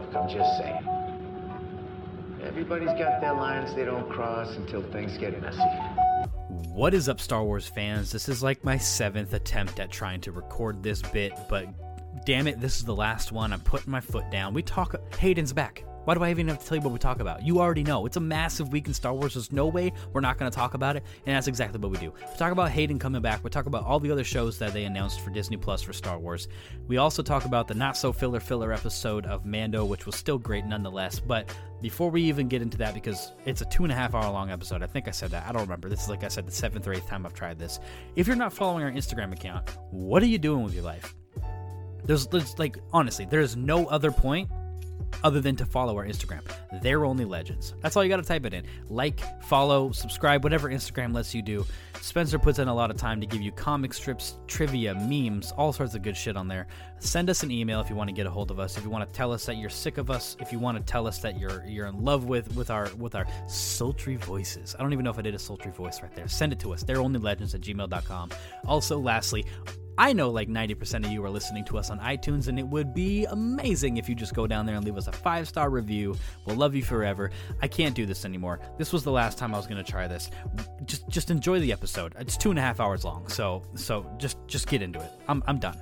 Look, 0.00 0.16
I'm 0.16 0.28
just 0.28 0.58
saying. 0.58 0.88
Everybody's 2.42 2.88
got 2.88 3.20
their 3.20 3.34
lines 3.34 3.74
they 3.74 3.84
don't 3.84 4.08
cross 4.10 4.56
until 4.56 4.82
things 4.90 5.18
get 5.18 5.40
messy. 5.42 5.58
What 6.72 6.94
is 6.94 7.08
up, 7.08 7.20
Star 7.20 7.44
Wars 7.44 7.66
fans? 7.66 8.10
This 8.10 8.28
is 8.28 8.42
like 8.42 8.64
my 8.64 8.78
seventh 8.78 9.34
attempt 9.34 9.78
at 9.78 9.90
trying 9.90 10.20
to 10.22 10.32
record 10.32 10.82
this 10.82 11.02
bit, 11.02 11.32
but 11.48 11.66
damn 12.24 12.46
it, 12.46 12.60
this 12.60 12.76
is 12.76 12.84
the 12.84 12.94
last 12.94 13.30
one. 13.30 13.52
I'm 13.52 13.60
putting 13.60 13.90
my 13.90 14.00
foot 14.00 14.30
down. 14.30 14.54
We 14.54 14.62
talk. 14.62 14.94
Hayden's 15.16 15.52
back. 15.52 15.84
Why 16.04 16.14
do 16.14 16.22
I 16.22 16.30
even 16.30 16.48
have 16.48 16.58
to 16.60 16.66
tell 16.66 16.78
you 16.78 16.82
what 16.82 16.92
we 16.92 16.98
talk 16.98 17.20
about? 17.20 17.44
You 17.44 17.60
already 17.60 17.82
know. 17.82 18.06
It's 18.06 18.16
a 18.16 18.20
massive 18.20 18.72
week 18.72 18.86
in 18.86 18.94
Star 18.94 19.12
Wars. 19.12 19.34
There's 19.34 19.52
no 19.52 19.66
way 19.66 19.92
we're 20.12 20.22
not 20.22 20.38
going 20.38 20.50
to 20.50 20.54
talk 20.54 20.74
about 20.74 20.96
it, 20.96 21.04
and 21.26 21.36
that's 21.36 21.46
exactly 21.46 21.78
what 21.78 21.90
we 21.90 21.98
do. 21.98 22.12
We 22.12 22.36
talk 22.38 22.52
about 22.52 22.70
Hayden 22.70 22.98
coming 22.98 23.20
back. 23.20 23.44
We 23.44 23.50
talk 23.50 23.66
about 23.66 23.84
all 23.84 24.00
the 24.00 24.10
other 24.10 24.24
shows 24.24 24.58
that 24.58 24.72
they 24.72 24.84
announced 24.84 25.20
for 25.20 25.30
Disney 25.30 25.58
Plus 25.58 25.82
for 25.82 25.92
Star 25.92 26.18
Wars. 26.18 26.48
We 26.88 26.96
also 26.96 27.22
talk 27.22 27.44
about 27.44 27.68
the 27.68 27.74
not 27.74 27.96
so 27.96 28.12
filler 28.12 28.40
filler 28.40 28.72
episode 28.72 29.26
of 29.26 29.44
Mando, 29.44 29.84
which 29.84 30.06
was 30.06 30.16
still 30.16 30.38
great 30.38 30.64
nonetheless. 30.64 31.20
But 31.20 31.54
before 31.82 32.10
we 32.10 32.22
even 32.22 32.48
get 32.48 32.62
into 32.62 32.78
that, 32.78 32.94
because 32.94 33.32
it's 33.44 33.60
a 33.60 33.66
two 33.66 33.82
and 33.82 33.92
a 33.92 33.94
half 33.94 34.14
hour 34.14 34.30
long 34.32 34.50
episode, 34.50 34.82
I 34.82 34.86
think 34.86 35.06
I 35.06 35.10
said 35.10 35.30
that. 35.32 35.46
I 35.46 35.52
don't 35.52 35.62
remember. 35.62 35.90
This 35.90 36.02
is 36.02 36.08
like 36.08 36.24
I 36.24 36.28
said, 36.28 36.46
the 36.46 36.52
seventh 36.52 36.86
or 36.86 36.94
eighth 36.94 37.08
time 37.08 37.26
I've 37.26 37.34
tried 37.34 37.58
this. 37.58 37.78
If 38.16 38.26
you're 38.26 38.36
not 38.36 38.52
following 38.52 38.84
our 38.84 38.90
Instagram 38.90 39.32
account, 39.32 39.68
what 39.90 40.22
are 40.22 40.26
you 40.26 40.38
doing 40.38 40.64
with 40.64 40.74
your 40.74 40.84
life? 40.84 41.14
There's, 42.04 42.26
there's 42.26 42.58
like 42.58 42.78
honestly, 42.92 43.26
there's 43.26 43.54
no 43.54 43.86
other 43.86 44.10
point 44.10 44.48
other 45.22 45.40
than 45.40 45.56
to 45.56 45.66
follow 45.66 45.96
our 45.96 46.06
Instagram. 46.06 46.42
They're 46.82 47.04
only 47.04 47.24
legends. 47.24 47.74
That's 47.80 47.96
all 47.96 48.02
you 48.04 48.08
got 48.08 48.16
to 48.16 48.22
type 48.22 48.44
it 48.46 48.54
in. 48.54 48.64
Like, 48.88 49.20
follow, 49.44 49.92
subscribe, 49.92 50.44
whatever 50.44 50.70
Instagram 50.70 51.14
lets 51.14 51.34
you 51.34 51.42
do. 51.42 51.66
Spencer 52.00 52.38
puts 52.38 52.58
in 52.58 52.68
a 52.68 52.74
lot 52.74 52.90
of 52.90 52.96
time 52.96 53.20
to 53.20 53.26
give 53.26 53.42
you 53.42 53.52
comic 53.52 53.92
strips, 53.92 54.36
trivia, 54.46 54.94
memes, 54.94 55.52
all 55.52 55.72
sorts 55.72 55.94
of 55.94 56.02
good 56.02 56.16
shit 56.16 56.36
on 56.36 56.48
there. 56.48 56.66
Send 56.98 57.28
us 57.28 57.42
an 57.42 57.50
email 57.50 57.80
if 57.80 57.90
you 57.90 57.96
want 57.96 58.08
to 58.08 58.14
get 58.14 58.26
a 58.26 58.30
hold 58.30 58.50
of 58.50 58.58
us. 58.58 58.78
If 58.78 58.84
you 58.84 58.90
want 58.90 59.08
to 59.08 59.14
tell 59.14 59.32
us 59.32 59.44
that 59.46 59.56
you're 59.56 59.70
sick 59.70 59.98
of 59.98 60.10
us, 60.10 60.36
if 60.40 60.50
you 60.52 60.58
want 60.58 60.78
to 60.78 60.82
tell 60.82 61.06
us 61.06 61.18
that 61.18 61.38
you're 61.38 61.64
you're 61.66 61.86
in 61.86 62.04
love 62.04 62.24
with 62.24 62.54
with 62.56 62.70
our 62.70 62.90
with 62.98 63.14
our 63.14 63.26
sultry 63.46 64.16
voices. 64.16 64.74
I 64.78 64.82
don't 64.82 64.92
even 64.92 65.04
know 65.04 65.10
if 65.10 65.18
I 65.18 65.22
did 65.22 65.34
a 65.34 65.38
sultry 65.38 65.72
voice 65.72 66.02
right 66.02 66.14
there. 66.14 66.28
Send 66.28 66.52
it 66.52 66.58
to 66.60 66.72
us. 66.72 66.82
They're 66.82 67.00
only 67.00 67.20
legends 67.20 67.54
at 67.54 67.60
gmail.com. 67.60 68.30
Also, 68.66 68.98
lastly, 68.98 69.44
I 70.00 70.14
know 70.14 70.30
like 70.30 70.48
90% 70.48 71.04
of 71.04 71.12
you 71.12 71.22
are 71.26 71.28
listening 71.28 71.62
to 71.66 71.76
us 71.76 71.90
on 71.90 71.98
iTunes, 71.98 72.48
and 72.48 72.58
it 72.58 72.66
would 72.66 72.94
be 72.94 73.26
amazing 73.26 73.98
if 73.98 74.08
you 74.08 74.14
just 74.14 74.32
go 74.32 74.46
down 74.46 74.64
there 74.64 74.76
and 74.76 74.82
leave 74.82 74.96
us 74.96 75.08
a 75.08 75.12
five 75.12 75.46
star 75.46 75.68
review. 75.68 76.16
We'll 76.46 76.56
love 76.56 76.74
you 76.74 76.82
forever. 76.82 77.30
I 77.60 77.68
can't 77.68 77.94
do 77.94 78.06
this 78.06 78.24
anymore. 78.24 78.60
This 78.78 78.94
was 78.94 79.04
the 79.04 79.12
last 79.12 79.36
time 79.36 79.54
I 79.54 79.58
was 79.58 79.66
going 79.66 79.84
to 79.84 79.92
try 79.92 80.08
this. 80.08 80.30
Just 80.86 81.06
just 81.10 81.30
enjoy 81.30 81.60
the 81.60 81.70
episode. 81.70 82.14
It's 82.18 82.38
two 82.38 82.48
and 82.48 82.58
a 82.58 82.62
half 82.62 82.80
hours 82.80 83.04
long, 83.04 83.28
so 83.28 83.62
so 83.74 84.10
just 84.16 84.38
just 84.46 84.68
get 84.68 84.80
into 84.80 85.00
it. 85.00 85.10
I'm 85.28 85.42
I'm 85.46 85.58
done. 85.58 85.78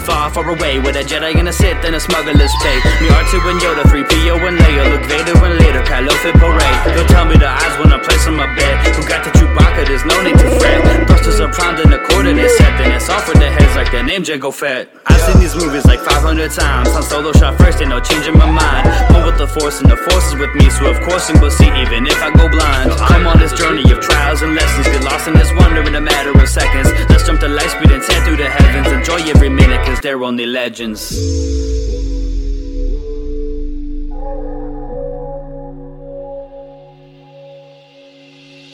Far, 0.00 0.30
far 0.30 0.48
away 0.48 0.78
Where 0.78 0.96
a 0.96 1.02
Jedi 1.02 1.34
and 1.36 1.48
a 1.48 1.52
Sith 1.52 1.84
and 1.84 1.94
a 1.94 2.00
smuggler's 2.00 2.54
play 2.62 2.78
Me 3.00 3.08
R2 3.08 3.34
and 3.50 3.60
Yoda, 3.60 3.82
3PO 3.90 4.34
and 4.48 4.58
Leia 4.58 4.84
Luke 4.90 5.06
Vader 5.10 5.36
and 5.44 5.58
later, 5.58 5.82
Kylo 5.82 6.12
Fit 6.22 6.34
Parade 6.34 6.96
Don't 6.96 7.08
tell 7.08 7.24
me 7.24 7.36
the 7.36 7.48
eyes 7.48 7.74
when 7.78 7.92
I 7.92 7.98
place 7.98 8.26
on 8.26 8.36
my 8.36 8.46
bed 8.54 8.74
Who 8.94 9.02
got 9.06 9.24
the 9.24 9.30
Chewbacca, 9.38 9.86
there's 9.86 10.04
no 10.04 10.22
need 10.22 10.38
to 10.38 10.48
fret. 10.58 11.08
Thrusters 11.08 11.40
are 11.40 11.52
primed 11.52 11.80
and 11.80 11.94
a 11.94 12.00
quarter 12.06 12.32
they 12.34 12.48
set 12.48 12.78
Then 12.78 12.92
it's 12.92 13.08
off 13.08 13.28
with 13.28 13.38
their 13.38 13.52
heads 13.52 13.74
like 13.76 13.90
their 13.92 14.04
name 14.04 14.22
Jango 14.22 14.52
Fett 14.52 14.88
seen 15.32 15.40
these 15.40 15.54
movies 15.54 15.84
like 15.84 16.00
500 16.00 16.50
times. 16.50 16.88
Han 16.92 17.02
Solo 17.02 17.32
shot 17.32 17.58
first, 17.58 17.80
ain't 17.80 17.90
no 17.90 18.00
changing 18.00 18.36
my 18.36 18.50
mind. 18.50 18.84
One 19.12 19.26
with 19.26 19.38
the 19.38 19.46
Force 19.46 19.80
and 19.80 19.90
the 19.90 19.96
Force 19.96 20.26
is 20.28 20.36
with 20.40 20.54
me 20.54 20.70
So 20.70 20.86
of 20.86 21.00
course 21.00 21.28
I'm 21.30 21.36
gonna 21.36 21.50
see 21.50 21.68
even 21.82 22.06
if 22.06 22.18
I 22.22 22.30
go 22.30 22.48
blind. 22.48 22.92
I'm 22.92 23.26
on 23.26 23.38
this 23.38 23.52
journey 23.52 23.84
of 23.92 24.00
trials 24.00 24.42
and 24.42 24.54
lessons. 24.54 24.86
Get 24.86 25.04
lost 25.04 25.28
in 25.28 25.34
this 25.34 25.52
wonder 25.60 25.82
in 25.82 25.94
a 25.94 26.00
matter 26.00 26.30
of 26.30 26.48
seconds. 26.48 26.88
Let's 27.10 27.26
jump 27.26 27.40
to 27.40 27.48
light 27.48 27.70
speed 27.70 27.90
and 27.90 28.02
tear 28.02 28.24
through 28.24 28.36
the 28.36 28.48
heavens. 28.48 28.88
Enjoy 28.88 29.20
every 29.28 29.48
minute 29.48 29.84
cause 29.86 30.00
they're 30.00 30.22
only 30.22 30.46
legends. 30.46 31.12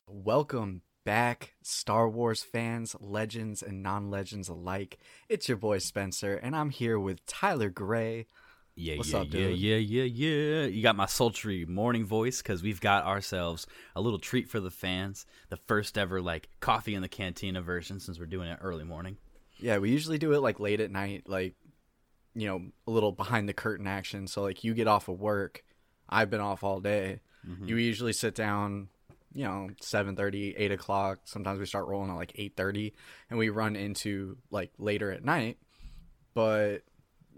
Welcome 0.08 0.83
back, 1.04 1.54
Star 1.62 2.08
Wars 2.08 2.42
fans, 2.42 2.96
legends, 3.00 3.62
and 3.62 3.82
non 3.82 4.10
legends 4.10 4.48
alike. 4.48 4.98
It's 5.28 5.48
your 5.48 5.56
boy 5.56 5.78
Spencer, 5.78 6.34
and 6.34 6.56
I'm 6.56 6.70
here 6.70 6.98
with 6.98 7.24
Tyler 7.26 7.70
Gray. 7.70 8.26
Yeah, 8.76 8.96
What's 8.96 9.12
yeah, 9.12 9.18
up, 9.18 9.26
yeah, 9.26 9.48
dude? 9.48 9.58
yeah, 9.58 9.76
yeah, 9.76 10.02
yeah. 10.02 10.64
You 10.66 10.82
got 10.82 10.96
my 10.96 11.06
sultry 11.06 11.64
morning 11.64 12.04
voice 12.04 12.42
because 12.42 12.62
we've 12.62 12.80
got 12.80 13.04
ourselves 13.04 13.68
a 13.94 14.00
little 14.00 14.18
treat 14.18 14.48
for 14.48 14.58
the 14.58 14.70
fans. 14.70 15.26
The 15.48 15.56
first 15.56 15.96
ever 15.96 16.20
like 16.20 16.48
coffee 16.58 16.96
in 16.96 17.02
the 17.02 17.08
cantina 17.08 17.62
version 17.62 18.00
since 18.00 18.18
we're 18.18 18.26
doing 18.26 18.48
it 18.48 18.58
early 18.60 18.84
morning. 18.84 19.16
Yeah, 19.58 19.78
we 19.78 19.90
usually 19.90 20.18
do 20.18 20.32
it 20.32 20.40
like 20.40 20.58
late 20.58 20.80
at 20.80 20.90
night, 20.90 21.28
like, 21.28 21.54
you 22.34 22.48
know, 22.48 22.62
a 22.88 22.90
little 22.90 23.12
behind 23.12 23.48
the 23.48 23.52
curtain 23.52 23.86
action. 23.86 24.26
So, 24.26 24.42
like, 24.42 24.64
you 24.64 24.74
get 24.74 24.88
off 24.88 25.08
of 25.08 25.20
work, 25.20 25.62
I've 26.08 26.30
been 26.30 26.40
off 26.40 26.64
all 26.64 26.80
day. 26.80 27.20
Mm-hmm. 27.48 27.68
You 27.68 27.76
usually 27.76 28.12
sit 28.12 28.34
down, 28.34 28.88
you 29.34 29.44
know, 29.44 29.68
7.30, 29.82 30.54
8 30.56 30.72
o'clock. 30.72 31.18
Sometimes 31.24 31.58
we 31.58 31.66
start 31.66 31.86
rolling 31.88 32.10
at 32.10 32.16
like 32.16 32.32
8.30, 32.34 32.92
and 33.30 33.38
we 33.38 33.48
run 33.50 33.76
into 33.76 34.38
like 34.50 34.72
later 34.78 35.10
at 35.10 35.24
night. 35.24 35.58
But 36.34 36.78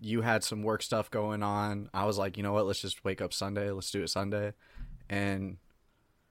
you 0.01 0.21
had 0.23 0.45
some 0.45 0.63
work 0.63 0.83
stuff 0.83 1.11
going 1.11 1.43
on. 1.43 1.89
I 1.95 2.05
was 2.05 2.19
like, 2.19 2.37
you 2.37 2.43
know 2.43 2.53
what? 2.53 2.67
Let's 2.67 2.81
just 2.83 3.05
wake 3.05 3.21
up 3.23 3.33
Sunday. 3.33 3.71
Let's 3.71 3.91
do 3.91 4.03
it 4.03 4.11
Sunday. 4.11 4.53
And 5.09 5.57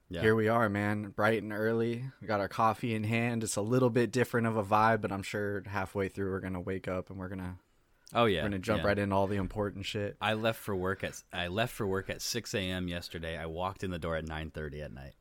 Yeah. 0.09 0.21
here 0.21 0.35
we 0.35 0.47
are, 0.47 0.69
man. 0.69 1.09
Bright 1.09 1.41
and 1.41 1.51
early. 1.51 2.05
We 2.21 2.27
got 2.27 2.39
our 2.39 2.47
coffee 2.47 2.93
in 2.93 3.03
hand. 3.03 3.43
It's 3.43 3.55
a 3.55 3.61
little 3.61 3.89
bit 3.89 4.11
different 4.11 4.45
of 4.47 4.55
a 4.57 4.63
vibe, 4.63 5.01
but 5.01 5.11
I'm 5.11 5.23
sure 5.23 5.63
halfway 5.65 6.09
through 6.09 6.29
we're 6.31 6.41
gonna 6.41 6.61
wake 6.61 6.87
up 6.87 7.09
and 7.09 7.17
we're 7.17 7.29
gonna 7.29 7.57
Oh 8.13 8.25
yeah, 8.25 8.41
we're 8.43 8.49
gonna 8.49 8.59
jump 8.59 8.83
yeah. 8.83 8.87
right 8.89 8.99
into 8.99 9.15
all 9.15 9.25
the 9.25 9.37
important 9.37 9.85
shit. 9.87 10.15
I 10.21 10.33
left 10.35 10.59
for 10.59 10.75
work 10.75 11.03
at 11.03 11.23
I 11.33 11.47
left 11.47 11.73
for 11.73 11.87
work 11.87 12.09
at 12.11 12.21
6 12.21 12.53
a.m. 12.53 12.87
yesterday. 12.87 13.35
I 13.35 13.47
walked 13.47 13.83
in 13.83 13.89
the 13.89 13.97
door 13.97 14.15
at 14.15 14.25
9:30 14.25 14.81
at 14.83 14.93
night. 14.93 15.15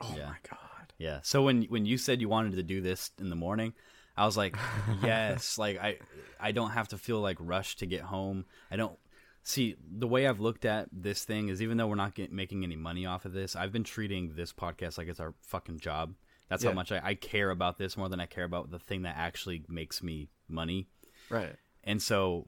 Oh 0.00 0.14
Yeah. 0.16 0.26
my 0.26 0.36
god. 0.48 0.92
Yeah. 0.98 1.20
So 1.22 1.42
when 1.42 1.62
when 1.64 1.84
you 1.86 1.98
said 1.98 2.20
you 2.20 2.28
wanted 2.28 2.52
to 2.56 2.62
do 2.62 2.80
this 2.80 3.10
in 3.18 3.28
the 3.30 3.36
morning, 3.36 3.74
I 4.16 4.24
was 4.26 4.36
like, 4.36 4.56
yes. 5.02 5.58
like 5.58 5.78
I 5.80 5.98
I 6.40 6.52
don't 6.52 6.70
have 6.70 6.88
to 6.88 6.98
feel 6.98 7.20
like 7.20 7.36
rushed 7.40 7.78
to 7.80 7.86
get 7.86 8.02
home. 8.02 8.44
I 8.70 8.76
don't 8.76 8.98
see 9.42 9.74
the 9.90 10.06
way 10.06 10.26
I've 10.28 10.38
looked 10.40 10.64
at 10.64 10.88
this 10.92 11.24
thing 11.24 11.48
is 11.48 11.60
even 11.60 11.76
though 11.76 11.88
we're 11.88 11.96
not 11.96 12.14
get, 12.14 12.30
making 12.32 12.62
any 12.62 12.76
money 12.76 13.06
off 13.06 13.24
of 13.24 13.32
this, 13.32 13.56
I've 13.56 13.72
been 13.72 13.82
treating 13.84 14.34
this 14.36 14.52
podcast 14.52 14.98
like 14.98 15.08
it's 15.08 15.18
our 15.20 15.34
fucking 15.40 15.80
job. 15.80 16.14
That's 16.48 16.62
Yeah. 16.62 16.70
how 16.70 16.74
much 16.76 16.92
I, 16.92 17.00
I 17.02 17.14
care 17.14 17.50
about 17.50 17.78
this 17.78 17.96
more 17.96 18.08
than 18.08 18.20
I 18.20 18.26
care 18.26 18.44
about 18.44 18.70
the 18.70 18.78
thing 18.78 19.02
that 19.02 19.16
actually 19.16 19.64
makes 19.68 20.02
me 20.02 20.28
money. 20.48 20.86
Right. 21.28 21.56
And 21.82 22.00
so 22.00 22.46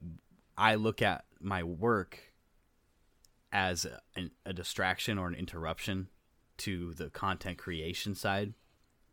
I 0.57 0.75
look 0.75 1.01
at 1.01 1.25
my 1.41 1.63
work 1.63 2.19
as 3.51 3.85
a, 3.85 4.29
a 4.45 4.53
distraction 4.53 5.17
or 5.17 5.27
an 5.27 5.35
interruption 5.35 6.07
to 6.59 6.93
the 6.93 7.09
content 7.09 7.57
creation 7.57 8.15
side. 8.15 8.53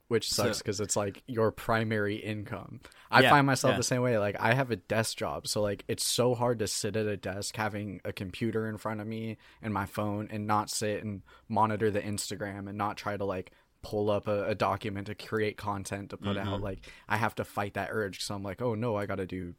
Which 0.09 0.31
sucks 0.31 0.59
So- 0.59 0.63
because 0.63 0.79
it's 0.81 0.95
like 0.97 1.23
your 1.27 1.51
primary 1.51 2.17
income. 2.17 2.81
I 3.11 3.23
Yeah, 3.23 3.31
find 3.31 3.47
myself 3.47 3.73
yeah. 3.73 3.77
the 3.79 3.83
same 3.83 4.03
way. 4.03 4.19
Like 4.19 4.37
I 4.39 4.53
have 4.53 4.71
a 4.71 4.77
desk 4.77 5.17
job, 5.17 5.47
so 5.47 5.63
like 5.63 5.85
it's 5.89 6.05
so 6.05 6.35
hard 6.35 6.59
to 6.59 6.67
sit 6.67 6.97
at 6.97 7.07
a 7.07 7.17
desk 7.17 7.57
having 7.57 8.03
a 8.05 8.13
computer 8.13 8.69
in 8.69 8.77
front 8.77 9.01
of 9.01 9.07
me 9.07 9.39
and 9.63 9.73
my 9.73 9.87
phone 9.87 10.29
and 10.31 10.47
not 10.47 10.69
sit 10.69 11.03
and 11.03 11.23
monitor 11.49 11.91
the 11.91 12.03
Instagram 12.03 12.69
and 12.69 12.77
not 12.77 12.99
try 12.99 13.17
to 13.17 13.25
like 13.25 13.53
pull 13.81 14.11
up 14.11 14.29
a, 14.29 14.45
a 14.49 14.55
document 14.55 15.07
to 15.07 15.15
create 15.15 15.57
content 15.57 16.11
to 16.11 16.19
put 16.19 16.37
Mm-hmm. 16.37 16.49
out. 16.49 16.61
Like 16.61 16.87
I 17.09 17.17
have 17.17 17.35
to 17.37 17.45
fight 17.45 17.73
that 17.75 17.89
urge 17.91 18.19
because 18.19 18.31
I'm 18.31 18.43
like, 18.43 18.61
oh 18.61 18.75
no, 18.75 18.97
I 18.97 19.07
got 19.07 19.17
to 19.17 19.27
do 19.27 19.55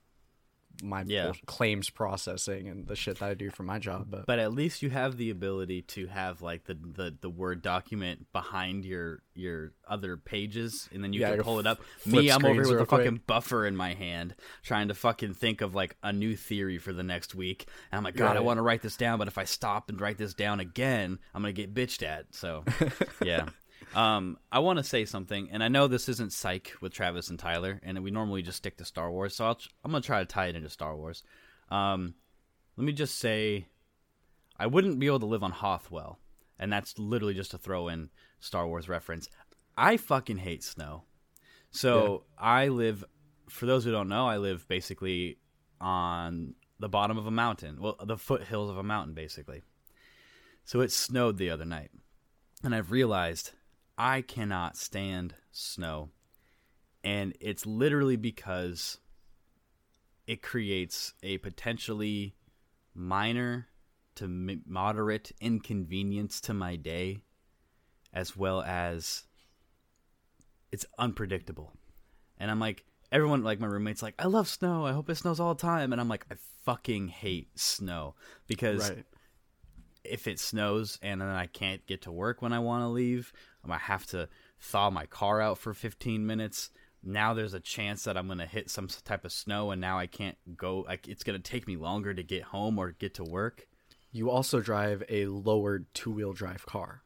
my 0.82 1.04
Yeah. 1.06 1.34
claims 1.46 1.90
processing 1.90 2.68
and 2.68 2.88
the 2.88 2.96
shit 2.96 3.20
that 3.20 3.30
I 3.30 3.34
do 3.36 3.50
for 3.52 3.64
my 3.64 3.80
job. 3.80 4.08
But, 4.10 4.26
But 4.26 4.40
at 4.40 4.54
least 4.54 4.82
you 4.82 4.90
have 4.90 5.18
the 5.18 5.30
ability 5.30 5.84
to 5.84 6.08
have 6.08 6.42
like 6.42 6.66
the, 6.66 6.74
the, 6.74 7.16
the 7.22 7.30
word 7.30 7.62
document 7.62 8.26
behind 8.34 8.86
your 8.86 9.22
your 9.36 9.72
other 9.88 10.16
pages, 10.16 10.88
and 10.94 11.04
then 11.04 11.12
you 11.12 11.22
Yeah, 11.22 11.36
can 11.36 11.44
pull 11.44 11.60
it 11.60 11.66
up. 11.68 11.82
Me, 12.06 12.30
I'm 12.30 12.46
over 12.46 12.54
here 12.62 12.68
with 12.72 12.82
a 12.82 12.86
fucking 12.86 13.10
quick. 13.18 13.28
buffer 13.28 13.66
in 13.66 13.76
my 13.76 13.94
hand, 13.96 14.36
trying 14.62 14.90
to 14.90 14.94
fucking 14.94 15.34
think 15.34 15.62
of 15.62 15.74
like 15.74 15.96
a 16.04 16.14
new 16.14 16.36
theory 16.36 16.78
for 16.78 16.94
the 16.94 17.02
next 17.04 17.34
week. 17.34 17.66
And 17.92 17.98
I'm 17.98 18.04
like, 18.04 18.16
God, 18.16 18.38
I 18.38 18.42
want 18.42 18.58
to 18.60 18.62
write 18.62 18.82
this 18.84 18.96
down, 18.96 19.18
but 19.20 19.28
if 19.28 19.38
I 19.40 19.44
stop 19.46 19.90
and 19.90 20.00
write 20.00 20.18
this 20.20 20.34
down 20.36 20.60
again, 20.60 21.18
I'm 21.34 21.42
gonna 21.42 21.52
get 21.54 21.74
bitched 21.74 22.04
at. 22.04 22.26
So, 22.36 22.64
yeah. 23.24 23.48
Um, 23.96 24.38
I 24.52 24.60
want 24.60 24.78
to 24.78 24.84
say 24.84 25.06
something, 25.06 25.50
and 25.52 25.64
I 25.64 25.68
know 25.68 25.88
this 25.88 26.10
isn't 26.10 26.34
psych 26.34 26.74
with 26.82 26.94
Travis 26.94 27.30
and 27.30 27.38
Tyler, 27.38 27.80
and 27.84 28.04
we 28.04 28.10
normally 28.12 28.42
just 28.42 28.58
stick 28.58 28.78
to 28.78 28.86
Star 28.86 29.12
Wars, 29.12 29.36
so 29.36 29.46
I'll, 29.46 29.60
I'm 29.84 29.92
gonna 29.92 30.02
try 30.02 30.20
to 30.20 30.26
tie 30.26 30.48
it 30.48 30.56
into 30.56 30.70
Star 30.70 30.96
Wars. 30.96 31.22
Um, 31.70 32.16
let 32.76 32.86
me 32.86 32.94
just 32.94 33.20
say, 33.20 33.68
I 34.58 34.66
wouldn't 34.66 35.00
be 35.00 35.06
able 35.06 35.20
to 35.20 35.26
live 35.28 35.44
on 35.44 35.52
Hoth 35.52 35.92
well, 35.92 36.18
and 36.58 36.74
that's 36.74 36.98
literally 36.98 37.36
just 37.36 37.52
to 37.52 37.58
throw 37.60 37.88
in 37.88 38.10
Star 38.40 38.68
Wars 38.68 38.90
reference. 38.90 39.30
I 39.78 39.98
fucking 39.98 40.38
hate 40.38 40.64
snow. 40.64 41.04
So 41.72 42.24
I 42.38 42.68
live, 42.68 43.04
for 43.50 43.66
those 43.66 43.84
who 43.84 43.92
don't 43.92 44.10
know, 44.10 44.28
I 44.28 44.38
live 44.38 44.68
basically 44.68 45.40
on 45.82 46.54
the 46.80 46.90
bottom 46.90 47.18
of 47.18 47.26
a 47.26 47.32
mountain. 47.32 47.80
Well, 47.80 47.98
the 48.04 48.18
foothills 48.18 48.70
of 48.70 48.78
a 48.78 48.84
mountain, 48.84 49.14
basically. 49.16 49.64
So 50.66 50.82
it 50.82 50.92
snowed 50.92 51.38
the 51.38 51.50
other 51.50 51.66
night. 51.66 51.90
and 52.64 52.74
I've 52.74 52.92
realized 52.92 53.52
I 54.04 54.22
cannot 54.22 54.76
stand 54.76 55.34
snow. 55.54 56.10
And 57.06 57.34
it's 57.40 57.66
literally 57.66 58.18
because 58.18 59.00
it 60.28 60.42
creates 60.42 61.14
a 61.24 61.38
potentially 61.38 62.36
minor 62.94 63.68
to 64.16 64.28
moderate 64.68 65.32
inconvenience 65.40 66.42
to 66.42 66.54
my 66.54 66.76
day, 66.76 67.22
as 68.14 68.36
well 68.36 68.62
as 68.62 69.24
it's 70.74 70.86
unpredictable. 71.00 71.72
And 72.38 72.52
I'm 72.52 72.60
like, 72.60 72.84
everyone, 73.10 73.42
like 73.42 73.62
my 73.62 73.68
roommates, 73.68 74.04
like, 74.04 74.16
I 74.20 74.28
love 74.28 74.50
snow. 74.50 74.86
I 74.86 74.92
hope 74.92 75.10
it 75.10 75.16
snows 75.16 75.40
all 75.40 75.54
the 75.54 75.62
time. 75.62 75.94
And 75.94 76.02
I'm 76.02 76.10
like, 76.10 76.26
I 76.30 76.36
fucking 76.66 77.08
hate 77.08 77.58
snow 77.58 78.16
because 78.48 78.90
Right. 78.90 79.06
If 80.04 80.28
it 80.28 80.40
snows 80.40 81.00
and 81.02 81.22
then 81.22 81.30
I 81.30 81.48
can't 81.48 81.86
get 81.88 82.02
to 82.04 82.12
work 82.12 82.42
when 82.42 82.54
I 82.54 82.60
want 82.60 82.84
to 82.84 82.88
leave, 82.88 83.32
um, 83.64 83.72
I 83.72 83.76
might 83.76 83.82
have 83.82 84.06
to 84.08 84.28
thaw 84.60 84.90
my 84.90 85.06
car 85.06 85.42
out 85.42 85.58
for 85.58 85.74
15 85.74 86.26
minutes. 86.26 86.70
Now 87.04 87.34
there's 87.34 87.54
a 87.54 87.60
chance 87.60 88.04
that 88.06 88.18
I'm 88.18 88.28
going 88.28 88.40
to 88.40 88.46
hit 88.46 88.70
some 88.70 88.88
type 88.88 89.26
of 89.26 89.32
snow 89.32 89.72
and 89.72 89.82
now 89.82 90.00
I 90.00 90.08
can't 90.08 90.38
go. 90.56 90.80
Like 90.88 91.08
it's 91.08 91.24
going 91.24 91.42
to 91.42 91.52
take 91.52 91.68
me 91.68 91.76
longer 91.76 92.14
to 92.14 92.24
get 92.24 92.44
home 92.44 92.78
or 92.80 92.92
get 92.92 93.16
to 93.16 93.24
work. 93.24 93.68
You 94.12 94.30
also 94.30 94.60
drive 94.62 95.04
a 95.10 95.26
lowered 95.26 95.86
two 95.94 96.12
wheel 96.12 96.34
drive 96.34 96.66
car, 96.66 97.02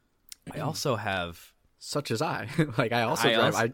I 0.53 0.59
also 0.59 0.97
have. 0.97 1.53
such 1.79 2.11
as 2.11 2.21
I. 2.21 2.47
like 2.77 2.91
I 2.91 3.03
also 3.03 3.29
I 3.29 3.33
drive. 3.33 3.45
also- 3.45 3.57
I 3.67 3.73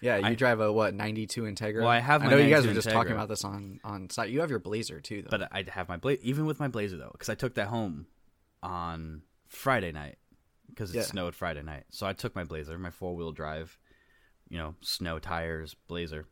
yeah, 0.00 0.18
you 0.18 0.26
I- 0.26 0.34
drive 0.34 0.60
a 0.60 0.70
what 0.70 0.92
ninety 0.92 1.26
two 1.26 1.44
Integra. 1.44 1.78
Well, 1.80 1.88
I 1.88 2.00
have 2.00 2.22
I 2.22 2.26
know 2.26 2.36
you 2.36 2.50
guys 2.50 2.64
92 2.64 2.68
were 2.68 2.74
just 2.74 2.90
talking 2.90 3.12
about 3.12 3.28
this 3.28 3.42
on 3.44 3.80
on 3.84 4.10
Psych. 4.10 4.28
You 4.30 4.40
have 4.40 4.50
your 4.50 4.58
Blazer 4.58 5.00
too, 5.00 5.22
though. 5.22 5.28
But 5.38 5.48
I 5.50 5.64
have 5.68 5.88
my 5.88 5.96
blazer, 5.96 6.20
even 6.24 6.44
with 6.44 6.60
my 6.60 6.68
blazer 6.68 6.98
though, 6.98 7.10
because 7.12 7.30
I 7.30 7.34
took 7.34 7.54
that 7.54 7.68
home 7.68 8.06
on 8.64 9.22
Friday 9.46 9.92
night 9.92 10.16
because 10.68 10.90
it 10.92 10.98
Yeah. 10.98 11.02
snowed 11.04 11.34
Friday 11.34 11.62
night. 11.62 11.84
So 11.90 12.06
I 12.06 12.12
took 12.12 12.34
my 12.34 12.44
blazer, 12.44 12.76
my 12.78 12.90
four 12.90 13.14
wheel 13.14 13.30
drive, 13.32 13.78
you 14.48 14.58
know, 14.58 14.74
snow 14.80 15.18
tires, 15.18 15.74
blazer. 15.86 16.26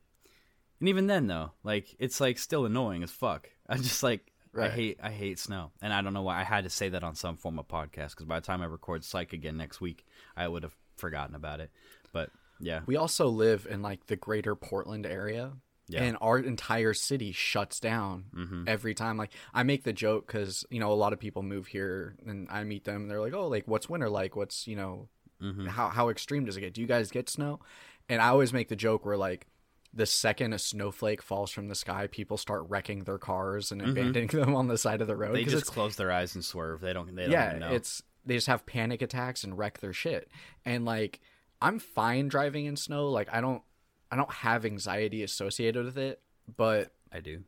And 0.80 0.88
even 0.88 1.06
then 1.06 1.26
though, 1.28 1.52
like 1.62 1.94
it's 1.98 2.20
like 2.20 2.38
still 2.38 2.64
annoying 2.66 3.02
as 3.02 3.10
fuck. 3.10 3.50
I 3.68 3.76
just 3.76 4.02
like 4.02 4.32
I 4.54 4.68
hate 4.68 4.98
I 5.02 5.10
hate 5.10 5.38
snow, 5.38 5.70
and 5.80 5.92
I 5.94 6.02
don't 6.02 6.12
know 6.12 6.22
why 6.22 6.40
I 6.40 6.44
had 6.44 6.64
to 6.64 6.70
say 6.70 6.88
that 6.90 7.04
on 7.04 7.14
some 7.14 7.36
form 7.36 7.58
of 7.58 7.68
podcast 7.68 8.10
because 8.10 8.26
by 8.26 8.40
the 8.40 8.46
time 8.46 8.60
I 8.62 8.66
record 8.66 9.04
Psych 9.04 9.32
again 9.32 9.56
next 9.56 9.80
week, 9.80 10.04
I 10.36 10.48
would 10.48 10.62
have 10.62 10.74
forgotten 10.96 11.34
about 11.34 11.60
it. 11.60 11.70
But 12.12 12.30
yeah, 12.60 12.80
we 12.86 12.96
also 12.96 13.28
live 13.28 13.66
in 13.70 13.80
like 13.82 14.06
the 14.06 14.16
greater 14.16 14.54
Portland 14.54 15.06
area. 15.06 15.52
Yeah. 15.88 16.02
And 16.04 16.16
our 16.20 16.38
entire 16.38 16.94
city 16.94 17.32
shuts 17.32 17.80
down 17.80 18.24
Mm-hmm. 18.34 18.64
every 18.66 18.94
time. 18.94 19.16
Like 19.16 19.32
I 19.52 19.62
make 19.62 19.82
the 19.84 19.92
joke 19.92 20.26
because 20.26 20.64
you 20.70 20.78
know 20.80 20.92
a 20.92 20.94
lot 20.94 21.12
of 21.12 21.18
people 21.18 21.42
move 21.42 21.66
here, 21.66 22.16
and 22.26 22.46
I 22.50 22.64
meet 22.64 22.84
them. 22.84 23.02
and 23.02 23.10
They're 23.10 23.20
like, 23.20 23.34
"Oh, 23.34 23.48
like 23.48 23.66
what's 23.66 23.88
winter 23.88 24.08
like? 24.08 24.36
What's 24.36 24.66
you 24.66 24.76
know, 24.76 25.08
Mm-hmm. 25.42 25.66
how 25.66 25.88
how 25.88 26.08
extreme 26.08 26.44
does 26.44 26.56
it 26.56 26.60
get? 26.60 26.72
Do 26.74 26.80
you 26.80 26.86
guys 26.86 27.10
get 27.10 27.28
snow?" 27.28 27.60
And 28.08 28.22
I 28.22 28.28
always 28.28 28.52
make 28.52 28.68
the 28.68 28.76
joke 28.76 29.04
where 29.04 29.16
like 29.16 29.46
the 29.92 30.06
second 30.06 30.52
a 30.54 30.58
snowflake 30.58 31.20
falls 31.20 31.50
from 31.50 31.68
the 31.68 31.74
sky, 31.74 32.06
people 32.10 32.38
start 32.38 32.64
wrecking 32.68 33.04
their 33.04 33.18
cars 33.18 33.70
and 33.72 33.82
abandoning 33.82 34.28
them 34.32 34.54
on 34.54 34.68
the 34.68 34.78
side 34.78 35.00
of 35.02 35.06
the 35.08 35.16
road. 35.16 35.36
Mm-hmm. 35.36 35.50
just 35.50 35.66
close 35.66 35.96
their 35.96 36.10
eyes 36.12 36.34
and 36.34 36.44
swerve. 36.44 36.80
They 36.80 36.92
don't. 36.94 37.14
They 37.14 37.22
don't 37.24 37.32
yeah, 37.32 37.48
even 37.50 37.60
know. 37.60 37.72
it's 37.74 38.02
they 38.24 38.34
just 38.36 38.46
have 38.46 38.64
panic 38.66 39.02
attacks 39.02 39.42
and 39.44 39.58
wreck 39.58 39.80
their 39.80 39.92
shit. 39.92 40.28
And 40.64 40.84
like 40.84 41.20
I'm 41.60 41.78
fine 41.80 42.28
driving 42.28 42.66
in 42.66 42.76
snow. 42.76 43.08
Like 43.10 43.28
I 43.32 43.40
don't 43.40 43.62
I 44.12 44.16
don't 44.16 44.30
have 44.30 44.64
anxiety 44.64 45.22
associated 45.22 45.84
with 45.84 45.98
it, 45.98 46.20
but 46.56 46.92
I 47.10 47.20
do. 47.20 47.42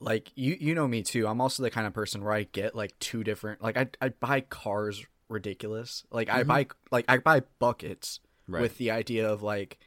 like 0.00 0.30
you 0.36 0.56
you 0.58 0.74
know 0.74 0.86
me 0.86 1.02
too. 1.02 1.26
I'm 1.26 1.40
also 1.40 1.62
the 1.62 1.70
kind 1.70 1.86
of 1.86 1.92
person 1.92 2.22
where 2.22 2.32
I 2.32 2.44
get 2.44 2.74
like 2.74 2.98
two 3.00 3.24
different 3.24 3.62
like 3.62 3.76
I 3.76 3.88
I 4.00 4.10
buy 4.10 4.40
cars 4.40 5.04
ridiculous. 5.28 6.04
Like 6.10 6.30
I 6.30 6.40
mm-hmm. 6.40 6.48
buy 6.48 6.66
like 6.90 7.04
I 7.08 7.18
buy 7.18 7.42
buckets 7.58 8.20
Right. 8.48 8.62
with 8.62 8.78
the 8.78 8.92
idea 8.92 9.28
of 9.28 9.42
like 9.42 9.78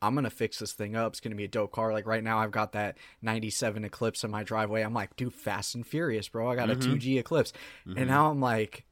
I'm 0.00 0.14
gonna 0.14 0.30
fix 0.30 0.58
this 0.58 0.72
thing 0.72 0.96
up. 0.96 1.12
It's 1.12 1.20
gonna 1.20 1.36
be 1.36 1.44
a 1.44 1.48
dope 1.48 1.72
car. 1.72 1.92
Like 1.92 2.06
right 2.06 2.24
now, 2.24 2.38
I've 2.38 2.50
got 2.50 2.72
that 2.72 2.96
'97 3.20 3.84
Eclipse 3.84 4.24
in 4.24 4.30
my 4.30 4.42
driveway. 4.42 4.82
I'm 4.82 4.94
like, 4.94 5.16
dude, 5.16 5.34
Fast 5.34 5.74
and 5.74 5.86
Furious, 5.86 6.28
bro. 6.28 6.50
I 6.50 6.56
got 6.56 6.70
a 6.70 6.76
mm-hmm. 6.76 6.94
2G 6.94 7.18
Eclipse, 7.18 7.52
and 7.84 7.96
mm-hmm. 7.96 8.08
now 8.08 8.30
I'm 8.30 8.40
like, 8.40 8.84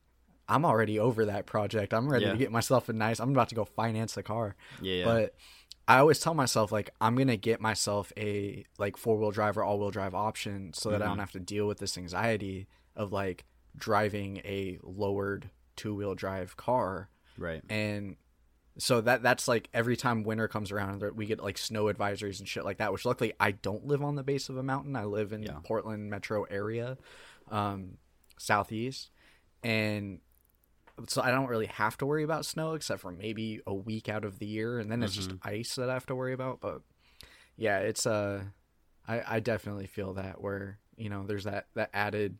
I'm 0.49 0.64
already 0.64 0.99
over 0.99 1.26
that 1.26 1.46
project. 1.46 1.94
I'm 1.94 2.08
ready 2.08 2.26
Yeah. 2.26 2.32
to 2.32 2.38
get 2.38 2.52
myself 2.52 2.88
a 2.88 2.93
nice. 2.93 3.19
I'm 3.19 3.31
about 3.31 3.49
to 3.50 3.55
go 3.55 3.64
finance 3.64 4.14
the 4.14 4.23
car. 4.23 4.56
Yeah, 4.82 4.94
yeah. 4.94 5.05
But 5.05 5.35
I 5.87 5.99
always 5.99 6.19
tell 6.19 6.35
myself 6.35 6.73
like 6.73 6.91
I'm 7.01 7.15
gonna 7.17 7.37
get 7.37 7.61
myself 7.61 8.13
a 8.17 8.65
like 8.79 8.97
four 8.97 9.19
wheel 9.19 9.31
drive 9.31 9.59
or 9.59 9.65
all 9.65 9.79
wheel 9.79 9.91
drive 9.91 10.15
option 10.15 10.73
so 10.73 10.91
that 10.91 10.97
I 10.97 11.05
Mm-hmm. 11.05 11.11
don't 11.13 11.19
have 11.19 11.33
to 11.33 11.41
deal 11.41 11.67
with 11.67 11.79
this 11.79 11.99
anxiety 11.99 12.67
of 12.97 13.13
like 13.13 13.45
driving 13.77 14.39
a 14.39 14.79
lowered 14.83 15.51
two 15.77 15.95
wheel 15.95 16.15
drive 16.15 16.57
car 16.57 17.09
Right. 17.37 17.63
and 17.69 18.17
so 18.79 19.01
that 19.01 19.23
that's 19.23 19.47
like 19.49 19.69
every 19.75 19.97
time 19.97 20.23
winter 20.25 20.47
comes 20.49 20.71
around 20.73 21.03
we 21.17 21.27
get 21.27 21.43
like 21.43 21.59
snow 21.59 21.85
advisories 21.93 22.39
and 22.39 22.49
shit 22.49 22.65
like 22.65 22.79
that 22.79 22.93
which 22.93 23.05
luckily 23.05 23.33
i 23.41 23.51
don't 23.51 23.85
live 23.87 24.03
on 24.03 24.15
the 24.15 24.23
base 24.23 24.49
of 24.49 24.57
a 24.57 24.63
mountain 24.63 24.95
i 24.97 25.05
live 25.05 25.33
in 25.33 25.43
Yeah. 25.43 25.59
portland 25.65 26.09
metro 26.11 26.45
area 26.45 26.97
um 27.51 27.99
southeast 28.39 29.11
and 29.63 30.21
so 31.08 31.20
i 31.23 31.31
don't 31.31 31.49
really 31.49 31.67
have 31.67 31.96
to 31.99 32.06
worry 32.06 32.23
about 32.23 32.44
snow 32.46 32.75
except 32.75 33.00
for 33.00 33.11
maybe 33.11 33.61
a 33.67 33.75
week 33.75 34.08
out 34.08 34.25
of 34.25 34.38
the 34.38 34.46
year 34.46 34.79
and 34.79 34.91
then 34.91 35.02
it's 35.02 35.14
just 35.14 35.32
ice 35.43 35.75
that 35.75 35.91
i 35.91 35.93
have 35.94 36.06
to 36.06 36.14
worry 36.14 36.32
about 36.32 36.61
but 36.61 36.81
yeah 37.56 37.79
it's 37.79 38.06
uh 38.06 38.43
i 39.08 39.23
i 39.37 39.41
definitely 39.41 39.87
feel 39.87 40.14
that 40.14 40.41
where 40.41 40.79
you 40.96 41.08
know 41.08 41.25
there's 41.26 41.44
that 41.44 41.67
that 41.75 41.91
added 41.93 42.38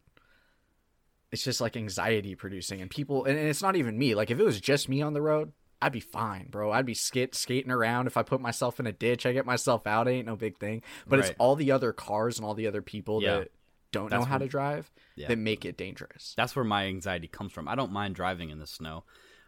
it's 1.32 1.42
just 1.42 1.60
like 1.60 1.76
anxiety 1.76 2.34
producing 2.34 2.80
and 2.80 2.90
people 2.90 3.24
and 3.24 3.36
it's 3.38 3.62
not 3.62 3.76
even 3.76 3.98
me 3.98 4.14
like 4.14 4.30
if 4.30 4.38
it 4.38 4.44
was 4.44 4.60
just 4.60 4.88
me 4.88 5.02
on 5.02 5.12
the 5.14 5.22
road 5.22 5.52
i'd 5.82 5.92
be 5.92 6.00
fine 6.00 6.46
bro 6.48 6.70
i'd 6.72 6.86
be 6.86 6.94
skate, 6.94 7.34
skating 7.34 7.72
around 7.72 8.06
if 8.06 8.16
i 8.16 8.22
put 8.22 8.40
myself 8.40 8.78
in 8.78 8.86
a 8.86 8.92
ditch 8.92 9.26
i 9.26 9.32
get 9.32 9.44
myself 9.44 9.86
out 9.86 10.06
it 10.06 10.12
ain't 10.12 10.26
no 10.26 10.36
big 10.36 10.56
thing 10.58 10.82
but 11.08 11.18
Right. 11.18 11.30
it's 11.30 11.36
all 11.38 11.56
the 11.56 11.72
other 11.72 11.92
cars 11.92 12.38
and 12.38 12.46
all 12.46 12.54
the 12.54 12.66
other 12.68 12.82
people 12.82 13.20
Yeah. 13.22 13.40
that 13.40 13.50
don't 13.94 14.11
That's 14.11 14.20
know 14.20 14.26
how 14.26 14.35
what- 14.35 14.38
to 14.44 14.49
drive 14.49 14.91
Yeah. 15.17 15.29
that 15.29 15.38
make 15.38 15.64
it 15.64 15.76
dangerous 15.76 16.35
That's 16.37 16.55
where 16.55 16.64
my 16.64 16.85
anxiety 16.87 17.29
comes 17.29 17.52
from. 17.52 17.69
I 17.69 17.75
don't 17.75 17.93
mind 17.93 18.14
driving 18.14 18.50
in 18.50 18.58
the 18.58 18.67
snow. 18.67 19.05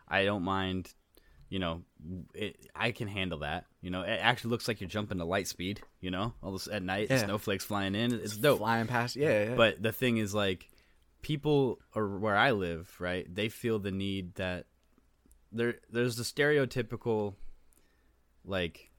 I 0.08 0.24
don't 0.24 0.42
mind, 0.44 0.94
you 1.48 1.58
know, 1.58 1.82
it, 2.34 2.68
I 2.74 2.92
can 2.92 3.08
handle 3.08 3.40
that. 3.40 3.66
You 3.80 3.90
know, 3.90 4.02
it 4.02 4.18
actually 4.22 4.50
looks 4.50 4.68
like 4.68 4.80
you're 4.80 4.88
jumping 4.88 5.18
to 5.18 5.24
light 5.24 5.48
speed. 5.48 5.80
You 6.00 6.10
know, 6.10 6.34
all 6.42 6.52
this 6.52 6.68
at 6.68 6.82
night, 6.82 7.08
Yeah. 7.10 7.24
snowflakes 7.24 7.64
flying 7.64 7.94
in. 7.94 8.12
It's 8.14 8.36
dope. 8.36 8.58
flying 8.58 8.86
past 8.86 9.16
yeah, 9.16 9.50
yeah. 9.50 9.54
But 9.56 9.82
the 9.82 9.92
thing 9.92 10.16
is, 10.18 10.32
like, 10.34 10.68
people 11.22 11.80
or 11.94 12.18
where 12.18 12.36
I 12.36 12.52
live, 12.52 12.94
right? 13.00 13.26
They 13.32 13.48
feel 13.48 13.78
the 13.80 13.90
need 13.90 14.34
that 14.36 14.66
there. 15.52 15.80
There's 15.90 16.16
the 16.16 16.22
stereotypical, 16.22 17.34
like, 18.44 18.90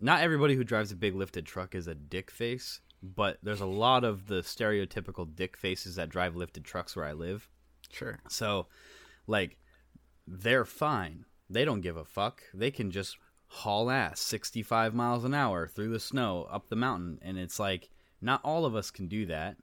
not 0.00 0.22
everybody 0.22 0.54
who 0.54 0.64
drives 0.64 0.92
a 0.92 0.96
big 0.96 1.14
lifted 1.14 1.46
truck 1.46 1.74
is 1.74 1.86
a 1.86 1.94
dick 1.94 2.30
face, 2.30 2.80
but 3.02 3.38
there's 3.42 3.60
a 3.60 3.66
lot 3.66 4.04
of 4.04 4.26
the 4.26 4.42
stereotypical 4.42 5.34
dick 5.34 5.56
faces 5.56 5.96
that 5.96 6.08
drive 6.08 6.36
lifted 6.36 6.64
trucks 6.64 6.94
where 6.94 7.04
I 7.04 7.12
live. 7.12 7.48
sure 7.90 8.20
So, 8.28 8.68
like, 9.26 9.58
they're 10.26 10.64
fine. 10.64 11.24
They 11.50 11.64
don't 11.64 11.80
give 11.80 11.96
a 11.96 12.04
fuck. 12.04 12.42
They 12.54 12.70
can 12.70 12.90
just 12.90 13.16
haul 13.46 13.90
ass 13.90 14.20
65 14.20 14.94
miles 14.94 15.24
an 15.24 15.34
hour 15.34 15.66
through 15.66 15.90
the 15.90 16.00
snow 16.00 16.48
up 16.50 16.68
the 16.68 16.76
mountain. 16.76 17.18
And 17.22 17.36
it's 17.36 17.58
like, 17.58 17.90
not 18.20 18.40
all 18.44 18.64
of 18.64 18.76
us 18.76 18.90
can 18.90 19.08
do 19.08 19.26
that. 19.26 19.56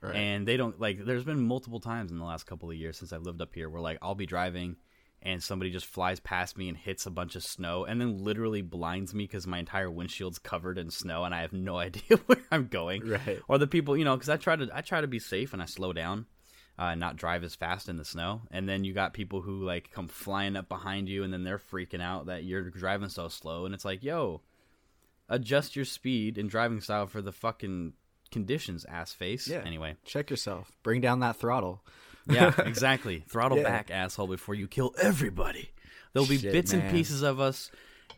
Right. 0.00 0.14
And 0.14 0.46
they 0.46 0.58
don't, 0.58 0.78
like, 0.78 1.04
there's 1.04 1.24
been 1.24 1.40
multiple 1.40 1.80
times 1.80 2.12
in 2.12 2.18
the 2.18 2.24
last 2.24 2.44
couple 2.44 2.70
of 2.70 2.76
years 2.76 2.98
since 2.98 3.12
I've 3.12 3.22
lived 3.22 3.40
up 3.40 3.54
here 3.54 3.70
where, 3.70 3.80
like, 3.80 3.98
I'll 4.02 4.14
be 4.14 4.26
driving 4.26 4.76
and 5.24 5.42
somebody 5.42 5.70
just 5.70 5.86
flies 5.86 6.20
past 6.20 6.58
me 6.58 6.68
and 6.68 6.76
hits 6.76 7.06
a 7.06 7.10
bunch 7.10 7.34
of 7.34 7.42
snow 7.42 7.84
and 7.84 8.00
then 8.00 8.22
literally 8.22 8.62
blinds 8.62 9.14
me 9.14 9.24
because 9.24 9.46
my 9.46 9.58
entire 9.58 9.90
windshield's 9.90 10.38
covered 10.38 10.76
in 10.76 10.90
snow 10.90 11.24
and 11.24 11.34
I 11.34 11.40
have 11.40 11.52
no 11.52 11.76
idea 11.78 12.18
where 12.26 12.42
I'm 12.50 12.66
going. 12.66 13.08
Right. 13.08 13.40
or 13.48 13.58
the 13.58 13.66
people 13.66 13.96
you 13.96 14.04
know 14.04 14.16
because 14.16 14.28
i 14.28 14.36
try 14.36 14.56
to 14.56 14.68
i 14.72 14.80
try 14.80 15.00
to 15.00 15.06
be 15.06 15.18
safe 15.18 15.52
and 15.52 15.62
i 15.62 15.64
slow 15.66 15.92
down 15.92 16.26
uh, 16.78 16.84
and 16.84 17.00
not 17.00 17.16
drive 17.16 17.44
as 17.44 17.54
fast 17.54 17.88
in 17.88 17.96
the 17.96 18.04
snow. 18.04 18.42
And 18.50 18.68
then 18.68 18.84
you 18.84 18.92
got 18.92 19.12
people 19.14 19.40
who 19.40 19.64
like 19.64 19.90
come 19.92 20.08
flying 20.08 20.56
up 20.56 20.68
behind 20.68 21.08
you 21.08 21.22
and 21.22 21.32
then 21.32 21.44
they're 21.44 21.58
freaking 21.58 22.02
out 22.02 22.26
that 22.26 22.44
you're 22.44 22.70
driving 22.70 23.08
so 23.08 23.28
slow 23.28 23.64
and 23.64 23.74
it's 23.74 23.84
like 23.84 24.02
yo 24.02 24.42
adjust 25.28 25.74
your 25.76 25.84
speed 25.84 26.36
and 26.36 26.50
driving 26.50 26.80
style 26.80 27.06
for 27.06 27.22
the 27.22 27.32
fucking 27.32 27.92
conditions 28.30 28.84
ass 28.86 29.12
face. 29.12 29.48
Yeah. 29.48 29.62
Anyway. 29.64 29.96
Check 30.04 30.30
yourself. 30.30 30.72
Bring 30.82 31.00
down 31.00 31.20
that 31.20 31.36
throttle 31.36 31.82
yeah 32.26 32.52
exactly 32.58 33.24
throttle 33.28 33.58
Yeah. 33.58 33.64
back 33.64 33.90
asshole 33.90 34.26
before 34.26 34.54
you 34.54 34.66
kill 34.68 34.94
everybody 35.00 35.70
there'll 36.12 36.28
be 36.28 36.38
Shit, 36.38 36.52
bits 36.52 36.72
and 36.72 36.90
pieces 36.90 37.22
of 37.22 37.40
us 37.40 37.70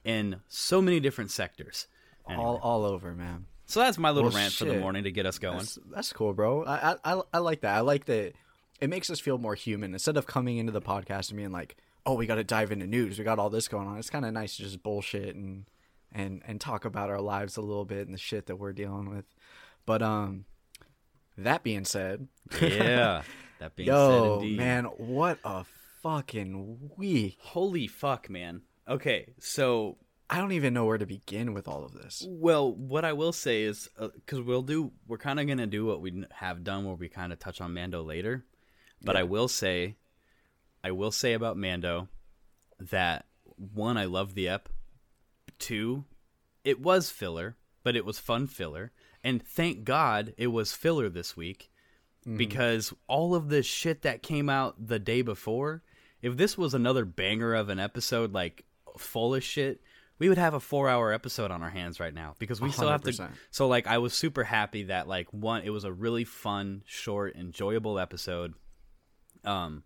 in 0.05 0.41
so 0.49 0.81
many 0.83 1.01
different 1.01 1.31
sectors 1.31 1.87
Anyway. 2.29 2.43
all 2.45 2.57
all 2.63 2.85
over 2.85 3.13
man 3.15 3.47
so 3.67 3.81
that's 3.81 3.99
my 3.99 4.11
little 4.11 4.31
Well, 4.31 4.39
rant 4.39 4.53
for 4.53 4.65
the 4.65 4.79
morning 4.79 5.05
to 5.05 5.11
get 5.11 5.27
us 5.27 5.39
going 5.39 5.59
That's, 5.59 5.79
that's 5.93 6.13
cool, 6.13 6.33
bro. 6.35 6.65
I, 6.65 6.93
I 6.93 6.97
I 7.17 7.23
I 7.35 7.39
like 7.39 7.63
that. 7.63 7.75
I 7.75 7.81
like 7.81 8.05
that. 8.05 8.35
It 8.81 8.89
makes 8.91 9.11
us 9.11 9.19
feel 9.19 9.39
more 9.39 9.57
human 9.57 9.93
instead 9.93 10.17
of 10.17 10.25
coming 10.25 10.59
into 10.59 10.71
the 10.71 10.81
podcast 10.81 11.31
and 11.31 11.37
being 11.37 11.51
like, 11.51 11.77
"Oh, 12.05 12.15
we 12.15 12.27
got 12.27 12.37
to 12.37 12.45
dive 12.45 12.71
into 12.71 12.87
news. 12.87 13.19
We 13.19 13.25
got 13.25 13.41
all 13.41 13.51
this 13.51 13.67
going 13.67 13.89
on." 13.89 13.99
It's 13.99 14.09
kind 14.09 14.25
of 14.25 14.33
nice 14.33 14.57
to 14.59 14.63
just 14.63 14.85
bullshit 14.85 15.35
and 15.35 15.65
and 16.13 16.43
and 16.47 16.61
talk 16.61 16.85
about 16.85 17.11
our 17.11 17.21
lives 17.21 17.57
a 17.57 17.61
little 17.61 17.85
bit 17.85 18.07
and 18.07 18.15
the 18.15 18.19
shit 18.19 18.47
that 18.47 18.55
we're 18.55 18.73
dealing 18.73 19.11
with. 19.11 19.25
But 19.85 20.01
um, 20.01 20.45
that 21.37 21.65
being 21.65 21.85
said, 21.85 22.29
yeah 22.61 23.23
that 23.59 23.77
being 23.77 23.89
yo 23.89 24.11
said 24.11 24.43
indeed 24.43 24.59
man, 24.59 24.85
what 24.85 25.39
a 25.45 25.65
fucking 26.03 26.91
weak. 26.97 27.39
Holy 27.41 27.87
fuck, 27.87 28.31
man. 28.31 28.63
Okay, 28.89 29.35
so 29.41 29.97
I 30.31 30.39
don't 30.39 30.53
even 30.53 30.75
know 30.75 30.85
where 30.85 30.99
to 30.99 31.07
begin 31.07 31.55
with 31.55 31.67
all 31.67 31.85
of 31.85 31.93
this. 31.93 32.25
Well, 32.29 32.73
what 32.73 33.05
I 33.05 33.13
will 33.13 33.33
say 33.33 33.63
is 33.63 33.89
uh, 33.99 34.09
because 34.15 34.41
we'll 34.41 34.63
do, 34.63 34.93
we're 35.07 35.19
kind 35.19 35.41
of 35.41 35.47
gonna 35.47 35.67
do 35.67 35.85
what 35.85 36.01
we 36.01 36.25
have 36.33 36.65
done, 36.65 36.85
where 36.85 36.95
we 36.95 37.09
kind 37.09 37.33
of 37.33 37.39
touch 37.39 37.61
on 37.61 37.75
Mando 37.75 38.03
later. 38.03 38.45
But 39.03 39.17
I 39.17 39.25
will 39.25 39.49
say, 39.49 39.97
I 40.83 40.91
will 40.91 41.13
say 41.13 41.33
about 41.33 41.57
Mando 41.57 42.09
that 42.79 43.27
one, 43.57 43.97
I 43.97 44.05
love 44.05 44.35
the 44.35 44.49
ep. 44.49 44.69
Two, 45.59 46.05
it 46.65 46.81
was 46.81 47.11
filler, 47.11 47.57
but 47.83 47.97
it 47.97 48.05
was 48.05 48.19
fun 48.19 48.47
filler, 48.47 48.93
and 49.25 49.43
thank 49.43 49.85
God 49.85 50.35
it 50.37 50.49
was 50.49 50.73
filler 50.73 51.09
this 51.09 51.37
week 51.37 51.71
because 52.35 52.93
all 53.07 53.35
of 53.35 53.49
the 53.49 53.63
shit 53.63 54.03
that 54.03 54.23
came 54.23 54.49
out 54.49 54.75
the 54.85 54.99
day 54.99 55.23
before, 55.23 55.83
if 56.23 56.37
this 56.37 56.59
was 56.59 56.75
another 56.75 57.05
banger 57.05 57.55
of 57.55 57.69
an 57.69 57.79
episode, 57.79 58.33
like 58.33 58.65
full 58.99 59.35
of 59.35 59.45
shit, 59.45 59.81
we 60.19 60.29
would 60.29 60.39
have 60.39 60.55
a 60.55 60.61
four 60.61 60.89
hour 60.89 61.13
episode 61.13 61.51
on 61.51 61.63
our 61.63 61.71
hands 61.71 62.01
right 62.01 62.15
now 62.15 62.35
because 62.39 62.61
we 62.61 62.71
still 62.73 62.89
have 62.89 63.03
to. 63.03 63.13
So, 63.51 63.69
like, 63.69 63.87
I 63.87 63.99
was 63.99 64.15
super 64.15 64.45
happy 64.45 64.85
that, 64.85 65.07
like, 65.07 65.33
one, 65.33 65.63
it 65.63 65.71
was 65.71 65.85
a 65.85 65.93
really 65.93 66.25
fun, 66.25 66.83
short, 66.87 67.37
enjoyable 67.37 67.99
episode. 67.99 68.55
Um, 69.45 69.85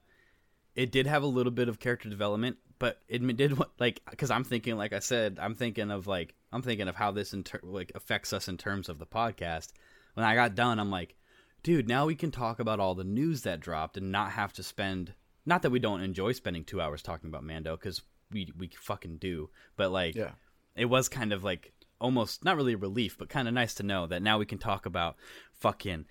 it 0.75 0.92
did 0.92 1.06
have 1.06 1.23
a 1.23 1.26
little 1.26 1.52
bit 1.52 1.68
of 1.68 1.80
character 1.80 2.09
development, 2.09 2.56
but 2.78 3.00
it 3.09 3.18
did 3.37 3.59
what 3.59 3.70
like 3.78 4.00
because 4.11 4.30
I'm 4.30 4.44
thinking, 4.44 4.76
like 4.76 4.92
I 4.92 5.00
said, 5.00 5.38
I'm 5.40 5.54
thinking 5.54 5.90
of 5.90 6.06
like 6.06 6.35
I'm 6.52 6.62
thinking 6.62 6.88
of 6.88 6.97
how 6.97 7.11
this 7.11 7.32
inter- 7.32 7.61
like 7.62 7.92
affects 7.94 8.32
us 8.32 8.49
in 8.49 8.56
terms 8.56 8.88
of 8.88 8.99
the 8.99 9.06
podcast. 9.06 9.73
When 10.14 10.25
I 10.25 10.35
got 10.35 10.54
done, 10.54 10.80
I'm 10.80 10.90
like, 10.90 11.14
dude, 11.62 11.88
now 11.88 12.07
we 12.07 12.14
can 12.14 12.31
talk 12.31 12.59
about 12.61 12.81
all 12.81 12.95
the 12.95 13.05
news 13.05 13.43
that 13.43 13.61
dropped 13.61 13.97
and 13.97 14.11
not 14.12 14.33
have 14.33 14.52
to 14.55 14.62
spend. 14.62 15.14
Not 15.47 15.62
that 15.62 15.71
we 15.71 15.79
don't 15.79 16.02
enjoy 16.02 16.33
spending 16.33 16.64
two 16.64 16.81
hours 16.81 17.02
talking 17.02 17.29
about 17.29 17.45
Mando 17.45 17.76
because 17.76 18.02
we 18.31 18.52
we 18.57 18.69
fucking 18.81 19.17
do, 19.19 19.50
but 19.76 19.90
like 19.90 20.14
Yeah. 20.14 20.33
it 20.76 20.87
was 20.87 21.09
kind 21.09 21.33
of 21.33 21.43
like 21.45 21.73
almost 22.00 22.45
not 22.45 22.57
really 22.57 22.75
a 22.75 22.79
relief, 22.79 23.17
but 23.19 23.29
kind 23.29 23.49
of 23.49 23.55
nice 23.55 23.75
to 23.75 23.83
know 23.83 24.07
that 24.07 24.23
now 24.23 24.38
we 24.38 24.47
can 24.47 24.59
talk 24.59 24.87
about 24.87 25.17
fucking 25.55 26.07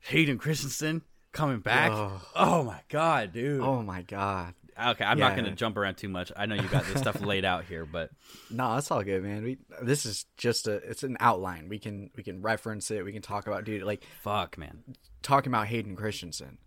Hayden 0.00 0.38
Christensen 0.38 1.02
coming 1.32 1.60
back. 1.60 1.90
Ugh. 1.92 2.20
Oh 2.34 2.62
my 2.64 2.80
god, 2.88 3.32
dude. 3.32 3.60
Oh 3.60 3.82
my 3.82 4.02
god. 4.02 4.54
Okay, 4.80 5.04
I'm 5.04 5.18
not 5.18 5.34
going 5.34 5.46
to 5.46 5.52
jump 5.52 5.76
around 5.76 5.96
too 5.96 6.08
much. 6.08 6.30
I 6.36 6.46
know 6.46 6.54
you 6.54 6.68
got 6.68 6.84
this 6.86 7.00
stuff 7.00 7.20
laid 7.20 7.44
out 7.44 7.64
here, 7.64 7.84
but 7.84 8.10
No, 8.50 8.74
that's 8.74 8.90
all 8.90 9.02
good, 9.02 9.22
man. 9.22 9.42
We 9.42 9.58
this 9.82 10.06
is 10.06 10.26
just 10.36 10.68
a 10.68 10.74
it's 10.74 11.02
an 11.02 11.16
outline. 11.20 11.68
We 11.68 11.78
can 11.78 12.10
we 12.16 12.22
can 12.22 12.42
reference 12.42 12.90
it. 12.90 13.04
We 13.04 13.12
can 13.12 13.22
talk 13.22 13.46
about 13.46 13.64
dude 13.64 13.82
like 13.82 14.04
fuck, 14.22 14.56
man. 14.56 14.84
talking 15.22 15.52
about 15.52 15.66
Hayden 15.66 15.96
Christensen. 15.96 16.58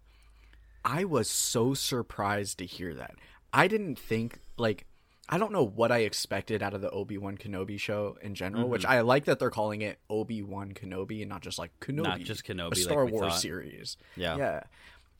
I 0.83 1.05
was 1.05 1.29
so 1.29 1.73
surprised 1.73 2.57
to 2.57 2.65
hear 2.65 2.93
that. 2.95 3.15
I 3.53 3.67
didn't 3.67 3.97
think 3.97 4.39
like 4.57 4.85
I 5.29 5.37
don't 5.37 5.53
know 5.53 5.63
what 5.63 5.93
I 5.93 5.99
expected 5.99 6.61
out 6.61 6.73
of 6.73 6.81
the 6.81 6.89
Obi 6.89 7.17
Wan 7.17 7.37
Kenobi 7.37 7.79
show 7.79 8.17
in 8.21 8.35
general, 8.35 8.67
which 8.67 8.81
mm-hmm. 8.81 8.91
I 8.91 9.01
like 9.01 9.25
that 9.25 9.39
they're 9.39 9.49
calling 9.49 9.81
it 9.81 9.97
Obi 10.09 10.43
Wan 10.43 10.73
Kenobi 10.73 11.21
and 11.21 11.29
not 11.29 11.41
just 11.41 11.57
like 11.57 11.71
Kenobi, 11.79 12.03
Not 12.03 12.19
just 12.19 12.43
Kenobi 12.43 12.65
a 12.65 12.69
like 12.69 12.77
Star 12.77 13.05
we 13.05 13.13
Wars 13.13 13.31
thought. 13.31 13.41
series. 13.41 13.95
Yeah. 14.17 14.35
yeah. 14.35 14.63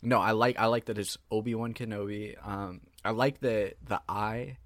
No, 0.01 0.20
I 0.20 0.31
like 0.31 0.60
I 0.60 0.65
like 0.65 0.86
that 0.86 0.98
it's 0.98 1.17
Obi 1.29 1.53
Wan 1.55 1.74
Kenobi. 1.74 2.36
Um, 2.46 2.81
I 3.05 3.12
like 3.12 3.39
the 3.39 3.74
the 3.84 4.01
eye 4.10 4.58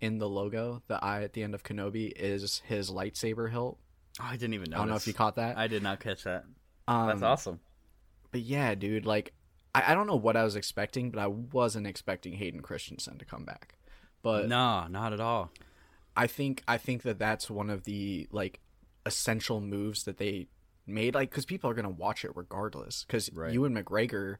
in 0.00 0.18
the 0.18 0.28
logo. 0.28 0.82
The 0.86 1.02
eye 1.02 1.22
at 1.22 1.32
the 1.32 1.42
end 1.42 1.54
of 1.54 1.62
Kenobi 1.62 2.12
is 2.14 2.62
his 2.66 2.90
lightsaber 2.90 3.50
hilt. 3.50 3.78
Oh, 4.20 4.24
I 4.24 4.36
didn't 4.36 4.54
even 4.54 4.70
know. 4.70 4.76
I 4.76 4.80
don't 4.80 4.88
know 4.88 4.96
if 4.96 5.06
you 5.06 5.14
caught 5.14 5.36
that. 5.36 5.58
I 5.58 5.66
did 5.66 5.82
not 5.82 6.00
catch 6.00 6.24
that. 6.24 6.44
Um, 6.88 7.08
That's 7.08 7.22
awesome. 7.22 7.60
But 8.30 8.42
yeah, 8.42 8.74
dude, 8.74 9.06
like 9.06 9.32
I, 9.74 9.92
I 9.92 9.94
don't 9.94 10.06
know 10.06 10.16
what 10.16 10.36
I 10.36 10.44
was 10.44 10.56
expecting, 10.56 11.10
but 11.10 11.20
I 11.20 11.26
wasn't 11.26 11.86
expecting 11.86 12.34
Hayden 12.34 12.60
Christensen 12.60 13.18
to 13.18 13.24
come 13.24 13.44
back. 13.44 13.74
But 14.22 14.48
No, 14.48 14.86
not 14.88 15.12
at 15.12 15.20
all. 15.20 15.50
I 16.16 16.26
think 16.26 16.62
I 16.66 16.78
think 16.78 17.02
that 17.02 17.18
that's 17.18 17.50
one 17.50 17.70
of 17.70 17.84
the 17.84 18.26
like 18.30 18.60
essential 19.04 19.60
moves 19.60 20.04
that 20.04 20.16
they 20.18 20.48
made, 20.86 21.14
like 21.14 21.30
because 21.30 21.44
people 21.44 21.68
are 21.68 21.74
gonna 21.74 21.90
watch 21.90 22.24
it 22.24 22.30
regardless. 22.34 23.04
Because 23.04 23.30
Right. 23.32 23.52
Ewan 23.52 23.74
McGregor 23.74 24.36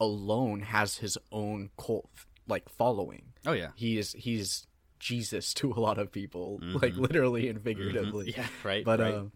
alone 0.00 0.60
has 0.60 0.98
his 0.98 1.18
own 1.32 1.70
cult 1.78 2.10
like 2.46 2.68
following. 2.68 3.32
Oh 3.44 3.52
yeah. 3.52 3.70
He 3.74 3.98
is 3.98 4.12
he's 4.12 4.66
Jesus 4.98 5.52
to 5.54 5.72
a 5.72 5.80
lot 5.80 5.98
of 5.98 6.10
people, 6.10 6.60
like 6.62 6.96
literally 6.96 7.48
and 7.48 7.62
figuratively. 7.62 8.32
Mm-hmm. 8.32 8.40
Yeah, 8.40 8.46
right. 8.64 8.84
But 8.84 9.00
right. 9.00 9.14
um, 9.14 9.32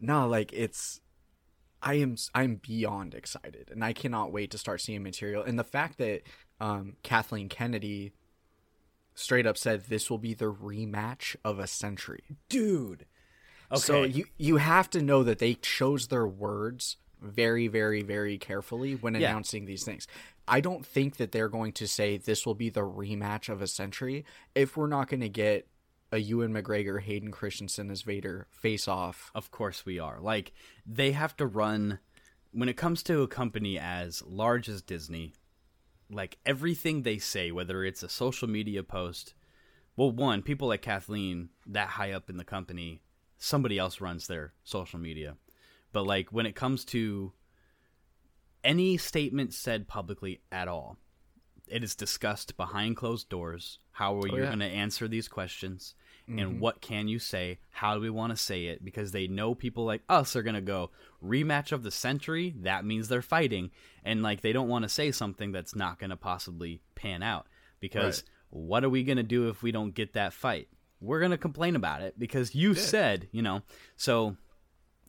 no, 0.00 0.26
like 0.28 0.52
it's 0.52 1.00
I 1.82 1.94
am 1.94 2.16
I'm 2.34 2.56
beyond 2.56 3.14
excited, 3.14 3.70
and 3.70 3.84
I 3.84 3.92
cannot 3.92 4.32
wait 4.32 4.50
to 4.52 4.58
start 4.58 4.80
seeing 4.80 5.02
material. 5.02 5.42
And 5.42 5.58
the 5.58 5.64
fact 5.64 5.98
that 5.98 6.22
um, 6.60 6.96
Kathleen 7.02 7.48
Kennedy 7.48 8.12
straight 9.14 9.46
up 9.46 9.56
said 9.56 9.84
this 9.84 10.10
will 10.10 10.18
be 10.18 10.34
the 10.34 10.52
rematch 10.52 11.36
of 11.44 11.58
a 11.58 11.66
century. 11.66 12.24
dude. 12.48 13.06
Okay. 13.70 13.80
So 13.80 14.04
you 14.04 14.26
you 14.36 14.58
have 14.58 14.88
to 14.90 15.02
know 15.02 15.22
that 15.24 15.38
they 15.40 15.54
chose 15.54 16.06
their 16.08 16.26
words 16.26 16.96
very 17.20 17.68
very 17.68 18.02
very 18.02 18.38
carefully 18.38 18.94
when 18.94 19.14
Yeah. 19.14 19.30
announcing 19.30 19.64
these 19.64 19.84
things. 19.84 20.06
I 20.48 20.60
don't 20.60 20.86
think 20.86 21.16
that 21.16 21.32
they're 21.32 21.48
going 21.48 21.72
to 21.72 21.88
say 21.88 22.16
this 22.18 22.46
will 22.46 22.54
be 22.54 22.70
the 22.70 22.82
rematch 22.82 23.48
of 23.48 23.60
a 23.62 23.66
century 23.66 24.24
if 24.54 24.76
we're 24.76 24.86
not 24.86 25.08
going 25.08 25.20
to 25.20 25.28
get 25.28 25.66
a 26.12 26.18
Ewan 26.18 26.52
McGregor 26.52 27.00
Hayden 27.02 27.32
Christensen 27.32 27.90
as 27.90 28.02
Vader 28.02 28.46
face 28.50 28.86
off. 28.86 29.30
Of 29.34 29.50
course 29.50 29.84
we 29.84 29.98
are. 29.98 30.20
Like 30.20 30.52
they 30.86 31.12
have 31.12 31.36
to 31.38 31.46
run 31.46 31.98
when 32.52 32.68
it 32.68 32.76
comes 32.76 33.02
to 33.04 33.22
a 33.22 33.28
company 33.28 33.78
as 33.78 34.22
large 34.22 34.68
as 34.68 34.82
Disney, 34.82 35.34
like 36.08 36.38
everything 36.46 37.02
they 37.02 37.18
say, 37.18 37.50
whether 37.50 37.84
it's 37.84 38.02
a 38.02 38.08
social 38.08 38.48
media 38.48 38.82
post, 38.82 39.34
well, 39.96 40.12
one, 40.12 40.42
people 40.42 40.68
like 40.68 40.82
Kathleen, 40.82 41.48
that 41.66 41.88
high 41.88 42.12
up 42.12 42.30
in 42.30 42.36
the 42.36 42.44
company, 42.44 43.02
somebody 43.36 43.78
else 43.78 44.00
runs 44.00 44.26
their 44.26 44.52
social 44.62 44.98
media. 45.00 45.36
But 45.96 46.06
like 46.06 46.28
when 46.30 46.44
it 46.44 46.54
comes 46.54 46.84
to 46.86 47.32
any 48.62 48.98
statement 48.98 49.54
said 49.54 49.88
publicly 49.88 50.42
at 50.52 50.68
all, 50.68 50.98
it 51.68 51.82
is 51.82 51.94
discussed 51.94 52.58
behind 52.58 52.98
closed 52.98 53.30
doors. 53.30 53.78
How 53.92 54.20
are 54.20 54.28
you 54.28 54.42
yeah. 54.42 54.48
going 54.48 54.58
to 54.58 54.66
answer 54.66 55.08
these 55.08 55.26
questions? 55.26 55.94
And 56.28 56.60
what 56.60 56.82
can 56.82 57.08
you 57.08 57.18
say? 57.18 57.60
How 57.70 57.94
do 57.94 58.02
we 58.02 58.10
want 58.10 58.30
to 58.30 58.36
say 58.36 58.66
it? 58.66 58.84
Because 58.84 59.12
they 59.12 59.26
know 59.26 59.54
people 59.54 59.86
like 59.86 60.02
us 60.06 60.36
are 60.36 60.42
going 60.42 60.54
to 60.54 60.60
go 60.60 60.90
rematch 61.24 61.72
of 61.72 61.82
the 61.82 61.90
century. 61.90 62.54
That 62.58 62.84
means 62.84 63.08
they're 63.08 63.22
fighting. 63.22 63.70
And 64.04 64.22
like 64.22 64.42
they 64.42 64.52
don't 64.52 64.68
want 64.68 64.82
to 64.82 64.90
say 64.90 65.12
something 65.12 65.50
that's 65.50 65.74
not 65.74 65.98
going 65.98 66.10
to 66.10 66.16
possibly 66.16 66.82
pan 66.94 67.22
out. 67.22 67.46
Because 67.80 68.22
what 68.50 68.84
are 68.84 68.90
we 68.90 69.02
going 69.02 69.16
to 69.16 69.22
do 69.22 69.48
if 69.48 69.62
we 69.62 69.72
don't 69.72 69.94
get 69.94 70.12
that 70.12 70.34
fight? 70.34 70.68
We're 71.00 71.20
going 71.20 71.30
to 71.30 71.38
complain 71.38 71.74
about 71.74 72.02
it 72.02 72.18
because 72.18 72.54
you 72.54 72.74
said, 72.74 73.28
you 73.32 73.40
know. 73.40 73.62
So 73.96 74.36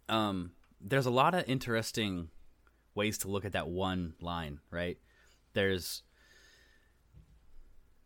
um, 0.09 0.51
there's 0.81 1.05
a 1.05 1.11
lot 1.11 1.33
of 1.33 1.47
interesting 1.47 2.29
ways 2.95 3.17
to 3.19 3.27
look 3.27 3.45
at 3.45 3.51
that 3.53 3.67
one 3.67 4.13
line, 4.21 4.59
right? 4.71 4.97
There's 5.53 6.03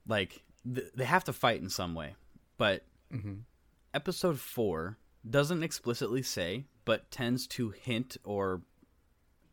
like 0.08 0.44
th- 0.74 0.92
they 0.96 1.06
have 1.06 1.24
to 1.25 1.34
fight 1.34 1.62
in 1.62 1.70
some 1.70 1.96
way, 1.96 2.16
but 2.58 2.84
episode 3.94 4.40
four 4.40 4.98
doesn't 5.30 5.63
explicitly 5.63 6.22
say, 6.24 6.66
but 6.86 7.12
tends 7.12 7.46
to 7.48 7.70
hint 7.72 8.18
or 8.24 8.62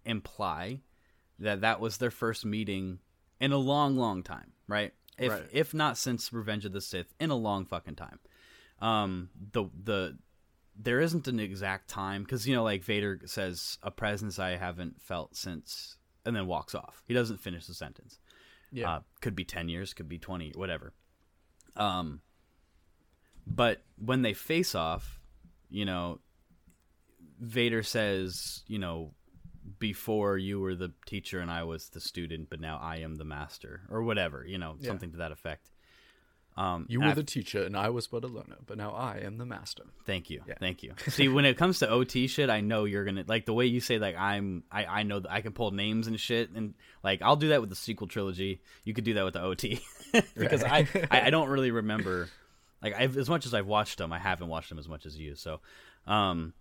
imply 0.05 0.81
that 1.39 1.61
that 1.61 1.81
was 1.81 1.99
their 1.99 2.11
first 2.11 2.45
meeting 2.45 2.99
in 3.41 3.53
a 3.53 3.59
long, 3.59 3.97
long 3.97 4.23
time, 4.23 4.53
right? 4.67 4.93
If 5.19 5.33
Right. 5.33 5.49
if 5.53 5.75
not 5.75 5.99
since 5.99 6.33
Revenge 6.33 6.65
of 6.65 6.73
the 6.73 6.81
Sith, 6.81 7.13
in 7.21 7.31
a 7.31 7.37
long 7.37 7.67
fucking 7.67 7.97
time. 7.97 8.21
Um, 8.81 9.31
the 9.53 9.65
the 9.83 10.19
there 10.79 11.01
isn't 11.01 11.27
an 11.27 11.41
exact 11.41 11.89
time 11.89 12.23
because 12.23 12.47
you 12.47 12.55
know, 12.55 12.63
like 12.63 12.85
Vader 12.85 13.21
says, 13.27 13.79
a 13.83 13.91
presence 13.91 14.39
I 14.39 14.57
haven't 14.57 15.03
felt 15.03 15.37
since, 15.37 15.97
and 16.25 16.35
then 16.37 16.47
walks 16.47 16.75
off. 16.75 17.03
He 17.07 17.15
doesn't 17.15 17.41
finish 17.41 17.67
the 17.67 17.75
sentence. 17.75 18.19
Yeah. 18.71 18.91
Uh, 18.91 19.01
could 19.21 19.35
be 19.35 19.45
10 19.45 19.69
years, 19.69 19.95
could 19.95 20.09
be 20.09 20.19
20, 20.19 20.53
whatever. 20.55 20.93
Um, 21.75 22.21
but 23.47 23.83
when 23.97 24.23
they 24.23 24.35
face 24.35 24.75
off, 24.75 25.21
you 25.71 25.85
know, 25.85 26.21
Vader 27.41 27.83
says, 27.83 28.63
you 28.67 28.79
know, 28.79 29.15
before 29.79 30.39
you 30.39 30.61
were 30.61 30.75
the 30.75 30.93
teacher 31.07 31.41
and 31.41 31.51
I 31.51 31.63
was 31.65 31.89
the 31.89 32.01
student, 32.01 32.51
but 32.51 32.61
now 32.61 32.79
I 32.81 32.99
am 32.99 33.17
the 33.17 33.25
master, 33.25 33.83
or 33.91 34.03
whatever, 34.03 34.45
you 34.47 34.59
know, 34.59 34.77
something 34.87 35.11
to 35.13 35.19
that 35.19 35.33
effect. 35.33 35.71
Um, 36.59 36.87
You 36.89 37.01
were 37.01 37.15
the 37.15 37.23
teacher 37.23 37.63
and 37.63 37.77
I 37.77 37.91
was 37.91 38.09
but 38.09 38.25
a 38.25 38.27
learner, 38.27 38.57
but 38.67 38.77
now 38.77 38.91
I 38.91 39.19
am 39.19 39.39
the 39.39 39.47
master. 39.47 39.85
Thank 40.07 40.29
you. 40.29 40.43
Yeah. 40.45 40.55
Thank 40.59 40.83
you. 40.83 40.93
See, 41.09 41.29
when 41.29 41.45
it 41.45 41.57
comes 41.57 41.79
to 41.79 41.89
OT 41.89 42.27
shit, 42.27 42.51
I 42.51 42.63
know 42.63 42.85
you're 42.85 43.05
gonna 43.05 43.23
like 43.29 43.47
the 43.47 43.53
way 43.53 43.67
you 43.67 43.79
say 43.79 44.01
like 44.01 44.17
I'm. 44.17 44.65
I 44.71 44.85
I 44.87 45.03
know 45.05 45.21
that 45.21 45.31
I 45.31 45.41
can 45.41 45.53
pull 45.53 45.71
names 45.71 46.09
and 46.09 46.19
shit, 46.19 46.51
and 46.51 46.75
like 47.05 47.23
I'll 47.23 47.37
do 47.37 47.51
that 47.51 47.61
with 47.61 47.71
the 47.71 47.77
sequel 47.77 48.09
trilogy. 48.09 48.61
You 48.83 48.93
could 48.93 49.05
do 49.05 49.15
that 49.15 49.25
with 49.25 49.35
the 49.35 49.43
OT 49.43 49.81
because 50.37 50.65
I, 50.65 50.89
I 51.13 51.27
I 51.27 51.31
don't 51.35 51.49
really 51.49 51.71
remember. 51.71 52.29
Like 52.83 52.95
I've, 52.97 53.17
as 53.17 53.31
much 53.31 53.47
as 53.47 53.55
I've 53.55 53.69
watched 53.69 53.99
them, 53.99 54.13
I 54.13 54.19
haven't 54.19 54.49
watched 54.49 54.69
them 54.69 54.81
as 54.81 54.89
much 54.89 55.07
as 55.07 55.17
you. 55.17 55.37
So, 55.37 55.61
um, 56.09 56.55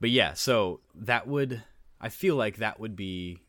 but 0.00 0.10
yeah, 0.10 0.34
so 0.34 0.80
that 0.94 1.26
would 1.26 1.64
I 2.00 2.10
feel 2.10 2.36
like 2.36 2.58
that 2.58 2.78
would 2.78 2.94
be 2.94 3.40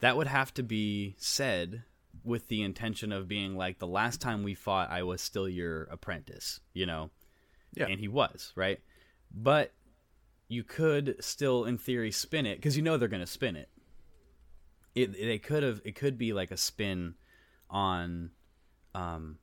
that 0.00 0.16
would 0.16 0.26
have 0.26 0.52
to 0.54 0.64
be 0.64 1.14
said 1.18 1.84
with 2.28 2.48
the 2.48 2.62
intention 2.62 3.10
of 3.10 3.26
being 3.26 3.56
like 3.56 3.78
the 3.78 3.86
last 3.86 4.20
time 4.20 4.42
we 4.42 4.54
fought 4.54 4.90
I 4.90 5.02
was 5.02 5.20
still 5.20 5.48
your 5.48 5.84
apprentice, 5.84 6.60
you 6.74 6.86
know. 6.86 7.10
Yeah. 7.74 7.86
And 7.86 7.98
he 7.98 8.08
was, 8.08 8.52
right? 8.54 8.80
But 9.34 9.72
you 10.46 10.62
could 10.62 11.16
still 11.20 11.64
in 11.64 11.78
theory 11.78 12.10
spin 12.10 12.46
it 12.46 12.62
cuz 12.62 12.76
you 12.76 12.82
know 12.82 12.96
they're 12.96 13.08
going 13.08 13.20
to 13.20 13.26
spin 13.26 13.56
it. 13.56 13.68
It 14.94 15.12
they 15.12 15.38
could 15.38 15.62
have 15.62 15.80
it 15.84 15.94
could 15.94 16.18
be 16.18 16.32
like 16.32 16.50
a 16.50 16.56
spin 16.56 17.14
on 17.70 18.30
um 18.94 19.38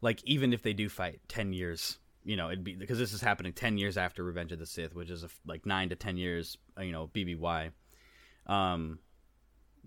like 0.00 0.22
even 0.24 0.52
if 0.52 0.62
they 0.62 0.72
do 0.72 0.88
fight 0.88 1.20
10 1.28 1.52
years 1.52 1.98
you 2.24 2.36
know 2.36 2.48
it'd 2.48 2.64
be 2.64 2.74
because 2.74 2.98
this 2.98 3.12
is 3.12 3.20
happening 3.20 3.52
10 3.52 3.78
years 3.78 3.96
after 3.96 4.22
revenge 4.22 4.52
of 4.52 4.58
the 4.58 4.66
sith 4.66 4.94
which 4.94 5.10
is 5.10 5.24
a, 5.24 5.28
like 5.44 5.66
9 5.66 5.88
to 5.88 5.96
10 5.96 6.16
years 6.16 6.56
you 6.80 6.92
know 6.92 7.08
bby 7.08 7.72
um 8.46 9.00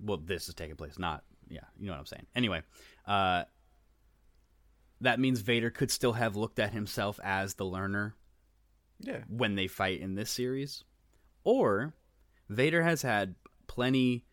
well 0.03 0.17
this 0.17 0.49
is 0.49 0.53
taking 0.53 0.75
place 0.75 0.99
not 0.99 1.23
yeah 1.51 1.59
you 1.79 1.85
know 1.87 1.93
what 1.93 1.99
i'm 1.99 2.05
saying 2.05 2.25
anyway 2.35 2.61
uh 3.07 3.43
that 5.01 5.19
means 5.19 5.41
vader 5.41 5.69
could 5.69 5.91
still 5.91 6.13
have 6.13 6.35
looked 6.35 6.59
at 6.59 6.73
himself 6.73 7.19
as 7.23 7.55
the 7.55 7.65
learner 7.65 8.15
Yeah. 8.99 9.21
when 9.27 9.55
they 9.55 9.67
fight 9.67 9.99
in 9.99 10.15
this 10.15 10.31
series 10.31 10.83
or 11.43 11.93
vader 12.49 12.81
has 12.83 13.01
had 13.01 13.35
plenty 13.67 14.25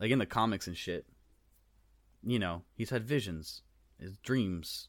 like 0.00 0.10
in 0.10 0.18
the 0.18 0.26
comics 0.26 0.66
and 0.66 0.76
shit 0.76 1.06
you 2.22 2.38
know 2.38 2.62
he's 2.74 2.90
had 2.90 3.04
visions 3.04 3.62
his 3.98 4.16
dreams 4.18 4.88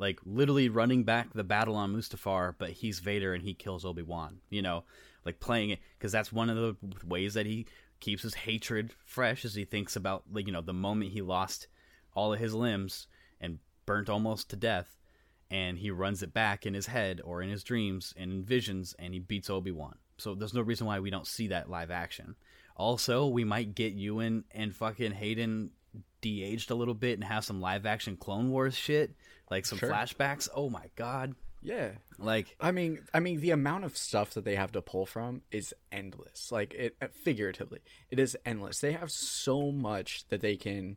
like 0.00 0.20
literally 0.24 0.68
running 0.68 1.02
back 1.02 1.32
the 1.32 1.42
battle 1.42 1.74
on 1.74 1.92
Mustafar, 1.92 2.54
but 2.56 2.70
he's 2.70 3.00
Vader 3.00 3.34
and 3.34 3.42
he 3.42 3.52
kills 3.52 3.84
Obi 3.84 4.02
Wan. 4.02 4.38
You 4.48 4.62
know, 4.62 4.84
like 5.24 5.40
playing 5.40 5.70
it 5.70 5.80
because 5.98 6.12
that's 6.12 6.32
one 6.32 6.48
of 6.48 6.56
the 6.56 6.76
ways 7.04 7.34
that 7.34 7.46
he 7.46 7.66
keeps 8.00 8.22
his 8.22 8.34
hatred 8.34 8.92
fresh 9.04 9.44
as 9.44 9.54
he 9.54 9.64
thinks 9.64 9.96
about 9.96 10.24
you 10.34 10.52
know 10.52 10.60
the 10.60 10.72
moment 10.72 11.12
he 11.12 11.22
lost 11.22 11.66
all 12.14 12.32
of 12.32 12.40
his 12.40 12.54
limbs 12.54 13.06
and 13.40 13.58
burnt 13.86 14.08
almost 14.08 14.50
to 14.50 14.56
death, 14.56 14.98
and 15.50 15.78
he 15.78 15.90
runs 15.90 16.22
it 16.22 16.32
back 16.34 16.66
in 16.66 16.74
his 16.74 16.86
head 16.86 17.20
or 17.24 17.42
in 17.42 17.48
his 17.48 17.62
dreams 17.62 18.12
and 18.16 18.32
in 18.32 18.42
visions, 18.44 18.94
and 18.98 19.14
he 19.14 19.20
beats 19.20 19.48
Obi 19.50 19.70
Wan. 19.70 19.96
So 20.16 20.34
there's 20.34 20.54
no 20.54 20.62
reason 20.62 20.86
why 20.86 20.98
we 21.00 21.10
don't 21.10 21.26
see 21.26 21.48
that 21.48 21.70
live 21.70 21.90
action. 21.90 22.34
Also, 22.76 23.26
we 23.26 23.44
might 23.44 23.74
get 23.74 23.92
Ewan 23.94 24.44
and 24.50 24.74
fucking 24.74 25.12
Hayden 25.12 25.70
de-aged 26.20 26.70
a 26.70 26.74
little 26.74 26.94
bit 26.94 27.14
and 27.14 27.24
have 27.24 27.44
some 27.44 27.60
live 27.60 27.86
action 27.86 28.16
Clone 28.16 28.50
Wars 28.50 28.74
shit, 28.76 29.14
like 29.50 29.64
some 29.64 29.78
Sure. 29.78 29.90
flashbacks. 29.90 30.48
Oh 30.54 30.68
my 30.70 30.86
god! 30.96 31.34
Yeah. 31.60 31.90
Like 32.18 32.56
I 32.60 32.70
mean, 32.70 33.00
I 33.12 33.20
mean, 33.20 33.40
the 33.40 33.50
amount 33.50 33.84
of 33.84 33.96
stuff 33.96 34.30
that 34.34 34.44
they 34.44 34.56
have 34.56 34.72
to 34.72 34.82
pull 34.82 35.06
from 35.06 35.42
is 35.50 35.74
endless. 35.90 36.52
Like 36.52 36.74
it, 36.74 36.96
uh, 37.00 37.08
figuratively, 37.12 37.80
it 38.10 38.18
is 38.18 38.36
endless. 38.44 38.80
They 38.80 38.92
have 38.92 39.10
so 39.10 39.72
much 39.72 40.26
that 40.28 40.40
they 40.40 40.56
can, 40.56 40.96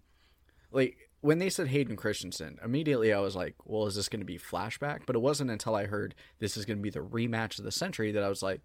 like, 0.71 1.09
when 1.21 1.39
they 1.39 1.49
said 1.49 1.67
Hayden 1.67 1.95
Christensen, 1.95 2.59
immediately 2.63 3.13
I 3.13 3.19
was 3.19 3.35
like, 3.35 3.55
well, 3.65 3.85
is 3.87 3.95
this 3.95 4.09
going 4.09 4.21
to 4.21 4.25
be 4.25 4.39
flashback? 4.39 5.01
But 5.05 5.15
it 5.15 5.21
wasn't 5.21 5.51
until 5.51 5.75
I 5.75 5.85
heard 5.85 6.15
this 6.39 6.57
is 6.57 6.65
going 6.65 6.77
to 6.77 6.83
be 6.83 6.89
the 6.89 6.99
rematch 6.99 7.59
of 7.59 7.65
the 7.65 7.71
century 7.71 8.11
that 8.11 8.23
I 8.23 8.29
was 8.29 8.41
like, 8.43 8.61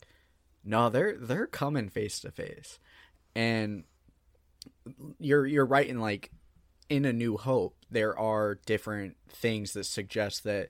no, 0.65 0.89
they're 0.91 1.17
they're 1.17 1.47
coming 1.47 1.89
face 1.89 2.21
to 2.21 2.31
face, 2.31 2.79
and 3.35 3.85
you're 5.19 5.47
you're 5.47 5.67
right 5.67 5.87
in 5.87 6.01
like 6.01 6.31
in 6.89 7.05
a 7.05 7.13
new 7.13 7.37
hope 7.37 7.77
there 7.91 8.17
are 8.19 8.61
different 8.67 9.17
things 9.29 9.73
that 9.73 9.85
suggest 9.85 10.45
that 10.45 10.69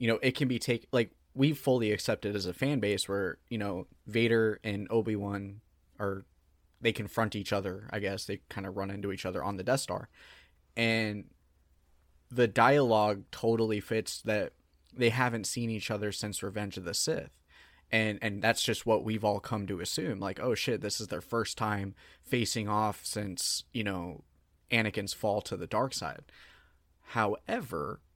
you 0.00 0.08
know 0.08 0.18
it 0.22 0.34
can 0.34 0.48
be 0.48 0.58
take 0.58 0.88
like 0.90 1.12
we 1.34 1.52
fully 1.52 1.92
accepted 1.92 2.34
as 2.34 2.46
a 2.46 2.54
fan 2.54 2.80
base 2.80 3.08
where 3.08 3.36
you 3.48 3.58
know 3.58 3.86
Vader 4.06 4.58
and 4.64 4.88
Obi 4.90 5.14
Wan 5.14 5.60
are 6.00 6.24
they 6.80 6.92
confront 6.92 7.36
each 7.36 7.52
other. 7.52 7.86
I 7.92 8.00
guess 8.00 8.24
they 8.24 8.40
kind 8.48 8.66
of 8.66 8.76
run 8.76 8.90
into 8.90 9.12
each 9.12 9.26
other 9.26 9.44
on 9.44 9.58
the 9.58 9.62
Death 9.62 9.80
Star, 9.80 10.08
and 10.74 11.26
the 12.30 12.48
dialogue 12.48 13.24
totally 13.30 13.78
fits 13.78 14.22
that 14.22 14.54
they 14.96 15.10
haven't 15.10 15.46
seen 15.46 15.68
each 15.68 15.90
other 15.90 16.12
since 16.12 16.42
Revenge 16.42 16.78
of 16.78 16.84
the 16.84 16.94
Sith. 16.94 17.30
And 17.92 18.18
and 18.22 18.40
that's 18.40 18.62
just 18.62 18.86
what 18.86 19.04
we've 19.04 19.24
all 19.24 19.40
come 19.40 19.66
to 19.66 19.80
assume. 19.80 20.18
Like, 20.18 20.40
oh 20.40 20.54
shit, 20.54 20.80
this 20.80 21.00
is 21.00 21.08
their 21.08 21.20
first 21.20 21.58
time 21.58 21.94
facing 22.22 22.68
off 22.68 23.04
since, 23.04 23.64
you 23.72 23.84
know, 23.84 24.22
Anakin's 24.70 25.12
fall 25.12 25.42
to 25.42 25.56
the 25.56 25.66
dark 25.66 25.92
side. 25.92 26.22
However, 27.08 28.00
it 28.00 28.09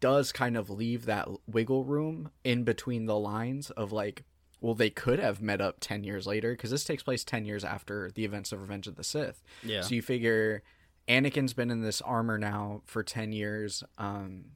does 0.00 0.32
kind 0.32 0.56
of 0.56 0.70
leave 0.70 1.06
that 1.06 1.28
wiggle 1.46 1.84
room 1.84 2.30
in 2.42 2.64
between 2.64 3.06
the 3.06 3.18
lines 3.18 3.70
of 3.70 3.92
like, 3.92 4.24
well, 4.60 4.74
they 4.74 4.90
could 4.90 5.18
have 5.18 5.40
met 5.40 5.60
up 5.60 5.76
10 5.80 6.04
years 6.04 6.26
later 6.26 6.52
because 6.52 6.70
this 6.70 6.84
takes 6.84 7.02
place 7.02 7.24
10 7.24 7.44
years 7.44 7.64
after 7.64 8.10
the 8.14 8.24
events 8.24 8.52
of 8.52 8.60
Revenge 8.60 8.86
of 8.86 8.96
the 8.96 9.04
Sith. 9.04 9.42
Yeah. 9.62 9.82
So 9.82 9.94
you 9.94 10.02
figure 10.02 10.62
Anakin's 11.08 11.54
been 11.54 11.70
in 11.70 11.82
this 11.82 12.00
armor 12.00 12.38
now 12.38 12.82
for 12.84 13.02
10 13.02 13.32
years. 13.32 13.82
Um, 13.98 14.46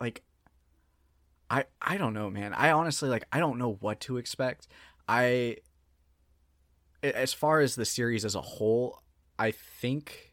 like, 0.00 0.22
I, 1.48 1.64
I 1.80 1.96
don't 1.96 2.14
know, 2.14 2.30
man. 2.30 2.52
I 2.52 2.72
honestly, 2.72 3.08
like, 3.08 3.24
I 3.32 3.38
don't 3.38 3.58
know 3.58 3.78
what 3.80 4.00
to 4.00 4.16
expect. 4.16 4.66
I, 5.08 5.58
as 7.02 7.32
far 7.32 7.60
as 7.60 7.76
the 7.76 7.84
series 7.84 8.24
as 8.24 8.34
a 8.34 8.40
whole, 8.40 9.02
I 9.38 9.52
think 9.52 10.25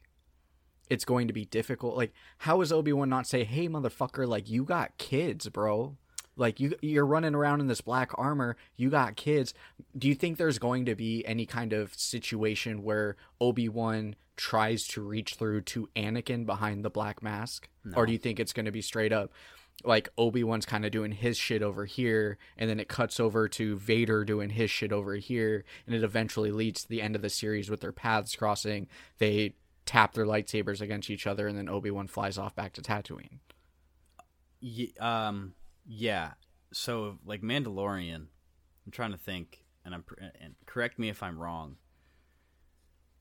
it's 0.89 1.05
going 1.05 1.27
to 1.27 1.33
be 1.33 1.45
difficult. 1.45 1.95
Like, 1.95 2.13
how 2.39 2.61
is 2.61 2.71
Obi 2.71 2.93
Wan 2.93 3.09
not 3.09 3.27
say, 3.27 3.43
"Hey, 3.43 3.67
motherfucker, 3.67 4.27
like 4.27 4.49
you 4.49 4.63
got 4.63 4.97
kids, 4.97 5.49
bro"? 5.49 5.97
Like 6.35 6.59
you, 6.59 6.73
you're 6.81 7.05
running 7.05 7.35
around 7.35 7.61
in 7.61 7.67
this 7.67 7.81
black 7.81 8.11
armor. 8.15 8.55
You 8.75 8.89
got 8.89 9.15
kids. 9.15 9.53
Do 9.97 10.07
you 10.07 10.15
think 10.15 10.37
there's 10.37 10.59
going 10.59 10.85
to 10.85 10.95
be 10.95 11.25
any 11.25 11.45
kind 11.45 11.73
of 11.73 11.93
situation 11.93 12.83
where 12.83 13.15
Obi 13.39 13.69
Wan 13.69 14.15
tries 14.35 14.85
to 14.87 15.01
reach 15.01 15.35
through 15.35 15.61
to 15.61 15.89
Anakin 15.95 16.45
behind 16.45 16.83
the 16.83 16.89
black 16.89 17.21
mask, 17.21 17.69
or 17.95 18.05
do 18.05 18.11
you 18.11 18.17
think 18.17 18.39
it's 18.39 18.53
going 18.53 18.65
to 18.65 18.71
be 18.71 18.81
straight 18.81 19.13
up? 19.13 19.31
Like 19.83 20.09
Obi 20.17 20.43
Wan's 20.43 20.65
kind 20.65 20.85
of 20.85 20.91
doing 20.91 21.11
his 21.11 21.37
shit 21.37 21.61
over 21.61 21.85
here, 21.85 22.37
and 22.57 22.69
then 22.69 22.79
it 22.79 22.87
cuts 22.87 23.19
over 23.19 23.47
to 23.49 23.75
Vader 23.77 24.23
doing 24.23 24.49
his 24.51 24.71
shit 24.71 24.91
over 24.91 25.15
here, 25.15 25.65
and 25.85 25.95
it 25.95 26.03
eventually 26.03 26.51
leads 26.51 26.83
to 26.83 26.89
the 26.89 27.01
end 27.01 27.15
of 27.15 27.21
the 27.21 27.29
series 27.29 27.69
with 27.69 27.81
their 27.81 27.91
paths 27.91 28.35
crossing. 28.35 28.87
They 29.17 29.53
tap 29.85 30.13
their 30.13 30.25
lightsabers 30.25 30.81
against 30.81 31.09
each 31.09 31.27
other, 31.27 31.47
and 31.47 31.57
then 31.57 31.67
Obi 31.69 31.91
Wan 31.91 32.07
flies 32.07 32.37
off 32.37 32.55
back 32.55 32.73
to 32.73 32.81
Tatooine. 32.81 33.39
Ye- 34.59 34.93
um 34.99 35.53
yeah 35.85 36.31
so 36.71 37.19
like 37.25 37.41
mandalorian 37.41 38.27
i'm 38.85 38.91
trying 38.93 39.11
to 39.11 39.17
think 39.17 39.65
and 39.83 39.93
i'm 39.93 40.05
and 40.39 40.55
correct 40.65 40.97
me 40.97 41.09
if 41.09 41.21
i'm 41.21 41.37
wrong 41.37 41.75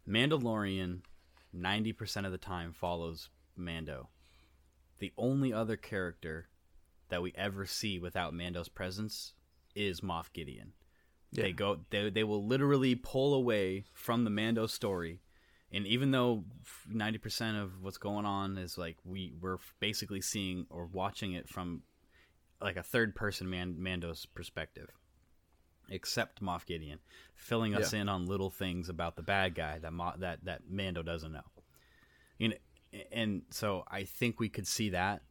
mandalorian 0.09 1.01
90% 1.55 2.25
of 2.27 2.33
the 2.33 2.39
time 2.39 2.73
follows 2.73 3.29
mando 3.57 4.09
the 5.01 5.13
only 5.19 5.53
other 5.53 5.77
character 5.77 6.49
that 7.09 7.23
we 7.23 7.33
ever 7.37 7.67
see 7.67 7.99
without 7.99 8.33
mando's 8.33 8.69
presence 8.69 9.33
is 9.75 10.01
moff 10.01 10.33
gideon 10.33 10.73
Yeah. 11.33 11.43
they 11.45 11.53
go 11.53 11.81
they, 11.91 12.09
they 12.11 12.25
will 12.25 12.47
literally 12.47 12.95
pull 12.95 13.35
away 13.35 13.85
from 13.93 14.25
the 14.25 14.31
mando 14.31 14.67
story 14.67 15.21
and 15.73 15.87
even 15.87 16.11
though 16.11 16.45
90% 16.93 17.63
of 17.63 17.83
what's 17.83 17.99
going 17.99 18.27
on 18.27 18.59
is 18.59 18.77
like 18.77 18.97
we 19.05 19.33
we're 19.41 19.59
basically 19.81 20.21
seeing 20.21 20.67
or 20.71 20.87
watching 20.87 21.33
it 21.33 21.49
from 21.49 21.83
like 22.61 22.77
a 22.77 22.83
third 22.83 23.15
person 23.15 23.49
man, 23.51 23.83
mando's 23.83 24.27
perspective 24.27 24.89
except 25.91 26.41
moff 26.43 26.65
gideon 26.65 26.99
filling 27.35 27.75
us 27.75 27.93
Yeah. 27.93 28.03
in 28.03 28.09
on 28.09 28.27
little 28.27 28.51
things 28.51 28.89
about 28.89 29.17
the 29.17 29.23
bad 29.23 29.55
guy 29.55 29.79
that 29.81 29.93
Mo- 29.93 30.15
that 30.19 30.45
that 30.45 30.63
mando 30.71 31.03
doesn't 31.03 31.33
know 31.33 31.43
you 32.39 32.49
know 32.51 32.55
and 33.11 33.43
so 33.51 33.85
i 33.91 34.05
think 34.05 34.39
we 34.39 34.49
could 34.49 34.67
see 34.67 34.91
that 34.91 35.23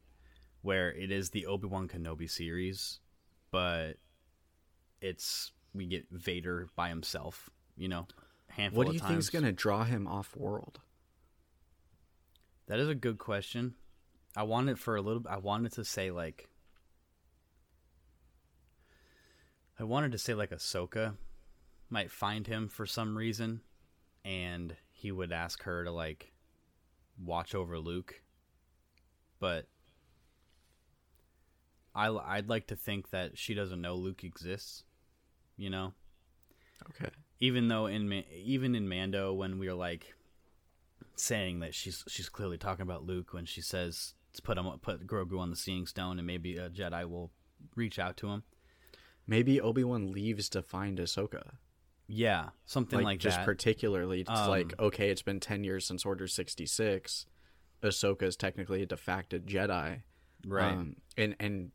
where 0.61 0.91
it 0.91 1.09
is 1.09 1.29
the 1.29 1.45
obi-wan 1.45 1.87
kenobi 1.87 2.29
series 2.29 2.99
but 3.49 3.93
it's 5.01 5.51
we 5.73 5.85
get 5.85 6.05
vader 6.11 6.67
by 6.75 6.89
himself 6.89 7.49
you 7.77 7.87
know 7.87 8.05
handful 8.51 8.79
What 8.79 8.87
do 8.87 8.93
you 8.93 8.99
think 8.99 9.19
is 9.19 9.29
going 9.29 9.45
to 9.45 9.51
draw 9.51 9.83
him 9.83 10.07
off 10.07 10.35
world? 10.35 10.79
That 12.67 12.79
is 12.79 12.87
a 12.87 12.95
good 12.95 13.17
question. 13.17 13.75
I 14.35 14.43
wanted 14.43 14.79
for 14.79 14.95
a 14.95 15.01
little. 15.01 15.23
I 15.29 15.37
wanted 15.37 15.73
to 15.73 15.83
say 15.83 16.11
like. 16.11 16.47
I 19.79 19.83
wanted 19.83 20.11
to 20.11 20.17
say 20.17 20.33
like 20.33 20.51
Ahsoka 20.51 21.15
might 21.89 22.11
find 22.11 22.47
him 22.47 22.69
for 22.69 22.85
some 22.85 23.17
reason, 23.17 23.61
and 24.23 24.75
he 24.91 25.11
would 25.11 25.31
ask 25.31 25.63
her 25.63 25.83
to 25.83 25.91
like 25.91 26.31
watch 27.23 27.53
over 27.55 27.77
Luke. 27.79 28.21
But 29.39 29.67
I 31.93 32.07
I'd 32.07 32.47
like 32.47 32.67
to 32.67 32.75
think 32.75 33.09
that 33.09 33.37
she 33.37 33.53
doesn't 33.53 33.81
know 33.81 33.95
Luke 33.95 34.23
exists. 34.23 34.83
You 35.57 35.69
know, 35.69 35.93
Okay. 36.89 37.11
Even 37.41 37.67
though 37.67 37.87
in 37.87 38.23
even 38.33 38.75
in 38.75 38.87
Mando 38.87 39.33
when 39.33 39.59
we 39.59 39.67
are 39.67 39.73
like 39.73 40.13
saying 41.17 41.59
that 41.59 41.75
she's 41.75 42.05
she's 42.07 42.29
clearly 42.29 42.57
talking 42.57 42.83
about 42.83 43.03
Luke 43.05 43.33
when 43.33 43.45
she 43.45 43.59
says 43.61 44.13
to 44.33 44.41
put 44.41 44.57
him 44.57 44.65
put 44.81 45.05
Grogu 45.05 45.37
on 45.37 45.49
the 45.49 45.57
Seeing 45.57 45.85
Stone 45.85 46.19
and 46.19 46.25
maybe 46.25 46.55
a 46.55 46.69
Jedi 46.69 47.09
will 47.09 47.31
reach 47.75 47.99
out 47.99 48.15
to 48.17 48.29
him. 48.29 48.43
Maybe 49.27 49.59
Obi 49.59 49.83
Wan 49.83 50.11
leaves 50.11 50.47
to 50.49 50.61
find 50.61 50.97
Ahsoka. 50.97 51.55
Yeah, 52.07 52.49
something 52.65 52.97
like, 52.99 53.05
like, 53.05 53.19
just 53.19 53.37
that. 53.37 53.45
particularly 53.45 54.21
it's 54.21 54.29
Um, 54.29 54.49
like 54.49 54.79
okay 54.79 55.09
it's 55.09 55.21
been 55.21 55.39
10 55.39 55.63
years 55.63 55.85
since 55.85 56.05
order 56.05 56.27
66 56.27 57.25
ahsoka 57.81 58.23
is 58.23 58.35
technically 58.35 58.83
a 58.83 58.85
defacted 58.85 59.47
jedi 59.47 60.01
right. 60.45 60.73
um, 60.73 60.97
and 61.17 61.35
and 61.39 61.71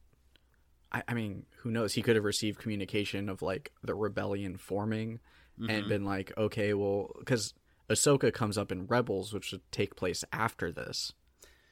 I, 0.92 1.02
I 1.08 1.14
mean 1.14 1.46
who 1.58 1.70
knows 1.70 1.94
he 1.94 2.02
could 2.02 2.16
have 2.16 2.24
received 2.24 2.58
communication 2.58 3.28
of 3.30 3.40
like 3.42 3.72
the 3.82 3.94
rebellion 3.94 4.56
forming 4.58 5.20
Mm-hmm. 5.58 5.70
and 5.70 5.88
been 5.88 6.04
like 6.04 6.32
okay 6.36 6.74
well 6.74 7.12
because 7.18 7.54
ahsoka 7.88 8.30
comes 8.32 8.58
up 8.58 8.70
in 8.70 8.86
rebels 8.86 9.32
which 9.32 9.52
would 9.52 9.62
take 9.72 9.96
place 9.96 10.22
after 10.32 10.70
this 10.70 11.14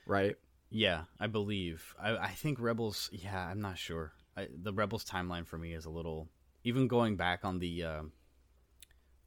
right 0.06 0.36
Yeah, 0.70 1.02
I 1.20 1.28
believe. 1.28 1.94
I, 2.02 2.16
I 2.16 2.28
think 2.30 2.58
Rebels. 2.58 3.08
Yeah, 3.12 3.46
I'm 3.46 3.60
not 3.60 3.78
sure. 3.78 4.12
I, 4.36 4.48
the 4.50 4.72
Rebels 4.72 5.04
timeline 5.04 5.46
for 5.46 5.56
me 5.56 5.72
is 5.72 5.84
a 5.84 5.90
little. 5.90 6.28
Even 6.64 6.88
going 6.88 7.14
back 7.16 7.44
on 7.44 7.60
the 7.60 7.84
uh, 7.84 8.02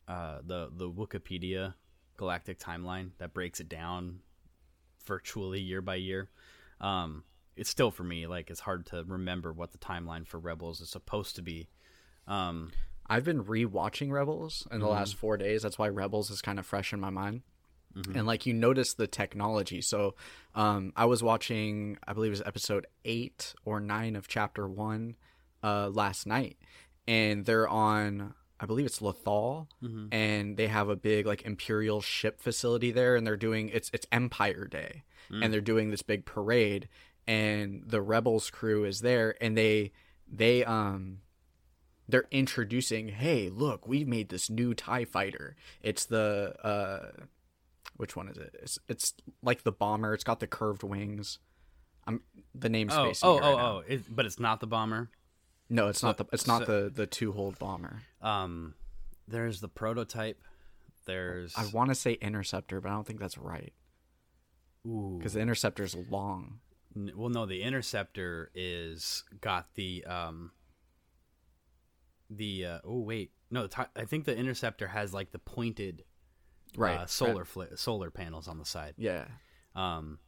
uh, 0.08 0.40
the 0.46 0.70
the 0.76 0.90
Wikipedia 0.90 1.76
galactic 2.18 2.60
timeline 2.60 3.12
that 3.20 3.34
breaks 3.34 3.60
it 3.62 3.70
down 3.70 4.20
virtually 5.06 5.62
year 5.62 5.82
by 5.82 5.96
year, 5.96 6.30
um, 6.82 7.24
it's 7.56 7.70
still 7.70 7.92
for 7.92 8.04
me 8.04 8.28
like 8.28 8.50
it's 8.50 8.60
hard 8.62 8.86
to 8.88 9.06
remember 9.08 9.54
what 9.54 9.72
the 9.72 9.78
timeline 9.78 10.28
for 10.28 10.40
Rebels 10.40 10.82
is 10.82 10.90
supposed 10.90 11.36
to 11.38 11.42
be. 11.42 11.70
Um, 12.28 12.72
I've 13.10 13.24
been 13.24 13.44
rewatching 13.44 14.12
Rebels 14.12 14.68
in 14.72 14.80
the 14.80 14.86
Mm-hmm. 14.86 14.94
last 14.96 15.16
four 15.16 15.38
days. 15.38 15.62
That's 15.62 15.78
why 15.80 15.88
Rebels 15.90 16.30
is 16.30 16.42
kind 16.42 16.60
of 16.60 16.66
fresh 16.66 16.92
in 16.94 17.00
my 17.00 17.10
mind. 17.10 17.42
And 18.16 18.28
like 18.28 18.46
you 18.46 18.54
notice 18.54 18.94
the 18.94 19.08
technology. 19.08 19.82
So 19.82 20.14
um, 20.54 20.94
I 20.96 21.06
was 21.06 21.24
watching, 21.24 21.98
I 22.08 22.14
believe 22.14 22.30
it 22.30 22.34
was 22.34 22.44
episode 22.46 22.86
eight 23.06 23.56
or 23.66 23.80
nine 23.80 24.16
of 24.16 24.28
chapter 24.28 24.68
one 24.68 25.16
uh, 25.64 25.90
last 25.90 26.28
night, 26.28 26.58
and 27.08 27.44
they're 27.46 27.68
on. 27.68 28.36
I 28.60 28.66
believe 28.68 28.86
it's 28.86 29.00
Lothal, 29.00 29.68
and 30.12 30.58
they 30.58 30.68
have 30.68 30.90
a 30.90 30.96
big 30.96 31.26
like 31.26 31.42
Imperial 31.44 32.02
ship 32.02 32.40
facility 32.40 32.92
there, 32.92 33.16
and 33.16 33.26
they're 33.26 33.36
doing 33.36 33.70
it's 33.70 33.90
it's 33.94 34.06
Empire 34.12 34.68
Day, 34.68 35.04
and 35.32 35.52
they're 35.52 35.60
doing 35.62 35.90
this 35.90 36.04
big 36.04 36.24
parade, 36.26 36.88
and 37.26 37.84
the 37.88 38.02
Rebels 38.02 38.52
crew 38.52 38.84
is 38.86 39.02
there, 39.02 39.36
and 39.42 39.58
they 39.58 39.92
they 40.32 40.64
um 40.66 41.20
they're 42.08 42.28
introducing 42.32 43.10
hey 43.10 43.50
look 43.50 43.88
we've 43.88 44.08
made 44.08 44.30
this 44.30 44.50
new 44.50 44.74
tie 44.74 45.06
fighter 45.06 45.56
it's 45.82 46.06
the 46.06 46.54
uh 46.64 47.12
which 47.98 48.16
one 48.16 48.28
is 48.28 48.38
it 48.38 48.56
it's, 48.62 48.80
it's 48.88 49.14
like 49.42 49.64
the 49.64 49.72
bomber 49.72 50.14
it's 50.14 50.24
got 50.24 50.40
the 50.40 50.48
curved 50.48 50.84
wings 50.84 51.40
i'm 52.06 52.22
the 52.56 52.70
name's 52.70 52.94
oh, 52.94 53.12
oh, 53.24 53.36
right 53.40 53.44
oh, 53.44 53.56
now. 53.58 53.66
oh! 53.66 53.84
It, 53.88 54.04
but 54.16 54.26
it's 54.26 54.40
not 54.40 54.60
the 54.60 54.68
bomber. 54.68 55.10
no 55.70 55.88
it's 55.88 56.04
not 56.04 56.18
the 56.18 56.26
it's 56.32 56.48
not 56.48 56.66
so- 56.66 56.84
the 56.84 56.90
the 56.90 57.06
two 57.08 57.32
hold 57.32 57.60
bomber 57.60 58.02
Um, 58.22 58.76
there's 59.28 59.60
the 59.60 59.68
prototype. 59.68 60.42
There's 61.06 61.54
i 61.58 61.66
want 61.68 61.90
to 61.90 61.96
say 61.96 62.14
interceptor 62.14 62.82
but 62.82 62.90
i 62.90 62.94
don't 62.94 63.08
think 63.08 63.20
that's 63.20 63.38
right 63.38 63.74
ooh, 64.86 65.16
because 65.18 65.34
the 65.34 65.40
interceptor's 65.42 65.96
long 66.10 66.60
N- 66.96 67.12
Well, 67.16 67.30
no, 67.30 67.46
the 67.46 67.62
interceptor 67.62 68.50
is 68.56 69.24
got 69.40 69.68
the 69.76 70.04
um 70.06 70.52
the 72.30 72.66
uh, 72.66 72.80
oh 72.84 73.00
wait 73.00 73.32
no 73.52 73.64
the 73.64 73.68
ti- 73.70 73.92
I 73.96 74.06
think 74.06 74.26
the 74.26 74.36
interceptor 74.36 74.88
has 74.88 75.14
like 75.14 75.32
the 75.32 75.40
pointed 75.40 76.04
right 76.76 77.00
uh, 77.00 77.06
solar 77.06 77.46
fli- 77.46 77.78
solar 77.78 78.12
panels 78.12 78.48
on 78.48 78.58
the 78.58 78.66
side. 78.66 78.94
yeah 78.98 79.26
Um, 79.76 80.20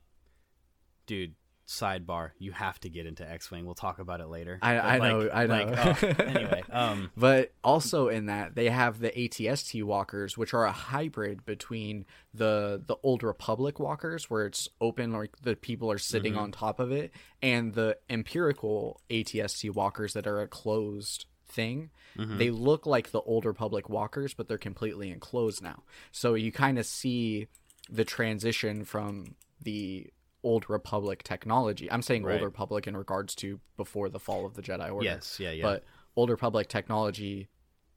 dude, 1.05 1.35
sidebar, 1.67 2.31
you 2.39 2.51
have 2.51 2.79
to 2.79 2.89
get 2.89 3.05
into 3.05 3.29
X-wing. 3.29 3.65
We'll 3.65 3.75
talk 3.75 3.99
about 3.99 4.21
it 4.21 4.27
later. 4.27 4.57
I- 4.61 4.75
I 4.77 4.97
like- 4.97 5.01
know- 5.11 5.29
I 5.31 5.45
know. 5.47 5.65
like, 5.65 6.03
oh, 6.03 6.07
anyway, 6.23 6.63
um, 6.71 7.11
But 7.17 7.51
also 7.63 8.07
in 8.07 8.27
that 8.27 8.55
they 8.55 8.69
have 8.69 8.99
the 8.99 9.09
ATST 9.11 9.83
walkers, 9.83 10.37
which 10.37 10.53
are 10.53 10.65
a 10.65 10.71
hybrid 10.71 11.45
between 11.45 12.05
the 12.33 12.81
the 12.85 12.95
old 13.03 13.21
Republic 13.23 13.79
walkers, 13.79 14.29
where 14.29 14.45
it's 14.45 14.67
open, 14.79 15.11
like 15.11 15.35
the 15.41 15.55
people 15.55 15.91
are 15.91 15.97
sitting 15.99 16.33
Mm-hmm. 16.33 16.41
on 16.43 16.51
top 16.51 16.79
of 16.79 16.91
it, 16.91 17.11
and 17.41 17.73
the 17.73 17.97
empirical 18.09 19.01
ATST 19.09 19.71
walkers 19.73 20.13
that 20.13 20.25
are 20.27 20.41
a 20.41 20.47
closed 20.47 21.25
thing. 21.49 21.89
Mm-hmm. 22.17 22.37
They 22.37 22.49
look 22.51 22.85
like 22.85 23.11
the 23.11 23.21
older 23.21 23.49
Republic 23.49 23.89
walkers, 23.89 24.33
but 24.33 24.47
they're 24.47 24.57
completely 24.57 25.11
enclosed 25.11 25.61
now. 25.61 25.83
So 26.11 26.33
you 26.35 26.51
kind 26.51 26.79
of 26.79 26.85
see 26.85 27.47
the 27.89 28.05
transition 28.05 28.85
from 28.85 29.35
the 29.61 30.07
old 30.43 30.69
Republic 30.69 31.23
technology. 31.23 31.91
I'm 31.91 32.01
saying 32.01 32.23
Right. 32.23 32.35
old 32.35 32.43
Republic 32.43 32.87
in 32.87 32.95
regards 32.95 33.35
to 33.35 33.59
before 33.75 34.09
the 34.09 34.19
fall 34.19 34.45
of 34.45 34.53
the 34.53 34.61
Jedi 34.61 34.91
Order 34.91 35.05
yes, 35.05 35.39
yeah, 35.39 35.51
yeah. 35.51 35.63
but 35.63 35.83
old 36.15 36.29
republic 36.29 36.67
technology 36.67 37.47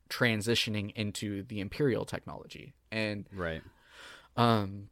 transitioning 0.08 0.92
into 0.94 1.42
the 1.44 1.60
imperial 1.60 2.04
technology 2.04 2.72
and 2.90 3.26
right. 3.34 3.62
um 4.36 4.88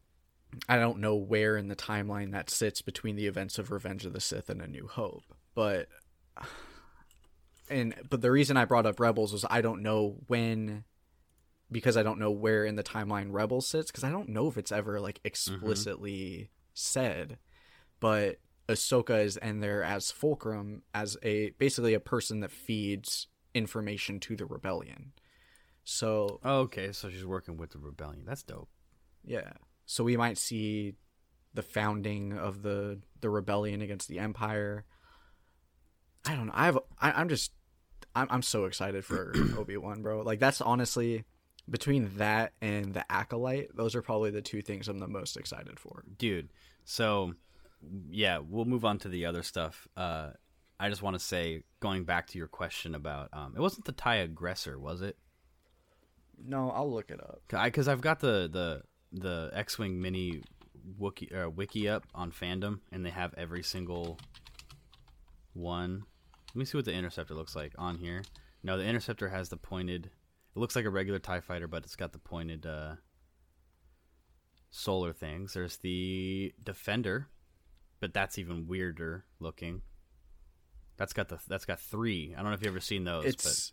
i 0.69 0.77
don't 0.77 0.99
know 0.99 1.15
where 1.15 1.57
in 1.57 1.69
the 1.69 1.77
timeline 1.77 2.33
that 2.33 2.51
sits 2.51 2.83
between 2.83 3.17
the 3.17 3.27
events 3.27 3.59
of 3.59 3.71
revenge 3.71 4.05
of 4.05 4.13
the 4.13 4.21
sith 4.21 4.49
and 4.49 4.61
a 4.63 4.67
new 4.67 4.87
hope 4.87 5.23
but 5.55 5.89
and 7.71 7.95
but 8.09 8.21
the 8.21 8.31
reason 8.31 8.57
i 8.57 8.65
brought 8.65 8.87
up 8.87 9.01
rebels 9.01 9.33
was 9.33 9.45
i 9.51 9.61
don't 9.61 9.83
know 9.83 10.17
when 10.27 10.85
because 11.71 11.97
i 11.97 12.03
don't 12.03 12.19
know 12.19 12.31
where 12.31 12.65
in 12.65 12.77
the 12.77 12.83
timeline 12.83 13.29
rebels 13.31 13.67
sits 13.67 13.91
because 13.91 14.05
i 14.05 14.11
don't 14.11 14.29
know 14.29 14.49
if 14.49 14.57
it's 14.57 14.73
ever 14.73 15.01
like 15.01 15.17
mm-hmm. 15.17 15.27
explicitly 15.27 16.51
said 16.75 17.39
but 18.01 18.39
Ahsoka 18.71 19.25
is 19.25 19.37
in 19.37 19.61
there 19.61 19.83
as 19.83 20.11
fulcrum 20.11 20.83
as 20.95 21.17
a 21.23 21.51
basically 21.59 21.93
a 21.93 22.01
person 22.01 22.41
that 22.41 22.53
feeds 22.53 23.27
information 23.53 24.21
to 24.21 24.37
the 24.37 24.47
rebellion. 24.47 25.13
So 25.85 26.41
Oh, 26.45 26.61
okay, 26.61 26.93
so 26.93 27.11
she's 27.11 27.27
working 27.27 27.57
with 27.57 27.71
the 27.71 27.79
rebellion. 27.79 28.25
That's 28.25 28.43
dope. 28.43 28.69
yeah, 29.25 29.53
so 29.87 30.05
we 30.05 30.17
might 30.17 30.39
see 30.39 30.95
the 31.53 31.63
founding 31.63 32.33
of 32.33 32.63
the 32.63 33.01
the 33.21 33.29
rebellion 33.31 33.83
against 33.83 34.09
the 34.09 34.21
empire. 34.21 34.85
I 36.25 36.37
don't 36.37 36.47
know. 36.47 36.53
I 36.55 36.67
have 36.67 36.79
I, 37.01 37.13
I'm 37.13 37.29
just 37.29 37.53
I'm 38.15 38.27
I'm 38.31 38.43
so 38.43 38.65
excited 38.65 39.05
for 39.05 39.33
Obi 39.59 39.77
Wan, 39.77 40.03
bro. 40.03 40.23
Like 40.23 40.39
that's 40.41 40.61
honestly 40.61 41.25
between 41.69 42.17
that 42.17 42.53
and 42.61 42.95
the 42.95 43.05
acolyte, 43.13 43.77
those 43.77 43.95
are 43.95 44.03
probably 44.03 44.31
the 44.31 44.43
two 44.43 44.61
things 44.63 44.89
I'm 44.89 44.99
the 44.99 45.07
most 45.07 45.37
excited 45.37 45.79
for. 45.79 46.03
dude 46.19 46.49
so 46.85 47.35
yeah 48.11 48.39
we'll 48.39 48.65
move 48.65 48.85
on 48.85 48.99
to 48.99 49.09
the 49.09 49.25
other 49.27 49.43
stuff 49.43 49.87
uh 49.97 50.31
i 50.81 50.89
just 50.89 51.03
want 51.03 51.15
to 51.15 51.21
say 51.21 51.63
going 51.79 52.05
back 52.05 52.27
to 52.27 52.39
your 52.39 52.47
question 52.49 52.95
about 52.95 53.29
um 53.33 53.53
it 53.57 53.61
wasn't 53.61 53.85
the 53.85 53.93
tie 53.93 54.17
aggressor 54.17 54.79
was 54.79 55.01
it 55.03 55.17
No, 56.43 56.71
I'll 56.71 56.91
look 56.93 57.11
it 57.11 57.21
up. 57.21 57.41
because 57.65 57.87
i've 57.87 58.01
got 58.01 58.21
the 58.21 58.49
the 58.51 58.83
the 59.13 59.51
x-wing 59.55 60.01
mini 60.01 60.43
wiki, 60.99 61.33
uh, 61.35 61.49
wiki 61.51 61.89
up 61.89 62.07
on 62.15 62.33
fandom 62.33 62.81
and 62.91 63.05
they 63.05 63.11
have 63.11 63.33
every 63.37 63.63
single 63.63 64.19
one 65.53 66.05
let 66.55 66.57
me 66.57 66.65
see 66.65 66.77
what 66.79 66.85
the 66.85 66.93
interceptor 66.93 67.35
looks 67.35 67.55
like 67.57 67.73
on 67.79 67.97
here 67.99 68.23
no 68.63 68.77
the 68.77 68.85
interceptor 68.85 69.29
has 69.29 69.49
the 69.49 69.57
pointed 69.57 70.07
it 70.07 70.59
looks 70.59 70.75
like 70.77 70.85
a 70.85 70.91
regular 70.91 71.19
tie 71.19 71.41
fighter 71.41 71.67
but 71.69 71.85
it's 71.85 71.97
got 71.97 72.13
the 72.13 72.19
pointed 72.19 72.67
uh 72.67 72.95
solar 74.71 75.13
things 75.13 75.55
there's 75.55 75.79
the 75.79 76.53
defender 76.63 77.29
but 77.99 78.15
that's 78.15 78.39
even 78.39 78.67
weirder 78.69 79.25
looking 79.41 79.83
that's 80.97 81.13
got 81.13 81.29
the 81.29 81.39
that's 81.49 81.65
got 81.65 81.81
three 81.81 82.35
i 82.37 82.41
don't 82.43 82.51
know 82.51 82.55
if 82.55 82.61
you've 82.63 82.73
ever 82.73 82.81
seen 82.81 83.05
those 83.05 83.25
It's 83.25 83.73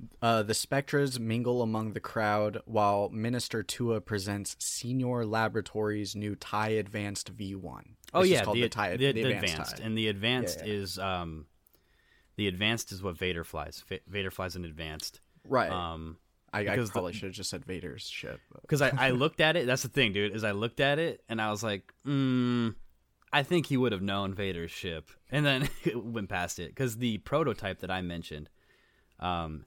but. 0.00 0.28
uh, 0.28 0.42
the 0.44 0.54
Spectras 0.54 1.18
mingle 1.18 1.60
among 1.60 1.92
the 1.92 1.98
crowd 2.00 2.58
while 2.66 3.08
Minister 3.08 3.64
Tua 3.64 4.00
presents 4.00 4.54
Sienar 4.60 5.28
Laboratories' 5.28 6.14
new 6.14 6.36
TIE 6.36 6.68
Advanced 6.68 7.36
V1. 7.36 7.82
but 8.12 8.18
oh 8.20 8.22
yeah 8.22 8.44
called 8.44 8.58
the, 8.58 8.62
the, 8.62 8.68
TIE, 8.68 8.96
the, 8.96 9.10
the 9.12 9.22
Advanced, 9.22 9.52
advanced 9.54 9.80
and 9.80 9.98
the 9.98 10.06
advanced 10.06 10.58
Yeah, 10.60 10.66
yeah. 10.66 10.72
is 10.74 10.98
um 11.00 11.46
the 12.38 12.48
advanced 12.48 12.90
is 12.92 13.02
what 13.02 13.18
vader 13.18 13.44
flies 13.44 13.84
Va- 13.88 14.00
vader 14.08 14.30
flies 14.30 14.56
an 14.56 14.64
advanced 14.64 15.20
right. 15.46 15.70
um 15.70 16.16
I, 16.50 16.60
I 16.60 16.76
probably 16.90 17.12
should 17.12 17.24
have 17.24 17.34
just 17.34 17.50
said 17.50 17.66
Vader's 17.66 18.04
ship. 18.08 18.40
because 18.62 18.80
I, 18.80 18.90
I 18.96 19.10
looked 19.22 19.42
at 19.42 19.56
it. 19.56 19.66
That's 19.66 19.82
the 19.82 19.90
thing, 19.90 20.14
dude. 20.14 20.34
Is 20.34 20.44
I 20.44 20.52
looked 20.52 20.80
at 20.80 20.98
it 20.98 21.22
and 21.28 21.42
I 21.42 21.50
was 21.50 21.62
like, 21.62 21.92
mm, 22.06 22.74
I 23.30 23.42
think 23.42 23.66
he 23.66 23.76
would 23.76 23.92
have 23.92 24.00
known 24.00 24.32
Vader's 24.32 24.70
ship, 24.70 25.10
and 25.30 25.44
then 25.44 25.68
it 25.84 26.02
went 26.02 26.30
past 26.30 26.58
it 26.58 26.68
because 26.70 26.96
the 26.96 27.18
prototype 27.18 27.80
that 27.80 27.90
I 27.90 28.00
mentioned. 28.00 28.48
Um, 29.20 29.66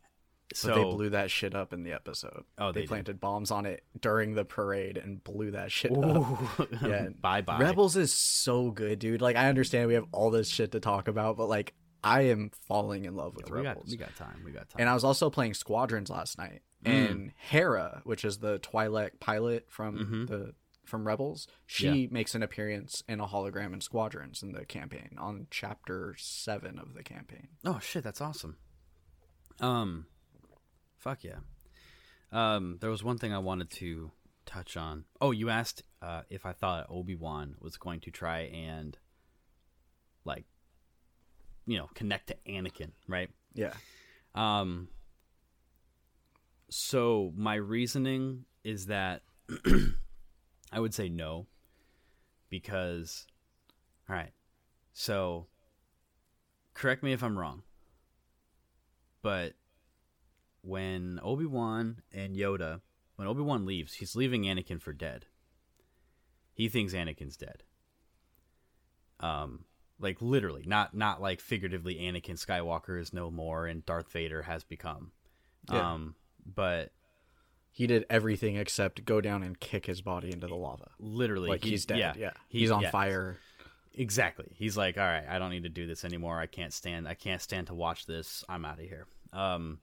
so 0.53 0.69
But 0.69 0.75
they 0.75 0.83
blew 0.83 1.09
that 1.11 1.31
shit 1.31 1.55
up 1.55 1.71
in 1.71 1.83
the 1.83 1.93
episode. 1.93 2.43
Oh, 2.57 2.71
they 2.71 2.81
did. 2.81 2.89
planted 2.89 3.19
bombs 3.19 3.51
on 3.51 3.65
it 3.65 3.83
during 3.99 4.33
the 4.33 4.43
parade 4.43 4.97
and 4.97 5.23
blew 5.23 5.51
that 5.51 5.71
shit 5.71 5.91
up. 5.95 6.67
Yeah. 6.81 7.09
bye 7.19 7.41
bye. 7.41 7.59
Rebels 7.59 7.95
is 7.95 8.13
so 8.13 8.71
good, 8.71 8.99
dude. 8.99 9.21
Like 9.21 9.35
I 9.35 9.47
understand 9.49 9.87
we 9.87 9.93
have 9.93 10.07
all 10.11 10.31
this 10.31 10.49
shit 10.49 10.71
to 10.71 10.79
talk 10.79 11.07
about, 11.07 11.37
but 11.37 11.47
like 11.47 11.73
I 12.03 12.21
am 12.23 12.49
falling 12.67 13.05
in 13.05 13.15
love 13.15 13.35
with 13.35 13.49
we 13.49 13.61
got 13.61 13.67
Rebels. 13.77 13.89
we 13.91 13.97
got 13.97 14.15
time. 14.15 14.41
We 14.43 14.51
got 14.51 14.69
time. 14.69 14.79
And 14.79 14.89
I 14.89 14.93
was 14.93 15.03
also 15.03 15.29
playing 15.29 15.53
Squadrons 15.53 16.09
last 16.09 16.37
night, 16.37 16.61
Mm. 16.83 17.09
and 17.11 17.31
Hera, 17.37 18.01
which 18.05 18.25
is 18.25 18.39
the 18.39 18.59
Twi'lek 18.59 19.19
pilot 19.19 19.67
from 19.69 19.97
Mhm. 19.97 20.27
the 20.27 20.55
from 20.83 21.07
Rebels, 21.07 21.47
she 21.67 22.07
makes 22.11 22.33
an 22.35 22.43
appearance 22.43 23.01
in 23.07 23.19
a 23.21 23.27
hologram 23.27 23.71
in 23.71 23.79
Squadrons 23.81 24.41
in 24.43 24.51
the 24.51 24.65
campaign 24.65 25.15
on 25.17 25.47
chapter 25.51 26.15
seven 26.17 26.77
of 26.79 26.95
the 26.95 27.03
campaign. 27.03 27.49
Oh 27.63 27.79
shit, 27.79 28.03
that's 28.03 28.19
awesome. 28.19 28.57
Um, 29.59 30.07
fuck 30.97 31.23
yeah. 31.23 31.39
Um, 32.31 32.77
there 32.81 32.89
was 32.89 33.03
one 33.03 33.17
thing 33.19 33.31
I 33.31 33.37
wanted 33.37 33.69
to 33.71 34.11
touch 34.45 34.75
on. 34.75 35.05
Oh, 35.21 35.31
you 35.31 35.49
asked 35.49 35.83
uh, 36.01 36.23
if 36.29 36.45
I 36.45 36.51
thought 36.53 36.87
Obi 36.89 37.15
Wan 37.15 37.55
was 37.59 37.77
going 37.77 37.99
to 38.01 38.11
try 38.11 38.39
and, 38.41 38.97
like, 40.25 40.45
you 41.65 41.77
know, 41.77 41.89
connect 41.93 42.27
to 42.27 42.35
Anakin, 42.47 42.91
right? 43.07 43.29
Yeah. 43.53 43.73
Um. 44.35 44.87
So 46.69 47.33
my 47.35 47.55
reasoning 47.55 48.45
is 48.63 48.85
that 48.87 49.23
I 50.71 50.79
would 50.79 50.93
say 50.93 51.09
no, 51.09 51.47
because, 52.49 53.25
all 54.09 54.15
right, 54.15 54.31
so 54.93 55.47
correct 56.73 57.03
me 57.03 57.11
if 57.11 57.23
I'm 57.23 57.37
wrong, 57.37 57.63
but 59.21 59.53
when 60.61 61.19
Obi 61.23 61.45
Wan 61.45 62.01
and 62.11 62.35
Yoda, 62.35 62.81
when 63.15 63.27
Obi 63.27 63.41
Wan 63.41 63.65
leaves, 63.65 63.95
he's 63.95 64.15
leaving 64.15 64.43
Anakin 64.43 64.81
for 64.81 64.93
dead. 64.93 65.25
He 66.53 66.69
thinks 66.69 66.93
Anakin's 66.93 67.37
dead. 67.37 67.63
Um, 69.19 69.65
like 70.01 70.21
literally, 70.21 70.63
not 70.65 70.93
not 70.95 71.21
like 71.21 71.39
figuratively. 71.41 71.95
Anakin 71.95 72.43
Skywalker 72.43 72.99
is 72.99 73.13
no 73.13 73.29
more, 73.31 73.65
and 73.67 73.85
Darth 73.85 74.11
Vader 74.11 74.41
has 74.43 74.63
become. 74.63 75.11
Yeah. 75.71 75.93
Um, 75.93 76.15
but 76.45 76.91
He 77.71 77.87
did 77.87 78.05
everything 78.09 78.57
except 78.57 79.05
go 79.05 79.21
down 79.21 79.43
and 79.43 79.59
kick 79.59 79.85
his 79.85 80.01
body 80.01 80.31
into 80.31 80.47
the 80.47 80.55
lava. 80.55 80.89
literally, 80.99 81.49
Like 81.49 81.63
he's 81.63 81.85
dead. 81.85 81.99
Yeah. 81.99 82.13
Yeah, 82.17 82.31
He's 82.49 82.71
on 82.71 82.81
yeah. 82.81 82.89
fire. 82.91 83.37
Exactly. 83.93 84.47
He's 84.55 84.75
like, 84.77 84.97
all 84.97 85.03
right, 85.03 85.25
I 85.29 85.37
don't 85.37 85.51
need 85.51 85.63
to 85.63 85.69
do 85.69 85.85
this 85.85 86.03
anymore. 86.05 86.39
I 86.39 86.45
can't 86.47 86.73
stand. 86.73 87.07
I 87.07 87.13
can't 87.13 87.41
stand 87.41 87.67
to 87.67 87.73
watch 87.73 88.05
this. 88.05 88.43
I'm 88.49 88.63
out 88.65 88.79
of 88.79 88.85
here. 88.85 89.05
Um, 89.33 89.79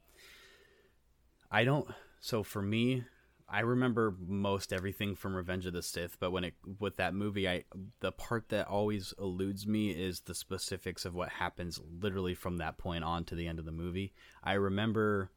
I 1.51 1.65
don't. 1.65 1.87
So 2.21 2.43
for 2.43 2.61
me, 2.63 3.05
I 3.51 3.61
remember 3.61 4.15
most 4.27 4.73
everything 4.73 5.15
from 5.15 5.35
Revenge 5.35 5.65
of 5.65 5.73
the 5.73 5.83
Sith, 5.83 6.19
but 6.21 6.33
when 6.33 6.45
it 6.45 6.55
with 6.79 6.97
that 6.97 7.15
movie, 7.15 7.49
I 7.49 7.65
the 8.01 8.13
part 8.13 8.51
that 8.51 8.69
always 8.69 9.15
eludes 9.19 9.67
me 9.67 9.91
is 9.91 10.21
the 10.21 10.35
specifics 10.35 11.07
of 11.07 11.15
what 11.15 11.31
happens 11.31 11.81
literally 12.01 12.35
from 12.35 12.59
that 12.59 12.77
point 12.77 13.05
on 13.05 13.25
to 13.25 13.35
the 13.35 13.47
end 13.47 13.59
of 13.59 13.65
the 13.65 13.73
movie. 13.73 14.13
I 14.45 14.55
remember 14.55 15.31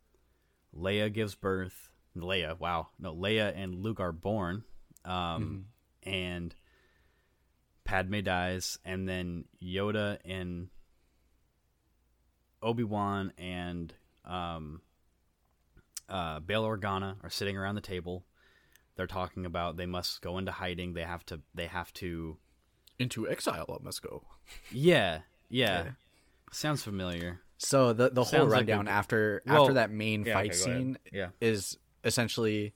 Leia 0.78 1.12
gives 1.12 1.36
birth. 1.36 1.90
Leia, 2.18 2.60
wow, 2.60 2.88
no, 3.00 3.16
Leia 3.16 3.54
and 3.56 3.76
Luke 3.76 4.02
are 4.02 4.12
born, 4.12 4.66
um, 5.06 5.68
and 6.04 6.54
Padme 7.86 8.20
dies, 8.20 8.78
and 8.84 9.08
then 9.08 9.46
Yoda 9.64 10.18
and 10.26 10.68
Obi 12.62 12.84
Wan 12.84 13.32
and 13.38 13.94
um, 14.26 14.82
uh, 16.12 16.40
Bail 16.40 16.64
Organa 16.64 17.16
are 17.24 17.30
sitting 17.30 17.58
around 17.58 17.76
the 17.76 17.82
table. 17.82 18.26
They're 18.96 19.08
talking 19.08 19.46
about 19.46 19.78
they 19.78 19.86
must 19.86 20.22
go 20.22 20.38
into 20.38 20.52
hiding. 20.52 20.94
They 20.94 21.04
have 21.04 21.26
to. 21.28 21.42
They 21.56 21.68
have 21.68 21.92
to. 21.94 22.38
Into 23.00 23.28
exile, 23.28 23.66
I 23.80 23.84
must 23.84 24.04
go. 24.04 24.24
Yeah, 24.72 25.22
yeah. 25.50 25.84
Yeah. 25.86 25.92
Sounds 26.52 26.84
familiar. 26.84 27.42
So 27.58 27.94
the 27.94 28.10
the 28.10 28.24
whole 28.24 28.32
Sounds 28.32 28.52
like 28.52 28.68
a- 28.68 28.72
rundown 28.72 28.88
after 28.88 29.42
Well, 29.46 29.64
after 29.64 29.74
that 29.76 29.92
main 29.92 30.26
yeah, 30.26 30.34
fight 30.34 30.52
okay, 30.52 30.58
scene 30.58 30.98
Yeah. 31.12 31.30
is 31.40 31.78
essentially 32.04 32.74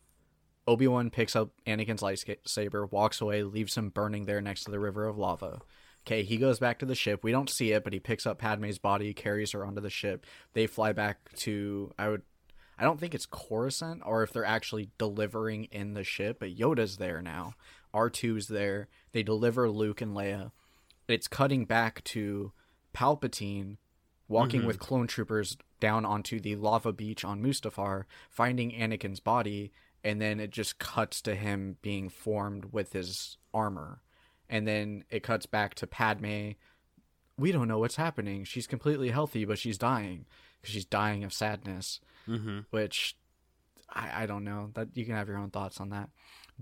Obi 0.67 0.87
Wan 0.87 1.09
picks 1.11 1.35
up 1.35 1.49
Anakin's 1.67 2.01
lightsaber, 2.01 2.89
walks 2.91 3.21
away, 3.21 3.43
leaves 3.43 3.75
him 3.75 3.89
burning 3.89 4.25
there 4.25 4.41
next 4.41 4.63
to 4.63 4.71
the 4.71 4.79
river 4.79 5.05
of 5.07 5.17
lava. 5.17 5.61
Okay, 6.07 6.23
he 6.23 6.37
goes 6.37 6.59
back 6.59 6.79
to 6.79 6.85
the 6.85 6.95
ship. 6.95 7.23
We 7.23 7.31
don't 7.31 7.49
see 7.49 7.71
it, 7.71 7.83
but 7.83 7.91
he 7.93 7.99
picks 7.99 8.25
up 8.27 8.37
Padme's 8.39 8.77
body, 8.79 9.13
carries 9.13 9.51
her 9.51 9.65
onto 9.65 9.81
the 9.81 9.89
ship. 9.89 10.25
They 10.53 10.65
fly 10.67 10.93
back 10.93 11.17
to 11.37 11.91
I 11.99 12.09
would 12.09 12.21
I 12.77 12.83
don't 12.83 12.99
think 12.99 13.15
it's 13.15 13.25
Coruscant 13.25 14.01
or 14.05 14.23
if 14.23 14.33
they're 14.33 14.45
actually 14.45 14.89
delivering 14.97 15.65
in 15.65 15.93
the 15.93 16.03
ship, 16.03 16.37
but 16.39 16.57
Yoda's 16.57 16.97
there 16.97 17.21
now. 17.21 17.53
R2's 17.93 18.47
there. 18.47 18.89
They 19.13 19.23
deliver 19.23 19.69
Luke 19.69 20.01
and 20.01 20.15
Leia. 20.15 20.51
It's 21.07 21.27
cutting 21.27 21.65
back 21.65 22.03
to 22.05 22.51
Palpatine 22.93 23.77
walking 24.27 24.61
mm-hmm. 24.61 24.67
with 24.67 24.79
clone 24.79 25.07
troopers 25.07 25.57
down 25.79 26.05
onto 26.05 26.39
the 26.39 26.55
lava 26.55 26.91
beach 26.91 27.23
on 27.23 27.43
Mustafar, 27.43 28.05
finding 28.29 28.71
Anakin's 28.71 29.19
body, 29.19 29.71
and 30.03 30.21
then 30.21 30.39
it 30.39 30.49
just 30.49 30.79
cuts 30.79 31.21
to 31.21 31.35
him 31.35 31.77
being 31.81 32.09
formed 32.09 32.65
with 32.71 32.93
his 32.93 33.37
armor. 33.53 34.01
And 34.49 34.67
then 34.67 35.03
it 35.09 35.23
cuts 35.23 35.45
back 35.45 35.75
to 35.75 35.87
Padme. 35.87 36.51
We 37.37 37.51
don't 37.51 37.67
know 37.67 37.79
what's 37.79 37.95
happening. 37.95 38.43
She's 38.43 38.67
completely 38.67 39.09
healthy, 39.09 39.45
but 39.45 39.59
she's 39.59 39.77
dying 39.77 40.25
because 40.61 40.73
she's 40.73 40.85
dying 40.85 41.23
of 41.23 41.33
sadness. 41.33 41.99
Mm-hmm. 42.27 42.59
Which 42.71 43.15
I, 43.89 44.23
I 44.23 44.25
don't 44.25 44.43
know. 44.43 44.71
That 44.73 44.89
you 44.95 45.05
can 45.05 45.15
have 45.15 45.27
your 45.27 45.37
own 45.37 45.49
thoughts 45.51 45.79
on 45.79 45.89
that. 45.89 46.09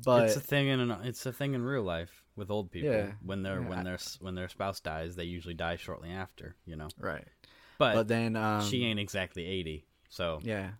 But 0.03 0.23
it's 0.25 0.35
a 0.35 0.39
thing 0.39 0.67
in 0.69 0.79
an, 0.79 0.91
it's 1.03 1.25
a 1.25 1.31
thing 1.31 1.53
in 1.53 1.63
real 1.63 1.83
life 1.83 2.23
with 2.35 2.49
old 2.49 2.71
people. 2.71 2.91
Yeah, 2.91 3.11
When 3.23 3.43
their 3.43 3.61
yeah. 3.61 3.67
when 3.69 3.83
their 3.83 3.97
when 4.19 4.35
their 4.35 4.49
spouse 4.49 4.79
dies, 4.79 5.15
they 5.15 5.25
usually 5.25 5.53
die 5.53 5.75
shortly 5.75 6.09
after. 6.09 6.55
You 6.65 6.75
know. 6.75 6.87
right. 6.99 7.25
But, 7.79 7.95
But 7.95 8.07
then 8.07 8.35
um, 8.35 8.63
she 8.63 8.85
ain't 8.85 8.99
exactly 8.99 9.45
eighty. 9.45 9.85
So 10.09 10.39
Yeah. 10.43 10.71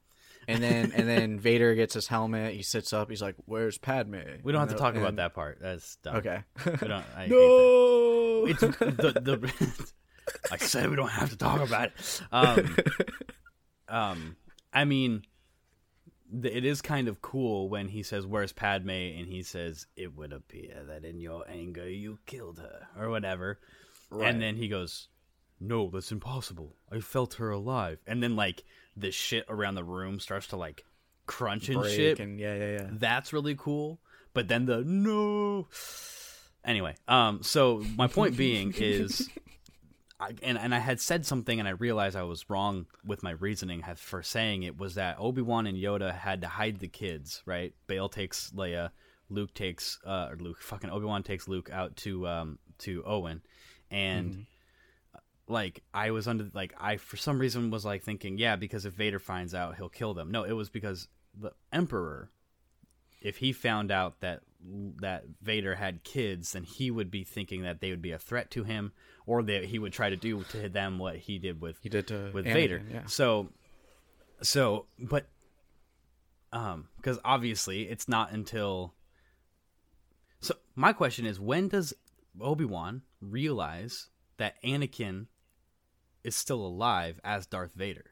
And 0.48 0.62
then 0.64 0.92
and 0.94 1.08
then 1.08 1.40
Vader 1.48 1.74
gets 1.76 1.94
his 1.94 2.08
helmet. 2.08 2.54
He 2.54 2.64
sits 2.64 2.92
up. 2.92 3.10
He's 3.10 3.22
like, 3.22 3.36
"Where's 3.46 3.78
Padme?" 3.78 4.18
we 4.44 4.52
don't 4.52 4.60
have 4.60 4.70
to 4.70 4.74
And- 4.76 4.80
talk 4.82 4.96
about 4.96 5.16
that 5.18 5.34
part. 5.34 5.60
That's 5.62 5.96
dumb. 5.98 6.18
Okay. 6.18 6.40
We 6.66 6.88
don't. 6.88 7.06
I 7.16 7.28
no. 7.30 8.46
it's 8.48 8.60
the 8.62 8.72
the. 9.22 9.92
I 10.52 10.58
said 10.58 10.90
we 10.90 10.96
don't 10.96 11.10
have 11.12 11.30
to 11.30 11.38
talk 11.38 11.62
about 11.62 11.90
it. 11.90 12.22
Um, 12.32 12.76
um, 13.88 14.36
I 14.74 14.86
mean, 14.86 15.24
it 16.44 16.66
is 16.66 16.82
kind 16.82 17.08
of 17.08 17.22
cool 17.22 17.70
when 17.70 17.90
he 17.90 18.04
says, 18.04 18.26
"Where's 18.26 18.52
Padme?" 18.52 18.90
and 18.90 19.28
he 19.28 19.44
says, 19.44 19.86
"It 19.96 20.16
would 20.16 20.34
appear 20.34 20.84
that 20.88 21.06
in 21.06 21.20
your 21.20 21.48
anger 21.50 21.88
you 21.90 22.20
killed 22.26 22.60
her," 22.60 22.88
or 22.98 23.10
whatever. 23.10 23.60
Right. 24.10 24.30
And 24.30 24.42
then 24.42 24.56
he 24.56 24.68
goes, 24.68 25.10
"No, 25.60 25.90
that's 25.90 26.12
impossible. 26.12 26.76
I 26.92 27.00
felt 27.00 27.36
her 27.36 27.52
alive." 27.52 28.00
And 28.08 28.24
then 28.24 28.36
like 28.36 28.64
the 28.98 29.12
shit 29.12 29.46
around 29.48 29.76
the 29.76 29.84
room 29.84 30.20
starts 30.20 30.48
to 30.48 30.58
like 30.58 30.84
crunch 31.26 31.70
and 31.70 31.80
Break 31.82 31.96
shit. 31.96 32.20
and 32.20 32.40
yeah, 32.40 32.56
yeah, 32.56 32.72
yeah. 32.72 32.88
That's 32.92 33.34
really 33.34 33.56
cool. 33.56 34.00
But 34.34 34.48
then 34.48 34.66
the 34.66 34.84
no. 34.84 35.68
Anyway, 36.66 36.96
um, 37.08 37.44
so 37.44 37.84
my 37.96 38.08
point 38.08 38.38
being 38.38 38.74
is, 38.78 39.30
I, 40.24 40.32
and 40.42 40.58
and 40.58 40.74
I 40.74 40.80
had 40.80 41.02
said 41.02 41.26
something, 41.26 41.60
and 41.60 41.68
I 41.68 41.72
realized 41.72 42.16
I 42.16 42.24
was 42.24 42.50
wrong 42.50 42.86
with 43.06 43.24
my 43.24 43.32
reasoning 43.32 43.84
for 43.98 44.24
saying 44.24 44.64
it 44.64 44.78
was 44.78 44.96
that 44.96 45.18
Obi 45.20 45.42
Wan 45.42 45.68
and 45.68 45.78
Yoda 45.78 46.14
had 46.14 46.42
to 46.42 46.48
hide 46.48 46.80
the 46.80 46.88
kids, 46.88 47.42
right? 47.46 47.74
Bail 47.88 48.08
takes 48.08 48.52
Leia, 48.52 48.92
Luke 49.30 49.54
takes 49.54 50.00
uh, 50.06 50.30
or 50.32 50.38
Luke, 50.38 50.62
fucking 50.62 50.90
Obi 50.90 51.06
Wan 51.06 51.24
takes 51.24 51.48
Luke 51.48 51.70
out 51.72 51.98
to 51.98 52.28
um 52.28 52.60
to 52.80 53.04
Owen, 53.06 53.42
and 53.92 54.46
like 55.48 55.84
I 55.94 56.12
was 56.12 56.28
under 56.28 56.50
like 56.54 56.74
I 56.80 56.98
for 56.98 57.18
some 57.18 57.40
reason 57.40 57.70
was 57.70 57.84
like 57.86 58.04
thinking, 58.04 58.38
yeah, 58.38 58.56
because 58.56 58.86
if 58.86 58.94
Vader 58.94 59.20
finds 59.20 59.54
out, 59.54 59.76
he'll 59.76 59.90
kill 59.90 60.14
them. 60.14 60.32
No, 60.32 60.44
it 60.44 60.54
was 60.54 60.70
because 60.70 61.08
the 61.38 61.52
Emperor, 61.72 62.30
if 63.22 63.38
he 63.38 63.52
found 63.52 63.92
out 63.92 64.22
that 64.22 64.42
that 65.02 65.26
Vader 65.42 65.76
had 65.76 66.04
kids, 66.04 66.54
then 66.54 66.64
he 66.64 66.90
would 66.90 67.12
be 67.12 67.24
thinking 67.24 67.64
that 67.64 67.82
they 67.82 67.90
would 67.90 68.02
be 68.02 68.12
a 68.12 68.20
threat 68.20 68.52
to 68.52 68.64
him, 68.64 68.94
or 69.26 69.44
that 69.44 69.66
he 69.66 69.80
would 69.80 69.94
try 69.94 70.10
to 70.10 70.16
do 70.16 70.44
to 70.52 70.70
them 70.70 71.00
what 71.00 71.18
he 71.18 71.40
did 71.40 71.62
with 71.62 71.78
He 71.82 71.90
did 71.90 72.08
to 72.08 72.32
with 72.34 72.46
Anakin, 72.46 72.54
Vader. 72.54 72.82
Yeah. 72.92 73.06
So, 73.08 73.50
so, 74.42 74.86
but, 75.00 75.28
um, 76.52 76.88
because 76.98 77.20
obviously 77.26 77.84
it's 77.84 78.08
not 78.08 78.32
until. 78.32 78.94
So 80.40 80.56
my 80.76 80.94
question 80.94 81.26
is, 81.26 81.40
when 81.40 81.68
does 81.68 81.94
Obi 82.40 82.66
Wan 82.66 83.02
realize 83.22 84.10
that 84.38 84.62
Anakin 84.64 85.28
is 86.24 86.36
still 86.36 86.66
alive 86.66 87.20
as 87.24 87.46
Darth 87.46 87.74
Vader? 87.74 88.06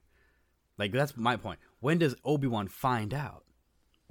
Like 0.78 0.92
that's 0.92 1.16
my 1.16 1.36
point. 1.36 1.60
When 1.80 1.98
does 1.98 2.16
Obi 2.24 2.48
Wan 2.48 2.68
find 2.68 3.14
out? 3.14 3.41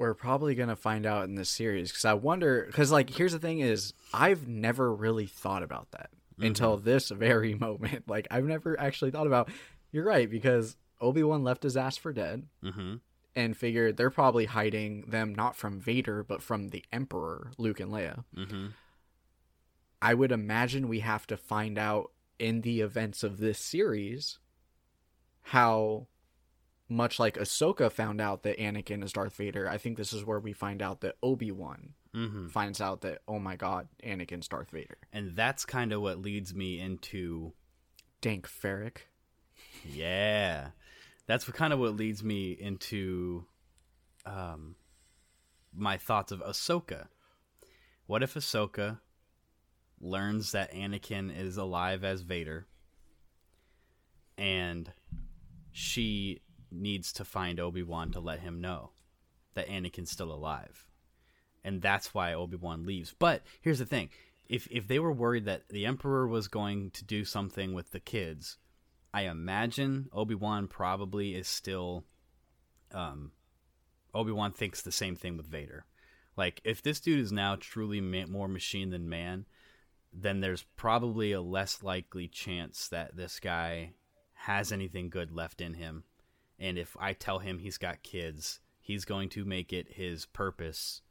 We're 0.00 0.14
probably 0.14 0.54
gonna 0.54 0.76
find 0.76 1.04
out 1.04 1.24
in 1.24 1.34
this 1.34 1.50
series 1.50 1.90
because 1.90 2.06
I 2.06 2.14
wonder. 2.14 2.64
Because 2.66 2.90
like, 2.90 3.10
here's 3.10 3.32
the 3.32 3.38
thing: 3.38 3.60
is 3.60 3.92
I've 4.14 4.48
never 4.48 4.94
really 4.94 5.26
thought 5.26 5.62
about 5.62 5.90
that 5.90 6.08
until 6.38 6.78
this 6.78 7.10
very 7.10 7.54
moment. 7.66 8.08
Like, 8.08 8.26
I've 8.30 8.46
never 8.46 8.80
actually 8.80 9.10
thought 9.10 9.26
about. 9.26 9.50
You're 9.92 10.06
right 10.06 10.30
because 10.30 10.78
Obi 11.02 11.22
Wan 11.22 11.44
left 11.44 11.64
his 11.64 11.76
ass 11.76 11.98
for 11.98 12.14
dead. 12.14 12.46
Mm-hmm. 12.64 12.94
and 13.36 13.56
figured 13.56 13.98
they're 13.98 14.10
probably 14.10 14.46
hiding 14.46 15.02
them 15.02 15.34
not 15.34 15.54
from 15.54 15.78
Vader 15.78 16.24
but 16.24 16.42
from 16.42 16.68
the 16.70 16.82
Emperor, 16.92 17.52
Luke 17.58 17.78
and 17.78 17.92
Leia. 17.92 18.24
Mm-hmm. 18.34 18.68
I 20.00 20.14
would 20.14 20.32
imagine 20.32 20.88
we 20.88 21.00
have 21.00 21.26
to 21.26 21.36
find 21.36 21.78
out 21.78 22.10
in 22.38 22.62
the 22.62 22.80
events 22.80 23.22
of 23.22 23.36
this 23.36 23.58
series 23.58 24.38
how 25.42 26.06
much 26.90 27.18
like 27.18 27.36
Ahsoka 27.38 27.90
found 27.90 28.20
out 28.20 28.42
that 28.42 28.58
Anakin 28.58 29.02
is 29.02 29.12
Darth 29.12 29.36
Vader. 29.36 29.68
I 29.68 29.78
think 29.78 29.96
this 29.96 30.12
is 30.12 30.24
where 30.24 30.40
we 30.40 30.52
find 30.52 30.82
out 30.82 31.00
that 31.00 31.16
Obi 31.22 31.50
Wan 31.52 31.94
Mm-hmm. 32.12 32.48
finds 32.48 32.80
out 32.80 33.02
that 33.02 33.20
oh 33.28 33.38
my 33.38 33.54
god, 33.54 33.86
Anakin's 34.04 34.48
Darth 34.48 34.70
Vader. 34.72 34.98
And 35.12 35.36
that's 35.36 35.64
kind 35.64 35.92
of 35.92 36.02
what 36.02 36.18
leads 36.20 36.52
me 36.52 36.80
into 36.80 37.52
Dank 38.20 38.48
Farrik. 38.48 39.02
Yeah. 39.88 40.70
That's 41.28 41.46
what 41.46 41.54
kind 41.56 41.72
of 41.72 41.78
what 41.78 41.94
leads 41.94 42.24
me 42.24 42.50
into 42.50 43.44
um, 44.26 44.74
my 45.72 45.98
thoughts 45.98 46.32
of 46.32 46.40
Ahsoka. 46.40 47.06
What 48.06 48.24
if 48.24 48.34
Ahsoka 48.34 48.98
learns 50.00 50.50
that 50.50 50.72
Anakin 50.74 51.30
is 51.38 51.56
alive 51.56 52.02
as 52.02 52.22
Vader, 52.22 52.66
and 54.36 54.92
she 55.72 56.40
needs 56.70 57.12
to 57.14 57.24
find 57.24 57.60
Obi 57.60 57.82
Wan 57.82 58.10
to 58.12 58.20
let 58.20 58.40
him 58.40 58.60
know 58.60 58.90
that 59.54 59.68
Anakin's 59.68 60.10
still 60.10 60.32
alive, 60.32 60.86
and 61.64 61.82
that's 61.82 62.14
why 62.14 62.32
Obi 62.32 62.56
Wan 62.56 62.84
leaves. 62.84 63.14
But 63.18 63.42
here's 63.60 63.78
the 63.78 63.86
thing: 63.86 64.10
if 64.48 64.66
if 64.70 64.88
they 64.88 64.98
were 64.98 65.12
worried 65.12 65.44
that 65.46 65.68
the 65.68 65.86
Emperor 65.86 66.26
was 66.26 66.48
going 66.48 66.90
to 66.92 67.04
do 67.04 67.24
something 67.24 67.72
with 67.72 67.90
the 67.90 68.00
kids, 68.00 68.58
I 69.12 69.22
imagine 69.22 70.08
Obi 70.12 70.34
Wan 70.34 70.68
probably 70.68 71.34
is 71.34 71.48
still. 71.48 72.04
Um, 72.92 73.32
Obi 74.12 74.32
Wan 74.32 74.52
thinks 74.52 74.82
the 74.82 74.90
same 74.90 75.14
thing 75.14 75.36
with 75.36 75.46
Vader. 75.46 75.86
Like, 76.36 76.60
if 76.64 76.82
this 76.82 77.00
dude 77.00 77.20
is 77.20 77.32
now 77.32 77.56
truly 77.56 78.00
more 78.00 78.48
machine 78.48 78.90
than 78.90 79.08
man, 79.08 79.46
then 80.12 80.40
there's 80.40 80.64
probably 80.76 81.32
a 81.32 81.40
less 81.40 81.82
likely 81.82 82.26
chance 82.26 82.88
that 82.88 83.16
this 83.16 83.38
guy 83.38 83.92
has 84.34 84.72
anything 84.72 85.10
good 85.10 85.30
left 85.30 85.60
in 85.60 85.74
him. 85.74 86.04
And 86.60 86.78
if 86.78 86.96
I 87.00 87.14
tell 87.14 87.38
him 87.38 87.58
he's 87.58 87.78
got 87.78 88.02
kids, 88.02 88.60
he's 88.80 89.04
going 89.04 89.30
to 89.30 89.44
make 89.44 89.72
it 89.72 89.88
his 89.88 90.26
purpose 90.26 91.02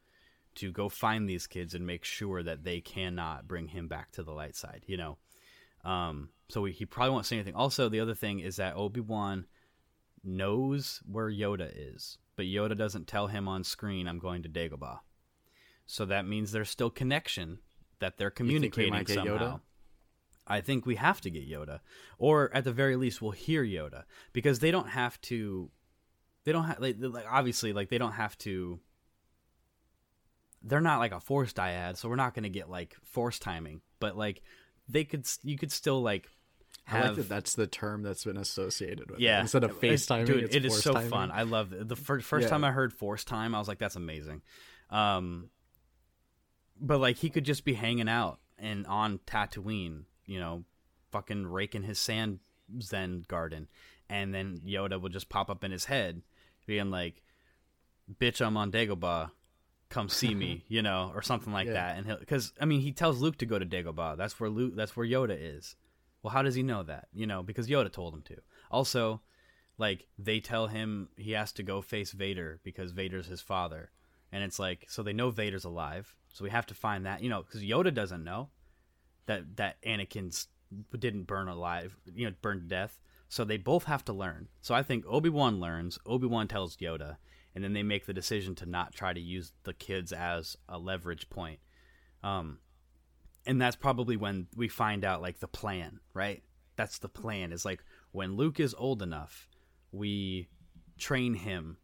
to 0.55 0.71
go 0.71 0.89
find 0.89 1.27
these 1.27 1.47
kids 1.47 1.73
and 1.73 1.85
make 1.85 2.03
sure 2.03 2.43
that 2.43 2.63
they 2.63 2.81
cannot 2.81 3.47
bring 3.47 3.67
him 3.67 3.87
back 3.87 4.11
to 4.11 4.23
the 4.23 4.31
light 4.31 4.55
side, 4.55 4.83
you 4.85 4.97
know? 4.97 5.17
Um, 5.83 6.29
so 6.49 6.65
he 6.65 6.85
probably 6.85 7.11
won't 7.11 7.25
say 7.25 7.37
anything. 7.37 7.55
Also, 7.55 7.89
the 7.89 7.99
other 7.99 8.15
thing 8.15 8.39
is 8.39 8.57
that 8.57 8.75
Obi 8.75 8.99
Wan 8.99 9.45
knows 10.23 11.01
where 11.09 11.29
Yoda 11.31 11.71
is, 11.73 12.17
but 12.35 12.45
Yoda 12.45 12.77
doesn't 12.77 13.07
tell 13.07 13.27
him 13.27 13.47
on 13.47 13.63
screen, 13.63 14.07
I'm 14.07 14.19
going 14.19 14.43
to 14.43 14.49
Dagobah. 14.49 14.99
So 15.85 16.05
that 16.05 16.27
means 16.27 16.51
there's 16.51 16.69
still 16.69 16.89
connection 16.89 17.59
that 17.99 18.17
they're 18.17 18.29
communicating 18.29 18.93
somehow. 19.15 19.59
I 20.49 20.61
think 20.61 20.85
we 20.85 20.95
have 20.95 21.21
to 21.21 21.29
get 21.29 21.47
Yoda, 21.49 21.79
or 22.17 22.49
at 22.53 22.63
the 22.63 22.71
very 22.71 22.95
least, 22.95 23.21
we'll 23.21 23.31
hear 23.31 23.63
Yoda 23.63 24.03
because 24.33 24.59
they 24.59 24.71
don't 24.71 24.89
have 24.89 25.19
to. 25.21 25.69
They 26.45 26.51
don't 26.51 26.63
have 26.63 26.79
like, 26.79 26.95
like 26.99 27.25
obviously 27.29 27.73
like 27.73 27.89
they 27.89 27.97
don't 27.97 28.13
have 28.13 28.37
to. 28.39 28.79
They're 30.61 30.81
not 30.81 30.99
like 30.99 31.11
a 31.13 31.19
force 31.19 31.53
dyad, 31.53 31.95
so 31.97 32.09
we're 32.09 32.15
not 32.15 32.33
going 32.33 32.43
to 32.43 32.49
get 32.49 32.69
like 32.69 32.95
force 33.03 33.39
timing. 33.39 33.81
But 33.99 34.17
like 34.17 34.41
they 34.87 35.03
could, 35.05 35.25
you 35.43 35.57
could 35.57 35.71
still 35.71 36.01
like 36.01 36.27
I 36.87 36.95
like 36.95 37.03
have 37.05 37.15
that 37.17 37.29
that's 37.29 37.53
the 37.53 37.67
term 37.67 38.01
that's 38.03 38.23
been 38.25 38.37
associated 38.37 39.11
with 39.11 39.19
yeah 39.19 39.37
it. 39.37 39.41
Instead 39.41 39.63
of 39.63 39.79
FaceTiming, 39.79 40.25
dude, 40.25 40.43
it's 40.45 40.55
it 40.55 40.65
is 40.65 40.81
so 40.81 40.93
timing. 40.93 41.09
fun. 41.09 41.31
I 41.31 41.43
love 41.43 41.71
it. 41.73 41.87
the 41.87 41.95
first 41.95 42.25
first 42.25 42.43
Yeah. 42.45 42.49
time 42.49 42.63
I 42.63 42.71
heard 42.71 42.91
force 42.93 43.23
time. 43.23 43.53
I 43.55 43.59
was 43.59 43.67
like, 43.67 43.77
that's 43.77 43.95
amazing. 43.95 44.41
Um, 44.89 45.49
but 46.81 46.99
like 46.99 47.17
he 47.17 47.29
could 47.29 47.43
just 47.45 47.63
be 47.63 47.73
hanging 47.73 48.09
out 48.09 48.39
and 48.57 48.85
on 48.87 49.19
Tatooine, 49.27 50.03
you 50.29 50.39
know, 50.39 50.63
fucking 51.11 51.47
raking 51.47 51.83
his 51.83 51.99
sand 51.99 52.39
Zen 52.81 53.25
garden, 53.27 53.67
and 54.09 54.33
then 54.33 54.61
Yoda 54.65 55.01
would 55.01 55.11
just 55.11 55.27
pop 55.29 55.49
up 55.49 55.63
in 55.63 55.71
his 55.71 55.85
head, 55.85 56.21
being 56.67 56.91
like, 56.91 57.23
"Bitch, 58.19 58.45
I'm 58.45 58.57
on 58.57 58.71
Dagobah." 58.71 59.31
Come 59.89 60.07
see 60.07 60.35
me, 60.35 60.63
you 60.69 60.83
know, 60.83 61.11
or 61.15 61.23
something 61.23 61.51
like 61.51 61.65
Yeah. 61.65 61.73
that, 61.73 61.97
and 61.97 62.05
he'll 62.05 62.19
because 62.19 62.53
I 62.61 62.65
mean 62.65 62.81
he 62.81 62.91
tells 62.91 63.19
Luke 63.21 63.37
to 63.39 63.45
go 63.47 63.57
to 63.57 63.65
Dagobah. 63.65 64.17
That's 64.17 64.39
where 64.39 64.49
Luke. 64.49 64.73
That's 64.75 64.95
where 64.95 65.05
Yoda 65.07 65.35
is. 65.39 65.75
Well, 66.21 66.31
how 66.31 66.43
does 66.43 66.53
he 66.55 66.61
know 66.63 66.83
that? 66.83 67.07
You 67.13 67.25
know, 67.25 67.41
because 67.41 67.67
Yoda 67.67 67.91
told 67.91 68.13
him 68.13 68.21
to. 68.23 68.35
Also, 68.69 69.21
like 69.79 70.05
they 70.19 70.39
tell 70.39 70.67
him 70.67 71.09
he 71.17 71.31
has 71.31 71.51
to 71.53 71.63
go 71.63 71.81
face 71.81 72.11
Vader 72.11 72.59
because 72.63 72.91
Vader's 72.91 73.25
his 73.25 73.41
father, 73.41 73.89
and 74.31 74.43
it's 74.43 74.59
like 74.59 74.85
so 74.89 75.01
they 75.01 75.13
know 75.13 75.31
Vader's 75.31 75.65
alive, 75.65 76.15
so 76.31 76.43
we 76.43 76.51
have 76.51 76.67
to 76.67 76.75
find 76.75 77.07
that. 77.07 77.23
You 77.23 77.29
know, 77.29 77.41
because 77.41 77.63
Yoda 77.63 77.91
doesn't 77.91 78.23
know 78.23 78.49
that 79.29 79.57
that 79.57 79.81
Anakin's 79.83 80.47
didn't 80.97 81.27
burn 81.27 81.47
alive, 81.47 81.95
you 82.13 82.25
know, 82.25 82.33
burn 82.41 82.59
to 82.59 82.65
death. 82.65 82.99
So 83.29 83.45
they 83.45 83.57
both 83.57 83.83
have 83.83 84.03
to 84.05 84.13
learn. 84.13 84.47
So 84.61 84.73
I 84.73 84.81
think 84.81 85.05
Obi 85.07 85.29
Wan 85.29 85.59
learns. 85.59 85.99
Obi 86.05 86.25
Wan 86.25 86.47
tells 86.47 86.77
Yoda, 86.77 87.17
and 87.53 87.63
then 87.63 87.73
they 87.73 87.83
make 87.83 88.07
the 88.07 88.13
decision 88.13 88.55
to 88.55 88.65
not 88.65 88.93
try 88.93 89.13
to 89.13 89.19
use 89.19 89.51
the 89.63 89.73
kids 89.73 90.11
as 90.11 90.57
a 90.67 90.79
leverage 90.79 91.29
point. 91.29 91.59
Um, 92.23 92.57
and 93.45 93.61
that's 93.61 93.75
probably 93.75 94.17
when 94.17 94.47
we 94.55 94.67
find 94.67 95.05
out 95.05 95.21
like 95.21 95.39
the 95.39 95.47
plan, 95.47 95.99
right? 96.13 96.41
That's 96.75 96.97
the 96.97 97.07
plan. 97.07 97.51
Is 97.53 97.65
like 97.65 97.83
when 98.11 98.35
Luke 98.35 98.59
is 98.59 98.73
old 98.75 99.03
enough, 99.03 99.47
we 99.91 100.49
train 100.97 101.35
him 101.35 101.77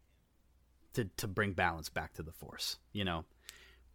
to 0.94 1.04
to 1.18 1.28
bring 1.28 1.52
balance 1.52 1.88
back 1.90 2.14
to 2.14 2.24
the 2.24 2.32
Force, 2.32 2.78
you 2.92 3.04
know. 3.04 3.24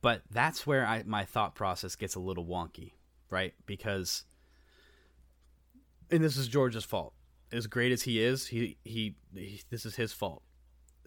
But 0.02 0.22
that's 0.32 0.66
where 0.66 0.86
I 0.86 1.04
my 1.06 1.26
thought 1.26 1.54
process 1.54 1.98
gets 1.98 2.16
a 2.16 2.20
little 2.20 2.46
wonky, 2.46 2.94
right? 3.32 3.54
Because 3.65 4.26
and 6.12 6.24
this 6.24 6.38
is 6.38 6.48
George's 6.48 6.84
fault. 6.84 7.13
As 7.52 7.65
great 7.67 7.91
as 7.91 8.04
he 8.04 8.22
is, 8.22 8.48
he 8.48 8.78
he, 8.84 9.15
he 9.34 9.62
this 9.72 9.86
is 9.86 9.96
his 9.96 10.13
fault. 10.13 10.44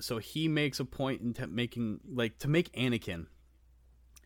So 0.00 0.18
he 0.18 0.48
makes 0.48 0.80
a 0.80 0.84
point 0.84 1.20
in 1.20 1.34
t- 1.34 1.46
making 1.46 2.00
like 2.10 2.38
to 2.38 2.48
make 2.48 2.72
Anakin 2.72 3.26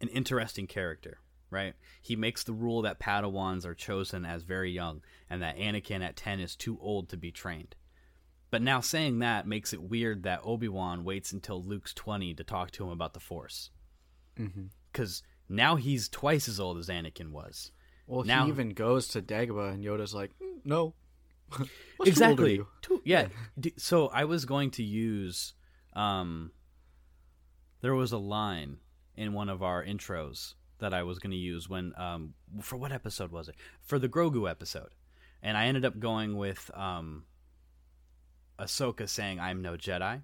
an 0.01 0.09
interesting 0.09 0.67
character, 0.67 1.19
right? 1.51 1.75
He 2.01 2.17
makes 2.17 2.45
the 2.45 2.53
rule 2.53 2.83
that 2.83 3.01
Padawans 3.01 3.67
are 3.67 3.75
chosen 3.75 4.25
as 4.25 4.43
very 4.45 4.71
young 4.71 5.03
and 5.29 5.43
that 5.43 5.59
Anakin 5.59 6.03
at 6.03 6.17
10 6.17 6.41
is 6.41 6.57
too 6.57 6.79
old 6.81 7.09
to 7.11 7.17
be 7.17 7.31
trained. 7.33 7.75
But 8.51 8.63
now 8.63 8.81
saying 8.81 9.19
that 9.19 9.47
makes 9.47 9.73
it 9.73 9.83
weird 9.83 10.23
that 10.23 10.41
Obi-Wan 10.43 11.05
waits 11.05 11.33
until 11.33 11.63
Luke's 11.63 11.93
20 11.93 12.33
to 12.35 12.45
talk 12.45 12.71
to 12.73 12.85
him 12.85 12.91
about 12.91 13.13
the 13.13 13.21
Force. 13.21 13.71
Mm-hmm. 14.39 14.67
Cuz 14.93 15.23
now 15.49 15.77
he's 15.77 16.09
twice 16.09 16.49
as 16.49 16.59
old 16.61 16.79
as 16.79 16.89
Anakin 16.89 17.31
was. 17.31 17.73
Well, 18.09 18.25
Now- 18.25 18.45
he 18.45 18.51
even 18.51 18.71
goes 18.71 19.07
to 19.09 19.23
Dagobah, 19.23 19.73
and 19.75 19.85
Yoda's 19.85 20.15
like, 20.15 20.33
"Mm, 20.41 20.61
"No." 20.65 20.95
What's 21.57 21.59
too 21.59 21.67
old 21.99 22.01
of 22.01 22.09
exactly. 22.09 22.55
you?" 22.55 22.67
Too- 22.83 23.03
yeah. 23.05 23.29
So 23.77 24.09
I 24.09 24.25
was 24.25 24.45
going 24.45 24.71
to 24.73 24.83
use. 24.83 25.53
Um, 25.95 26.51
there 27.81 27.95
was 27.95 28.13
a 28.13 28.19
line 28.19 28.79
in 29.17 29.33
one 29.33 29.49
of 29.49 29.63
our 29.63 29.85
intros 29.85 30.55
that 30.79 30.93
I 30.95 31.03
was 31.03 31.19
going 31.19 31.31
to 31.33 31.37
use 31.37 31.69
when. 31.69 31.93
Um, 31.97 32.35
for 32.63 32.77
what 32.77 32.93
episode 32.93 33.31
was 33.31 33.49
it? 33.49 33.55
For 33.83 33.99
the 33.99 34.09
Grogu 34.09 34.51
episode, 34.51 34.95
and 35.43 35.57
I 35.57 35.67
ended 35.67 35.85
up 35.85 35.99
going 36.01 36.37
with 36.37 36.71
um, 36.75 37.25
Ahsoka 38.59 39.09
saying, 39.09 39.39
"I'm 39.39 39.63
no 39.63 39.75
Jedi." 39.77 40.23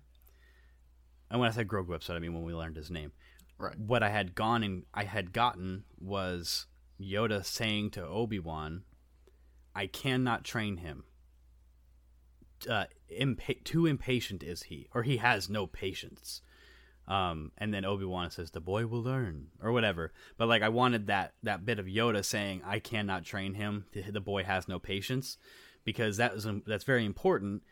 And 1.31 1.41
when 1.41 1.49
I 1.49 1.53
said 1.53 1.69
Grogu 1.69 1.95
episode, 1.95 2.15
I 2.15 2.19
mean 2.21 2.35
when 2.35 2.45
we 2.45 2.55
learned 2.55 2.77
his 2.77 2.91
name. 2.91 3.13
Right. 3.59 3.79
What 3.79 4.03
I 4.03 4.09
had 4.09 4.35
gone 4.35 4.63
and 4.63 4.85
I 4.93 5.05
had 5.05 5.33
gotten 5.33 5.85
was 5.99 6.67
Yoda 7.05 7.45
saying 7.45 7.91
to 7.91 8.07
Obi 8.07 8.39
Wan, 8.39 8.85
"I 9.75 9.87
cannot 9.87 10.45
train 10.45 10.79
him. 10.79 11.05
Uh, 12.69 12.87
impa- 13.13 13.63
too 13.65 13.87
impatient 13.87 14.43
is 14.43 14.65
he, 14.65 14.89
or 14.95 15.03
he 15.03 15.19
has 15.19 15.49
no 15.49 15.67
patience." 15.67 16.41
Um, 17.07 17.53
and 17.59 17.75
then 17.75 17.85
Obi 17.85 18.05
Wan 18.05 18.31
says, 18.31 18.51
"The 18.51 18.61
boy 18.61 18.87
will 18.87 19.03
learn," 19.03 19.49
or 19.61 19.73
whatever. 19.73 20.13
But 20.39 20.49
like, 20.49 20.63
I 20.63 20.71
wanted 20.71 21.07
that 21.09 21.35
that 21.43 21.67
bit 21.67 21.79
of 21.79 21.87
Yoda 21.87 22.25
saying, 22.25 22.63
"I 22.65 22.79
cannot 22.79 23.25
train 23.25 23.55
him. 23.55 23.87
The, 23.93 24.21
boy 24.21 24.45
has 24.45 24.69
no 24.69 24.79
patience," 24.79 25.37
because 25.85 26.17
that 26.17 26.35
was 26.35 26.47
that's 26.67 26.85
very 26.85 27.05
important 27.05 27.63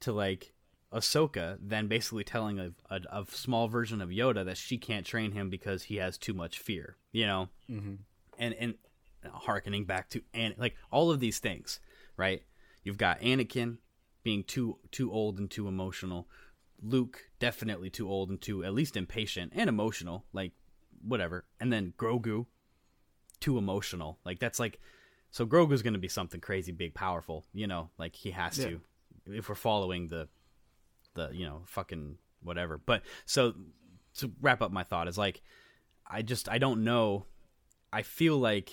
to 0.00 0.12
like 0.12 0.52
Ahsoka 0.92 1.58
then 1.60 1.88
basically 1.88 2.24
telling 2.24 2.58
a, 2.58 2.72
a, 2.88 3.00
a 3.10 3.26
small 3.30 3.68
version 3.68 4.00
of 4.00 4.10
Yoda 4.10 4.44
that 4.44 4.56
she 4.56 4.78
can't 4.78 5.04
train 5.04 5.32
him 5.32 5.50
because 5.50 5.84
he 5.84 5.96
has 5.96 6.16
too 6.16 6.32
much 6.32 6.58
fear, 6.58 6.96
you 7.12 7.26
know, 7.26 7.48
mm-hmm. 7.68 7.94
And 8.38 8.54
and 8.58 8.74
harkening 9.32 9.84
back 9.84 10.08
to 10.10 10.22
and 10.32 10.54
like 10.58 10.76
all 10.90 11.10
of 11.10 11.20
these 11.20 11.38
things, 11.38 11.80
right? 12.16 12.42
You've 12.82 12.98
got 12.98 13.20
Anakin 13.20 13.78
being 14.22 14.44
too 14.44 14.78
too 14.90 15.12
old 15.12 15.38
and 15.38 15.50
too 15.50 15.68
emotional, 15.68 16.28
Luke 16.82 17.30
definitely 17.38 17.90
too 17.90 18.08
old 18.08 18.30
and 18.30 18.40
too 18.40 18.64
at 18.64 18.74
least 18.74 18.96
impatient 18.96 19.52
and 19.54 19.68
emotional, 19.68 20.24
like 20.32 20.52
whatever, 21.02 21.44
and 21.60 21.72
then 21.72 21.94
Grogu 21.98 22.46
too 23.40 23.58
emotional, 23.58 24.18
like 24.24 24.38
that's 24.38 24.58
like 24.58 24.80
so 25.30 25.44
Grogu's 25.44 25.82
going 25.82 25.94
to 25.94 25.98
be 25.98 26.08
something 26.08 26.40
crazy, 26.40 26.72
big, 26.72 26.94
powerful, 26.94 27.44
you 27.52 27.66
know, 27.66 27.90
like 27.98 28.14
he 28.14 28.30
has 28.30 28.56
to 28.56 28.80
if 29.26 29.48
we're 29.48 29.54
following 29.54 30.08
the 30.08 30.28
the 31.14 31.30
you 31.32 31.46
know 31.46 31.62
fucking 31.66 32.16
whatever. 32.42 32.78
But 32.78 33.02
so 33.24 33.54
to 34.16 34.32
wrap 34.40 34.62
up 34.62 34.72
my 34.72 34.82
thought 34.82 35.08
is 35.08 35.18
like 35.18 35.42
i 36.06 36.22
just 36.22 36.48
i 36.48 36.58
don't 36.58 36.84
know 36.84 37.26
i 37.96 38.02
feel 38.02 38.36
like 38.36 38.70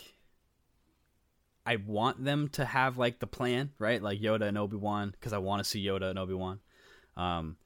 i 1.65 1.75
want 1.75 2.23
them 2.23 2.47
to 2.49 2.65
have 2.65 2.97
like 2.97 3.19
the 3.19 3.27
plan 3.27 3.71
right? 3.79 4.01
Like 4.01 4.19
yoda 4.19 4.43
and 4.43 4.57
obi-wan 4.57 5.11
because 5.11 5.33
i 5.33 5.37
want 5.37 5.63
to 5.63 5.69
see 5.69 5.83
yoda 5.83 6.09
and 6.09 6.19
obi-wan 6.19 6.59
um 7.15 7.57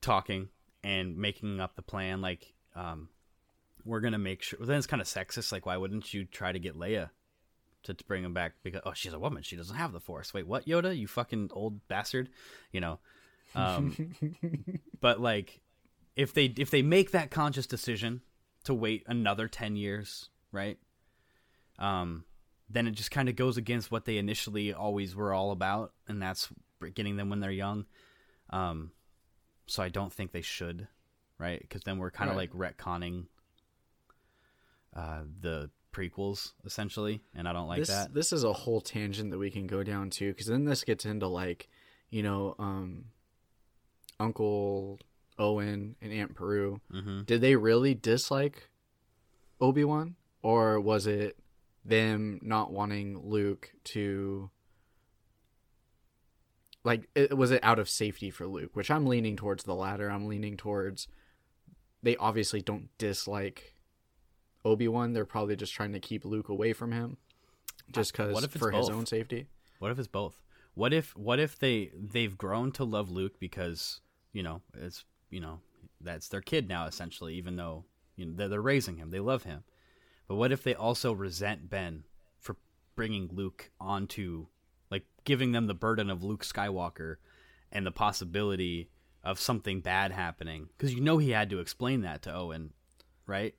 talking 0.00 0.48
and 0.82 1.16
making 1.16 1.60
up 1.60 1.76
the 1.76 1.82
plan 1.82 2.20
like 2.20 2.54
um 2.74 3.08
we're 3.84 4.00
gonna 4.00 4.18
make 4.18 4.42
sure 4.42 4.58
then 4.62 4.78
it's 4.78 4.86
kind 4.86 5.02
of 5.02 5.08
sexist 5.08 5.52
like 5.52 5.66
why 5.66 5.76
wouldn't 5.76 6.12
you 6.12 6.24
try 6.24 6.52
to 6.52 6.58
get 6.58 6.76
leia 6.76 7.10
to, 7.84 7.94
to 7.94 8.04
bring 8.04 8.24
him 8.24 8.34
back? 8.34 8.54
Because 8.62 8.80
oh 8.84 8.92
she's 8.94 9.12
a 9.12 9.18
woman 9.18 9.42
she 9.42 9.56
doesn't 9.56 9.76
have 9.76 9.92
the 9.92 10.00
force. 10.00 10.34
Wait 10.34 10.46
what 10.46 10.66
yoda? 10.66 10.96
You 10.96 11.06
fucking 11.06 11.50
old 11.52 11.86
bastard 11.88 12.30
you 12.72 12.80
know? 12.80 12.98
Um, 13.54 14.14
but 15.00 15.20
like 15.20 15.60
if 16.16 16.34
they 16.34 16.46
if 16.46 16.70
they 16.70 16.82
make 16.82 17.12
that 17.12 17.30
conscious 17.30 17.66
decision 17.66 18.22
to 18.64 18.74
wait 18.74 19.04
another 19.06 19.46
10 19.46 19.76
years, 19.76 20.30
right? 20.54 20.78
Um 21.78 22.24
then 22.70 22.86
it 22.86 22.92
just 22.92 23.10
kind 23.10 23.28
of 23.28 23.36
goes 23.36 23.58
against 23.58 23.90
what 23.90 24.06
they 24.06 24.16
initially 24.16 24.72
always 24.72 25.14
were 25.14 25.34
all 25.34 25.50
about 25.50 25.92
and 26.08 26.22
that's 26.22 26.48
getting 26.94 27.16
them 27.16 27.28
when 27.28 27.40
they're 27.40 27.50
young. 27.50 27.84
Um 28.50 28.92
so 29.66 29.82
I 29.82 29.88
don't 29.90 30.12
think 30.12 30.32
they 30.32 30.40
should, 30.42 30.88
right? 31.38 31.68
Cuz 31.68 31.82
then 31.84 31.98
we're 31.98 32.10
kind 32.10 32.30
of 32.30 32.36
Right. 32.36 32.50
like 32.54 32.76
retconning 32.76 33.26
uh 34.94 35.22
the 35.40 35.70
prequels 35.92 36.52
essentially, 36.64 37.20
and 37.34 37.46
I 37.48 37.52
don't 37.52 37.68
like 37.68 37.78
this 37.80 37.88
that. 37.88 38.14
this 38.14 38.32
is 38.32 38.42
a 38.44 38.52
whole 38.52 38.80
tangent 38.80 39.30
that 39.30 39.38
we 39.38 39.50
can 39.50 39.66
go 39.66 39.82
down 39.82 40.10
to 40.10 40.30
because 40.32 40.46
then 40.46 40.64
this 40.64 40.84
gets 40.84 41.04
into 41.04 41.26
like 41.28 41.68
you 42.10 42.22
know 42.22 42.54
um 42.58 43.06
uncle 44.20 44.98
owen 45.38 45.96
and 46.00 46.12
aunt 46.12 46.34
beru 46.34 46.80
hmm 46.90 47.22
did 47.22 47.40
they 47.40 47.56
really 47.56 47.94
dislike 47.94 48.70
obi-wan 49.60 50.14
or 50.44 50.78
was 50.78 51.08
it 51.08 51.36
them 51.84 52.38
not 52.42 52.70
wanting 52.70 53.18
luke 53.18 53.72
to 53.82 54.50
like 56.84 57.08
it, 57.14 57.36
was 57.36 57.50
it 57.50 57.64
out 57.64 57.80
of 57.80 57.88
safety 57.88 58.30
for 58.30 58.46
luke? 58.46 58.70
Which 58.76 58.90
i'm 58.90 59.06
leaning 59.06 59.34
towards 59.34 59.64
the 59.64 59.74
latter. 59.74 60.08
I'm 60.08 60.28
leaning 60.28 60.56
towards 60.56 61.08
they 62.02 62.16
obviously 62.16 62.60
don't 62.60 62.88
dislike 62.98 63.74
obi-wan. 64.64 65.14
They're 65.14 65.24
probably 65.24 65.56
just 65.56 65.72
trying 65.74 65.92
to 65.94 66.00
keep 66.00 66.24
luke 66.24 66.48
away 66.48 66.72
from 66.72 66.92
him 66.92 67.16
just 67.90 68.14
if 68.44 68.50
for 68.52 68.70
his 68.70 68.88
own 68.88 69.06
safety. 69.06 69.48
What 69.78 69.90
if 69.90 69.98
it's 69.98 70.08
both? 70.08 70.40
What 70.74 70.92
if 70.92 71.16
what 71.16 71.38
if 71.38 71.58
they 71.58 71.90
they've 71.94 72.36
grown 72.36 72.72
to 72.72 72.84
love 72.84 73.10
Luke 73.10 73.38
because 73.38 74.00
you 74.32 74.42
know 74.42 74.62
it's 74.74 75.04
you 75.30 75.40
know 75.40 75.60
that's 76.00 76.28
their 76.28 76.40
kid 76.40 76.68
now 76.68 76.86
essentially, 76.86 77.34
even 77.34 77.56
though 77.56 77.84
you 78.16 78.26
know 78.26 78.32
they're, 78.34 78.48
they're 78.48 78.62
raising 78.62 78.96
him, 78.96 79.10
they 79.10 79.20
love 79.20 79.44
him. 79.44 79.64
But 80.26 80.36
what 80.36 80.52
if 80.52 80.62
they 80.62 80.74
also 80.74 81.12
resent 81.12 81.68
Ben 81.68 82.04
for 82.38 82.56
bringing 82.96 83.28
Luke 83.32 83.70
onto 83.80 84.46
like 84.90 85.04
giving 85.24 85.52
them 85.52 85.66
the 85.66 85.74
burden 85.74 86.10
of 86.10 86.22
Luke 86.22 86.44
Skywalker 86.44 87.16
and 87.72 87.86
the 87.86 87.90
possibility 87.90 88.90
of 89.22 89.40
something 89.40 89.80
bad 89.80 90.12
happening? 90.12 90.68
Because 90.76 90.94
you 90.94 91.00
know 91.00 91.18
he 91.18 91.30
had 91.30 91.50
to 91.50 91.60
explain 91.60 92.02
that 92.02 92.22
to 92.22 92.34
Owen, 92.34 92.72
right? 93.26 93.54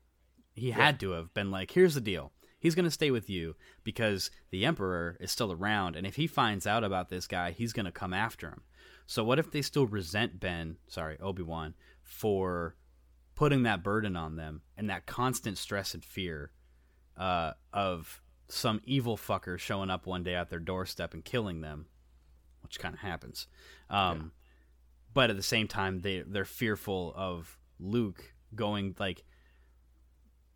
He 0.53 0.71
had 0.71 0.99
to 1.01 1.11
have 1.11 1.33
been 1.33 1.51
like, 1.51 1.71
"Here's 1.71 1.95
the 1.95 2.01
deal." 2.01 2.31
He's 2.57 2.73
going 2.73 2.85
to 2.85 2.91
stay 2.91 3.11
with 3.11 3.29
you 3.29 3.55
because 3.83 4.31
the 4.49 4.65
Emperor 4.65 5.17
is 5.19 5.29
still 5.29 5.51
around, 5.51 5.95
and 5.95 6.07
if 6.07 6.15
he 6.15 6.25
finds 6.25 6.65
out 6.65 6.83
about 6.83 7.09
this 7.09 7.27
guy, 7.27 7.51
he's 7.51 7.73
going 7.73 7.85
to 7.85 7.91
come 7.91 8.11
after 8.11 8.47
him. 8.47 8.63
So, 9.05 9.23
what 9.23 9.37
if 9.37 9.51
they 9.51 9.61
still 9.61 9.85
resent 9.85 10.39
Ben, 10.39 10.77
sorry, 10.87 11.19
Obi 11.19 11.43
Wan, 11.43 11.75
for 12.01 12.75
putting 13.35 13.63
that 13.63 13.83
burden 13.83 14.15
on 14.15 14.35
them 14.35 14.61
and 14.75 14.89
that 14.89 15.05
constant 15.05 15.57
stress 15.59 15.93
and 15.93 16.03
fear 16.03 16.51
uh, 17.17 17.53
of 17.73 18.21
some 18.47 18.81
evil 18.83 19.17
fucker 19.17 19.57
showing 19.57 19.89
up 19.89 20.05
one 20.05 20.23
day 20.23 20.35
at 20.35 20.49
their 20.49 20.59
doorstep 20.59 21.13
and 21.13 21.23
killing 21.25 21.61
them, 21.61 21.87
which 22.63 22.79
kind 22.79 22.93
of 22.93 23.01
happens. 23.01 23.47
Um, 23.89 24.31
But 25.13 25.29
at 25.29 25.35
the 25.37 25.43
same 25.43 25.67
time, 25.67 26.01
they 26.01 26.19
they're 26.21 26.45
fearful 26.45 27.13
of 27.15 27.57
Luke 27.79 28.33
going 28.53 28.95
like, 28.99 29.23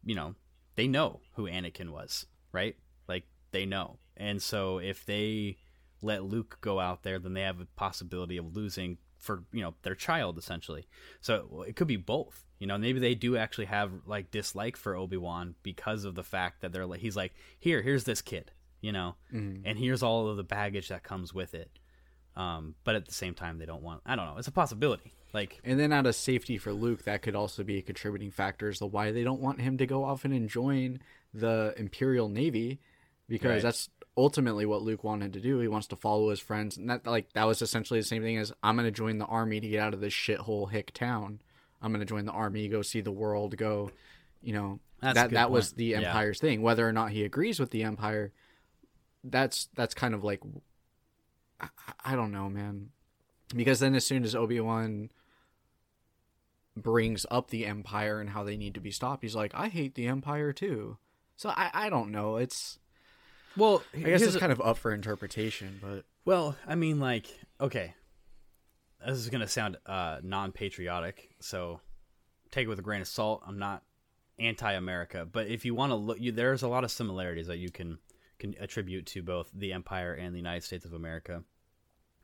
you 0.03 0.15
know, 0.15 0.35
they 0.75 0.87
know 0.87 1.21
who 1.35 1.47
Anakin 1.47 1.91
was, 1.91 2.25
right? 2.51 2.75
Like 3.07 3.25
they 3.51 3.65
know, 3.65 3.99
and 4.17 4.41
so 4.41 4.79
if 4.79 5.05
they 5.05 5.57
let 6.01 6.23
Luke 6.23 6.57
go 6.61 6.79
out 6.79 7.03
there, 7.03 7.19
then 7.19 7.33
they 7.33 7.41
have 7.41 7.59
a 7.59 7.65
possibility 7.75 8.37
of 8.37 8.55
losing 8.55 8.97
for 9.17 9.43
you 9.51 9.61
know 9.61 9.75
their 9.83 9.95
child 9.95 10.37
essentially. 10.37 10.87
So 11.21 11.63
it 11.67 11.75
could 11.75 11.87
be 11.87 11.97
both. 11.97 12.45
You 12.59 12.67
know, 12.67 12.77
maybe 12.77 12.99
they 12.99 13.15
do 13.15 13.37
actually 13.37 13.65
have 13.65 13.91
like 14.05 14.31
dislike 14.31 14.75
for 14.77 14.95
Obi 14.95 15.17
Wan 15.17 15.55
because 15.63 16.03
of 16.03 16.15
the 16.15 16.23
fact 16.23 16.61
that 16.61 16.71
they're 16.73 16.85
like 16.85 16.99
he's 16.99 17.15
like 17.15 17.33
here, 17.57 17.81
here's 17.81 18.03
this 18.03 18.21
kid, 18.21 18.51
you 18.81 18.91
know, 18.91 19.15
and 19.65 19.77
here's 19.77 20.03
all 20.03 20.27
of 20.27 20.37
the 20.37 20.43
baggage 20.43 20.89
that 20.89 21.01
comes 21.03 21.33
with 21.33 21.53
it. 21.53 21.71
Um, 22.35 22.75
but 22.83 22.95
at 22.95 23.05
the 23.05 23.13
same 23.13 23.33
time, 23.33 23.57
they 23.59 23.65
don't 23.65 23.81
want. 23.81 24.01
I 24.05 24.15
don't 24.15 24.25
know. 24.25 24.37
It's 24.37 24.47
a 24.47 24.51
possibility. 24.51 25.13
Like 25.33 25.59
And 25.63 25.79
then 25.79 25.93
out 25.93 26.05
of 26.05 26.15
safety 26.15 26.57
for 26.57 26.73
Luke, 26.73 27.03
that 27.03 27.21
could 27.21 27.35
also 27.35 27.63
be 27.63 27.77
a 27.77 27.81
contributing 27.81 28.31
factor 28.31 28.69
as 28.69 28.79
to 28.79 28.85
why 28.87 29.11
they 29.11 29.23
don't 29.23 29.41
want 29.41 29.61
him 29.61 29.77
to 29.77 29.85
go 29.85 30.03
off 30.03 30.25
and 30.25 30.49
join 30.49 30.99
the 31.33 31.73
Imperial 31.77 32.29
Navy, 32.29 32.79
because 33.27 33.51
Right. 33.55 33.61
that's 33.61 33.89
ultimately 34.17 34.65
what 34.65 34.81
Luke 34.81 35.03
wanted 35.03 35.33
to 35.33 35.39
do. 35.39 35.59
He 35.59 35.67
wants 35.67 35.87
to 35.87 35.95
follow 35.95 36.29
his 36.29 36.39
friends, 36.39 36.77
and 36.77 36.89
that 36.89 37.05
like 37.05 37.31
that 37.33 37.45
was 37.45 37.61
essentially 37.61 37.99
the 37.99 38.05
same 38.05 38.21
thing 38.23 38.37
as 38.37 38.51
I'm 38.63 38.75
going 38.75 38.85
to 38.85 38.91
join 38.91 39.17
the 39.17 39.25
army 39.25 39.59
to 39.59 39.67
get 39.69 39.79
out 39.81 39.93
of 39.93 40.01
this 40.01 40.13
shithole 40.13 40.71
hick 40.71 40.93
town. 40.93 41.39
I'm 41.81 41.91
going 41.91 41.99
to 42.01 42.05
join 42.05 42.25
the 42.25 42.31
army, 42.31 42.67
go 42.67 42.81
see 42.81 43.01
the 43.01 43.11
world, 43.11 43.57
go, 43.57 43.91
you 44.41 44.53
know. 44.53 44.79
That's 45.01 45.15
that 45.15 45.29
that 45.31 45.49
was 45.51 45.69
point. 45.69 45.77
the 45.77 45.85
Yeah. 45.85 45.97
Empire's 45.99 46.39
thing. 46.39 46.61
Whether 46.61 46.87
or 46.87 46.91
not 46.91 47.11
he 47.11 47.23
agrees 47.23 47.59
with 47.59 47.71
the 47.71 47.83
Empire, 47.83 48.33
that's 49.23 49.69
that's 49.75 49.93
kind 49.93 50.13
of 50.13 50.23
like 50.23 50.41
I, 51.61 51.67
I 52.03 52.15
don't 52.15 52.31
know, 52.31 52.49
man. 52.49 52.89
Because 53.55 53.79
then 53.79 53.95
as 53.95 54.05
soon 54.05 54.23
as 54.23 54.35
Obi 54.35 54.59
Wan 54.59 55.09
brings 56.75 57.25
up 57.31 57.49
the 57.49 57.65
Empire 57.65 58.19
and 58.19 58.29
how 58.29 58.43
they 58.43 58.57
need 58.57 58.73
to 58.73 58.79
be 58.79 58.91
stopped, 58.91 59.23
he's 59.23 59.35
like, 59.35 59.53
I 59.55 59.69
hate 59.69 59.95
the 59.95 60.07
Empire 60.07 60.53
too. 60.53 60.97
So 61.35 61.49
I, 61.49 61.69
I 61.73 61.89
don't 61.89 62.11
know. 62.11 62.35
It's 62.35 62.79
well, 63.57 63.81
I 63.95 63.99
guess 64.01 64.21
it's 64.21 64.37
kind 64.37 64.51
of 64.51 64.61
up 64.61 64.77
for 64.77 64.93
interpretation, 64.93 65.79
but 65.81 66.03
Well, 66.25 66.55
I 66.67 66.75
mean, 66.75 66.99
like, 66.99 67.27
okay, 67.59 67.93
this 69.05 69.17
is 69.17 69.29
gonna 69.29 69.47
sound 69.47 69.77
uh, 69.85 70.19
non-patriotic, 70.23 71.35
so 71.39 71.79
take 72.51 72.65
it 72.65 72.69
with 72.69 72.79
a 72.79 72.83
grain 72.83 73.01
of 73.01 73.07
salt. 73.07 73.43
I'm 73.45 73.59
not 73.59 73.83
anti-America, 74.39 75.27
but 75.31 75.47
if 75.47 75.65
you 75.65 75.75
want 75.75 75.91
to 75.91 75.95
look, 75.95 76.19
you, 76.19 76.31
there's 76.31 76.63
a 76.63 76.67
lot 76.67 76.83
of 76.83 76.91
similarities 76.91 77.47
that 77.47 77.57
you 77.57 77.69
can 77.71 77.99
can 78.39 78.55
attribute 78.59 79.05
to 79.05 79.21
both 79.21 79.49
the 79.53 79.73
Empire 79.73 80.13
and 80.13 80.33
the 80.33 80.39
United 80.39 80.63
States 80.63 80.85
of 80.85 80.93
America. 80.93 81.43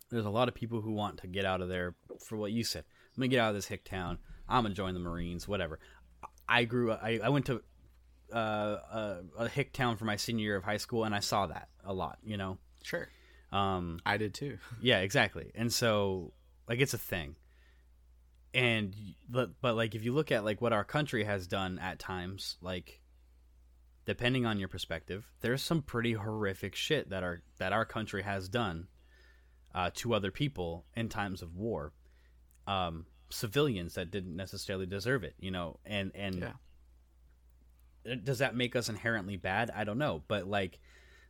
There's 0.09 0.26
a 0.26 0.30
lot 0.30 0.47
of 0.47 0.55
people 0.55 0.82
who 0.82 0.93
want 0.93 1.17
to 1.19 1.28
get 1.28 1.45
out 1.45 1.61
of 1.61 1.67
there 1.69 1.95
for 2.23 2.38
what 2.38 2.51
you 2.51 2.63
said. 2.63 2.84
I'm 3.15 3.21
gonna 3.21 3.28
get 3.28 3.39
out 3.39 3.49
of 3.49 3.55
this 3.55 3.67
hick 3.67 3.84
town. 3.84 4.19
I'm 4.47 4.63
gonna 4.63 4.76
join 4.76 4.93
the 4.93 4.99
Marines, 4.99 5.47
whatever. 5.47 5.80
I 6.47 6.65
grew 6.65 6.91
up. 6.91 7.01
I, 7.03 7.19
I 7.23 7.30
went 7.30 7.45
to 7.47 7.61
uh, 8.34 8.38
a, 8.38 9.17
a 9.39 9.47
hick 9.47 9.73
town 9.73 9.97
for 9.97 10.05
my 10.05 10.15
senior 10.15 10.43
year 10.43 10.55
of 10.55 10.63
high 10.63 10.78
school, 10.78 11.03
and 11.03 11.15
I 11.15 11.19
saw 11.19 11.47
that 11.47 11.69
a 11.84 11.93
lot. 11.93 12.17
You 12.23 12.38
know. 12.38 12.57
sure. 12.84 13.07
Um, 13.51 13.99
I 14.05 14.17
did 14.17 14.34
too. 14.34 14.57
yeah, 14.82 14.99
exactly. 14.99 15.51
And 15.55 15.71
so, 15.71 16.34
like, 16.68 16.80
it's 16.80 16.93
a 16.93 16.97
thing. 16.97 17.36
And 18.53 18.95
but 19.28 19.59
but 19.61 19.76
like, 19.76 19.95
if 19.95 20.03
you 20.05 20.13
look 20.13 20.32
at 20.32 20.45
like 20.45 20.61
what 20.61 20.72
our 20.74 20.86
country 20.86 21.26
has 21.26 21.45
done 21.45 21.78
at 21.80 21.99
times, 21.99 22.57
like, 22.61 23.01
depending 24.05 24.45
on 24.45 24.59
your 24.59 24.70
perspective, 24.70 25.30
there's 25.41 25.61
some 25.61 25.82
pretty 25.82 26.13
horrific 26.13 26.74
shit 26.74 27.09
that 27.09 27.22
our 27.24 27.41
that 27.57 27.74
our 27.74 27.84
country 27.86 28.24
has 28.24 28.47
done 28.47 28.88
uh, 29.74 29.89
to 29.95 30.13
other 30.13 30.32
people 30.32 30.86
in 30.95 31.09
times 31.09 31.41
of 31.41 31.57
war, 31.57 31.91
um, 32.66 33.05
civilians 33.30 33.95
that 33.95 34.09
didn't 34.09 34.38
necessarily 34.38 34.86
deserve 34.86 35.26
it, 35.26 35.36
you 35.38 35.51
know, 35.51 35.80
and 35.86 36.11
and 36.16 36.36
Yeah. 38.05 38.16
does 38.24 38.38
that 38.39 38.55
make 38.55 38.76
us 38.76 38.88
inherently 38.88 39.36
bad? 39.36 39.70
I 39.70 39.84
don't 39.84 39.97
know, 39.97 40.24
but 40.30 40.47
like, 40.47 40.80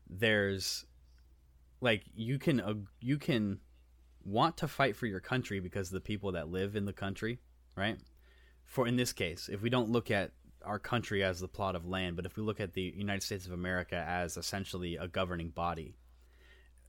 there's 0.08 0.86
like 1.82 2.04
you 2.14 2.38
can 2.38 2.60
uh, 2.60 2.76
you 3.00 3.18
can 3.18 3.62
want 4.26 4.58
to 4.58 4.68
fight 4.68 4.96
for 4.96 5.06
your 5.06 5.20
country 5.20 5.60
because 5.60 5.90
the 5.90 6.02
people 6.02 6.34
that 6.34 6.50
live 6.50 6.76
in 6.76 6.86
the 6.86 6.94
country, 6.94 7.40
right? 7.78 7.98
For 8.66 8.88
in 8.88 8.98
this 8.98 9.14
case, 9.14 9.50
if 9.52 9.62
we 9.62 9.70
don't 9.70 9.92
look 9.92 10.10
at 10.12 10.32
our 10.64 10.80
country 10.80 11.24
as 11.24 11.40
the 11.40 11.48
plot 11.48 11.76
of 11.76 11.86
land, 11.86 12.16
but 12.16 12.26
if 12.26 12.36
we 12.36 12.44
look 12.44 12.60
at 12.60 12.74
the 12.74 12.94
United 12.98 13.22
States 13.22 13.46
of 13.46 13.52
America 13.52 13.96
as 13.96 14.36
essentially 14.36 14.96
a 14.96 15.08
governing 15.08 15.50
body, 15.50 15.96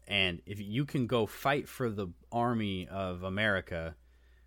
and 0.09 0.41
if 0.47 0.59
you 0.61 0.87
can 0.87 1.07
go 1.07 1.27
fight 1.27 1.69
for 1.69 1.91
the 1.91 2.09
army 2.33 2.89
of 2.89 3.23
America 3.23 3.95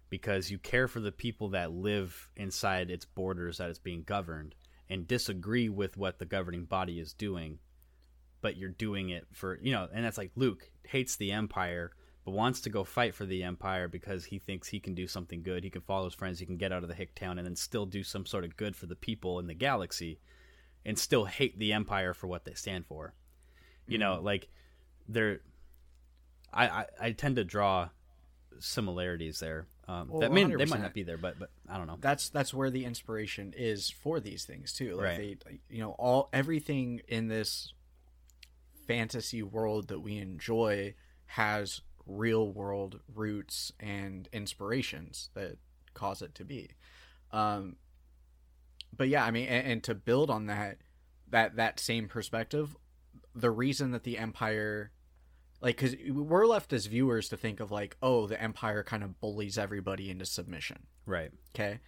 because 0.09 0.49
you 0.49 0.57
care 0.57 0.87
for 0.87 0.99
the 0.99 1.11
people 1.11 1.49
that 1.49 1.71
live 1.71 2.29
inside 2.35 2.89
its 2.89 3.05
borders 3.05 3.57
that 3.57 3.69
it's 3.69 3.77
being 3.77 4.01
governed 4.03 4.55
and 4.89 5.07
disagree 5.07 5.69
with 5.69 5.97
what 5.97 6.17
the 6.17 6.25
governing 6.25 6.65
body 6.65 6.99
is 6.99 7.13
doing, 7.13 7.59
but 8.41 8.57
you're 8.57 8.69
doing 8.69 9.09
it 9.09 9.27
for, 9.31 9.59
you 9.61 9.71
know, 9.71 9.87
and 9.93 10.03
that's 10.03 10.17
like 10.17 10.31
Luke 10.35 10.71
hates 10.87 11.15
the 11.17 11.31
Empire 11.31 11.91
but 12.25 12.31
wants 12.31 12.61
to 12.61 12.69
go 12.69 12.83
fight 12.83 13.15
for 13.15 13.25
the 13.25 13.43
Empire 13.43 13.87
because 13.87 14.25
he 14.25 14.39
thinks 14.39 14.67
he 14.67 14.79
can 14.79 14.93
do 14.93 15.07
something 15.07 15.41
good. 15.41 15.63
He 15.63 15.69
can 15.69 15.81
follow 15.81 16.05
his 16.05 16.13
friends, 16.13 16.39
he 16.39 16.45
can 16.45 16.57
get 16.57 16.71
out 16.71 16.83
of 16.83 16.89
the 16.89 16.95
hick 16.95 17.15
town 17.15 17.37
and 17.37 17.47
then 17.47 17.55
still 17.55 17.85
do 17.85 18.03
some 18.03 18.25
sort 18.25 18.43
of 18.43 18.57
good 18.57 18.75
for 18.75 18.85
the 18.85 18.95
people 18.95 19.39
in 19.39 19.47
the 19.47 19.53
galaxy 19.53 20.19
and 20.85 20.97
still 20.97 21.25
hate 21.25 21.57
the 21.59 21.73
Empire 21.73 22.13
for 22.13 22.27
what 22.27 22.45
they 22.45 22.53
stand 22.53 22.85
for. 22.85 23.13
You 23.87 23.97
know, 23.97 24.19
like 24.21 24.49
they're 25.07 25.39
I, 26.53 26.67
I, 26.67 26.85
I 27.01 27.11
tend 27.11 27.37
to 27.37 27.43
draw 27.43 27.89
similarities 28.59 29.39
there. 29.39 29.67
Um, 29.87 30.09
Well, 30.09 30.19
that 30.21 30.31
may, 30.31 30.43
they 30.43 30.53
100%. 30.65 30.69
might 30.69 30.81
not 30.81 30.93
be 30.93 31.03
there, 31.03 31.17
but 31.17 31.39
but 31.39 31.49
I 31.67 31.77
don't 31.77 31.87
know. 31.87 31.97
That's 31.99 32.29
that's 32.29 32.53
where 32.53 32.69
the 32.69 32.85
inspiration 32.85 33.53
is 33.57 33.89
for 33.89 34.19
these 34.19 34.45
things 34.45 34.73
too. 34.73 34.95
Like 34.95 35.05
Right. 35.05 35.43
they, 35.45 35.59
you 35.69 35.81
know, 35.81 35.91
all 35.97 36.29
everything 36.33 37.01
in 37.07 37.27
this 37.27 37.73
fantasy 38.87 39.41
world 39.43 39.87
that 39.87 39.99
we 39.99 40.17
enjoy 40.17 40.93
has 41.25 41.81
real 42.09 42.51
world 42.51 42.99
roots 43.13 43.71
and 43.79 44.27
inspirations 44.33 45.29
that 45.35 45.57
cause 45.93 46.21
it 46.21 46.33
to 46.35 46.43
be. 46.43 46.71
Um, 47.31 47.75
but 48.95 49.07
yeah, 49.07 49.23
I 49.23 49.31
mean, 49.31 49.47
and, 49.47 49.67
and 49.67 49.83
to 49.83 49.93
build 49.93 50.29
on 50.29 50.47
that, 50.47 50.77
that 51.29 51.55
that 51.57 51.79
same 51.79 52.07
perspective, 52.07 52.75
the 53.35 53.51
reason 53.51 53.91
that 53.91 54.03
the 54.03 54.17
empire, 54.17 54.91
like, 55.61 55.77
because 55.77 55.95
we're 56.09 56.47
left 56.47 56.73
as 56.73 56.87
viewers 56.87 57.29
to 57.29 57.37
think 57.37 57.59
of 57.59 57.69
like, 57.69 57.95
oh, 58.01 58.25
the 58.25 58.41
empire 58.41 58.81
kind 58.83 59.03
of 59.03 59.21
bullies 59.21 59.57
everybody 59.57 60.09
into 60.09 60.25
submission. 60.25 60.87
Right. 61.05 61.31
Okay. 61.55 61.79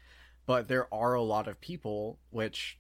But 0.46 0.68
there 0.68 0.94
are 0.94 1.16
a 1.16 1.22
lot 1.24 1.48
of 1.48 1.60
people, 1.60 2.20
which 2.30 2.78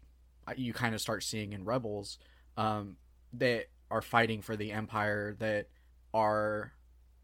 you 0.55 0.73
kind 0.73 0.93
of 0.93 1.01
start 1.01 1.23
seeing 1.23 1.53
in 1.53 1.65
Rebels, 1.65 2.19
um, 2.57 2.97
that 3.33 3.67
are 3.89 4.01
fighting 4.01 4.41
for 4.41 4.55
the 4.55 4.71
Empire, 4.71 5.35
that 5.39 5.67
are. 6.13 6.73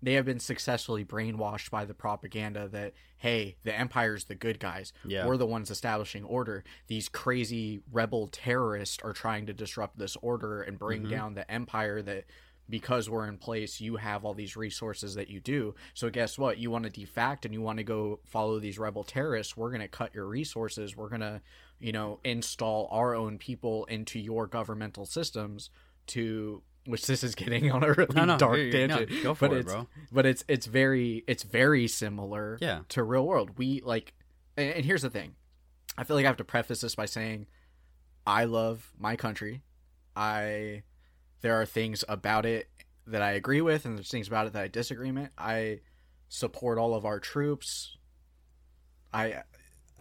They 0.01 0.13
have 0.13 0.25
been 0.25 0.39
successfully 0.39 1.03
brainwashed 1.03 1.71
by 1.71 1.85
the 1.85 1.93
propaganda 1.93 2.67
that, 2.69 2.93
hey, 3.17 3.57
the 3.63 3.73
Empire's 3.77 4.25
the 4.25 4.35
good 4.35 4.59
guys. 4.59 4.93
Yeah. 5.05 5.25
We're 5.25 5.37
the 5.37 5.45
ones 5.47 5.71
establishing 5.71 6.23
order. 6.23 6.63
These 6.87 7.09
crazy 7.09 7.81
rebel 7.91 8.27
terrorists 8.27 8.99
are 9.03 9.13
trying 9.13 9.47
to 9.47 9.53
disrupt 9.53 9.97
this 9.97 10.15
order 10.21 10.61
and 10.61 10.77
bring 10.77 11.03
Mhm. 11.03 11.09
down 11.09 11.33
the 11.33 11.49
Empire 11.49 12.01
that 12.03 12.25
because 12.69 13.09
we're 13.09 13.27
in 13.27 13.37
place, 13.37 13.79
you 13.79 13.95
have 13.95 14.25
all 14.25 14.33
these 14.33 14.57
resources 14.57 15.15
that 15.15 15.29
you 15.29 15.39
do. 15.39 15.73
So 15.93 16.09
guess 16.09 16.37
what? 16.37 16.57
You 16.57 16.69
want 16.69 16.83
to 16.83 16.89
defact 16.89 17.45
and 17.45 17.53
you 17.53 17.61
want 17.61 17.77
to 17.77 17.83
go 17.85 18.19
follow 18.25 18.59
these 18.59 18.77
rebel 18.77 19.05
terrorists. 19.05 19.55
We're 19.55 19.69
going 19.69 19.79
to 19.81 19.87
cut 19.87 20.13
your 20.13 20.25
resources. 20.25 20.95
We're 20.95 21.07
going 21.07 21.21
to, 21.21 21.41
you 21.79 21.93
know, 21.93 22.19
install 22.25 22.89
our 22.91 23.15
own 23.15 23.37
people 23.37 23.85
into 23.85 24.19
your 24.19 24.47
governmental 24.47 25.05
systems 25.05 25.69
to 26.07 26.61
which 26.87 27.05
this 27.05 27.23
is 27.23 27.35
getting 27.35 27.71
on 27.71 27.83
a 27.83 27.93
really 27.93 28.15
No, 28.15 28.25
no, 28.25 28.37
dark 28.37 28.57
you're- 28.57 28.87
no, 28.87 28.97
tangent. 28.99 29.23
go 29.23 29.33
for 29.33 29.47
but 29.49 29.55
it, 29.57 29.59
it's, 29.61 29.73
bro. 29.73 29.87
But 30.11 30.25
it's 30.25 30.43
it's 30.47 30.65
very 30.65 31.23
it's 31.27 31.43
very 31.43 31.87
similar 31.87 32.57
Yeah. 32.61 32.79
to 32.89 33.03
real 33.03 33.25
world. 33.27 33.57
We 33.57 33.81
like 33.83 34.13
and, 34.55 34.69
and 34.73 34.85
here's 34.85 35.01
the 35.03 35.09
thing. 35.09 35.35
I 35.97 36.03
feel 36.03 36.15
like 36.15 36.25
I 36.25 36.29
have 36.29 36.37
to 36.37 36.43
preface 36.43 36.81
this 36.81 36.95
by 36.95 37.05
saying 37.05 37.47
I 38.25 38.45
love 38.45 38.91
my 38.97 39.15
country. 39.15 39.61
I 40.15 40.83
there 41.41 41.55
are 41.61 41.65
things 41.65 42.03
about 42.09 42.45
it 42.45 42.67
that 43.05 43.21
I 43.21 43.31
agree 43.31 43.61
with 43.61 43.85
and 43.85 43.97
there's 43.97 44.09
things 44.09 44.27
about 44.27 44.47
it 44.47 44.53
that 44.53 44.63
I 44.63 44.67
disagree 44.67 45.11
with. 45.11 45.29
I 45.37 45.81
support 46.29 46.77
all 46.77 46.93
of 46.95 47.05
our 47.05 47.19
troops. 47.19 47.97
I 49.13 49.43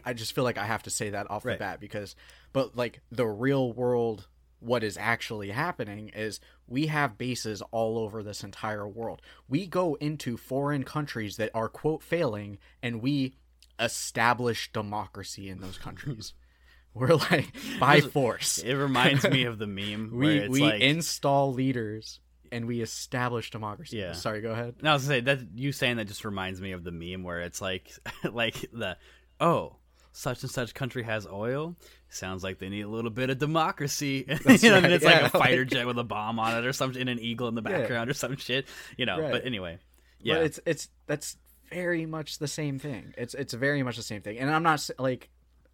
I 0.05 0.13
just 0.13 0.35
feel 0.35 0.45
like 0.45 0.59
I 0.59 0.67
have 0.67 0.83
to 0.85 0.91
say 0.91 1.11
that 1.11 1.31
off 1.31 1.45
Right. 1.45 1.55
the 1.55 1.59
bat 1.59 1.81
because 1.81 2.15
but 2.53 2.77
like 2.77 3.01
the 3.11 3.27
real 3.27 3.73
world 3.73 4.29
what 4.61 4.83
is 4.83 4.97
actually 4.97 5.51
happening 5.51 6.11
is 6.15 6.41
we 6.67 6.87
have 6.87 7.19
bases 7.19 7.63
all 7.71 7.99
over 7.99 8.23
this 8.23 8.43
entire 8.43 8.89
world. 8.89 9.23
We 9.49 9.67
go 9.67 9.95
into 9.97 10.37
foreign 10.37 10.85
countries 10.85 11.37
that 11.37 11.51
are 11.55 11.69
quote 11.69 12.03
failing 12.03 12.59
and 12.83 13.03
we 13.03 13.37
establish 13.79 14.73
democracy 14.73 15.49
in 15.49 15.61
those 15.61 15.79
countries. 15.79 16.33
We're 16.95 17.15
like 17.15 17.55
by 17.79 18.01
force. 18.01 18.57
It 18.57 18.73
reminds 18.73 19.29
me 19.29 19.45
of 19.45 19.59
the 19.59 19.67
meme 19.67 20.13
where 20.13 20.49
We 20.49 20.49
we 20.49 20.61
like 20.63 20.81
install 20.81 21.53
leaders 21.53 22.21
and 22.51 22.67
we 22.67 22.81
establish 22.81 23.51
democracy. 23.51 23.99
Yeah. 23.99 24.13
Sorry, 24.13 24.41
go 24.41 24.53
ahead. 24.53 24.77
No, 24.83 24.91
I 24.91 24.95
was 24.95 25.03
gonna 25.03 25.17
say 25.17 25.21
that 25.21 25.41
you 25.55 25.73
saying 25.73 25.97
that 25.97 26.07
just 26.07 26.25
reminds 26.25 26.61
me 26.61 26.73
of 26.73 26.85
the 26.85 26.93
meme 26.93 27.23
where 27.23 27.41
it's 27.41 27.61
like, 27.61 27.93
like 28.33 28.55
the, 28.73 28.97
oh, 29.41 29.77
such 30.17 30.43
and 30.43 30.51
such 30.51 30.73
country 30.73 31.03
has 31.03 31.27
oil. 31.27 31.77
Sounds 32.09 32.43
like 32.43 32.59
they 32.59 32.69
need 32.71 32.83
a 32.83 32.89
little 32.89 33.11
bit 33.11 33.29
of 33.31 33.39
democracy. 33.39 34.25
You 34.49 34.71
know, 34.71 34.77
and 34.77 34.85
right, 34.85 34.93
it's 34.93 35.05
like 35.05 35.23
a 35.23 35.29
fighter 35.31 35.61
like- 35.63 35.69
jet 35.69 35.87
with 35.87 35.99
a 35.99 36.05
bomb 36.05 36.39
on 36.39 36.57
it 36.57 36.67
or 36.67 36.73
something, 36.73 37.01
and 37.01 37.11
an 37.11 37.19
eagle 37.21 37.49
in 37.49 37.55
the 37.55 37.63
Yeah. 37.63 37.79
background 37.81 38.09
or 38.11 38.15
some 38.15 38.37
shit. 38.37 38.67
You 38.97 39.05
know. 39.07 39.21
Right. 39.21 39.33
But 39.33 39.45
anyway, 39.45 39.79
yeah, 40.21 40.37
But 40.37 40.45
it's 40.45 40.61
it's 40.67 40.89
that's 41.07 41.37
very 41.71 42.07
much 42.07 42.39
the 42.39 42.49
same 42.49 42.79
thing. 42.79 43.13
It's 43.19 43.35
it's 43.35 43.53
very 43.53 43.83
much 43.83 43.97
the 43.97 44.03
same 44.03 44.23
thing. 44.23 44.39
And 44.39 44.51
I'm 44.51 44.63
not 44.63 44.89
like 44.99 45.29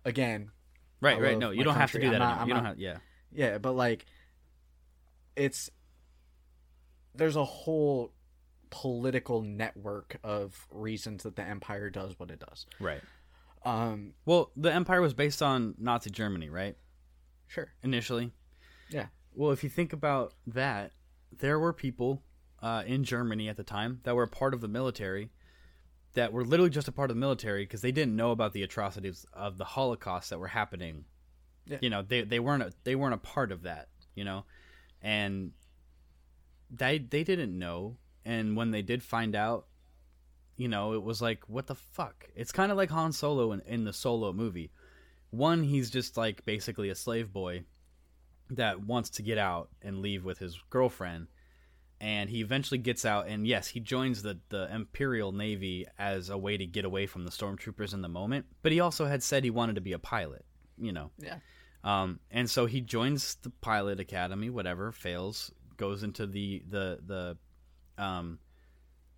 again, 0.05 0.51
right, 1.01 1.21
right. 1.21 1.39
No, 1.39 1.51
you 1.51 1.63
don't 1.65 1.75
have 1.77 1.93
to 1.93 2.01
do 2.01 2.11
that. 2.11 2.19
Not- 2.19 2.47
you 2.49 2.55
don't 2.55 2.63
not- 2.65 2.71
have. 2.71 2.79
Yeah. 2.81 2.97
yeah, 3.33 3.59
but 3.59 3.73
like 3.73 4.07
it's 5.37 5.71
there's 7.15 7.37
a 7.37 7.45
whole 7.45 8.13
political 8.71 9.43
network 9.43 10.17
of 10.25 10.67
reasons 10.71 11.25
that 11.25 11.37
the 11.37 11.43
empire 11.43 11.91
does 11.91 12.19
what 12.19 12.31
it 12.31 12.41
does. 12.41 12.67
Right. 12.81 13.03
Um 13.65 14.15
Well, 14.25 14.51
the 14.57 14.73
empire 14.73 15.01
was 15.01 15.15
based 15.15 15.43
on 15.43 15.75
Nazi 15.79 16.11
Germany, 16.11 16.51
right? 16.51 16.77
sure. 17.47 17.69
Initially. 17.83 18.33
Yeah. 18.89 19.07
Well, 19.35 19.51
if 19.51 19.63
you 19.63 19.69
think 19.69 19.93
about 19.93 20.33
that, 20.47 20.93
there 21.39 21.59
were 21.59 21.73
people 21.73 22.23
uh, 22.63 22.83
in 22.87 23.05
Germany 23.05 23.49
at 23.49 23.57
the 23.57 23.65
time 23.65 24.01
that 24.05 24.15
were 24.15 24.23
a 24.23 24.29
part 24.29 24.55
of 24.55 24.61
the 24.63 24.69
military 24.69 25.31
that 26.15 26.33
were 26.33 26.45
literally 26.45 26.71
just 26.71 26.89
a 26.89 26.93
part 26.93 27.11
of 27.11 27.17
the 27.17 27.21
military 27.21 27.65
because 27.65 27.83
they 27.83 27.93
didn't 27.93 28.17
know 28.17 28.31
about 28.31 28.53
the 28.53 28.63
atrocities 28.63 29.27
of 29.33 29.59
the 29.59 29.65
Holocaust 29.65 30.31
that 30.31 30.39
were 30.39 30.49
happening. 30.49 31.05
Yeah. 31.67 31.79
You 31.81 31.91
know, 31.91 32.03
they 32.03 32.23
they 32.23 32.41
weren't 32.41 32.63
a, 32.63 32.73
they 32.85 32.95
weren't 32.95 33.15
a 33.15 33.19
part 33.19 33.53
of 33.53 33.63
that. 33.63 33.89
You 34.15 34.25
know, 34.25 34.45
and 35.01 35.53
they 36.71 36.99
they 36.99 37.25
didn't 37.25 37.59
know. 37.59 37.97
And 38.25 38.57
when 38.57 38.71
they 38.71 38.83
did 38.83 39.03
find 39.03 39.35
out, 39.35 39.67
you 40.57 40.69
know, 40.69 40.93
it 40.95 41.03
was 41.03 41.21
like, 41.23 41.49
what 41.49 41.67
the 41.67 41.75
fuck? 41.75 42.29
It's 42.37 42.53
kind 42.53 42.71
of 42.71 42.77
like 42.79 42.91
Han 42.91 43.13
Solo 43.13 43.53
in, 43.53 43.61
in 43.67 43.85
the 43.85 43.93
Solo 43.93 44.33
movie. 44.33 44.71
One, 45.31 45.63
he's 45.63 45.91
just 45.91 46.17
like 46.17 46.45
basically 46.45 46.91
a 46.91 46.95
slave 46.95 47.33
boy 47.33 47.65
that 48.51 48.81
wants 48.85 49.09
to 49.11 49.23
get 49.23 49.39
out 49.39 49.71
and 49.81 50.01
leave 50.01 50.25
with 50.25 50.39
his 50.39 50.59
girlfriend 50.69 51.27
and 52.01 52.29
he 52.29 52.41
eventually 52.43 52.77
gets 52.79 53.07
out 53.07 53.27
and 53.29 53.47
yes 53.47 53.69
he 53.69 53.81
joins 53.81 54.21
the, 54.23 54.39
the 54.51 54.69
imperial 54.75 55.33
navy 55.33 55.87
as 55.99 56.29
a 56.29 56.37
way 56.37 56.57
to 56.59 56.67
get 56.67 56.85
away 56.85 57.07
from 57.07 57.25
the 57.25 57.31
stormtroopers 57.31 57.95
in 57.95 58.03
the 58.03 58.09
moment 58.09 58.45
but 58.61 58.73
he 58.73 58.81
also 58.81 59.07
had 59.07 59.23
said 59.23 59.43
he 59.45 59.51
wanted 59.51 59.77
to 59.77 59.81
be 59.81 59.93
a 59.93 59.99
pilot 59.99 60.45
you 60.77 60.93
know 60.93 61.11
Yeah. 61.19 61.37
um, 61.85 62.19
and 62.31 62.51
so 62.51 62.67
he 62.67 62.81
joins 62.83 63.37
the 63.37 63.51
pilot 63.51 64.01
academy 64.01 64.51
whatever 64.51 64.93
fails 64.93 65.51
goes 65.79 66.03
into 66.03 66.27
the 66.27 66.63
the 66.69 66.99
the 67.07 68.03
um 68.03 68.39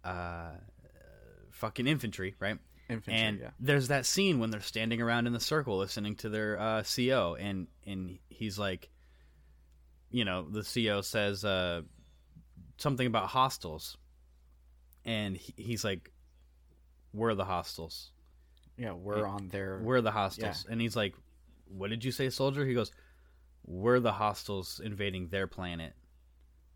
uh 0.04 0.50
fucking 1.64 1.86
infantry 1.86 2.34
right 2.38 2.58
Infantry, 2.88 3.14
and 3.14 3.40
yeah. 3.40 3.50
there's 3.58 3.88
that 3.88 4.04
scene 4.04 4.40
when 4.40 4.50
they're 4.50 4.60
standing 4.60 5.00
around 5.00 5.26
in 5.26 5.32
the 5.32 5.40
circle 5.40 5.78
listening 5.78 6.16
to 6.16 6.28
their 6.28 6.60
uh, 6.60 6.82
CO, 6.82 7.34
and 7.34 7.66
and 7.86 8.18
he's 8.28 8.58
like, 8.58 8.90
you 10.10 10.26
know, 10.26 10.46
the 10.46 10.62
CO 10.62 11.00
says 11.00 11.46
uh, 11.46 11.80
something 12.76 13.06
about 13.06 13.28
hostels, 13.28 13.96
and 15.02 15.34
he, 15.34 15.54
he's 15.56 15.82
like, 15.82 16.12
"We're 17.14 17.34
the 17.34 17.46
hostels. 17.46 18.10
Yeah, 18.76 18.92
we're 18.92 19.26
on 19.26 19.48
their 19.48 19.80
We're 19.82 20.02
the 20.02 20.10
hostels." 20.10 20.66
And 20.68 20.78
he's 20.78 20.94
like, 20.94 21.14
"What 21.64 21.88
did 21.88 22.04
you 22.04 22.12
say, 22.12 22.28
soldier?" 22.28 22.66
He 22.66 22.74
goes, 22.74 22.92
"We're 23.64 24.00
the 24.00 24.12
hostels 24.12 24.78
invading 24.84 25.28
their 25.28 25.46
planet." 25.46 25.94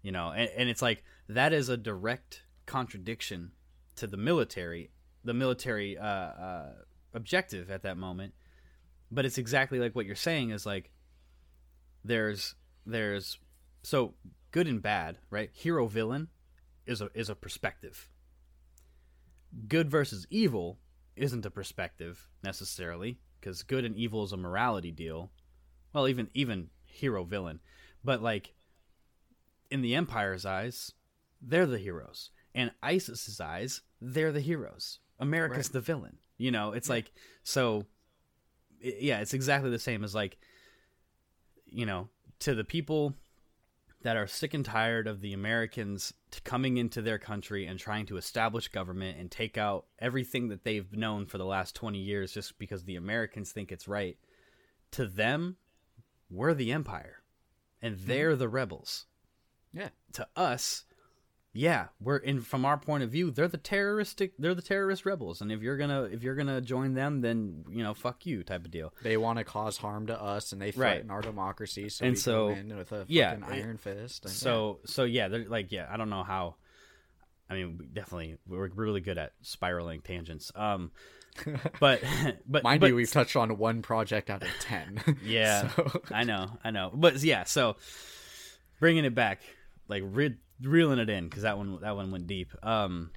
You 0.01 0.12
know, 0.12 0.30
and, 0.30 0.49
and 0.57 0.68
it's 0.70 0.80
like 0.80 1.05
that 1.28 1.53
is 1.53 1.68
a 1.68 1.76
direct 1.76 2.45
contradiction 2.64 3.51
to 3.99 4.07
the 4.07 4.16
military, 4.16 4.90
the 5.24 5.34
military 5.34 5.99
uh, 5.99 6.05
uh, 6.05 6.72
objective 7.14 7.70
at 7.70 7.82
that 7.82 7.96
moment. 7.96 8.34
But 9.11 9.24
it's 9.24 9.38
exactly 9.38 9.78
like 9.78 9.94
what 9.94 10.07
you're 10.07 10.16
saying 10.16 10.51
is 10.51 10.66
like 10.66 10.90
there's 12.05 12.55
there's 12.84 13.38
so 13.82 14.14
good 14.51 14.66
and 14.66 14.82
bad, 14.82 15.18
right? 15.30 15.51
Hero 15.53 15.86
villain 15.86 16.28
is 16.86 17.01
a 17.01 17.11
is 17.14 17.28
a 17.28 17.34
perspective. 17.34 18.09
Good 19.66 19.90
versus 19.90 20.26
evil 20.30 20.78
isn't 21.16 21.46
a 21.46 21.51
perspective 21.51 22.28
necessarily 22.44 23.18
because 23.40 23.62
good 23.62 23.84
and 23.84 23.96
evil 23.96 24.24
is 24.24 24.32
a 24.32 24.36
morality 24.36 24.90
deal. 24.90 25.30
Well, 25.92 26.09
even 26.09 26.28
even 26.34 26.68
hero 26.84 27.24
villain, 27.24 27.61
but 28.05 28.22
like 28.22 28.53
in 29.70 29.82
the 29.82 29.94
Empire's 29.94 30.46
eyes, 30.46 30.92
they're 31.40 31.66
the 31.66 31.78
heroes. 31.78 32.30
And 32.55 32.72
ISIS's 32.82 33.40
eyes, 33.40 33.82
they're 34.01 34.32
the 34.32 34.40
heroes. 34.40 35.01
America's 35.18 35.68
Right. 35.68 35.72
the 35.72 35.80
villain. 35.80 36.18
You 36.36 36.51
know, 36.51 36.72
it's 36.72 36.88
like 36.88 37.12
so. 37.42 37.86
Yeah, 38.80 39.20
it's 39.20 39.34
exactly 39.34 39.70
the 39.70 39.78
same 39.78 40.05
as 40.05 40.14
like, 40.14 40.38
you 41.66 41.84
know, 41.84 42.09
to 42.40 42.55
the 42.55 42.62
people 42.64 43.16
that 44.03 44.16
are 44.16 44.26
sick 44.26 44.55
and 44.55 44.64
tired 44.64 45.09
of 45.09 45.20
the 45.20 45.32
Americans 45.32 46.14
coming 46.44 46.76
into 46.76 47.03
their 47.03 47.18
country 47.18 47.66
and 47.66 47.78
trying 47.78 48.07
to 48.07 48.16
establish 48.16 48.68
government 48.68 49.18
and 49.18 49.30
take 49.30 49.59
out 49.59 49.86
everything 49.99 50.49
that 50.49 50.62
they've 50.62 50.92
known 50.92 51.26
for 51.26 51.38
the 51.38 51.44
last 51.44 51.74
20 51.74 51.99
years 51.99 52.32
just 52.32 52.59
because 52.59 52.84
the 52.84 52.94
Americans 52.94 53.51
think 53.51 53.72
it's 53.72 53.88
right. 53.88 54.16
To 54.92 55.07
them, 55.07 55.57
we're 56.30 56.55
the 56.55 56.70
empire 56.70 57.22
and 57.82 57.96
mm-hmm. 57.96 58.07
they're 58.07 58.36
the 58.36 58.49
rebels. 58.49 59.07
Yeah. 59.72 59.88
To 60.12 60.28
us, 60.36 60.84
yeah, 61.55 61.86
we're 62.01 62.18
in 62.18 62.40
from 62.40 62.64
our 62.64 62.76
point 62.78 63.03
of 63.03 63.11
view, 63.11 63.30
they're 63.30 63.49
the 63.49 63.57
terroristic 63.57 64.32
they're 64.38 64.55
the 64.55 64.62
terrorist 64.62 65.05
rebels 65.07 65.40
and 65.40 65.51
if 65.51 65.61
you're 65.62 65.76
going 65.76 65.90
to 65.90 66.05
if 66.05 66.22
you're 66.22 66.34
going 66.34 66.46
to 66.46 66.61
join 66.61 66.94
them 66.94 67.20
then, 67.20 67.64
you 67.70 67.82
know, 67.82 67.94
fuck 67.94 68.26
you 68.26 68.42
type 68.44 68.64
of 68.64 68.70
deal. 68.70 68.92
They 69.03 69.16
want 69.16 69.38
to 69.38 69.44
cause 69.44 69.76
harm 69.78 70.07
to 70.09 70.20
us, 70.22 70.53
and 70.53 70.61
they 70.61 70.66
Right. 70.66 70.74
threaten 70.74 71.11
our 71.11 71.20
democracy. 71.22 71.88
So 71.88 72.05
And 72.05 72.12
we 72.14 72.18
so- 72.20 72.49
go 72.49 72.55
in 72.55 72.76
with 72.76 72.92
a 72.92 73.05
yeah, 73.09 73.30
fucking 73.38 73.57
it- 73.57 73.64
iron 73.64 73.76
fist. 73.78 74.24
And, 74.26 74.32
So 74.34 74.80
so 74.84 75.05
yeah, 75.05 75.28
they're 75.28 75.49
like 75.49 75.72
yeah, 75.72 75.88
I 75.90 75.96
don't 75.96 76.11
know 76.11 76.22
how. 76.24 76.57
I 77.51 77.55
mean, 77.55 77.78
we 77.78 77.86
definitely 77.86 78.36
we're 78.46 78.68
really 78.68 79.01
good 79.01 79.16
at 79.16 79.32
spiraling 79.42 80.03
tangents. 80.03 80.53
Um, 80.55 80.90
but 81.80 82.03
but 82.46 82.62
Mind 82.62 82.80
but, 82.82 82.88
you, 82.90 82.94
we've 82.94 83.11
touched 83.11 83.36
on 83.36 83.57
one 83.57 83.80
project 83.80 84.28
out 84.28 84.42
of 84.42 84.49
ten. 84.61 85.01
Yeah, 85.24 85.68
So- 85.70 86.03
I 86.12 86.24
know, 86.24 86.59
I 86.62 86.70
know. 86.72 86.90
But 86.92 87.22
yeah, 87.22 87.44
so 87.44 87.76
bringing 88.80 89.05
it 89.07 89.14
back, 89.14 89.40
like 89.88 90.03
re- 90.07 90.36
reeling 90.62 90.98
it 90.98 91.09
in 91.11 91.24
because 91.28 91.42
that 91.42 91.59
one 91.59 91.80
that 91.80 91.96
one 91.96 92.11
went 92.11 92.26
deep. 92.26 92.52
Um, 92.62 93.11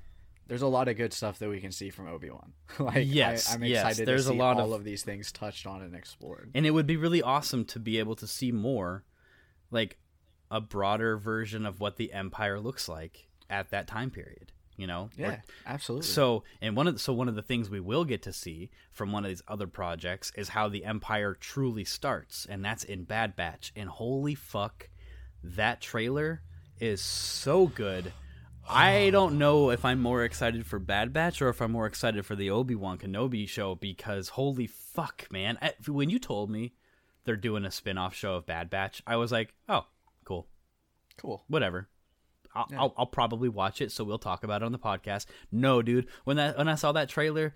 there's 0.48 0.62
a 0.62 0.68
lot 0.68 0.88
of 0.90 0.98
good 0.98 1.14
stuff 1.14 1.40
that 1.40 1.50
we 1.50 1.62
can 1.62 1.72
see 1.72 1.90
from 1.90 2.08
Obi 2.10 2.30
Wan. 2.30 2.52
like, 2.80 3.06
Yes, 3.08 3.50
I, 3.52 3.56
am 3.56 3.64
yes, 3.64 3.98
there's 3.98 4.26
to 4.26 4.34
a 4.34 4.36
lot 4.36 4.58
all 4.58 4.74
of- 4.74 4.82
of... 4.82 4.84
these 4.86 5.02
things 5.04 5.32
touched 5.32 5.66
on 5.66 5.82
and 5.82 5.96
explored. 5.96 6.52
and 6.54 6.66
it 6.66 6.72
would 6.72 6.88
be 6.88 6.98
really 6.98 7.22
awesome 7.22 7.64
to 7.66 7.80
be 7.80 8.00
able 8.00 8.16
to 8.18 8.28
see 8.28 8.52
more, 8.52 9.06
like 9.70 9.98
a 10.50 10.60
broader 10.60 11.18
version 11.18 11.66
of 11.66 11.80
what 11.80 11.96
the 11.96 12.12
Empire 12.12 12.60
looks 12.60 12.90
like 12.90 13.28
at 13.50 13.70
that 13.72 13.88
time 13.88 14.10
period. 14.12 14.52
You 14.78 14.88
know, 14.88 15.10
Yeah, 15.16 15.28
Or- 15.34 15.44
absolutely. 15.68 16.08
So, 16.08 16.44
and 16.60 16.76
one 16.76 16.88
of 16.88 16.96
the, 16.96 17.00
so 17.00 17.14
one 17.14 17.30
of 17.30 17.36
the 17.36 17.44
things 17.44 17.70
we 17.70 17.80
will 17.80 18.04
get 18.04 18.24
to 18.24 18.34
see 18.34 18.72
from 18.92 19.12
one 19.12 19.24
of 19.24 19.30
these 19.30 19.44
other 19.48 19.68
projects 19.68 20.32
is 20.36 20.50
how 20.50 20.70
the 20.70 20.84
Empire 20.86 21.36
truly 21.40 21.86
starts, 21.86 22.46
and 22.50 22.66
that's 22.66 22.84
in 22.84 23.04
Bad 23.04 23.36
Batch. 23.36 23.72
And 23.76 23.88
holy 23.90 24.34
fuck, 24.34 24.90
that 25.44 25.82
trailer 25.82 26.42
is 26.82 27.02
so 27.02 27.68
good. 27.68 28.12
I 28.70 29.10
don't 29.10 29.38
know 29.38 29.70
if 29.70 29.86
I'm 29.86 30.02
more 30.02 30.24
excited 30.24 30.66
for 30.66 30.80
Bad 30.80 31.14
Batch 31.14 31.42
or 31.42 31.50
if 31.50 31.62
I'm 31.62 31.72
more 31.72 31.86
excited 31.86 32.26
for 32.26 32.36
the 32.36 32.50
Obi 32.50 32.76
Wan 32.76 32.98
Kenobi 32.98 33.48
show 33.48 33.76
because 33.76 34.30
holy 34.30 34.68
fuck, 34.68 35.28
man! 35.32 35.58
I, 35.62 35.74
when 35.88 36.10
you 36.10 36.20
told 36.20 36.50
me 36.50 36.74
they're 37.24 37.36
doing 37.36 37.66
a 37.66 37.72
spin 37.72 37.98
off 37.98 38.14
show 38.14 38.36
of 38.36 38.46
Bad 38.46 38.70
Batch, 38.70 39.02
I 39.06 39.16
was 39.16 39.32
like, 39.32 39.54
oh, 39.70 39.86
cool 40.26 40.48
cool. 41.22 41.44
whatever. 41.48 41.88
I'll, 42.54 42.68
I'll, 42.78 42.94
I'll 42.98 43.06
probably 43.06 43.48
watch 43.48 43.82
it, 43.82 43.92
so 43.92 44.04
we'll 44.04 44.20
talk 44.20 44.44
about 44.44 44.62
it 44.62 44.66
on 44.66 44.74
the 44.74 44.80
podcast. 44.80 45.26
No, 45.52 45.82
dude, 45.82 46.08
when 46.26 46.38
that 46.38 46.58
when 46.58 46.68
I 46.68 46.76
saw 46.76 46.92
that 46.92 47.08
trailer, 47.08 47.54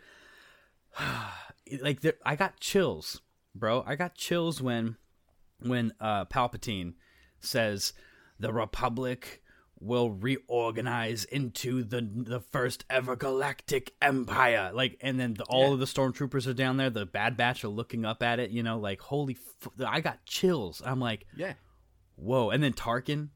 like 1.81 2.01
there, 2.01 2.13
I 2.25 2.35
got 2.35 2.59
chills, 2.59 3.21
bro. 3.53 3.83
I 3.85 3.95
got 3.95 4.15
chills 4.15 4.61
when 4.61 4.95
when 5.59 5.93
uh, 5.99 6.25
Palpatine 6.25 6.93
says 7.41 7.91
the 8.39 8.51
Republic 8.53 9.41
will 9.79 10.09
reorganize 10.09 11.25
into 11.25 11.83
the 11.83 12.01
the 12.01 12.39
first 12.39 12.85
ever 12.89 13.15
galactic 13.15 13.93
empire. 14.01 14.71
Like, 14.73 14.97
and 15.01 15.19
then 15.19 15.33
the, 15.35 15.43
all 15.45 15.73
of 15.73 15.79
the 15.79 15.85
stormtroopers 15.85 16.47
are 16.47 16.53
down 16.53 16.77
there. 16.77 16.89
The 16.89 17.05
Bad 17.05 17.35
Batch 17.37 17.63
are 17.63 17.69
looking 17.69 18.05
up 18.05 18.23
at 18.23 18.39
it. 18.39 18.51
You 18.51 18.63
know, 18.63 18.79
like 18.79 19.01
holy, 19.01 19.37
f- 19.63 19.69
I 19.85 19.99
got 20.01 20.25
chills. 20.25 20.81
I'm 20.85 20.99
like, 20.99 21.25
Yeah. 21.35 21.53
whoa 22.15 22.49
and 22.49 22.63
then 22.63 22.73
tarkin 22.73 23.29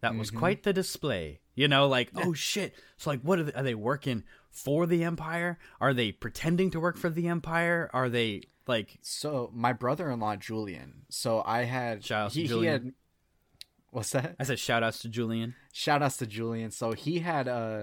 that 0.00 0.14
was 0.16 0.28
Mm-hmm. 0.30 0.38
quite 0.38 0.62
the 0.62 0.72
display 0.72 1.40
you 1.54 1.66
know 1.68 1.88
like 1.88 2.10
oh 2.16 2.32
shit 2.32 2.72
so 2.96 3.10
like 3.10 3.20
what 3.22 3.38
are 3.40 3.42
they, 3.42 3.52
are 3.52 3.62
they 3.64 3.74
working 3.74 4.22
for 4.50 4.86
the 4.86 5.02
empire 5.04 5.58
are 5.80 5.92
they 5.92 6.12
pretending 6.12 6.70
to 6.70 6.78
work 6.80 6.96
for 6.96 7.10
the 7.10 7.26
empire 7.28 7.90
are 7.92 8.08
they 8.08 8.42
like 8.68 8.96
So 9.02 9.50
my 9.52 9.72
brother-in-law 9.72 10.36
Julian. 10.36 11.02
So 11.10 11.42
I 11.44 11.64
had 11.64 12.02
to 12.04 12.28
he, 12.30 12.46
he 12.46 12.64
had 12.66 12.92
what's 13.90 14.10
that? 14.10 14.36
i 14.38 14.44
said 14.44 14.58
shout 14.58 14.82
outs 14.82 14.98
to 15.00 15.08
julian 15.08 15.54
Shout 15.72 16.02
outs 16.02 16.16
to 16.18 16.26
Julian. 16.26 16.70
So 16.72 16.92
he 16.92 17.20
had 17.20 17.46
uh 17.48 17.82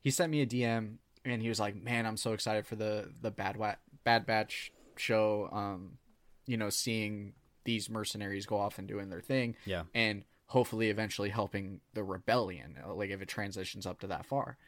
he 0.00 0.10
sent 0.10 0.30
me 0.30 0.42
a 0.42 0.46
DM 0.46 0.96
and 1.24 1.40
he 1.40 1.48
was 1.48 1.58
like, 1.60 1.74
"Man, 1.76 2.04
I'm 2.04 2.16
so 2.18 2.32
excited 2.34 2.66
for 2.66 2.76
the 2.76 3.10
the 3.22 3.30
Bad 3.30 3.56
Wa- 3.56 3.76
Bad 4.04 4.26
Batch 4.26 4.70
show. 4.96 5.48
Um, 5.50 5.98
you 6.46 6.56
know, 6.58 6.68
seeing 6.68 7.32
these 7.64 7.88
mercenaries 7.88 8.44
go 8.44 8.58
off 8.58 8.78
and 8.78 8.86
doing 8.88 9.08
their 9.08 9.20
thing, 9.22 9.54
Yeah. 9.64 9.84
and 9.94 10.24
hopefully 10.46 10.90
eventually 10.90 11.30
helping 11.30 11.80
the 11.94 12.02
rebellion. 12.04 12.76
uh, 12.84 12.92
Like 12.92 13.08
if 13.10 13.22
it 13.22 13.28
transitions 13.28 13.86
up 13.86 14.00
to 14.00 14.06
that 14.08 14.26
far." 14.26 14.58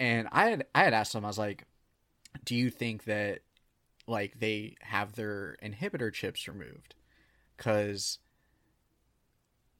And 0.00 0.26
I 0.32 0.50
had 0.50 0.66
I 0.74 0.82
had 0.84 0.94
asked 0.94 1.14
him, 1.14 1.24
I 1.24 1.28
was 1.28 1.38
like, 1.38 1.66
"Do 2.44 2.56
you 2.56 2.70
think 2.70 3.04
that 3.04 3.40
like 4.08 4.40
they 4.40 4.74
have 4.80 5.12
their 5.12 5.56
inhibitor 5.62 6.12
chips 6.12 6.48
removed?" 6.48 6.96
Because 7.56 8.18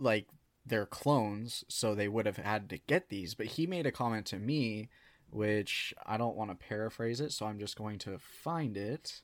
like 0.01 0.27
they're 0.67 0.87
clones, 0.87 1.65
so 1.69 1.95
they 1.95 2.09
would 2.09 2.27
have 2.27 2.37
had 2.37 2.69
to 2.71 2.79
get 2.79 3.09
these. 3.09 3.35
But 3.35 3.47
he 3.47 3.67
made 3.67 3.87
a 3.87 3.93
comment 3.93 4.27
to 4.27 4.39
me, 4.39 4.89
which 5.31 5.95
I 6.07 6.17
don't 6.17 6.37
want 6.37 6.51
to 6.51 6.67
paraphrase 6.67 7.21
it, 7.21 7.33
so 7.33 7.47
I'm 7.47 7.59
just 7.59 7.77
going 7.77 7.99
to 8.01 8.19
find 8.19 8.77
it. 8.77 9.23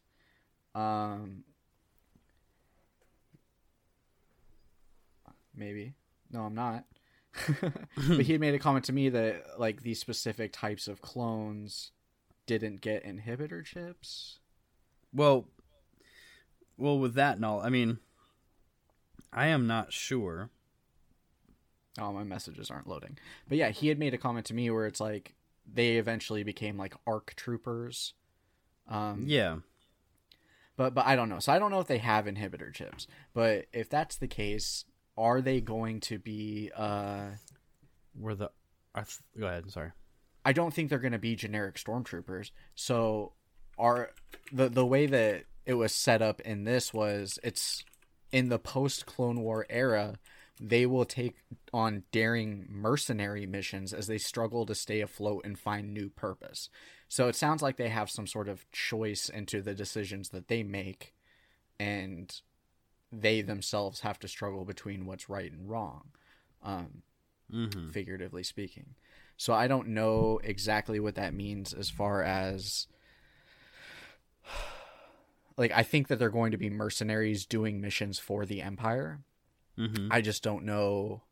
Um, 0.74 1.44
maybe 5.54 5.94
no, 6.30 6.42
I'm 6.42 6.54
not. 6.54 6.84
but 8.08 8.22
he 8.22 8.38
made 8.38 8.54
a 8.54 8.58
comment 8.58 8.86
to 8.86 8.92
me 8.92 9.08
that 9.10 9.58
like 9.58 9.82
these 9.82 10.00
specific 10.00 10.52
types 10.52 10.88
of 10.88 11.02
clones 11.02 11.92
didn't 12.46 12.80
get 12.80 13.04
inhibitor 13.04 13.64
chips. 13.64 14.38
well 15.12 15.46
well 16.78 16.98
with 16.98 17.14
that 17.14 17.36
and 17.36 17.44
all 17.44 17.60
i 17.60 17.68
mean 17.68 17.98
i 19.32 19.48
am 19.48 19.66
not 19.66 19.92
sure 19.92 20.50
Oh, 21.98 22.12
my 22.12 22.24
messages 22.24 22.70
aren't 22.70 22.88
loading. 22.88 23.18
But 23.48 23.58
yeah, 23.58 23.70
he 23.70 23.88
had 23.88 23.98
made 23.98 24.14
a 24.14 24.18
comment 24.18 24.46
to 24.46 24.54
me 24.54 24.70
where 24.70 24.86
it's 24.86 25.00
like 25.00 25.34
they 25.70 25.96
eventually 25.96 26.42
became 26.42 26.76
like 26.76 26.94
arc 27.06 27.34
troopers. 27.36 28.14
Um, 28.88 29.24
yeah 29.26 29.56
but 30.76 30.94
but 30.94 31.06
I 31.06 31.16
don't 31.16 31.28
know. 31.28 31.38
So 31.38 31.52
I 31.52 31.58
don't 31.58 31.70
know 31.70 31.80
if 31.80 31.86
they 31.86 31.98
have 31.98 32.26
inhibitor 32.26 32.72
chips. 32.72 33.06
But 33.34 33.66
if 33.72 33.88
that's 33.88 34.16
the 34.16 34.28
case, 34.28 34.84
are 35.16 35.40
they 35.40 35.60
going 35.60 36.00
to 36.00 36.18
be? 36.18 36.70
Uh, 36.76 37.30
were 38.18 38.34
the 38.34 38.50
I 38.94 39.00
th- 39.00 39.18
go 39.38 39.46
ahead 39.46 39.70
sorry 39.70 39.92
I 40.44 40.52
don't 40.52 40.72
think 40.72 40.88
they're 40.88 40.98
going 40.98 41.12
to 41.12 41.18
be 41.18 41.36
generic 41.36 41.76
stormtroopers. 41.76 42.50
So 42.74 43.32
are 43.78 44.10
the 44.52 44.68
the 44.68 44.86
way 44.86 45.06
that 45.06 45.44
it 45.64 45.74
was 45.74 45.92
set 45.92 46.22
up 46.22 46.40
in 46.42 46.64
this 46.64 46.94
was 46.94 47.38
it's 47.42 47.84
in 48.32 48.48
the 48.48 48.58
post 48.58 49.06
Clone 49.06 49.40
War 49.40 49.66
era. 49.68 50.18
They 50.60 50.86
will 50.86 51.04
take 51.04 51.36
on 51.72 52.04
daring 52.12 52.66
mercenary 52.68 53.46
missions 53.46 53.92
as 53.92 54.06
they 54.06 54.18
struggle 54.18 54.64
to 54.66 54.74
stay 54.74 55.00
afloat 55.00 55.44
and 55.44 55.58
find 55.58 55.92
new 55.92 56.08
purpose. 56.08 56.70
So 57.08 57.28
it 57.28 57.36
sounds 57.36 57.62
like 57.62 57.76
they 57.76 57.90
have 57.90 58.10
some 58.10 58.26
sort 58.26 58.48
of 58.48 58.70
choice 58.72 59.28
into 59.28 59.60
the 59.60 59.74
decisions 59.74 60.30
that 60.30 60.48
they 60.48 60.62
make, 60.62 61.14
and 61.78 62.40
they 63.12 63.42
themselves 63.42 64.00
have 64.00 64.18
to 64.20 64.28
struggle 64.28 64.64
between 64.64 65.06
what's 65.06 65.28
right 65.28 65.52
and 65.52 65.68
wrong, 65.68 66.08
um, 66.62 67.02
mm-hmm. 67.52 67.90
figuratively 67.90 68.42
speaking. 68.42 68.94
So 69.36 69.52
I 69.52 69.68
don't 69.68 69.88
know 69.88 70.40
exactly 70.42 70.98
what 70.98 71.14
that 71.16 71.34
means 71.34 71.72
as 71.72 71.90
far 71.90 72.22
as 72.22 72.86
like 75.56 75.72
I 75.72 75.82
think 75.82 76.08
that 76.08 76.18
they're 76.18 76.30
going 76.30 76.52
to 76.52 76.56
be 76.56 76.70
mercenaries 76.70 77.44
doing 77.44 77.80
missions 77.80 78.18
for 78.18 78.46
the 78.46 78.62
empire. 78.62 79.20
Mm-hmm. 79.78 80.08
I 80.10 80.20
just 80.20 80.42
don't 80.42 80.64
know 80.64 81.22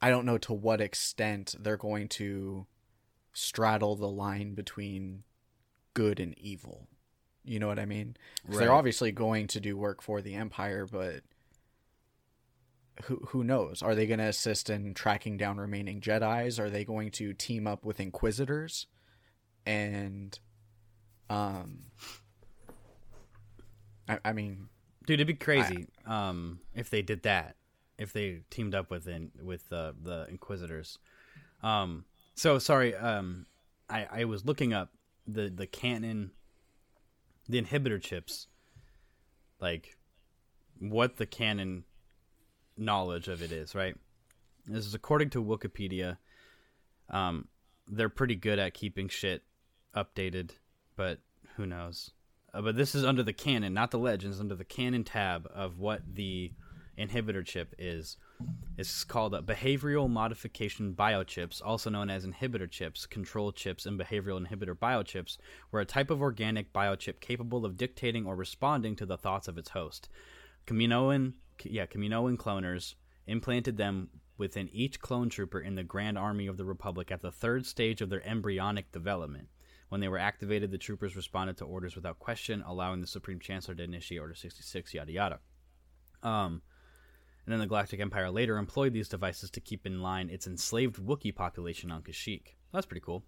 I 0.00 0.10
don't 0.10 0.26
know 0.26 0.38
to 0.38 0.52
what 0.52 0.80
extent 0.80 1.54
they're 1.58 1.76
going 1.76 2.08
to 2.10 2.66
straddle 3.32 3.96
the 3.96 4.08
line 4.08 4.54
between 4.54 5.22
good 5.94 6.20
and 6.20 6.36
evil. 6.38 6.88
You 7.44 7.58
know 7.58 7.66
what 7.68 7.78
I 7.78 7.86
mean? 7.86 8.16
'Cause 8.46 8.58
They're 8.58 8.72
obviously 8.72 9.12
going 9.12 9.46
to 9.48 9.60
do 9.60 9.76
work 9.76 10.02
for 10.02 10.20
the 10.20 10.34
empire, 10.34 10.86
but 10.86 11.22
who 13.04 13.16
who 13.28 13.44
knows? 13.44 13.82
Are 13.82 13.94
they 13.94 14.06
going 14.06 14.18
to 14.20 14.26
assist 14.26 14.68
in 14.70 14.94
tracking 14.94 15.36
down 15.36 15.58
remaining 15.58 16.00
Jedi's? 16.00 16.58
Are 16.58 16.70
they 16.70 16.84
going 16.84 17.10
to 17.12 17.32
team 17.34 17.66
up 17.66 17.84
with 17.84 18.00
Inquisitors? 18.00 18.86
And 19.64 20.38
um 21.28 21.86
I, 24.08 24.18
I 24.24 24.32
mean 24.32 24.68
Dude, 25.06 25.20
it'd 25.20 25.26
be 25.28 25.34
crazy 25.34 25.86
um, 26.04 26.60
if 26.74 26.90
they 26.90 27.02
did 27.02 27.22
that. 27.22 27.56
If 27.98 28.12
they 28.12 28.40
teamed 28.50 28.74
up 28.74 28.90
with 28.90 29.08
in, 29.08 29.30
with 29.42 29.72
uh, 29.72 29.92
the 30.02 30.26
Inquisitors. 30.28 30.98
Um, 31.62 32.04
so 32.34 32.58
sorry, 32.58 32.94
um, 32.94 33.46
I, 33.88 34.06
I 34.10 34.24
was 34.24 34.44
looking 34.44 34.74
up 34.74 34.90
the 35.26 35.48
the 35.48 35.66
canon, 35.66 36.32
the 37.48 37.62
inhibitor 37.62 38.00
chips, 38.00 38.48
like 39.60 39.96
what 40.78 41.16
the 41.16 41.24
canon 41.24 41.84
knowledge 42.76 43.28
of 43.28 43.42
it 43.42 43.52
is. 43.52 43.74
Right. 43.74 43.96
This 44.66 44.84
is 44.84 44.94
according 44.94 45.30
to 45.30 45.42
Wikipedia. 45.42 46.18
Um, 47.08 47.48
they're 47.86 48.08
pretty 48.08 48.34
good 48.34 48.58
at 48.58 48.74
keeping 48.74 49.08
shit 49.08 49.42
updated, 49.94 50.50
but 50.96 51.20
who 51.56 51.64
knows? 51.64 52.10
Uh, 52.56 52.62
but 52.62 52.74
this 52.74 52.94
is 52.94 53.04
under 53.04 53.22
the 53.22 53.34
canon, 53.34 53.74
not 53.74 53.90
the 53.90 53.98
legends, 53.98 54.40
under 54.40 54.54
the 54.54 54.64
canon 54.64 55.04
tab 55.04 55.46
of 55.54 55.78
what 55.78 56.00
the 56.14 56.50
inhibitor 56.98 57.44
chip 57.44 57.74
is. 57.78 58.16
It's 58.78 59.04
called 59.04 59.34
uh, 59.34 59.42
behavioral 59.42 60.08
modification 60.08 60.94
biochips, 60.94 61.60
also 61.62 61.90
known 61.90 62.08
as 62.08 62.24
inhibitor 62.24 62.70
chips, 62.70 63.04
control 63.04 63.52
chips, 63.52 63.84
and 63.84 64.00
behavioral 64.00 64.42
inhibitor 64.42 64.74
biochips, 64.74 65.36
were 65.70 65.80
a 65.80 65.84
type 65.84 66.10
of 66.10 66.22
organic 66.22 66.72
biochip 66.72 67.20
capable 67.20 67.66
of 67.66 67.76
dictating 67.76 68.24
or 68.24 68.34
responding 68.34 68.96
to 68.96 69.04
the 69.04 69.18
thoughts 69.18 69.48
of 69.48 69.58
its 69.58 69.70
host. 69.70 70.08
Kaminoan, 70.66 71.34
yeah, 71.62 71.84
Kaminoan 71.84 72.38
cloners 72.38 72.94
implanted 73.26 73.76
them 73.76 74.08
within 74.38 74.70
each 74.72 75.00
clone 75.00 75.28
trooper 75.28 75.60
in 75.60 75.74
the 75.74 75.84
Grand 75.84 76.16
Army 76.16 76.46
of 76.46 76.56
the 76.56 76.64
Republic 76.64 77.10
at 77.10 77.20
the 77.20 77.30
third 77.30 77.66
stage 77.66 78.00
of 78.00 78.08
their 78.08 78.26
embryonic 78.26 78.92
development. 78.92 79.48
When 79.88 80.00
they 80.00 80.08
were 80.08 80.18
activated, 80.18 80.70
the 80.70 80.78
troopers 80.78 81.14
responded 81.14 81.58
to 81.58 81.64
orders 81.64 81.94
without 81.94 82.18
question, 82.18 82.62
allowing 82.66 83.00
the 83.00 83.06
Supreme 83.06 83.38
Chancellor 83.38 83.74
to 83.76 83.82
initiate 83.84 84.20
Order 84.20 84.34
66, 84.34 84.94
yada 84.94 85.12
yada. 85.12 85.38
Um, 86.22 86.62
and 87.44 87.52
then 87.52 87.60
the 87.60 87.66
Galactic 87.66 88.00
Empire 88.00 88.30
later 88.30 88.58
employed 88.58 88.92
these 88.92 89.08
devices 89.08 89.50
to 89.50 89.60
keep 89.60 89.86
in 89.86 90.02
line 90.02 90.28
its 90.28 90.48
enslaved 90.48 90.96
Wookiee 90.96 91.34
population 91.34 91.92
on 91.92 92.02
Kashyyyk. 92.02 92.54
That's 92.72 92.86
pretty 92.86 93.02
cool. 93.04 93.22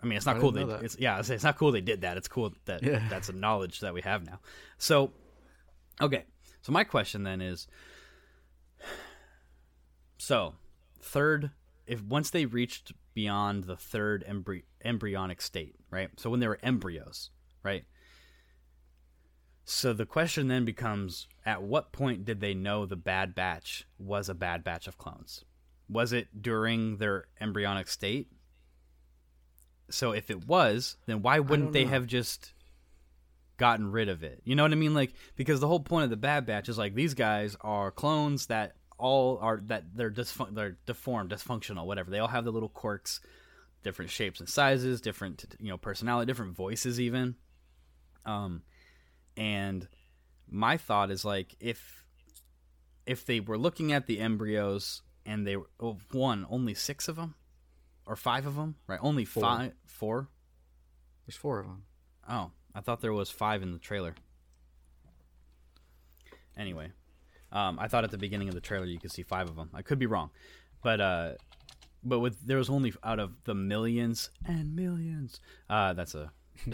I 0.00 0.06
mean, 0.06 0.16
it's 0.16 0.26
not 0.26 0.36
I 0.36 0.40
cool. 0.40 0.52
They, 0.52 0.62
it's 0.62 0.96
yeah, 0.98 1.18
it's, 1.18 1.28
it's 1.28 1.44
not 1.44 1.58
cool 1.58 1.72
they 1.72 1.80
did 1.80 2.02
that. 2.02 2.16
It's 2.16 2.28
cool 2.28 2.52
that 2.66 2.82
Yeah. 2.82 3.02
that's 3.10 3.28
a 3.28 3.32
knowledge 3.32 3.80
that 3.80 3.92
we 3.92 4.00
have 4.02 4.24
now. 4.24 4.38
So, 4.78 5.12
okay. 6.00 6.24
So 6.62 6.72
my 6.72 6.84
question 6.84 7.24
then 7.24 7.40
is, 7.40 7.66
so 10.18 10.54
third, 11.00 11.50
if 11.86 12.02
once 12.02 12.30
they 12.30 12.46
reached 12.46 12.92
beyond 13.14 13.64
the 13.64 13.76
third 13.76 14.24
embry- 14.28 14.64
embryonic 14.84 15.42
state, 15.42 15.74
right? 15.90 16.10
So 16.16 16.30
when 16.30 16.40
they 16.40 16.48
were 16.48 16.58
embryos, 16.62 17.30
right? 17.62 17.84
So 19.64 19.92
the 19.92 20.06
question 20.06 20.48
then 20.48 20.64
becomes 20.64 21.28
at 21.46 21.62
what 21.62 21.92
point 21.92 22.24
did 22.24 22.40
they 22.40 22.54
know 22.54 22.86
the 22.86 22.96
bad 22.96 23.34
batch 23.34 23.86
was 23.98 24.28
a 24.28 24.34
bad 24.34 24.64
batch 24.64 24.88
of 24.88 24.98
clones? 24.98 25.44
Was 25.88 26.12
it 26.12 26.42
during 26.42 26.96
their 26.96 27.26
embryonic 27.40 27.88
state? 27.88 28.28
So 29.90 30.12
if 30.12 30.30
it 30.30 30.46
was, 30.46 30.96
then 31.06 31.22
why 31.22 31.40
wouldn't 31.40 31.72
they 31.72 31.84
know. 31.84 31.90
have 31.90 32.06
just 32.06 32.52
gotten 33.56 33.90
rid 33.90 34.08
of 34.08 34.22
it? 34.22 34.40
You 34.44 34.54
know 34.56 34.62
what 34.62 34.72
I 34.72 34.76
mean? 34.76 34.94
Like 34.94 35.12
because 35.36 35.60
the 35.60 35.68
whole 35.68 35.80
point 35.80 36.04
of 36.04 36.10
the 36.10 36.16
bad 36.16 36.46
batch 36.46 36.68
is 36.68 36.78
like 36.78 36.94
these 36.94 37.14
guys 37.14 37.56
are 37.60 37.90
clones 37.90 38.46
that 38.46 38.74
all 38.98 39.38
are 39.40 39.62
that 39.66 39.84
they're 39.94 40.10
disfun- 40.10 40.54
they're 40.54 40.78
deformed, 40.86 41.30
dysfunctional, 41.30 41.86
whatever. 41.86 42.10
They 42.10 42.18
all 42.18 42.28
have 42.28 42.44
the 42.44 42.52
little 42.52 42.68
quirks, 42.68 43.20
different 43.82 44.10
shapes 44.10 44.40
and 44.40 44.48
sizes, 44.48 45.00
different 45.00 45.44
you 45.58 45.68
know 45.68 45.78
personality, 45.78 46.26
different 46.26 46.54
voices 46.56 47.00
even. 47.00 47.36
Um 48.24 48.62
and 49.36 49.86
my 50.48 50.76
thought 50.76 51.10
is 51.10 51.24
like 51.24 51.54
if 51.60 52.04
if 53.06 53.24
they 53.24 53.40
were 53.40 53.56
looking 53.58 53.92
at 53.92 54.06
the 54.06 54.20
embryos 54.20 55.02
and 55.24 55.46
they 55.46 55.56
were 55.56 55.70
oh, 55.80 55.96
one 56.12 56.46
only 56.50 56.74
six 56.74 57.08
of 57.08 57.16
them 57.16 57.34
or 58.06 58.16
five 58.16 58.46
of 58.46 58.56
them 58.56 58.74
right 58.86 58.98
only 59.02 59.24
Four. 59.24 59.42
five 59.42 59.72
four 59.86 60.28
There's 61.26 61.36
four 61.36 61.60
of 61.60 61.66
them. 61.66 61.84
oh 62.28 62.50
i 62.74 62.80
thought 62.80 63.00
there 63.00 63.12
was 63.12 63.30
five 63.30 63.62
in 63.62 63.72
the 63.72 63.78
trailer 63.78 64.14
anyway 66.56 66.90
um, 67.52 67.78
i 67.78 67.88
thought 67.88 68.04
at 68.04 68.10
the 68.10 68.18
beginning 68.18 68.48
of 68.48 68.54
the 68.54 68.60
trailer 68.60 68.84
you 68.86 68.98
could 68.98 69.12
see 69.12 69.22
five 69.22 69.48
of 69.48 69.56
them 69.56 69.70
i 69.74 69.82
could 69.82 69.98
be 69.98 70.06
wrong 70.06 70.30
but 70.82 71.00
uh 71.00 71.32
but 72.02 72.20
with 72.20 72.46
there 72.46 72.58
was 72.58 72.70
only 72.70 72.92
out 73.04 73.18
of 73.18 73.44
the 73.44 73.54
millions 73.54 74.30
and 74.46 74.74
millions 74.74 75.40
uh 75.68 75.92
that's 75.92 76.14
a 76.14 76.32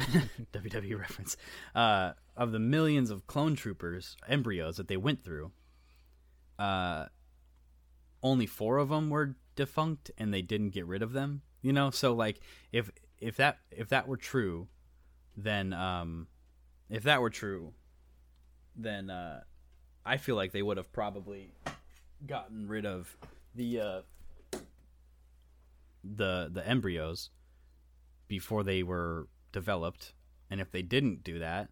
WWE 0.52 0.98
reference. 0.98 1.36
Uh, 1.74 2.12
of 2.36 2.52
the 2.52 2.58
millions 2.58 3.10
of 3.10 3.26
clone 3.26 3.54
troopers, 3.54 4.16
embryos 4.28 4.76
that 4.76 4.88
they 4.88 4.96
went 4.96 5.24
through, 5.24 5.52
uh, 6.58 7.06
only 8.22 8.46
four 8.46 8.78
of 8.78 8.88
them 8.88 9.10
were 9.10 9.36
defunct, 9.54 10.10
and 10.18 10.32
they 10.32 10.42
didn't 10.42 10.70
get 10.70 10.86
rid 10.86 11.02
of 11.02 11.12
them. 11.12 11.42
You 11.62 11.72
know, 11.72 11.90
so 11.90 12.12
like 12.12 12.40
if 12.72 12.90
if 13.18 13.36
that 13.36 13.58
if 13.70 13.88
that 13.88 14.08
were 14.08 14.16
true, 14.16 14.68
then 15.36 15.72
um, 15.72 16.26
if 16.90 17.04
that 17.04 17.20
were 17.20 17.30
true, 17.30 17.72
then 18.74 19.10
uh, 19.10 19.42
I 20.04 20.16
feel 20.16 20.36
like 20.36 20.52
they 20.52 20.62
would 20.62 20.76
have 20.76 20.92
probably 20.92 21.52
gotten 22.26 22.68
rid 22.68 22.86
of 22.86 23.16
the 23.54 23.80
uh, 23.80 24.00
the 26.14 26.48
the 26.52 26.66
embryos 26.66 27.30
before 28.28 28.62
they 28.62 28.82
were 28.82 29.28
developed. 29.52 30.12
And 30.50 30.60
if 30.60 30.70
they 30.70 30.82
didn't 30.82 31.24
do 31.24 31.38
that, 31.40 31.70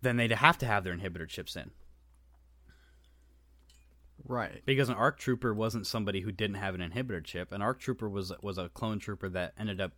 then 0.00 0.16
they'd 0.16 0.30
have 0.30 0.58
to 0.58 0.66
have 0.66 0.84
their 0.84 0.96
inhibitor 0.96 1.28
chips 1.28 1.56
in. 1.56 1.70
Right. 4.26 4.62
Because 4.64 4.88
an 4.88 4.94
ARC 4.94 5.18
trooper 5.18 5.52
wasn't 5.52 5.86
somebody 5.86 6.20
who 6.20 6.32
didn't 6.32 6.56
have 6.56 6.74
an 6.74 6.80
inhibitor 6.80 7.22
chip. 7.22 7.52
An 7.52 7.60
ARC 7.60 7.78
trooper 7.78 8.08
was 8.08 8.32
was 8.42 8.58
a 8.58 8.70
clone 8.70 8.98
trooper 8.98 9.28
that 9.30 9.52
ended 9.58 9.80
up 9.80 9.92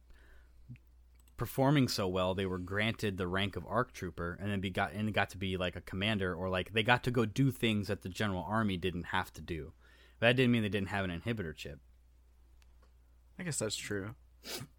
performing 1.36 1.86
so 1.86 2.08
well 2.08 2.34
they 2.34 2.46
were 2.46 2.58
granted 2.58 3.18
the 3.18 3.28
rank 3.28 3.56
of 3.56 3.66
ARC 3.66 3.92
trooper 3.92 4.38
and 4.40 4.50
then 4.50 4.60
be 4.60 4.70
got 4.70 4.92
and 4.92 5.12
got 5.12 5.28
to 5.28 5.36
be 5.36 5.58
like 5.58 5.76
a 5.76 5.82
commander 5.82 6.34
or 6.34 6.48
like 6.48 6.72
they 6.72 6.82
got 6.82 7.04
to 7.04 7.10
go 7.10 7.26
do 7.26 7.50
things 7.50 7.88
that 7.88 8.02
the 8.02 8.08
general 8.08 8.44
army 8.48 8.76
didn't 8.76 9.04
have 9.04 9.32
to 9.34 9.42
do. 9.42 9.72
But 10.18 10.28
that 10.28 10.36
didn't 10.36 10.52
mean 10.52 10.62
they 10.62 10.70
didn't 10.70 10.88
have 10.88 11.04
an 11.04 11.20
inhibitor 11.20 11.54
chip. 11.54 11.78
I 13.38 13.42
guess 13.42 13.58
that's 13.58 13.76
true. 13.76 14.14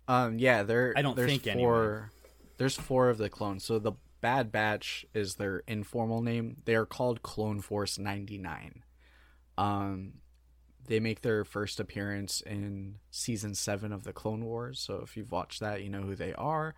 Um, 0.07 0.39
yeah, 0.39 0.63
there. 0.63 0.93
I 0.95 1.01
don't 1.01 1.15
there's 1.15 1.29
think 1.29 1.47
anyway. 1.47 1.63
four. 1.63 2.11
There's 2.57 2.75
four 2.75 3.09
of 3.09 3.17
the 3.17 3.29
clones. 3.29 3.63
So 3.63 3.77
the 3.79 3.93
Bad 4.21 4.51
Batch 4.51 5.05
is 5.13 5.35
their 5.35 5.63
informal 5.67 6.21
name. 6.21 6.57
They 6.65 6.75
are 6.75 6.85
called 6.85 7.21
Clone 7.21 7.61
Force 7.61 7.99
99. 7.99 8.83
Um, 9.57 10.13
they 10.87 10.99
make 10.99 11.21
their 11.21 11.43
first 11.43 11.79
appearance 11.79 12.41
in 12.41 12.97
season 13.11 13.53
seven 13.53 13.91
of 13.91 14.03
the 14.03 14.13
Clone 14.13 14.45
Wars. 14.45 14.79
So 14.79 15.01
if 15.03 15.15
you've 15.15 15.31
watched 15.31 15.59
that, 15.59 15.83
you 15.83 15.89
know 15.89 16.01
who 16.01 16.15
they 16.15 16.33
are. 16.33 16.73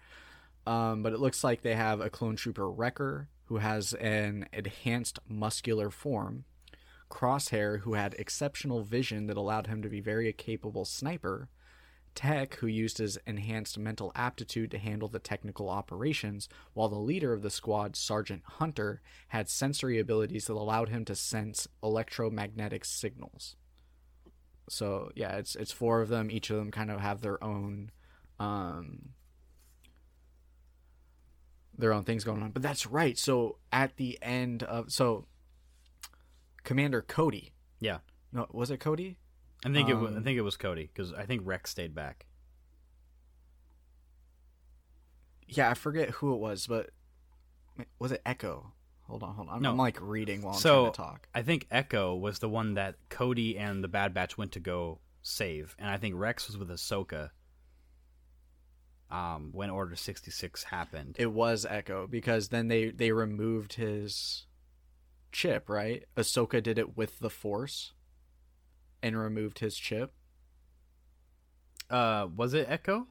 Um, 0.66 1.02
but 1.04 1.14
it 1.14 1.20
looks 1.20 1.44
like 1.44 1.62
they 1.62 1.76
have 1.76 2.02
a 2.02 2.10
clone 2.10 2.36
trooper 2.36 2.70
Wrecker 2.70 3.30
who 3.46 3.58
has 3.58 3.94
an 3.94 4.48
enhanced 4.54 5.20
muscular 5.28 5.90
form, 5.90 6.44
Crosshair 7.10 7.80
who 7.82 7.94
had 7.94 8.14
exceptional 8.16 8.84
vision 8.84 9.28
that 9.28 9.38
allowed 9.38 9.68
him 9.68 9.82
to 9.82 9.90
be 9.90 10.02
very 10.02 10.32
capable 10.34 10.86
sniper, 10.86 11.50
Tech, 12.20 12.56
who 12.56 12.68
used 12.68 12.98
his 12.98 13.18
enhanced 13.26 13.80
mental 13.80 14.12
aptitude 14.14 14.72
to 14.72 14.78
handle 14.78 15.08
the 15.08 15.20
technical 15.20 15.70
operations, 15.70 16.50
while 16.74 16.90
the 16.90 17.00
leader 17.00 17.32
of 17.32 17.44
the 17.44 17.50
squad, 17.50 17.96
Sergeant 17.96 18.44
Hunter, 18.46 19.02
had 19.30 19.48
sensory 19.48 20.00
abilities 20.00 20.48
that 20.48 20.54
allowed 20.54 20.90
him 20.90 21.06
to 21.06 21.16
sense 21.16 21.70
electromagnetic 21.82 22.84
signals. 22.84 23.56
So 24.68 25.14
yeah, 25.16 25.38
it's 25.38 25.56
it's 25.56 25.72
four 25.72 26.02
of 26.02 26.10
them. 26.10 26.30
Each 26.30 26.50
of 26.50 26.58
them 26.58 26.72
kind 26.72 26.92
of 26.92 27.00
have 27.00 27.22
their 27.22 27.42
own, 27.42 27.90
um, 28.38 29.12
their 31.78 31.94
own 31.94 32.04
things 32.04 32.26
going 32.26 32.44
on. 32.44 32.52
But 32.52 32.64
that's 32.64 32.86
right. 32.86 33.18
So 33.18 33.60
at 33.72 33.96
the 33.96 34.20
end 34.22 34.64
of 34.64 34.92
so, 34.92 35.26
Commander 36.66 37.02
Cody. 37.02 37.54
Yeah. 37.80 38.00
No, 38.34 38.46
was 38.52 38.72
it 38.72 38.82
Cody? 38.82 39.20
I 39.66 39.72
think 39.74 39.90
it 39.90 39.96
wa- 39.96 40.06
I 40.10 40.16
Um, 40.18 40.24
think 40.24 40.38
it 40.38 40.42
was 40.42 40.56
Cody 40.58 40.90
because 40.94 41.12
I 41.14 41.26
think 41.26 41.42
Rex 41.46 41.70
stayed 41.72 41.94
back. 41.94 42.26
Yeah, 45.48 45.70
I 45.70 45.74
forget 45.74 46.10
who 46.12 46.34
it 46.34 46.38
was, 46.40 46.68
but 46.68 46.92
was 47.98 48.12
it 48.12 48.22
Echo? 48.26 48.74
Hold 49.04 49.24
on, 49.24 49.36
hold 49.36 49.50
on. 49.50 49.56
I'm, 49.56 49.62
No. 49.64 49.72
I'm 49.72 49.78
like 49.78 49.98
reading 50.00 50.44
while 50.44 50.54
I'm 50.54 50.60
so 50.60 50.82
trying 50.84 50.92
to 50.92 50.98
talk. 50.98 51.28
I 51.34 51.42
think 51.42 51.66
Echo 51.72 52.16
was 52.16 52.40
the 52.40 52.50
one 52.50 52.76
that 52.76 52.96
Cody 53.10 53.58
and 53.58 53.84
the 53.84 53.88
Bad 53.88 54.14
Batch 54.14 54.38
went 54.38 54.52
to 54.54 54.60
go 54.60 55.00
save, 55.22 55.76
and 55.80 55.90
I 55.90 55.98
think 55.98 56.16
Rex 56.16 56.48
was 56.48 56.58
with 56.58 56.70
Ahsoka. 56.70 57.32
Um, 59.12 59.50
when 59.54 59.72
Order 59.72 59.96
sixty 59.96 60.30
six 60.30 60.66
happened, 60.66 61.16
It 61.18 61.32
was 61.34 61.66
Echo 61.66 62.06
because 62.06 62.50
then 62.50 62.68
they 62.68 62.92
they 62.92 63.12
removed 63.12 63.74
his 63.74 64.46
chip, 65.32 65.68
right? 65.68 66.04
Ahsoka 66.16 66.62
did 66.62 66.78
it 66.78 66.96
with 66.96 67.18
the 67.18 67.32
Force 67.32 67.94
and 69.02 69.18
removed 69.18 69.60
his 69.60 69.76
chip. 69.78 70.14
uh, 71.90 72.28
was 72.36 72.54
it 72.54 72.68
Echo? 72.70 73.08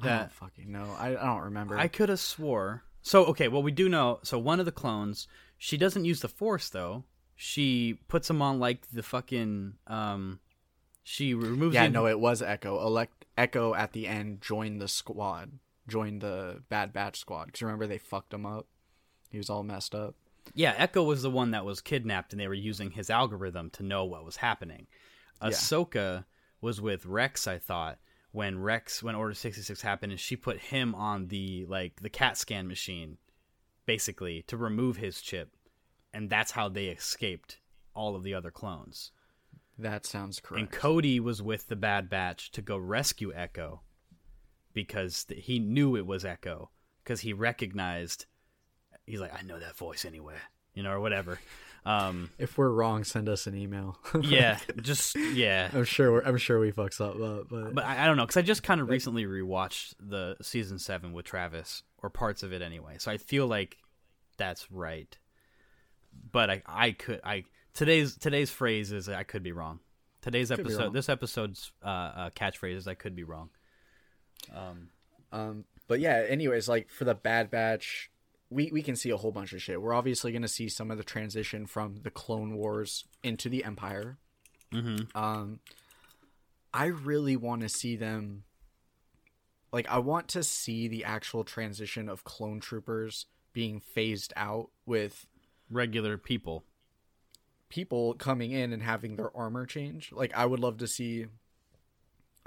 I 0.00 0.02
don't 0.02 0.04
That 0.04 0.32
fucking 0.32 0.70
know. 0.72 0.94
I, 0.98 1.08
I 1.10 1.26
don't 1.26 1.42
remember. 1.42 1.78
I 1.78 1.88
could 1.88 2.08
have 2.08 2.20
swore. 2.20 2.84
So 3.02 3.26
okay, 3.26 3.48
well 3.48 3.62
we 3.62 3.70
do 3.70 3.88
know. 3.88 4.20
So 4.22 4.38
one 4.38 4.60
of 4.60 4.66
the 4.66 4.72
clones, 4.72 5.28
she 5.58 5.76
doesn't 5.76 6.04
use 6.06 6.20
the 6.20 6.28
Force 6.28 6.70
though. 6.70 7.04
She 7.36 7.98
puts 8.08 8.30
him 8.30 8.40
on 8.40 8.58
like 8.58 8.90
the 8.92 9.02
fucking. 9.02 9.74
Um, 9.86 10.40
she 11.02 11.34
removes. 11.34 11.74
yeah, 11.74 11.84
the- 11.86 11.92
no, 11.92 12.06
it 12.06 12.18
was 12.18 12.40
Echo. 12.40 12.80
Elect 12.80 13.26
Echo 13.36 13.74
at 13.74 13.92
the 13.92 14.06
end 14.08 14.40
joined 14.40 14.80
the 14.80 14.88
squad, 14.88 15.58
joined 15.86 16.22
the 16.22 16.62
Bad 16.70 16.92
Batch 16.94 17.18
squad. 17.18 17.46
Because 17.46 17.60
remember 17.62 17.86
they 17.86 17.98
fucked 17.98 18.32
him 18.32 18.46
up. 18.46 18.66
He 19.30 19.36
was 19.36 19.50
all 19.50 19.64
messed 19.64 19.94
up. 19.94 20.14
Yeah, 20.52 20.74
Echo 20.76 21.02
was 21.02 21.22
the 21.22 21.30
one 21.30 21.52
that 21.52 21.64
was 21.64 21.80
kidnapped, 21.80 22.32
and 22.32 22.40
they 22.40 22.48
were 22.48 22.54
using 22.54 22.90
his 22.90 23.10
algorithm 23.10 23.70
to 23.70 23.82
know 23.82 24.04
what 24.04 24.24
was 24.24 24.36
happening. 24.36 24.86
Yeah. 25.42 25.48
Ahsoka 25.48 26.24
was 26.60 26.80
with 26.80 27.06
Rex, 27.06 27.46
I 27.46 27.58
thought, 27.58 27.98
when 28.32 28.58
Rex, 28.58 29.02
when 29.02 29.14
Order 29.14 29.34
sixty 29.34 29.62
six 29.62 29.80
happened, 29.82 30.12
and 30.12 30.20
she 30.20 30.36
put 30.36 30.58
him 30.58 30.94
on 30.94 31.28
the 31.28 31.66
like 31.68 32.00
the 32.00 32.10
CAT 32.10 32.36
scan 32.36 32.66
machine, 32.68 33.18
basically 33.86 34.42
to 34.48 34.56
remove 34.56 34.96
his 34.96 35.20
chip, 35.20 35.56
and 36.12 36.28
that's 36.28 36.52
how 36.52 36.68
they 36.68 36.86
escaped 36.86 37.58
all 37.94 38.16
of 38.16 38.22
the 38.22 38.34
other 38.34 38.50
clones. 38.50 39.12
That 39.78 40.06
sounds 40.06 40.40
correct. 40.40 40.60
And 40.60 40.70
Cody 40.70 41.18
was 41.20 41.42
with 41.42 41.68
the 41.68 41.76
Bad 41.76 42.08
Batch 42.08 42.50
to 42.52 42.62
go 42.62 42.76
rescue 42.76 43.32
Echo 43.34 43.82
because 44.72 45.24
th- 45.24 45.44
he 45.44 45.58
knew 45.58 45.96
it 45.96 46.06
was 46.06 46.24
Echo 46.24 46.70
because 47.02 47.20
he 47.20 47.32
recognized. 47.32 48.26
He's 49.06 49.20
like, 49.20 49.34
I 49.38 49.42
know 49.42 49.58
that 49.58 49.76
voice 49.76 50.04
anywhere. 50.04 50.40
you 50.74 50.82
know, 50.82 50.90
or 50.90 51.00
whatever. 51.00 51.38
Um, 51.86 52.30
If 52.38 52.56
we're 52.56 52.70
wrong, 52.70 53.04
send 53.04 53.28
us 53.28 53.46
an 53.46 53.54
email. 53.54 53.98
yeah, 54.22 54.58
just 54.80 55.14
yeah. 55.16 55.68
I'm 55.72 55.84
sure. 55.84 56.12
We're, 56.12 56.22
I'm 56.22 56.38
sure 56.38 56.58
we 56.58 56.72
fucks 56.72 57.00
up, 57.00 57.18
but, 57.18 57.48
but, 57.50 57.74
But 57.74 57.84
I, 57.84 58.04
I 58.04 58.06
don't 58.06 58.16
know 58.16 58.24
because 58.24 58.38
I 58.38 58.42
just 58.42 58.62
kind 58.62 58.80
of 58.80 58.88
recently 58.88 59.24
rewatched 59.26 59.94
the 60.00 60.36
season 60.40 60.78
seven 60.78 61.12
with 61.12 61.26
Travis, 61.26 61.82
or 62.02 62.08
parts 62.08 62.42
of 62.42 62.52
it 62.54 62.62
anyway. 62.62 62.96
So 62.98 63.10
I 63.10 63.18
feel 63.18 63.46
like 63.46 63.76
that's 64.38 64.70
right. 64.72 65.16
But 66.32 66.48
I, 66.48 66.62
I 66.66 66.92
could, 66.92 67.20
I 67.22 67.44
today's 67.74 68.16
today's 68.16 68.50
phrase 68.50 68.90
is 68.90 69.08
I 69.08 69.24
could 69.24 69.42
be 69.42 69.52
wrong. 69.52 69.80
Today's 70.22 70.50
episode, 70.50 70.84
wrong. 70.84 70.92
this 70.94 71.10
episode's 71.10 71.70
uh, 71.84 71.88
uh, 71.88 72.30
catchphrase 72.30 72.76
is 72.76 72.88
I 72.88 72.94
could 72.94 73.14
be 73.14 73.24
wrong. 73.24 73.50
Um, 74.56 74.88
um, 75.32 75.64
but 75.86 76.00
yeah, 76.00 76.24
anyways, 76.26 76.66
like 76.66 76.88
for 76.88 77.04
the 77.04 77.14
Bad 77.14 77.50
Batch, 77.50 78.10
we 78.54 78.70
we 78.72 78.82
can 78.82 78.96
see 78.96 79.10
a 79.10 79.16
whole 79.16 79.32
bunch 79.32 79.52
of 79.52 79.60
shit. 79.60 79.82
We're 79.82 79.94
obviously 79.94 80.32
going 80.32 80.42
to 80.42 80.48
see 80.48 80.68
some 80.68 80.90
of 80.90 80.96
the 80.96 81.04
transition 81.04 81.66
from 81.66 81.96
the 82.02 82.10
Clone 82.10 82.54
Wars 82.54 83.04
into 83.22 83.48
the 83.48 83.64
Empire. 83.64 84.18
Mm-hmm. 84.72 85.16
Um, 85.16 85.60
I 86.72 86.86
really 86.86 87.36
want 87.36 87.62
to 87.62 87.68
see 87.68 87.96
them. 87.96 88.44
Like, 89.72 89.88
I 89.90 89.98
want 89.98 90.28
to 90.28 90.42
see 90.42 90.86
the 90.88 91.04
actual 91.04 91.42
transition 91.42 92.08
of 92.08 92.22
clone 92.22 92.60
troopers 92.60 93.26
being 93.52 93.80
phased 93.80 94.32
out 94.36 94.70
with 94.86 95.26
Regular 95.70 96.18
people. 96.18 96.64
people 97.68 98.14
coming 98.14 98.52
in 98.52 98.72
and 98.72 98.82
having 98.82 99.16
their 99.16 99.36
armor 99.36 99.66
change. 99.66 100.12
Like 100.12 100.32
I 100.36 100.46
would 100.46 100.60
love 100.60 100.78
to 100.78 100.86
see 100.86 101.26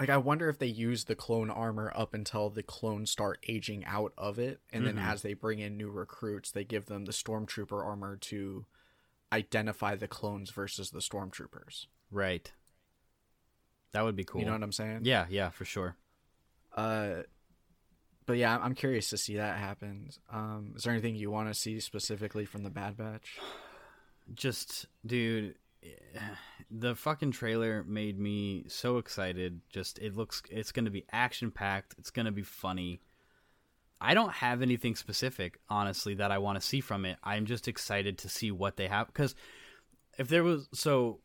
like 0.00 0.10
I 0.10 0.16
wonder 0.16 0.48
if 0.48 0.58
they 0.58 0.66
use 0.66 1.04
the 1.04 1.14
clone 1.14 1.50
armor 1.50 1.92
up 1.94 2.14
until 2.14 2.50
the 2.50 2.62
clones 2.62 3.10
start 3.10 3.44
aging 3.48 3.84
out 3.84 4.12
of 4.16 4.38
it 4.38 4.60
and 4.72 4.86
then 4.86 4.98
as 4.98 5.22
they 5.22 5.34
bring 5.34 5.58
in 5.58 5.76
new 5.76 5.90
recruits, 5.90 6.50
they 6.52 6.64
give 6.64 6.86
them 6.86 7.04
the 7.04 7.12
stormtrooper 7.12 7.84
armor 7.84 8.16
to 8.16 8.64
identify 9.32 9.96
the 9.96 10.08
clones 10.08 10.50
versus 10.50 10.90
the 10.90 11.00
stormtroopers. 11.00 11.86
Right. 12.10 12.50
That 13.92 14.04
would 14.04 14.16
be 14.16 14.24
cool. 14.24 14.40
You 14.40 14.46
know 14.46 14.52
what 14.52 14.62
I'm 14.62 14.72
saying? 14.72 15.00
Yeah, 15.02 15.26
yeah, 15.28 15.50
for 15.50 15.64
sure. 15.64 15.96
Uh 16.76 17.22
but 18.24 18.36
yeah, 18.36 18.58
I'm 18.58 18.74
curious 18.74 19.08
to 19.10 19.16
see 19.16 19.36
that 19.36 19.56
happen. 19.56 20.10
Um, 20.30 20.74
is 20.76 20.82
there 20.82 20.92
anything 20.92 21.14
you 21.14 21.30
want 21.30 21.48
to 21.48 21.54
see 21.54 21.80
specifically 21.80 22.44
from 22.44 22.62
the 22.62 22.68
Bad 22.68 22.94
Batch? 22.98 23.38
just 24.34 24.84
dude 25.06 25.54
the 26.70 26.94
fucking 26.94 27.32
trailer 27.32 27.84
made 27.84 28.18
me 28.18 28.64
so 28.68 28.98
excited. 28.98 29.60
Just 29.70 29.98
it 29.98 30.16
looks 30.16 30.42
it's 30.50 30.72
gonna 30.72 30.90
be 30.90 31.04
action 31.12 31.50
packed 31.50 31.94
it's 31.98 32.10
gonna 32.10 32.32
be 32.32 32.42
funny. 32.42 33.00
I 34.00 34.14
don't 34.14 34.32
have 34.32 34.62
anything 34.62 34.94
specific 34.94 35.58
honestly 35.68 36.14
that 36.14 36.30
i 36.30 36.38
want 36.38 36.60
to 36.60 36.66
see 36.66 36.80
from 36.80 37.04
it. 37.04 37.18
I'm 37.22 37.46
just 37.46 37.68
excited 37.68 38.18
to 38.18 38.28
see 38.28 38.50
what 38.50 38.76
they 38.76 38.88
have 38.88 39.08
because 39.08 39.34
if 40.18 40.28
there 40.28 40.44
was 40.44 40.68
so 40.72 41.20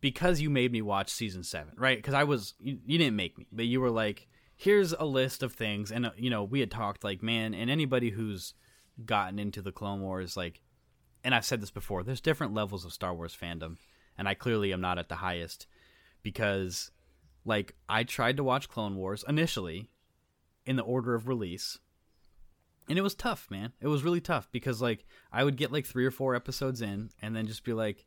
because 0.00 0.40
you 0.40 0.50
made 0.50 0.72
me 0.72 0.82
watch 0.82 1.10
season 1.10 1.42
seven 1.42 1.74
right? 1.76 1.98
Because 1.98 2.14
i 2.14 2.24
was 2.24 2.54
you, 2.58 2.78
you 2.86 2.98
didn't 2.98 3.16
make 3.16 3.36
me 3.36 3.46
but 3.52 3.66
you 3.66 3.80
were 3.80 3.90
like 3.90 4.26
here's 4.56 4.92
a 4.92 5.04
list 5.04 5.42
of 5.42 5.52
things 5.52 5.90
and 5.90 6.06
uh, 6.06 6.10
you 6.16 6.30
know 6.30 6.44
we 6.44 6.60
had 6.60 6.70
talked 6.70 7.04
like 7.04 7.22
man 7.22 7.52
and 7.52 7.68
anybody 7.70 8.10
who's 8.10 8.54
gotten 9.04 9.38
into 9.38 9.62
the 9.62 9.72
Clone 9.72 10.00
Wars, 10.00 10.36
like, 10.36 10.60
and 11.24 11.34
I've 11.34 11.44
said 11.44 11.60
this 11.60 11.70
before, 11.70 12.02
there's 12.02 12.20
different 12.20 12.54
levels 12.54 12.84
of 12.84 12.92
Star 12.92 13.14
Wars 13.14 13.36
fandom, 13.40 13.76
and 14.18 14.28
I 14.28 14.34
clearly 14.34 14.72
am 14.72 14.80
not 14.80 14.98
at 14.98 15.08
the 15.08 15.16
highest 15.16 15.66
because, 16.22 16.90
like, 17.44 17.74
I 17.88 18.04
tried 18.04 18.36
to 18.36 18.44
watch 18.44 18.68
Clone 18.68 18.96
Wars 18.96 19.24
initially 19.26 19.88
in 20.66 20.76
the 20.76 20.82
order 20.82 21.14
of 21.14 21.28
release, 21.28 21.78
and 22.88 22.98
it 22.98 23.02
was 23.02 23.14
tough, 23.14 23.48
man. 23.50 23.72
It 23.80 23.86
was 23.86 24.02
really 24.02 24.20
tough 24.20 24.48
because, 24.50 24.82
like, 24.82 25.06
I 25.32 25.44
would 25.44 25.56
get 25.56 25.72
like 25.72 25.86
three 25.86 26.04
or 26.04 26.10
four 26.10 26.34
episodes 26.34 26.82
in, 26.82 27.10
and 27.20 27.34
then 27.34 27.46
just 27.46 27.64
be 27.64 27.72
like, 27.72 28.04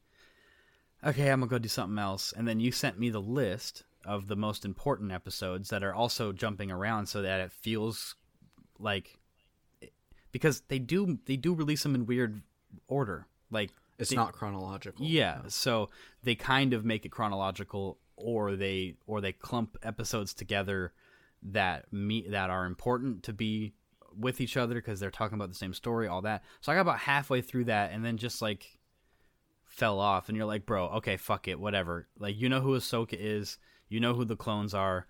okay, 1.06 1.30
I'm 1.30 1.40
gonna 1.40 1.50
go 1.50 1.60
do 1.60 1.70
something 1.70 2.00
else, 2.00 2.34
and 2.36 2.48
then 2.48 2.60
you 2.60 2.72
sent 2.72 3.00
me 3.00 3.10
the 3.10 3.22
list 3.22 3.84
of 4.06 4.28
the 4.28 4.36
most 4.36 4.66
important 4.66 5.12
episodes 5.12 5.70
that 5.70 5.84
are 5.84 5.94
also 5.94 6.32
jumping 6.32 6.72
around 6.72 7.08
so 7.08 7.22
that 7.22 7.40
it 7.40 7.52
feels 7.52 8.16
like 8.78 9.18
because 10.32 10.62
they 10.68 10.80
do 10.80 11.18
they 11.26 11.38
do 11.38 11.54
release 11.54 11.84
them 11.84 11.96
in 11.96 12.06
weird 12.06 12.42
order. 12.88 13.28
Like 13.52 13.72
It's 13.98 14.10
they- 14.10 14.16
not 14.16 14.34
chronological. 14.34 15.06
yeah, 15.06 15.42
so 15.48 15.90
they 16.24 16.36
kind 16.36 16.74
of 16.74 16.84
make 16.86 17.06
it 17.06 17.10
chronological, 17.10 17.98
or 18.18 18.56
they 18.56 18.96
or 19.08 19.22
they 19.22 19.32
clump 19.34 19.78
episodes 19.84 20.34
together 20.34 20.94
that 21.44 21.92
meet 21.94 22.32
that 22.32 22.50
are 22.50 22.66
important 22.66 23.24
to 23.24 23.34
be 23.34 23.74
with 24.18 24.40
each 24.42 24.56
other 24.58 24.76
because 24.76 25.00
they're 25.00 25.12
talking 25.12 25.36
about 25.36 25.50
the 25.50 25.56
same 25.56 25.74
story, 25.74 26.08
all 26.08 26.22
that. 26.22 26.44
So 26.62 26.72
I 26.72 26.76
got 26.76 26.82
about 26.82 27.00
halfway 27.00 27.42
through 27.42 27.66
that, 27.66 27.92
and 27.92 28.04
then 28.06 28.18
just 28.18 28.42
like 28.42 28.80
fell 29.66 30.00
off, 30.00 30.30
and 30.30 30.38
you're 30.38 30.46
like, 30.46 30.66
bro, 30.66 30.86
okay, 30.88 31.18
fuck 31.18 31.48
it, 31.48 31.60
whatever. 31.60 32.08
Like 32.18 32.36
you 32.38 32.50
know 32.50 32.62
who 32.62 32.78
Ahsoka 32.78 33.14
is, 33.20 33.58
you 33.90 34.00
know 34.00 34.14
who 34.14 34.26
the 34.26 34.36
clones 34.38 34.74
are. 34.74 35.06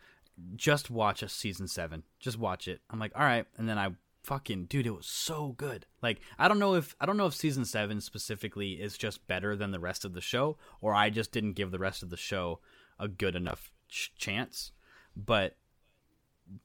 Just 0.56 0.90
watch 0.90 1.24
a 1.24 1.30
season 1.30 1.68
seven. 1.68 2.04
Just 2.20 2.38
watch 2.38 2.68
it. 2.68 2.82
I'm 2.90 3.00
like, 3.00 3.14
all 3.16 3.24
right, 3.24 3.46
and 3.58 3.70
then 3.70 3.78
I 3.78 3.90
fucking 4.26 4.66
dude, 4.66 4.88
it 4.88 4.96
was 4.96 5.06
so 5.08 5.54
good. 5.58 5.86
Like 6.02 6.20
I 6.38 6.48
don't 6.48 6.60
know 6.60 6.76
if 6.76 6.96
I 7.00 7.06
don't 7.06 7.18
know 7.18 7.28
if 7.28 7.34
season 7.34 7.66
seven 7.66 8.02
specifically 8.02 8.74
is 8.74 8.98
just 8.98 9.28
better 9.28 9.56
than 9.56 9.72
the 9.72 9.80
rest 9.80 10.06
of 10.06 10.14
the 10.14 10.22
show, 10.22 10.58
or 10.82 10.94
I 10.94 11.10
just 11.10 11.32
didn't 11.32 11.54
give 11.54 11.72
the 11.72 11.80
rest 11.80 12.04
of 12.04 12.10
the 12.10 12.18
show 12.18 12.60
a 13.00 13.08
good 13.08 13.36
enough 13.36 13.72
ch- 13.90 14.14
chance. 14.18 14.72
But 15.16 15.56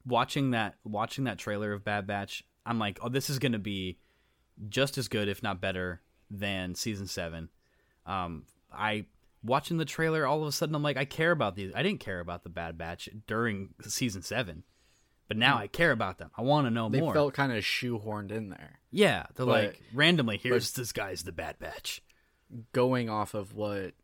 watching 0.04 0.50
that 0.52 0.76
watching 0.84 1.24
that 1.24 1.38
trailer 1.38 1.72
of 1.72 1.84
Bad 1.84 2.06
Batch, 2.06 2.44
I'm 2.64 2.78
like, 2.78 2.98
oh, 3.02 3.08
this 3.08 3.30
is 3.30 3.38
gonna 3.38 3.58
be 3.58 3.98
just 4.68 4.98
as 4.98 5.08
good, 5.08 5.28
if 5.28 5.42
not 5.42 5.60
better, 5.60 6.00
than 6.30 6.74
season 6.74 7.06
seven. 7.06 7.48
Um, 8.06 8.44
I 8.72 9.06
watching 9.42 9.78
the 9.78 9.84
trailer, 9.84 10.26
all 10.26 10.42
of 10.42 10.48
a 10.48 10.52
sudden, 10.52 10.74
I'm 10.74 10.82
like, 10.82 10.96
I 10.96 11.04
care 11.04 11.30
about 11.30 11.56
these. 11.56 11.72
I 11.74 11.82
didn't 11.82 12.00
care 12.00 12.20
about 12.20 12.42
the 12.42 12.50
Bad 12.50 12.76
Batch 12.76 13.08
during 13.26 13.70
season 13.82 14.22
seven, 14.22 14.64
but 15.30 15.36
now 15.36 15.58
hmm. 15.58 15.62
I 15.62 15.66
care 15.68 15.92
about 15.92 16.18
them. 16.18 16.32
I 16.36 16.42
want 16.42 16.66
to 16.66 16.72
know 16.72 16.88
They 16.88 16.98
more. 16.98 17.14
felt 17.14 17.34
kind 17.34 17.52
of 17.52 17.62
shoehorned 17.62 18.32
in 18.32 18.48
there. 18.48 18.80
yeah, 18.90 19.26
they're 19.36 19.46
but- 19.46 19.64
like 19.64 19.82
randomly. 19.94 20.38
Here's 20.38 20.72
this 20.72 20.90
guy's 20.90 21.22
the 21.22 21.30
Bad 21.30 21.60
Batch. 21.60 22.02
going 22.72 23.08
off 23.08 23.32
of 23.32 23.54
what 23.54 23.94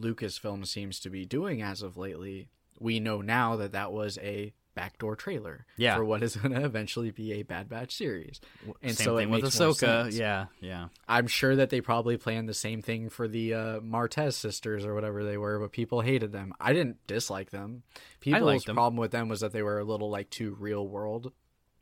Lucasfilm 0.00 0.66
seems 0.66 0.98
to 1.00 1.10
be 1.10 1.26
doing 1.26 1.60
as 1.60 1.82
of 1.82 1.98
lately, 1.98 2.48
we 2.80 3.00
know 3.00 3.20
now 3.20 3.56
that 3.56 3.72
that 3.72 3.92
was 3.92 4.16
a 4.22 4.54
backdoor 4.76 5.16
trailer 5.16 5.66
Yeah. 5.76 5.96
for 5.96 6.04
what 6.04 6.22
is 6.22 6.36
going 6.36 6.54
to 6.54 6.64
eventually 6.64 7.10
be 7.10 7.32
a 7.32 7.42
Bad 7.42 7.68
Batch 7.68 7.96
series. 7.96 8.40
And 8.82 8.94
Same 8.96 9.04
so 9.04 9.16
thing 9.16 9.28
it 9.30 9.32
with 9.32 9.44
Ahsoka. 9.52 9.74
sense. 10.04 10.16
Yeah, 10.16 10.46
yeah. 10.60 10.88
I'm 11.08 11.26
sure 11.26 11.56
that 11.56 11.70
they 11.70 11.80
probably 11.80 12.16
planned 12.16 12.48
the 12.48 12.54
same 12.54 12.80
thing 12.82 13.08
for 13.08 13.26
the 13.26 13.54
uh, 13.54 13.80
Martez 13.80 14.34
sisters 14.34 14.84
or 14.84 14.94
whatever 14.94 15.24
they 15.24 15.36
were, 15.38 15.58
but 15.58 15.72
people 15.72 16.00
hated 16.02 16.30
them. 16.30 16.52
I 16.60 16.72
didn't 16.72 17.04
dislike 17.08 17.50
them. 17.50 17.82
People's 18.20 18.42
liked 18.44 18.66
them. 18.66 18.76
problem 18.76 18.98
with 19.00 19.10
them 19.10 19.28
was 19.28 19.40
that 19.40 19.50
they 19.52 19.62
were 19.62 19.80
a 19.80 19.84
little 19.84 20.10
like 20.10 20.30
too 20.30 20.56
real 20.60 20.86
world. 20.86 21.32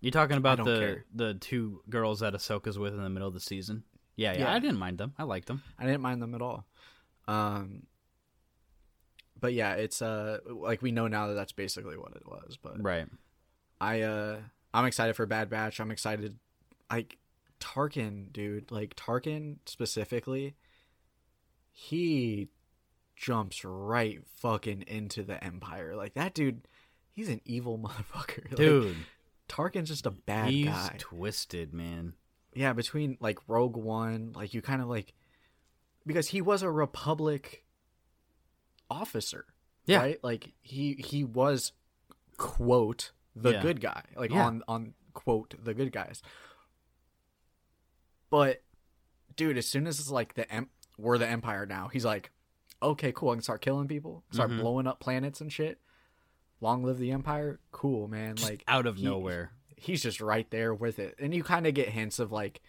You 0.01 0.11
talking 0.11 0.37
about 0.37 0.59
the 0.65 0.79
care. 0.79 1.05
the 1.15 1.35
two 1.35 1.81
girls 1.91 2.21
that 2.21 2.33
Ahsoka's 2.35 2.79
with 2.79 2.95
in 2.95 3.03
the 3.03 3.11
middle 3.11 3.29
of 3.29 3.35
the 3.35 3.41
season? 3.41 3.85
Yeah, 4.17 4.33
yeah, 4.35 4.39
Yeah. 4.41 4.55
I 4.55 4.59
didn't 4.61 4.79
mind 4.79 4.99
them. 4.99 5.13
I 5.19 5.25
liked 5.25 5.49
them. 5.49 5.63
I 5.79 5.85
didn't 5.87 6.03
mind 6.03 6.23
them 6.23 6.35
at 6.35 6.43
all. 6.43 6.65
Um, 7.27 7.85
but 9.41 9.53
yeah, 9.55 9.75
it's 9.75 10.01
uh 10.03 10.39
like 10.47 10.83
we 10.83 10.93
know 10.93 11.09
now 11.09 11.29
that 11.29 11.35
that's 11.35 11.53
basically 11.53 11.97
what 11.97 12.15
it 12.17 12.27
was. 12.27 12.59
But 12.63 12.83
Right. 12.83 13.07
I 13.81 14.03
uh 14.03 14.39
I'm 14.73 14.85
excited 14.87 15.15
for 15.17 15.27
Bad 15.27 15.51
Batch. 15.51 15.81
I'm 15.81 15.91
excited 15.91 16.39
like 16.91 17.19
Tarkin, 17.61 18.33
dude, 18.33 18.71
like 18.71 18.95
Tarkin 18.97 19.57
specifically, 19.67 20.55
he 21.71 22.49
jumps 23.17 23.65
right 23.65 24.21
fucking 24.37 24.83
into 24.87 25.23
the 25.23 25.43
Empire. 25.43 25.95
Like 25.97 26.15
that 26.15 26.35
dude, 26.35 26.67
he's 27.13 27.29
an 27.29 27.41
evil 27.45 27.79
motherfucker. 27.83 28.45
Like, 28.51 28.57
Dude, 28.57 28.97
Tarkin's 29.49 29.89
just 29.89 30.07
a 30.07 30.11
bad 30.11 30.51
he's 30.51 30.67
guy. 30.67 30.95
twisted, 30.99 31.73
man. 31.73 32.15
yeah, 32.55 32.73
between 32.73 33.17
like 33.21 33.39
Rogue 33.49 33.77
One, 33.77 34.33
like 34.35 34.55
you 34.55 34.63
kind 34.63 34.83
of 34.83 34.89
like 34.89 35.15
because 36.07 36.29
he 36.29 36.41
was 36.43 36.63
a 36.63 36.71
Republic 36.71 37.64
officer. 38.95 39.47
Yeah. 39.87 39.99
Right? 39.99 40.19
Like 40.23 40.53
he 40.63 40.95
he 40.95 41.25
was 41.25 41.73
quote 42.37 43.13
the 43.37 43.53
Yeah. 43.53 43.63
good 43.63 43.81
guy. 43.81 44.05
Like 44.17 44.31
Yeah. 44.31 44.47
on 44.47 44.63
on 44.69 44.95
quote 45.13 45.55
the 45.63 45.75
good 45.75 45.93
guys. 45.93 46.23
But 48.31 48.63
dude, 49.37 49.59
as 49.59 49.67
soon 49.67 49.87
as 49.87 49.99
it's 49.99 50.11
like 50.11 50.35
the 50.35 50.51
em- 50.53 50.71
we're 50.99 51.19
the 51.19 51.29
empire 51.29 51.67
now, 51.67 51.89
he's 51.89 52.05
like, 52.05 52.31
okay, 52.83 53.13
cool, 53.13 53.31
I 53.31 53.35
can 53.35 53.43
start 53.43 53.61
killing 53.61 53.89
people, 53.89 54.25
start 54.31 54.51
Mhm. 54.51 54.61
blowing 54.61 54.87
up 54.87 55.01
planets 55.01 55.41
and 55.41 55.53
shit. 55.53 55.81
Long 56.61 56.83
live 56.85 56.99
the 56.99 57.11
empire. 57.11 57.61
Cool, 57.73 58.09
man. 58.09 58.37
Just 58.37 58.49
like 58.51 58.65
out 58.69 58.87
of 58.87 58.97
he- 58.97 59.05
nowhere. 59.05 59.53
he's 59.77 60.03
just 60.03 60.21
right 60.21 60.49
there 60.51 60.73
with 60.75 60.99
it. 60.99 61.15
And 61.19 61.35
you 61.35 61.43
kind 61.45 61.67
of 61.67 61.75
get 61.75 61.91
hints 61.91 62.19
of 62.19 62.33
like 62.33 62.63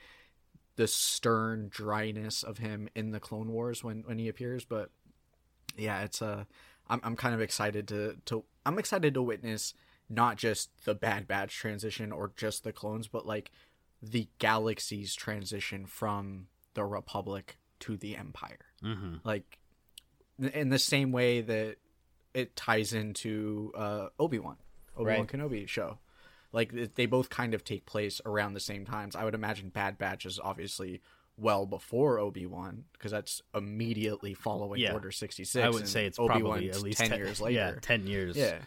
the 0.75 0.87
stern 0.87 1.69
dryness 1.69 2.43
of 2.43 2.57
him 2.57 2.89
in 2.95 3.11
the 3.11 3.19
Clone 3.19 3.51
Wars 3.51 3.83
when 3.83 4.01
when 4.03 4.17
he 4.19 4.27
appears, 4.27 4.65
but 4.65 4.91
yeah, 5.77 6.03
it's 6.03 6.21
uh 6.21 6.45
I'm 6.89 7.01
I'm 7.03 7.15
kind 7.15 7.35
of 7.35 7.41
excited 7.41 7.87
to 7.89 8.17
to 8.25 8.43
I'm 8.65 8.79
excited 8.79 9.13
to 9.13 9.21
witness 9.21 9.73
not 10.09 10.37
just 10.37 10.69
the 10.85 10.95
Bad 10.95 11.27
Batch 11.27 11.55
transition 11.55 12.11
or 12.11 12.31
just 12.35 12.63
the 12.63 12.71
clones, 12.71 13.07
but 13.07 13.25
like 13.25 13.51
the 14.01 14.27
galaxy's 14.39 15.15
transition 15.15 15.85
from 15.85 16.47
the 16.75 16.83
Republic 16.83 17.57
to 17.81 17.97
the 17.97 18.15
Empire. 18.15 18.65
Mm-hmm. 18.83 19.15
Like 19.23 19.59
in 20.37 20.69
the 20.69 20.79
same 20.79 21.11
way 21.11 21.41
that 21.41 21.77
it 22.33 22.55
ties 22.55 22.93
into 22.93 23.71
uh, 23.75 24.07
Obi 24.19 24.39
Wan, 24.39 24.57
Obi 24.97 25.11
Wan 25.11 25.19
Right. 25.21 25.27
Kenobi 25.27 25.67
show. 25.67 25.99
Like 26.51 26.95
they 26.95 27.05
both 27.05 27.29
kind 27.29 27.53
of 27.53 27.63
take 27.63 27.85
place 27.85 28.21
around 28.25 28.53
the 28.53 28.59
same 28.59 28.85
times. 28.85 29.15
I 29.15 29.25
would 29.25 29.33
imagine 29.33 29.69
Bad 29.69 29.97
Batch 29.97 30.25
is 30.25 30.39
obviously 30.41 31.01
well 31.37 31.65
before 31.65 32.17
Obi 32.19 32.45
Wan 32.45 32.85
because 32.93 33.11
that's 33.11 33.41
immediately 33.53 34.33
following 34.33 34.79
Yeah. 34.81 34.93
Order 34.93 35.11
sixty 35.11 35.43
six. 35.43 35.65
I 35.65 35.69
would 35.69 35.87
say 35.87 36.05
it's 36.05 36.17
probably 36.17 36.69
at 36.69 36.81
least 36.81 36.97
ten, 36.99 37.09
10 37.09 37.19
years 37.19 37.41
later. 37.41 37.55
Yeah, 37.55 37.75
ten 37.81 38.07
years. 38.07 38.35
Yeah, 38.37 38.59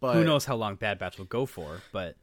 but 0.00 0.14
Who 0.14 0.24
knows 0.24 0.44
how 0.44 0.56
long 0.56 0.76
Bad 0.76 0.98
Batch 0.98 1.18
will 1.18 1.24
go 1.26 1.46
for? 1.46 1.80
But 1.92 2.16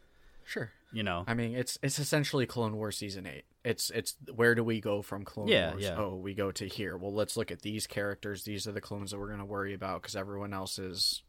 Sure. 0.45 0.71
you 0.91 1.03
know, 1.03 1.23
I 1.27 1.33
mean, 1.33 1.53
it's 1.55 1.77
it's 1.83 1.99
essentially 1.99 2.45
Clone 2.45 2.75
Wars 2.75 2.97
season 2.97 3.27
eight. 3.27 3.43
It's 3.63 3.89
it's 3.89 4.15
where 4.33 4.55
do 4.55 4.63
we 4.63 4.79
go 4.81 5.01
from 5.01 5.25
Clone 5.25 5.47
Yeah, 5.49 5.71
Wars? 5.71 5.83
yeah. 5.83 5.95
Oh, 5.97 6.15
we 6.15 6.33
go 6.33 6.51
to 6.51 6.65
here. 6.65 6.95
Well, 6.97 7.13
let's 7.13 7.35
look 7.37 7.51
at 7.51 7.61
these 7.61 7.85
characters. 7.85 8.43
These 8.43 8.67
are 8.67 8.71
the 8.71 8.81
clones 8.81 9.11
that 9.11 9.19
we're 9.19 9.29
gonna 9.29 9.45
worry 9.45 9.73
about 9.73 10.01
because 10.01 10.15
everyone 10.15 10.53
else 10.53 10.79
is 10.79 11.21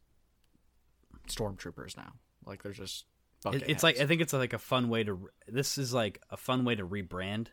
stormtroopers 1.27 1.97
now. 1.97 2.13
Like 2.45 2.63
they're 2.63 2.71
just. 2.71 3.05
it's 3.45 3.83
like 3.83 3.99
I 3.99 4.05
think 4.05 4.21
it's 4.21 4.33
like 4.33 4.53
a 4.53 4.59
fun 4.59 4.89
way 4.89 5.03
to. 5.03 5.29
This 5.47 5.77
is 5.77 5.93
like 5.93 6.21
a 6.29 6.37
fun 6.37 6.63
way 6.65 6.75
to 6.75 6.87
rebrand. 6.87 7.47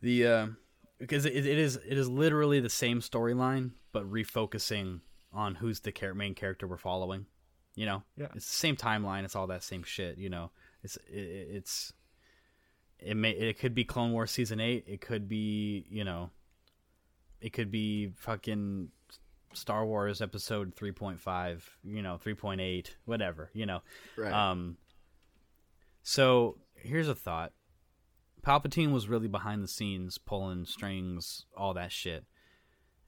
The 0.00 0.26
uh, 0.26 0.46
because 0.98 1.24
it, 1.26 1.34
it 1.34 1.58
is 1.58 1.76
it 1.76 1.98
is 1.98 2.08
literally 2.08 2.60
the 2.60 2.70
same 2.70 3.00
storyline, 3.00 3.72
but 3.92 4.10
refocusing 4.10 5.00
on 5.32 5.56
who's 5.56 5.80
the 5.80 5.92
char- 5.92 6.14
main 6.14 6.34
character 6.34 6.66
we're 6.66 6.76
following. 6.76 7.26
You 7.74 7.86
know, 7.86 8.02
Yeah. 8.16 8.26
it's 8.34 8.46
the 8.48 8.56
same 8.56 8.76
timeline. 8.76 9.24
It's 9.24 9.36
all 9.36 9.46
that 9.48 9.62
same 9.62 9.82
shit. 9.84 10.18
You 10.18 10.30
know, 10.30 10.50
it's 10.82 10.96
it, 11.08 11.48
it's 11.52 11.92
it 12.98 13.16
may 13.16 13.30
it 13.30 13.58
could 13.58 13.74
be 13.74 13.84
Clone 13.84 14.12
Wars 14.12 14.30
season 14.30 14.60
eight. 14.60 14.84
It 14.88 15.00
could 15.00 15.28
be 15.28 15.86
you 15.90 16.04
know, 16.04 16.30
it 17.40 17.52
could 17.52 17.70
be 17.70 18.12
fucking 18.16 18.88
Star 19.54 19.86
Wars 19.86 20.20
episode 20.20 20.74
three 20.74 20.92
point 20.92 21.20
five. 21.20 21.68
You 21.84 22.02
know, 22.02 22.16
three 22.18 22.34
point 22.34 22.60
eight, 22.60 22.96
whatever. 23.04 23.50
You 23.52 23.66
know, 23.66 23.80
right. 24.16 24.32
um, 24.32 24.76
so 26.02 26.58
here's 26.74 27.08
a 27.08 27.14
thought: 27.14 27.52
Palpatine 28.42 28.92
was 28.92 29.08
really 29.08 29.28
behind 29.28 29.62
the 29.62 29.68
scenes, 29.68 30.18
pulling 30.18 30.64
strings, 30.64 31.46
all 31.56 31.74
that 31.74 31.92
shit, 31.92 32.24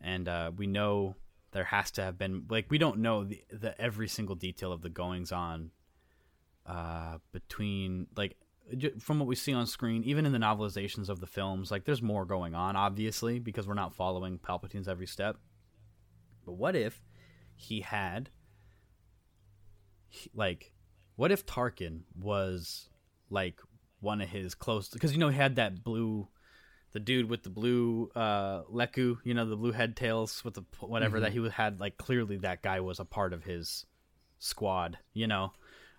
and 0.01 0.28
uh, 0.28 0.51
we 0.57 0.66
know 0.66 1.16
there 1.53 1.64
has 1.64 1.91
to 1.93 2.03
have 2.03 2.18
been 2.18 2.45
like 2.49 2.66
we 2.70 2.78
don't 2.78 2.99
know 2.99 3.24
the, 3.24 3.43
the 3.51 3.81
every 3.81 4.09
single 4.09 4.35
detail 4.35 4.72
of 4.72 4.83
the 4.83 4.89
goings 4.89 5.33
on 5.33 5.70
uh, 6.66 7.18
between 7.33 8.07
like 8.16 8.37
from 9.01 9.18
what 9.18 9.26
we 9.26 9.35
see 9.35 9.53
on 9.53 9.66
screen, 9.66 10.05
even 10.05 10.26
in 10.26 10.33
the 10.33 10.39
novelizations 10.39 11.09
of 11.09 11.20
the 11.20 11.26
films, 11.26 11.70
like 11.70 11.85
there's 11.85 12.03
more 12.03 12.24
going 12.24 12.55
on, 12.55 12.76
obviously, 12.76 13.41
because 13.41 13.66
we're 13.66 13.74
not 13.74 13.95
following 13.95 14.39
Palpatine's 14.39 14.87
every 14.87 15.07
step. 15.07 15.37
But 16.47 16.53
what 16.53 16.76
if 16.76 17.03
he 17.57 17.81
had 17.81 18.31
like 20.35 20.72
what 21.16 21.31
if 21.31 21.45
Tarkin 21.45 22.01
was 22.18 22.89
like 23.28 23.61
one 24.01 24.20
of 24.20 24.28
his 24.28 24.55
close 24.55 24.88
because 24.88 25.12
you 25.12 25.18
know 25.18 25.28
he 25.28 25.36
had 25.36 25.57
that 25.57 25.84
blue 25.84 26.26
the 26.92 27.01
dude 27.01 27.30
with 27.30 27.42
the 27.42 27.51
blue 27.51 28.11
uh 28.16 28.62
Lekku, 28.64 29.18
you 29.24 29.34
know 29.34 29.46
the 29.46 29.57
blue 29.57 29.72
head 29.72 29.96
tails 29.96 30.44
with 30.44 30.55
the 30.55 30.64
whatever 30.80 31.20
that 31.20 31.32
he 31.32 31.48
had 31.48 31.80
like 31.80 31.96
clearly 31.96 32.38
that 32.38 32.62
guy 32.62 32.80
was 32.80 32.98
a 32.98 33.05
part 33.05 33.32
of 33.32 33.44
his 33.44 33.86
squad, 34.40 34.98
you 35.12 35.26
know, 35.26 35.53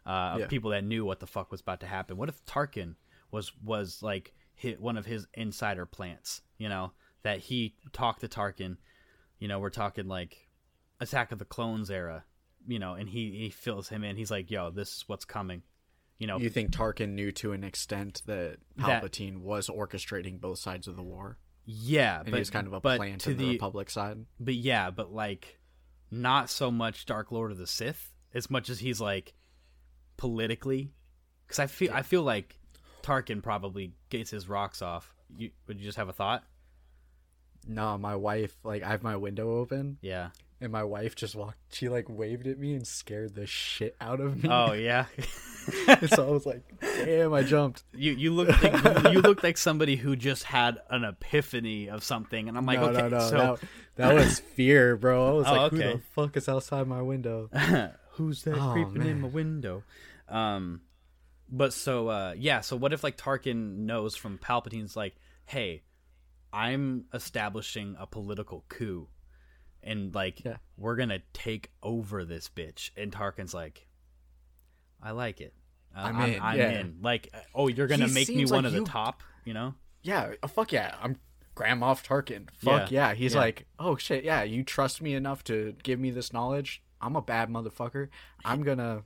uh, 0.06 0.38
of 0.44 0.50
people 0.50 0.72
that 0.72 0.84
knew 0.84 1.06
what 1.06 1.20
the 1.20 1.28
fuck 1.28 1.52
was 1.52 1.62
about 1.62 1.80
to 1.80 1.86
happen. 1.86 2.18
What 2.18 2.30
if 2.30 2.44
Tarkin 2.46 2.96
was 3.32 3.52
was 3.64 4.04
like 4.04 4.34
hit 4.56 4.82
one 4.82 4.98
of 4.98 5.06
his 5.06 5.28
insider 5.34 5.86
plants, 5.86 6.42
you 6.58 6.68
know, 6.68 6.92
that 7.24 7.40
he 7.40 7.76
talked 7.94 8.22
to 8.22 8.28
Tarkin, 8.28 8.78
you 9.40 9.48
know, 9.48 9.60
we're 9.60 9.70
talking 9.70 10.08
like 10.08 10.50
Attack 11.00 11.32
of 11.32 11.40
the 11.40 11.46
Clones 11.46 11.90
era, 11.90 12.26
you 12.68 12.80
know, 12.80 12.96
and 12.96 13.08
he 13.08 13.32
he 13.32 13.50
fills 13.50 13.88
him 13.90 14.04
in. 14.04 14.18
He's 14.18 14.32
like, 14.32 14.52
"Yo, 14.52 14.70
this 14.72 14.98
is 14.98 15.04
what's 15.08 15.26
coming." 15.26 15.64
You 16.22 16.28
know, 16.28 16.38
you 16.38 16.52
think 16.52 16.70
Tarkin 16.70 17.14
knew 17.14 17.32
to 17.32 17.52
an 17.52 17.64
extent 17.64 18.22
that 18.28 18.58
That- 18.76 19.02
Palpatine 19.02 19.40
was 19.40 19.70
orchestrating 19.70 20.40
both 20.40 20.60
sides 20.60 20.88
of 20.88 20.96
the 20.96 21.02
war, 21.02 21.40
yeah, 21.66 22.18
and 22.20 22.26
but 22.26 22.34
he 22.36 22.40
was 22.42 22.52
kind 22.52 22.68
of 22.68 22.74
a 22.74 22.80
but 22.80 22.98
plant 22.98 23.22
to 23.22 23.32
in 23.32 23.38
the, 23.38 23.50
Republic 23.50 23.90
side? 23.90 24.24
But 24.40 24.54
yeah, 24.54 24.92
but 24.92 25.12
like 25.12 25.60
not 26.12 26.52
so 26.52 26.70
much 26.70 27.08
Dark 27.08 27.32
Lord 27.32 27.52
of 27.52 27.58
the 27.58 27.66
Sith 27.66 28.14
as 28.36 28.52
much 28.52 28.70
as 28.70 28.78
he's 28.78 29.02
like 29.02 29.34
politically 30.18 30.94
cuz 31.48 31.58
I 31.58 31.66
feel 31.66 31.92
I 31.92 32.04
feel 32.04 32.22
like 32.22 32.60
Tarkin 33.02 33.42
probably 33.42 33.96
gets 34.10 34.30
his 34.30 34.48
rocks 34.48 34.84
off. 34.84 35.16
You 35.36 35.50
would 35.66 35.80
you 35.80 35.86
just 35.86 35.98
have 35.98 36.08
a 36.08 36.14
thought? 36.14 36.44
No, 37.68 37.98
my 37.98 38.16
wife 38.16 38.56
like 38.64 38.84
I 38.84 38.90
have 38.90 39.02
my 39.02 39.18
window 39.18 39.58
open, 39.58 39.98
Yeah. 40.02 40.30
And 40.62 40.72
my 40.72 40.84
wife 40.84 41.16
just 41.16 41.36
walked. 41.36 41.58
She 41.76 41.90
like 41.90 42.06
waved 42.08 42.48
at 42.48 42.60
me 42.60 42.74
and 42.76 42.86
scared 42.88 43.36
the 43.36 43.46
shit 43.48 43.96
out 44.00 44.20
of 44.22 44.42
me. 44.44 44.50
Oh 44.52 44.74
yeah. 44.74 45.06
so 46.08 46.28
I 46.28 46.32
was 46.32 46.46
like, 46.46 46.62
"Damn!" 46.80 47.34
I 47.34 47.44
jumped. 47.44 47.84
you 47.94 48.14
you 48.14 48.32
look 48.34 48.50
like, 48.64 49.12
you 49.14 49.22
look 49.22 49.44
like 49.44 49.58
somebody 49.58 49.96
who 49.96 50.16
just 50.16 50.44
had 50.44 50.78
an 50.90 51.04
epiphany 51.04 51.90
of 51.90 52.04
something 52.04 52.48
and 52.48 52.58
I'm 52.58 52.66
like, 52.66 52.80
no, 52.80 52.88
"Okay, 52.90 53.02
no, 53.02 53.08
no. 53.10 53.20
so 53.28 53.38
that, 53.38 53.60
that 53.96 54.14
was 54.16 54.40
fear, 54.56 54.96
bro. 54.96 55.28
I 55.28 55.32
was 55.32 55.48
Oh, 55.48 55.52
like, 55.54 55.74
okay. 55.74 55.92
"Who 55.92 55.98
the 55.98 56.04
fuck 56.16 56.38
is 56.38 56.48
outside 56.48 56.88
my 56.88 57.02
window?" 57.02 57.50
who's 58.14 58.44
that 58.44 58.58
Oh, 58.58 58.72
creeping 58.74 59.08
in 59.10 59.22
my 59.22 59.28
window 59.30 59.84
um 60.28 60.82
but 61.50 61.72
so 61.74 62.08
uh 62.10 62.34
yeah 62.38 62.60
so 62.62 62.76
what 62.76 62.92
if 62.94 63.04
like 63.06 63.18
tarkin 63.18 63.78
knows 63.80 64.16
from 64.18 64.38
palpatine's 64.38 64.96
like 64.98 65.16
hey 65.46 65.82
i'm 66.54 67.06
establishing 67.14 67.96
a 68.00 68.06
political 68.06 68.64
coup 68.70 69.08
and 69.84 70.14
like 70.16 70.44
Yeah. 70.44 70.58
we're 70.78 70.96
gonna 70.96 71.20
take 71.34 71.72
over 71.82 72.24
this 72.26 72.50
bitch 72.50 72.92
and 72.98 73.12
tarkin's 73.12 73.54
like 73.54 73.88
i 75.02 75.12
like 75.12 75.42
it 75.42 75.54
Uh, 75.96 76.02
I'm 76.02 76.16
I'm, 76.18 76.32
in, 76.32 76.42
I'm 76.42 76.58
yeah. 76.58 76.70
in 76.80 76.98
like 77.02 77.34
oh 77.56 77.68
you're 77.68 77.88
gonna 77.88 78.08
He 78.08 78.14
make 78.14 78.30
me 78.30 78.46
one 78.46 78.64
like 78.64 78.66
of 78.66 78.74
the 78.74 78.84
top 78.84 79.24
you 79.46 79.54
know 79.54 79.74
Yeah, 80.04 80.34
oh, 80.44 80.48
fuck 80.48 80.72
yeah. 80.72 80.96
I'm 81.02 81.18
Grand 81.54 81.82
Moff 81.82 82.02
Tarkin. 82.06 82.50
Fuck 82.54 82.90
Yeah, 82.92 83.10
yeah. 83.10 83.14
He's 83.14 83.36
like, 83.36 83.66
oh 83.78 83.96
shit, 83.98 84.24
yeah. 84.24 84.42
You 84.44 84.64
trust 84.64 85.02
me 85.02 85.14
enough 85.16 85.44
to 85.46 85.76
give 85.84 86.00
me 86.00 86.10
this 86.10 86.32
knowledge. 86.32 86.82
I'm 87.02 87.16
a 87.16 87.22
bad 87.22 87.50
motherfucker. 87.50 88.08
I'm 88.46 88.64
gonna, 88.70 89.04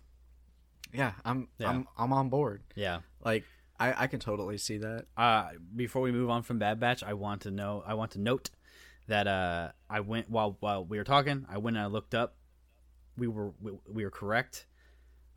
yeah. 0.94 1.14
I'm. 1.26 1.48
I'm 1.60 1.88
I'm 1.98 2.14
on 2.14 2.30
board. 2.30 2.62
yeah 2.76 3.00
Like 3.24 3.44
I 3.80 4.04
I 4.04 4.08
can 4.08 4.20
totally 4.20 4.58
see 4.58 4.78
that. 4.78 5.06
uh, 5.18 5.50
before 5.76 6.02
we 6.04 6.12
move 6.12 6.30
on 6.30 6.44
from 6.44 6.60
Bad 6.60 6.80
Batch, 6.80 7.04
I 7.04 7.14
want 7.14 7.42
to 7.42 7.52
know. 7.52 7.84
I 7.86 7.94
want 7.96 8.12
to 8.12 8.22
note 8.22 8.52
that 9.08 9.28
uh, 9.28 9.72
I 9.90 10.00
went 10.02 10.30
while 10.30 10.58
while 10.60 10.84
we 10.86 10.98
were 10.98 11.04
talking. 11.04 11.46
I 11.50 11.58
went 11.58 11.78
and 11.78 11.84
I 11.84 11.88
looked 11.88 12.16
up. 12.16 12.36
We 13.18 13.28
were 13.28 13.52
we, 13.62 13.72
we 13.92 14.04
were 14.04 14.12
correct. 14.12 14.66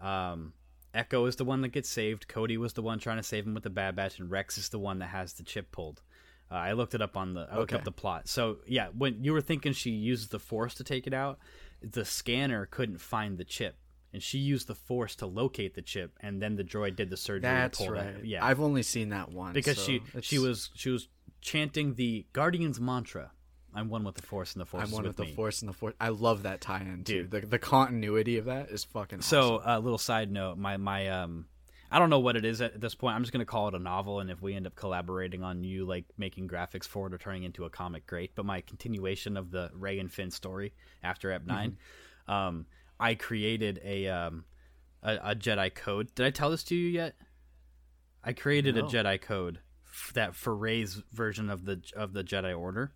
Um, 0.01 0.53
Echo 0.95 1.27
is 1.27 1.37
the 1.37 1.45
one 1.45 1.61
that 1.63 1.69
gets 1.69 1.89
saved. 1.89 2.29
Cody 2.29 2.57
was 2.57 2.73
the 2.73 2.83
one 2.83 2.99
trying 2.99 3.19
to 3.19 3.23
save 3.23 3.47
him 3.47 3.55
with 3.55 3.63
the 3.63 3.71
Bad 3.71 3.95
Batch, 3.97 4.19
and 4.19 4.31
Rex 4.31 4.57
is 4.59 4.69
the 4.71 4.79
one 4.79 4.99
that 5.01 5.09
has 5.09 5.35
the 5.35 5.43
chip 5.43 5.71
pulled. 5.71 6.03
Uh, 6.51 6.55
I 6.55 6.73
looked 6.73 6.95
it 6.95 7.03
up 7.03 7.17
on 7.17 7.35
the. 7.35 7.47
I 7.51 7.57
looked 7.59 7.73
Okay. 7.73 7.79
up 7.79 7.85
the 7.85 7.93
plot. 7.93 8.27
So 8.29 8.59
yeah, 8.67 8.89
when 8.97 9.23
you 9.23 9.33
were 9.33 9.41
thinking 9.43 9.73
she 9.75 9.91
uses 9.91 10.29
the 10.29 10.39
Force 10.39 10.75
to 10.77 10.85
take 10.85 11.07
it 11.07 11.13
out, 11.13 11.39
the 11.83 12.05
scanner 12.05 12.65
couldn't 12.67 13.01
find 13.03 13.37
the 13.37 13.45
chip, 13.45 13.77
and 14.15 14.23
she 14.23 14.39
used 14.39 14.67
the 14.67 14.75
Force 14.75 15.15
to 15.17 15.27
locate 15.27 15.75
the 15.75 15.83
chip, 15.83 16.17
and 16.21 16.41
then 16.41 16.57
the 16.57 16.65
droid 16.65 16.97
did 16.97 17.11
the 17.11 17.19
surgery. 17.19 17.43
That's 17.43 17.87
right. 17.87 18.07
It. 18.07 18.25
Yeah, 18.25 18.45
I've 18.45 18.61
only 18.61 18.83
seen 18.83 19.11
that 19.11 19.31
once 19.31 19.53
because 19.55 19.77
so 19.77 19.83
she 19.85 19.97
it's- 19.97 20.25
she 20.25 20.39
was 20.39 20.71
she 20.75 20.89
was 20.89 21.09
chanting 21.43 21.95
the 21.95 22.27
Guardian's 22.33 22.81
mantra. 22.81 23.31
I'm 23.75 23.89
one 23.89 24.05
with 24.05 24.15
the 24.15 24.23
Force, 24.23 24.55
and 24.55 24.61
the 24.61 24.67
Force 24.67 24.85
I'm 24.85 24.91
one 24.91 25.05
with 25.05 25.19
with 25.19 25.29
the. 25.29 25.35
Force 25.35 25.61
and 25.63 25.69
the 25.69 25.73
Force. 25.75 25.95
I 26.01 26.09
love 26.09 26.45
that 26.45 26.61
tie-in 26.61 27.05
too. 27.05 27.23
Dude. 27.25 27.31
The 27.31 27.41
the 27.47 27.59
continuity 27.59 28.39
of 28.39 28.47
that 28.47 28.71
is 28.71 28.85
fucking. 28.85 29.21
So, 29.21 29.59
awesome. 29.59 29.71
a 29.71 29.79
little 29.81 29.99
side 29.99 30.31
note: 30.33 30.57
my 30.59 30.77
my 30.79 31.09
um, 31.09 31.47
I 31.91 31.99
don't 31.99 32.11
know 32.11 32.19
what 32.21 32.37
it 32.37 32.45
is 32.45 32.61
at 32.61 32.81
this 32.81 32.95
point. 32.95 33.15
I'm 33.15 33.23
just 33.23 33.33
gonna 33.33 33.45
call 33.45 33.69
it 33.69 33.75
a 33.75 33.79
novel, 33.79 34.21
and 34.21 34.31
if 34.31 34.41
we 34.43 34.55
end 34.55 34.67
up 34.67 34.75
collaborating 34.75 35.43
on 35.43 35.65
you 35.65 35.85
like 35.87 36.05
making 36.17 36.49
graphics 36.49 36.85
for 36.87 37.07
it 37.07 37.15
or 37.15 37.19
turning 37.19 37.45
into 37.45 37.65
a 37.65 37.71
comic, 37.71 38.07
great. 38.07 38.35
But 38.35 38.47
my 38.47 38.63
continuation 38.63 39.37
of 39.37 39.51
the 39.51 39.71
Rey 39.75 39.99
and 39.99 40.11
Finn 40.13 40.31
story 40.31 40.73
after 41.03 41.31
Ep 41.31 41.47
9 41.47 41.77
Mm-hmm. 42.29 42.33
um, 42.33 42.67
I 43.01 43.15
created 43.15 43.81
a 43.85 44.09
um 44.09 44.45
a, 45.03 45.17
a 45.31 45.35
Jedi 45.37 45.75
code. 45.75 46.15
Did 46.15 46.27
I 46.27 46.31
tell 46.31 46.51
this 46.51 46.65
to 46.65 46.75
you 46.75 46.89
yet? 46.89 47.15
I 48.25 48.33
created 48.33 48.77
a 48.77 48.83
Jedi 48.83 49.21
code 49.21 49.61
f- 49.87 50.13
that 50.15 50.35
for 50.35 50.55
Rey's 50.55 51.01
version 51.13 51.49
of 51.49 51.65
the 51.65 51.81
of 51.97 52.13
the 52.13 52.25
Jedi 52.25 52.59
Order, 52.59 52.93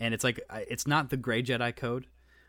and 0.00 0.12
it's 0.14 0.24
like 0.24 0.40
it's 0.68 0.86
not 0.86 1.10
the 1.10 1.16
Gray 1.16 1.42
Jedi 1.42 1.74
code, 1.76 2.06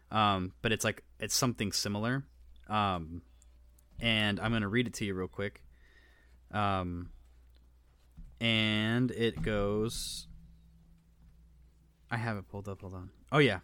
um, 0.09 0.53
but 0.61 0.71
it's 0.71 0.83
like 0.85 1.03
it's 1.19 1.35
something 1.35 1.71
similar. 1.71 2.23
Um, 2.69 3.21
and 3.99 4.39
I'm 4.39 4.51
gonna 4.51 4.67
read 4.69 4.87
it 4.87 4.93
to 4.95 5.05
you 5.05 5.13
real 5.13 5.27
quick. 5.27 5.61
Um, 6.51 7.11
and 8.39 9.11
it 9.11 9.41
goes. 9.41 10.27
I 12.09 12.17
have 12.17 12.37
it 12.37 12.47
pulled 12.49 12.67
up. 12.67 12.81
Hold 12.81 12.93
on. 12.95 13.09
Oh 13.31 13.37
yeah. 13.37 13.59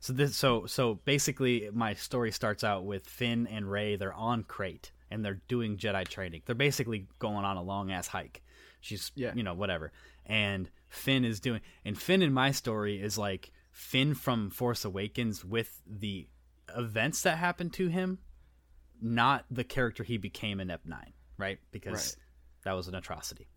So 0.00 0.12
this 0.12 0.36
so 0.36 0.66
so 0.66 0.94
basically 1.04 1.68
my 1.72 1.94
story 1.94 2.30
starts 2.30 2.62
out 2.64 2.84
with 2.84 3.06
Finn 3.06 3.46
and 3.46 3.70
Rey. 3.70 3.96
They're 3.96 4.14
on 4.14 4.44
Crait. 4.44 4.90
and 5.10 5.24
they're 5.24 5.40
doing 5.48 5.76
Jedi 5.76 6.06
training. 6.08 6.42
They're 6.46 6.54
basically 6.56 7.06
going 7.18 7.44
on 7.44 7.56
a 7.56 7.62
long 7.62 7.90
ass 7.92 8.08
hike. 8.08 8.42
She's 8.80 9.12
Yeah. 9.14 9.32
you 9.34 9.42
know 9.42 9.54
whatever, 9.54 9.92
and 10.26 10.68
Finn 10.94 11.24
is 11.24 11.40
doing. 11.40 11.60
And 11.84 12.00
Finn 12.00 12.22
in 12.22 12.32
my 12.32 12.50
story 12.50 13.00
is 13.00 13.18
like 13.18 13.52
Finn 13.72 14.14
from 14.14 14.50
Force 14.50 14.84
Awakens 14.84 15.44
with 15.44 15.82
the 15.86 16.28
events 16.76 17.22
that 17.22 17.38
happened 17.38 17.72
to 17.74 17.88
him, 17.88 18.18
not 19.00 19.44
the 19.50 19.64
character 19.64 20.02
he 20.04 20.16
became 20.16 20.60
in 20.60 20.70
Ep 20.70 20.86
Nine, 20.86 21.12
right? 21.36 21.58
Because 21.72 21.92
Right. 22.16 22.24
that 22.64 22.72
was 22.72 22.88
an 22.88 22.94
atrocity. 22.94 23.48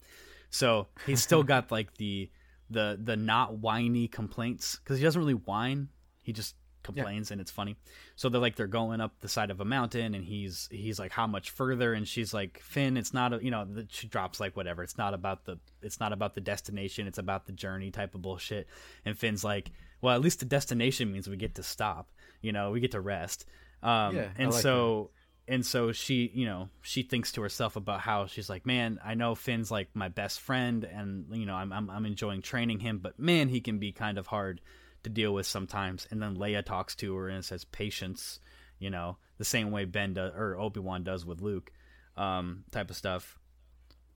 So 0.50 0.88
he's 1.06 1.22
still 1.22 1.44
got 1.44 1.72
like 1.72 1.96
the 1.98 2.30
the 2.70 3.00
the 3.02 3.16
not 3.16 3.58
whiny 3.60 4.08
complaints 4.08 4.78
because 4.78 4.98
he 4.98 5.04
doesn't 5.04 5.20
really 5.22 5.34
whine. 5.34 5.90
He 6.22 6.34
just 6.34 6.56
complains 6.88 7.32
and 7.32 7.42
it's 7.42 7.52
funny. 7.52 7.76
So 8.16 8.30
they're 8.30 8.42
like 8.42 8.56
they're 8.56 8.68
going 8.68 9.02
up 9.02 9.20
the 9.20 9.28
side 9.30 9.52
of 9.52 9.62
a 9.62 9.66
mountain 9.66 10.16
and 10.16 10.24
he's 10.24 10.68
he's 10.72 11.00
like 11.00 11.12
how 11.12 11.28
much 11.28 11.52
further? 11.52 11.94
And 11.94 12.08
she's 12.08 12.34
like 12.34 12.60
Finn 12.60 12.98
it's 12.98 13.14
not 13.14 13.34
a 13.34 13.44
you 13.44 13.52
know 13.52 13.66
the, 13.66 13.88
she 13.90 14.08
drops 14.08 14.40
like 14.40 14.56
whatever. 14.58 14.84
It's 14.84 14.98
not 14.98 15.14
about 15.14 15.46
the 15.46 15.60
it's 15.82 16.00
not 16.00 16.14
about 16.14 16.36
the 16.36 16.42
destination. 16.42 17.08
It's 17.08 17.18
about 17.20 17.46
the 17.46 17.54
journey 17.54 17.92
type 17.92 18.16
of 18.16 18.22
bullshit. 18.22 18.68
And 19.06 19.18
Finn's 19.18 19.44
like 19.44 19.72
well 20.02 20.16
at 20.16 20.22
least 20.22 20.40
the 20.40 20.46
destination 20.46 21.12
means 21.12 21.28
we 21.28 21.38
get 21.38 21.56
to 21.56 21.64
stop 21.64 22.10
you 22.42 22.52
know 22.52 22.72
we 22.72 22.80
get 22.80 22.92
to 22.92 23.02
rest. 23.02 23.46
Um 23.84 24.16
Yeah, 24.16 24.30
and 24.38 24.52
like 24.52 24.62
so 24.62 25.12
and 25.48 25.66
so 25.66 25.92
she 25.92 26.32
you 26.34 26.46
know 26.46 26.70
she 26.82 27.04
thinks 27.04 27.32
to 27.34 27.42
herself 27.42 27.76
about 27.76 28.02
how 28.02 28.26
she's 28.26 28.50
like 28.50 28.66
man 28.66 29.00
i 29.04 29.14
know 29.14 29.34
finn's 29.34 29.72
like 29.72 29.88
my 29.94 30.10
best 30.10 30.42
friend 30.42 30.84
and 30.84 31.26
you 31.32 31.46
know 31.46 31.56
i'm 31.56 31.72
i'm, 31.72 31.90
I'm 31.90 32.06
enjoying 32.06 32.42
training 32.42 32.80
him 32.80 33.00
but 33.00 33.18
man 33.18 33.48
he 33.50 33.62
can 33.62 33.80
be 33.80 33.92
kind 33.92 34.18
of 34.18 34.28
hard 34.28 34.62
to 35.08 35.14
deal 35.14 35.34
with 35.34 35.46
sometimes 35.46 36.08
and 36.12 36.22
then 36.22 36.36
leia 36.36 36.64
talks 36.64 36.96
to 36.96 37.16
her 37.16 37.30
and 37.30 37.44
says 37.44 37.66
patience 37.66 38.40
you 38.80 38.90
know 38.90 39.18
the 39.38 39.46
same 39.46 39.72
way 39.72 39.86
ben 39.86 40.14
does 40.14 40.32
or 40.36 40.58
obi-wan 40.60 41.04
does 41.04 41.26
with 41.26 41.42
luke 41.42 41.72
um 42.16 42.64
type 42.72 42.90
of 42.90 42.96
stuff 42.96 43.38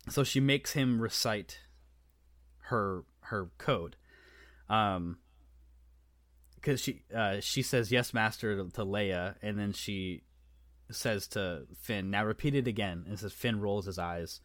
so 0.10 0.24
she 0.24 0.40
makes 0.40 0.74
him 0.74 1.02
recite 1.02 1.60
her 2.66 3.04
her 3.22 3.50
code 3.58 3.96
um 4.70 5.18
because 6.56 6.80
she 6.80 7.02
uh, 7.16 7.40
she 7.40 7.64
says 7.64 7.92
yes 7.92 8.14
master 8.14 8.56
to, 8.56 8.70
to 8.70 8.86
leia 8.86 9.36
and 9.42 9.58
then 9.58 9.74
she 9.74 10.22
says 10.94 11.28
to 11.28 11.64
Finn, 11.80 12.10
now 12.10 12.26
repeat 12.26 12.56
it 12.56 12.68
again. 12.68 13.06
And 13.08 13.20
says 13.20 13.34
Finn 13.34 13.60
rolls 13.60 13.86
his 13.86 14.00
eyes. 14.00 14.42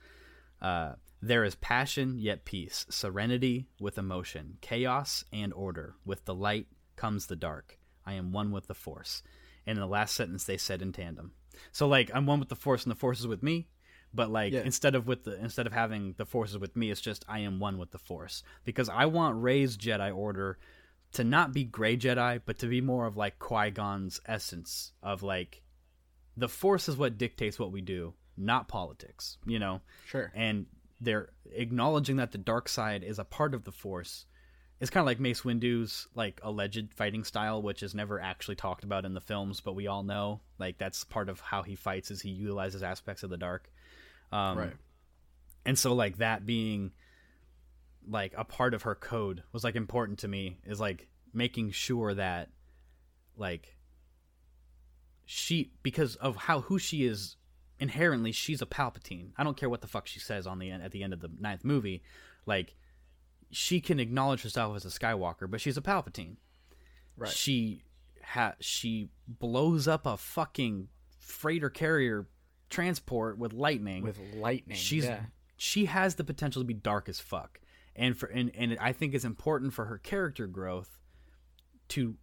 Uh, 0.60 0.92
there 1.26 1.44
is 1.44 1.54
passion 1.56 2.18
yet 2.18 2.44
peace, 2.44 2.86
serenity 2.88 3.66
with 3.80 3.98
emotion, 3.98 4.58
chaos 4.60 5.24
and 5.32 5.52
order. 5.52 5.96
With 6.04 6.24
the 6.24 6.34
light 6.34 6.66
comes 6.94 7.26
the 7.26 7.36
dark. 7.36 7.78
I 8.04 8.12
am 8.14 8.32
one 8.32 8.52
with 8.52 8.68
the 8.68 8.74
force. 8.74 9.22
And 9.66 9.76
in 9.76 9.80
the 9.80 9.88
last 9.88 10.14
sentence, 10.14 10.44
they 10.44 10.56
said 10.56 10.82
in 10.82 10.92
tandem. 10.92 11.32
So 11.72 11.88
like 11.88 12.10
I'm 12.14 12.26
one 12.26 12.38
with 12.38 12.48
the 12.48 12.54
force, 12.56 12.84
and 12.84 12.90
the 12.90 12.98
force 12.98 13.18
is 13.20 13.26
with 13.26 13.42
me. 13.42 13.68
But 14.14 14.30
like 14.30 14.52
Yeah. 14.52 14.60
instead 14.62 14.94
of 14.94 15.06
with 15.06 15.24
the 15.24 15.38
instead 15.42 15.66
of 15.66 15.72
having 15.72 16.14
the 16.16 16.24
forces 16.26 16.58
with 16.58 16.76
me, 16.76 16.90
it's 16.90 17.00
just 17.00 17.24
I 17.28 17.40
am 17.40 17.58
one 17.58 17.76
with 17.76 17.90
the 17.90 17.98
force 17.98 18.42
because 18.64 18.88
I 18.88 19.06
want 19.06 19.42
Rey's 19.42 19.76
Jedi 19.76 20.14
Order 20.14 20.58
to 21.12 21.24
not 21.24 21.52
be 21.52 21.64
gray 21.64 21.96
Jedi, 21.96 22.40
but 22.46 22.58
to 22.60 22.66
be 22.68 22.80
more 22.80 23.06
of 23.06 23.16
like 23.16 23.38
Qui 23.38 23.70
Gon's 23.70 24.20
essence 24.26 24.92
of 25.02 25.22
like 25.22 25.62
the 26.36 26.48
force 26.48 26.88
is 26.88 26.96
what 26.96 27.18
dictates 27.18 27.58
what 27.58 27.72
we 27.72 27.80
do, 27.80 28.14
not 28.36 28.68
politics, 28.68 29.38
you 29.46 29.58
know? 29.58 29.80
Sure. 30.06 30.30
And 30.34 30.66
they're 31.00 31.30
acknowledging 31.52 32.16
that 32.16 32.32
the 32.32 32.38
dark 32.38 32.68
side 32.68 33.02
is 33.02 33.18
a 33.18 33.24
part 33.24 33.54
of 33.54 33.64
the 33.64 33.72
force. 33.72 34.26
It's 34.80 34.90
kind 34.90 35.02
of 35.02 35.06
like 35.06 35.20
Mace 35.20 35.44
Windu's 35.44 36.06
like 36.14 36.40
alleged 36.42 36.92
fighting 36.94 37.24
style, 37.24 37.62
which 37.62 37.82
is 37.82 37.94
never 37.94 38.20
actually 38.20 38.56
talked 38.56 38.84
about 38.84 39.04
in 39.04 39.14
the 39.14 39.20
films, 39.20 39.60
but 39.60 39.74
we 39.74 39.86
all 39.86 40.02
know 40.02 40.40
like 40.58 40.78
that's 40.78 41.04
part 41.04 41.28
of 41.28 41.40
how 41.40 41.62
he 41.62 41.76
fights 41.76 42.10
is 42.10 42.20
he 42.20 42.30
utilizes 42.30 42.82
aspects 42.82 43.22
of 43.22 43.30
the 43.30 43.38
dark. 43.38 43.70
Um, 44.32 44.58
right. 44.58 44.72
and 45.64 45.78
so 45.78 45.94
like 45.94 46.18
that 46.18 46.44
being 46.44 46.90
like 48.08 48.34
a 48.36 48.44
part 48.44 48.74
of 48.74 48.82
her 48.82 48.94
code 48.94 49.42
was 49.52 49.64
like 49.64 49.76
important 49.76 50.20
to 50.20 50.28
me 50.28 50.58
is 50.64 50.80
like 50.80 51.08
making 51.32 51.70
sure 51.70 52.14
that 52.14 52.48
like 53.36 53.76
she 55.24 55.72
because 55.82 56.16
of 56.16 56.36
how 56.36 56.60
who 56.60 56.78
she 56.78 57.04
is 57.04 57.36
inherently 57.78 58.32
she's 58.32 58.62
a 58.62 58.66
palpatine 58.66 59.28
i 59.36 59.44
don't 59.44 59.56
care 59.56 59.68
what 59.68 59.80
the 59.82 59.86
fuck 59.86 60.06
she 60.06 60.18
says 60.18 60.46
on 60.46 60.58
the 60.58 60.70
end 60.70 60.82
at 60.82 60.92
the 60.92 61.02
end 61.02 61.12
of 61.12 61.20
the 61.20 61.30
ninth 61.38 61.64
movie 61.64 62.02
like 62.46 62.74
she 63.50 63.80
can 63.80 64.00
acknowledge 64.00 64.42
herself 64.42 64.74
as 64.76 64.84
a 64.84 64.88
skywalker 64.88 65.50
but 65.50 65.60
she's 65.60 65.76
a 65.76 65.82
palpatine 65.82 66.36
Right. 67.18 67.30
she 67.30 67.82
ha- 68.22 68.54
she 68.60 69.08
blows 69.26 69.88
up 69.88 70.04
a 70.06 70.16
fucking 70.16 70.88
freighter 71.18 71.70
carrier 71.70 72.26
transport 72.68 73.38
with 73.38 73.52
lightning 73.52 74.02
With 74.02 74.18
lightning. 74.34 74.76
she's 74.76 75.04
yeah. 75.04 75.20
she 75.56 75.84
has 75.86 76.16
the 76.16 76.24
potential 76.24 76.60
to 76.62 76.66
be 76.66 76.74
dark 76.74 77.08
as 77.08 77.20
fuck 77.20 77.60
and 77.94 78.16
for 78.18 78.26
and, 78.26 78.50
and 78.54 78.76
i 78.80 78.92
think 78.92 79.14
it's 79.14 79.24
important 79.24 79.72
for 79.72 79.84
her 79.86 79.96
character 79.98 80.46
growth 80.46 80.98
to 81.88 82.16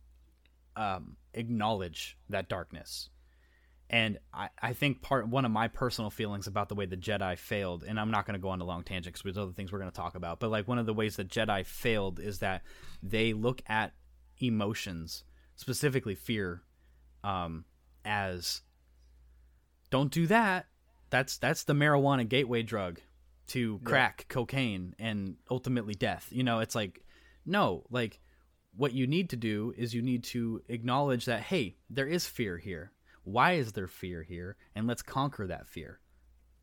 um 0.76 1.16
acknowledge 1.34 2.18
that 2.30 2.50
darkness 2.50 3.10
and 3.94 4.18
I, 4.34 4.50
I 4.60 4.74
think 4.74 5.04
part 5.04 5.28
one 5.28 5.46
of 5.46 5.52
my 5.52 5.68
personal 5.68 6.10
feelings 6.10 6.48
about 6.48 6.68
the 6.68 6.74
way 6.74 6.88
the 6.88 6.98
Jedi 6.98 7.38
failed, 7.38 7.84
and 7.84 8.00
I'm 8.00 8.10
not 8.10 8.26
going 8.26 8.34
to 8.34 8.42
go 8.42 8.50
on 8.50 8.60
a 8.60 8.64
long 8.64 8.82
tangent 8.82 9.14
because 9.14 9.22
there's 9.22 9.38
other 9.38 9.52
things 9.52 9.72
we're 9.72 9.78
going 9.78 9.92
to 9.92 9.96
talk 9.96 10.16
about, 10.16 10.40
but 10.40 10.50
like 10.50 10.68
one 10.68 10.80
of 10.80 10.88
the 10.88 10.96
ways 10.96 11.16
the 11.16 11.24
Jedi 11.24 11.64
failed 11.64 12.20
is 12.20 12.40
that 12.40 12.64
they 13.04 13.34
look 13.34 13.62
at 13.68 13.94
emotions, 14.40 15.24
specifically 15.58 16.16
fear, 16.16 16.64
um, 17.24 17.66
as 18.04 18.62
don't 19.92 20.10
do 20.10 20.26
that. 20.26 20.66
That's 21.12 21.38
that's 21.38 21.66
the 21.66 21.74
marijuana 21.74 22.28
gateway 22.28 22.64
drug 22.64 23.00
to 23.50 23.80
crack, 23.84 24.26
cocaine, 24.28 24.96
and 24.98 25.36
ultimately 25.52 25.94
death. 25.94 26.30
You 26.32 26.42
know, 26.42 26.62
it's 26.62 26.74
like 26.74 27.06
no, 27.46 27.84
like 27.92 28.20
what 28.76 28.94
you 28.94 29.06
need 29.06 29.30
to 29.30 29.36
do 29.36 29.72
is 29.78 29.94
you 29.94 30.02
need 30.02 30.24
to 30.24 30.64
acknowledge 30.68 31.26
that 31.26 31.42
hey, 31.42 31.76
there 31.92 32.08
is 32.08 32.26
fear 32.26 32.58
here. 32.58 32.92
Why 33.24 33.54
is 33.54 33.72
there 33.74 33.88
fear 33.88 34.24
here? 34.24 34.58
And 34.76 34.88
let's 34.88 35.02
conquer 35.02 35.48
that 35.48 35.68
fear. 35.68 36.00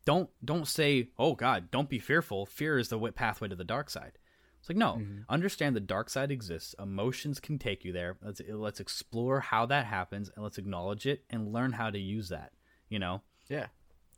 Don't 0.05 0.29
don't 0.43 0.67
say, 0.67 1.09
"Oh 1.17 1.35
god, 1.35 1.69
don't 1.71 1.89
be 1.89 1.99
fearful. 1.99 2.45
Fear 2.45 2.79
is 2.79 2.89
the 2.89 2.99
pathway 3.11 3.47
to 3.49 3.55
the 3.55 3.63
dark 3.63 3.89
side." 3.89 4.17
It's 4.59 4.69
like, 4.69 4.77
no, 4.77 4.93
mm-hmm. 4.93 5.21
understand 5.27 5.75
the 5.75 5.79
dark 5.79 6.07
side 6.07 6.29
exists. 6.31 6.75
Emotions 6.77 7.39
can 7.39 7.57
take 7.57 7.83
you 7.83 7.91
there. 7.93 8.17
Let's 8.23 8.41
let's 8.47 8.79
explore 8.79 9.39
how 9.39 9.65
that 9.67 9.87
happens 9.87 10.29
and 10.35 10.43
let's 10.43 10.59
acknowledge 10.59 11.07
it 11.07 11.23
and 11.31 11.51
learn 11.51 11.71
how 11.71 11.89
to 11.89 11.97
use 11.99 12.29
that, 12.29 12.51
you 12.87 12.99
know? 12.99 13.21
Yeah. 13.49 13.67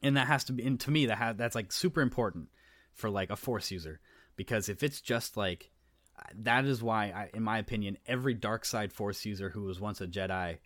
and 0.04 0.18
that 0.18 0.28
has 0.28 0.44
to 0.46 0.54
be 0.54 0.64
and 0.66 0.80
to 0.82 0.91
me 0.91 1.08
that 1.08 1.18
ha- 1.18 1.34
that's 1.34 1.56
like 1.56 1.72
super 1.72 2.02
important 2.02 2.50
for 2.91 3.10
like 3.10 3.32
a 3.32 3.36
force 3.36 3.72
user 3.72 4.00
because 4.36 4.70
if 4.70 4.84
it's 4.84 5.02
just 5.02 5.38
like 5.38 5.72
that 6.36 6.65
is 6.65 6.84
why 6.84 7.06
I, 7.06 7.30
in 7.34 7.41
my 7.41 7.57
opinion 7.57 7.98
every 8.06 8.34
dark 8.36 8.65
side 8.65 8.94
force 8.94 9.26
user 9.26 9.49
who 9.49 9.64
was 9.64 9.80
once 9.80 10.02
a 10.02 10.07
jedi 10.07 10.57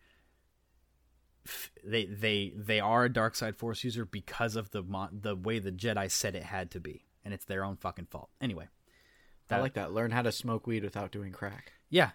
they 1.84 2.06
they 2.06 2.54
they 2.56 2.80
are 2.80 3.06
a 3.06 3.14
dark 3.14 3.36
side 3.36 3.56
force 3.56 3.84
user 3.84 4.06
because 4.06 4.56
of 4.56 4.72
the 4.72 4.84
mon- 4.84 5.20
the 5.22 5.36
way 5.36 5.60
the 5.60 5.72
jedi 5.72 6.10
said 6.10 6.36
it 6.36 6.44
had 6.44 6.72
to 6.72 6.80
be 6.80 7.06
and 7.26 7.34
it's 7.34 7.46
their 7.46 7.64
own 7.64 7.76
fucking 7.76 8.06
fault 8.06 8.30
anyway 8.42 8.68
I 9.50 9.60
like 9.60 9.76
that. 9.76 9.94
Learn 9.94 10.12
how 10.12 10.24
to 10.24 10.32
smoke 10.34 10.68
weed 10.68 10.84
without 10.84 11.12
doing 11.12 11.32
crack. 11.32 11.72
yeah 11.90 12.10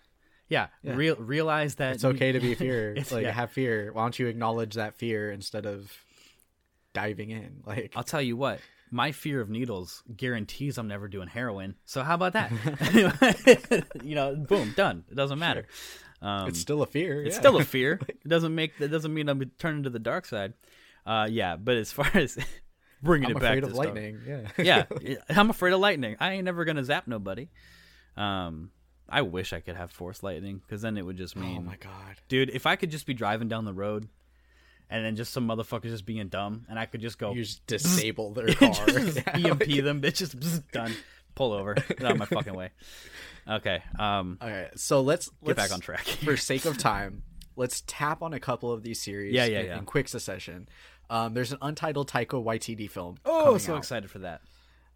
yeah, 0.49 0.67
Yeah. 0.83 0.95
Real, 0.97 1.17
realize 1.17 1.77
that 1.77 1.95
It's 1.95 2.05
okay 2.05 2.33
to 2.33 2.41
be 2.41 2.55
fear. 2.55 2.91
It's- 2.97 3.11
like 3.11 3.23
yeah. 3.25 3.31
have 3.33 3.53
fear. 3.53 3.91
Why 3.91 4.03
don't 4.03 4.19
you 4.19 4.27
acknowledge 4.27 4.75
that 4.75 4.97
fear 4.97 5.31
instead 5.33 5.65
of 5.65 5.91
diving 6.93 7.31
in? 7.31 7.63
Like 7.67 7.93
I'll 7.97 8.03
tell 8.05 8.21
you 8.21 8.37
what, 8.37 8.61
my 8.91 9.13
fear 9.13 9.41
of 9.41 9.49
needles 9.49 10.03
guarantees 10.15 10.77
I'm 10.77 10.89
never 10.89 11.09
doing 11.09 11.29
heroin. 11.29 11.77
So 11.87 12.03
how 12.03 12.15
about 12.17 12.35
that? 12.35 12.53
you 14.05 14.15
know, 14.15 14.37
boom, 14.37 14.75
done. 14.77 15.05
It 15.11 15.15
doesn't 15.15 15.39
matter. 15.39 15.67
Um, 16.23 16.49
it's 16.49 16.61
still 16.61 16.83
a 16.83 16.87
fear. 16.87 17.23
it's 17.23 17.35
yeah. 17.35 17.41
still 17.41 17.57
a 17.57 17.65
fear. 17.65 18.01
It 18.09 18.29
doesn't 18.29 18.55
make 18.55 18.79
that 18.79 18.89
doesn't 18.89 19.13
mean 19.13 19.29
I'm 19.29 19.43
turning 19.59 19.83
to 19.83 19.91
the 19.91 19.99
dark 19.99 20.25
side. 20.27 20.55
Uh, 21.05 21.27
yeah, 21.29 21.57
but 21.57 21.77
as 21.77 21.91
far 21.91 22.09
as 22.15 22.39
bringing 23.03 23.31
I'm 23.31 23.37
it 23.37 23.41
back 23.41 23.59
afraid 23.59 23.61
to 23.63 23.67
of 23.67 23.75
lightning. 23.75 24.21
Yeah. 24.27 24.49
yeah, 24.57 24.85
yeah, 25.01 25.17
I'm 25.29 25.51
afraid 25.51 25.73
of 25.73 25.81
lightning. 25.81 26.17
I 26.21 26.33
ain't 26.33 26.45
never 26.45 26.65
gonna 26.65 26.85
zap 26.85 27.09
nobody. 27.09 27.49
Um, 28.17 28.71
I 29.09 29.23
wish 29.23 29.53
I 29.53 29.61
could 29.61 29.75
have 29.75 29.91
force 29.91 30.23
lightning 30.23 30.63
because 30.65 30.81
then 30.83 30.97
it 30.97 31.05
would 31.05 31.17
just 31.17 31.35
mean 31.37 31.59
oh 31.59 31.63
my 31.63 31.77
god. 31.77 32.21
dude, 32.29 32.51
if 32.51 32.67
I 32.67 32.77
could 32.77 32.91
just 32.91 33.05
be 33.07 33.15
driving 33.15 33.49
down 33.49 33.65
the 33.65 33.75
road 33.75 34.09
and 34.89 35.05
then 35.05 35.17
just 35.17 35.33
some 35.33 35.49
motherfuckers 35.49 35.91
just 35.91 36.07
being 36.07 36.29
dumb 36.29 36.67
and 36.69 36.79
I 36.79 36.87
could 36.87 37.01
just 37.01 37.19
go 37.19 37.33
You 37.33 37.43
just 37.43 37.67
disable 37.67 38.33
their 38.33 38.55
car. 38.55 38.73
just 38.87 39.17
Yeah. 39.17 39.49
EMP 39.51 39.83
them, 39.83 40.01
bitches 40.01 40.37
bzz, 40.37 40.63
done. 40.71 40.93
Pull 41.35 41.53
over. 41.53 41.75
Get 41.75 42.03
out 42.05 42.13
of 42.13 42.19
my 42.19 42.27
fucking 42.27 42.55
way. 42.55 42.71
Okay. 43.49 43.83
Um 43.99 44.39
All 44.41 44.49
right. 44.49 44.79
So 44.79 45.01
let's 45.01 45.29
get 45.29 45.49
let's, 45.49 45.57
back 45.57 45.73
on 45.73 45.81
track. 45.81 46.05
for 46.25 46.37
sake 46.37 46.65
of 46.65 46.79
time, 46.79 47.23
let's 47.57 47.83
tap 47.87 48.23
on 48.23 48.33
a 48.33 48.41
couple 48.41 48.73
of 48.73 48.83
these 48.83 49.01
series 49.01 49.35
Yeah, 49.35 49.47
yeah, 49.47 49.61
in, 49.61 49.67
yeah. 49.67 49.79
in 49.79 49.85
quick 49.85 50.09
succession. 50.09 50.69
Um, 51.11 51.35
there's 51.35 51.53
an 51.53 51.59
untitled 51.61 52.09
Taika 52.09 52.43
Waititi 52.43 52.91
film. 52.91 53.17
oh, 53.27 53.59
so 53.59 53.75
out. 53.75 53.79
excited 53.79 54.11
for 54.11 54.21
that. 54.21 54.41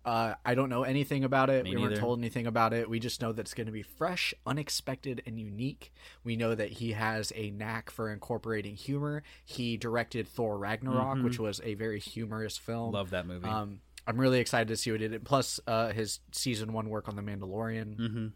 Uh, 0.07 0.35
I 0.45 0.55
don't 0.55 0.71
know 0.71 0.85
anything 0.85 1.25
about 1.25 1.51
it. 1.51 1.65
Me 1.65 1.75
we 1.75 1.83
weren't 1.83 1.97
told 1.97 2.21
anything 2.21 2.47
about 2.47 2.73
it. 2.73 2.89
We 2.89 3.01
just 3.01 3.21
know 3.21 3.33
that 3.33 3.41
it's 3.41 3.55
going 3.55 3.67
to 3.67 3.73
be 3.73 3.83
fresh, 3.83 4.33
unexpected, 4.47 5.21
and 5.27 5.39
unique. 5.39 5.93
We 6.23 6.37
know 6.37 6.55
that 6.55 6.71
he 6.71 6.93
has 6.93 7.33
a 7.35 7.51
knack 7.51 7.91
for 7.91 8.13
incorporating 8.13 8.77
humor. 8.77 9.25
He 9.45 9.77
directed 9.77 10.29
Thor 10.29 10.57
Ragnarok, 10.59 11.25
which 11.25 11.41
was 11.41 11.61
a 11.65 11.75
very 11.75 11.99
humorous 11.99 12.57
film. 12.57 12.87
Mm-hmm. 12.87 12.95
Love 12.95 13.11
that 13.11 13.27
movie. 13.27 13.49
Um, 13.49 13.81
I'm 14.07 14.19
really 14.21 14.39
excited 14.41 14.69
to 14.69 14.77
see 14.77 14.93
what 14.93 15.01
he 15.01 15.09
did. 15.09 15.25
Plus, 15.25 15.59
uh, 15.67 15.93
his 15.93 16.21
season 16.33 16.73
one 16.73 16.89
work 16.89 17.09
on 17.09 17.17
The 17.17 17.23
Mandalorian. 17.23 17.97
mm-hmm. 17.97 18.27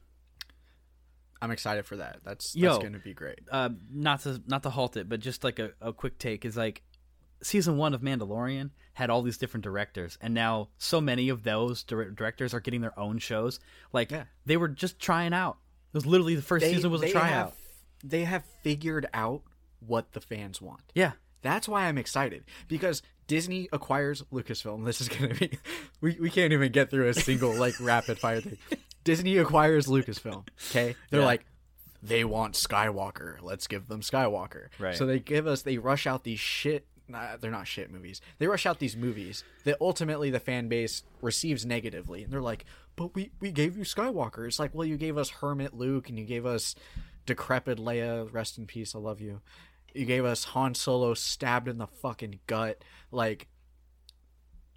I'm 1.43 1.51
excited 1.51 1.87
for 1.87 1.97
that. 1.97 2.19
That's 2.23 2.55
Yo. 2.55 2.69
that's 2.71 2.81
going 2.81 2.93
to 2.93 2.99
be 2.99 3.15
great. 3.15 3.39
uh, 3.51 3.71
not 3.91 4.21
to 4.23 4.43
not 4.47 4.63
to 4.65 4.71
halt 4.71 4.97
it, 4.97 5.09
but 5.09 5.21
just 5.21 5.43
like 5.43 5.59
a, 5.59 5.71
a 5.81 5.93
quick 5.93 6.19
take 6.19 6.45
is 6.45 6.55
like 6.57 6.83
season 7.43 7.79
one 7.79 7.95
of 7.95 8.03
Mandalorian 8.03 8.71
had 8.93 9.09
all 9.09 9.23
these 9.23 9.39
different 9.39 9.65
directors, 9.65 10.19
and 10.21 10.35
now 10.35 10.69
so 10.77 11.01
many 11.01 11.31
of 11.31 11.43
those 11.43 11.83
dir- 11.85 12.11
directors 12.11 12.53
are 12.53 12.61
getting 12.61 12.83
their 12.83 12.99
own 12.99 13.17
shows. 13.19 13.59
Like 13.93 14.11
Yeah. 14.11 14.25
they 14.45 14.59
were 14.59 14.69
just 14.69 14.99
trying 14.99 15.33
out. 15.33 15.57
It 15.93 15.97
was 15.97 16.05
literally 16.05 16.35
the 16.35 16.43
first 16.43 16.67
season 16.67 16.91
was 16.91 17.03
a 17.03 17.11
tryout. 17.11 17.29
have, 17.31 17.53
they 18.05 18.25
have 18.25 18.45
figured 18.63 19.09
out 19.15 19.43
what 19.81 20.13
the 20.13 20.21
fans 20.21 20.61
want. 20.61 20.83
Yeah, 20.95 21.13
That's 21.43 21.69
why 21.69 21.87
I'm 21.87 21.99
excited 21.99 22.45
because 22.69 23.03
Disney 23.27 23.69
acquires 23.73 24.23
Lucasfilm. 24.33 24.85
This 24.87 25.01
is 25.01 25.09
gonna 25.09 25.35
be 25.35 25.59
we, 26.01 26.17
we 26.21 26.31
can't 26.31 26.53
even 26.53 26.73
get 26.73 26.91
through 26.91 27.09
a 27.09 27.15
single 27.15 27.55
like 27.55 27.75
rapid 27.81 28.19
fire 28.19 28.41
thing. 28.41 28.59
Disney 29.05 29.39
acquires 29.39 29.87
Lucasfilm. 29.87 30.47
Okay, 30.71 30.97
they're 31.11 31.21
Yeah. 31.21 31.27
like 31.27 31.47
they 32.03 32.25
want 32.25 32.55
Skywalker. 32.55 33.37
Let's 33.43 33.67
give 33.67 33.89
them 33.89 34.01
Skywalker. 34.01 34.69
Right. 34.79 34.97
So 34.97 35.07
they 35.07 35.19
give 35.21 35.47
us 35.47 35.63
they 35.63 35.79
rush 35.79 36.07
out 36.07 36.25
these 36.25 36.41
shit. 36.41 36.87
Nah, 37.09 37.37
they're 37.41 37.51
not 37.51 37.67
shit 37.67 37.91
movies. 37.91 38.21
They 38.39 38.47
rush 38.47 38.67
out 38.67 38.79
these 38.79 38.97
movies 38.97 39.43
that 39.65 39.77
ultimately 39.81 40.31
the 40.31 40.39
fan 40.39 40.69
base 40.69 41.03
receives 41.21 41.67
negatively, 41.67 42.23
and 42.23 42.33
they're 42.33 42.41
like, 42.41 42.65
"But 42.95 43.15
we 43.17 43.33
we 43.41 43.51
gave 43.51 43.77
you 43.77 43.83
Skywalker." 43.85 44.47
It's 44.47 44.59
like, 44.61 44.73
well, 44.75 44.87
you 44.87 44.97
gave 44.97 45.19
us 45.19 45.29
Hermit 45.31 45.75
Luke, 45.75 46.09
and 46.09 46.17
you 46.19 46.25
gave 46.25 46.47
us 46.47 46.75
decrepit 47.27 47.79
Leia. 47.79 48.33
Rest 48.33 48.59
in 48.59 48.67
peace. 48.67 48.95
I 48.95 48.99
love 48.99 49.21
you. 49.21 49.41
You 49.95 50.07
gave 50.07 50.25
us 50.25 50.45
Han 50.45 50.75
Solo 50.75 51.15
stabbed 51.15 51.69
in 51.69 51.79
the 51.79 51.87
fucking 51.87 52.41
gut. 52.47 52.83
Like, 53.11 53.49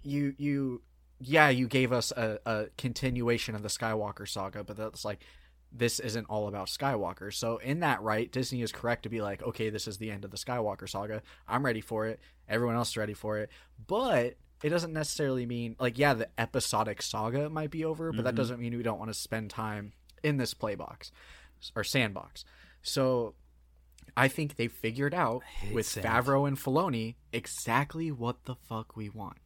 you 0.02 0.34
you 0.38 0.82
yeah, 1.20 1.48
you 1.48 1.68
gave 1.68 1.92
us 1.92 2.12
a, 2.12 2.38
a 2.44 2.66
continuation 2.76 3.54
of 3.54 3.62
the 3.62 3.68
Skywalker 3.68 4.28
saga, 4.28 4.64
but 4.64 4.76
that's 4.76 5.04
like 5.04 5.20
this 5.72 5.98
isn't 5.98 6.26
all 6.26 6.46
about 6.46 6.68
Skywalker. 6.68 7.32
So 7.32 7.56
in 7.58 7.80
that 7.80 8.00
right, 8.02 8.30
Disney 8.30 8.62
is 8.62 8.70
correct 8.70 9.02
to 9.04 9.08
be 9.08 9.20
like, 9.20 9.42
okay, 9.42 9.70
this 9.70 9.88
is 9.88 9.98
the 9.98 10.10
end 10.10 10.24
of 10.24 10.30
the 10.30 10.36
Skywalker 10.36 10.88
saga. 10.88 11.22
I'm 11.48 11.64
ready 11.64 11.80
for 11.80 12.06
it. 12.06 12.20
Everyone 12.48 12.76
else 12.76 12.90
is 12.90 12.96
ready 12.96 13.14
for 13.14 13.38
it. 13.38 13.50
But 13.84 14.36
it 14.62 14.68
doesn't 14.68 14.92
necessarily 14.92 15.46
mean 15.46 15.76
like 15.78 15.98
yeah, 15.98 16.14
the 16.14 16.28
episodic 16.38 17.02
saga 17.02 17.50
might 17.50 17.70
be 17.70 17.84
over, 17.84 18.12
but 18.12 18.24
that 18.24 18.30
mm-hmm. 18.30 18.36
doesn't 18.36 18.60
mean 18.60 18.76
we 18.76 18.82
don't 18.82 18.98
want 18.98 19.10
to 19.10 19.18
spend 19.18 19.50
time 19.50 19.92
in 20.22 20.36
this 20.36 20.54
playbox 20.54 21.10
or 21.74 21.84
sandbox. 21.84 22.44
So 22.82 23.34
I 24.16 24.28
think 24.28 24.56
they 24.56 24.68
figured 24.68 25.14
out 25.14 25.42
with 25.72 25.86
sand. 25.86 26.06
Favreau 26.06 26.46
and 26.46 26.56
Filoni 26.56 27.16
exactly 27.32 28.10
what 28.10 28.44
the 28.44 28.54
fuck 28.54 28.96
we 28.96 29.08
want. 29.08 29.38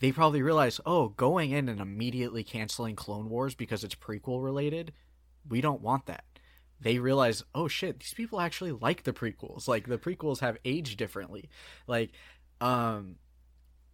They 0.00 0.12
probably 0.12 0.42
realized, 0.42 0.80
oh, 0.84 1.08
going 1.08 1.50
in 1.52 1.68
and 1.68 1.80
immediately 1.80 2.44
canceling 2.44 2.96
Clone 2.96 3.28
Wars 3.28 3.54
because 3.54 3.84
it's 3.84 3.94
prequel 3.94 4.42
related, 4.42 4.92
we 5.48 5.60
don't 5.60 5.80
want 5.80 6.06
that. 6.06 6.24
They 6.80 6.98
realize, 6.98 7.42
oh 7.54 7.68
shit, 7.68 8.00
these 8.00 8.14
people 8.14 8.40
actually 8.40 8.72
like 8.72 9.04
the 9.04 9.12
prequels. 9.12 9.66
Like 9.66 9.86
the 9.86 9.98
prequels 9.98 10.40
have 10.40 10.58
aged 10.64 10.98
differently. 10.98 11.48
Like, 11.86 12.12
um, 12.60 13.16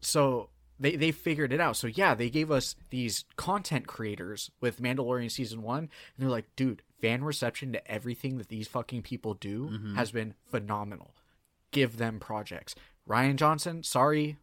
so 0.01 0.51
they 0.81 0.97
they 0.97 1.13
figured 1.13 1.53
it 1.53 1.61
out. 1.61 1.77
So 1.77 1.87
yeah, 1.87 2.15
they 2.15 2.31
gave 2.31 2.51
us 2.51 2.75
these 2.89 3.25
content 3.37 3.87
creators 3.87 4.51
with 4.61 4.81
Mandalorian 4.83 5.31
season 5.31 5.63
one, 5.63 5.79
and 5.85 5.91
they're 6.19 6.31
like, 6.31 6.57
dude, 6.57 6.83
fan 7.01 7.25
reception 7.25 7.73
to 7.73 7.91
everything 7.91 8.39
that 8.39 8.49
these 8.49 8.69
fucking 8.69 9.03
people 9.03 9.35
do 9.35 9.69
Mm-hmm. 9.71 9.95
has 9.97 10.11
been 10.13 10.35
phenomenal. 10.51 11.15
Give 11.73 11.97
them 11.99 12.19
projects. 12.21 12.75
Rian 13.09 13.37
Johnson, 13.37 13.83
sorry, 13.83 14.37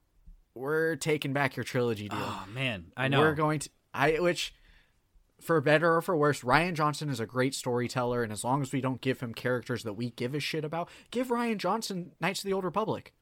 we're 0.53 0.95
taking 0.95 1.33
back 1.33 1.55
your 1.55 1.63
trilogy 1.63 2.09
deal. 2.09 2.19
Oh 2.21 2.45
man, 2.53 2.91
I 2.97 3.07
know. 3.07 3.19
We're 3.19 3.35
going 3.35 3.59
to 3.59 3.69
I 3.93 4.13
which 4.19 4.53
for 5.39 5.61
better 5.61 5.95
or 5.95 6.01
for 6.01 6.17
worse, 6.17 6.41
Rian 6.41 6.73
Johnson 6.73 7.09
is 7.09 7.19
a 7.19 7.25
great 7.27 7.53
storyteller, 7.53 8.23
and 8.23 8.31
as 8.31 8.43
long 8.43 8.61
as 8.61 8.71
we 8.71 8.81
don't 8.81 9.01
give 9.01 9.19
him 9.19 9.33
characters 9.33 9.83
that 9.83 9.93
we 9.93 10.09
give 10.11 10.33
a 10.33 10.39
shit 10.39 10.65
about, 10.65 10.89
give 11.11 11.27
Rian 11.27 11.57
Johnson 11.57 12.11
Knights 12.19 12.39
of 12.39 12.45
the 12.47 12.53
Old 12.53 12.63
Republic. 12.65 13.13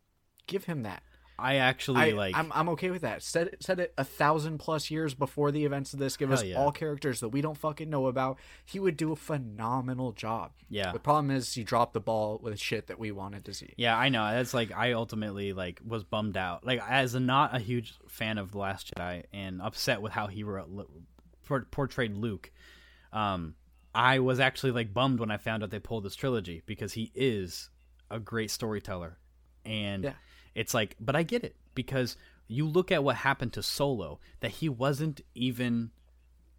Give 0.48 0.64
him 0.66 0.84
that. 0.84 1.04
I 1.38 1.56
actually 1.56 2.02
I, 2.02 2.10
like. 2.12 2.36
I'm 2.36 2.52
I'm 2.54 2.70
okay 2.70 2.92
with 2.92 3.02
that. 3.02 3.22
Set 3.22 3.48
it, 3.48 3.64
set 3.64 3.80
it 3.80 3.94
a 3.98 4.04
thousand 4.04 4.60
plus 4.60 4.90
years 4.90 5.14
before 5.14 5.52
the 5.52 5.66
events 5.66 5.94
of 5.94 6.00
this. 6.00 6.16
Give 6.18 6.32
us 6.32 6.44
yeah. 6.44 6.58
all 6.58 6.72
characters 6.72 7.20
that 7.20 7.30
we 7.30 7.42
don't 7.42 7.58
fucking 7.58 7.90
know 7.90 8.08
about. 8.08 8.38
He 8.64 8.80
would 8.80 8.98
do 8.98 9.12
a 9.12 9.16
phenomenal 9.16 10.12
job. 10.14 10.52
Yeah. 10.70 10.92
The 10.92 11.00
problem 11.00 11.32
is 11.32 11.54
he 11.54 11.64
dropped 11.64 11.94
the 11.94 12.00
ball 12.00 12.40
with 12.42 12.60
shit 12.60 12.88
that 12.88 13.00
we 13.00 13.12
wanted 13.12 13.46
to 13.46 13.54
see. 13.54 13.74
Yeah, 13.78 13.98
I 13.98 14.10
know. 14.10 14.30
That's 14.32 14.54
like 14.54 14.72
I 14.72 14.94
ultimately 14.94 15.54
like 15.54 15.82
was 15.86 16.04
bummed 16.04 16.38
out. 16.38 16.66
Like 16.66 16.82
as 16.88 17.16
a 17.16 17.20
not 17.20 17.56
a 17.56 17.60
huge 17.60 17.94
fan 18.08 18.38
of 18.38 18.52
the 18.52 18.58
Last 18.58 18.94
Jedi 18.96 19.24
and 19.34 19.62
upset 19.62 20.02
with 20.02 20.14
how 20.14 20.28
he 20.28 20.44
wrote, 20.44 20.70
por- 21.46 21.68
portrayed 21.70 22.16
Luke. 22.16 22.52
Um, 23.12 23.56
I 23.94 24.20
was 24.20 24.40
actually 24.40 24.72
like 24.72 24.94
bummed 24.94 25.20
when 25.20 25.32
I 25.32 25.38
found 25.38 25.64
out 25.64 25.70
they 25.70 25.80
pulled 25.80 26.04
this 26.04 26.16
trilogy 26.16 26.62
because 26.66 26.94
he 26.94 27.12
is 27.16 27.70
a 28.12 28.20
great 28.20 28.52
storyteller, 28.52 29.18
and 29.66 30.04
Yeah. 30.04 30.14
It's 30.56 30.74
like, 30.74 30.96
but 31.00 31.16
I 31.16 31.24
get 31.24 31.44
it 31.44 31.56
because 31.76 32.16
you 32.48 32.66
look 32.66 32.92
at 32.92 33.04
what 33.04 33.18
happened 33.18 33.54
to 33.54 33.62
Solo 33.64 34.20
that 34.40 34.52
he 34.52 34.70
wasn't 34.70 35.22
even 35.36 35.92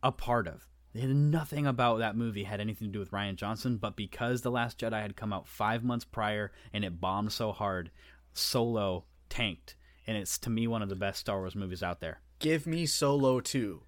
a 0.02 0.12
part 0.12 0.46
of. 0.46 0.66
Nothing 0.94 1.66
about 1.66 1.98
that 1.98 2.16
movie 2.16 2.44
had 2.44 2.60
anything 2.60 2.88
to 2.88 2.92
do 2.92 2.98
with 2.98 3.10
Rian 3.10 3.36
Johnson, 3.36 3.76
but 3.76 3.96
because 3.96 4.40
The 4.42 4.50
Last 4.50 4.78
Jedi 4.78 5.00
had 5.00 5.14
come 5.16 5.32
out 5.32 5.46
five 5.46 5.84
months 5.84 6.04
prior 6.06 6.52
and 6.72 6.84
it 6.84 7.00
bombed 7.00 7.32
so 7.32 7.52
hard, 7.52 7.90
Solo 8.32 9.04
tanked. 9.28 9.76
And 10.06 10.16
it's 10.16 10.38
to 10.38 10.50
me 10.50 10.66
one 10.66 10.82
of 10.82 10.88
the 10.88 10.96
best 10.96 11.20
Star 11.20 11.38
Wars 11.38 11.54
movies 11.56 11.82
out 11.82 12.00
there. 12.00 12.20
give 12.38 12.66
me 12.66 12.86
Solo 12.86 13.40
2. 13.40 13.82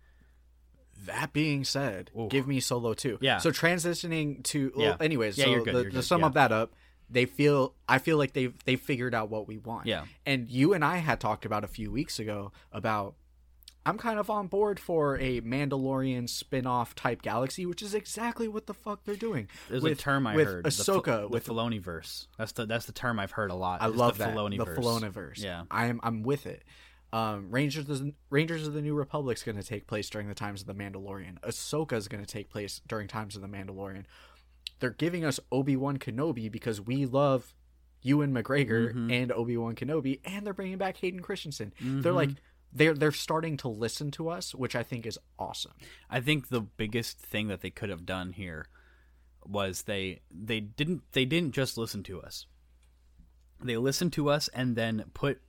That 1.07 1.33
being 1.33 1.65
said, 1.65 2.11
Ooh. 2.19 2.29
give 2.29 2.47
me 2.49 2.61
Solo 2.61 2.93
2. 2.93 3.19
Yeah. 3.21 3.39
So 3.39 3.51
transitioning 3.53 4.43
to 4.45 4.73
well, 4.77 4.87
Yeah. 4.87 4.97
anyways, 5.01 5.39
Yeah, 5.39 5.45
so 5.45 5.51
you're 5.53 5.65
good, 5.65 5.75
the, 5.75 5.81
you're 5.83 5.91
to 5.91 5.97
good, 5.97 6.05
sum 6.05 6.21
yeah. 6.21 6.27
up 6.27 6.35
that 6.35 6.51
up, 6.53 6.73
they 7.11 7.25
feel 7.25 7.75
I 7.89 7.99
feel 7.99 8.19
like 8.19 8.33
they've 8.33 8.55
they 8.65 8.77
figured 8.77 9.15
out 9.15 9.31
what 9.31 9.49
we 9.49 9.59
want. 9.59 9.87
Yeah. 9.87 10.05
And 10.27 10.51
you 10.51 10.75
and 10.75 10.85
I 10.85 10.99
had 10.99 11.21
talked 11.21 11.45
about 11.45 11.65
a 11.65 11.69
few 11.69 11.91
weeks 11.91 12.19
ago 12.19 12.53
about 12.73 13.15
I'm 13.87 13.97
kind 13.97 14.19
of 14.19 14.29
on 14.29 14.49
board 14.49 14.79
for 14.79 15.17
a 15.17 15.41
Mandalorian 15.41 16.29
spin-off 16.29 16.95
type 16.95 17.23
galaxy, 17.23 17.65
which 17.65 17.81
is 17.81 17.95
exactly 17.95 18.47
what 18.47 18.67
the 18.67 18.75
fuck 18.75 19.05
they're 19.05 19.17
doing. 19.17 19.49
There's 19.71 19.83
with, 19.83 19.93
a 19.93 19.97
term 19.97 20.27
I 20.27 20.37
with 20.37 20.47
heard. 20.47 20.65
Ahsoka, 20.67 21.05
the, 21.05 21.13
Fil- 21.13 21.29
with 21.31 21.45
the 21.47 21.55
Filoni 21.55 21.81
verse. 21.81 22.29
That's 22.37 22.53
the 22.53 22.67
that's 22.67 22.85
the 22.85 22.93
term 22.93 23.19
I've 23.19 23.31
heard 23.31 23.51
a 23.51 23.55
lot. 23.55 23.81
I 23.81 23.87
love 23.87 24.19
the 24.19 24.25
that 24.25 24.35
Filoni 24.35 24.59
the 24.59 24.65
verse. 24.67 24.79
Filoniverse. 24.79 25.43
Yeah. 25.43 25.63
I'm 25.71 26.01
I'm 26.03 26.23
with 26.23 26.47
it. 26.47 26.65
Um, 27.11 27.51
Rangers 27.51 27.89
of 27.89 28.01
the, 28.01 28.13
Rangers 28.29 28.67
of 28.67 28.75
the 28.75 28.83
New 28.83 28.95
Republic's 28.95 29.43
going 29.43 29.57
to 29.57 29.63
take 29.63 29.87
place 29.87 30.11
during 30.11 30.29
the 30.29 30.35
times 30.35 30.61
of 30.61 30.67
the 30.67 30.75
Mandalorian. 30.75 31.41
Ahsoka 31.41 31.95
is 31.95 32.07
going 32.07 32.23
to 32.23 32.31
take 32.31 32.51
place 32.51 32.83
during 32.87 33.09
times 33.09 33.35
of 33.35 33.41
the 33.41 33.49
Mandalorian. 33.49 34.05
They're 34.81 34.91
giving 34.91 35.25
us 35.25 35.41
Obi 35.51 35.77
Wan 35.77 35.99
Kenobi 35.99 36.51
because 36.51 36.81
we 36.81 37.05
love 37.07 37.55
Ewan 38.03 38.33
McGregor 38.33 38.89
Mm-hmm. 38.91 39.11
and 39.11 39.33
Obi 39.33 39.57
Wan 39.57 39.75
Kenobi, 39.75 40.21
and 40.25 40.47
they're 40.47 40.55
bringing 40.55 40.79
back 40.79 40.99
Hayden 40.99 41.21
Christensen. 41.21 41.73
Mm-hmm. 41.81 42.01
They're 42.03 42.13
like 42.13 42.31
they're 42.73 42.95
they're 42.95 43.13
starting 43.13 43.57
to 43.59 43.69
listen 43.69 44.11
to 44.13 44.29
us, 44.29 44.55
which 44.55 44.77
I 44.77 44.83
think 44.83 45.07
is 45.07 45.19
awesome. 45.39 45.73
I 46.11 46.21
think 46.21 46.49
the 46.49 46.61
biggest 46.61 47.19
thing 47.19 47.49
that 47.49 47.61
they 47.61 47.71
could 47.71 47.89
have 47.89 48.07
done 48.07 48.33
here 48.33 48.67
was 49.45 49.83
they 49.83 50.21
they 50.31 50.61
didn't 50.61 51.03
they 51.13 51.25
didn't 51.25 51.53
just 51.53 51.77
listen 51.79 52.03
to 52.05 52.21
us. 52.21 52.47
They 53.63 53.77
listened 53.77 54.13
to 54.15 54.29
us 54.31 54.49
and 54.49 54.77
then 54.77 55.05
put 55.15 55.41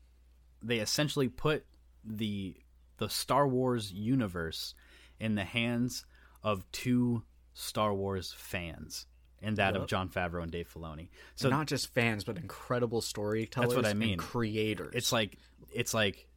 they 0.63 0.77
essentially 0.79 1.27
put 1.29 1.65
the 2.03 2.55
the 2.97 3.09
Star 3.09 3.47
Wars 3.47 3.91
universe 3.91 4.73
in 5.19 5.35
the 5.35 5.43
hands 5.43 6.05
of 6.43 6.69
two 6.71 7.23
Star 7.53 7.93
Wars 7.93 8.33
fans, 8.37 9.05
and 9.41 9.57
that 9.57 9.75
of 9.75 9.87
Jon 9.87 10.09
Favreau 10.09 10.43
and 10.43 10.51
Dave 10.51 10.71
Filoni. 10.73 11.09
So 11.35 11.49
not 11.49 11.67
just 11.67 11.93
fans, 11.93 12.23
but 12.23 12.37
incredible 12.37 13.01
storytellers. 13.01 13.69
That's 13.69 13.75
what 13.75 13.85
I 13.85 13.91
and 13.91 13.99
mean. 13.99 14.17
creators. 14.17 14.93
it's 14.93 15.11
like 15.11 15.37
it's 15.73 15.93
like 15.93 16.27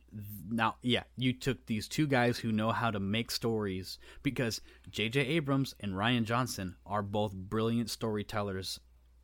now 0.50 0.76
yeah 0.82 1.02
you 1.16 1.32
took 1.32 1.64
these 1.66 1.88
two 1.88 2.06
guys 2.06 2.38
who 2.38 2.52
know 2.52 2.70
how 2.70 2.90
to 2.90 3.00
make 3.00 3.30
stories 3.30 3.98
because 4.22 4.60
jj 4.90 5.16
abrams 5.16 5.74
and 5.80 5.94
rian 5.94 6.24
johnson 6.24 6.76
are 6.84 7.02
both 7.02 7.32
brilliant 7.32 7.88
storytellers 7.88 8.78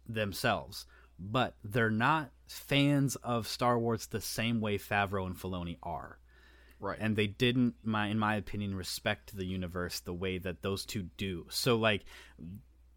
themselves 0.09 0.86
but 1.18 1.56
they're 1.62 1.90
not 1.90 2.30
fans 2.46 3.16
of 3.16 3.46
star 3.46 3.78
wars 3.78 4.06
the 4.06 4.20
same 4.20 4.60
way 4.60 4.78
favreau 4.78 5.26
and 5.26 5.36
filoni 5.36 5.76
are 5.82 6.18
right. 6.80 6.98
and 7.00 7.16
they 7.16 7.26
didn't 7.26 7.74
my 7.82 8.06
in 8.06 8.18
my 8.18 8.36
opinion 8.36 8.74
respect 8.74 9.36
the 9.36 9.44
universe 9.44 10.00
the 10.00 10.14
way 10.14 10.38
that 10.38 10.62
those 10.62 10.86
two 10.86 11.02
do 11.18 11.46
so 11.50 11.76
like 11.76 12.05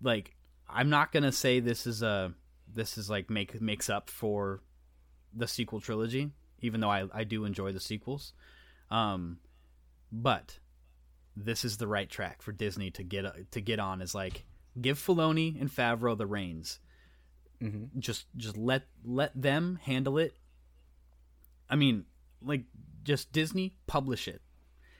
like 0.01 0.35
i'm 0.73 0.89
not 0.89 1.11
gonna 1.11 1.31
say 1.31 1.59
this 1.59 1.85
is 1.87 2.01
a 2.01 2.33
this 2.73 2.97
is 2.97 3.09
like 3.09 3.29
make 3.29 3.59
makes 3.61 3.89
up 3.89 4.09
for 4.09 4.61
the 5.33 5.47
sequel 5.47 5.79
trilogy 5.79 6.31
even 6.59 6.79
though 6.81 6.89
i, 6.89 7.05
I 7.13 7.23
do 7.23 7.45
enjoy 7.45 7.71
the 7.71 7.79
sequels 7.79 8.33
um 8.89 9.37
but 10.11 10.59
this 11.35 11.63
is 11.63 11.77
the 11.77 11.87
right 11.87 12.09
track 12.09 12.41
for 12.41 12.51
Disney 12.51 12.91
to 12.91 13.03
get 13.03 13.51
to 13.51 13.61
get 13.61 13.79
on. 13.79 14.01
Is 14.01 14.13
like 14.13 14.43
give 14.81 14.99
Filoni 14.99 15.59
and 15.59 15.69
Favreau 15.71 16.17
the 16.17 16.25
reins. 16.27 16.79
Mm-hmm. 17.63 17.97
Just 17.99 18.25
just 18.35 18.57
let 18.57 18.83
let 19.05 19.31
them 19.41 19.79
handle 19.81 20.17
it. 20.17 20.35
I 21.69 21.77
mean, 21.77 22.03
like 22.41 22.65
just 23.03 23.31
Disney 23.31 23.75
publish 23.87 24.27
it. 24.27 24.41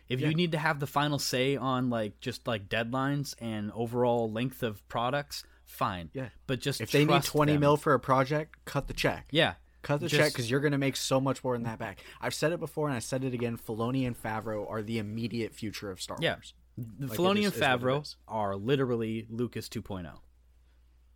If 0.08 0.22
Yeah. 0.22 0.30
you 0.30 0.36
need 0.36 0.54
to 0.54 0.58
have 0.58 0.80
the 0.80 0.88
final 0.88 1.20
say 1.20 1.58
on 1.58 1.90
like 1.90 2.22
just 2.22 2.48
like 2.48 2.70
deadlines 2.70 3.36
and 3.42 3.70
overall 3.74 4.32
length 4.32 4.64
of 4.64 4.88
products, 4.88 5.44
fine. 5.72 6.10
Yeah. 6.14 6.30
But 6.48 6.60
just 6.60 6.82
If 6.82 6.92
they 6.92 7.06
need 7.06 7.24
20 7.24 7.54
them. 7.54 7.62
mil 7.62 7.78
for 7.78 7.94
a 7.94 8.00
project, 8.00 8.56
cut 8.66 8.88
the 8.88 8.94
check. 8.94 9.28
yeah, 9.32 9.56
Cut 9.82 10.00
the 10.00 10.08
Just- 10.08 10.22
check 10.22 10.32
because 10.32 10.50
you're 10.50 10.60
going 10.60 10.74
to 10.74 10.78
make 10.78 10.96
so 10.96 11.20
much 11.20 11.44
more 11.44 11.56
than 11.56 11.64
that 11.64 11.80
back. 11.80 12.04
I've 12.20 12.36
said 12.36 12.52
it 12.52 12.60
before 12.60 12.88
and 12.88 12.96
I 12.96 13.00
said 13.00 13.24
it 13.24 13.34
again. 13.34 13.58
Filoni 13.58 14.06
and 14.06 14.16
Favreau 14.22 14.70
are 14.70 14.84
the 14.84 15.00
immediate 15.00 15.56
future 15.56 15.90
of 15.90 16.00
Star 16.00 16.18
Yeah. 16.22 16.36
Wars. 16.36 16.54
the 16.78 17.08
Like, 17.08 17.18
Filoni 17.18 17.46
and 17.46 17.54
Favreau 17.54 18.16
are 18.28 18.56
literally 18.56 19.26
Lucas 19.30 19.70
oh. 19.76 19.80
2.0. 19.80 20.20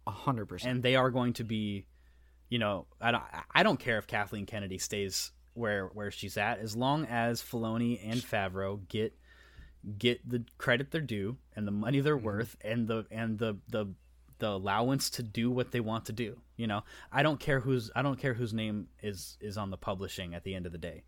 A 0.08 0.12
hundred 0.12 0.46
percent. 0.46 0.72
and 0.72 0.84
they 0.84 0.96
are 0.96 1.10
going 1.10 1.34
to 1.34 1.44
be, 1.44 1.88
you 2.50 2.60
know, 2.60 2.86
I 3.02 3.12
don't, 3.12 3.24
I 3.54 3.64
don't 3.64 3.80
care 3.80 3.98
if 3.98 4.06
Kathleen 4.06 4.46
Kennedy 4.46 4.78
stays 4.78 5.32
where 5.54 5.88
where 5.88 6.12
she's 6.12 6.38
at, 6.38 6.60
as 6.60 6.76
long 6.76 7.06
as 7.06 7.42
Filoni 7.42 8.00
and 8.04 8.22
Favreau 8.22 8.88
get 8.88 9.18
get 9.98 10.28
the 10.28 10.44
credit 10.58 10.92
they're 10.92 11.02
due 11.02 11.38
and 11.56 11.68
the 11.68 11.72
money 11.72 12.02
they're 12.02 12.18
mm-hmm. 12.18 12.26
worth 12.26 12.56
and 12.62 12.88
the 12.88 13.06
and 13.10 13.40
the 13.40 13.58
the 13.70 13.94
the 14.40 14.50
allowance 14.50 15.10
to 15.12 15.24
do 15.24 15.50
what 15.50 15.72
they 15.72 15.80
want 15.80 16.06
to 16.06 16.14
do. 16.14 16.38
You 16.58 16.68
know, 16.68 16.84
I 17.12 17.24
don't 17.24 17.40
care 17.40 17.60
who's 17.60 17.92
I 17.96 18.02
don't 18.02 18.20
care 18.20 18.34
whose 18.34 18.54
name 18.54 18.88
is 19.02 19.38
is 19.42 19.58
on 19.58 19.70
the 19.70 19.78
publishing 19.78 20.34
at 20.36 20.44
the 20.44 20.56
end 20.56 20.66
of 20.66 20.72
the 20.72 20.78
day. 20.78 21.04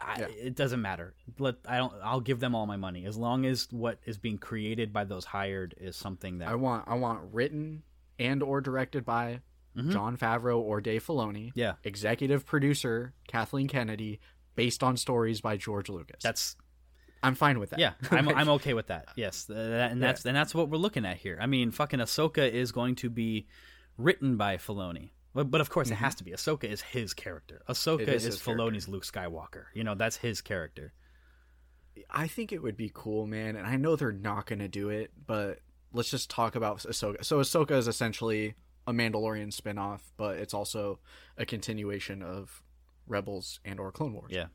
I, 0.00 0.20
Yeah. 0.20 0.26
It 0.28 0.54
doesn't 0.56 0.82
matter. 0.82 1.14
Let 1.38 1.56
I 1.66 1.78
don't. 1.78 1.92
I'll 2.02 2.20
give 2.20 2.40
them 2.40 2.54
all 2.54 2.66
my 2.66 2.76
money 2.76 3.06
as 3.06 3.16
long 3.16 3.46
as 3.46 3.68
what 3.70 3.98
is 4.04 4.18
being 4.18 4.38
created 4.38 4.92
by 4.92 5.04
those 5.04 5.24
hired 5.24 5.74
is 5.78 5.96
something 5.96 6.38
that 6.38 6.48
I 6.48 6.54
want 6.56 6.84
I 6.86 6.94
want 6.94 7.20
written 7.32 7.82
and 8.18 8.42
or 8.42 8.60
directed 8.60 9.04
by 9.04 9.40
Jon 9.76 10.16
Favreau 10.16 10.58
or 10.58 10.80
Dave 10.80 11.04
Filoni. 11.04 11.48
Mm-hmm. 11.48 11.58
Yeah. 11.58 11.72
Executive 11.82 12.46
producer 12.46 13.12
Kathleen 13.26 13.66
Kennedy, 13.66 14.20
based 14.54 14.82
on 14.82 14.96
stories 14.96 15.40
by 15.40 15.56
George 15.56 15.88
Lucas. 15.88 16.22
that's 16.22 16.56
I'm 17.24 17.34
fine 17.34 17.58
with 17.58 17.70
that. 17.70 17.78
Yeah, 17.78 17.92
I'm, 18.10 18.28
I'm 18.28 18.48
okay 18.50 18.74
with 18.74 18.88
that. 18.88 19.08
Yes, 19.16 19.44
that, 19.44 19.90
and 19.90 20.02
that's 20.02 20.24
and 20.24 20.36
that's 20.36 20.54
what 20.54 20.68
we're 20.68 20.78
looking 20.78 21.04
at 21.04 21.16
here. 21.16 21.38
I 21.40 21.46
mean, 21.46 21.70
fucking 21.70 22.00
Ahsoka 22.00 22.48
is 22.50 22.72
going 22.72 22.94
to 22.96 23.10
be 23.10 23.46
written 23.96 24.36
by 24.36 24.56
Filoni, 24.56 25.10
but, 25.34 25.50
but 25.50 25.60
of 25.60 25.70
course 25.70 25.90
it 25.90 25.94
has 25.96 26.14
to 26.16 26.24
be. 26.24 26.32
Ahsoka 26.32 26.64
is 26.64 26.82
his 26.82 27.14
character. 27.14 27.62
Ahsoka 27.68 28.00
Mm-hmm. 28.00 28.02
It 28.02 28.08
is 28.14 28.26
is, 28.26 28.34
his 28.34 28.42
character. 28.42 28.64
Filoni's 28.64 28.88
Luke 28.88 29.04
Skywalker. 29.04 29.64
You 29.74 29.84
know, 29.84 29.94
that's 29.94 30.16
his 30.16 30.40
character. 30.40 30.92
I 32.10 32.26
think 32.26 32.52
it 32.52 32.62
would 32.62 32.76
be 32.76 32.90
cool, 32.92 33.26
man. 33.26 33.56
And 33.56 33.66
I 33.66 33.76
know 33.76 33.96
they're 33.96 34.12
not 34.12 34.46
going 34.46 34.58
to 34.58 34.68
do 34.68 34.90
it, 34.90 35.12
but 35.26 35.60
let's 35.92 36.10
just 36.10 36.28
talk 36.28 36.56
about 36.56 36.78
Ahsoka. 36.78 37.24
So 37.24 37.38
Ahsoka 37.38 37.72
is 37.72 37.88
essentially 37.88 38.54
a 38.86 38.92
Mandalorian 38.92 39.52
spin-off, 39.52 40.12
but 40.16 40.36
it's 40.36 40.52
also 40.54 40.98
a 41.38 41.46
continuation 41.46 42.22
of 42.22 42.62
Rebels 43.06 43.60
and 43.64 43.80
or 43.80 43.92
Clone 43.92 44.12
Wars. 44.12 44.30
Yeah, 44.30 44.46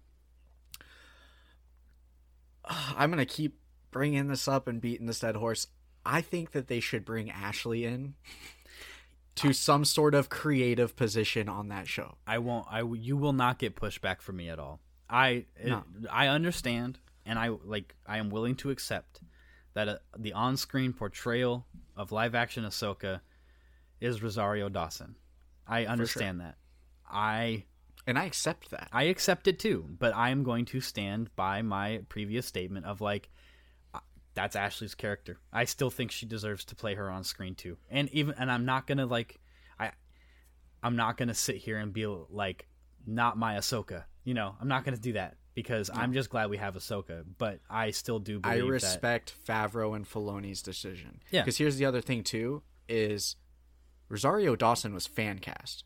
I'm 2.70 3.12
going 3.12 3.26
to 3.26 3.26
keep 3.26 3.60
bringing 3.92 4.28
this 4.28 4.48
up 4.48 4.68
and 4.68 4.80
beating 4.80 5.08
this 5.08 5.20
dead 5.20 5.36
horse. 5.36 5.68
I 6.06 6.22
think 6.22 6.52
that 6.52 6.68
they 6.68 6.80
should 6.80 7.04
bring 7.04 7.30
Ashley 7.30 7.84
in 7.86 8.16
to 9.36 9.54
some 9.54 9.86
sort 9.86 10.14
of 10.14 10.30
creative 10.30 10.96
position 10.96 11.50
on 11.50 11.70
that 11.70 11.88
show. 11.88 12.18
I 12.28 12.38
won't. 12.40 12.68
I 12.70 12.82
you 12.82 13.18
will 13.18 13.34
not 13.34 13.60
get 13.60 13.76
pushback 13.76 14.22
from 14.22 14.38
me 14.38 14.50
at 14.50 14.60
all. 14.60 14.80
I 15.10 15.46
No. 15.64 15.84
I 16.12 16.28
understand, 16.28 17.00
and 17.26 17.40
I 17.40 17.50
like. 17.50 17.96
I 18.06 18.18
am 18.18 18.30
willing 18.30 18.56
to 18.58 18.70
accept 18.70 19.22
that 19.74 19.88
uh, 19.88 19.98
the 20.18 20.34
on-screen 20.34 20.94
portrayal 20.94 21.66
of 21.96 22.12
live-action 22.12 22.64
Ahsoka 22.64 23.22
is 24.02 24.22
Rosario 24.22 24.68
Dawson. 24.68 25.16
I 25.68 25.86
understand 25.86 26.42
that. 26.42 26.56
I 27.10 27.66
And 28.08 28.18
I 28.18 28.26
accept 28.26 28.72
that. 28.72 28.90
I 28.92 29.04
accept 29.04 29.48
it 29.48 29.60
too, 29.60 29.86
but 30.00 30.16
I 30.16 30.30
am 30.30 30.44
going 30.44 30.66
to 30.66 30.82
stand 30.82 31.36
by 31.36 31.62
my 31.62 32.02
previous 32.10 32.46
statement 32.46 32.86
of 32.86 33.02
like 33.02 33.30
that's 34.34 34.56
Ashley's 34.56 34.96
character. 34.96 35.38
I 35.52 35.66
still 35.66 35.90
think 35.90 36.12
she 36.12 36.26
deserves 36.26 36.66
to 36.66 36.76
play 36.76 36.96
her 36.96 37.10
on 37.10 37.24
screen 37.24 37.56
too. 37.56 37.78
And 37.90 38.10
even 38.14 38.36
and 38.38 38.52
I'm 38.52 38.66
not 38.66 38.88
going 38.88 39.00
to 39.00 39.06
like 39.06 39.40
I 39.80 39.92
I'm 40.82 40.96
not 40.96 41.18
going 41.18 41.28
to 41.28 41.34
sit 41.34 41.58
here 41.58 41.78
and 41.78 41.92
be 41.92 42.06
like 42.08 42.68
not 43.06 43.38
my 43.38 43.56
Ahsoka. 43.56 44.06
You 44.24 44.34
know, 44.34 44.56
I'm 44.62 44.68
not 44.68 44.86
going 44.86 44.96
to 44.96 45.02
do 45.02 45.14
that 45.14 45.38
because 45.56 45.90
I'm 45.94 46.14
just 46.14 46.30
glad 46.30 46.50
we 46.50 46.58
have 46.58 46.76
Ahsoka, 46.76 47.24
but 47.38 47.60
I 47.70 47.92
still 47.92 48.20
do 48.20 48.40
I 48.44 48.56
believe 48.56 48.66
that 48.68 48.72
respect 48.72 49.36
Favreau 49.46 49.96
and 49.96 50.10
Filoni's 50.10 50.62
decision. 50.62 51.22
Yeah. 51.32 51.42
Because 51.42 51.58
here's 51.58 51.78
the 51.78 51.86
other 51.86 52.02
thing 52.02 52.24
too: 52.24 52.64
is 52.88 53.36
Rosario 54.08 54.56
Dawson 54.56 54.94
was 54.94 55.06
fan 55.06 55.40
cast. 55.40 55.84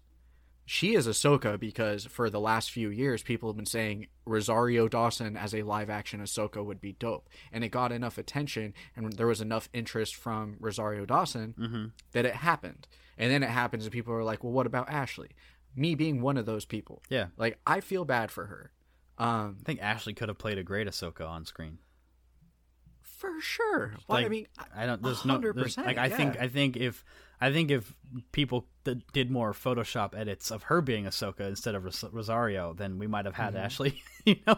She 0.65 0.95
is 0.95 1.07
Ahsoka 1.07 1.59
because 1.59 2.05
for 2.05 2.29
the 2.29 2.39
last 2.39 2.71
few 2.71 2.89
years, 2.89 3.21
people 3.21 3.49
have 3.49 3.57
been 3.57 3.65
saying 3.65 4.07
Rosario 4.25 4.87
Dawson 4.87 5.35
as 5.35 5.53
a 5.53 5.63
live 5.63 5.89
action 5.89 6.21
Ahsoka 6.21 6.63
would 6.63 6.79
be 6.79 6.93
dope, 6.93 7.27
and 7.51 7.63
it 7.63 7.69
got 7.69 7.91
enough 7.91 8.17
attention, 8.17 8.73
and 8.95 9.11
there 9.13 9.27
was 9.27 9.41
enough 9.41 9.67
interest 9.73 10.15
from 10.15 10.55
Rosario 10.59 11.05
Dawson 11.05 11.53
Mm-hmm. 11.59 11.85
that 12.13 12.25
it 12.25 12.35
happened. 12.35 12.87
And 13.17 13.29
then 13.31 13.43
it 13.43 13.49
happens, 13.49 13.83
and 13.83 13.91
people 13.91 14.13
are 14.13 14.23
like, 14.23 14.43
"Well, 14.43 14.53
what 14.53 14.65
about 14.65 14.89
Ashley?" 14.89 15.31
Me 15.75 15.95
being 15.95 16.21
one 16.21 16.37
of 16.37 16.45
those 16.45 16.65
people, 16.65 17.03
Yeah. 17.09 17.27
like 17.37 17.59
I 17.67 17.79
feel 17.81 18.05
bad 18.05 18.31
for 18.31 18.45
her. 18.45 18.71
Um, 19.17 19.57
I 19.61 19.63
think 19.65 19.81
Ashley 19.81 20.13
could 20.13 20.29
have 20.29 20.37
played 20.37 20.57
a 20.57 20.63
great 20.63 20.87
Ahsoka 20.87 21.27
on 21.27 21.45
screen. 21.45 21.79
For 23.31 23.41
sure. 23.41 23.93
Well, 24.09 24.17
I 24.25 24.27
mean, 24.27 24.47
I 24.75 24.85
don't. 24.85 25.01
There's 25.01 25.23
no. 25.23 25.37
there's- 25.37 25.75
100%, 25.77 25.85
Like 25.85 25.97
I 25.97 26.09
think. 26.09 26.37
I 26.39 26.47
think 26.49 26.75
if 26.77 27.05
I 27.39 27.51
think 27.51 27.71
if 27.71 27.93
people 28.33 28.67
th- 28.85 28.97
did 29.13 29.31
more 29.31 29.53
Photoshop 29.53 30.13
edits 30.17 30.51
of 30.51 30.63
her 30.63 30.81
being 30.81 31.05
Ahsoka 31.05 31.41
instead 31.47 31.75
of 31.75 31.83
Ros- 31.85 32.03
Rosario, 32.11 32.73
then 32.73 32.99
we 32.99 33.07
might 33.07 33.25
have 33.25 33.35
had 33.35 33.53
Mm-hmm. 33.53 33.63
Ashley. 33.65 34.03
You 34.25 34.35
know. 34.47 34.55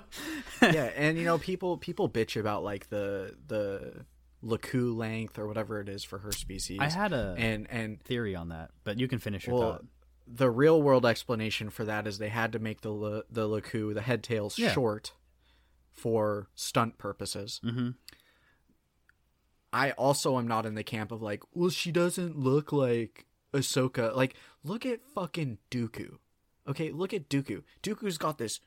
yeah, 0.62 0.92
and 0.96 1.18
you 1.18 1.24
know, 1.26 1.38
people 1.40 1.78
people 1.78 2.08
bitch 2.10 2.40
about 2.40 2.64
like 2.64 2.90
the 2.90 3.36
the 3.48 4.06
Laku 4.44 4.96
length 4.96 5.40
or 5.40 5.48
whatever 5.48 5.80
it 5.82 5.90
is 5.90 6.04
for 6.04 6.20
her 6.20 6.32
species. 6.32 6.80
I 6.82 6.90
had 6.90 7.14
a 7.14 7.36
and 7.38 7.68
and 7.72 8.00
theory 8.02 8.36
on 8.36 8.50
that, 8.50 8.70
but 8.84 9.00
you 9.00 9.08
can 9.08 9.18
finish 9.20 9.48
your 9.48 9.56
well, 9.60 9.72
thought. 9.74 9.86
the 10.28 10.50
real 10.52 10.82
world 10.84 11.04
explanation 11.06 11.70
for 11.72 11.84
that 11.86 12.06
is 12.06 12.18
they 12.20 12.30
had 12.30 12.52
to 12.52 12.60
make 12.60 12.82
the 12.82 13.24
the 13.32 13.48
Laku 13.48 13.94
the 13.94 14.02
head 14.02 14.22
tails 14.24 14.60
Yeah. 14.60 14.72
short 14.72 15.14
for 15.92 16.50
stunt 16.56 16.98
purposes. 17.00 17.60
Mm-hmm. 17.64 17.90
I 19.76 19.92
also 19.92 20.38
am 20.38 20.48
not 20.48 20.66
in 20.66 20.76
the 20.76 20.84
camp 20.84 21.12
of 21.12 21.22
like, 21.22 21.44
well, 21.54 21.70
she 21.70 21.92
doesn't 21.92 22.40
look 22.40 22.72
like 22.72 23.26
Ahsoka. 23.54 24.16
Like, 24.16 24.36
look 24.64 24.86
at 24.86 25.02
fucking 25.14 25.58
Dooku. 25.70 26.16
Okay, 26.68 26.92
look 26.92 27.14
at 27.14 27.28
Dooku. 27.30 27.62
Dooku's 27.84 28.18
got 28.18 28.38
this 28.38 28.62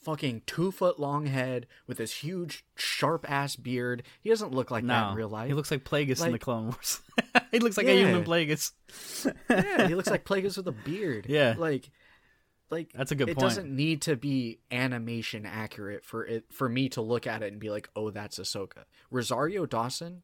fucking 0.00 0.42
two 0.46 0.70
foot 0.72 0.98
long 0.98 1.26
head 1.26 1.66
with 1.86 1.98
this 1.98 2.12
huge 2.24 2.64
sharp 2.74 3.24
ass 3.30 3.54
beard. 3.56 4.02
He 4.20 4.30
doesn't 4.30 4.52
look 4.52 4.70
like 4.72 4.84
that 4.86 5.10
in 5.10 5.16
real 5.16 5.28
life. 5.28 5.46
he 5.48 5.54
looks 5.54 5.70
like 5.70 5.84
Plagueis 5.84 6.18
in 6.20 6.26
the 6.26 6.32
Like- 6.32 6.40
Clone 6.40 6.64
Wars. 6.66 7.00
he 7.52 7.60
looks 7.60 7.76
like 7.76 7.86
a 7.86 7.96
human 7.96 8.24
Plagueis. 8.24 8.72
yeah, 9.48 9.86
he 9.88 9.94
looks 9.94 10.10
like 10.16 10.24
Plagueis 10.24 10.56
with 10.56 10.66
a 10.68 10.72
beard. 10.72 11.26
Yeah. 11.28 11.54
like, 11.56 11.90
like 12.70 12.92
That's 12.92 13.12
a 13.12 13.14
good 13.14 13.28
it 13.28 13.36
point. 13.36 13.48
doesn't 13.48 13.74
need 13.74 14.02
to 14.02 14.16
be 14.16 14.58
animation 14.70 15.46
accurate 15.46 16.04
for 16.04 16.26
it 16.26 16.44
for 16.52 16.68
me 16.68 16.88
to 16.90 17.00
look 17.00 17.26
at 17.26 17.42
it 17.42 17.50
and 17.52 17.60
be 17.60 17.70
like, 17.70 17.88
oh, 17.96 18.10
that's 18.10 18.38
Ahsoka. 18.38 18.84
Rosario 19.10 19.66
Dawson 19.66 20.22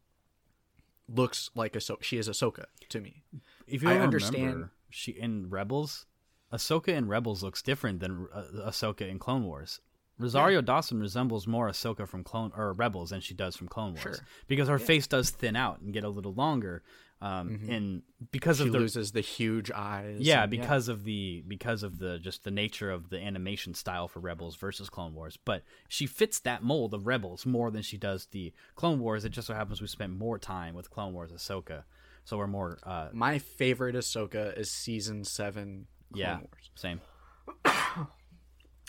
looks 1.08 1.50
like 1.54 1.72
Ahsoka. 1.74 2.02
She 2.02 2.18
is 2.18 2.28
Ahsoka 2.28 2.66
to 2.88 3.00
me. 3.00 3.22
If 3.66 3.82
you 3.82 3.90
I 3.90 3.98
understand- 3.98 4.44
remember, 4.44 4.72
she 4.90 5.12
in 5.12 5.50
Rebels, 5.50 6.06
Ahsoka 6.52 6.88
in 6.88 7.08
Rebels 7.08 7.42
looks 7.42 7.62
different 7.62 8.00
than 8.00 8.28
uh, 8.32 8.44
Ahsoka 8.68 9.02
in 9.08 9.18
Clone 9.18 9.44
Wars. 9.44 9.80
Rosario 10.18 10.60
Dawson 10.60 11.00
resembles 11.00 11.46
more 11.46 11.68
Ahsoka 11.68 12.06
from 12.06 12.22
Clone 12.24 12.52
or 12.56 12.72
Rebels 12.72 13.10
than 13.10 13.20
she 13.20 13.34
does 13.34 13.56
from 13.56 13.68
Clone 13.68 13.92
Wars 13.94 14.02
Sure. 14.02 14.18
because 14.46 14.68
her 14.68 14.78
face 14.78 15.06
does 15.06 15.30
thin 15.30 15.56
out 15.56 15.80
and 15.80 15.92
get 15.92 16.04
a 16.04 16.08
little 16.08 16.32
longer, 16.34 16.82
um, 17.20 17.60
and 17.68 18.02
because 18.30 18.58
Mm-hmm. 18.58 18.64
She 18.64 18.68
of 18.68 18.72
the 18.74 18.78
loses 18.78 19.12
the 19.12 19.20
huge 19.20 19.70
eyes. 19.72 20.20
yeah 20.20 20.42
and- 20.42 20.50
because 20.50 20.88
of 20.88 21.04
the 21.04 21.42
because 21.48 21.82
of 21.82 21.98
the 21.98 22.18
just 22.18 22.44
the 22.44 22.50
nature 22.50 22.90
of 22.90 23.08
the 23.10 23.18
animation 23.18 23.74
style 23.74 24.06
for 24.08 24.20
rebels 24.20 24.56
versus 24.56 24.88
clone 24.90 25.14
wars 25.14 25.36
but 25.44 25.62
she 25.88 26.06
fits 26.06 26.38
that 26.40 26.62
mold 26.62 26.92
of 26.94 27.06
rebels 27.06 27.44
more 27.46 27.70
than 27.70 27.82
she 27.82 27.96
does 27.96 28.26
the 28.26 28.52
clone 28.74 29.00
wars 29.00 29.24
it 29.24 29.30
just 29.30 29.46
so 29.46 29.54
happens 29.54 29.80
we 29.80 29.86
spent 29.86 30.12
more 30.12 30.38
time 30.38 30.74
with 30.74 30.90
clone 30.90 31.12
wars 31.14 31.32
ahsoka 31.32 31.84
so 32.24 32.36
we're 32.38 32.46
more 32.46 32.78
uh 32.84 33.08
My 33.12 33.38
favorite 33.38 33.94
Ahsoka 33.96 34.56
is 34.58 34.70
season 34.70 35.24
seven. 35.24 35.86
Clone 36.12 36.20
yeah 36.20 36.36
Wars. 36.38 36.70
same 36.74 37.00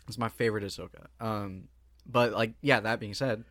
It's 0.07 0.17
my 0.17 0.29
favorite 0.29 0.63
Ahsoka. 0.63 1.07
Um, 1.19 1.69
but 2.05 2.33
like, 2.33 2.53
yeah. 2.61 2.79
That 2.79 2.99
being 2.99 3.13
said, 3.13 3.43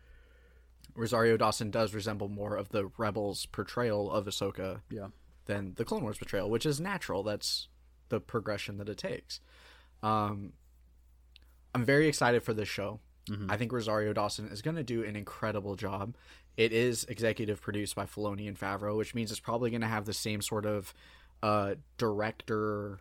Rosario 0.95 1.37
Dawson 1.37 1.71
does 1.71 1.93
resemble 1.93 2.29
more 2.29 2.55
of 2.55 2.69
the 2.69 2.89
Rebels' 2.97 3.45
portrayal 3.47 4.11
of 4.11 4.25
Ahsoka 4.25 4.81
yeah 4.89 5.07
than 5.45 5.73
the 5.75 5.85
Clone 5.85 6.03
Wars 6.03 6.17
portrayal, 6.17 6.49
which 6.49 6.65
is 6.65 6.79
natural. 6.79 7.23
That's 7.23 7.67
the 8.09 8.19
progression 8.19 8.77
that 8.77 8.89
it 8.89 8.97
takes. 8.97 9.39
Um, 10.01 10.53
I'm 11.73 11.85
very 11.85 12.07
excited 12.07 12.43
for 12.43 12.53
this 12.53 12.69
show. 12.69 12.99
I 13.49 13.57
think 13.57 13.71
Rosario 13.71 14.13
Dawson 14.13 14.49
is 14.49 14.61
going 14.61 14.75
to 14.75 14.83
do 14.83 15.03
an 15.03 15.15
incredible 15.15 15.75
job. 15.75 16.15
It 16.57 16.71
is 16.71 17.05
executive 17.05 17.59
produced 17.59 17.95
by 17.95 18.05
Filoni 18.05 18.47
and 18.47 18.57
Favreau, 18.57 18.95
which 18.95 19.15
means 19.15 19.31
it's 19.31 19.39
probably 19.39 19.71
going 19.71 19.81
to 19.81 19.87
have 19.87 20.05
the 20.05 20.13
same 20.13 20.41
sort 20.41 20.67
of 20.67 20.93
uh, 21.41 21.75
director 21.97 22.99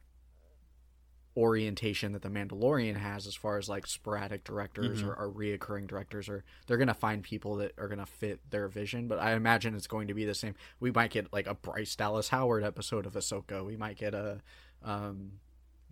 orientation 1.37 2.13
that 2.13 2.23
the 2.23 2.29
Mandalorian 2.29 2.97
has, 2.97 3.27
as 3.27 3.35
far 3.35 3.59
as 3.59 3.69
like 3.69 3.87
sporadic 3.87 4.45
directors 4.45 5.03
or, 5.03 5.15
or 5.15 5.31
reoccurring 5.31 5.87
directors, 5.87 6.29
or 6.29 6.45
they're 6.67 6.77
going 6.77 6.89
to 6.89 6.95
find 6.95 7.23
people 7.23 7.57
that 7.57 7.73
are 7.79 7.89
going 7.89 7.99
to 7.99 8.07
fit 8.07 8.41
their 8.51 8.69
vision. 8.69 9.09
But 9.09 9.19
I 9.19 9.33
imagine 9.33 9.75
it's 9.75 9.87
going 9.87 10.09
to 10.09 10.15
be 10.15 10.25
the 10.25 10.35
same. 10.35 10.55
We 10.81 10.91
might 10.91 11.11
get 11.11 11.33
like 11.33 11.47
a 11.47 11.55
Bryce 11.55 11.97
Dallas 11.97 12.29
Howard 12.29 12.63
episode 12.63 13.07
of 13.07 13.15
Ahsoka. 13.15 13.65
We 13.65 13.77
might 13.77 13.97
get 13.97 14.15
a 14.15 14.41
um, 14.85 15.33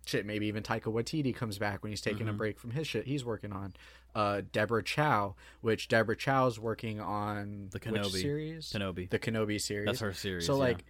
shit, 0.06 0.26
maybe 0.26 0.46
even 0.46 0.62
Taika 0.62 0.92
Waititi 0.92 1.34
comes 1.34 1.58
back 1.58 1.82
when 1.82 1.90
he's 1.90 2.00
taking 2.00 2.28
a 2.28 2.32
break 2.32 2.58
from 2.58 2.70
his 2.70 2.86
shit 2.86 3.06
he's 3.06 3.24
working 3.24 3.52
on. 3.52 3.74
Uh, 4.14 4.42
Deborah 4.52 4.82
Chow, 4.82 5.34
which 5.62 5.88
Deborah 5.88 6.16
Chow's 6.16 6.58
working 6.58 7.00
on 7.00 7.68
The 7.70 7.80
Kenobi. 7.80 8.10
series, 8.20 8.70
Kenobi. 8.70 9.08
the 9.08 9.18
Kenobi 9.18 9.58
series. 9.60 9.86
That's 9.86 10.00
her 10.00 10.12
series, 10.12 10.44
So 10.44 10.54
yeah. 10.54 10.58
like, 10.58 10.84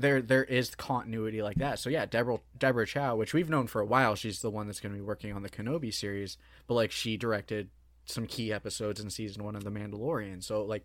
there 0.00 0.22
there 0.22 0.44
is 0.44 0.74
continuity 0.74 1.42
like 1.42 1.56
that. 1.58 1.78
So 1.78 1.90
yeah, 1.90 2.06
Deborah 2.06 2.40
Deborah 2.58 2.86
Chow, 2.86 3.16
which 3.16 3.34
we've 3.34 3.50
known 3.50 3.66
for 3.66 3.80
a 3.80 3.86
while, 3.86 4.14
she's 4.14 4.40
the 4.40 4.50
one 4.50 4.66
that's 4.66 4.80
going 4.80 4.92
to 4.92 4.98
be 4.98 5.04
working 5.04 5.32
on 5.32 5.42
the 5.42 5.48
Kenobi 5.48 5.92
series. 5.92 6.36
But 6.66 6.74
like, 6.74 6.90
she 6.90 7.16
directed 7.16 7.68
some 8.04 8.26
key 8.26 8.52
episodes 8.52 9.00
in 9.00 9.10
season 9.10 9.44
one 9.44 9.54
of 9.54 9.64
The 9.64 9.70
Mandalorian. 9.70 10.42
So 10.42 10.62
like, 10.62 10.84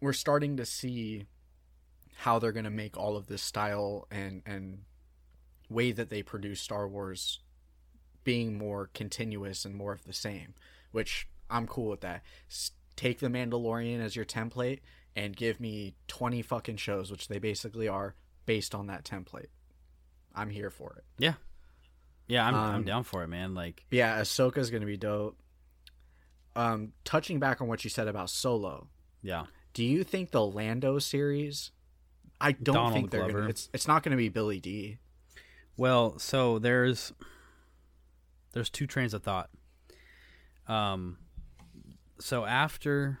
we're 0.00 0.12
starting 0.12 0.56
to 0.56 0.66
see 0.66 1.26
how 2.16 2.38
they're 2.38 2.52
going 2.52 2.64
to 2.64 2.70
make 2.70 2.96
all 2.96 3.16
of 3.16 3.26
this 3.26 3.42
style 3.42 4.06
and 4.10 4.42
and 4.46 4.80
way 5.68 5.92
that 5.92 6.10
they 6.10 6.22
produce 6.22 6.60
Star 6.60 6.88
Wars 6.88 7.40
being 8.24 8.58
more 8.58 8.90
continuous 8.92 9.64
and 9.64 9.74
more 9.74 9.92
of 9.92 10.04
the 10.04 10.12
same, 10.12 10.54
which 10.92 11.28
I'm 11.48 11.66
cool 11.66 11.88
with 11.88 12.00
that. 12.00 12.22
Take 12.96 13.20
the 13.20 13.28
Mandalorian 13.28 14.00
as 14.00 14.16
your 14.16 14.24
template 14.24 14.80
and 15.16 15.34
give 15.36 15.60
me 15.60 15.94
20 16.08 16.42
fucking 16.42 16.76
shows, 16.76 17.10
which 17.10 17.28
they 17.28 17.38
basically 17.38 17.88
are 17.88 18.14
based 18.46 18.74
on 18.74 18.86
that 18.88 19.04
template. 19.04 19.48
I'm 20.34 20.50
here 20.50 20.70
for 20.70 20.94
it. 20.96 21.04
Yeah. 21.18 21.34
Yeah, 22.28 22.46
I'm 22.46 22.54
I'm 22.54 22.74
Um, 22.76 22.84
down 22.84 23.02
for 23.02 23.24
it, 23.24 23.28
man. 23.28 23.54
Like 23.54 23.84
yeah, 23.90 24.20
Ahsoka's 24.20 24.70
going 24.70 24.82
to 24.82 24.86
be 24.86 24.96
dope. 24.96 25.36
Um, 26.54 26.92
touching 27.04 27.38
back 27.40 27.60
on 27.60 27.66
what 27.68 27.82
you 27.84 27.90
said 27.90 28.06
about 28.08 28.30
Solo, 28.30 28.88
yeah. 29.22 29.46
do 29.72 29.84
you 29.84 30.04
think 30.04 30.30
the 30.30 30.44
Lando 30.44 30.98
series? 30.98 31.70
I 32.40 32.52
don't 32.52 32.74
Donald 32.74 32.94
think 32.94 33.10
they're 33.10 33.20
Glover. 33.22 33.38
gonna. 33.40 33.50
It's 33.50 33.68
it's 33.74 33.88
not 33.88 34.02
going 34.02 34.10
to 34.12 34.16
be 34.16 34.28
Billy 34.28 34.60
Dee. 34.60 34.98
Well, 35.76 36.18
so 36.18 36.58
there's 36.60 37.12
there's 38.52 38.70
two 38.70 38.86
trains 38.86 39.12
of 39.14 39.22
thought. 39.24 39.50
Um 40.68 41.18
so 42.20 42.44
after 42.44 43.18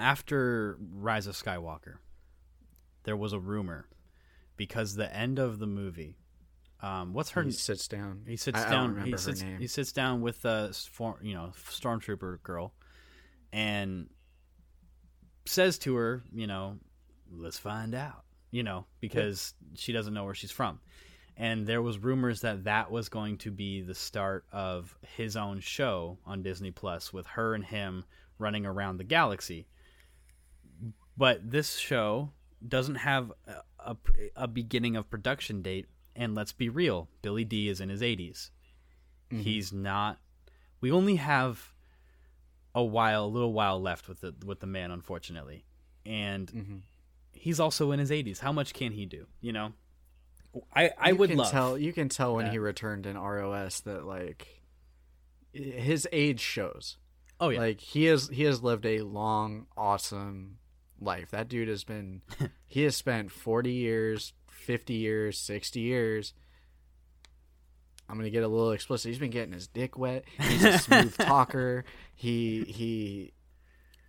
after 0.00 0.76
Rise 0.92 1.26
of 1.26 1.34
Skywalker, 1.36 1.96
there 3.04 3.16
was 3.16 3.32
a 3.32 3.38
rumor 3.38 3.88
because 4.56 4.94
the 4.94 5.14
end 5.14 5.38
of 5.38 5.58
the 5.58 5.66
movie 5.66 6.16
um 6.82 7.12
what's 7.12 7.30
her 7.30 7.42
He 7.42 7.50
sits 7.52 7.86
down. 7.88 8.22
he 8.26 8.36
sits 8.36 8.58
I- 8.58 8.66
I 8.66 8.70
down. 8.70 8.88
remember 8.90 9.10
He 9.10 9.16
sits. 9.22 9.42
name. 9.42 9.58
He 9.58 9.66
sits 9.66 9.92
down 9.92 10.20
with 10.22 10.44
a 10.46 10.72
you 11.22 11.34
know 11.34 11.52
stormtrooper 11.70 12.42
girl, 12.42 12.72
and 13.52 14.08
says 15.46 15.78
to 15.80 15.94
her, 15.96 16.22
you 16.32 16.46
know, 16.46 16.78
let's 17.30 17.58
find 17.58 17.94
out. 17.94 18.24
You 18.52 18.62
know, 18.64 18.86
because 19.00 19.54
she 19.76 19.92
doesn't 19.92 20.12
know 20.12 20.24
where 20.24 20.34
she's 20.34 20.50
from, 20.50 20.80
and 21.36 21.66
there 21.68 21.82
was 21.82 21.98
rumors 22.00 22.40
that 22.40 22.64
that 22.64 22.90
was 22.90 23.08
going 23.08 23.38
to 23.38 23.52
be 23.52 23.80
the 23.80 23.94
start 23.94 24.44
of 24.50 24.96
his 25.16 25.36
own 25.36 25.60
show 25.60 26.18
on 26.26 26.42
Disney 26.42 26.72
Plus 26.72 27.12
with 27.12 27.26
her 27.28 27.54
and 27.54 27.64
him 27.64 28.04
running 28.40 28.66
around 28.66 28.96
the 28.96 29.04
galaxy. 29.04 29.68
But 31.20 31.50
this 31.50 31.76
show 31.76 32.30
doesn't 32.66 32.94
have 32.94 33.30
a, 33.46 33.90
a, 33.90 33.96
a 34.36 34.48
beginning 34.48 34.96
of 34.96 35.10
production 35.10 35.60
date, 35.60 35.84
and 36.16 36.34
let's 36.34 36.54
be 36.54 36.70
real, 36.70 37.10
Billy 37.20 37.44
Dee 37.44 37.68
is 37.68 37.78
in 37.78 37.90
his 37.90 38.00
80s. 38.00 38.48
Mm-hmm. 39.30 39.40
He's 39.40 39.70
not. 39.70 40.18
We 40.80 40.90
only 40.90 41.16
have 41.16 41.74
a 42.74 42.82
while, 42.82 43.26
a 43.26 43.28
little 43.28 43.52
while 43.52 43.78
left 43.82 44.08
with 44.08 44.22
the 44.22 44.34
with 44.46 44.60
the 44.60 44.66
man, 44.66 44.90
unfortunately, 44.90 45.66
and 46.06 46.50
mm-hmm. 46.50 46.76
he's 47.34 47.60
also 47.60 47.92
in 47.92 47.98
his 47.98 48.10
80s. 48.10 48.38
How 48.38 48.50
much 48.50 48.72
can 48.72 48.92
he 48.92 49.04
do? 49.04 49.26
You 49.42 49.52
know, 49.52 49.72
I 50.74 50.90
I 50.98 51.10
you 51.10 51.16
would 51.16 51.28
can 51.28 51.38
love. 51.40 51.50
tell 51.50 51.76
you 51.76 51.92
can 51.92 52.08
tell 52.08 52.36
when 52.36 52.46
that. 52.46 52.52
he 52.52 52.58
returned 52.58 53.04
in 53.04 53.18
ROS 53.18 53.80
that 53.80 54.06
like 54.06 54.62
his 55.52 56.08
age 56.12 56.40
shows. 56.40 56.96
oh 57.38 57.50
yeah, 57.50 57.58
Like 57.58 57.80
he 57.82 58.04
has 58.04 58.30
he 58.30 58.44
has 58.44 58.62
lived 58.62 58.86
a 58.86 59.02
long, 59.02 59.66
awesome 59.76 60.59
life. 61.00 61.30
That 61.30 61.48
dude 61.48 61.68
has 61.68 61.84
been 61.84 62.22
he 62.66 62.82
has 62.82 62.96
spent 62.96 63.30
forty 63.30 63.72
years, 63.72 64.32
fifty 64.48 64.94
years, 64.94 65.38
sixty 65.38 65.80
years. 65.80 66.34
I'm 68.08 68.16
gonna 68.16 68.30
get 68.30 68.42
a 68.42 68.48
little 68.48 68.72
explicit. 68.72 69.08
He's 69.08 69.18
been 69.18 69.30
getting 69.30 69.52
his 69.54 69.68
dick 69.68 69.96
wet. 69.96 70.24
He's 70.40 70.64
a 70.64 70.78
smooth 70.78 71.16
talker. 71.18 71.84
He 72.14 72.62
he 72.64 73.32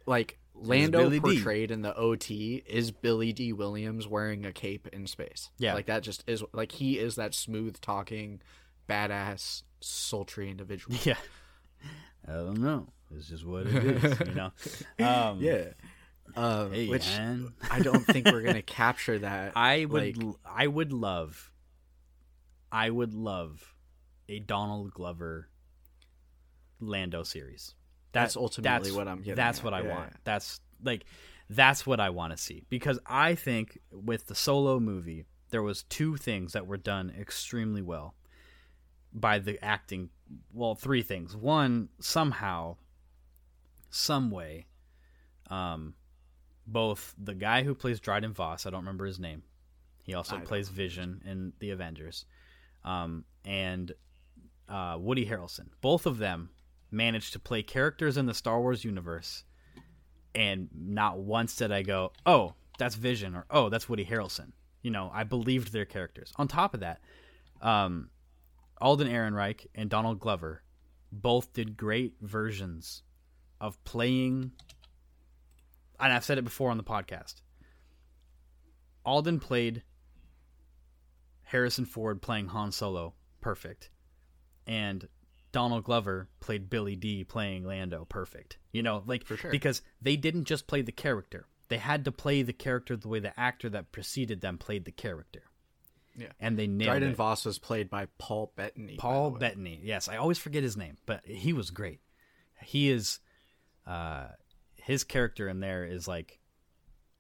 like 0.05 0.39
Lando 0.55 0.99
Billy 0.99 1.19
Dee. 1.19 1.35
portrayed 1.38 1.72
in 1.72 1.81
the 1.81 1.95
OT 1.95 2.63
is 2.65 2.91
Billy 2.91 3.31
Dee. 3.31 3.53
Williams 3.53 4.07
wearing 4.07 4.45
a 4.45 4.51
cape 4.51 4.88
in 4.91 5.05
space. 5.07 5.49
Yeah. 5.59 5.73
like 5.76 5.85
that 5.85 6.01
just 6.03 6.23
is 6.27 6.43
like 6.53 6.72
he 6.72 6.97
is 6.97 7.15
that 7.15 7.34
smooth 7.35 7.80
talking, 7.80 8.41
badass, 8.89 9.63
sultry 9.81 10.49
individual. 10.49 10.97
yeah. 11.03 11.15
I 12.27 12.34
don't 12.34 12.59
know. 12.59 12.88
It's 13.15 13.27
just 13.27 13.45
what 13.45 13.68
it 13.68 13.84
is. 14.03 14.19
You 14.19 14.34
know. 14.35 14.51
Um, 14.99 15.39
Yeah. 15.41 15.65
Uh, 16.35 16.69
Hey, 16.69 16.87
which 16.87 17.05
man. 17.07 17.53
I 17.69 17.79
don't 17.79 18.05
think 18.05 18.27
we're 18.27 18.41
gonna 18.41 18.61
capture 18.81 19.19
that. 19.19 19.53
I 19.55 19.85
would 19.85 20.17
like, 20.17 20.35
I 20.45 20.67
would 20.67 20.91
love 20.93 21.51
I 22.71 22.89
would 22.89 23.13
love 23.13 23.75
a 24.29 24.39
Donald 24.39 24.93
Glover 24.93 25.49
Lando 26.79 27.23
series. 27.23 27.75
That- 28.13 28.21
That's 28.21 28.35
ultimately 28.37 28.91
what 28.91 29.07
I'm 29.07 29.19
getting 29.19 29.35
That's 29.35 29.59
at, 29.59 29.63
what 29.65 29.73
I 29.73 29.81
yeah. 29.81 29.95
want. 29.95 30.13
That's 30.23 30.59
like 30.83 31.05
that's 31.49 31.85
what 31.85 31.99
I 31.99 32.09
want 32.11 32.31
to 32.31 32.37
see 32.37 32.63
because 32.69 32.97
I 33.05 33.35
think 33.35 33.77
with 33.91 34.27
the 34.27 34.35
solo 34.35 34.79
movie 34.79 35.25
there 35.49 35.61
was 35.61 35.83
two 35.83 36.15
things 36.15 36.53
that 36.53 36.65
were 36.65 36.77
done 36.77 37.13
extremely 37.19 37.81
well 37.81 38.15
by 39.13 39.37
the 39.39 39.61
acting. 39.63 40.09
Well, 40.53 40.75
three 40.75 41.01
things. 41.01 41.35
One, 41.35 41.89
somehow, 41.99 42.77
some 43.89 44.31
way, 44.31 44.67
um, 45.49 45.93
both 46.67 47.13
the 47.17 47.33
guy 47.33 47.63
who 47.63 47.75
plays 47.75 47.99
Dryden 47.99 48.33
Voss, 48.33 48.65
I 48.65 48.69
don't 48.69 48.81
remember 48.81 49.05
his 49.05 49.19
name. 49.19 49.43
He 50.03 50.13
also 50.13 50.38
I 50.38 50.39
plays 50.39 50.69
Vision 50.69 51.21
in 51.25 51.53
the 51.59 51.71
Avengers, 51.71 52.25
um, 52.83 53.25
and 53.45 53.91
uh, 54.67 54.97
Woody 54.99 55.25
Harrelson. 55.25 55.67
Both 55.81 56.05
of 56.05 56.17
them 56.17 56.49
managed 56.89 57.33
to 57.33 57.39
play 57.39 57.63
characters 57.63 58.17
in 58.17 58.25
the 58.25 58.33
Star 58.33 58.59
Wars 58.59 58.83
universe, 58.83 59.43
and 60.33 60.69
not 60.73 61.19
once 61.19 61.55
did 61.55 61.71
I 61.71 61.83
go, 61.83 62.13
"Oh, 62.25 62.55
that's 62.79 62.95
Vision," 62.95 63.35
or 63.35 63.45
"Oh, 63.49 63.69
that's 63.69 63.88
Woody 63.88 64.05
Harrelson." 64.05 64.53
You 64.81 64.91
know, 64.91 65.11
I 65.13 65.23
believed 65.23 65.71
their 65.71 65.85
characters. 65.85 66.33
On 66.38 66.47
top 66.47 66.73
of 66.73 66.79
that, 66.79 66.99
um, 67.61 68.09
Alden 68.79 69.07
Ehrenreich 69.07 69.67
and 69.75 69.89
Donald 69.89 70.19
Glover 70.19 70.63
both 71.11 71.53
did 71.53 71.77
great 71.77 72.15
versions 72.21 73.03
of 73.59 73.81
playing. 73.83 74.51
And 76.02 76.11
I've 76.11 76.26
said 76.26 76.38
it 76.38 76.44
before 76.44 76.72
on 76.72 76.78
the 76.78 76.84
podcast. 76.84 77.36
Alden 79.06 79.40
played 79.40 79.84
Harrison 81.44 81.86
Ford 81.86 82.22
playing 82.22 82.48
Han 82.48 82.72
Solo 82.72 83.14
perfect, 83.41 83.90
and 84.68 85.07
Donald 85.52 85.84
Glover 85.84 86.30
played 86.40 86.69
Billy 86.69 86.95
Dee 86.95 87.23
playing 87.23 87.65
Lando 87.65 88.06
perfect. 88.06 88.57
You 88.72 88.84
know, 88.84 89.03
like 89.06 89.26
sure. 89.28 89.52
because 89.52 89.82
they 90.02 90.15
didn't 90.15 90.45
just 90.45 90.68
play 90.68 90.82
the 90.82 90.91
character; 90.91 91.45
they 91.68 91.78
had 91.78 92.06
to 92.06 92.11
play 92.11 92.41
the 92.41 92.53
character 92.53 92.95
the 92.95 93.07
way 93.07 93.19
the 93.19 93.38
actor 93.40 93.69
that 93.69 93.91
preceded 93.91 94.41
them 94.41 94.57
played 94.57 94.86
the 94.86 94.91
character. 94.91 95.44
Yeah. 96.18 96.28
and 96.41 96.60
they 96.60 96.68
nailed 96.68 96.90
Dryden 96.90 97.11
it. 97.11 97.15
Voss 97.15 97.45
was 97.45 97.57
played 97.57 97.90
by 97.90 98.07
Paul 98.18 98.52
Bettany. 98.57 98.98
Paul. 98.98 99.32
Bettany. 99.32 99.80
Yes, 99.82 100.10
I 100.10 100.18
always 100.18 100.38
forget 100.38 100.61
his 100.61 100.76
name, 100.76 100.98
but 101.06 101.26
he 101.26 101.53
was 101.53 101.69
great. 101.72 102.02
He 102.61 102.90
is 102.90 103.19
uh 103.88 104.28
his 104.81 105.03
character 105.03 105.47
in 105.47 105.59
there 105.59 105.85
is 105.85 106.07
like 106.07 106.39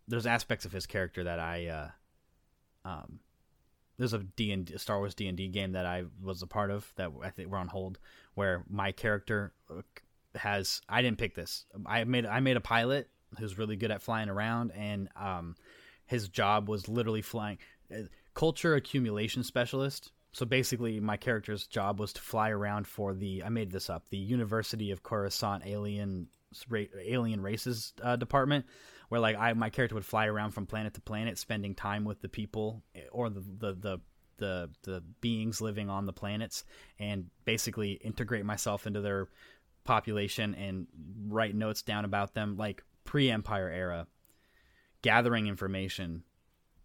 there's 0.07 0.25
aspects 0.25 0.65
of 0.65 0.71
his 0.71 0.85
character 0.85 1.23
that 1.23 1.39
I 1.39 1.67
uh 1.67 1.89
um 2.85 3.19
there's 3.97 4.13
a 4.13 4.19
D&D, 4.19 4.77
Star 4.77 4.97
Wars 4.97 5.13
D&D 5.13 5.49
game 5.49 5.73
that 5.73 5.85
I 5.85 6.05
was 6.21 6.41
a 6.41 6.47
part 6.47 6.71
of 6.71 6.91
that 6.95 7.11
I 7.23 7.29
think 7.29 7.49
we're 7.49 7.59
on 7.59 7.67
hold 7.67 7.99
where 8.33 8.63
my 8.69 8.91
character 8.91 9.53
has 10.35 10.81
I 10.89 11.01
didn't 11.01 11.19
pick 11.19 11.35
this. 11.35 11.65
I 11.85 12.03
made 12.03 12.25
I 12.25 12.39
made 12.39 12.57
a 12.57 12.61
pilot 12.61 13.09
who's 13.37 13.57
really 13.57 13.75
good 13.75 13.91
at 13.91 14.01
flying 14.01 14.29
around 14.29 14.71
and 14.75 15.09
um 15.15 15.55
his 16.05 16.27
job 16.27 16.67
was 16.67 16.89
literally 16.89 17.21
flying 17.21 17.57
uh, 17.93 18.03
culture 18.33 18.75
accumulation 18.75 19.43
specialist 19.43 20.11
So 20.33 20.45
basically, 20.45 20.99
my 20.99 21.17
character's 21.17 21.67
job 21.67 21.99
was 21.99 22.13
to 22.13 22.21
fly 22.21 22.49
around 22.49 22.87
for 22.87 23.13
the 23.13 23.43
I 23.43 23.49
made 23.49 23.71
this 23.71 23.89
up 23.89 24.09
the 24.09 24.17
University 24.17 24.91
of 24.91 25.03
Coruscant 25.03 25.63
Alien 25.65 26.27
Alien 26.73 27.41
Races 27.41 27.93
uh, 28.01 28.15
Department, 28.15 28.65
where 29.09 29.21
like 29.21 29.37
I 29.37 29.53
my 29.53 29.69
character 29.69 29.95
would 29.95 30.05
fly 30.05 30.27
around 30.27 30.51
from 30.51 30.65
planet 30.65 30.93
to 30.95 31.01
planet, 31.01 31.37
spending 31.37 31.75
time 31.75 32.03
with 32.03 32.21
the 32.21 32.29
people 32.29 32.83
eh, 32.95 33.01
or 33.11 33.29
the 33.29 33.41
the 33.41 33.73
the 33.73 34.01
the, 34.37 34.71
the 34.81 35.03
beings 35.21 35.61
living 35.61 35.87
on 35.87 36.07
the 36.07 36.13
planets, 36.13 36.63
and 36.99 37.27
basically 37.45 37.91
integrate 37.91 38.43
myself 38.43 38.87
into 38.87 38.99
their 38.99 39.29
population 39.83 40.55
and 40.55 40.87
write 41.27 41.55
notes 41.55 41.83
down 41.83 42.05
about 42.05 42.33
them, 42.33 42.57
like 42.57 42.83
pre 43.03 43.29
Empire 43.29 43.69
era, 43.69 44.07
gathering 45.01 45.47
information 45.47 46.23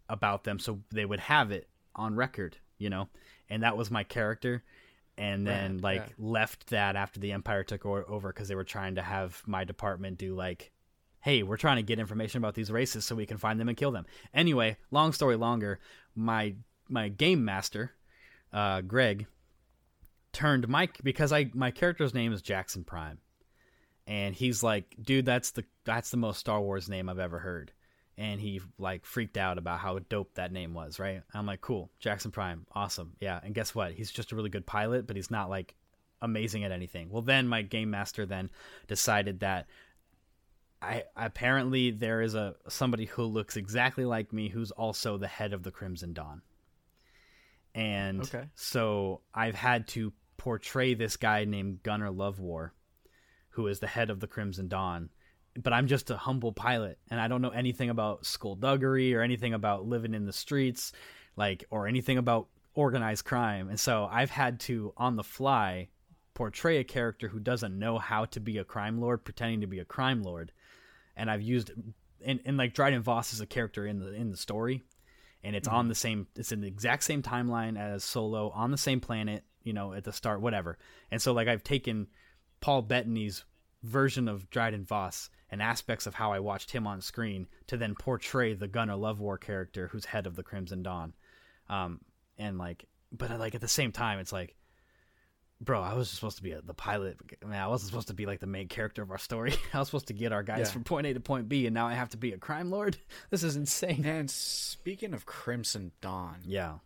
about 0.09 0.43
them 0.43 0.59
so 0.59 0.79
they 0.91 1.05
would 1.05 1.19
have 1.19 1.51
it 1.51 1.67
on 1.95 2.15
record, 2.15 2.57
you 2.77 2.89
know? 2.89 3.09
And 3.49 3.63
that 3.63 3.77
was 3.77 3.91
my 3.91 4.03
character. 4.03 4.63
And 5.17 5.47
then, 5.47 5.79
like, 5.79 6.03
yeah. 6.07 6.13
left 6.19 6.67
that 6.67 6.95
after 6.95 7.19
the 7.19 7.31
Empire 7.31 7.63
took 7.63 7.85
o- 7.85 8.03
over 8.07 8.31
because 8.31 8.47
they 8.47 8.55
were 8.55 8.63
trying 8.63 8.95
to 8.95 9.01
have 9.01 9.41
my 9.47 9.63
department 9.63 10.19
do, 10.19 10.35
like, 10.35 10.71
hey, 11.21 11.43
we're 11.43 11.57
trying 11.57 11.77
to 11.77 11.83
get 11.83 11.99
information 11.99 12.37
about 12.37 12.53
these 12.53 12.71
races 12.71 13.03
so 13.03 13.15
we 13.15 13.25
can 13.25 13.37
find 13.37 13.59
them 13.59 13.67
and 13.67 13.77
kill 13.77 13.91
them. 13.91 14.05
Anyway, 14.33 14.77
long 14.91 15.11
story 15.11 15.35
longer, 15.35 15.79
my 16.15 16.55
my 16.89 17.09
game 17.09 17.43
master, 17.43 17.91
uh, 18.53 18.81
Greg, 18.81 19.27
turned 20.31 20.67
mike 20.67 20.99
because 21.03 21.33
I 21.33 21.49
my 21.53 21.71
character's 21.71 22.13
name 22.13 22.31
is 22.31 22.41
Jackson 22.41 22.83
Prime, 22.83 23.17
and 24.05 24.35
he's 24.35 24.63
like, 24.63 24.95
dude, 25.01 25.25
that's 25.25 25.51
the 25.51 25.65
that's 25.83 26.11
the 26.11 26.17
most 26.17 26.39
Star 26.39 26.61
Wars 26.61 26.87
name 26.87 27.09
I've 27.09 27.19
ever 27.19 27.39
heard, 27.39 27.71
and 28.17 28.41
he 28.41 28.61
like 28.77 29.05
freaked 29.05 29.37
out 29.37 29.57
about 29.57 29.79
how 29.79 29.99
dope 29.99 30.33
that 30.35 30.51
name 30.51 30.73
was. 30.73 30.99
Right? 30.99 31.21
I'm 31.33 31.45
like, 31.45 31.61
cool, 31.61 31.91
Jackson 31.99 32.31
Prime, 32.31 32.65
awesome, 32.73 33.13
yeah. 33.19 33.39
And 33.43 33.53
guess 33.53 33.75
what? 33.75 33.93
He's 33.93 34.11
just 34.11 34.31
a 34.31 34.35
really 34.35 34.49
good 34.49 34.65
pilot, 34.65 35.07
but 35.07 35.15
he's 35.15 35.31
not 35.31 35.49
like 35.49 35.75
amazing 36.21 36.63
at 36.63 36.71
anything. 36.71 37.09
Well, 37.09 37.21
then 37.21 37.47
my 37.47 37.61
game 37.61 37.91
master 37.91 38.25
then 38.25 38.49
decided 38.87 39.41
that 39.41 39.67
I 40.81 41.03
apparently 41.15 41.91
there 41.91 42.21
is 42.21 42.35
a 42.35 42.55
somebody 42.69 43.05
who 43.05 43.23
looks 43.23 43.57
exactly 43.57 44.05
like 44.05 44.31
me 44.33 44.49
who's 44.49 44.71
also 44.71 45.17
the 45.17 45.27
head 45.27 45.53
of 45.53 45.63
the 45.63 45.71
Crimson 45.71 46.13
Dawn. 46.13 46.41
And 47.75 48.21
Okay. 48.21 48.47
so 48.55 49.21
I've 49.33 49.55
had 49.55 49.87
to 49.89 50.13
portray 50.37 50.93
this 50.93 51.17
guy 51.17 51.45
named 51.45 51.83
Gunnar 51.83 52.09
Lovewar, 52.09 52.71
who 53.49 53.67
is 53.67 53.79
the 53.79 53.87
head 53.87 54.09
of 54.09 54.19
the 54.19 54.27
Crimson 54.27 54.67
Dawn. 54.67 55.09
But 55.61 55.73
I'm 55.73 55.87
just 55.87 56.11
a 56.11 56.17
humble 56.17 56.51
pilot, 56.51 56.99
and 57.09 57.19
I 57.19 57.27
don't 57.27 57.41
know 57.41 57.49
anything 57.49 57.89
about 57.89 58.25
skullduggery 58.25 59.15
or 59.15 59.21
anything 59.21 59.53
about 59.53 59.87
living 59.87 60.13
in 60.13 60.25
the 60.25 60.33
streets, 60.33 60.91
like 61.35 61.65
or 61.69 61.87
anything 61.87 62.17
about 62.17 62.47
organized 62.75 63.25
crime. 63.25 63.69
And 63.69 63.79
so 63.79 64.07
I've 64.11 64.29
had 64.29 64.59
to, 64.61 64.93
on 64.97 65.15
the 65.15 65.23
fly, 65.23 65.87
portray 66.35 66.77
a 66.77 66.83
character 66.83 67.27
who 67.27 67.39
doesn't 67.39 67.77
know 67.77 67.97
how 67.97 68.25
to 68.25 68.39
be 68.39 68.59
a 68.59 68.63
crime 68.63 69.01
lord, 69.01 69.25
pretending 69.25 69.61
to 69.61 69.67
be 69.67 69.79
a 69.79 69.85
crime 69.85 70.21
lord. 70.21 70.51
And 71.15 71.31
I've 71.31 71.41
used, 71.41 71.71
and, 72.23 72.39
and 72.45 72.57
like 72.57 72.75
Dryden 72.75 73.01
Voss 73.01 73.33
is 73.33 73.41
a 73.41 73.47
character 73.47 73.87
in 73.87 73.99
the 73.99 74.13
in 74.13 74.29
the 74.29 74.37
story, 74.37 74.83
and 75.43 75.55
it's 75.55 75.67
on 75.67 75.85
mm-hmm. 75.85 75.89
the 75.89 75.95
same, 75.95 76.27
it's 76.35 76.51
in 76.51 76.61
the 76.61 76.67
exact 76.67 77.03
same 77.03 77.23
timeline 77.23 77.79
as 77.79 78.03
Solo, 78.03 78.51
on 78.51 78.69
the 78.69 78.77
same 78.77 78.99
planet, 78.99 79.43
you 79.63 79.73
know, 79.73 79.93
at 79.93 80.03
the 80.03 80.13
start, 80.13 80.41
whatever. 80.41 80.77
And 81.09 81.19
so 81.19 81.33
like 81.33 81.47
I've 81.47 81.63
taken 81.63 82.07
Paul 82.61 82.83
Bettany's 82.83 83.43
version 83.81 84.27
of 84.27 84.49
Dryden 84.51 84.85
Voss 84.85 85.31
and 85.49 85.61
aspects 85.61 86.05
of 86.07 86.13
how 86.13 86.31
I 86.33 86.39
watched 86.39 86.71
him 86.71 86.85
on 86.87 87.01
screen 87.01 87.47
to 87.67 87.77
then 87.77 87.95
portray 87.95 88.53
the 88.53 88.67
Gunnar 88.67 88.95
Lovewar 88.95 89.39
character 89.39 89.87
who's 89.87 90.05
head 90.05 90.27
of 90.27 90.35
the 90.35 90.43
Crimson 90.43 90.83
Dawn. 90.83 91.13
Um, 91.69 92.01
and 92.37 92.57
like, 92.57 92.85
but 93.11 93.31
like 93.39 93.55
at 93.55 93.61
the 93.61 93.67
same 93.67 93.91
time, 93.91 94.19
it's 94.19 94.33
like, 94.33 94.55
bro, 95.61 95.81
I 95.81 95.93
was 95.93 96.09
supposed 96.09 96.37
to 96.37 96.43
be 96.43 96.51
a, 96.51 96.61
the 96.61 96.73
pilot. 96.73 97.17
Man, 97.45 97.61
I 97.61 97.67
wasn't 97.67 97.89
supposed 97.89 98.09
to 98.09 98.13
be 98.13 98.25
like 98.25 98.39
the 98.39 98.45
main 98.47 98.67
character 98.67 99.01
of 99.01 99.11
our 99.11 99.17
story. 99.17 99.55
I 99.73 99.79
was 99.79 99.87
supposed 99.87 100.07
to 100.07 100.13
get 100.13 100.31
our 100.33 100.43
guys 100.43 100.59
Yeah. 100.67 100.71
from 100.73 100.83
point 100.83 101.07
A 101.07 101.13
to 101.13 101.19
point 101.19 101.47
B, 101.49 101.65
and 101.65 101.73
now 101.73 101.87
I 101.87 101.93
have 101.93 102.09
to 102.09 102.17
be 102.17 102.33
a 102.33 102.37
crime 102.37 102.69
lord. 102.69 102.97
This 103.29 103.43
is 103.43 103.55
insane. 103.55 104.05
And 104.05 104.29
speaking 104.29 105.13
of 105.13 105.25
Crimson 105.25 105.91
Dawn, 106.01 106.37
Yeah. 106.45 106.79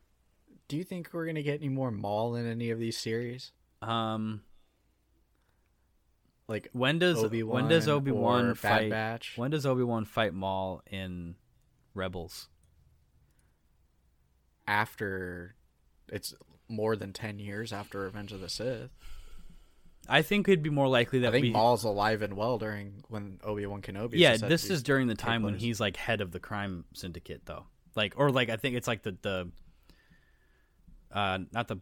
do 0.67 0.77
you 0.77 0.83
think 0.83 1.09
we're 1.11 1.25
gonna 1.25 1.41
get 1.43 1.59
any 1.59 1.69
more 1.69 1.91
Maul 1.91 2.35
in 2.35 2.45
any 2.45 2.69
of 2.69 2.79
these 2.79 2.97
series? 2.97 3.51
Um. 3.81 4.41
Like 6.51 6.69
When 6.73 6.99
does 6.99 7.17
Obi-Wan 7.17 7.63
when 7.63 7.69
does 7.69 7.87
Obi 7.87 8.11
Wan 8.11 8.55
fight? 8.55 8.89
Batch? 8.89 9.33
When 9.37 9.51
does 9.51 9.65
Obi 9.65 9.83
Wan 9.83 10.05
fight 10.05 10.33
Maul 10.33 10.83
in 10.91 11.35
Rebels? 11.93 12.49
after 14.67 15.55
it's 16.09 16.33
more 16.67 16.95
than 16.95 17.13
ten 17.13 17.39
years 17.39 17.73
after 17.73 17.99
Revenge 18.01 18.31
of 18.31 18.41
the 18.41 18.49
Sith. 18.49 18.89
I 20.07 20.21
think 20.21 20.47
it'd 20.47 20.63
be 20.63 20.69
more 20.69 20.87
likely 20.87 21.19
that 21.19 21.29
I 21.29 21.31
think 21.31 21.43
we. 21.43 21.49
Maul's 21.51 21.83
alive 21.83 22.21
and 22.21 22.35
well 22.35 22.57
during 22.57 23.03
when 23.07 23.39
Obi 23.43 23.65
Wan 23.65 23.81
Kenobi. 23.81 24.13
yeah, 24.13 24.37
this 24.37 24.69
is 24.69 24.83
during 24.83 25.07
the 25.07 25.15
time 25.15 25.43
when 25.43 25.55
he's 25.55 25.79
like 25.79 25.97
head 25.97 26.21
of 26.21 26.31
the 26.31 26.39
crime 26.39 26.85
syndicate, 26.93 27.41
though. 27.45 27.65
Like, 27.95 28.13
or 28.17 28.31
like 28.31 28.49
I 28.49 28.57
think 28.57 28.75
it's 28.75 28.87
like 28.87 29.03
the 29.03 29.17
the, 29.21 29.51
uh, 31.11 31.39
not 31.51 31.67
the 31.67 31.77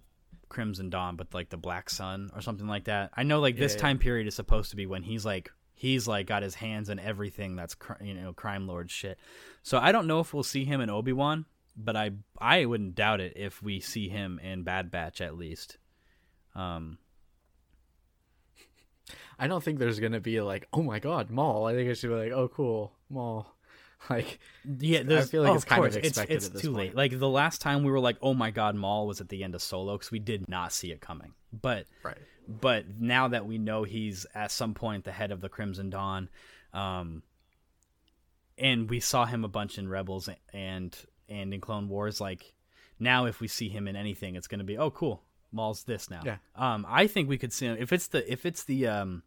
Crimson 0.50 0.90
Dawn, 0.90 1.16
but 1.16 1.34
like 1.34 1.50
the 1.50 1.58
Black 1.58 1.90
Sun 1.90 2.32
or 2.36 2.42
something 2.42 2.68
like 2.68 2.86
that. 2.86 3.12
I 3.16 3.24
know 3.24 3.40
like 3.40 3.56
this 3.56 3.74
Yeah, 3.74 3.78
yeah. 3.78 3.82
time 3.82 4.00
period 4.00 4.28
is 4.28 4.36
supposed 4.36 4.72
to 4.72 4.76
be 4.76 4.86
when 4.86 5.04
he's 5.04 5.26
like 5.26 5.52
he's 5.76 6.08
like 6.08 6.28
got 6.28 6.44
his 6.44 6.56
hands 6.56 6.90
in 6.90 7.00
everything 7.00 7.56
that's 7.56 7.76
cr- 7.76 8.04
you 8.04 8.14
know 8.14 8.34
crime 8.34 8.68
lord 8.68 8.92
shit. 8.92 9.18
So 9.64 9.78
I 9.78 9.92
don't 9.92 10.08
know 10.08 10.20
if 10.20 10.34
we'll 10.34 10.44
see 10.44 10.66
him 10.66 10.82
in 10.82 10.90
Obi 10.90 11.14
Wan, 11.14 11.46
but 11.78 11.96
I 11.96 12.12
I 12.40 12.66
wouldn't 12.66 12.96
doubt 12.96 13.22
it 13.22 13.34
if 13.36 13.62
we 13.64 13.80
see 13.80 14.10
him 14.10 14.40
in 14.44 14.64
Bad 14.64 14.92
Batch 14.92 15.22
at 15.22 15.38
least. 15.38 15.78
Um, 16.56 16.98
I 19.40 19.48
don't 19.48 19.64
think 19.64 19.80
there's 19.80 20.00
gonna 20.00 20.20
be 20.20 20.42
like, 20.42 20.68
oh 20.74 20.84
my 20.84 21.00
god, 21.00 21.30
Maul. 21.30 21.66
I 21.66 21.74
think 21.74 21.90
it 21.90 21.96
should 21.96 22.10
be 22.10 22.16
like, 22.16 22.32
oh 22.32 22.48
cool, 22.50 22.94
Maul. 23.10 23.56
Like, 24.10 24.40
Yeah, 24.80 25.04
there's, 25.04 25.30
feel 25.30 25.44
like 25.44 25.52
oh, 25.52 25.56
it's 25.56 25.66
kind 25.66 25.86
of 25.86 25.92
course, 25.92 26.04
expected 26.04 26.36
It's, 26.38 26.50
this 26.50 26.62
too 26.62 26.72
point. 26.74 26.96
late. 26.96 26.96
Like 26.96 27.20
the 27.20 27.30
last 27.30 27.62
time 27.62 27.84
we 27.84 27.92
were 27.92 28.00
like, 28.00 28.18
"Oh 28.22 28.34
my 28.34 28.50
God, 28.50 28.76
Maul 28.76 29.08
was 29.08 29.20
at 29.22 29.30
the 29.30 29.44
end 29.44 29.56
of 29.56 29.62
Solo" 29.62 29.98
because 29.98 30.12
we 30.12 30.20
did 30.20 30.48
not 30.48 30.72
see 30.72 30.92
it 30.92 31.02
coming. 31.02 31.34
But 31.52 31.86
right? 32.04 32.18
but 32.48 32.86
now 33.00 33.28
that 33.28 33.46
we 33.46 33.58
know 33.58 33.84
he's 33.84 34.26
at 34.34 34.52
some 34.52 34.74
point 34.74 35.04
the 35.04 35.12
head 35.12 35.32
of 35.32 35.42
the 35.42 35.50
Crimson 35.50 35.90
Dawn, 35.90 36.30
um, 36.74 37.24
and 38.58 38.90
we 38.90 39.00
saw 39.00 39.26
him 39.26 39.44
a 39.44 39.50
bunch 39.50 39.78
in 39.78 39.88
Rebels 39.90 40.30
and 40.54 40.96
and 41.28 41.54
in 41.54 41.62
Clone 41.62 41.90
Wars, 41.90 42.22
like 42.22 42.54
now 43.00 43.26
if 43.26 43.40
we 43.42 43.48
see 43.48 43.70
him 43.70 43.88
in 43.88 43.96
anything, 43.96 44.36
it's 44.36 44.48
going 44.48 44.60
to 44.60 44.66
be 44.66 44.78
oh 44.78 44.92
cool, 44.92 45.24
Maul's 45.52 45.84
this 45.84 46.10
now. 46.10 46.22
Yeah. 46.26 46.38
Um, 46.56 46.86
I 46.90 47.08
think 47.08 47.30
we 47.30 47.38
could 47.38 47.54
see 47.54 47.66
him 47.66 47.78
if 47.80 47.92
it's 47.92 48.08
the 48.08 48.32
if 48.32 48.46
it's 48.46 48.64
the 48.64 48.88
um 48.88 49.24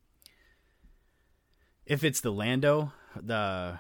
if 1.85 2.05
it's 2.05 2.21
the 2.21 2.33
Lando 2.33 2.93
the 3.21 3.79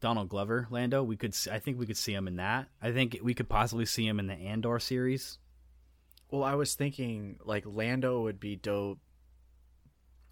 Donald 0.00 0.28
Glover 0.28 0.66
Lando, 0.70 1.02
we 1.02 1.16
could 1.16 1.34
I 1.50 1.58
think 1.58 1.78
we 1.78 1.86
could 1.86 1.96
see 1.96 2.12
him 2.12 2.28
in 2.28 2.36
that. 2.36 2.68
I 2.82 2.92
think 2.92 3.18
we 3.22 3.34
could 3.34 3.48
possibly 3.48 3.86
see 3.86 4.06
him 4.06 4.18
in 4.18 4.26
the 4.26 4.34
Andor 4.34 4.78
series. 4.78 5.38
Well, 6.30 6.42
I 6.44 6.54
was 6.54 6.74
thinking 6.74 7.38
like 7.44 7.64
Lando 7.66 8.22
would 8.22 8.38
be 8.40 8.56
dope. 8.56 8.98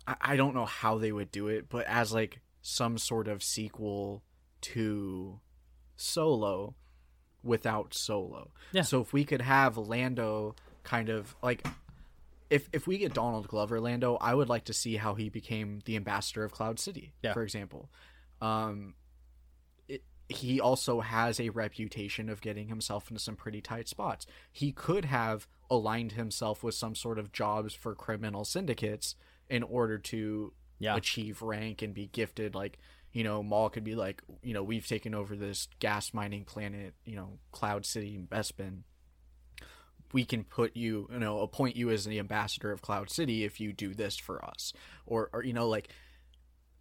I, 0.06 0.16
I 0.20 0.36
don't 0.36 0.54
know 0.54 0.66
how 0.66 0.98
they 0.98 1.12
would 1.12 1.30
do 1.30 1.48
it, 1.48 1.68
but 1.68 1.86
as 1.86 2.12
like 2.12 2.40
some 2.62 2.98
sort 2.98 3.28
of 3.28 3.42
sequel 3.42 4.22
to 4.62 5.40
Solo 5.96 6.74
without 7.42 7.94
Solo. 7.94 8.50
Yeah. 8.72 8.82
So 8.82 9.00
if 9.00 9.12
we 9.12 9.24
could 9.24 9.42
have 9.42 9.76
Lando 9.76 10.56
kind 10.82 11.08
of 11.08 11.34
like 11.42 11.66
if 12.50 12.68
if 12.72 12.86
we 12.86 12.98
get 12.98 13.14
Donald 13.14 13.48
Glover 13.48 13.80
Lando, 13.80 14.16
I 14.20 14.34
would 14.34 14.48
like 14.48 14.64
to 14.64 14.72
see 14.74 14.96
how 14.96 15.14
he 15.14 15.28
became 15.30 15.80
the 15.86 15.96
ambassador 15.96 16.44
of 16.44 16.52
Cloud 16.52 16.78
City, 16.78 17.12
Yeah. 17.22 17.32
for 17.32 17.42
example. 17.42 17.88
Um 18.42 18.94
he 20.28 20.60
also 20.60 21.00
has 21.00 21.38
a 21.38 21.50
reputation 21.50 22.28
of 22.30 22.40
getting 22.40 22.68
himself 22.68 23.10
into 23.10 23.22
some 23.22 23.36
pretty 23.36 23.60
tight 23.60 23.88
spots. 23.88 24.26
He 24.50 24.72
could 24.72 25.04
have 25.04 25.46
aligned 25.70 26.12
himself 26.12 26.62
with 26.62 26.74
some 26.74 26.94
sort 26.94 27.18
of 27.18 27.32
jobs 27.32 27.74
for 27.74 27.94
criminal 27.94 28.44
syndicates 28.44 29.16
in 29.48 29.62
order 29.62 29.98
to 29.98 30.52
Yeah. 30.78 30.96
achieve 30.96 31.42
rank 31.42 31.82
and 31.82 31.94
be 31.94 32.06
gifted 32.06 32.54
like 32.54 32.78
you 33.12 33.22
know 33.22 33.42
Maul 33.42 33.70
could 33.70 33.84
be 33.84 33.94
like 33.94 34.22
you 34.42 34.52
know 34.54 34.62
we've 34.62 34.86
taken 34.86 35.14
over 35.14 35.36
this 35.36 35.68
gas 35.78 36.12
mining 36.14 36.44
planet 36.44 36.94
you 37.04 37.16
know 37.16 37.38
Cloud 37.52 37.86
City 37.86 38.18
Bespin 38.18 38.82
we 40.12 40.24
can 40.24 40.44
put 40.44 40.76
you 40.76 41.08
you 41.12 41.18
know 41.18 41.40
appoint 41.40 41.76
you 41.76 41.90
as 41.90 42.04
the 42.04 42.18
ambassador 42.18 42.70
of 42.72 42.82
Cloud 42.82 43.10
City 43.10 43.44
if 43.44 43.60
you 43.60 43.72
do 43.72 43.94
this 43.94 44.16
for 44.16 44.44
us 44.44 44.72
or 45.06 45.30
or 45.32 45.42
you 45.44 45.52
know 45.52 45.68
like 45.68 45.88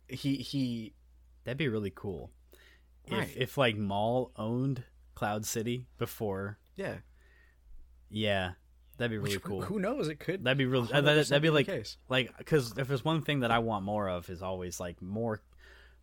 he 0.08 0.38
he 0.38 0.94
That'd 1.46 1.58
be 1.58 1.68
really 1.68 1.92
cool. 1.94 2.32
Right. 3.12 3.24
If 3.30 3.38
if 3.38 3.58
like 3.58 3.76
Maul 3.78 4.32
owned 4.38 4.84
Cloud 5.16 5.46
City 5.46 5.88
before, 5.98 6.58
yeah 6.76 6.98
yeah, 8.10 8.52
that'd 8.98 9.12
be 9.12 9.18
really 9.18 9.36
Which, 9.38 9.44
cool. 9.44 9.62
who 9.62 9.80
knows 9.80 10.08
it 10.08 10.20
could 10.20 10.44
That'd 10.44 10.58
be 10.58 10.66
really 10.66 10.88
100% 10.88 10.94
uh, 10.94 11.02
that'd, 11.02 11.26
that'd 11.28 11.42
be 11.42 11.50
like 11.50 11.66
case. 11.66 11.98
like 12.10 12.36
because 12.38 12.78
if 12.78 12.88
there's 12.88 13.04
one 13.04 13.22
thing 13.24 13.40
that 13.42 13.52
I 13.52 13.60
want 13.60 13.84
more 13.86 14.08
of 14.08 14.30
is 14.30 14.44
always 14.44 14.80
like 14.80 15.02
more 15.02 15.42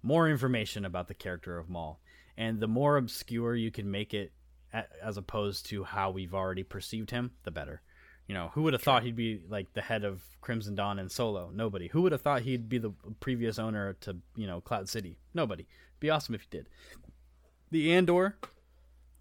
more 0.02 0.28
information 0.28 0.84
about 0.84 1.08
the 1.08 1.14
character 1.14 1.58
of 1.58 1.68
Maul, 1.68 2.00
and 2.36 2.58
the 2.58 2.66
more 2.66 2.96
obscure 2.96 3.54
you 3.54 3.70
can 3.70 3.90
make 3.90 4.14
it 4.14 4.32
as 5.02 5.16
opposed 5.16 5.66
to 5.66 5.84
how 5.84 6.10
we've 6.10 6.32
already 6.34 6.62
perceived 6.62 7.10
him, 7.10 7.32
the 7.42 7.50
better. 7.50 7.82
You 8.26 8.34
know, 8.34 8.50
who 8.54 8.62
would 8.62 8.72
have 8.72 8.82
thought 8.82 9.02
he'd 9.02 9.16
be 9.16 9.40
like 9.48 9.72
the 9.74 9.82
head 9.82 10.04
of 10.04 10.22
Crimson 10.40 10.74
Dawn 10.74 10.98
and 10.98 11.10
Solo? 11.10 11.50
Nobody. 11.52 11.88
Who 11.88 12.02
would 12.02 12.12
have 12.12 12.22
thought 12.22 12.42
he'd 12.42 12.68
be 12.68 12.78
the 12.78 12.92
previous 13.18 13.58
owner 13.58 13.94
to 14.02 14.16
you 14.36 14.46
know 14.46 14.60
Cloud 14.60 14.88
City? 14.88 15.18
Nobody. 15.34 15.66
Be 16.00 16.10
awesome 16.10 16.34
if 16.34 16.42
you 16.42 16.48
did. 16.50 16.68
The 17.70 17.92
Andor 17.92 18.36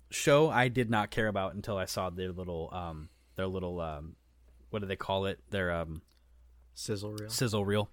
show 0.10 0.50
I 0.50 0.70
did 0.70 0.90
not 0.90 1.12
care 1.12 1.28
about 1.28 1.54
until 1.54 1.78
I 1.78 1.86
saw 1.86 2.10
their 2.10 2.32
little 2.32 2.70
um 2.74 3.10
their 3.36 3.46
little 3.48 3.80
um 3.80 4.16
what 4.72 4.80
do 4.80 4.86
they 4.88 4.96
call 4.96 5.26
it? 5.28 5.40
Their 5.52 5.72
um 5.72 6.02
Sizzle 6.74 7.12
reel. 7.12 7.30
sizzle 7.30 7.66
reel. 7.66 7.90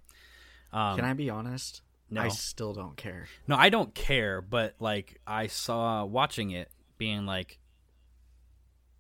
Um, 0.73 0.97
Can 0.97 1.05
I 1.05 1.13
be 1.15 1.29
honest? 1.29 1.83
No. 2.09 2.21
I 2.23 2.29
still 2.29 2.73
don't 2.73 2.97
care. 2.97 3.27
No, 3.49 3.57
I 3.57 3.69
don't 3.69 3.93
care, 3.95 4.41
but 4.41 4.77
like 4.79 5.21
I 5.27 5.49
saw 5.49 6.05
watching 6.05 6.53
it 6.53 6.71
being 6.99 7.27
like 7.27 7.59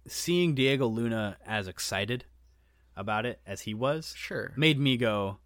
seeing 0.08 0.54
Diego 0.54 0.86
Luna 0.86 1.36
as 1.46 1.68
excited 1.68 2.24
about 2.96 3.26
it 3.26 3.40
as 3.46 3.62
he 3.62 3.74
was 3.74 4.12
Sure. 4.16 4.52
made 4.56 4.78
me 4.78 4.96
go, 4.96 5.38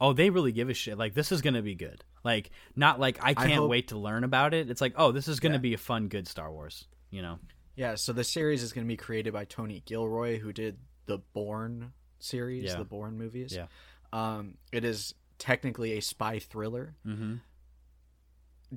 "Oh, 0.00 0.12
they 0.12 0.30
really 0.30 0.52
give 0.52 0.68
a 0.68 0.74
shit. 0.74 0.98
Like 0.98 1.14
this 1.14 1.30
is 1.30 1.40
going 1.42 1.54
to 1.54 1.62
be 1.62 1.74
good." 1.74 2.04
Like 2.24 2.50
not 2.74 2.98
like 2.98 3.18
I 3.22 3.34
can't 3.34 3.52
hope- 3.52 3.70
wait 3.70 3.88
to 3.88 3.98
learn 3.98 4.24
about 4.24 4.54
it. 4.54 4.70
It's 4.70 4.80
like, 4.80 4.94
"Oh, 4.96 5.12
this 5.12 5.28
is 5.28 5.38
going 5.40 5.52
to 5.52 5.58
Yeah. 5.58 5.62
be 5.62 5.74
a 5.74 5.78
fun 5.78 6.08
good 6.08 6.26
Star 6.26 6.50
Wars." 6.50 6.86
You 7.10 7.22
know. 7.22 7.38
Yeah, 7.76 7.96
so 7.96 8.12
the 8.12 8.24
series 8.24 8.62
is 8.62 8.72
going 8.72 8.86
to 8.86 8.88
be 8.88 8.96
created 8.96 9.32
by 9.32 9.44
Tony 9.44 9.82
Gilroy, 9.84 10.38
who 10.38 10.52
did 10.52 10.78
the 11.06 11.18
Bourne 11.18 11.92
series, 12.20 12.64
Yeah. 12.64 12.76
the 12.78 12.84
Bourne 12.84 13.18
movies. 13.18 13.52
Yeah. 13.54 13.66
Um, 14.12 14.54
it 14.72 14.84
is 14.84 15.14
technically 15.38 15.92
a 15.98 16.00
spy 16.00 16.38
thriller. 16.38 16.94
Mhm. 17.04 17.40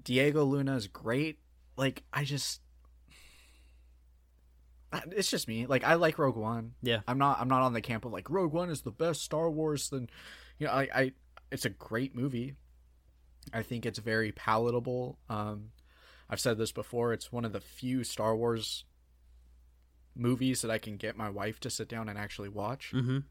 Diego 0.03 0.43
Luna 0.43 0.75
is 0.75 0.87
great. 0.87 1.39
Like, 1.77 2.03
I 2.11 2.23
just, 2.23 2.61
it's 5.11 5.29
just 5.29 5.47
me. 5.47 5.65
Like, 5.67 5.83
I 5.83 5.93
like 5.95 6.17
Rogue 6.17 6.35
One. 6.35 6.73
Yeah. 6.81 7.01
I'm 7.07 7.17
not. 7.17 7.39
I'm 7.39 7.47
not 7.47 7.61
on 7.61 7.73
the 7.73 7.81
camp 7.81 8.05
of 8.05 8.11
like 8.11 8.29
Rogue 8.29 8.53
One 8.53 8.69
is 8.69 8.81
the 8.81 8.91
best 8.91 9.21
Star 9.21 9.49
Wars. 9.49 9.89
Then, 9.89 10.09
you 10.59 10.67
know, 10.67 10.73
I, 10.73 10.89
I, 10.93 11.11
it's 11.51 11.65
a 11.65 11.69
great 11.69 12.15
movie. 12.15 12.55
I 13.53 13.63
think 13.63 13.85
it's 13.85 13.99
very 13.99 14.31
palatable. 14.31 15.19
Um, 15.29 15.69
I've 16.29 16.39
said 16.39 16.57
this 16.57 16.71
before. 16.71 17.13
It's 17.13 17.31
one 17.31 17.45
of 17.45 17.53
the 17.53 17.61
few 17.61 18.03
Star 18.03 18.35
Wars 18.35 18.83
movies 20.15 20.61
that 20.61 20.71
I 20.71 20.77
can 20.77 20.97
get 20.97 21.15
my 21.15 21.29
wife 21.29 21.59
to 21.61 21.69
sit 21.69 21.87
down 21.87 22.09
and 22.09 22.17
actually 22.17 22.49
watch, 22.49 22.91
Mhm. 22.93 23.23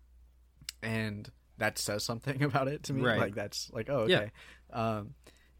and 0.83 1.31
that 1.59 1.79
says 1.79 2.05
something 2.05 2.43
about 2.43 2.69
it 2.69 2.83
to 2.85 2.93
me. 2.93 3.03
Right. 3.03 3.19
Like 3.19 3.35
that's 3.35 3.71
like, 3.73 3.89
oh, 3.91 4.07
Yeah. 4.07 4.19
okay. 4.19 4.31
Um, 4.73 5.15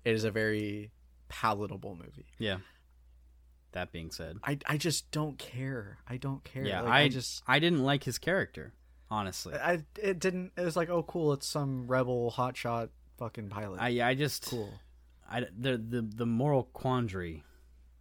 it 0.05 0.15
is 0.15 0.25
a 0.25 0.31
very 0.31 0.93
palatable 1.29 1.97
movie. 1.97 2.27
Yeah. 2.39 2.59
That 3.73 3.93
being 3.93 4.11
said, 4.11 4.39
I, 4.43 4.59
I 4.67 4.77
just 4.79 5.11
don't 5.11 5.37
care. 5.39 5.99
I 6.09 6.17
don't 6.17 6.43
care. 6.45 6.65
yeah, 6.65 6.81
Like, 6.83 6.93
I, 6.93 7.01
I 7.03 7.09
just 7.09 7.43
I 7.47 7.59
didn't 7.59 7.83
like 7.83 8.05
his 8.05 8.19
character, 8.19 8.73
honestly. 9.11 9.55
I 9.55 9.85
it 10.01 10.19
didn't. 10.19 10.53
It 10.57 10.63
was 10.63 10.77
like, 10.77 10.89
oh, 10.89 11.03
cool. 11.03 11.33
It's 11.35 11.47
some 11.47 11.87
rebel 11.87 12.33
hotshot 12.35 12.89
fucking 13.19 13.49
pilot. 13.49 13.81
I 13.81 14.09
I 14.11 14.15
just 14.15 14.47
cool. 14.47 14.71
I 15.31 15.41
the 15.59 15.77
the 15.79 16.03
the 16.03 16.27
moral 16.27 16.65
quandary. 16.73 17.43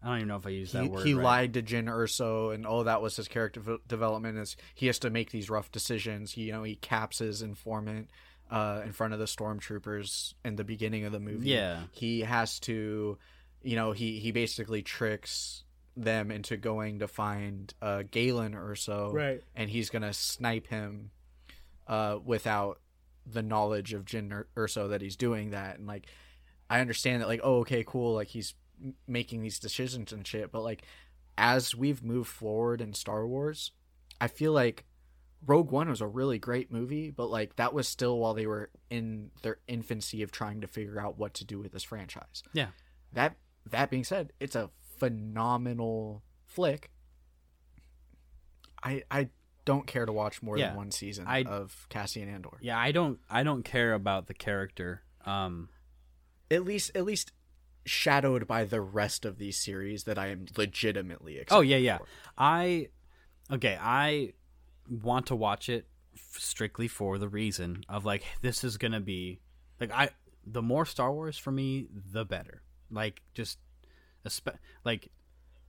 I 0.03 0.09
don't 0.09 0.17
even 0.17 0.27
know 0.27 0.35
if 0.35 0.45
I 0.45 0.49
used 0.51 0.73
that 0.73 0.83
He, 0.83 0.89
word. 0.89 1.05
he 1.07 1.13
right. 1.15 1.23
lied 1.23 1.53
to 1.55 1.63
Jyn 1.63 1.85
Erso, 1.85 2.53
and 2.53 2.67
oh, 2.67 2.83
that 2.83 3.01
was 3.01 3.15
his 3.15 3.27
character 3.27 3.59
v- 3.59 3.77
development. 3.87 4.37
Is 4.37 4.55
he 4.75 4.85
has 4.85 4.99
to 4.99 5.09
make 5.09 5.31
these 5.31 5.49
rough 5.49 5.71
decisions? 5.71 6.33
He, 6.33 6.43
you 6.43 6.51
know, 6.51 6.61
he 6.61 6.75
caps 6.75 7.17
his 7.17 7.41
informant 7.41 8.11
uh, 8.51 8.81
in 8.85 8.91
front 8.91 9.13
of 9.13 9.19
the 9.19 9.25
stormtroopers 9.25 10.35
in 10.43 10.57
the 10.57 10.63
beginning 10.63 11.05
of 11.05 11.11
the 11.11 11.19
movie. 11.19 11.49
Yeah. 11.49 11.83
he 11.91 12.19
has 12.21 12.59
to, 12.61 13.17
you 13.63 13.75
know, 13.75 13.93
he 13.93 14.19
he 14.19 14.31
basically 14.31 14.83
tricks 14.83 15.63
them 15.97 16.29
into 16.29 16.55
going 16.57 16.99
to 16.99 17.07
find 17.07 17.73
uh, 17.81 18.03
Galen 18.11 18.53
Erso, 18.53 19.11
Right. 19.11 19.41
And 19.55 19.71
he's 19.71 19.89
gonna 19.89 20.13
snipe 20.13 20.67
him 20.67 21.09
uh, 21.87 22.19
without 22.23 22.79
the 23.26 23.41
knowledge 23.41 23.93
of 23.93 24.06
Jyn 24.06 24.31
Ur- 24.31 24.47
Erso 24.56 24.89
that 24.89 25.02
he's 25.02 25.15
doing 25.15 25.52
that, 25.52 25.77
and 25.77 25.88
like 25.88 26.07
I 26.69 26.80
understand 26.80 27.22
that, 27.22 27.27
like, 27.27 27.41
oh, 27.43 27.60
okay, 27.60 27.84
cool, 27.85 28.14
like 28.14 28.30
he's 28.30 28.56
making 29.07 29.41
these 29.41 29.60
decisions 29.60 30.11
and 30.11 30.26
shit, 30.26 30.52
but 30.52 30.64
like 30.64 30.84
as 31.38 31.76
we've 31.76 32.03
moved 32.03 32.30
forward 32.30 32.81
in 32.81 32.93
Star 32.93 33.27
Wars, 33.27 33.72
I 34.19 34.27
feel 34.27 34.52
like 34.52 34.85
Rogue 35.45 35.72
One 35.72 35.89
was 35.89 36.02
a 36.02 36.07
really 36.07 36.39
great 36.39 36.72
movie, 36.72 37.11
but 37.11 37.30
like 37.30 37.56
that 37.57 37.73
was 37.73 37.88
still 37.88 38.18
while 38.19 38.34
they 38.34 38.47
were 38.47 38.72
in 38.89 39.31
their 39.43 39.57
infancy 39.68 40.22
of 40.22 40.31
trying 40.31 40.61
to 40.61 40.68
figure 40.68 40.99
out 40.99 41.18
what 41.18 41.34
to 41.35 41.45
do 41.45 41.60
with 41.60 41.72
this 41.72 41.84
franchise. 41.84 42.43
Yeah. 42.53 42.68
That 43.14 43.35
that 43.69 43.89
being 43.89 44.03
said, 44.03 44.34
it's 44.39 44.56
a 44.56 44.69
phenomenal 44.97 46.23
flick. 46.45 46.89
I 48.84 49.03
I 49.11 49.30
don't 49.65 49.85
care 49.87 50.05
to 50.05 50.11
watch 50.13 50.41
more 50.41 50.57
Yeah. 50.57 50.67
than 50.69 50.77
one 50.77 50.91
season 50.91 51.25
I- 51.27 51.43
of 51.43 51.87
Cassian 51.89 52.29
Andor. 52.29 52.57
Yeah, 52.61 52.77
I 52.77 52.91
don't 52.91 53.19
I 53.29 53.43
don't 53.43 53.63
care 53.63 53.93
about 53.93 54.27
the 54.27 54.33
character. 54.33 55.03
Um 55.25 55.69
At 56.51 56.63
least 56.63 56.91
at 56.95 57.03
least 57.05 57.31
shadowed 57.85 58.47
by 58.47 58.63
the 58.63 58.81
rest 58.81 59.25
of 59.25 59.37
these 59.37 59.57
series 59.63 60.05
that 60.05 60.17
I 60.17 60.27
am 60.27 60.45
legitimately 60.57 61.37
excited 61.37 61.57
Oh 61.57 61.61
yeah, 61.61 61.77
yeah. 61.77 61.97
for. 61.99 62.07
I 62.37 62.89
okay, 63.51 63.77
I 63.79 64.33
want 64.89 65.25
to 65.27 65.35
watch 65.35 65.69
it 65.69 65.87
f- 66.15 66.37
strictly 66.39 66.87
for 66.87 67.17
the 67.17 67.27
reason 67.29 67.83
of 67.89 68.05
like 68.05 68.23
this 68.41 68.63
is 68.63 68.77
going 68.77 68.91
to 68.93 68.99
be 68.99 69.39
like 69.79 69.91
I 69.91 70.09
the 70.45 70.61
more 70.61 70.85
Star 70.85 71.11
Wars 71.11 71.37
for 71.37 71.51
me, 71.51 71.87
the 72.11 72.23
better. 72.25 72.61
Like 72.91 73.21
just 73.33 73.57
like 74.83 75.09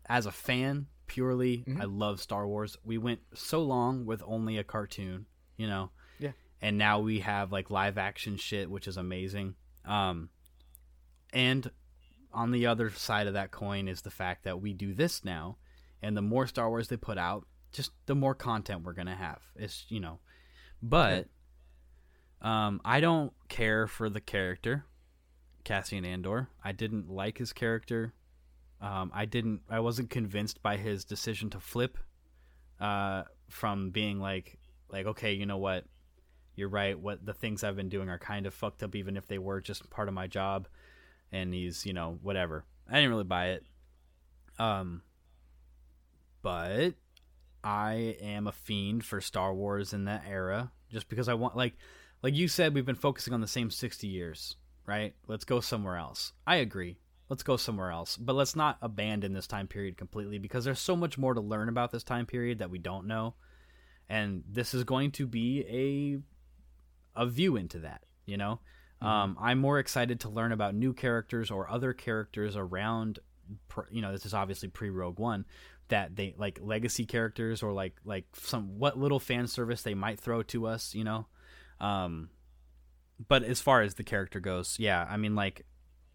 as 0.06 0.26
a 0.26 0.32
fan 0.32 0.86
purely, 1.06 1.64
I 1.80 1.84
love 1.84 2.20
Star 2.20 2.46
Wars. 2.46 2.76
We 2.84 2.98
went 2.98 3.20
so 3.34 3.62
long 3.62 4.06
with 4.06 4.22
only 4.26 4.58
a 4.58 4.64
cartoon, 4.64 5.26
you 5.56 5.66
know. 5.66 5.90
Yeah. 6.18 6.32
And 6.60 6.78
now 6.78 7.00
we 7.00 7.20
have 7.20 7.52
like 7.52 7.70
live 7.70 7.98
action 7.98 8.36
shit 8.36 8.70
which 8.70 8.88
is 8.88 8.96
amazing. 8.96 9.54
Um 9.84 10.30
and 11.32 11.70
on 12.32 12.50
the 12.50 12.66
other 12.66 12.90
side 12.90 13.26
of 13.26 13.34
that 13.34 13.50
coin 13.50 13.88
is 13.88 14.02
the 14.02 14.10
fact 14.10 14.44
that 14.44 14.60
we 14.60 14.72
do 14.72 14.94
this 14.94 15.24
now 15.24 15.56
and 16.02 16.16
the 16.16 16.22
more 16.22 16.46
Star 16.46 16.68
Wars 16.68 16.88
they 16.88 16.96
put 16.96 17.18
out, 17.18 17.46
just 17.72 17.92
the 18.06 18.14
more 18.14 18.34
content 18.34 18.84
we're 18.84 18.92
gonna 18.92 19.16
have. 19.16 19.42
It's 19.56 19.86
you 19.88 20.00
know, 20.00 20.20
but 20.82 21.28
um, 22.42 22.80
I 22.84 23.00
don't 23.00 23.32
care 23.48 23.86
for 23.86 24.10
the 24.10 24.20
character 24.20 24.84
Cassian 25.66 26.04
Andor. 26.04 26.48
I 26.62 26.70
didn't 26.70 27.10
like 27.10 27.38
his 27.38 27.52
character. 27.52 28.14
Um, 28.86 29.10
I 29.12 29.24
didn't. 29.24 29.62
I 29.68 29.80
wasn't 29.80 30.10
convinced 30.10 30.62
by 30.62 30.76
his 30.76 31.04
decision 31.04 31.50
to 31.50 31.60
flip 31.60 31.98
uh, 32.80 33.24
from 33.48 33.90
being 33.90 34.20
like 34.20 34.58
like 34.90 35.06
okay, 35.06 35.32
you 35.32 35.44
know 35.44 35.58
what, 35.58 35.84
you're 36.54 36.68
right. 36.68 36.96
What 36.96 37.26
the 37.26 37.34
things 37.34 37.64
I've 37.64 37.74
been 37.74 37.88
doing 37.88 38.08
are 38.08 38.18
kind 38.18 38.46
of 38.46 38.54
fucked 38.54 38.84
up, 38.84 38.94
even 38.94 39.16
if 39.16 39.26
they 39.26 39.38
were 39.38 39.60
just 39.60 39.90
part 39.90 40.06
of 40.06 40.14
my 40.14 40.28
job. 40.28 40.68
And 41.32 41.52
he's 41.52 41.84
you 41.84 41.94
know 41.94 42.18
whatever. 42.22 42.64
I 42.88 42.94
didn't 42.94 43.10
really 43.10 43.24
buy 43.24 43.48
it. 43.48 43.64
Um, 44.56 45.02
but 46.42 46.90
I 47.64 48.16
am 48.20 48.46
a 48.46 48.52
fiend 48.52 49.04
for 49.04 49.20
Star 49.20 49.52
Wars 49.52 49.92
in 49.92 50.04
that 50.04 50.22
era 50.28 50.70
just 50.92 51.08
because 51.08 51.28
I 51.28 51.34
want 51.34 51.56
like 51.56 51.74
like 52.22 52.36
you 52.36 52.46
said 52.46 52.72
we've 52.72 52.86
been 52.86 52.94
focusing 52.94 53.34
on 53.34 53.40
the 53.40 53.48
same 53.48 53.68
60 53.68 54.06
years, 54.06 54.54
right? 54.86 55.12
Let's 55.26 55.44
go 55.44 55.58
somewhere 55.58 55.96
else. 55.96 56.32
I 56.46 56.56
agree. 56.56 56.98
Let's 57.28 57.42
go 57.42 57.56
somewhere 57.56 57.90
else. 57.90 58.16
But 58.16 58.34
let's 58.34 58.54
not 58.54 58.78
abandon 58.80 59.32
this 59.32 59.46
time 59.46 59.66
period 59.66 59.96
completely 59.96 60.38
because 60.38 60.64
there's 60.64 60.80
so 60.80 60.96
much 60.96 61.18
more 61.18 61.34
to 61.34 61.40
learn 61.40 61.68
about 61.68 61.90
this 61.90 62.04
time 62.04 62.26
period 62.26 62.58
that 62.58 62.70
we 62.70 62.78
don't 62.78 63.06
know. 63.06 63.34
And 64.08 64.44
this 64.48 64.74
is 64.74 64.84
going 64.84 65.10
to 65.12 65.26
be 65.26 65.64
a 65.68 67.20
a 67.20 67.26
view 67.26 67.56
into 67.56 67.80
that, 67.80 68.02
you 68.26 68.36
know? 68.36 68.60
Um, 69.00 69.36
I'm 69.40 69.58
more 69.58 69.78
excited 69.78 70.20
to 70.20 70.28
learn 70.28 70.52
about 70.52 70.74
new 70.74 70.92
characters 70.92 71.50
or 71.50 71.68
other 71.68 71.92
characters 71.92 72.56
around 72.56 73.18
you 73.90 74.02
know, 74.02 74.12
this 74.12 74.26
is 74.26 74.34
obviously 74.34 74.68
pre 74.68 74.90
Rogue 74.90 75.18
One 75.18 75.44
that 75.88 76.16
they 76.16 76.34
like 76.36 76.58
legacy 76.60 77.06
characters 77.06 77.62
or 77.62 77.72
like 77.72 77.94
like 78.04 78.24
some 78.34 78.78
what 78.78 78.98
little 78.98 79.20
fan 79.20 79.46
service 79.46 79.82
they 79.82 79.94
might 79.94 80.18
throw 80.18 80.42
to 80.44 80.66
us, 80.66 80.94
you 80.94 81.04
know. 81.04 81.26
Um 81.80 82.30
but 83.28 83.44
as 83.44 83.60
far 83.60 83.82
as 83.82 83.94
the 83.94 84.04
character 84.04 84.40
goes, 84.40 84.76
yeah, 84.78 85.06
I 85.08 85.16
mean 85.16 85.34
like 85.34 85.64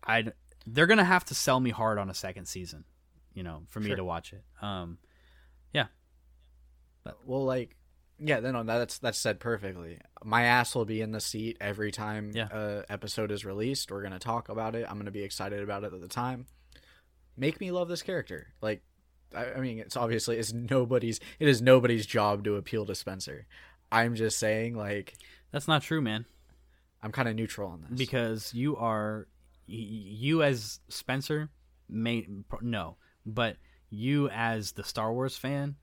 I 0.04 0.32
they're 0.68 0.88
going 0.88 0.98
to 0.98 1.04
have 1.04 1.26
to 1.26 1.36
sell 1.36 1.60
me 1.60 1.70
hard 1.72 1.98
on 1.98 2.10
a 2.10 2.14
second 2.14 2.46
season, 2.48 2.84
you 3.34 3.44
know, 3.44 3.64
for 3.70 3.80
me 3.80 3.88
Sure. 3.88 3.96
to 3.98 4.04
watch 4.04 4.34
it. 4.34 4.44
Um 4.62 4.98
yeah. 5.74 5.88
But 7.04 7.20
Well, 7.26 7.46
like, 7.46 7.76
yeah, 8.20 8.40
then 8.40 8.54
no, 8.54 8.64
that's 8.64 9.00
that's 9.00 9.18
said 9.18 9.40
perfectly. 9.40 9.98
My 10.24 10.44
ass 10.44 10.76
will 10.76 10.86
be 10.86 11.02
in 11.02 11.12
the 11.12 11.20
seat 11.22 11.58
every 11.60 11.92
time 11.92 12.32
Yeah. 12.36 12.50
a 12.52 12.84
episode 12.90 13.32
is 13.32 13.44
released. 13.46 13.92
We're 13.92 14.04
gonna 14.04 14.20
talk 14.20 14.50
about 14.50 14.76
it. 14.76 14.86
I'm 14.90 14.98
gonna 14.98 15.10
be 15.12 15.24
excited 15.24 15.62
about 15.64 15.84
it 15.84 15.94
at 15.94 16.02
the 16.02 16.08
time. 16.08 16.46
Make 17.36 17.60
me 17.60 17.72
love 17.72 17.88
this 17.88 18.02
character. 18.04 18.54
Like, 18.62 18.84
I, 19.36 19.54
I 19.54 19.60
mean, 19.62 19.80
it's 19.80 19.98
obviously 19.98 20.38
it's 20.38 20.54
nobody's. 20.54 21.20
It 21.40 21.48
is 21.48 21.62
nobody's 21.62 22.06
job 22.06 22.44
to 22.44 22.58
appeal 22.58 22.86
to 22.86 22.94
Spencer. 22.94 23.48
I'm 23.92 24.14
just 24.16 24.38
saying, 24.38 24.76
like, 24.76 25.16
that's 25.52 25.68
not 25.68 25.82
true, 25.82 26.02
man. 26.02 26.26
I'm 27.02 27.12
kind 27.12 27.28
of 27.28 27.36
neutral 27.36 27.70
on 27.72 27.86
this. 27.90 27.98
because 27.98 28.54
you 28.54 28.78
are 28.78 29.28
you 29.72 30.44
as 30.44 30.80
Spencer 30.90 31.50
may 31.90 32.28
no, 32.62 32.98
but 33.26 33.58
you 33.90 34.30
as 34.30 34.74
the 34.74 34.84
Star 34.84 35.14
Wars 35.14 35.38
fan, 35.38 35.76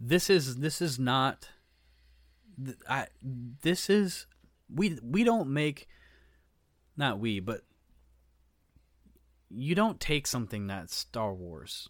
this 0.00 0.30
is 0.30 0.56
this 0.56 0.80
is 0.80 0.98
not. 0.98 1.48
I 2.88 3.06
this 3.22 3.88
is 3.88 4.26
we 4.72 4.98
we 5.02 5.24
don't 5.24 5.48
make, 5.48 5.88
not 6.96 7.18
we, 7.18 7.40
but 7.40 7.62
you 9.48 9.74
don't 9.74 10.00
take 10.00 10.26
something 10.26 10.66
that's 10.66 10.94
Star 10.94 11.32
Wars. 11.32 11.88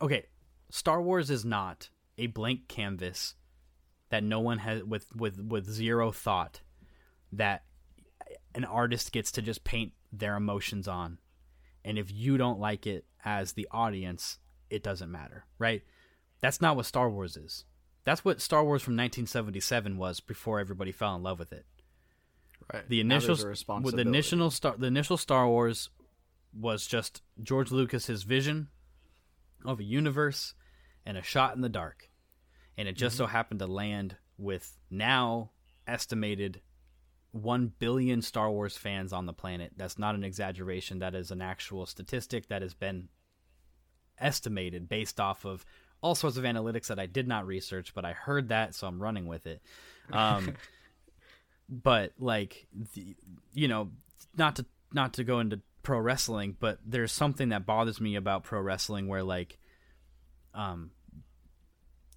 Okay, 0.00 0.26
Star 0.70 1.02
Wars 1.02 1.30
is 1.30 1.44
not 1.44 1.90
a 2.18 2.26
blank 2.28 2.68
canvas 2.68 3.34
that 4.10 4.22
no 4.22 4.40
one 4.40 4.58
has 4.58 4.82
with 4.84 5.14
with 5.14 5.40
with 5.40 5.68
zero 5.68 6.12
thought 6.12 6.60
that 7.32 7.64
an 8.54 8.64
artist 8.64 9.12
gets 9.12 9.32
to 9.32 9.42
just 9.42 9.64
paint 9.64 9.92
their 10.18 10.36
emotions 10.36 10.88
on. 10.88 11.18
And 11.84 11.98
if 11.98 12.12
you 12.12 12.38
don't 12.38 12.60
like 12.60 12.86
it 12.86 13.04
as 13.24 13.52
the 13.52 13.68
audience, 13.70 14.38
it 14.70 14.82
doesn't 14.82 15.10
matter, 15.10 15.44
right? 15.58 15.82
That's 16.40 16.60
not 16.60 16.76
what 16.76 16.86
Star 16.86 17.10
Wars 17.10 17.36
is. 17.36 17.64
That's 18.04 18.24
what 18.24 18.40
Star 18.40 18.64
Wars 18.64 18.82
from 18.82 18.94
1977 18.94 19.96
was 19.96 20.20
before 20.20 20.60
everybody 20.60 20.92
fell 20.92 21.16
in 21.16 21.22
love 21.22 21.38
with 21.38 21.52
it. 21.52 21.64
Right. 22.72 22.88
The 22.88 23.00
initial 23.00 23.36
the 23.36 24.00
initial 24.00 24.50
star 24.50 24.74
the 24.78 24.86
initial 24.86 25.16
Star 25.16 25.46
Wars 25.46 25.90
was 26.58 26.86
just 26.86 27.20
George 27.42 27.70
Lucas's 27.70 28.22
vision 28.22 28.68
of 29.64 29.80
a 29.80 29.84
universe 29.84 30.54
and 31.04 31.18
a 31.18 31.22
shot 31.22 31.54
in 31.56 31.62
the 31.62 31.68
dark. 31.68 32.10
And 32.76 32.88
it 32.88 32.96
just 32.96 33.16
so 33.16 33.26
happened 33.26 33.60
to 33.60 33.66
land 33.66 34.16
with 34.38 34.78
now 34.90 35.50
estimated 35.86 36.60
1 37.34 37.72
billion 37.80 38.22
Star 38.22 38.50
Wars 38.50 38.76
fans 38.76 39.12
on 39.12 39.26
the 39.26 39.32
planet. 39.32 39.72
That's 39.76 39.98
not 39.98 40.14
an 40.14 40.22
exaggeration, 40.22 41.00
that 41.00 41.14
is 41.14 41.30
an 41.30 41.42
actual 41.42 41.84
statistic 41.84 42.48
that 42.48 42.62
has 42.62 42.74
been 42.74 43.08
estimated 44.18 44.88
based 44.88 45.18
off 45.18 45.44
of 45.44 45.64
all 46.00 46.14
sorts 46.14 46.36
of 46.36 46.44
analytics 46.44 46.86
that 46.86 47.00
I 47.00 47.06
did 47.06 47.26
not 47.26 47.46
research, 47.46 47.92
but 47.92 48.04
I 48.04 48.12
heard 48.12 48.50
that, 48.50 48.74
so 48.74 48.86
I'm 48.86 49.02
running 49.02 49.26
with 49.26 49.46
it. 49.46 49.62
Um, 50.12 50.54
but 51.68 52.12
like, 52.20 52.68
the, 52.94 53.16
you 53.52 53.66
know, 53.66 53.90
not 54.36 54.56
to 54.56 54.66
not 54.92 55.14
to 55.14 55.24
go 55.24 55.40
into 55.40 55.60
pro 55.82 55.98
wrestling, 55.98 56.56
but 56.60 56.78
there's 56.86 57.10
something 57.10 57.48
that 57.48 57.66
bothers 57.66 58.00
me 58.00 58.14
about 58.14 58.44
pro 58.44 58.60
wrestling 58.60 59.08
where 59.08 59.24
like, 59.24 59.58
um, 60.54 60.92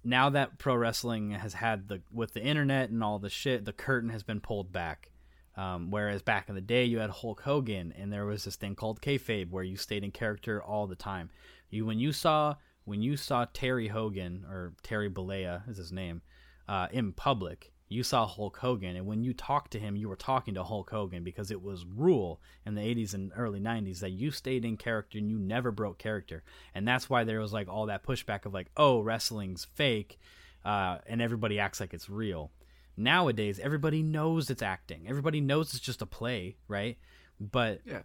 now 0.08 0.30
that 0.30 0.58
pro 0.58 0.74
wrestling 0.74 1.32
has 1.32 1.54
had 1.54 1.88
the 1.88 2.00
with 2.12 2.32
the 2.32 2.42
internet 2.42 2.90
and 2.90 3.04
all 3.04 3.18
the 3.18 3.30
shit, 3.30 3.64
the 3.64 3.72
curtain 3.72 4.10
has 4.10 4.22
been 4.22 4.40
pulled 4.40 4.72
back. 4.72 5.10
Um, 5.56 5.90
whereas 5.90 6.22
back 6.22 6.48
in 6.48 6.54
the 6.54 6.60
day, 6.60 6.84
you 6.84 7.00
had 7.00 7.10
Hulk 7.10 7.40
Hogan, 7.40 7.92
and 7.98 8.12
there 8.12 8.24
was 8.24 8.44
this 8.44 8.54
thing 8.54 8.76
called 8.76 9.00
kayfabe, 9.00 9.50
where 9.50 9.64
you 9.64 9.76
stayed 9.76 10.04
in 10.04 10.12
character 10.12 10.62
all 10.62 10.86
the 10.86 10.94
time. 10.94 11.30
You 11.68 11.84
when 11.84 11.98
you 11.98 12.12
saw 12.12 12.54
when 12.84 13.02
you 13.02 13.16
saw 13.16 13.46
Terry 13.52 13.88
Hogan 13.88 14.46
or 14.48 14.72
Terry 14.82 15.10
Bollea 15.10 15.68
is 15.68 15.76
his 15.76 15.92
name 15.92 16.22
uh, 16.68 16.88
in 16.90 17.12
public, 17.12 17.72
you 17.88 18.02
saw 18.02 18.26
Hulk 18.26 18.58
Hogan, 18.58 18.96
and 18.96 19.06
when 19.06 19.22
you 19.24 19.32
talked 19.32 19.70
to 19.72 19.78
him, 19.78 19.96
you 19.96 20.08
were 20.08 20.16
talking 20.16 20.54
to 20.54 20.62
Hulk 20.64 20.90
Hogan 20.90 21.24
because 21.24 21.50
it 21.50 21.62
was 21.62 21.84
rule 21.86 22.40
in 22.66 22.74
the 22.74 22.82
80s 22.82 23.14
and 23.14 23.32
early 23.36 23.60
90s 23.60 24.00
that 24.00 24.10
you 24.10 24.30
stayed 24.30 24.64
in 24.64 24.76
character 24.76 25.18
and 25.18 25.30
you 25.30 25.38
never 25.38 25.70
broke 25.70 25.98
character, 25.98 26.42
and 26.74 26.86
that's 26.86 27.08
why 27.08 27.24
there 27.24 27.40
was 27.40 27.52
like 27.52 27.68
all 27.68 27.86
that 27.86 28.04
pushback 28.04 28.44
of 28.44 28.52
like, 28.54 28.68
oh, 28.76 29.00
wrestling's 29.00 29.64
fake, 29.64 30.18
uh, 30.64 30.98
and 31.06 31.22
everybody 31.22 31.58
acts 31.58 31.80
like 31.80 31.94
it's 31.94 32.10
real. 32.10 32.50
Nowadays, 32.96 33.58
everybody 33.60 34.02
knows 34.02 34.50
it's 34.50 34.60
acting. 34.62 35.06
Everybody 35.08 35.40
knows 35.40 35.72
it's 35.72 35.82
just 35.82 36.02
a 36.02 36.06
play, 36.06 36.56
right? 36.66 36.98
But 37.40 37.80
Yeah. 37.86 38.02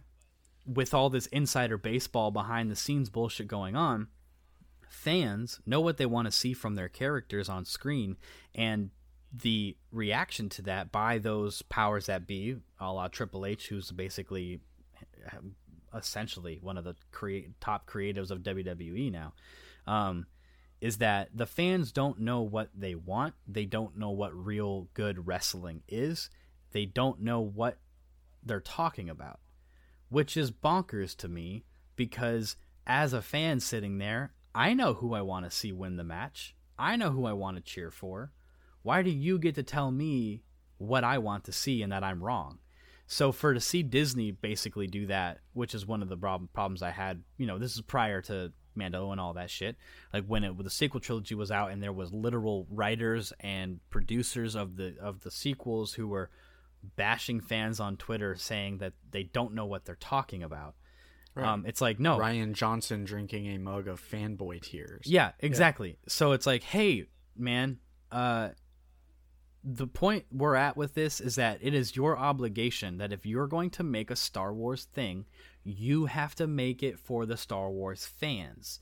with 0.64 0.94
all 0.94 1.10
this 1.10 1.26
insider 1.26 1.76
baseball 1.76 2.30
behind 2.30 2.70
the 2.70 2.76
scenes 2.76 3.10
bullshit 3.10 3.48
going 3.48 3.74
on, 3.76 4.06
fans 4.88 5.60
know 5.66 5.80
what 5.80 5.96
they 5.96 6.06
want 6.06 6.26
to 6.26 6.32
see 6.32 6.52
from 6.52 6.74
their 6.76 6.88
characters 6.88 7.48
on 7.48 7.64
screen, 7.64 8.16
and 8.54 8.90
the 9.36 9.76
reaction 9.90 10.48
to 10.48 10.62
that 10.62 10.92
by 10.92 11.18
those 11.18 11.62
powers 11.62 12.06
that 12.06 12.26
be, 12.26 12.56
a 12.78 12.92
la 12.92 13.08
Triple 13.08 13.46
H, 13.46 13.68
who's 13.68 13.90
basically 13.90 14.60
essentially 15.94 16.58
one 16.60 16.76
of 16.76 16.84
the 16.84 16.96
create, 17.10 17.60
top 17.60 17.88
creatives 17.88 18.30
of 18.30 18.42
WWE 18.42 19.10
now, 19.10 19.32
um, 19.86 20.26
is 20.80 20.98
that 20.98 21.30
the 21.34 21.46
fans 21.46 21.92
don't 21.92 22.20
know 22.20 22.42
what 22.42 22.68
they 22.74 22.94
want. 22.94 23.34
They 23.46 23.64
don't 23.64 23.96
know 23.96 24.10
what 24.10 24.34
real 24.34 24.88
good 24.94 25.26
wrestling 25.26 25.82
is. 25.88 26.30
They 26.72 26.84
don't 26.84 27.20
know 27.20 27.40
what 27.40 27.78
they're 28.44 28.60
talking 28.60 29.08
about, 29.08 29.40
which 30.08 30.36
is 30.36 30.50
bonkers 30.50 31.16
to 31.16 31.28
me 31.28 31.64
because 31.96 32.56
as 32.86 33.12
a 33.12 33.22
fan 33.22 33.60
sitting 33.60 33.98
there, 33.98 34.32
I 34.54 34.74
know 34.74 34.94
who 34.94 35.14
I 35.14 35.22
want 35.22 35.44
to 35.46 35.50
see 35.50 35.72
win 35.72 35.96
the 35.96 36.04
match. 36.04 36.54
I 36.78 36.96
know 36.96 37.10
who 37.10 37.24
I 37.24 37.32
want 37.32 37.56
to 37.56 37.62
cheer 37.62 37.90
for. 37.90 38.32
Why 38.84 39.02
do 39.02 39.10
you 39.10 39.38
get 39.38 39.56
to 39.56 39.64
tell 39.64 39.90
me 39.90 40.44
what 40.78 41.02
I 41.02 41.18
want 41.18 41.44
to 41.44 41.52
see 41.52 41.82
and 41.82 41.90
that 41.90 42.04
I'm 42.04 42.22
wrong? 42.22 42.58
So 43.06 43.32
for 43.32 43.52
to 43.52 43.60
see 43.60 43.82
Disney 43.82 44.30
basically 44.30 44.86
do 44.86 45.06
that, 45.06 45.40
which 45.54 45.74
is 45.74 45.86
one 45.86 46.02
of 46.02 46.08
the 46.08 46.16
prob- 46.16 46.52
problems 46.52 46.82
I 46.82 46.90
had, 46.90 47.22
you 47.36 47.46
know, 47.46 47.58
this 47.58 47.74
is 47.74 47.80
prior 47.80 48.20
to 48.22 48.52
Mando 48.74 49.10
and 49.10 49.20
all 49.20 49.34
that 49.34 49.50
shit. 49.50 49.76
Like 50.12 50.26
when 50.26 50.44
it 50.44 50.54
when 50.54 50.64
the 50.64 50.70
sequel 50.70 51.00
trilogy 51.00 51.34
was 51.34 51.50
out 51.50 51.70
and 51.70 51.82
there 51.82 51.92
was 51.92 52.12
literal 52.12 52.66
writers 52.70 53.32
and 53.40 53.80
producers 53.90 54.54
of 54.54 54.76
the 54.76 54.96
of 55.00 55.20
the 55.20 55.30
sequels 55.30 55.94
who 55.94 56.08
were 56.08 56.30
bashing 56.96 57.40
fans 57.40 57.80
on 57.80 57.96
Twitter 57.96 58.36
saying 58.36 58.78
that 58.78 58.92
they 59.10 59.22
don't 59.22 59.54
know 59.54 59.66
what 59.66 59.86
they're 59.86 59.96
talking 59.96 60.42
about. 60.42 60.74
Um, 61.36 61.64
it's 61.66 61.80
like 61.80 61.98
no, 61.98 62.16
Rian 62.18 62.52
Johnson 62.52 63.04
drinking 63.04 63.46
a 63.48 63.58
mug 63.58 63.88
of 63.88 64.00
fanboy 64.00 64.62
tears. 64.62 65.02
yeah, 65.04 65.32
exactly. 65.40 65.98
So 66.06 66.30
it's 66.30 66.46
like, 66.46 66.62
hey, 66.62 67.06
man, 67.36 67.78
uh, 68.12 68.50
the 69.64 69.86
point 69.86 70.26
we're 70.30 70.56
at 70.56 70.76
with 70.76 70.94
this 70.94 71.20
is 71.20 71.36
that 71.36 71.58
it 71.62 71.72
is 71.72 71.96
your 71.96 72.18
obligation 72.18 72.98
that 72.98 73.12
if 73.12 73.24
you're 73.24 73.46
going 73.46 73.70
to 73.70 73.82
make 73.82 74.10
a 74.10 74.16
Star 74.16 74.52
Wars 74.52 74.84
thing, 74.84 75.24
you 75.62 76.04
have 76.04 76.34
to 76.34 76.46
make 76.46 76.82
it 76.82 76.98
for 76.98 77.24
the 77.24 77.38
Star 77.38 77.70
Wars 77.70 78.04
fans. 78.04 78.78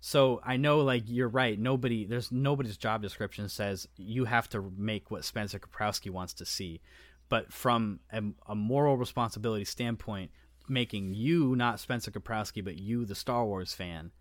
So 0.00 0.42
I 0.44 0.58
know, 0.58 0.80
like 0.80 1.04
you're 1.06 1.28
right. 1.28 1.58
Nobody, 1.58 2.04
there's 2.04 2.30
nobody's 2.30 2.76
job 2.76 3.00
description 3.00 3.48
says 3.48 3.88
you 3.96 4.26
have 4.26 4.48
to 4.50 4.70
make 4.76 5.10
what 5.10 5.24
Spencer 5.24 5.58
Kaprowski 5.58 6.10
wants 6.10 6.34
to 6.34 6.44
see. 6.44 6.82
But 7.30 7.52
from 7.52 8.00
a, 8.12 8.22
a 8.46 8.54
moral 8.54 8.98
responsibility 8.98 9.64
standpoint, 9.64 10.30
making 10.68 11.14
you 11.14 11.56
not 11.56 11.80
Spencer 11.80 12.10
Kaprowski, 12.10 12.62
but 12.62 12.76
you, 12.76 13.06
the 13.06 13.14
Star 13.14 13.46
Wars 13.46 13.72
fan, 13.72 14.12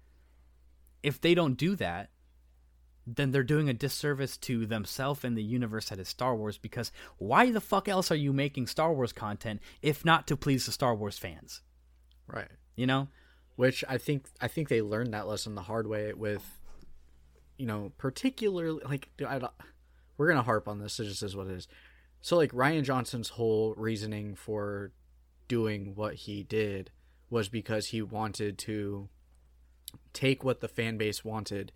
if 1.04 1.20
they 1.20 1.36
don't 1.36 1.56
do 1.56 1.76
that, 1.76 2.10
then 3.08 3.32
they're 3.32 3.44
doing 3.44 3.70
a 3.70 3.74
disservice 3.74 4.38
to 4.38 4.66
themselves 4.66 5.24
and 5.24 5.38
the 5.38 5.44
universe 5.44 5.90
that 5.90 6.00
is 6.00 6.08
Star 6.08 6.36
Wars 6.36 6.58
because 6.58 6.92
why 7.18 7.52
the 7.52 7.62
fuck 7.62 7.88
else 7.88 8.12
are 8.12 8.16
you 8.16 8.34
making 8.34 8.68
Star 8.68 8.94
Wars 8.94 9.14
content 9.14 9.62
if 9.82 10.04
not 10.04 10.28
to 10.28 10.38
please 10.38 10.66
the 10.66 10.72
Star 10.72 10.96
Wars 10.96 11.18
fans? 11.18 11.62
Right. 12.28 12.50
You 12.76 12.88
know? 12.88 13.08
Which 13.56 13.84
I 13.88 13.98
think 13.98 14.26
I 14.42 14.48
think 14.48 14.68
they 14.68 14.82
learned 14.82 15.14
that 15.14 15.28
lesson 15.28 15.56
the 15.56 15.62
hard 15.62 15.88
way 15.88 16.14
with 16.14 16.44
you 17.58 17.66
know, 17.66 17.92
particularly 17.98 18.82
like 18.84 19.10
I 19.26 19.40
don't, 19.40 19.54
we're 20.18 20.28
going 20.28 20.38
to 20.38 20.44
harp 20.44 20.68
on 20.68 20.80
this, 20.80 21.00
it 21.00 21.06
just 21.06 21.24
is 21.24 21.36
what 21.36 21.48
it 21.48 21.54
is. 21.54 21.68
So 22.22 22.38
like 22.38 22.52
Rian 22.52 22.84
Johnson's 22.84 23.30
whole 23.30 23.74
reasoning 23.78 24.36
for 24.36 24.92
doing 25.48 25.94
what 25.96 26.16
he 26.16 26.44
did 26.44 26.92
was 27.30 27.50
because 27.50 27.88
he 27.88 28.02
wanted 28.02 28.58
to 28.60 29.10
take 30.14 30.44
what 30.44 30.60
the 30.60 30.68
fan 30.68 30.98
base 30.98 31.24
wanted 31.24 31.72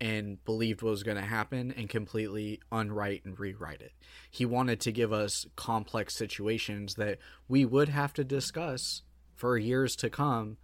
and 0.00 0.42
believed 0.44 0.82
what 0.82 0.90
was 0.90 1.02
going 1.02 1.16
to 1.16 1.22
happen 1.22 1.72
and 1.76 1.88
completely 1.88 2.60
unwrite 2.72 3.24
and 3.24 3.38
rewrite 3.38 3.82
it. 3.82 3.92
He 4.30 4.46
wanted 4.46 4.80
to 4.80 4.92
give 4.92 5.12
us 5.12 5.46
complex 5.56 6.14
situations 6.14 6.94
that 6.94 7.18
we 7.48 7.64
would 7.64 7.90
have 7.90 8.12
to 8.14 8.24
discuss 8.24 9.02
for 9.34 9.58
years 9.58 9.94
to 9.96 10.08
come 10.08 10.56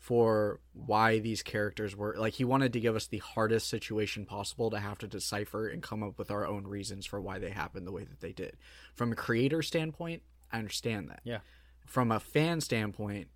for 0.00 0.60
why 0.72 1.18
these 1.18 1.42
characters 1.42 1.94
were 1.94 2.16
like 2.16 2.32
he 2.32 2.44
wanted 2.44 2.72
to 2.72 2.80
give 2.80 2.96
us 2.96 3.06
the 3.06 3.18
hardest 3.18 3.68
situation 3.68 4.24
possible 4.24 4.70
to 4.70 4.78
have 4.78 4.96
to 4.96 5.06
decipher 5.06 5.68
and 5.68 5.82
come 5.82 6.02
up 6.02 6.18
with 6.18 6.30
our 6.30 6.46
own 6.46 6.66
reasons 6.66 7.04
for 7.04 7.20
why 7.20 7.38
they 7.38 7.50
happened 7.50 7.86
the 7.86 7.92
way 7.92 8.04
that 8.04 8.20
they 8.20 8.32
did. 8.32 8.56
From 8.94 9.12
a 9.12 9.16
creator 9.16 9.60
standpoint, 9.62 10.22
I 10.50 10.58
understand 10.58 11.10
that. 11.10 11.20
Yeah. 11.22 11.40
From 11.86 12.10
a 12.10 12.18
fan 12.18 12.62
standpoint, 12.62 13.28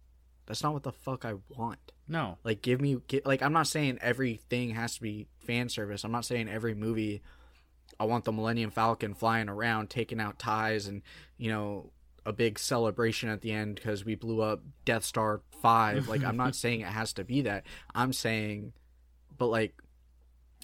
that's 0.47 0.63
not 0.63 0.73
what 0.73 0.85
the 0.85 0.93
fuck 0.93 1.27
I 1.27 1.35
want. 1.51 1.93
No. 2.09 2.39
Like 2.45 2.63
give 2.63 2.81
me 2.81 2.97
get, 3.09 3.27
like 3.27 3.43
I'm 3.43 3.53
not 3.53 3.67
saying 3.67 3.99
everything 4.01 4.71
has 4.71 4.95
to 4.95 5.03
be 5.03 5.29
fan 5.45 5.69
service. 5.69 6.05
I'm 6.05 6.13
not 6.13 6.25
saying 6.25 6.49
every 6.49 6.75
movie 6.75 7.23
I 7.99 8.05
want 8.05 8.25
the 8.25 8.33
Millennium 8.33 8.71
Falcon 8.71 9.15
flying 9.15 9.49
around 9.49 9.91
taking 9.91 10.21
out 10.21 10.39
ties 10.39 10.87
and 10.87 11.03
you 11.37 11.51
know 11.51 11.91
a 12.27 12.33
big 12.33 12.59
celebration 12.59 13.29
at 13.29 13.43
the 13.43 13.53
end 13.53 13.75
because 13.75 14.05
we 14.05 14.15
blew 14.15 14.41
up 14.41 14.63
Death 14.85 15.05
Star 15.05 15.43
5. 15.61 16.09
Like 16.09 16.25
I'm 16.25 16.37
not 16.37 16.57
saying 16.57 16.81
it 16.81 16.89
has 16.89 17.13
to 17.15 17.25
be 17.25 17.43
that. 17.43 17.65
I'm 17.95 18.13
saying 18.13 18.73
but 19.37 19.47
like 19.47 19.75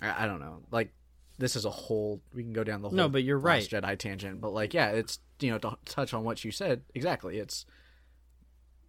I, 0.03 0.25
I 0.25 0.27
don't 0.27 0.41
know. 0.41 0.63
Like 0.71 0.93
this 1.39 1.57
is 1.57 1.65
a 1.65 1.71
whole 1.71 2.21
we 2.35 2.43
can 2.43 2.53
go 2.53 2.65
down 2.65 2.83
the 2.83 2.89
whole 2.89 2.97
No, 2.97 3.09
but 3.09 3.23
you're 3.23 3.39
Last 3.39 3.71
Jedi 3.71 3.99
tangent. 3.99 4.41
But 4.41 4.53
like 4.53 4.75
yeah, 4.75 4.91
it's 4.91 5.19
you 5.41 5.51
know 5.51 5.59
to 5.59 5.77
touch 5.85 6.15
on 6.15 6.25
what 6.25 6.45
you 6.45 6.51
said 6.51 6.83
exactly. 6.95 7.39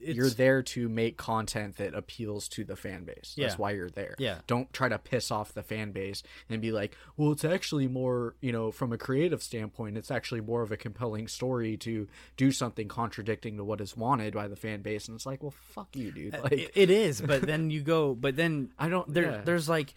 It's 0.04 0.16
you're 0.16 0.30
there 0.30 0.64
to 0.64 0.90
make 0.90 1.18
content 1.18 1.78
that 1.78 1.94
appeals 1.94 2.48
to 2.50 2.64
the 2.64 2.76
fan 2.76 3.04
base. 3.04 3.36
That's 3.38 3.54
Yeah. 3.54 3.56
why 3.58 3.72
you're 3.72 3.90
there. 3.90 4.16
Yeah. 4.18 4.40
Don't 4.48 4.72
try 4.74 4.90
to 4.90 4.98
piss 4.98 5.32
off 5.32 5.54
the 5.54 5.64
fan 5.64 5.92
base 5.92 6.24
and 6.50 6.62
be 6.62 6.72
like, 6.72 6.96
well, 7.18 7.32
it's 7.32 7.46
actually 7.46 7.88
more, 7.88 8.36
you 8.42 8.52
know, 8.52 8.72
from 8.72 8.92
a 8.94 8.98
creative 8.98 9.42
standpoint, 9.44 9.98
it's 9.98 10.12
actually 10.12 10.42
more 10.42 10.62
of 10.62 10.72
a 10.72 10.78
compelling 10.78 11.28
story 11.28 11.78
to 11.78 12.08
do 12.38 12.52
something 12.52 12.88
contradicting 12.88 13.58
to 13.58 13.64
what 13.64 13.82
is 13.82 13.96
wanted 13.96 14.34
by 14.34 14.48
the 14.48 14.56
fan 14.56 14.82
base. 14.82 15.08
And 15.08 15.16
it's 15.16 15.26
like, 15.26 15.42
well, 15.44 15.54
fuck 15.74 15.96
you, 15.96 16.12
dude. 16.12 16.36
Uh, 16.36 16.42
like, 16.44 16.54
It- 16.54 16.72
it 16.76 16.90
is, 16.90 17.22
but 17.22 17.42
then 17.44 17.70
you 17.70 17.82
go, 17.82 18.16
but 18.16 18.36
then 18.36 18.72
I 18.80 18.90
don't- 18.90 19.14
There, 19.14 19.24
yeah. 19.32 19.42
there's 19.44 19.70
like, 19.70 19.94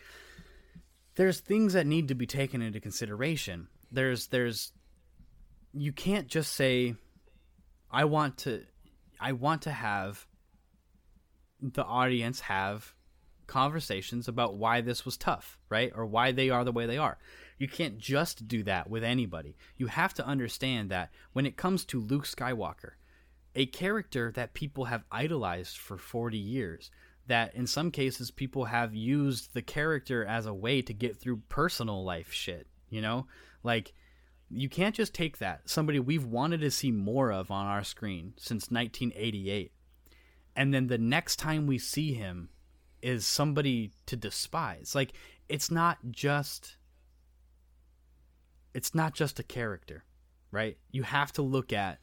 there's 1.16 1.40
things 1.40 1.74
that 1.74 1.86
need 1.86 2.08
to 2.08 2.14
be 2.14 2.26
taken 2.26 2.60
into 2.60 2.80
consideration. 2.80 3.68
There's, 3.92 4.26
there's, 4.28 4.72
you 5.72 5.92
can't 5.92 6.26
just 6.26 6.52
say, 6.54 6.94
I 7.90 8.04
want 8.06 8.38
to, 8.38 8.64
I 9.24 9.32
want 9.32 9.62
to 9.62 9.70
have 9.70 10.26
the 11.58 11.82
audience 11.82 12.40
have 12.40 12.92
conversations 13.46 14.28
about 14.28 14.58
why 14.58 14.82
this 14.82 15.06
was 15.06 15.16
tough, 15.16 15.58
right? 15.70 15.90
Or 15.96 16.04
why 16.04 16.32
they 16.32 16.50
are 16.50 16.62
the 16.62 16.72
way 16.72 16.84
they 16.84 16.98
are. 16.98 17.16
You 17.58 17.66
can't 17.66 17.96
just 17.96 18.46
do 18.46 18.62
that 18.64 18.90
with 18.90 19.02
anybody. 19.02 19.56
You 19.78 19.86
have 19.86 20.12
to 20.14 20.26
understand 20.26 20.90
that 20.90 21.10
when 21.32 21.46
it 21.46 21.56
comes 21.56 21.86
to 21.86 22.02
Luke 22.02 22.26
Skywalker, 22.26 22.92
a 23.54 23.64
character 23.64 24.30
that 24.32 24.52
people 24.52 24.84
have 24.84 25.04
idolized 25.10 25.78
for 25.78 25.96
40 25.96 26.36
years, 26.36 26.90
that 27.26 27.54
in 27.54 27.66
some 27.66 27.90
cases 27.90 28.30
people 28.30 28.66
have 28.66 28.94
used 28.94 29.54
the 29.54 29.62
character 29.62 30.22
as 30.26 30.44
a 30.44 30.52
way 30.52 30.82
to 30.82 30.92
get 30.92 31.16
through 31.16 31.40
personal 31.48 32.04
life 32.04 32.30
shit, 32.30 32.66
you 32.90 33.00
know? 33.00 33.26
Like, 33.62 33.94
you 34.50 34.68
can't 34.68 34.94
just 34.94 35.14
take 35.14 35.38
that, 35.38 35.68
somebody 35.68 35.98
we've 35.98 36.24
wanted 36.24 36.60
to 36.60 36.70
see 36.70 36.90
more 36.90 37.32
of 37.32 37.50
on 37.50 37.66
our 37.66 37.84
screen 37.84 38.34
since 38.36 38.70
1988, 38.70 39.72
and 40.56 40.72
then 40.72 40.86
the 40.86 40.98
next 40.98 41.36
time 41.36 41.66
we 41.66 41.78
see 41.78 42.14
him 42.14 42.50
is 43.02 43.26
somebody 43.26 43.92
to 44.06 44.16
despise. 44.16 44.94
Like, 44.94 45.12
it's 45.48 45.70
not 45.70 45.98
just. 46.10 46.76
It's 48.72 48.94
not 48.94 49.14
just 49.14 49.38
a 49.38 49.44
character, 49.44 50.04
right? 50.50 50.78
You 50.90 51.04
have 51.04 51.32
to 51.34 51.42
look 51.42 51.72
at 51.72 52.00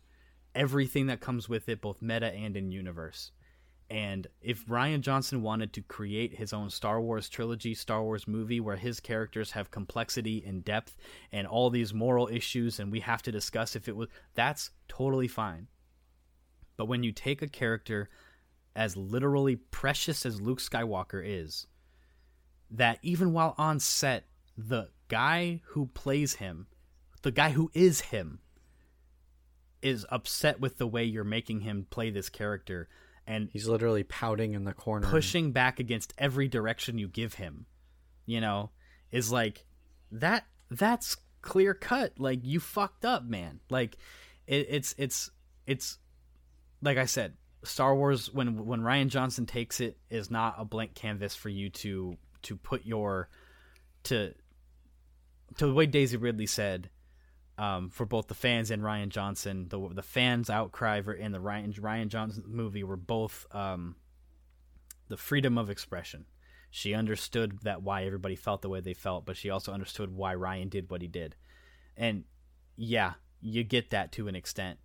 everything 0.55 1.07
that 1.07 1.19
comes 1.19 1.49
with 1.49 1.67
it, 1.67 1.81
both 1.81 2.01
meta 2.01 2.27
and 2.27 2.55
in 2.55 2.71
universe. 2.71 3.31
And 3.91 4.27
if 4.41 4.65
Rian 4.67 5.01
Johnson 5.01 5.41
wanted 5.41 5.73
to 5.73 5.81
create 5.81 6.35
his 6.35 6.53
own 6.53 6.69
Star 6.69 7.01
Wars 7.01 7.27
trilogy, 7.27 7.73
Star 7.73 8.01
Wars 8.01 8.25
movie, 8.25 8.61
where 8.61 8.77
his 8.77 9.01
characters 9.01 9.51
have 9.51 9.69
complexity 9.69 10.41
and 10.47 10.63
depth 10.63 10.95
and 11.29 11.45
all 11.45 11.69
these 11.69 11.93
moral 11.93 12.29
issues, 12.29 12.79
and 12.79 12.89
we 12.89 13.01
have 13.01 13.21
to 13.23 13.33
discuss 13.33 13.75
if 13.75 13.89
it 13.89 13.97
was, 13.97 14.07
that's 14.33 14.69
totally 14.87 15.27
fine. 15.27 15.67
But 16.77 16.85
when 16.85 17.03
you 17.03 17.11
take 17.11 17.41
a 17.41 17.49
character 17.49 18.09
as 18.77 18.95
literally 18.95 19.57
precious 19.57 20.25
as 20.25 20.39
Luke 20.39 20.61
Skywalker 20.61 21.21
is, 21.21 21.67
that 22.69 22.97
even 23.01 23.33
while 23.33 23.55
on 23.57 23.81
set, 23.81 24.23
the 24.57 24.87
guy 25.09 25.59
who 25.65 25.87
plays 25.87 26.35
him, 26.35 26.67
the 27.23 27.31
guy 27.31 27.49
who 27.49 27.69
is 27.73 27.99
him, 27.99 28.39
is 29.81 30.05
upset 30.09 30.61
with 30.61 30.77
the 30.77 30.87
way 30.87 31.03
you're 31.03 31.25
making 31.25 31.59
him 31.59 31.87
play 31.89 32.09
this 32.09 32.29
character 32.29 32.87
and 33.31 33.49
he's 33.53 33.65
literally 33.65 34.03
pouting 34.03 34.55
in 34.55 34.65
the 34.65 34.73
corner. 34.73 35.07
pushing 35.07 35.53
back 35.53 35.79
against 35.79 36.13
every 36.17 36.49
direction 36.49 36.97
you 36.97 37.07
give 37.07 37.35
him 37.35 37.65
you 38.25 38.41
know 38.41 38.69
is 39.09 39.31
like 39.31 39.65
that 40.11 40.45
that's 40.69 41.15
clear 41.41 41.73
cut 41.73 42.19
like 42.19 42.39
you 42.43 42.59
fucked 42.59 43.05
up 43.05 43.23
man 43.23 43.59
like 43.69 43.97
it, 44.47 44.67
it's 44.69 44.93
it's 44.97 45.31
it's 45.65 45.97
like 46.81 46.97
i 46.97 47.05
said 47.05 47.33
star 47.63 47.95
wars 47.95 48.31
when 48.33 48.65
when 48.65 48.81
rian 48.81 49.07
johnson 49.07 49.45
takes 49.45 49.79
it 49.79 49.97
is 50.09 50.29
not 50.29 50.55
a 50.57 50.65
blank 50.65 50.93
canvas 50.93 51.33
for 51.33 51.49
you 51.49 51.69
to 51.69 52.17
to 52.41 52.57
put 52.57 52.85
your 52.85 53.29
to 54.03 54.33
to 55.55 55.67
the 55.67 55.73
way 55.73 55.85
daisy 55.85 56.17
ridley 56.17 56.45
said 56.45 56.89
um, 57.57 57.89
for 57.89 58.05
both 58.05 58.27
the 58.27 58.33
fans 58.33 58.71
and 58.71 58.81
Rian 58.81 59.09
Johnson. 59.09 59.67
The 59.69 59.89
the 59.93 60.03
fans' 60.03 60.49
outcry 60.49 61.01
in 61.17 61.31
the 61.31 61.39
Rian 61.39 61.73
Rian 61.79 62.07
Johnson 62.07 62.43
movie 62.47 62.83
were 62.83 62.97
both 62.97 63.45
um, 63.51 63.95
the 65.07 65.17
freedom 65.17 65.57
of 65.57 65.69
expression. 65.69 66.25
She 66.69 66.93
understood 66.93 67.59
that 67.63 67.83
why 67.83 68.05
everybody 68.05 68.35
felt 68.35 68.61
the 68.61 68.69
way 68.69 68.79
they 68.79 68.93
felt, 68.93 69.25
but 69.25 69.35
she 69.35 69.49
also 69.49 69.73
understood 69.73 70.15
why 70.15 70.33
Rian 70.35 70.69
did 70.69 70.89
what 70.89 71.01
he 71.01 71.07
did. 71.07 71.35
And 71.97 72.23
yeah, 72.77 73.13
you 73.41 73.63
get 73.63 73.89
that 73.89 74.13
to 74.13 74.27
an 74.27 74.35
extent, 74.35 74.79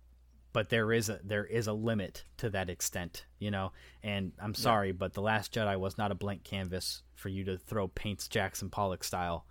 but 0.51 0.69
there 0.69 0.91
is 0.91 1.09
a 1.09 1.19
there 1.23 1.45
is 1.45 1.67
a 1.67 1.73
limit 1.73 2.25
to 2.37 2.49
that 2.49 2.69
extent, 2.69 3.25
you 3.39 3.51
know. 3.51 3.71
And 4.03 4.33
I'm 4.39 4.53
sorry, 4.53 4.91
but 4.91 5.13
the 5.13 5.21
Last 5.21 5.53
Jedi 5.53 5.79
was 5.79 5.97
not 5.97 6.11
a 6.11 6.15
blank 6.15 6.43
canvas 6.43 7.03
for 7.15 7.29
you 7.29 7.45
to 7.45 7.57
throw 7.57 7.87
paints 7.87 8.27
Jackson 8.27 8.69
Pollock 8.69 9.03
style 9.03 9.45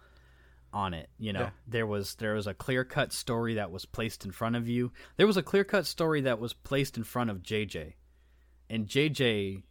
on 0.77 0.93
it 0.95 1.09
you 1.19 1.33
know. 1.33 1.41
Yeah. 1.41 1.51
there 1.67 1.87
was 1.87 2.15
there 2.17 2.35
was 2.35 2.47
a 2.47 2.53
clear 2.55 2.85
cut 2.85 3.13
story 3.13 3.55
that 3.55 3.71
was 3.71 3.87
placed 3.87 4.25
in 4.27 4.31
front 4.31 4.57
of 4.57 4.69
you. 4.69 4.93
There 5.17 5.27
was 5.27 5.37
a 5.39 5.43
clear 5.43 5.65
cut 5.65 5.87
story 5.87 6.21
that 6.23 6.39
was 6.39 6.53
placed 6.53 6.97
in 6.99 7.05
front 7.05 7.31
of 7.31 7.43
jj 7.43 7.95
and 8.69 8.87
jj 8.87 9.63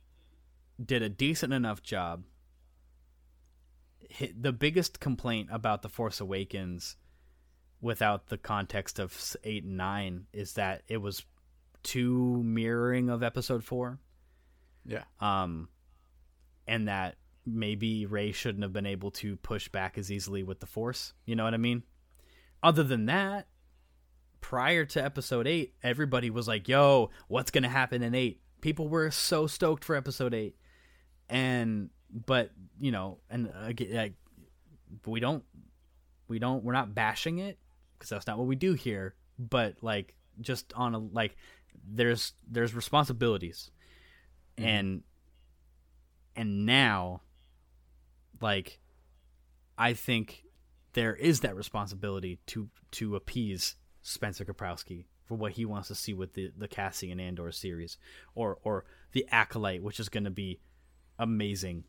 did 0.84 1.02
a 1.04 1.10
decent 1.10 1.54
enough 1.54 1.84
job. 1.84 2.24
The 4.36 4.52
biggest 4.54 5.00
complaint 5.00 5.50
about 5.52 5.82
the 5.82 5.90
force 5.90 6.20
awakens 6.20 6.96
without 7.82 8.28
the 8.28 8.38
context 8.38 9.00
of 9.00 9.36
8 9.44 9.64
and 9.64 9.78
9 9.78 10.26
is 10.34 10.54
that 10.54 10.84
it 10.88 10.98
was 10.98 11.26
too 11.84 12.42
mirroring 12.44 13.10
of 13.10 13.22
episode 13.24 13.64
4 13.64 14.00
Yeah. 14.86 15.04
um, 15.20 15.70
and 16.68 16.88
that 16.88 17.16
maybe 17.46 18.06
Rey 18.06 18.32
shouldn't 18.32 18.64
have 18.64 18.74
been 18.74 18.86
able 18.86 19.12
to 19.12 19.36
push 19.38 19.68
back 19.70 19.98
as 19.98 20.12
easily 20.12 20.44
with 20.44 20.60
the 20.60 20.66
Force. 20.66 21.14
You 21.26 21.36
know 21.36 21.44
what 21.44 21.54
I 21.54 21.58
mean? 21.58 21.84
Other 22.64 22.84
than 22.84 23.06
that, 23.06 23.48
prior 24.42 24.86
to 24.86 25.04
Episode 25.04 25.48
Eight, 25.48 25.76
everybody 25.84 26.30
was 26.30 26.48
like, 26.48 26.68
"Yo, 26.68 27.12
what's 27.28 27.52
gonna 27.52 27.70
happen 27.70 28.02
in 28.02 28.16
8? 28.16 28.42
People 28.62 28.88
were 28.88 29.12
so 29.12 29.48
stoked 29.48 29.84
for 29.84 29.96
Episode 29.96 30.34
Eight, 30.34 30.56
and 31.30 31.90
but 32.10 32.52
you 32.80 32.92
know, 32.92 33.20
and 33.30 33.52
again, 33.64 33.94
like, 33.94 34.14
we 35.06 35.20
don't, 35.20 35.44
we 36.28 36.40
don't, 36.40 36.64
we're 36.64 36.74
not 36.74 36.96
bashing 36.96 37.40
it 37.40 37.60
because 37.94 38.10
that's 38.10 38.28
not 38.28 38.38
what 38.38 38.48
we 38.48 38.56
do 38.56 38.74
here. 38.74 39.16
But 39.38 39.76
like, 39.82 40.16
just 40.42 40.74
on 40.74 40.96
a 40.96 41.00
like, 41.00 41.36
there's 41.88 42.34
there's 42.50 42.74
responsibilities 42.74 43.72
mm-hmm. 44.58 44.68
and 44.68 45.04
and 46.36 46.66
now 46.66 47.22
like 48.42 48.80
i 49.78 49.94
think 49.94 50.44
there 50.94 51.16
is 51.16 51.42
that 51.42 51.56
responsibility 51.56 52.40
to 52.46 52.70
to 52.92 53.16
appease 53.16 53.76
spencer 54.02 54.46
kaprowski 54.46 55.06
for 55.26 55.36
what 55.36 55.54
he 55.54 55.66
wants 55.66 55.88
to 55.88 55.96
see 55.96 56.14
with 56.14 56.34
the 56.34 56.52
the 56.58 56.68
cassian 56.68 57.20
andor 57.20 57.52
series 57.52 57.98
or 58.36 58.58
or 58.64 58.86
the 59.12 59.26
acolyte 59.32 59.82
which 59.82 60.00
is 60.00 60.10
going 60.10 60.24
to 60.24 60.30
be 60.30 60.60
amazing. 61.18 61.84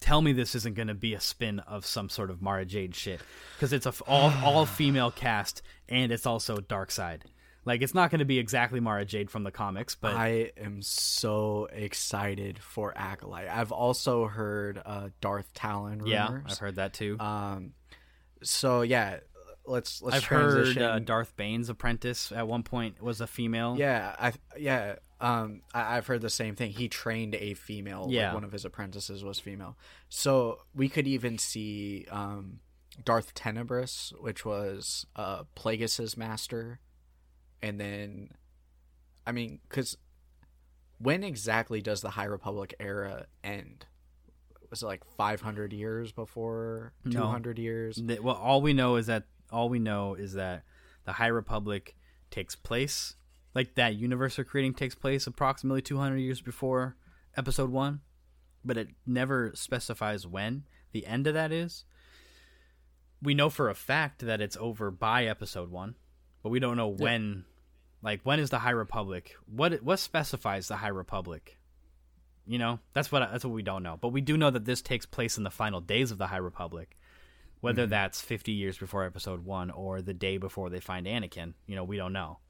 Tell 0.00 0.20
me 0.20 0.32
this 0.32 0.54
isn't 0.54 0.74
going 0.74 0.88
to 0.88 0.94
be 0.94 1.14
a 1.14 1.20
spin 1.20 1.60
of 1.60 1.86
some 1.86 2.08
sort 2.08 2.30
of 2.30 2.42
mara 2.42 2.64
jade 2.64 2.94
shit 2.94 3.20
because 3.54 3.72
it's 3.72 3.86
a 3.86 3.90
f- 3.90 4.02
all 4.06 4.32
all 4.42 4.66
female 4.80 5.10
cast 5.10 5.62
and 5.88 6.12
it's 6.12 6.26
also 6.26 6.58
dark 6.58 6.90
side 6.90 7.24
like 7.64 7.82
it's 7.82 7.94
not 7.94 8.10
going 8.10 8.18
to 8.18 8.24
be 8.24 8.38
exactly 8.38 8.80
mara 8.80 9.04
jade 9.04 9.30
from 9.30 9.42
the 9.44 9.50
comics 9.50 9.94
but 9.94 10.14
I 10.14 10.52
am 10.56 10.82
so 10.82 11.68
excited 11.72 12.58
for 12.58 12.92
Acolyte. 12.96 13.48
I've 13.48 13.72
also 13.72 14.26
heard 14.26 14.80
uh, 14.84 15.08
Darth 15.20 15.52
Talon 15.54 15.98
rumors. 15.98 16.08
Yeah, 16.10 16.40
I've 16.46 16.58
heard 16.58 16.76
that 16.76 16.92
too. 16.92 17.16
Um, 17.18 17.72
so 18.42 18.82
yeah, 18.82 19.20
let's 19.66 20.02
let's 20.02 20.16
I've 20.16 20.24
heard 20.24 20.52
transition. 20.52 20.82
uh, 20.82 20.98
Darth 20.98 21.36
Bane's 21.36 21.68
apprentice 21.70 22.32
at 22.32 22.46
one 22.46 22.62
point 22.62 23.02
was 23.02 23.20
a 23.20 23.26
female. 23.26 23.76
Yeah, 23.78 24.14
I 24.18 24.32
yeah. 24.58 24.96
Um, 25.20 25.62
I, 25.72 25.96
I've 25.96 26.06
heard 26.06 26.20
the 26.20 26.28
same 26.28 26.54
thing. 26.54 26.72
He 26.72 26.88
trained 26.88 27.34
a 27.36 27.54
female. 27.54 28.02
like, 28.02 28.12
Yeah. 28.12 28.34
one 28.34 28.44
of 28.44 28.52
his 28.52 28.66
apprentices 28.66 29.24
was 29.24 29.38
female. 29.38 29.78
So 30.10 30.58
we 30.74 30.90
could 30.90 31.06
even 31.06 31.38
see 31.38 32.04
um, 32.10 32.58
Darth 33.02 33.32
Tenebris, 33.32 34.12
which 34.20 34.44
was 34.44 35.06
uh, 35.16 35.44
Plagueis's 35.56 36.16
master, 36.18 36.78
and 37.64 37.80
then, 37.80 38.28
I 39.26 39.32
mean, 39.32 39.58
because 39.66 39.96
when 40.98 41.24
exactly 41.24 41.80
does 41.80 42.02
the 42.02 42.10
High 42.10 42.26
Republic 42.26 42.74
era 42.78 43.24
end? 43.42 43.86
Was 44.68 44.82
it 44.82 44.86
like 44.86 45.02
500 45.16 45.72
years 45.72 46.12
before? 46.12 46.92
No. 47.06 47.20
200 47.20 47.58
years? 47.58 48.02
Well, 48.20 48.34
all 48.34 48.60
we 48.60 48.74
know 48.74 48.96
is 48.96 49.06
that 49.06 49.24
all 49.50 49.70
we 49.70 49.78
know 49.78 50.14
is 50.14 50.34
that 50.34 50.64
the 51.06 51.12
High 51.12 51.28
Republic 51.28 51.96
takes 52.30 52.54
place, 52.54 53.16
like 53.54 53.76
that 53.76 53.94
universe 53.96 54.36
they're 54.36 54.44
creating 54.44 54.74
takes 54.74 54.94
place 54.94 55.26
approximately 55.26 55.80
200 55.80 56.18
years 56.18 56.42
before 56.42 56.96
Episode 57.34 57.70
One, 57.70 58.02
but 58.62 58.76
it 58.76 58.88
never 59.06 59.52
specifies 59.54 60.26
when 60.26 60.64
the 60.92 61.06
end 61.06 61.26
of 61.26 61.32
that 61.32 61.50
is. 61.50 61.86
We 63.22 63.32
know 63.32 63.48
for 63.48 63.70
a 63.70 63.74
fact 63.74 64.26
that 64.26 64.42
it's 64.42 64.58
over 64.60 64.90
by 64.90 65.24
Episode 65.24 65.70
One, 65.70 65.94
but 66.42 66.50
we 66.50 66.60
don't 66.60 66.76
know 66.76 66.88
when 66.88 67.46
Like 68.04 68.20
when 68.22 68.38
is 68.38 68.50
the 68.50 68.58
High 68.58 68.70
Republic? 68.70 69.34
What 69.46 69.82
what 69.82 69.98
specifies 69.98 70.68
the 70.68 70.76
High 70.76 70.88
Republic? 70.88 71.58
You 72.46 72.58
know, 72.58 72.78
that's 72.92 73.10
what 73.10 73.20
that's 73.32 73.44
what 73.44 73.54
we 73.54 73.62
don't 73.62 73.82
know. 73.82 73.96
But 73.98 74.08
we 74.08 74.20
do 74.20 74.36
know 74.36 74.50
that 74.50 74.66
this 74.66 74.82
takes 74.82 75.06
place 75.06 75.38
in 75.38 75.44
the 75.44 75.50
final 75.50 75.80
days 75.80 76.10
of 76.10 76.18
the 76.18 76.26
High 76.26 76.36
Republic. 76.36 76.98
Whether 77.60 77.84
mm-hmm. 77.84 77.90
that's 77.90 78.20
50 78.20 78.52
years 78.52 78.76
before 78.76 79.04
episode 79.04 79.42
1 79.46 79.70
or 79.70 80.02
the 80.02 80.12
day 80.12 80.36
before 80.36 80.68
they 80.68 80.80
find 80.80 81.06
Anakin, 81.06 81.54
you 81.66 81.74
know, 81.74 81.84
we 81.84 81.96
don't 81.96 82.12
know. 82.12 82.40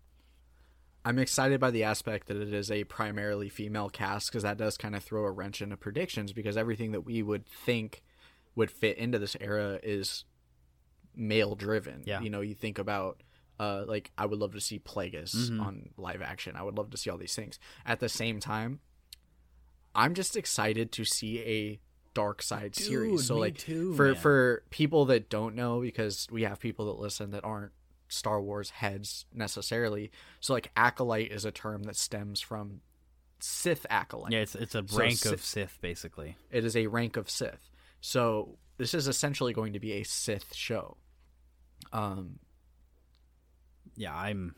I'm 1.05 1.21
excited 1.21 1.61
by 1.61 1.71
the 1.71 1.85
aspect 1.85 2.27
that 2.27 2.37
it 2.37 2.53
is 2.53 2.69
a 2.69 2.83
primarily 2.83 3.49
female 3.49 3.89
cast 3.91 4.33
because 4.33 4.43
that 4.43 4.57
does 4.57 4.77
kind 4.77 4.97
of 4.97 5.05
throw 5.05 5.25
a 5.25 5.31
wrench 5.31 5.63
into 5.63 5.77
predictions 5.77 6.33
because 6.33 6.57
everything 6.57 6.91
that 6.93 7.03
we 7.03 7.23
would 7.23 7.47
think 7.47 8.03
would 8.57 8.73
fit 8.73 8.99
into 8.99 9.21
this 9.21 9.37
era 9.41 9.79
is 9.85 10.25
male 11.15 11.55
driven. 11.55 12.03
Yeah. 12.05 12.21
You 12.21 12.31
know, 12.31 12.41
you 12.41 12.55
think 12.55 12.81
about 12.81 13.23
uh 13.61 13.85
like 13.87 14.11
I 14.19 14.27
would 14.27 14.39
love 14.39 14.53
to 14.55 14.61
see 14.61 14.79
Plagueis 14.79 15.35
Mm-hmm. 15.35 15.61
on 15.61 15.89
live 15.97 16.23
action. 16.23 16.57
I 16.57 16.63
would 16.63 16.77
love 16.77 16.91
to 16.91 16.97
see 16.97 17.11
all 17.11 17.19
these 17.19 17.35
things. 17.35 17.59
At 17.87 18.01
the 18.01 18.09
same 18.09 18.41
time, 18.41 18.81
I'm 19.95 20.15
just 20.15 20.37
excited 20.37 20.91
to 20.93 21.05
see 21.05 21.41
a 21.41 21.81
dark 22.15 22.43
side 22.43 22.75
series. 22.77 23.27
So 23.27 23.35
me 23.35 23.41
like 23.41 23.59
too, 23.59 23.95
for 23.95 24.07
man. 24.13 24.15
for 24.17 24.63
people 24.71 25.05
that 25.07 25.29
don't 25.29 25.55
know 25.55 25.81
because 25.81 26.27
we 26.31 26.43
have 26.45 26.59
people 26.61 26.87
that 26.87 26.99
listen 27.01 27.31
that 27.33 27.45
aren't 27.45 27.73
Star 28.09 28.41
Wars 28.41 28.71
heads 28.71 29.25
necessarily. 29.33 30.11
So 30.41 30.53
like 30.53 30.71
acolyte 30.77 31.33
is 31.33 31.45
a 31.45 31.51
term 31.53 31.85
that 31.85 31.97
stems 31.97 32.41
from 32.41 32.81
Sith 33.41 33.87
acolyte. 33.91 34.33
Yeah, 34.33 34.41
it's 34.41 34.55
it's 34.55 34.75
a 34.75 34.83
rank 34.95 35.17
si- 35.19 35.33
of 35.33 35.41
Sith 35.45 35.79
basically. 35.81 36.37
It 36.51 36.65
is 36.65 36.77
a 36.77 36.87
rank 36.87 37.17
of 37.17 37.29
Sith. 37.31 37.71
So 38.01 38.59
this 38.79 38.95
is 38.95 39.07
essentially 39.09 39.53
going 39.53 39.73
to 39.75 39.81
be 39.81 39.93
a 39.93 40.03
Sith 40.03 40.55
show. 40.55 40.97
Um 41.93 42.39
Yeah, 43.97 44.15
I'm 44.15 44.55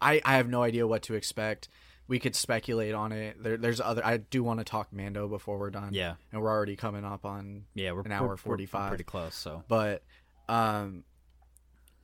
I, 0.00 0.20
I 0.24 0.36
have 0.36 0.48
no 0.48 0.62
idea 0.62 0.86
what 0.86 1.02
to 1.02 1.14
expect. 1.14 1.68
We 2.08 2.18
could 2.18 2.34
speculate 2.34 2.94
on 2.94 3.12
it. 3.12 3.42
There, 3.42 3.56
there's 3.56 3.80
other. 3.80 4.04
I 4.04 4.16
do 4.18 4.42
want 4.42 4.58
to 4.60 4.64
talk 4.64 4.92
Mando 4.92 5.28
before 5.28 5.58
we're 5.58 5.70
done. 5.70 5.90
Yeah. 5.92 6.14
and 6.32 6.42
we're 6.42 6.50
already 6.50 6.76
coming 6.76 7.04
up 7.04 7.24
on 7.24 7.64
yeah, 7.74 7.92
we're 7.92 8.02
an 8.02 8.12
hour 8.12 8.36
forty 8.36 8.66
five. 8.66 8.88
pretty 8.88 9.04
close, 9.04 9.34
so. 9.34 9.62
But 9.68 10.02
um, 10.48 11.04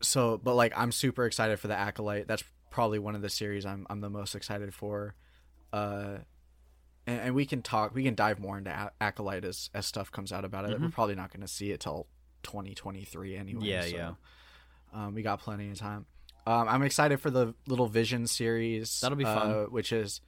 so 0.00 0.38
but 0.38 0.54
like 0.54 0.72
I'm 0.76 0.92
super 0.92 1.26
excited 1.26 1.58
for 1.58 1.68
the 1.68 1.76
acolyte. 1.76 2.28
That's 2.28 2.44
probably 2.70 2.98
one 3.00 3.16
of 3.16 3.22
the 3.22 3.28
series 3.28 3.66
I'm 3.66 3.86
I'm 3.90 4.00
the 4.00 4.10
most 4.10 4.34
excited 4.34 4.72
for. 4.72 5.14
Uh, 5.72 6.18
and, 7.06 7.20
and 7.20 7.34
we 7.34 7.44
can 7.44 7.60
talk. 7.62 7.94
We 7.94 8.04
can 8.04 8.14
dive 8.14 8.38
more 8.38 8.56
into 8.56 8.70
A- 8.70 8.92
acolyte 9.02 9.44
as 9.44 9.68
as 9.74 9.84
stuff 9.86 10.12
comes 10.12 10.32
out 10.32 10.44
about 10.44 10.70
it. 10.70 10.80
We're 10.80 10.90
probably 10.90 11.16
not 11.16 11.32
going 11.32 11.42
to 11.42 11.48
see 11.48 11.72
it 11.72 11.80
till 11.80 12.06
2023 12.44 13.36
anyway. 13.36 13.58
Mm-hmm. 13.60 13.66
Yeah, 13.68 13.82
so, 13.82 13.88
yeah. 13.88 14.12
Um, 14.94 15.14
we 15.14 15.22
got 15.22 15.40
plenty 15.40 15.70
of 15.70 15.78
time. 15.78 16.06
Um, 16.48 16.66
I'm 16.66 16.82
excited 16.82 17.20
for 17.20 17.30
the 17.30 17.54
Little 17.66 17.88
Vision 17.88 18.26
series. 18.26 19.00
That'll 19.02 19.18
be 19.18 19.24
fun. 19.24 19.50
uh, 19.50 19.64
which 19.64 19.92
is, 19.92 20.22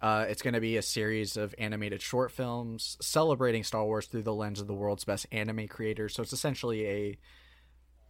uh, 0.00 0.24
it's 0.26 0.40
going 0.40 0.54
to 0.54 0.60
be 0.60 0.78
a 0.78 0.82
series 0.82 1.36
of 1.36 1.54
animated 1.58 2.00
short 2.00 2.32
films 2.32 2.96
celebrating 3.02 3.62
Star 3.62 3.84
Wars 3.84 4.06
through 4.06 4.22
the 4.22 4.32
lens 4.32 4.58
of 4.58 4.68
the 4.68 4.72
world's 4.72 5.04
best 5.04 5.26
anime 5.30 5.68
creators. 5.68 6.14
So 6.14 6.22
it's 6.22 6.32
essentially 6.32 6.86
a, 6.88 7.18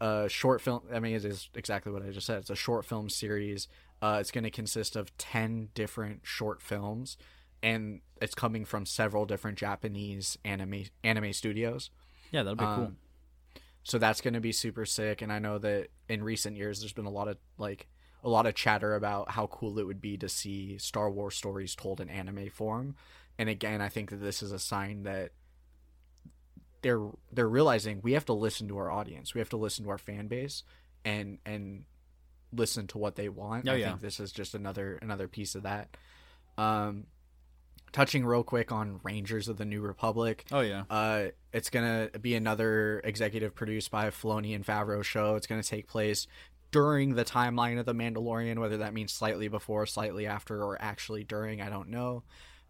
a 0.01 0.29
short 0.29 0.61
film. 0.61 0.83
I 0.95 1.01
mean, 1.01 1.17
it 1.17 1.25
is 1.25 1.49
exactly 1.57 1.91
what 1.91 2.05
I 2.05 2.11
just 2.11 2.29
said. 2.29 2.39
It's 2.39 2.51
a 2.51 2.55
short 2.55 2.85
film 2.85 3.09
series. 3.09 3.67
Uh, 4.01 4.19
it's 4.21 4.31
going 4.31 4.45
to 4.45 4.51
consist 4.51 4.95
of 4.95 5.17
ten 5.19 5.71
different 5.75 6.21
short 6.23 6.63
films, 6.63 7.17
and 7.65 8.01
it's 8.23 8.37
coming 8.37 8.65
from 8.65 8.87
several 8.87 9.27
different 9.27 9.59
Japanese 9.59 10.39
anime 10.45 10.85
anime 11.03 11.33
studios 11.33 11.91
Yeah, 12.31 12.43
that'll 12.43 12.57
be 12.57 12.65
cool. 12.65 12.93
So 13.87 13.99
that's 13.99 14.21
going 14.21 14.35
to 14.35 14.41
be 14.41 14.51
super 14.51 14.85
sick 14.85 15.23
and 15.23 15.33
i 15.33 15.39
know 15.39 15.59
that 15.59 15.87
in 16.09 16.25
recent 16.25 16.57
years 16.57 16.81
there's 16.81 16.93
been 16.93 17.07
a 17.07 17.11
lot 17.11 17.29
of 17.29 17.37
like 17.57 17.87
a 18.25 18.29
lot 18.29 18.45
of 18.45 18.57
chatter 18.57 18.97
about 18.97 19.31
how 19.31 19.47
cool 19.47 19.79
it 19.79 19.87
would 19.87 20.01
be 20.01 20.17
to 20.19 20.29
see 20.29 20.77
star 20.77 21.09
wars 21.09 21.37
stories 21.37 21.77
told 21.77 22.01
in 22.01 22.09
anime 22.09 22.51
form. 22.51 22.97
And 23.39 23.49
again 23.49 23.81
i 23.81 23.89
think 23.89 24.11
that 24.11 24.17
this 24.17 24.43
is 24.43 24.51
a 24.51 24.59
sign 24.59 25.05
that 25.05 25.31
they're 26.83 27.09
they're 27.31 27.49
realizing 27.49 28.01
we 28.03 28.15
have 28.15 28.25
to 28.25 28.33
listen 28.33 28.67
to 28.67 28.77
our 28.77 28.91
audience 28.91 29.35
we 29.35 29.41
have 29.41 29.51
to 29.51 29.57
listen 29.57 29.85
to 29.85 29.91
our 29.91 29.99
fan 29.99 30.27
base 30.27 30.65
and 31.05 31.39
and 31.47 31.85
listen 32.53 32.89
to 32.89 32.99
what 32.99 33.15
they 33.15 33.29
want. 33.29 33.69
Oh, 33.69 33.73
i 33.73 33.77
yeah. 33.77 33.91
think 33.91 34.01
this 34.01 34.19
is 34.19 34.33
just 34.33 34.57
another 34.57 34.99
another 35.01 35.29
piece 35.29 35.55
of 35.55 35.63
that. 35.63 35.97
Um 36.59 37.07
touching 37.93 38.25
real 38.27 38.43
quick 38.43 38.73
on 38.73 39.01
rangers 39.03 39.49
of 39.49 39.57
the 39.57 39.65
new 39.65 39.81
republic 39.81 40.45
Oh 40.53 40.61
yeah. 40.61 40.85
uh, 40.91 41.27
it's 41.53 41.71
gonna 41.71 42.11
be 42.21 42.35
another 42.35 43.01
executive 43.05 43.55
produced 43.55 43.91
by 43.91 44.11
Filoni 44.11 44.55
and 44.55 44.65
Favreau 44.67 45.03
show. 45.03 45.37
It's 45.37 45.47
gonna 45.47 45.63
take 45.63 45.87
place 45.89 46.27
during 46.73 47.15
the 47.15 47.25
timeline 47.25 47.79
of 47.79 47.87
the 47.87 47.95
Mandalorian, 47.95 48.59
whether 48.59 48.79
that 48.79 48.93
means 48.93 49.13
slightly 49.13 49.49
before, 49.49 49.87
slightly 49.87 50.27
after, 50.27 50.63
or 50.63 50.77
actually 50.83 51.25
during. 51.25 51.63
I 51.63 51.71
don't 51.71 51.89
know. 51.89 52.23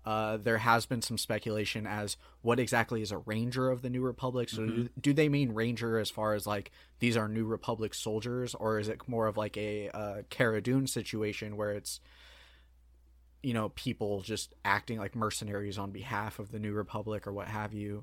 Uh, 0.05 0.37
there 0.37 0.59
has 0.59 0.87
been 0.87 1.03
some 1.03 1.19
speculation 1.19 1.85
as 1.85 2.17
what 2.43 2.61
exactly 2.61 3.03
is 3.03 3.11
a 3.11 3.19
Ranger 3.19 3.71
of 3.71 3.83
the 3.83 3.91
New 3.91 4.03
Republic. 4.03 4.49
So, 4.49 4.65
do, 4.65 4.89
do 5.01 5.13
they 5.13 5.29
mean 5.29 5.53
Ranger 5.53 5.99
as 5.99 6.11
far 6.11 6.35
as 6.35 6.47
like 6.47 6.71
these 7.01 7.17
are 7.17 7.27
New 7.27 7.45
Republic 7.45 7.93
soldiers, 7.95 8.55
or 8.55 8.79
is 8.79 8.87
it 8.89 9.01
more 9.09 9.27
of 9.27 9.37
like 9.37 9.57
a 9.57 9.89
uh, 9.89 10.23
Cara 10.31 10.61
Dune 10.61 10.87
situation 10.87 11.57
where 11.57 11.73
it's 11.73 11.99
you 13.47 13.55
know 13.55 13.69
people 13.77 14.23
just 14.23 14.57
acting 14.65 14.99
like 14.99 15.15
mercenaries 15.15 15.79
on 15.79 15.93
behalf 15.93 16.41
of 16.41 16.51
the 16.51 16.59
New 16.59 16.73
Republic 16.73 17.29
or 17.29 17.33
what 17.33 17.47
have 17.47 17.73
you? 17.73 18.03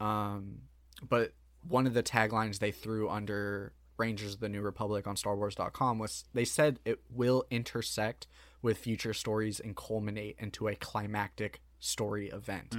Um, 0.00 0.62
but 1.08 1.32
one 1.68 1.86
of 1.86 1.94
the 1.94 2.02
taglines 2.02 2.58
they 2.58 2.72
threw 2.72 3.08
under 3.08 3.72
Rangers 3.98 4.34
of 4.34 4.40
the 4.40 4.48
New 4.48 4.62
Republic 4.62 5.06
on 5.06 5.14
StarWars.com 5.14 6.00
was 6.00 6.24
they 6.34 6.44
said 6.44 6.80
it 6.84 6.98
will 7.08 7.44
intersect 7.52 8.26
with 8.62 8.78
future 8.78 9.14
stories 9.14 9.60
and 9.60 9.76
culminate 9.76 10.34
into 10.40 10.66
a 10.66 10.74
climactic 10.74 11.60
story 11.78 12.28
event. 12.30 12.74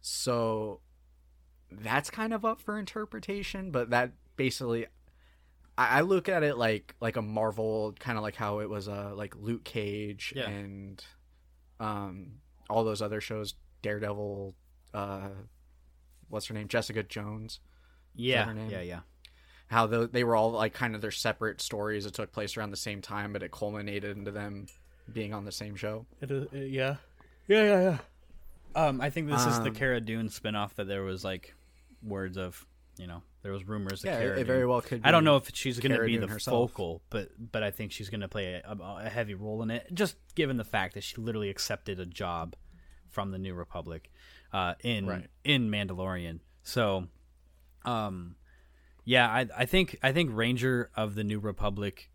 So 0.00 0.80
that's 1.70 2.10
kind 2.10 2.34
of 2.34 2.44
up 2.44 2.60
for 2.60 2.76
interpretation, 2.76 3.70
but 3.70 3.90
that 3.90 4.10
basically 4.34 4.86
I, 5.76 5.98
I 5.98 6.00
look 6.02 6.28
at 6.28 6.42
it 6.42 6.56
like 6.56 6.94
like 7.00 7.16
a 7.16 7.22
Marvel 7.22 7.94
kind 7.98 8.16
of 8.18 8.22
like 8.22 8.36
how 8.36 8.60
it 8.60 8.68
was 8.70 8.88
uh 8.88 9.12
like 9.14 9.34
Luke 9.36 9.64
Cage 9.64 10.32
Yeah. 10.36 10.48
and 10.48 11.04
um 11.80 12.32
all 12.70 12.84
those 12.84 13.02
other 13.02 13.20
shows 13.20 13.54
Daredevil 13.82 14.54
uh 14.92 15.28
what's 16.28 16.46
her 16.46 16.54
name 16.54 16.68
Jessica 16.68 17.02
Jones 17.02 17.60
Yeah, 18.14 18.44
her 18.44 18.54
name? 18.54 18.70
yeah, 18.70 18.80
yeah. 18.82 19.00
how 19.66 19.86
the, 19.86 20.08
they 20.08 20.24
were 20.24 20.36
all 20.36 20.52
like 20.52 20.72
kind 20.74 20.94
of 20.94 21.00
their 21.00 21.10
separate 21.10 21.60
stories 21.60 22.04
that 22.04 22.14
took 22.14 22.32
place 22.32 22.56
around 22.56 22.70
the 22.70 22.76
same 22.76 23.02
time 23.02 23.32
but 23.32 23.42
it 23.42 23.50
culminated 23.52 24.16
into 24.16 24.30
them 24.30 24.66
being 25.12 25.34
on 25.34 25.44
the 25.44 25.52
same 25.52 25.74
show 25.76 26.06
It 26.20 26.30
is, 26.30 26.44
uh, 26.52 26.56
yeah, 26.56 26.96
yeah, 27.48 27.62
yeah, 27.64 27.80
yeah. 27.82 27.98
Um, 28.76 29.00
I 29.00 29.10
think 29.10 29.28
this 29.28 29.44
is 29.46 29.58
the 29.60 29.68
Um, 29.68 29.74
Cara 29.74 30.00
Dune 30.00 30.28
spinoff 30.28 30.74
that 30.74 30.86
there 30.88 31.02
was 31.02 31.22
like 31.24 31.54
words 32.02 32.36
of, 32.38 32.66
you 32.98 33.06
know, 33.06 33.22
there 33.44 33.52
was 33.52 33.68
rumors. 33.68 34.02
That 34.02 34.08
Yeah, 34.14 34.18
Cara 34.20 34.40
it 34.40 34.46
very 34.46 34.66
well 34.66 34.80
could 34.80 35.02
I 35.04 35.12
don't 35.12 35.22
know 35.22 35.36
if 35.36 35.50
she's 35.54 35.78
going 35.78 35.92
to 35.92 36.04
be 36.04 36.16
the 36.16 36.26
herself. 36.26 36.70
focal, 36.72 37.02
but 37.10 37.28
but 37.38 37.62
I 37.62 37.70
think 37.70 37.92
she's 37.92 38.08
going 38.08 38.22
to 38.22 38.28
play 38.28 38.54
a, 38.54 38.62
a, 38.72 39.02
a 39.04 39.08
heavy 39.08 39.34
role 39.34 39.62
in 39.62 39.70
it. 39.70 39.86
Just 39.94 40.16
given 40.34 40.56
the 40.56 40.64
fact 40.64 40.94
that 40.94 41.04
she 41.04 41.16
literally 41.20 41.50
accepted 41.50 42.00
a 42.00 42.06
job 42.06 42.56
from 43.10 43.30
the 43.30 43.38
New 43.38 43.54
Republic 43.54 44.10
uh, 44.52 44.74
in 44.82 45.06
Right. 45.06 45.26
in 45.44 45.70
Mandalorian. 45.70 46.40
So, 46.62 47.06
um, 47.84 48.36
yeah, 49.04 49.28
I 49.28 49.46
I 49.56 49.66
think 49.66 49.98
I 50.02 50.10
think 50.12 50.30
Ranger 50.32 50.90
of 50.96 51.14
the 51.14 51.22
New 51.22 51.38
Republic. 51.38 52.10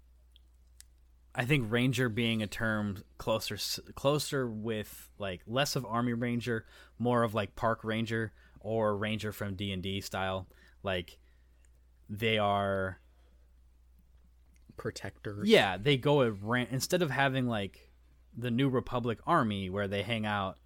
I 1.36 1.46
think 1.46 1.72
Ranger 1.72 2.10
being 2.10 2.42
a 2.42 2.48
term 2.48 3.04
closer 3.20 3.56
closer 3.94 4.50
with 4.50 5.10
like 5.20 5.42
less 5.46 5.76
of 5.76 5.86
Army 5.86 6.14
Ranger, 6.14 6.66
more 6.98 7.22
of 7.22 7.36
like 7.36 7.56
Park 7.56 7.84
Ranger 7.84 8.34
or 8.60 8.98
Ranger 8.98 9.32
from 9.32 9.54
D 9.56 9.72
and 9.72 9.84
D 9.84 10.02
style. 10.02 10.48
Like 10.84 11.18
they 12.10 12.38
are 12.38 13.00
protectors 14.78 15.48
yeah, 15.48 15.78
they 15.78 15.98
go 15.98 16.22
around 16.22 16.70
instead 16.72 17.02
of 17.02 17.12
having 17.12 17.48
like 17.48 17.90
the 18.38 18.52
New 18.52 18.70
Republic 18.70 19.20
army 19.28 19.70
where 19.70 19.88
they 19.88 20.02
hang 20.02 20.26
out 20.26 20.58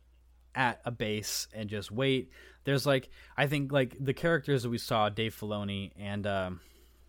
at 0.55 0.79
a 0.85 0.91
base 0.91 1.47
and 1.53 1.69
just 1.69 1.91
wait. 1.91 2.29
There's 2.63 2.85
like 2.85 3.09
I 3.35 3.47
think 3.47 3.71
like 3.71 3.97
the 3.99 4.13
characters 4.13 4.63
that 4.63 4.69
we 4.69 4.77
saw, 4.77 5.09
Dave 5.09 5.35
Filoni 5.35 5.91
and 5.97 6.25
um, 6.27 6.61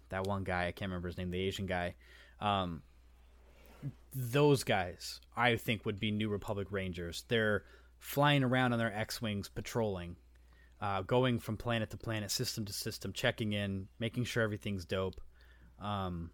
that 0.08 0.26
one 0.26 0.44
guy 0.44 0.66
I 0.66 0.72
can't 0.72 0.90
remember 0.90 1.08
his 1.08 1.18
name, 1.18 1.30
the 1.30 1.40
Asian 1.40 1.66
guy. 1.66 1.94
Um, 2.40 2.82
those 4.14 4.64
guys 4.64 5.20
I 5.36 5.56
think 5.56 5.84
would 5.84 6.00
be 6.00 6.10
New 6.10 6.28
Republic 6.28 6.68
Rangers. 6.70 7.24
They're 7.28 7.64
flying 7.98 8.42
around 8.42 8.72
on 8.72 8.78
their 8.78 8.94
X-wings, 8.94 9.48
patrolling, 9.48 10.16
uh, 10.84 11.00
going 11.00 11.38
from 11.38 11.56
planet 11.56 11.88
to 11.88 11.96
planet, 11.96 12.30
system 12.30 12.66
to 12.66 12.72
system, 12.72 13.12
checking 13.14 13.54
in, 13.54 13.88
making 13.98 14.24
sure 14.24 14.42
everything's 14.42 14.84
dope. 14.84 15.18
Um, 15.80 16.30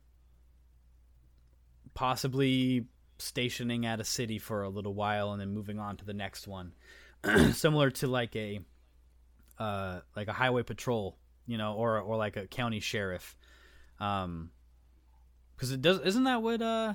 possibly 1.94 2.86
stationing 3.18 3.86
at 3.86 4.01
a 4.01 4.05
city 4.05 4.39
for 4.39 4.62
a 4.62 4.68
little 4.68 4.94
while 4.94 5.31
and 5.31 5.40
then 5.40 5.51
moving 5.52 5.78
on 5.78 5.97
to 5.98 6.05
the 6.05 6.14
next 6.14 6.48
one 6.48 6.72
similar 7.52 7.90
to 7.90 8.06
like 8.06 8.35
a 8.35 8.60
uh 9.59 10.01
like 10.16 10.27
a 10.27 10.32
highway 10.32 10.62
patrol 10.62 11.18
you 11.47 11.59
know 11.59 11.74
or 11.74 12.01
or 12.01 12.16
like 12.16 12.39
a 12.39 12.47
county 12.47 12.81
sheriff 12.81 13.36
um 13.98 14.51
because 15.55 15.70
it 15.70 15.82
does 15.82 16.01
isn't 16.01 16.24
that 16.24 16.43
what 16.43 16.62
uh 16.62 16.94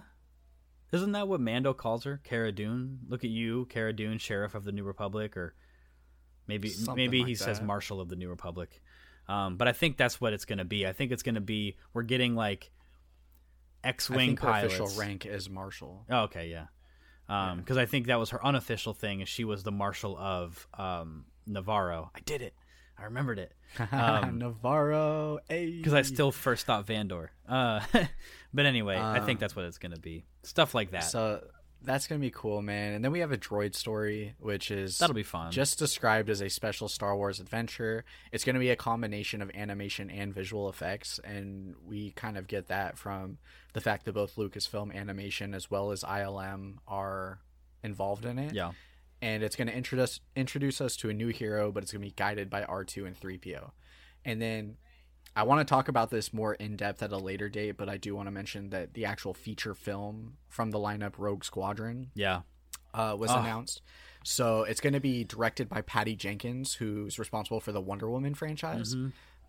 Isn't 0.91 1.11
that 1.11 1.27
what 1.27 1.41
Mando 1.41 1.73
calls 1.73 2.05
her? 2.05 2.21
Cara 2.23 2.51
Dune. 2.51 2.99
Look 3.07 3.23
at 3.23 3.29
you, 3.29 3.65
Cara 3.65 3.91
Dune, 3.93 4.17
Sheriff 4.17 4.55
of 4.55 4.63
the 4.63 4.71
New 4.71 4.83
Republic, 4.83 5.35
or 5.35 5.53
maybe 6.47 6.69
Something 6.69 6.95
maybe 6.95 7.19
he 7.19 7.25
like 7.33 7.37
says 7.37 7.59
that. 7.59 7.65
Marshal 7.65 8.01
of 8.01 8.09
the 8.09 8.15
New 8.15 8.29
Republic. 8.29 8.81
Um, 9.27 9.57
but 9.57 9.67
I 9.67 9.71
think 9.73 9.97
that's 9.97 10.21
what 10.21 10.33
it's 10.33 10.45
going 10.45 10.59
to 10.59 10.65
be. 10.65 10.85
I 10.85 10.93
think 10.93 11.11
it's 11.11 11.23
going 11.23 11.35
to 11.35 11.41
be 11.41 11.77
we're 11.93 12.03
getting 12.03 12.35
like 12.35 12.71
X-wing 13.83 14.35
pilots. 14.35 14.73
official 14.75 14.99
rank 14.99 15.25
is 15.25 15.49
marshal. 15.49 16.05
Oh, 16.09 16.23
okay, 16.23 16.49
yeah. 16.49 16.65
Um, 17.27 17.57
because 17.57 17.77
I 17.77 17.85
think 17.85 18.07
that 18.07 18.19
was 18.19 18.29
her 18.31 18.45
unofficial 18.45 18.93
thing, 18.93 19.21
is 19.21 19.29
she 19.29 19.45
was 19.45 19.63
the 19.63 19.71
Marshal 19.71 20.15
of 20.17 20.67
um 20.77 21.25
Nevarro. 21.49 22.09
I 22.15 22.19
did 22.19 22.41
it. 22.41 22.53
I 22.97 23.05
remembered 23.05 23.39
it. 23.39 23.51
Um, 23.91 24.39
Nevarro, 24.39 25.39
because 25.49 25.93
I 25.93 26.03
still 26.03 26.31
first 26.31 26.65
thought 26.65 26.85
Vandor. 26.85 27.29
Uh, 27.47 27.81
but 28.53 28.65
anyway, 28.65 28.97
I 28.97 29.19
think 29.19 29.39
that's 29.39 29.55
what 29.55 29.65
it's 29.65 29.79
gonna 29.79 29.99
be. 29.99 30.25
Stuff 30.43 30.73
like 30.73 30.91
that. 30.91 31.03
So 31.03 31.43
that's 31.85 32.07
gonna 32.07 32.19
be 32.19 32.31
cool, 32.31 32.61
man. 32.61 32.93
And 32.93 33.03
then 33.03 33.11
we 33.11 33.19
have 33.19 33.31
a 33.31 33.37
droid 33.37 33.75
story, 33.75 34.35
which 34.39 34.71
is 34.71 34.97
That'll 34.97 35.13
be 35.13 35.23
fun. 35.23 35.51
Just 35.51 35.79
described 35.79 36.29
as 36.29 36.41
a 36.41 36.49
special 36.49 36.87
Star 36.87 37.15
Wars 37.15 37.39
adventure. 37.39 38.03
It's 38.31 38.43
gonna 38.43 38.59
be 38.59 38.69
a 38.69 38.75
combination 38.75 39.41
of 39.41 39.51
animation 39.53 40.09
and 40.09 40.33
visual 40.33 40.69
effects, 40.69 41.19
and 41.23 41.75
we 41.85 42.11
kind 42.11 42.37
of 42.37 42.47
get 42.47 42.67
that 42.67 42.97
from 42.97 43.37
the 43.73 43.81
fact 43.81 44.05
that 44.05 44.13
both 44.13 44.35
Lucasfilm 44.35 44.93
Animation 44.93 45.53
as 45.53 45.69
well 45.69 45.91
as 45.91 46.03
ILM 46.03 46.77
are 46.87 47.39
involved 47.83 48.25
in 48.25 48.39
it. 48.39 48.53
yeah, 48.53 48.71
and 49.21 49.43
it's 49.43 49.55
going 49.55 49.67
to 49.67 49.75
introduce 49.75 50.19
introduce 50.35 50.81
us 50.81 50.95
to 50.97 51.09
a 51.09 51.13
new 51.13 51.29
hero, 51.29 51.71
but 51.71 51.83
it's 51.83 51.91
going 51.91 52.01
to 52.01 52.07
be 52.07 52.13
guided 52.15 52.49
by 52.49 52.63
R2 52.63 53.07
and 53.07 53.19
3PO. 53.19 53.71
And 54.23 54.41
then 54.41 54.77
I 55.35 55.43
want 55.43 55.65
to 55.67 55.69
talk 55.69 55.87
about 55.87 56.09
this 56.11 56.31
more 56.33 56.53
in 56.53 56.75
depth 56.77 57.03
at 57.03 57.11
a 57.11 57.17
later 57.17 57.49
date, 57.49 57.75
but 57.77 57.89
I 57.89 57.97
do 57.97 58.15
want 58.15 58.27
to 58.27 58.31
mention 58.31 58.69
that 58.69 58.93
the 58.93 59.05
actual 59.05 59.33
feature 59.33 59.73
film 59.73 60.37
from 60.47 60.71
the 60.71 60.79
lineup 60.79 61.13
Rogue 61.17 61.43
Squadron 61.43 62.11
yeah, 62.15 62.41
uh, 62.93 63.15
was 63.19 63.31
Oh. 63.31 63.39
announced. 63.39 63.81
So 64.23 64.63
it's 64.63 64.79
going 64.81 64.93
to 64.93 64.99
be 64.99 65.23
directed 65.23 65.67
by 65.69 65.81
Patty 65.81 66.15
Jenkins, 66.15 66.75
who's 66.75 67.19
responsible 67.19 67.59
for 67.59 67.71
the 67.71 67.81
Wonder 67.81 68.09
Woman 68.09 68.33
franchise. 68.33 68.95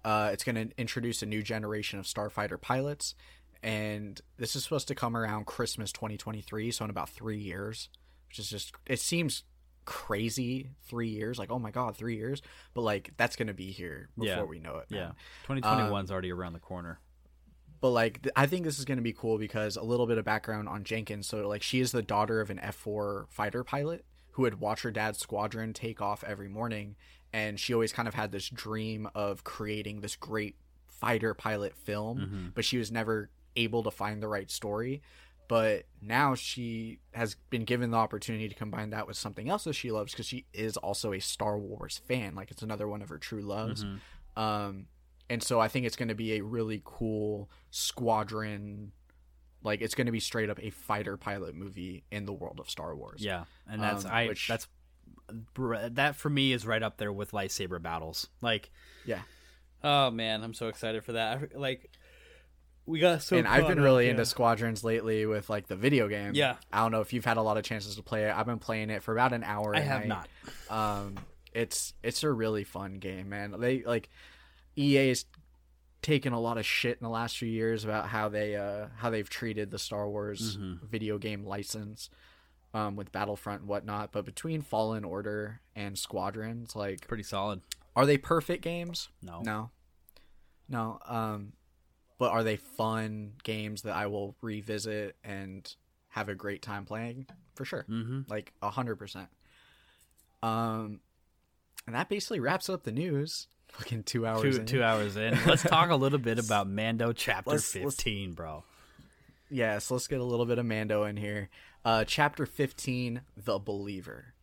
Uh, 0.05 0.31
it's 0.33 0.45
going 0.45 0.55
to 0.57 0.69
introduce 0.79 1.23
a 1.23 1.27
new 1.27 1.43
generation 1.43 1.99
of 1.99 2.05
starfighter 2.05 2.61
pilots, 2.61 3.15
and 3.63 4.21
this 4.37 4.55
is 4.55 4.63
supposed 4.65 4.87
to 4.89 4.95
come 4.95 5.17
around 5.17 5.47
Christmas 5.47 5.93
2023, 5.93 6.71
so 6.71 6.85
in 6.85 6.91
about 6.91 7.09
three 7.09 7.39
years, 7.39 7.89
which 8.29 8.39
is 8.39 8.51
just 8.51 8.73
it 8.87 9.01
seems 9.01 9.45
crazy. 9.87 10.71
Three 10.85 11.09
years, 11.09 11.39
like 11.39 11.51
oh 11.51 11.59
my 11.59 11.71
god, 11.71 11.97
three 11.97 12.17
years, 12.17 12.43
but 12.75 12.83
like 12.83 13.13
that's 13.17 13.37
to 13.49 13.55
be 13.55 13.71
here 13.71 14.11
before 14.19 14.37
Yeah. 14.37 14.43
we 14.43 14.59
know 14.59 14.77
it. 14.77 14.87
yeah. 14.91 14.99
man. 14.99 15.15
Twenty 15.45 15.61
twenty 15.63 15.91
one's 15.91 16.11
already 16.11 16.31
around 16.31 16.53
the 16.53 16.59
corner. 16.61 17.01
But 17.81 17.91
like, 17.91 18.23
th- 18.23 18.33
I 18.37 18.47
think 18.47 18.65
this 18.65 18.79
is 18.79 18.85
to 18.97 19.03
be 19.03 19.13
cool 19.13 19.39
because 19.39 19.77
a 19.77 19.83
little 19.83 20.07
bit 20.07 20.19
of 20.19 20.25
background 20.25 20.69
on 20.69 20.83
Jenkins. 20.85 21.27
So 21.27 21.47
like, 21.47 21.63
she 21.63 21.81
is 21.81 21.93
the 21.93 22.03
daughter 22.03 22.41
of 22.41 22.51
an 22.51 22.59
F 22.59 22.75
four 22.75 23.27
fighter 23.31 23.65
pilot 23.65 24.05
who 24.33 24.43
would 24.43 24.61
watch 24.61 24.83
her 24.83 24.91
dad's 24.91 25.19
squadron 25.19 25.73
take 25.73 26.03
off 26.03 26.25
every 26.25 26.49
morning, 26.49 26.97
and 27.33 27.59
she 27.59 27.73
always 27.73 27.93
kind 27.93 28.09
of 28.09 28.15
had 28.15 28.33
this 28.33 28.49
dream 28.49 29.09
of 29.15 29.45
creating 29.45 30.01
this 30.01 30.17
great 30.17 30.57
fighter 30.89 31.35
pilot 31.35 31.75
film, 31.75 32.19
mm-hmm. 32.19 32.47
but 32.55 32.65
she 32.65 32.79
was 32.79 32.91
never 32.91 33.31
able 33.57 33.83
to 33.83 33.91
find 33.91 34.23
the 34.23 34.29
right 34.29 34.51
story. 34.51 35.03
But 35.48 35.85
now 36.02 36.35
she 36.35 36.98
has 37.12 37.36
been 37.51 37.64
given 37.64 37.90
the 37.90 37.97
opportunity 37.97 38.48
to 38.48 38.55
combine 38.55 38.90
that 38.90 39.06
with 39.06 39.16
something 39.16 39.48
else 39.48 39.64
that 39.64 39.74
she 39.74 39.93
loves 39.93 40.12
because 40.12 40.27
she 40.27 40.47
is 40.52 40.77
also 40.77 41.12
a 41.12 41.20
Star 41.20 41.56
Wars 41.59 42.01
fan. 42.09 42.35
Like 42.35 42.51
it's 42.51 42.62
another 42.62 42.89
one 42.89 43.01
of 43.02 43.09
her 43.10 43.18
true 43.18 43.43
loves. 43.43 43.85
Um, 44.36 44.86
and 45.31 45.43
so 45.43 45.60
I 45.60 45.68
think 45.68 45.86
it's 45.86 45.97
going 45.97 46.09
to 46.09 46.14
be 46.14 46.35
a 46.36 46.40
really 46.43 46.82
cool 46.85 47.48
squadron. 47.70 48.93
Like 49.62 49.81
it's 49.81 49.94
going 49.94 50.06
to 50.06 50.12
be 50.12 50.20
straight 50.20 50.51
up 50.51 50.59
a 50.62 50.70
fighter 50.70 51.16
pilot 51.16 51.55
movie 51.55 52.05
in 52.10 52.24
the 52.27 52.32
world 52.32 52.60
of 52.60 52.68
Star 52.70 52.94
Wars. 52.94 53.20
Yeah, 53.23 53.44
and 53.68 53.82
that's 53.82 54.05
Um, 54.05 54.10
I 54.12 54.28
which- 54.28 54.48
that's 54.48 54.68
that 55.94 56.14
for 56.16 56.31
me 56.31 56.52
is 56.52 56.66
right 56.66 56.82
up 56.82 56.98
there 56.98 57.12
with 57.12 57.32
lightsaber 57.32 57.82
battles. 57.82 58.28
Like, 58.40 58.70
yeah. 59.05 59.23
oh 59.82 60.10
man, 60.10 60.43
I'm 60.44 60.55
so 60.55 60.68
excited 60.68 61.05
for 61.05 61.12
that. 61.12 61.59
Like, 61.59 61.90
we 62.87 62.99
got 63.01 63.23
so. 63.23 63.37
and 63.37 63.47
I've 63.49 63.67
been 63.67 63.79
up, 63.79 63.85
really 63.85 64.05
yeah. 64.07 64.13
into 64.13 64.25
squadrons 64.25 64.83
lately 64.85 65.27
with 65.27 65.51
like 65.51 65.67
the 65.67 65.77
video 65.77 66.09
game. 66.09 66.33
Yeah. 66.35 66.57
I 66.73 66.81
don't 66.83 66.93
know 66.93 67.01
if 67.01 67.13
you've 67.13 67.25
had 67.25 67.37
a 67.37 67.43
lot 67.43 67.57
of 67.57 67.65
chances 67.65 67.97
to 67.97 68.03
play 68.03 68.25
it. 68.25 68.35
I've 68.37 68.47
been 68.47 68.59
playing 68.59 68.91
it 68.91 69.03
for 69.03 69.13
about 69.13 69.33
an 69.33 69.43
hour. 69.45 69.75
I 69.75 69.81
have 69.81 70.07
night. 70.07 70.29
not. 70.71 70.99
Um, 70.99 71.17
it's 71.53 71.95
it's 72.03 72.23
a 72.23 72.31
really 72.31 72.65
fun 72.65 72.95
game, 72.99 73.29
man. 73.29 73.55
They 73.59 73.83
like 73.83 74.09
EA's 74.77 75.25
taken 76.03 76.33
a 76.33 76.39
lot 76.41 76.59
of 76.59 76.65
shit 76.67 76.99
in 77.01 77.05
the 77.05 77.11
last 77.11 77.37
few 77.39 77.49
years 77.49 77.85
about 77.85 78.07
how 78.09 78.29
they 78.29 78.55
uh 78.55 78.87
how 78.97 79.11
they've 79.11 79.29
treated 79.29 79.71
the 79.71 79.79
Star 79.79 80.09
Wars 80.09 80.57
Mm-hmm. 80.57 80.87
video 80.87 81.19
game 81.19 81.45
license. 81.45 82.09
Um, 82.75 82.95
with 82.95 83.11
Battlefront 83.11 83.61
and 83.61 83.69
whatnot, 83.71 84.13
but 84.13 84.27
between 84.27 84.61
Fallen 84.61 85.03
Order 85.03 85.63
and 85.75 85.97
Squadrons, 85.99 86.77
like, 86.77 87.09
Pretty 87.09 87.23
solid. 87.23 87.63
are 87.95 88.05
they 88.05 88.19
perfect 88.19 88.63
games? 88.63 89.09
No. 89.23 89.41
No. 89.43 89.71
No. 90.69 90.99
Um, 91.07 91.53
but 92.19 92.31
are 92.33 92.43
they 92.43 92.57
fun 92.57 93.33
games 93.45 93.83
that 93.83 93.95
I 93.95 94.07
will 94.07 94.37
revisit 94.43 95.17
and 95.25 95.71
have 96.09 96.29
a 96.29 96.35
great 96.35 96.63
time 96.63 96.85
playing? 96.85 97.27
For 97.55 97.65
sure. 97.65 97.85
Mm-hmm. 97.89 98.23
Like 98.29 98.53
a 98.63 98.71
hundred 98.71 98.97
percent. 98.97 99.29
Um, 100.43 101.01
and 101.87 101.95
that 101.95 102.09
basically 102.09 102.41
wraps 102.41 102.69
up 102.69 102.85
the 102.85 102.93
news. 102.93 103.49
Fucking 103.69 104.05
two 104.05 104.27
hours. 104.27 104.43
Two 104.57 104.61
in. 104.61 104.67
two 104.67 104.83
hours 104.83 105.17
in. 105.17 105.37
Let's 105.47 105.63
talk 105.63 105.91
a 105.91 105.97
little 105.97 106.19
bit 106.19 106.39
about 106.45 106.69
Mando 106.69 107.13
Chapter 107.13 107.51
Let's- 107.51 107.75
let's- 107.75 107.97
fifteen, 107.97 108.33
bro. 108.33 108.65
Yes, 109.49 109.93
let's 109.93 110.09
get 110.09 110.19
a 110.21 110.25
little 110.25 110.45
bit 110.47 110.59
of 110.59 110.67
Mando 110.67 111.05
in 111.05 111.17
here. 111.17 111.51
Uh, 111.85 112.05
chapter 112.05 112.47
fifteen, 112.47 113.21
the 113.37 113.59
Believer. 113.61 114.35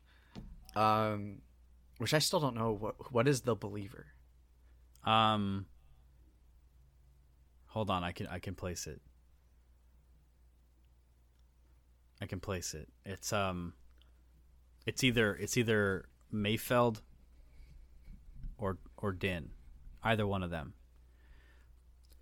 Um, 0.77 1.41
which 1.97 2.13
I 2.13 2.19
still 2.19 2.39
don't 2.39 2.55
know 2.55 2.71
what 2.71 3.11
what 3.13 3.27
is 3.27 3.41
the 3.41 3.53
Believer. 3.55 4.05
Um, 5.05 5.65
hold 7.73 7.89
on, 7.89 8.03
I 8.03 8.11
can 8.11 8.27
I 8.27 8.37
can 8.37 8.53
place 8.53 8.85
it. 8.85 9.01
I 12.21 12.27
can 12.27 12.39
place 12.39 12.75
it. 12.75 12.87
It's 13.03 13.33
um, 13.33 13.73
it's 14.85 15.03
either 15.03 15.35
it's 15.35 15.57
either 15.57 16.05
Mayfeld 16.31 17.01
or 18.57 18.77
or 18.97 19.11
Din, 19.11 19.49
either 20.03 20.27
one 20.27 20.43
of 20.43 20.51
them. 20.51 20.73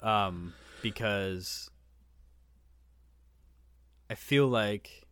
Um, 0.02 0.54
because 0.82 1.70
I 4.10 4.16
feel 4.16 4.48
like 4.48 5.06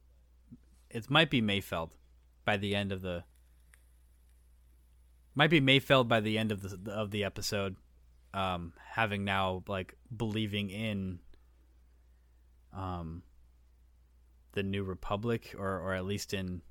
it 0.89 1.09
might 1.09 1.29
be 1.29 1.41
Mayfeld 1.41 1.91
by 2.45 2.55
the 2.55 2.75
end 2.75 2.93
of 2.93 3.01
the 3.01 3.25
might 5.35 5.49
be 5.49 5.61
Mayfeld 5.61 6.07
by 6.07 6.21
the 6.21 6.37
end 6.37 6.53
of 6.53 6.61
the 6.61 6.91
of 6.91 7.11
the 7.11 7.25
episode, 7.25 7.75
um, 8.33 8.73
having 8.91 9.23
now 9.23 9.63
like 9.67 9.95
believing 10.15 10.69
in 10.69 11.19
um 12.75 13.23
the 14.53 14.63
New 14.63 14.83
Republic, 14.83 15.55
or 15.57 15.79
or 15.79 15.93
at 15.93 16.05
least 16.05 16.33
in 16.33 16.61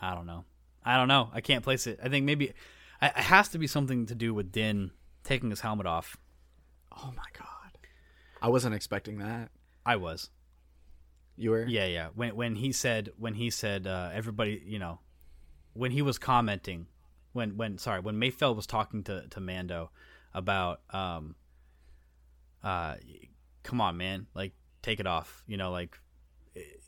I 0.00 0.14
don't 0.14 0.26
know, 0.26 0.44
I 0.84 0.96
don't 0.96 1.08
know, 1.08 1.30
I 1.32 1.40
can't 1.40 1.64
place 1.64 1.86
it. 1.86 2.00
I 2.02 2.08
think 2.08 2.24
maybe 2.24 2.52
it 3.02 3.16
has 3.16 3.48
to 3.50 3.58
be 3.58 3.66
something 3.66 4.06
to 4.06 4.14
do 4.14 4.32
with 4.34 4.52
Din 4.52 4.90
taking 5.24 5.50
his 5.50 5.60
helmet 5.60 5.86
off. 5.86 6.16
Oh 6.96 7.12
my 7.16 7.24
god, 7.38 7.78
I 8.40 8.48
wasn't 8.48 8.74
expecting 8.74 9.18
that. 9.18 9.50
I 9.84 9.96
was. 9.96 10.30
You 11.36 11.50
were? 11.50 11.64
Yeah, 11.64 11.86
yeah. 11.86 12.08
When 12.14 12.36
when 12.36 12.54
he 12.56 12.72
said 12.72 13.10
when 13.16 13.34
he 13.34 13.50
said 13.50 13.86
uh, 13.86 14.10
everybody, 14.12 14.62
you 14.64 14.78
know, 14.78 15.00
when 15.72 15.90
he 15.90 16.02
was 16.02 16.18
commenting, 16.18 16.86
when 17.32 17.56
when 17.56 17.78
sorry, 17.78 18.00
when 18.00 18.16
Mayfeld 18.16 18.56
was 18.56 18.66
talking 18.66 19.02
to 19.04 19.26
to 19.28 19.40
Mando 19.40 19.90
about 20.34 20.80
um 20.90 21.34
uh 22.62 22.94
come 23.62 23.80
on, 23.80 23.96
man, 23.96 24.26
like 24.34 24.52
take 24.82 25.00
it 25.00 25.06
off, 25.06 25.42
you 25.46 25.56
know, 25.56 25.70
like 25.70 25.98
it- 26.54 26.80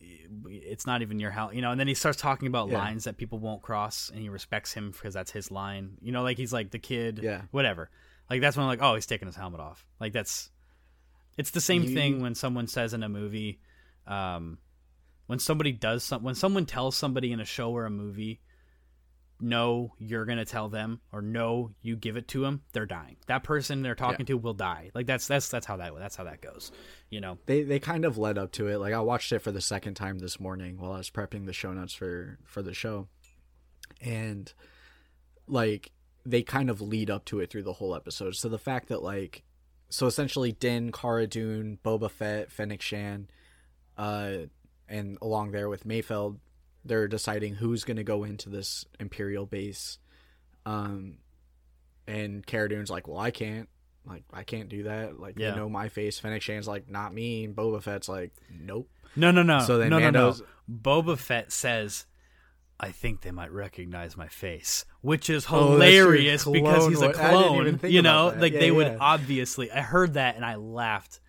it's 0.44 0.86
not 0.86 1.02
even 1.02 1.18
your 1.20 1.30
house, 1.30 1.54
you 1.54 1.60
know, 1.62 1.70
and 1.70 1.78
then 1.78 1.86
he 1.88 1.94
starts 1.94 2.18
talking 2.18 2.48
about 2.48 2.68
Yeah. 2.68 2.78
lines 2.78 3.04
that 3.04 3.16
people 3.16 3.38
won't 3.38 3.62
cross 3.62 4.10
and 4.10 4.20
he 4.20 4.28
respects 4.28 4.72
him 4.72 4.90
because 4.90 5.14
that's 5.14 5.30
his 5.30 5.50
line. 5.50 5.98
You 6.00 6.10
know, 6.12 6.22
like 6.22 6.36
he's 6.36 6.52
like 6.52 6.70
the 6.70 6.78
kid, 6.78 7.20
Yeah. 7.22 7.42
whatever. 7.50 7.90
Like 8.30 8.40
that's 8.40 8.56
when 8.56 8.64
I'm 8.64 8.68
like, 8.68 8.82
oh, 8.82 8.94
he's 8.94 9.06
taking 9.06 9.26
his 9.26 9.36
helmet 9.36 9.60
off. 9.60 9.84
Like 10.00 10.12
that's 10.12 10.50
it's 11.36 11.50
the 11.50 11.60
same 11.60 11.84
You- 11.84 11.94
thing 11.94 12.20
when 12.20 12.34
someone 12.34 12.66
says 12.66 12.92
in 12.94 13.02
a 13.02 13.08
movie, 13.08 13.60
um, 14.06 14.58
when 15.26 15.38
somebody 15.38 15.72
does 15.72 16.02
some, 16.04 16.22
when 16.22 16.34
someone 16.34 16.66
tells 16.66 16.96
somebody 16.96 17.32
in 17.32 17.40
a 17.40 17.44
show 17.44 17.70
or 17.72 17.86
a 17.86 17.90
movie, 17.90 18.40
no, 19.42 19.92
you're 19.98 20.24
gonna 20.24 20.44
tell 20.44 20.68
them, 20.68 21.00
or 21.12 21.20
no, 21.20 21.72
you 21.82 21.96
give 21.96 22.16
it 22.16 22.28
to 22.28 22.42
them, 22.42 22.62
they're 22.72 22.86
dying. 22.86 23.16
That 23.26 23.42
person 23.42 23.82
they're 23.82 23.96
talking 23.96 24.24
to 24.26 24.38
will 24.38 24.54
die. 24.54 24.90
Like 24.94 25.06
that's 25.06 25.26
that's 25.26 25.48
that's 25.48 25.66
how 25.66 25.76
that 25.78 25.92
that's 25.98 26.14
how 26.14 26.24
that 26.24 26.40
goes. 26.40 26.70
You 27.10 27.20
know. 27.20 27.38
They 27.46 27.64
they 27.64 27.80
kind 27.80 28.04
of 28.04 28.16
led 28.16 28.38
up 28.38 28.52
to 28.52 28.68
it. 28.68 28.78
Like 28.78 28.94
I 28.94 29.00
watched 29.00 29.32
it 29.32 29.40
for 29.40 29.50
the 29.50 29.60
second 29.60 29.94
time 29.94 30.20
this 30.20 30.38
morning 30.38 30.78
while 30.78 30.92
I 30.92 30.98
was 30.98 31.10
prepping 31.10 31.46
the 31.46 31.52
show 31.52 31.72
notes 31.72 31.92
for 31.92 32.38
for 32.46 32.62
the 32.62 32.72
show, 32.72 33.08
and 34.00 34.52
like 35.48 35.90
they 36.24 36.42
kind 36.42 36.70
of 36.70 36.80
lead 36.80 37.10
up 37.10 37.24
to 37.26 37.40
it 37.40 37.50
through 37.50 37.64
the 37.64 37.72
whole 37.72 37.96
episode. 37.96 38.36
So 38.36 38.48
the 38.48 38.58
fact 38.58 38.88
that 38.88 39.02
like 39.02 39.42
so 39.88 40.06
essentially 40.06 40.52
Din, 40.52 40.92
Cara 40.92 41.26
Dune, 41.26 41.78
Boba 41.84 42.10
Fett, 42.10 42.52
Fennec 42.52 42.80
Shand, 42.80 43.32
uh, 43.98 44.46
and 44.88 45.18
along 45.20 45.50
there 45.50 45.68
with 45.68 45.84
Mayfeld, 45.84 46.38
they're 46.84 47.08
deciding 47.08 47.54
who's 47.56 47.84
going 47.84 47.96
to 47.96 48.04
go 48.04 48.24
into 48.24 48.48
this 48.48 48.84
Imperial 48.98 49.46
base. 49.46 49.98
Um, 50.66 51.18
and 52.06 52.44
Cara 52.46 52.68
Dune's 52.68 52.90
like, 52.90 53.06
well, 53.08 53.18
I 53.18 53.30
can't. 53.30 53.68
Like, 54.04 54.24
I 54.32 54.42
can't 54.42 54.68
do 54.68 54.84
that. 54.84 55.20
Like, 55.20 55.38
Yeah. 55.38 55.50
you 55.50 55.56
know 55.56 55.68
my 55.68 55.88
face. 55.88 56.18
Fennec 56.18 56.42
Shand's 56.42 56.66
like, 56.66 56.90
not 56.90 57.14
me. 57.14 57.44
And 57.44 57.54
Boba 57.54 57.82
Fett's 57.82 58.08
like, 58.08 58.32
nope. 58.50 58.88
No, 59.14 59.30
no, 59.30 59.42
no. 59.42 59.60
So 59.60 59.78
then 59.78 59.90
no, 59.90 59.98
no, 59.98 60.10
no. 60.10 60.34
Boba 60.70 61.18
Fett 61.18 61.52
says, 61.52 62.06
"I 62.80 62.92
think 62.92 63.20
they 63.20 63.30
might 63.30 63.52
recognize 63.52 64.16
my 64.16 64.28
face," 64.28 64.86
which 65.02 65.28
is 65.28 65.46
Oh, 65.50 65.72
hilarious 65.72 66.46
because 66.46 66.86
he's 66.88 67.02
a 67.02 67.08
what- 67.08 67.18
I 67.20 67.30
didn't 67.62 67.78
clone. 67.80 67.92
You 67.92 68.00
know, 68.00 68.34
like 68.34 68.54
Yeah, 68.54 68.60
they 68.60 68.70
would 68.70 68.96
obviously. 68.98 69.70
I 69.70 69.80
heard 69.82 70.14
that 70.14 70.36
and 70.36 70.46
I 70.46 70.54
laughed. 70.54 71.20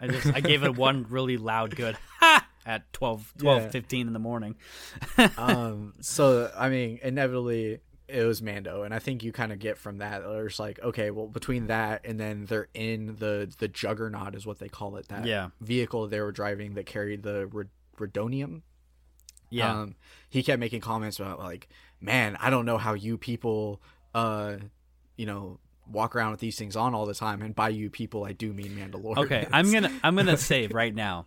I 0.00 0.06
just 0.08 0.26
I 0.28 0.40
gave 0.40 0.64
it 0.64 0.74
one 0.76 1.04
really 1.10 1.36
loud 1.36 1.76
good 1.76 1.96
ha 2.20 2.46
at 2.66 2.92
12, 2.92 3.34
12 3.38 3.62
Yeah. 3.62 3.68
15 3.70 4.06
in 4.08 4.12
the 4.12 4.18
morning. 4.18 4.56
um 5.38 5.94
so 6.00 6.50
i 6.56 6.68
mean 6.68 6.98
inevitably 7.02 7.78
it 8.08 8.24
was 8.24 8.40
mando 8.42 8.82
and 8.82 8.92
i 8.94 8.98
think 8.98 9.22
you 9.24 9.32
kind 9.32 9.52
of 9.52 9.58
get 9.58 9.78
from 9.78 9.98
that 9.98 10.22
there's 10.22 10.58
like 10.60 10.78
okay 10.82 11.10
well 11.10 11.26
between 11.26 11.66
that 11.68 12.02
and 12.04 12.20
then 12.20 12.44
they're 12.46 12.68
in 12.74 13.16
the 13.18 13.52
the 13.58 13.66
juggernaut 13.68 14.34
is 14.34 14.44
what 14.46 14.58
they 14.58 14.68
call 14.68 14.96
it 14.96 15.08
that 15.08 15.24
Yeah. 15.26 15.48
vehicle 15.60 16.06
they 16.08 16.20
were 16.20 16.32
driving 16.32 16.74
that 16.74 16.86
carried 16.86 17.22
the 17.22 17.46
Red- 17.46 17.68
rhydonium 17.98 18.62
Yeah, 19.50 19.72
um 19.80 19.96
he 20.28 20.42
kept 20.42 20.60
making 20.60 20.80
comments 20.82 21.18
about 21.18 21.38
like 21.38 21.68
man 22.00 22.36
i 22.40 22.50
don't 22.50 22.66
know 22.66 22.78
how 22.78 22.94
you 22.94 23.16
people 23.18 23.80
uh 24.14 24.56
you 25.16 25.26
know 25.26 25.58
walk 25.88 26.14
around 26.16 26.32
with 26.32 26.40
these 26.40 26.56
things 26.58 26.74
on 26.76 26.94
all 26.94 27.06
the 27.06 27.14
time 27.14 27.42
and 27.42 27.54
by 27.54 27.68
you 27.68 27.90
people 27.90 28.24
i 28.24 28.32
do 28.32 28.52
mean 28.52 28.72
mandalorian 28.76 29.18
Okay, 29.18 29.46
I'm 29.52 29.72
gonna 29.72 29.90
I'm 30.02 30.14
gonna 30.16 30.36
say 30.36 30.66
right 30.68 30.94
now. 30.94 31.26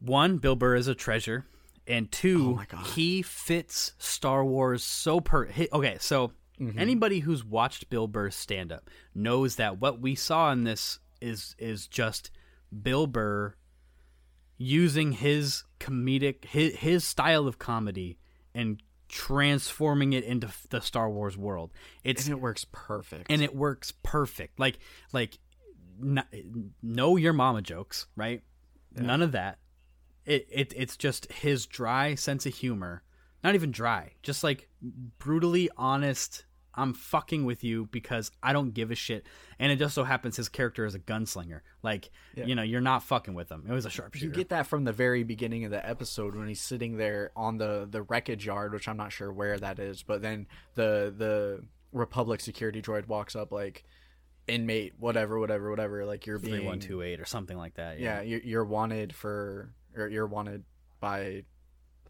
One, 0.00 0.38
Bill 0.38 0.56
Burr 0.56 0.74
is 0.76 0.88
a 0.88 0.94
treasure, 0.94 1.46
and 1.86 2.10
two, 2.10 2.58
Oh 2.72 2.76
he 2.94 3.22
fits 3.22 3.92
Star 3.98 4.44
Wars 4.44 4.82
so 4.84 5.20
per. 5.20 5.48
Okay, 5.72 5.96
so 6.00 6.32
Mm-hmm. 6.60 6.78
anybody 6.78 7.18
who's 7.18 7.44
watched 7.44 7.90
Bill 7.90 8.06
Burr's 8.06 8.36
stand 8.36 8.70
up 8.70 8.88
knows 9.12 9.56
that 9.56 9.80
what 9.80 10.00
we 10.00 10.14
saw 10.14 10.52
in 10.52 10.62
this 10.62 11.00
is 11.20 11.56
is 11.58 11.88
just 11.88 12.30
Bill 12.82 13.08
Burr 13.08 13.56
using 14.56 15.10
his 15.12 15.64
comedic 15.80 16.44
his, 16.44 16.76
his 16.76 17.02
style 17.04 17.48
of 17.48 17.58
comedy 17.58 18.18
and 18.54 18.80
transforming 19.08 20.12
it 20.12 20.22
into 20.22 20.48
the 20.70 20.80
Star 20.80 21.10
Wars 21.10 21.36
world. 21.36 21.72
It's 22.04 22.26
and 22.26 22.32
it 22.36 22.40
works 22.40 22.64
perfect 22.70 23.32
and 23.32 23.42
it 23.42 23.54
works 23.54 23.92
perfect. 24.04 24.60
Like 24.60 24.78
like 25.12 25.38
n- 26.00 26.70
know 26.82 27.16
your 27.16 27.32
mama 27.32 27.62
jokes, 27.62 28.06
right? 28.14 28.42
None 28.94 29.22
of 29.22 29.32
that. 29.32 29.58
It, 30.26 30.46
it 30.50 30.72
it's 30.76 30.96
just 30.96 31.30
his 31.32 31.66
dry 31.66 32.14
sense 32.14 32.46
of 32.46 32.54
humor. 32.54 33.02
Not 33.42 33.54
even 33.54 33.70
dry, 33.70 34.12
just 34.22 34.42
like 34.42 34.68
brutally 35.18 35.70
honest. 35.76 36.46
I'm 36.76 36.92
fucking 36.92 37.44
with 37.44 37.62
you 37.62 37.86
because 37.92 38.32
I 38.42 38.52
don't 38.52 38.74
give 38.74 38.90
a 38.90 38.96
shit. 38.96 39.26
And 39.60 39.70
it 39.70 39.76
just 39.76 39.94
so 39.94 40.02
happens 40.02 40.36
his 40.36 40.48
character 40.48 40.84
is 40.84 40.96
a 40.96 40.98
gunslinger. 40.98 41.60
Like, 41.84 42.10
you 42.34 42.56
know, 42.56 42.62
you're 42.62 42.80
not 42.80 43.04
fucking 43.04 43.32
with 43.32 43.48
him. 43.48 43.64
It 43.68 43.72
was 43.72 43.86
a 43.86 43.90
sharpshooter. 43.90 44.26
You 44.26 44.32
get 44.32 44.48
that 44.48 44.66
from 44.66 44.82
the 44.82 44.92
very 44.92 45.22
beginning 45.22 45.64
of 45.64 45.70
the 45.70 45.88
episode 45.88 46.34
when 46.34 46.48
he's 46.48 46.60
sitting 46.60 46.96
there 46.96 47.30
on 47.36 47.58
the 47.58 47.86
the 47.88 48.02
wreckage 48.02 48.44
yard, 48.44 48.72
which 48.72 48.88
I'm 48.88 48.96
not 48.96 49.12
sure 49.12 49.32
where 49.32 49.56
that 49.56 49.78
is, 49.78 50.02
but 50.02 50.20
then 50.20 50.48
the 50.74 51.14
the 51.16 51.64
Republic 51.92 52.40
security 52.40 52.82
droid 52.82 53.06
walks 53.06 53.36
up 53.36 53.52
like 53.52 53.84
inmate 54.48 54.94
whatever 54.98 55.38
whatever 55.38 55.70
whatever 55.70 56.04
like 56.04 56.26
you're 56.26 56.38
being 56.38 56.56
3128 56.56 57.20
or 57.20 57.24
something 57.24 57.56
like 57.56 57.74
that. 57.76 57.98
yeah 57.98 58.20
you're, 58.20 58.40
you're 58.40 58.64
wanted 58.64 59.14
for 59.14 59.70
or 59.96 60.08
you're 60.08 60.26
wanted 60.26 60.64
by 61.00 61.44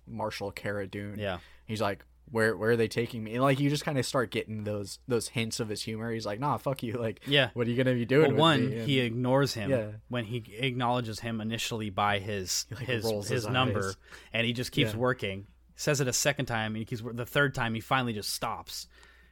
Marshal 0.07 0.51
Cara 0.51 0.87
Dune. 0.87 1.19
Yeah. 1.19 1.39
He's 1.67 1.81
like 1.81 2.05
where 2.31 2.57
where 2.57 2.71
are 2.71 2.77
they 2.77 2.89
taking 2.89 3.23
me? 3.23 3.35
And 3.35 3.43
like 3.43 3.61
you 3.61 3.69
just 3.69 3.85
kind 3.85 3.99
of 3.99 4.07
start 4.07 4.31
getting 4.31 4.65
those 4.65 4.99
those 5.07 5.29
hints 5.29 5.61
of 5.61 5.69
his 5.69 5.83
humor. 5.83 6.11
He's 6.11 6.25
like, 6.25 6.41
"Nah, 6.41 6.57
fuck 6.57 6.83
you." 6.83 6.95
Like, 6.95 7.21
Yeah. 7.27 7.51
what 7.53 7.67
are 7.67 7.71
you 7.71 7.77
going 7.77 7.87
to 7.87 7.95
be 7.95 8.07
doing 8.07 8.33
Well, 8.33 8.41
one? 8.41 8.61
And- 8.63 8.89
he 8.89 8.99
ignores 9.01 9.53
him 9.55 9.71
Yeah. 9.71 9.87
when 10.09 10.25
he 10.25 10.43
acknowledges 10.59 11.21
him 11.21 11.41
initially 11.43 11.91
by 11.91 12.19
his 12.21 12.67
like, 12.71 12.87
his 12.87 13.05
his, 13.09 13.29
his 13.29 13.47
number, 13.49 13.89
eyes. 13.89 13.97
and 14.33 14.47
he 14.47 14.53
just 14.55 14.73
keeps 14.73 14.93
Yeah. 14.93 14.99
working. 14.99 15.47
Says 15.77 16.01
it 16.01 16.09
a 16.09 16.13
second 16.15 16.47
time, 16.47 16.69
and 16.73 16.79
he 16.79 16.85
keeps 16.87 17.03
the 17.05 17.27
third 17.27 17.55
time. 17.55 17.75
He 17.75 17.81
finally 17.81 18.13
just 18.15 18.33
stops 18.33 18.87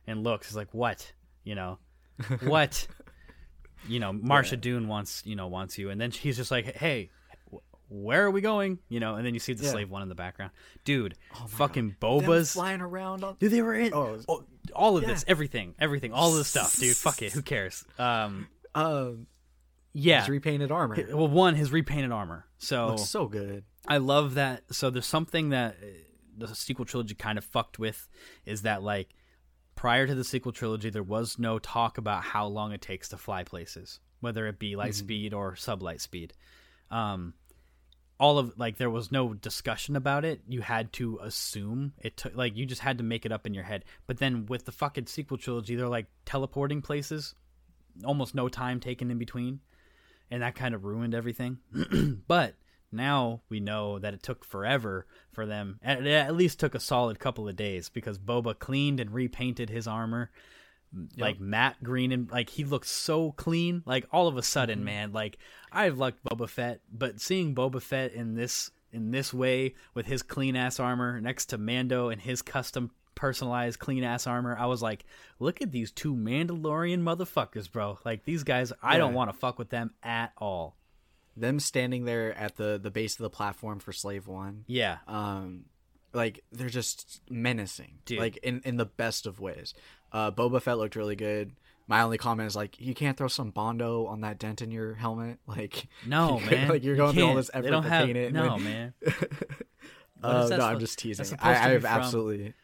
and 0.07 0.23
looks. 0.23 0.49
He's 0.49 0.57
like, 0.57 0.75
"What? 0.75 1.13
You 1.45 1.55
know, 1.55 1.79
what? 2.43 2.87
you 3.89 3.99
know, 4.01 4.13
Marsha 4.13 4.61
Dune 4.61 4.87
wants 4.87 5.23
you 5.25 5.35
know 5.35 5.47
wants 5.49 5.79
you." 5.79 5.89
And 5.91 6.01
then 6.01 6.11
he's 6.11 6.37
just 6.37 6.51
like, 6.51 6.77
"Hey." 6.77 7.11
Wh- 7.93 8.05
Where 8.05 8.25
are 8.25 8.31
we 8.31 8.41
going? 8.41 8.79
You 8.89 9.01
know, 9.01 9.15
and 9.17 9.27
then 9.27 9.35
you 9.35 9.41
see 9.41 9.53
the 9.53 9.65
Yeah. 9.65 9.71
slave 9.71 9.91
one 9.91 10.03
in 10.03 10.09
the 10.09 10.15
background, 10.15 10.53
dude. 10.85 11.17
fucking 11.49 11.89
Them 11.89 11.97
Boba's 12.01 12.53
flying 12.53 12.81
around 12.81 13.25
on 13.25 13.37
Dude, 13.39 13.53
they 13.53 13.63
were 13.63 13.75
in 13.75 13.93
Oh, 13.95 14.19
oh, 14.29 14.45
all 14.75 14.97
of 14.97 15.03
yeah. 15.03 15.11
this, 15.11 15.25
everything, 15.29 15.75
everything, 15.79 16.13
all 16.13 16.31
of 16.31 16.37
this 16.37 16.49
stuff, 16.49 16.77
dude. 16.77 16.97
Fuck 16.97 17.23
it, 17.23 17.33
who 17.33 17.43
cares? 17.43 17.85
Um, 17.99 18.49
um 18.75 19.27
yeah. 19.93 20.21
his 20.21 20.29
repainted 20.31 20.71
armor. 20.73 20.97
Well, 21.13 21.29
one, 21.29 21.55
his 21.55 21.71
repainted 21.71 22.13
armor. 22.13 22.47
So 22.59 22.89
Looks 22.89 23.09
so 23.09 23.27
good. 23.27 23.65
I 23.87 23.99
love 23.99 24.35
that. 24.35 24.63
So 24.73 24.89
there's 24.91 25.07
something 25.07 25.51
that 25.51 25.77
uh, 25.83 25.87
the 26.39 26.55
sequel 26.55 26.85
trilogy 26.87 27.15
kind 27.15 27.37
of 27.37 27.45
fucked 27.45 27.79
with 27.79 28.09
is 28.47 28.63
that 28.63 28.83
like 28.83 29.11
prior 29.75 30.07
to 30.07 30.15
the 30.15 30.25
sequel 30.25 30.53
trilogy, 30.53 30.89
there 30.89 31.03
was 31.03 31.39
no 31.39 31.59
talk 31.59 31.99
about 31.99 32.23
how 32.23 32.47
long 32.47 32.73
it 32.73 32.81
takes 32.81 33.09
to 33.11 33.17
fly 33.19 33.43
places, 33.45 34.01
whether 34.21 34.47
it 34.47 34.59
be 34.59 34.77
light 34.77 34.95
speed 34.95 35.35
or 35.35 35.53
sublight 35.55 36.01
speed. 36.01 36.33
Um, 36.91 37.35
all 38.23 38.39
of 38.39 38.57
like 38.57 38.77
there 38.77 38.89
was 38.89 39.11
no 39.11 39.35
discussion 39.35 39.97
about 39.97 40.25
it. 40.25 40.43
You 40.47 40.61
had 40.61 40.93
to 40.95 41.19
assume 41.21 41.93
it 41.99 42.17
took 42.17 42.37
like 42.37 42.57
you 42.57 42.65
just 42.65 42.83
had 42.83 42.99
to 42.99 43.05
make 43.05 43.27
it 43.27 43.33
up 43.33 43.49
in 43.49 43.53
your 43.53 43.65
head. 43.65 43.85
But 44.07 44.19
then 44.19 44.47
with 44.47 44.65
the 44.65 44.71
fucking 44.71 45.07
sequel 45.07 45.39
trilogy, 45.39 45.75
they're 45.75 45.89
like 45.89 46.07
teleporting 46.25 46.83
places, 46.83 47.35
almost 48.05 48.33
no 48.33 48.49
time 48.49 48.79
taken 48.79 49.11
in 49.11 49.19
between 49.19 49.59
and 50.31 50.41
that 50.41 50.55
kind 50.55 50.73
of 50.73 50.85
ruined 50.85 51.17
everything. 51.17 51.59
but 52.29 52.55
now 52.93 53.43
we 53.49 53.59
know 53.59 53.99
that 53.99 54.15
it 54.15 54.23
took 54.23 54.45
forever 54.45 55.05
for 55.33 55.45
them. 55.45 55.81
It 55.83 56.07
at 56.07 56.37
least 56.37 56.61
took 56.61 56.77
a 56.77 56.81
solid 56.81 57.19
couple 57.19 57.49
of 57.49 57.57
days 57.57 57.89
because 57.89 58.21
Boba 58.21 58.57
cleaned 58.57 59.01
and 59.01 59.11
repainted 59.11 59.69
his 59.69 59.89
armor, 59.89 60.31
like 61.17 61.41
matte 61.41 61.83
green 61.83 62.13
and 62.13 62.31
like 62.31 62.51
he 62.51 62.65
looked 62.65 62.87
so 62.87 63.33
clean. 63.33 63.83
Like 63.87 64.07
all 64.13 64.29
of 64.29 64.37
a 64.37 64.43
sudden, 64.43 64.85
man, 64.85 65.13
like 65.13 65.39
I've 65.71 65.99
liked 65.99 66.23
Boba 66.25 66.49
Fett, 66.49 66.81
but 66.93 67.21
seeing 67.21 67.55
Boba 67.55 67.81
Fett 67.81 68.13
in 68.13 68.35
this 68.35 68.71
in 68.93 69.11
this 69.11 69.33
way 69.33 69.75
with 69.95 70.07
his 70.07 70.23
clean 70.23 70.55
ass 70.57 70.79
armor 70.79 71.21
next 71.21 71.47
to 71.47 71.59
Mando 71.59 72.11
and 72.11 72.21
his 72.21 72.43
custom 72.43 72.91
personalized 73.15 73.79
clean 73.79 74.05
ass 74.05 74.27
armor, 74.27 74.57
I 74.59 74.67
was 74.67 74.83
like, 74.83 75.05
look 75.39 75.63
at 75.63 75.71
these 75.73 75.91
two 75.93 76.15
Mandalorian 76.15 77.03
motherfuckers, 77.03 77.71
bro. 77.71 77.99
Like 78.05 78.25
these 78.25 78.43
guys, 78.43 78.73
I 78.83 78.99
don't 78.99 79.15
want 79.15 79.31
to 79.31 79.37
fuck 79.37 79.59
with 79.59 79.71
them 79.71 79.93
at 80.03 80.33
all. 80.39 80.77
Them 81.37 81.59
standing 81.61 82.05
there 82.05 82.37
at 82.37 82.57
the 82.57 82.79
the 82.83 82.91
base 82.91 83.15
of 83.15 83.23
the 83.23 83.31
platform 83.31 83.79
for 83.79 83.93
Slave 83.93 84.27
One, 84.27 84.65
Yeah. 84.67 84.99
um, 85.09 85.65
like 86.13 86.45
they're 86.53 86.69
just 86.69 87.23
menacing, 87.31 88.01
Dude. 88.05 88.19
like 88.19 88.37
in 88.39 88.61
in 88.67 88.77
the 88.77 88.85
best 88.85 89.25
of 89.27 89.41
ways. 89.41 89.73
Uh, 90.13 90.31
Boba 90.31 90.61
Fett 90.61 90.79
looked 90.79 90.95
really 90.97 91.17
good. 91.17 91.53
My 91.89 92.03
only 92.03 92.19
comment 92.19 92.47
is 92.47 92.55
like, 92.55 92.81
you 92.81 92.95
can't 92.95 93.17
throw 93.17 93.29
some 93.29 93.51
bondo 93.51 94.07
on 94.07 94.21
that 94.21 94.39
dent 94.39 94.63
in 94.63 94.71
your 94.71 94.95
helmet, 94.95 95.39
like 95.47 95.87
No, 96.07 96.39
man. 96.41 96.69
like 96.69 96.85
you're 96.85 96.95
You 96.95 97.01
going 97.03 97.15
through 97.15 97.27
all 97.27 97.35
this 97.35 97.51
effort 97.53 97.71
to 97.71 97.81
have, 97.83 98.07
paint 98.07 98.17
it. 98.19 98.33
No, 98.33 98.55
and- 98.55 98.65
man. 98.65 98.95
Uh, 99.07 99.11
What 100.21 100.37
is 100.45 100.49
that 100.51 100.59
no, 100.61 100.67
I'm 100.67 100.79
just 100.79 100.99
teasing. 101.01 101.37
I, 101.43 101.51
I 101.51 101.55
have 101.55 101.81
from? 101.83 101.91
absolutely. 101.91 102.55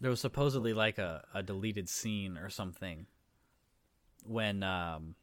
There 0.00 0.08
was 0.10 0.18
supposedly 0.20 0.72
like 0.72 0.96
a, 0.98 1.24
a 1.34 1.42
deleted 1.42 1.90
scene 1.90 2.38
or 2.38 2.48
something 2.48 3.04
when 4.24 4.62
um 4.62 5.14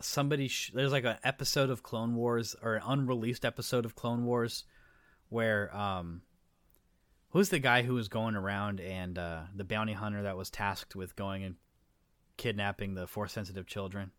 somebody 0.00 0.48
sh- 0.48 0.72
there's 0.74 0.92
like 0.92 1.04
an 1.04 1.16
episode 1.22 1.70
of 1.70 1.82
Clone 1.82 2.14
Wars 2.16 2.56
or 2.62 2.74
an 2.76 2.82
unreleased 2.84 3.44
episode 3.44 3.84
of 3.84 3.94
Clone 3.94 4.24
Wars 4.24 4.64
where 5.28 5.74
um 5.76 6.22
who's 7.34 7.50
the 7.50 7.58
guy 7.58 7.82
who 7.82 7.92
was 7.94 8.08
going 8.08 8.34
around 8.34 8.80
and 8.80 9.18
uh 9.18 9.42
the 9.54 9.64
bounty 9.64 9.92
hunter 9.92 10.22
that 10.22 10.36
was 10.38 10.48
tasked 10.48 10.96
with 10.96 11.14
going 11.16 11.44
and 11.44 11.56
kidnapping 12.38 12.94
the 12.94 13.06
force 13.06 13.32
sensitive 13.32 13.66
children 13.66 14.10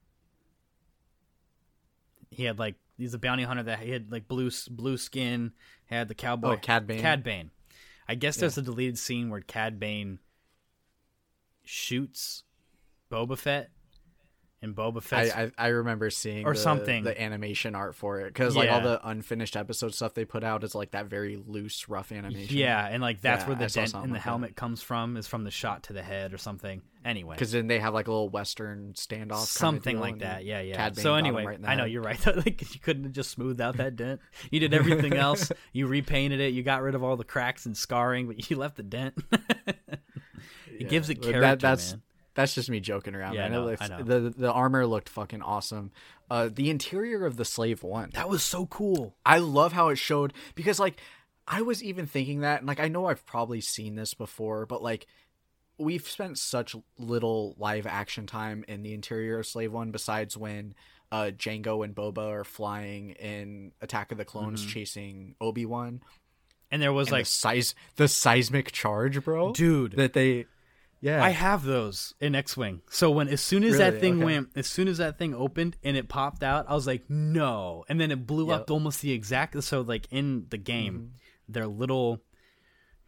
he 2.30 2.44
had 2.44 2.60
like 2.60 2.76
he's 2.98 3.14
a 3.14 3.20
bounty 3.20 3.44
hunter 3.44 3.64
that 3.64 3.80
he 3.80 3.90
had 3.92 4.12
like 4.12 4.28
blue 4.28 4.52
blue 4.70 4.98
skin 4.98 5.52
had 5.86 6.08
the 6.08 6.16
cowboy 6.16 6.54
Oh, 6.54 6.58
Cad 6.58 6.86
Bane. 6.88 7.02
Cad 7.02 7.24
Bane. 7.24 7.52
I 8.08 8.16
guess 8.16 8.38
there's 8.38 8.58
a 8.58 8.62
deleted 8.62 8.98
scene 9.00 9.30
where 9.30 9.42
Cad 9.42 9.80
Bane 9.80 10.20
shoots 11.64 12.44
Boba 13.12 13.38
Fett 13.38 13.72
in 14.66 14.74
Boba 14.76 15.02
Fett. 15.02 15.38
I, 15.38 15.44
I 15.44 15.52
I 15.58 15.68
remember 15.70 16.10
seeing 16.10 16.46
Or 16.46 16.54
the, 16.54 16.60
something. 16.60 17.04
the 17.06 17.20
animation 17.22 17.76
art 17.76 17.96
for 17.96 18.20
it 18.20 18.26
because 18.34 18.56
like 18.56 18.70
all 18.70 18.82
the 18.82 19.00
unfinished 19.08 19.56
episode 19.56 19.94
stuff 19.94 20.14
they 20.14 20.26
put 20.26 20.44
out 20.44 20.64
is 20.66 20.76
like 20.76 20.92
that 20.92 21.06
very 21.06 21.38
loose, 21.48 21.88
rough 21.88 22.12
animation. 22.12 22.58
yeah, 22.58 22.86
and 22.88 23.02
like 23.02 23.22
that's 23.22 23.44
Yeah, 23.44 23.48
where 23.48 23.56
the 23.56 23.68
dent 23.68 23.94
in 23.94 24.02
the 24.02 24.08
like 24.08 24.12
that. 24.14 24.20
helmet 24.20 24.56
comes 24.58 24.82
from 24.82 25.16
is 25.16 25.28
from 25.28 25.44
the 25.46 25.52
shot 25.52 25.84
to 25.84 25.94
the 25.94 26.04
head 26.04 26.34
or 26.34 26.38
something. 26.38 26.82
Anyway, 27.06 27.36
because 27.36 27.52
then 27.52 27.68
they 27.68 27.78
have 27.80 27.94
like 27.94 28.08
a 28.08 28.12
little 28.12 28.30
western 28.30 28.94
standoff, 28.94 29.46
something 29.46 30.00
like 30.00 30.20
that. 30.20 30.44
Yeah, 30.44 30.62
yeah. 30.62 30.76
Cad 30.76 30.98
So 30.98 31.14
anyway, 31.14 31.46
right 31.46 31.60
I 31.64 31.76
know 31.76 31.86
you're 31.86 32.02
right. 32.02 32.20
like 32.36 32.74
you 32.74 32.80
couldn't 32.82 33.04
have 33.04 33.14
just 33.14 33.30
smoothed 33.30 33.62
out 33.62 33.78
that 33.78 33.96
dent. 33.96 34.20
You 34.50 34.60
did 34.60 34.74
everything 34.74 35.14
else. 35.28 35.52
You 35.72 35.86
repainted 35.86 36.40
it. 36.40 36.54
You 36.54 36.64
got 36.64 36.82
rid 36.82 36.96
of 36.96 37.04
all 37.04 37.16
the 37.16 37.24
cracks 37.24 37.68
and 37.68 37.78
scarring, 37.78 38.26
but 38.26 38.50
you 38.50 38.58
left 38.58 38.76
the 38.78 38.82
dent. 38.84 39.14
it 40.80 40.90
gives 40.90 41.10
it 41.10 41.22
character, 41.22 41.42
that, 41.42 41.60
that's 41.60 41.92
man. 41.94 42.02
That's 42.36 42.54
just 42.54 42.70
me 42.70 42.80
joking 42.80 43.16
around. 43.16 43.34
Yeah, 43.34 43.44
man. 43.50 43.54
I 43.54 43.56
know, 43.56 43.62
It 43.64 43.66
looks- 43.72 43.82
I 43.82 43.88
know. 43.88 44.04
The 44.04 44.30
the 44.30 44.52
armor 44.52 44.86
looked 44.86 45.10
fucking 45.10 45.42
awesome. 45.42 45.92
Uh, 46.30 46.50
the 46.54 46.70
interior 46.70 47.26
of 47.26 47.38
the 47.38 47.46
slave 47.46 47.82
one. 47.84 48.12
That 48.14 48.30
was 48.30 48.44
so 48.44 48.66
cool. 48.68 49.16
I 49.26 49.40
love 49.40 49.74
how 49.74 49.90
it 49.90 49.96
showed 49.98 50.34
because 50.54 50.80
like 50.80 51.00
I 51.48 51.62
was 51.62 51.84
even 51.84 52.06
thinking 52.08 52.42
that 52.42 52.60
and 52.60 52.68
like 52.68 52.80
I 52.80 52.88
know 52.88 53.06
I've 53.08 53.26
probably 53.26 53.62
seen 53.62 53.96
this 53.96 54.14
before, 54.14 54.66
but 54.66 54.84
like 54.84 55.08
we've 55.78 56.08
spent 56.08 56.38
such 56.38 56.76
little 56.98 57.56
live 57.58 57.86
action 57.86 58.26
time 58.28 58.64
in 58.68 58.82
the 58.84 58.94
interior 58.94 59.40
of 59.40 59.46
Slave 59.46 59.72
One 59.74 59.92
besides 59.92 60.36
when 60.38 60.74
uh 61.12 61.32
Jango 61.38 61.84
and 61.86 61.94
Boba 61.96 62.30
are 62.32 62.44
flying 62.44 63.12
in 63.12 63.72
Attack 63.82 64.12
of 64.12 64.18
the 64.18 64.26
Clones 64.26 64.62
Mm-hmm. 64.62 64.70
chasing 64.72 65.36
Obi 65.40 65.66
Wan. 65.66 66.02
And 66.72 66.82
there 66.82 66.92
was 66.92 67.08
Like 67.12 67.20
like, 67.20 67.26
the 67.26 67.30
size 67.30 67.76
the 67.96 68.08
seismic 68.08 68.72
charge, 68.72 69.24
bro. 69.24 69.52
dude, 69.54 69.92
That 69.94 70.14
they 70.14 70.48
Yeah. 71.06 71.24
I 71.24 71.30
have 71.30 71.64
those 71.64 72.16
in 72.20 72.34
X-wing. 72.34 72.82
So 72.90 73.12
when 73.12 73.28
as 73.28 73.40
soon 73.40 73.64
as 73.64 73.78
that 73.78 74.00
thing 74.00 74.16
Okay. 74.16 74.26
went, 74.26 74.50
as 74.56 74.66
soon 74.66 74.88
as 74.88 74.98
that 74.98 75.20
thing 75.20 75.36
opened 75.36 75.78
and 75.84 75.96
it 75.96 76.10
popped 76.10 76.42
out, 76.42 76.66
I 76.68 76.74
was 76.74 76.88
like, 76.88 77.08
no. 77.10 77.86
And 77.88 78.02
then 78.02 78.10
it 78.10 78.26
blew 78.26 78.50
up 78.50 78.72
almost 78.72 79.02
the 79.02 79.12
exact. 79.12 79.62
So 79.64 79.82
like 79.82 80.08
in 80.12 80.48
the 80.50 80.58
game, 80.58 80.94
Mm-hmm. 80.96 81.08
they're 81.54 81.68
little 81.68 82.24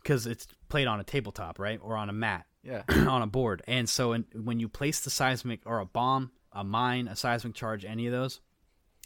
because 0.04 0.28
it's 0.28 0.46
played 0.70 0.86
on 0.86 1.00
a 1.00 1.04
tabletop, 1.04 1.58
right, 1.58 1.80
or 1.82 1.98
on 1.98 2.08
a 2.10 2.14
mat, 2.14 2.46
yeah. 2.64 2.84
on 2.90 3.24
a 3.24 3.28
board. 3.28 3.64
And 3.68 3.90
so 3.90 4.14
in, 4.14 4.26
when 4.34 4.60
you 4.60 4.70
place 4.70 5.00
the 5.00 5.10
seismic 5.10 5.62
or 5.66 5.80
a 5.80 5.86
bomb, 5.86 6.32
a 6.52 6.64
mine, 6.64 7.08
a 7.08 7.16
seismic 7.16 7.56
charge, 7.56 7.84
any 7.84 8.06
of 8.06 8.14
those, 8.14 8.40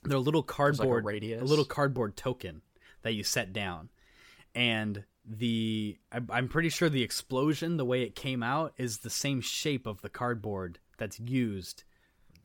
they're 0.04 0.18
a 0.18 0.20
little 0.20 0.44
cardboard, 0.44 1.06
radius? 1.06 1.42
little 1.50 1.64
cardboard 1.66 2.18
token 2.18 2.62
that 3.04 3.14
you 3.14 3.24
set 3.24 3.54
down, 3.54 3.90
and 4.54 5.06
the 5.38 5.98
I'm 6.30 6.48
pretty 6.50 6.70
sure 6.70 6.90
the 6.90 7.04
explosion, 7.04 7.78
the 7.78 7.86
way 7.86 8.04
it 8.04 8.16
came 8.16 8.44
out, 8.44 8.74
is 8.78 9.00
the 9.00 9.10
same 9.10 9.40
shape 9.42 9.88
of 9.88 10.02
the 10.02 10.10
cardboard 10.10 10.80
that's 10.98 11.20
used 11.20 11.84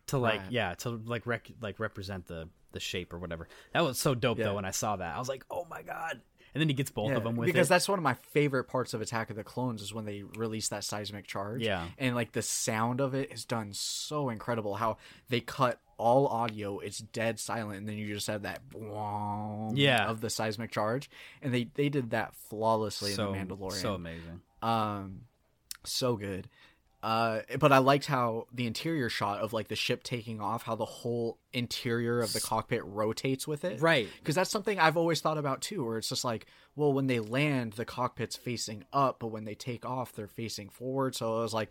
to 0.08 0.18
like 0.18 0.40
Right. 0.40 0.52
yeah 0.52 0.74
to 0.74 0.90
like 0.90 1.26
rec- 1.26 1.50
like 1.60 1.80
represent 1.80 2.26
the 2.26 2.48
the 2.72 2.80
shape 2.80 3.12
or 3.12 3.18
whatever. 3.18 3.48
That 3.72 3.80
was 3.82 3.98
so 3.98 4.14
dope 4.14 4.38
Yeah. 4.38 4.44
though 4.46 4.54
when 4.56 4.64
I 4.64 4.70
saw 4.70 4.96
that. 4.96 5.16
I 5.16 5.18
was 5.18 5.28
like, 5.28 5.44
oh 5.50 5.66
my 5.68 5.82
god! 5.82 6.20
And 6.54 6.60
then 6.60 6.68
he 6.68 6.74
gets 6.74 6.90
both 6.90 7.10
Yeah, 7.10 7.16
of 7.16 7.24
them 7.24 7.36
with 7.36 7.46
because 7.46 7.66
it. 7.66 7.70
that's 7.70 7.88
one 7.88 7.98
of 7.98 8.02
my 8.02 8.14
favorite 8.14 8.64
parts 8.64 8.94
of 8.94 9.00
Attack 9.00 9.30
of 9.30 9.36
the 9.36 9.44
Clones 9.44 9.82
is 9.82 9.92
when 9.92 10.04
they 10.04 10.22
release 10.22 10.68
that 10.68 10.84
seismic 10.84 11.26
charge. 11.26 11.62
Yeah. 11.62 11.86
and 11.98 12.14
like 12.14 12.32
the 12.32 12.42
sound 12.42 13.00
of 13.00 13.14
it 13.14 13.32
is 13.32 13.44
done 13.44 13.72
so 13.72 14.28
incredible. 14.28 14.76
How 14.76 14.98
they 15.28 15.40
cut 15.40 15.80
all 15.98 16.26
audio, 16.28 16.78
it's 16.80 16.98
dead 16.98 17.38
silent, 17.40 17.78
and 17.78 17.88
then 17.88 17.96
you 17.96 18.12
just 18.14 18.26
have 18.26 18.42
that 18.42 18.68
boom 18.68 19.72
Yeah. 19.74 20.08
of 20.08 20.20
the 20.20 20.30
seismic 20.30 20.70
charge, 20.70 21.08
and 21.42 21.52
they 21.54 21.64
they 21.74 21.88
did 21.88 22.10
that 22.10 22.34
flawlessly 22.34 23.12
so 23.12 23.32
in 23.32 23.48
the 23.48 23.56
Mandalorian. 23.56 23.72
so 23.82 23.94
amazing. 23.94 24.40
um, 24.62 25.22
so 25.84 26.16
good. 26.16 26.48
Uh, 27.06 27.42
but 27.60 27.70
I 27.70 27.78
liked 27.78 28.06
how 28.06 28.46
the 28.52 28.66
interior 28.66 29.08
shot 29.08 29.38
of 29.38 29.52
like 29.52 29.68
the 29.68 29.76
ship 29.76 30.02
taking 30.02 30.40
off, 30.40 30.64
how 30.64 30.74
the 30.74 30.84
whole 30.84 31.38
interior 31.52 32.18
of 32.20 32.32
the 32.32 32.40
cockpit 32.40 32.82
rotates 32.84 33.46
with 33.46 33.64
it 33.64 33.80
Right. 33.80 34.08
because 34.18 34.34
that's 34.34 34.50
something 34.50 34.80
I've 34.80 34.96
always 34.96 35.20
thought 35.20 35.38
about 35.38 35.60
too, 35.60 35.84
where 35.84 35.98
it's 35.98 36.08
just 36.08 36.24
like, 36.24 36.46
well, 36.74 36.92
when 36.92 37.06
they 37.06 37.20
land, 37.20 37.74
the 37.74 37.84
cockpit's 37.84 38.34
facing 38.34 38.82
up, 38.92 39.20
but 39.20 39.28
when 39.28 39.44
they 39.44 39.54
take 39.54 39.86
off, 39.86 40.14
they're 40.14 40.26
facing 40.26 40.68
forward. 40.68 41.14
So 41.14 41.38
I 41.38 41.42
was 41.42 41.54
like, 41.54 41.70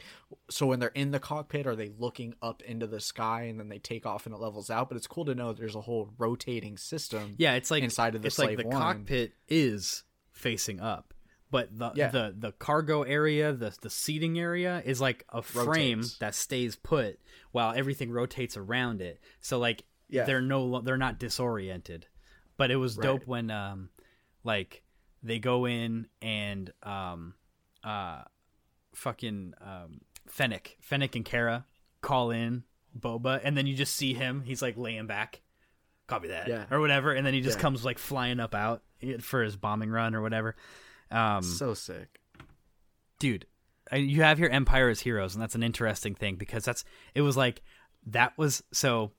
so 0.49 0.67
when 0.67 0.79
they're 0.79 0.89
in 0.95 1.11
the 1.11 1.19
cockpit, 1.19 1.67
are 1.67 1.75
they 1.75 1.91
looking 1.99 2.35
up 2.41 2.63
into 2.63 2.87
the 2.87 3.01
sky 3.01 3.41
and 3.43 3.59
then 3.59 3.67
they 3.67 3.79
take 3.79 4.05
off 4.05 4.25
and 4.25 4.33
it 4.33 4.39
levels 4.39 4.69
out? 4.69 4.87
But 4.87 4.95
it's 4.95 5.05
cool 5.07 5.25
to 5.25 5.35
know 5.35 5.51
there's 5.51 5.75
a 5.75 5.81
whole 5.81 6.11
rotating 6.17 6.77
system. 6.77 7.35
Yeah, 7.37 7.55
it's 7.55 7.69
like 7.71 7.83
inside 7.83 8.15
of 8.15 8.21
the 8.21 8.27
it's 8.27 8.39
like 8.39 8.55
the 8.57 8.67
One. 8.67 8.77
cockpit 8.77 9.33
is 9.49 10.03
facing 10.31 10.79
up, 10.79 11.13
but 11.51 11.77
the 11.77 11.91
Yeah. 11.95 12.09
the 12.09 12.33
the 12.37 12.51
cargo 12.53 13.03
area, 13.03 13.53
the 13.53 13.75
the 13.81 13.89
seating 13.89 14.37
area 14.39 14.81
is 14.85 14.99
like 14.99 15.25
a 15.29 15.41
frame 15.41 15.99
Rotates. 15.99 16.17
that 16.19 16.35
stays 16.35 16.75
put 16.75 17.19
while 17.51 17.73
everything 17.75 18.11
rotates 18.11 18.57
around 18.57 19.01
it. 19.01 19.19
So 19.41 19.59
like 19.59 19.83
Yeah. 20.09 20.23
they're 20.25 20.41
no 20.41 20.81
they're 20.81 20.97
not 20.97 21.19
disoriented. 21.19 22.07
But 22.57 22.71
it 22.71 22.77
was 22.77 22.95
dope 22.97 23.25
when 23.27 23.51
um 23.51 23.89
like 24.43 24.83
they 25.23 25.39
go 25.39 25.65
in 25.65 26.07
and 26.21 26.71
um 26.83 27.35
uh 27.83 28.23
fucking 28.93 29.53
um 29.61 30.01
Fennec, 30.27 30.77
Fennec 30.81 31.15
and 31.15 31.23
Cara 31.25 31.65
call 32.01 32.31
in 32.31 32.63
Boba 32.97 33.39
and 33.43 33.55
then 33.57 33.67
you 33.67 33.75
just 33.75 33.95
see 33.95 34.13
him, 34.13 34.41
he's 34.45 34.61
like 34.61 34.77
laying 34.77 35.05
back 35.07 35.41
copy 36.07 36.27
that 36.29 36.47
Yeah. 36.47 36.65
or 36.71 36.79
whatever 36.79 37.11
and 37.13 37.25
then 37.25 37.33
he 37.33 37.41
just 37.41 37.57
Yeah. 37.57 37.61
comes 37.63 37.83
like 37.85 37.97
flying 37.99 38.39
up 38.39 38.53
out 38.55 38.83
for 39.21 39.43
his 39.43 39.55
bombing 39.55 39.89
run 39.89 40.13
or 40.15 40.21
whatever 40.21 40.55
um 41.11 41.41
So 41.43 41.73
sick. 41.73 42.19
dude 43.19 43.45
you 43.93 44.23
have 44.23 44.39
your 44.39 44.49
empire 44.49 44.89
as 44.89 45.01
heroes 45.01 45.35
and 45.35 45.41
that's 45.41 45.53
an 45.55 45.61
interesting 45.63 46.15
thing 46.15 46.35
because 46.35 46.65
that's 46.65 46.83
it 47.13 47.21
was 47.21 47.37
like 47.37 47.61
that 48.07 48.35
was 48.37 48.63
so 48.71 49.11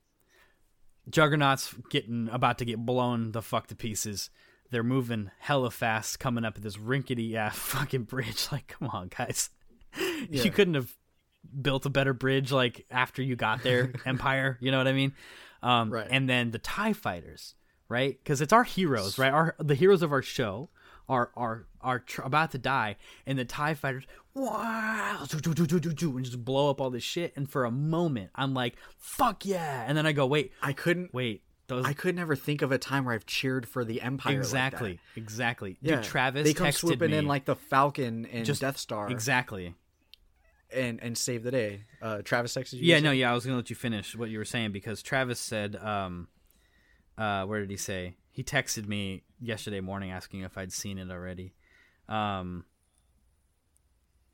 juggernaut's 1.09 1.75
getting 1.91 2.29
about 2.33 2.59
to 2.59 2.65
get 2.65 2.79
blown 2.85 3.33
the 3.33 3.43
fuck 3.43 3.69
to 3.69 3.77
pieces. 3.77 4.31
They're 4.71 4.83
moving 4.83 5.31
hella 5.39 5.71
fast 5.71 6.19
coming 6.19 6.45
up 6.45 6.57
at 6.57 6.63
this 6.63 6.79
rinkety 6.79 7.37
ass 7.37 7.57
fucking 7.59 8.05
bridge. 8.05 8.49
Like 8.53 8.67
come 8.67 8.89
on 8.89 9.09
guys. 9.09 9.51
You 10.31 10.51
couldn't 10.51 10.75
have 10.75 10.93
built 11.63 11.87
a 11.87 11.91
better 11.91 12.13
bridge 12.13 12.51
like 12.53 12.85
after 12.91 13.23
you 13.23 13.37
got 13.37 13.63
there 13.63 13.93
empire 14.05 14.59
you 14.61 14.73
know 14.73 14.79
what 14.79 14.89
i 14.89 14.93
mean? 14.93 15.13
Um 15.63 15.91
Right. 15.91 16.09
and 16.11 16.29
then 16.29 16.51
the 16.51 16.59
tie 16.59 16.93
fighters 16.93 17.55
right? 17.89 18.19
Because 18.19 18.41
it's 18.41 18.53
our 18.53 18.65
heroes 18.65 19.17
right? 19.17 19.33
Our 19.33 19.55
the 19.61 19.77
heroes 19.77 20.03
of 20.03 20.11
our 20.13 20.23
show 20.23 20.71
are 21.09 21.31
are 21.37 21.67
are 21.81 21.99
tr- 22.01 22.23
about 22.23 22.51
to 22.51 22.59
die 22.59 22.97
and 23.27 23.39
the 23.39 23.45
tie 23.45 23.75
fighters 23.75 24.05
wow 24.35 25.25
do, 25.29 25.39
do, 25.41 25.55
do, 25.55 25.67
do, 25.67 25.81
do, 25.81 25.93
do, 25.93 26.17
and 26.17 26.25
just 26.25 26.45
blow 26.45 26.69
up 26.71 26.81
all 26.81 26.91
this 26.91 27.03
shit 27.05 27.33
and 27.37 27.49
for 27.51 27.65
a 27.65 27.71
moment 27.71 28.31
i'm 28.35 28.55
like 28.55 28.75
fuck 28.99 29.45
yeah 29.47 29.85
and 29.87 29.97
then 29.97 30.07
i 30.07 30.13
go 30.13 30.27
wait 30.27 30.53
I 30.63 30.73
couldn't. 30.73 31.15
wait 31.15 31.43
those 31.69 31.85
I 31.85 31.95
could 31.95 32.15
never 32.15 32.37
think 32.37 32.63
of 32.63 32.71
a 32.71 32.79
time 32.79 33.05
where 33.05 33.13
I've 33.15 33.27
cheered 33.27 33.67
for 33.69 33.85
the 33.85 34.01
Empire. 34.01 34.35
like 34.35 34.37
that. 34.43 34.47
exactly 34.47 35.01
exactly 35.17 35.79
Yeah, 35.81 35.97
dude 35.97 36.05
travis 36.05 36.45
They 36.45 36.55
come 36.55 36.71
swooping 36.71 37.11
me 37.11 37.17
in 37.17 37.27
like 37.27 37.45
the 37.45 37.57
Falcon 37.57 38.25
and 38.27 38.45
Just- 38.45 38.61
Death 38.61 38.77
Star, 38.79 39.11
exactly 39.11 39.75
and 40.73 41.01
and 41.03 41.17
save 41.17 41.43
the 41.45 41.51
day. 41.51 41.83
Uh, 42.03 42.23
Travis 42.23 42.55
texted 42.55 42.75
you. 42.75 42.81
Yeah, 42.83 42.99
no, 43.01 43.13
yeah, 43.13 43.31
I 43.31 43.35
was 43.35 43.45
gonna 43.45 43.57
let 43.57 43.71
you 43.71 43.77
finish 43.77 44.17
what 44.17 44.31
you 44.31 44.39
were 44.39 44.45
saying 44.45 44.73
because 44.73 45.01
Travis 45.01 45.39
said, 45.39 45.77
um, 45.77 46.27
uh, 47.17 47.45
where 47.47 47.61
did 47.61 47.71
he 47.71 47.77
say? 47.77 48.17
He 48.33 48.43
texted 48.43 48.87
me 48.89 49.23
yesterday 49.41 49.81
morning 49.81 50.11
asking 50.11 50.41
if 50.41 50.57
I'd 50.57 50.73
seen 50.73 50.99
it 50.99 51.11
already. 51.11 51.55
Um, 52.09 52.65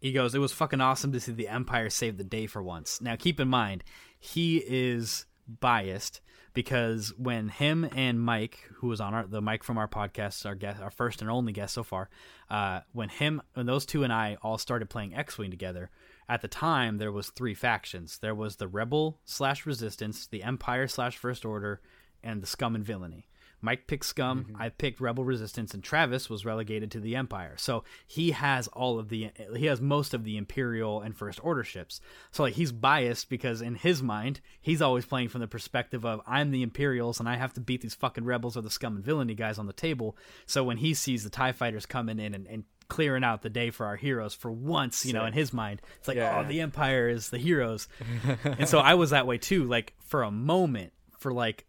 he 0.01 0.13
goes, 0.13 0.35
"It 0.35 0.41
was 0.41 0.53
fucking 0.53 0.81
awesome 0.81 1.13
to 1.13 1.21
see 1.21 1.33
the 1.33 1.49
Empire 1.49 1.91
save 1.91 2.17
the 2.17 2.25
day 2.25 2.47
for 2.47 2.63
once." 2.63 3.01
Now, 3.01 3.17
keep 3.17 3.39
in 3.39 3.49
mind, 3.49 3.85
he 4.19 4.59
is 4.59 5.27
biased 5.47 6.21
because 6.55 7.13
when 7.17 7.49
him 7.49 7.89
and 7.95 8.21
Mike, 8.21 8.69
who 8.77 8.89
was 8.89 9.01
on 9.01 9.15
our 9.15 9.27
the 9.27 9.41
Mike 9.41 9.63
from 9.63 9.79
our 9.79 9.89
podcast, 9.89 10.45
our 10.45 10.55
guest, 10.55 10.81
our 10.83 10.91
first 10.91 11.23
and 11.23 11.31
only 11.31 11.53
guest 11.53 11.75
so 11.75 11.83
far, 11.83 12.11
uh, 12.51 12.81
when 12.93 13.09
him, 13.09 13.43
when 13.55 13.67
those 13.67 13.87
two 13.87 14.05
and 14.05 14.13
I 14.13 14.37
all 14.43 14.59
started 14.59 14.91
playing 14.91 15.15
X 15.15 15.39
Wing 15.39 15.51
together, 15.51 15.91
at 16.29 16.43
the 16.43 16.49
time 16.49 16.99
there 16.99 17.13
was 17.13 17.31
three 17.31 17.55
factions. 17.55 18.19
There 18.19 18.35
was 18.35 18.57
the 18.57 18.69
Rebel 18.69 19.21
slash 19.25 19.67
Resistance, 19.67 20.27
the 20.27 20.43
Empire 20.43 20.89
slash 20.89 21.17
First 21.17 21.45
Order, 21.45 21.81
and 22.23 22.43
the 22.43 22.47
Scum 22.47 22.75
and 22.75 22.85
Villainy. 22.85 23.29
Mike 23.63 23.87
picked 23.87 24.05
Scum, 24.05 24.45
mm-hmm. 24.45 24.61
I 24.61 24.69
picked 24.71 25.01
Rebel 25.01 25.25
Resistance, 25.25 25.73
and 25.73 25.83
Travis 25.83 26.29
was 26.29 26.45
relegated 26.45 26.91
to 26.91 27.01
the 27.01 27.15
Empire. 27.15 27.55
So 27.57 27.85
he 28.07 28.33
has 28.33 28.67
all 28.69 28.99
of 28.99 29.09
the 29.09 29.31
he 29.57 29.67
has 29.67 29.81
most 29.81 30.13
of 30.13 30.25
the 30.25 30.37
Imperial 30.37 31.01
and 31.01 31.17
First 31.17 31.39
Order 31.43 31.63
ships. 31.63 32.01
So 32.33 32.43
like 32.43 32.55
he's 32.55 32.73
biased 32.73 33.31
because 33.31 33.63
in 33.63 33.77
his 33.77 34.03
mind 34.03 34.41
he's 34.61 34.83
always 34.83 35.07
playing 35.07 35.29
from 35.29 35.41
the 35.41 35.47
perspective 35.47 36.05
of 36.05 36.21
I'm 36.27 36.51
the 36.51 36.63
Imperials 36.63 37.21
and 37.21 37.29
I 37.29 37.37
have 37.37 37.55
to 37.55 37.61
beat 37.61 37.81
these 37.83 37.95
fucking 37.95 38.25
rebels 38.25 38.57
or 38.57 38.63
the 38.63 38.71
Scum 38.71 38.97
and 38.97 39.05
Villainy 39.05 39.35
guys 39.35 39.59
on 39.59 39.67
the 39.67 39.73
table. 39.73 40.17
So 40.45 40.65
when 40.65 40.79
he 40.79 40.93
sees 40.93 41.23
the 41.23 41.31
Tie 41.31 41.53
Fighters 41.53 41.87
coming 41.87 42.19
in 42.19 42.35
and, 42.35 42.47
and 42.49 42.65
clearing 42.89 43.25
out 43.25 43.43
the 43.43 43.49
day 43.49 43.71
for 43.71 43.87
our 43.87 43.97
heroes 43.97 44.35
for 44.35 44.51
once, 44.51 45.07
you 45.07 45.13
know, 45.13 45.25
in 45.25 45.33
his 45.33 45.53
mind, 45.53 45.81
it's 45.99 46.09
like 46.09 46.17
Yeah. 46.17 46.41
oh 46.45 46.49
the 46.49 46.61
Empire 46.61 47.09
is 47.09 47.31
the 47.31 47.39
heroes. 47.39 47.87
and 48.45 48.69
so 48.69 48.81
I 48.81 48.95
was 48.95 49.11
that 49.11 49.27
way 49.27 49.39
too. 49.39 49.65
Like 49.65 49.95
for 50.01 50.25
a 50.25 50.31
moment, 50.33 50.93
for 51.19 51.33
like 51.33 51.65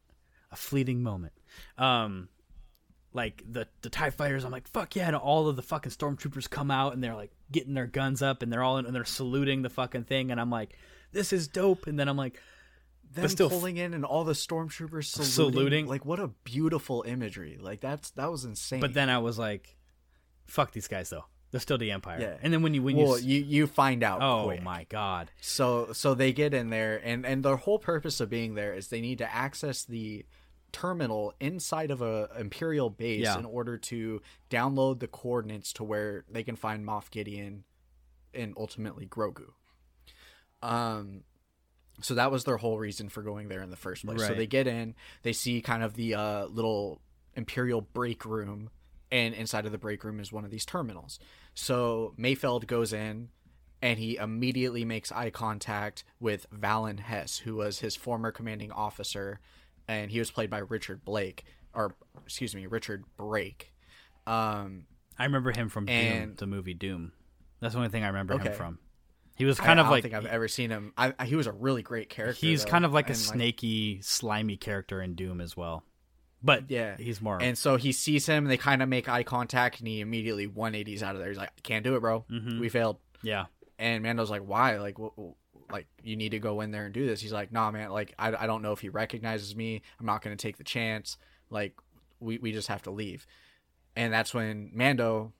a 0.51 0.55
fleeting 0.55 1.03
moment. 1.03 1.33
Um, 1.77 2.29
like 3.13 3.43
the 3.47 3.67
the 3.81 3.89
Tie 3.89 4.09
Fighters, 4.09 4.43
I'm 4.43 4.51
like 4.51 4.67
fuck 4.67 4.95
yeah, 4.95 5.07
and 5.07 5.15
all 5.15 5.47
of 5.47 5.55
the 5.55 5.61
fucking 5.61 5.91
stormtroopers 5.91 6.49
come 6.49 6.71
out 6.71 6.93
and 6.93 7.03
they're 7.03 7.15
like 7.15 7.31
getting 7.51 7.73
their 7.75 7.85
guns 7.87 8.21
up 8.21 8.41
and 8.41 8.51
they're 8.51 8.63
all 8.63 8.77
in, 8.77 8.85
and 8.85 8.95
they're 8.95 9.05
saluting 9.05 9.61
the 9.61 9.69
fucking 9.69 10.05
thing, 10.05 10.31
and 10.31 10.39
I'm 10.41 10.49
like, 10.49 10.77
this 11.11 11.31
is 11.31 11.47
dope. 11.47 11.85
And 11.85 11.99
then 11.99 12.07
I'm 12.09 12.17
like, 12.17 12.39
them 13.13 13.27
still 13.27 13.49
pulling 13.51 13.77
in 13.77 13.93
and 13.93 14.03
all 14.03 14.23
the 14.23 14.33
stormtroopers 14.33 15.05
saluting, 15.05 15.31
Saluting. 15.53 15.87
like 15.87 16.03
what 16.05 16.19
a 16.19 16.29
beautiful 16.43 17.03
imagery 17.07 17.59
like 17.61 17.79
that's 17.79 18.09
that 18.11 18.31
was 18.31 18.43
insane 18.45 18.79
But 18.79 18.95
then 18.95 19.09
I 19.11 19.19
was 19.19 19.37
like, 19.37 19.75
fuck 20.47 20.71
these 20.71 20.87
guys 20.87 21.11
though. 21.11 21.25
They're 21.51 21.59
still 21.61 21.77
the 21.77 21.91
Empire. 21.91 22.17
Yeah. 22.19 22.37
And 22.41 22.51
then 22.51 22.63
when 22.63 22.73
you 22.73 22.81
when 22.81 22.95
well 22.97 23.19
you, 23.19 23.41
you 23.41 23.45
you 23.45 23.67
find 23.67 24.01
out 24.01 24.23
oh 24.23 24.45
quick. 24.45 24.63
my 24.63 24.87
god, 24.89 25.29
So 25.41 25.93
so 25.93 26.15
they 26.15 26.33
get 26.33 26.55
in 26.55 26.71
there 26.71 26.99
and 27.03 27.23
and 27.27 27.45
their 27.45 27.57
whole 27.57 27.77
purpose 27.77 28.19
of 28.19 28.31
being 28.31 28.55
there 28.55 28.73
is 28.73 28.87
they 28.87 29.01
need 29.01 29.19
to 29.19 29.31
access 29.31 29.83
the 29.83 30.25
terminal 30.73 31.33
inside 31.39 31.89
of 31.91 32.01
a 32.01 32.29
imperial 32.37 32.89
base 32.89 33.23
Yeah. 33.23 33.39
in 33.39 33.45
order 33.45 33.77
to 33.77 34.21
download 34.49 34.99
the 34.99 35.07
coordinates 35.07 35.71
to 35.73 35.83
where 35.85 36.25
they 36.29 36.43
can 36.43 36.57
find 36.57 36.85
Moff 36.85 37.09
Gideon 37.09 37.63
and 38.33 38.53
ultimately 38.57 39.05
Grogu. 39.05 39.53
Um 40.61 41.23
so 42.01 42.15
that 42.15 42.31
was 42.31 42.43
their 42.43 42.57
whole 42.57 42.79
reason 42.79 43.07
for 43.07 43.21
going 43.21 43.49
there 43.49 43.61
in 43.61 43.69
the 43.69 43.75
first 43.77 44.03
place. 44.03 44.19
So 44.25 44.33
they 44.33 44.47
get 44.47 44.65
in, 44.67 44.95
they 45.21 45.31
see 45.31 45.61
kind 45.61 45.83
of 45.83 45.93
the 45.93 46.15
uh, 46.15 46.45
little 46.47 46.99
imperial 47.35 47.81
break 47.81 48.25
room, 48.25 48.71
and 49.11 49.35
inside 49.35 49.67
of 49.67 49.71
the 49.71 49.77
break 49.77 50.03
room 50.03 50.19
is 50.19 50.31
one 50.31 50.43
of 50.43 50.49
these 50.49 50.65
terminals. 50.65 51.19
So 51.53 52.15
Mayfeld 52.17 52.65
goes 52.65 52.93
in, 52.93 53.29
and 53.79 53.99
he 53.99 54.15
immediately 54.17 54.83
makes 54.85 55.11
eye 55.11 55.29
contact 55.29 56.03
with 56.19 56.47
Valen 56.49 56.99
Hess, 56.99 57.37
who 57.37 57.57
was 57.57 57.79
his 57.79 57.95
former 57.95 58.31
commanding 58.31 58.71
officer, 58.71 59.39
and 59.87 60.09
he 60.11 60.19
was 60.19 60.31
played 60.31 60.49
by 60.49 60.59
Richard 60.59 61.03
Blake, 61.05 61.43
or 61.73 61.95
excuse 62.23 62.55
me, 62.55 62.65
Richard 62.67 63.03
Brake. 63.17 63.73
Um, 64.25 64.85
I 65.17 65.25
remember 65.25 65.51
him 65.51 65.69
from 65.69 65.85
Doom, 65.85 66.35
the 66.37 66.47
movie 66.47 66.73
Doom. 66.73 67.11
That's 67.59 67.73
the 67.73 67.79
only 67.79 67.89
thing 67.89 68.03
I 68.03 68.07
remember 68.07 68.33
Okay. 68.35 68.49
him 68.49 68.53
from. 68.55 68.79
He 69.35 69.45
was 69.45 69.59
kind 69.59 69.79
I, 69.79 69.83
of 69.83 69.85
don't 69.87 69.91
like 69.91 70.03
think 70.03 70.13
I've 70.13 70.25
ever 70.27 70.47
seen 70.47 70.69
him. 70.69 70.93
I, 70.97 71.13
I- 71.17 71.25
he 71.25 71.35
was 71.35 71.47
a 71.47 71.51
really 71.51 71.81
great 71.81 72.09
character. 72.09 72.45
he's 72.45 72.63
though, 72.63 72.71
kind 72.71 72.85
of 72.85 72.93
like 72.93 73.07
a 73.07 73.13
and, 73.13 73.17
snaky, 73.17 73.99
slimy 74.01 74.57
character 74.57 75.01
in 75.01 75.15
Doom 75.15 75.41
as 75.41 75.57
well. 75.57 75.83
But 76.45 76.69
Yeah, 76.69 76.97
he's 76.97 77.21
more 77.21 77.41
And 77.41 77.57
so 77.57 77.77
he 77.77 77.93
sees 77.93 78.25
him. 78.25 78.45
They 78.45 78.57
kind 78.57 78.81
of 78.83 78.89
make 78.89 79.07
eye 79.07 79.23
contact, 79.23 79.79
and 79.79 79.87
he 79.87 80.01
immediately 80.01 80.45
180s 80.47 81.01
out 81.01 81.15
of 81.15 81.19
there. 81.21 81.29
He's 81.29 81.37
like, 81.37 81.63
"Can't 81.63 81.83
do 81.85 81.95
it, 81.95 82.01
bro. 82.01 82.25
Mhm. 82.29 82.59
We 82.59 82.67
failed." 82.69 82.97
yeah. 83.23 83.45
And 83.79 84.03
Mando's 84.03 84.29
like, 84.29 84.41
"Why? 84.45 84.77
Like, 84.77 84.97
wh- 84.97 85.17
like 85.71 85.87
you 86.03 86.15
need 86.15 86.29
to 86.29 86.39
go 86.39 86.61
in 86.61 86.71
there 86.71 86.85
and 86.85 86.93
do 86.93 87.05
this." 87.05 87.21
He's 87.21 87.33
like, 87.33 87.51
"Nah, 87.51 87.71
man. 87.71 87.89
Like, 87.91 88.13
I, 88.19 88.33
I 88.43 88.47
don't 88.47 88.61
know 88.61 88.71
if 88.71 88.79
he 88.79 88.89
recognizes 88.89 89.55
me. 89.55 89.81
I'm 89.99 90.05
not 90.05 90.21
going 90.21 90.35
to 90.35 90.41
take 90.41 90.57
the 90.57 90.63
chance. 90.63 91.17
Like, 91.49 91.73
we 92.19 92.37
we 92.37 92.51
just 92.51 92.67
have 92.67 92.83
to 92.83 92.91
leave." 92.91 93.25
And 93.95 94.11
that's 94.11 94.33
when 94.33 94.71
Mando 94.73 95.33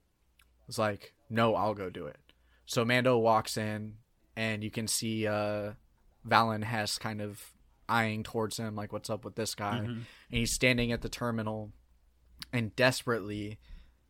was 0.66 0.78
like, 0.78 1.12
"No, 1.30 1.54
I'll 1.54 1.74
go 1.74 1.90
do 1.90 2.06
it." 2.06 2.18
So 2.66 2.84
Mando 2.84 3.18
walks 3.18 3.56
in, 3.56 3.94
and 4.36 4.62
you 4.64 4.70
can 4.70 4.86
see 4.86 5.26
uh, 5.26 5.72
Valen 6.26 6.64
Hess 6.64 6.98
kind 6.98 7.20
of 7.20 7.52
eyeing 7.88 8.22
towards 8.22 8.56
him, 8.56 8.74
like, 8.74 8.92
"What's 8.92 9.10
up 9.10 9.24
with 9.24 9.34
this 9.36 9.54
guy?" 9.54 9.80
Mhm. 9.80 9.86
and 9.96 10.04
he's 10.30 10.52
standing 10.52 10.90
at 10.92 11.02
the 11.02 11.08
terminal 11.08 11.72
and 12.52 12.74
desperately 12.76 13.58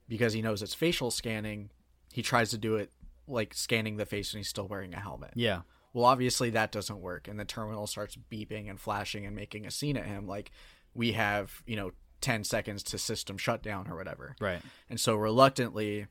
because 0.09 0.33
he 0.33 0.43
knows 0.43 0.63
it's 0.63 0.75
facial 0.75 1.11
scanning 1.11 1.71
he 2.13 2.23
tries 2.23 2.51
to 2.51 2.59
do 2.59 2.77
it 2.77 2.93
like 3.27 3.55
scanning 3.55 3.97
the 3.97 4.05
face 4.07 4.33
and 4.33 4.39
he's 4.39 4.49
still 4.49 4.69
wearing 4.69 4.93
a 4.95 5.01
helmet 5.01 5.31
Yeah. 5.35 5.63
Well 5.95 6.05
obviously 6.05 6.51
that 6.51 6.71
doesn't 6.71 7.01
work 7.01 7.27
and 7.29 7.41
the 7.41 7.45
terminal 7.47 7.87
starts 7.87 8.19
beeping 8.31 8.69
and 8.69 8.79
flashing 8.79 9.25
and 9.25 9.35
making 9.35 9.65
a 9.67 9.71
scene 9.71 9.97
at 9.97 10.05
him 10.05 10.27
like 10.27 10.51
we 10.93 11.13
have 11.13 11.63
you 11.67 11.77
know 11.77 11.93
10 12.21 12.45
seconds 12.45 12.83
to 12.83 12.99
system 12.99 13.39
shutdown 13.39 13.87
or 13.91 13.97
whatever 13.97 14.37
Right. 14.41 14.61
and 14.91 15.01
so 15.01 15.15
reluctantly 15.17 16.07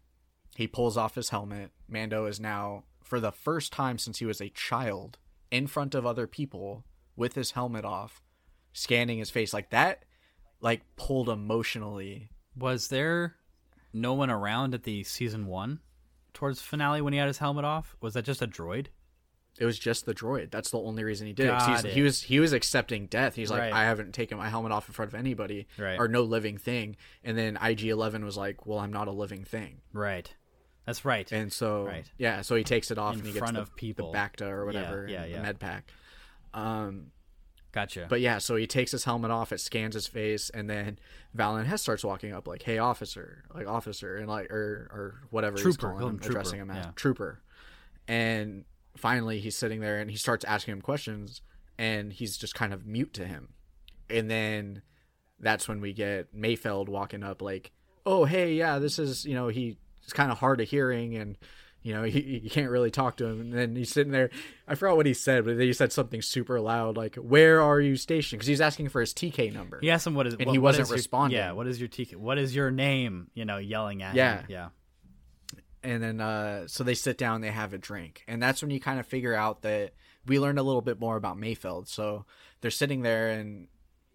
he 0.55 0.67
pulls 0.67 0.97
off 0.97 1.13
his 1.15 1.29
helmet 1.29 1.71
mando 1.87 2.25
is 2.25 2.39
now 2.39 2.85
for 3.03 3.19
the 3.19 3.31
first 3.31 3.71
time 3.71 3.97
since 3.99 4.17
he 4.19 4.25
was 4.25 4.41
a 4.41 4.49
child 4.49 5.17
in 5.51 5.67
front 5.67 5.93
of 5.93 6.05
other 6.05 6.25
people 6.25 6.83
with 7.15 7.35
his 7.35 7.51
helmet 7.51 7.85
off 7.85 8.21
scanning 8.73 9.19
his 9.19 9.29
face 9.29 9.53
like 9.53 9.69
that 9.69 10.03
like 10.61 10.81
pulled 10.95 11.29
emotionally 11.29 12.29
Was 12.55 12.87
there 12.87 13.35
no 13.91 14.13
one 14.13 14.29
around 14.29 14.73
at 14.73 14.83
the 14.83 15.03
season 15.03 15.45
one 15.47 15.79
towards 16.33 16.61
finale 16.61 17.01
when 17.01 17.13
he 17.13 17.19
had 17.19 17.27
his 17.27 17.37
helmet 17.39 17.65
off? 17.65 17.95
Was 18.01 18.13
that 18.15 18.25
just 18.25 18.41
a 18.41 18.47
droid? 18.47 18.87
It 19.59 19.65
was 19.65 19.77
just 19.77 20.05
the 20.05 20.13
droid 20.13 20.49
that's 20.51 20.71
the 20.71 20.79
only 20.79 21.03
reason 21.03 21.27
he 21.27 21.33
did 21.33 21.47
it. 21.47 21.51
'Cause 21.51 21.67
He's- 21.67 21.83
it. 21.85 21.93
he 21.93 22.01
was 22.01 22.21
he 22.23 22.39
was 22.39 22.53
accepting 22.53 23.05
death 23.07 23.35
he's 23.35 23.51
like 23.51 23.59
Right. 23.61 23.73
i 23.73 23.83
haven't 23.83 24.13
taken 24.13 24.37
my 24.37 24.49
helmet 24.49 24.71
off 24.71 24.87
in 24.87 24.93
front 24.93 25.09
of 25.11 25.15
anybody 25.15 25.67
Right. 25.77 25.99
or 25.99 26.07
no 26.07 26.23
living 26.23 26.57
thing 26.57 26.95
and 27.23 27.37
then 27.37 27.57
ig-11 27.61 28.23
was 28.23 28.35
like 28.37 28.65
well 28.65 28.79
i'm 28.79 28.91
not 28.91 29.07
a 29.07 29.11
living 29.11 29.43
thing 29.43 29.81
Right. 29.93 30.33
That's 30.85 31.05
right. 31.05 31.31
and 31.31 31.53
so 31.53 31.85
Right. 31.85 32.09
yeah 32.17 32.41
so 32.41 32.55
he 32.55 32.63
takes 32.63 32.89
it 32.91 32.97
off 32.97 33.13
In 33.13 33.19
and 33.19 33.27
he 33.27 33.33
gets 33.33 33.39
front 33.39 33.55
the, 33.55 33.61
of 33.61 33.75
people. 33.75 34.11
the 34.11 34.17
bacta 34.17 34.49
or 34.49 34.65
whatever 34.65 35.07
yeah, 35.07 35.25
yeah. 35.25 35.37
the 35.37 35.43
med 35.43 35.59
pack 35.59 35.91
um 36.53 37.11
gotcha. 37.71 38.05
But 38.07 38.21
yeah, 38.21 38.37
so 38.37 38.55
he 38.55 38.67
takes 38.67 38.91
his 38.91 39.03
helmet 39.03 39.31
off, 39.31 39.51
it 39.51 39.59
scans 39.59 39.95
his 39.95 40.05
face, 40.05 40.51
and 40.51 40.69
then 40.69 40.99
Valen 41.35 41.65
Hess 41.65 41.81
starts 41.81 42.03
walking 42.03 42.31
up 42.31 42.47
like, 42.47 42.61
"Hey, 42.61 42.77
officer!" 42.77 43.43
Like 43.51 43.65
officer, 43.67 44.15
and 44.17 44.27
like 44.27 44.51
or 44.51 44.87
or 44.91 45.21
whatever 45.31 45.57
he's 45.59 45.75
calling 45.75 45.97
him, 45.97 46.09
him 46.09 46.19
trooper, 46.19 46.39
addressing 46.39 46.59
him 46.59 46.69
as 46.69 46.85
yeah. 46.85 46.91
trooper. 46.95 47.41
And 48.07 48.65
finally, 48.95 49.39
he's 49.39 49.55
sitting 49.57 49.79
there, 49.81 49.99
and 49.99 50.09
he 50.11 50.17
starts 50.17 50.45
asking 50.45 50.73
him 50.73 50.81
questions, 50.81 51.41
and 51.77 52.13
he's 52.13 52.37
just 52.37 52.55
kind 52.55 52.73
of 52.73 52.85
mute 52.85 53.13
to 53.15 53.25
him. 53.25 53.49
And 54.09 54.29
then 54.29 54.81
that's 55.39 55.67
when 55.67 55.81
we 55.81 55.93
get 55.93 56.35
Mayfeld 56.35 56.89
walking 56.89 57.23
up, 57.23 57.41
like, 57.41 57.71
"Oh, 58.05 58.25
hey, 58.25 58.53
yeah, 58.53 58.79
this 58.79 58.99
is 58.99 59.25
you 59.25 59.33
know 59.35 59.47
he's 59.47 59.75
kind 60.11 60.31
of 60.31 60.37
hard 60.39 60.61
of 60.61 60.69
hearing 60.69 61.15
and." 61.15 61.37
You 61.85 61.93
know, 61.93 62.03
he, 62.03 62.21
you 62.41 62.49
can't 62.49 62.69
really 62.71 62.91
talk 62.91 63.17
to 63.17 63.25
him. 63.25 63.41
And 63.41 63.51
then 63.53 63.75
he's 63.75 63.91
sitting 63.91 64.13
there. 64.13 64.29
I 64.69 64.75
forgot 64.75 64.95
what 64.95 65.05
he 65.05 65.13
said, 65.13 65.43
but 65.43 65.57
then 65.57 65.67
he 65.67 65.73
said 65.73 65.91
something 65.91 66.21
super 66.21 66.61
loud, 66.61 66.95
like, 66.95 67.15
Where 67.15 67.61
are 67.61 67.81
you 67.81 67.97
stationed? 67.97 68.39
Because 68.39 68.47
he's 68.47 68.61
asking 68.61 68.87
for 68.87 69.01
his 69.01 69.13
TK 69.13 69.51
number. 69.53 69.79
he 69.81 69.91
asked 69.91 70.07
him 70.07 70.13
what 70.15 70.25
is 70.25 70.35
And 70.35 70.45
what- 70.45 70.53
he 70.53 70.59
wasn't 70.59 70.87
your- 70.87 70.95
responding. 70.95 71.37
yeah. 71.37 71.51
What 71.51 71.67
is 71.67 71.81
your 71.81 71.89
TK? 71.89 72.15
What 72.15 72.37
is 72.37 72.55
your 72.55 72.71
name? 72.71 73.27
You 73.33 73.43
know, 73.43 73.57
yelling 73.57 74.01
at 74.01 74.15
Yeah. 74.15 74.37
him. 74.37 74.45
Yeah. 74.47 74.69
And 75.83 76.01
then 76.01 76.21
uh 76.21 76.67
so 76.67 76.83
they 76.83 76.93
sit 76.93 77.17
down 77.17 77.41
they 77.41 77.51
have 77.51 77.73
a 77.73 77.77
drink 77.77 78.23
and 78.27 78.41
that's 78.41 78.61
when 78.61 78.71
you 78.71 78.79
kind 78.79 78.99
of 78.99 79.05
figure 79.05 79.33
out 79.33 79.61
that 79.61 79.93
we 80.25 80.39
learned 80.39 80.59
a 80.59 80.63
little 80.63 80.81
bit 80.81 80.99
more 80.99 81.15
about 81.15 81.37
mayfeld 81.37 81.87
so 81.87 82.25
they're 82.61 82.71
sitting 82.71 83.01
there 83.01 83.29
and 83.29 83.67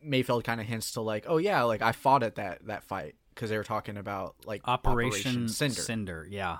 mayfeld 0.04 0.44
kind 0.44 0.60
of 0.60 0.66
hints 0.66 0.92
to 0.92 1.00
like 1.00 1.24
oh 1.28 1.38
yeah 1.38 1.62
like 1.62 1.82
i 1.82 1.92
fought 1.92 2.22
at 2.22 2.36
that 2.36 2.64
that 2.66 2.84
fight 2.84 3.14
because 3.34 3.50
they 3.50 3.56
were 3.56 3.64
talking 3.64 3.96
about 3.96 4.34
like 4.46 4.62
Operation, 4.64 5.48
cinder 5.48 5.80
Cinder. 5.80 6.26
Yeah. 6.28 6.58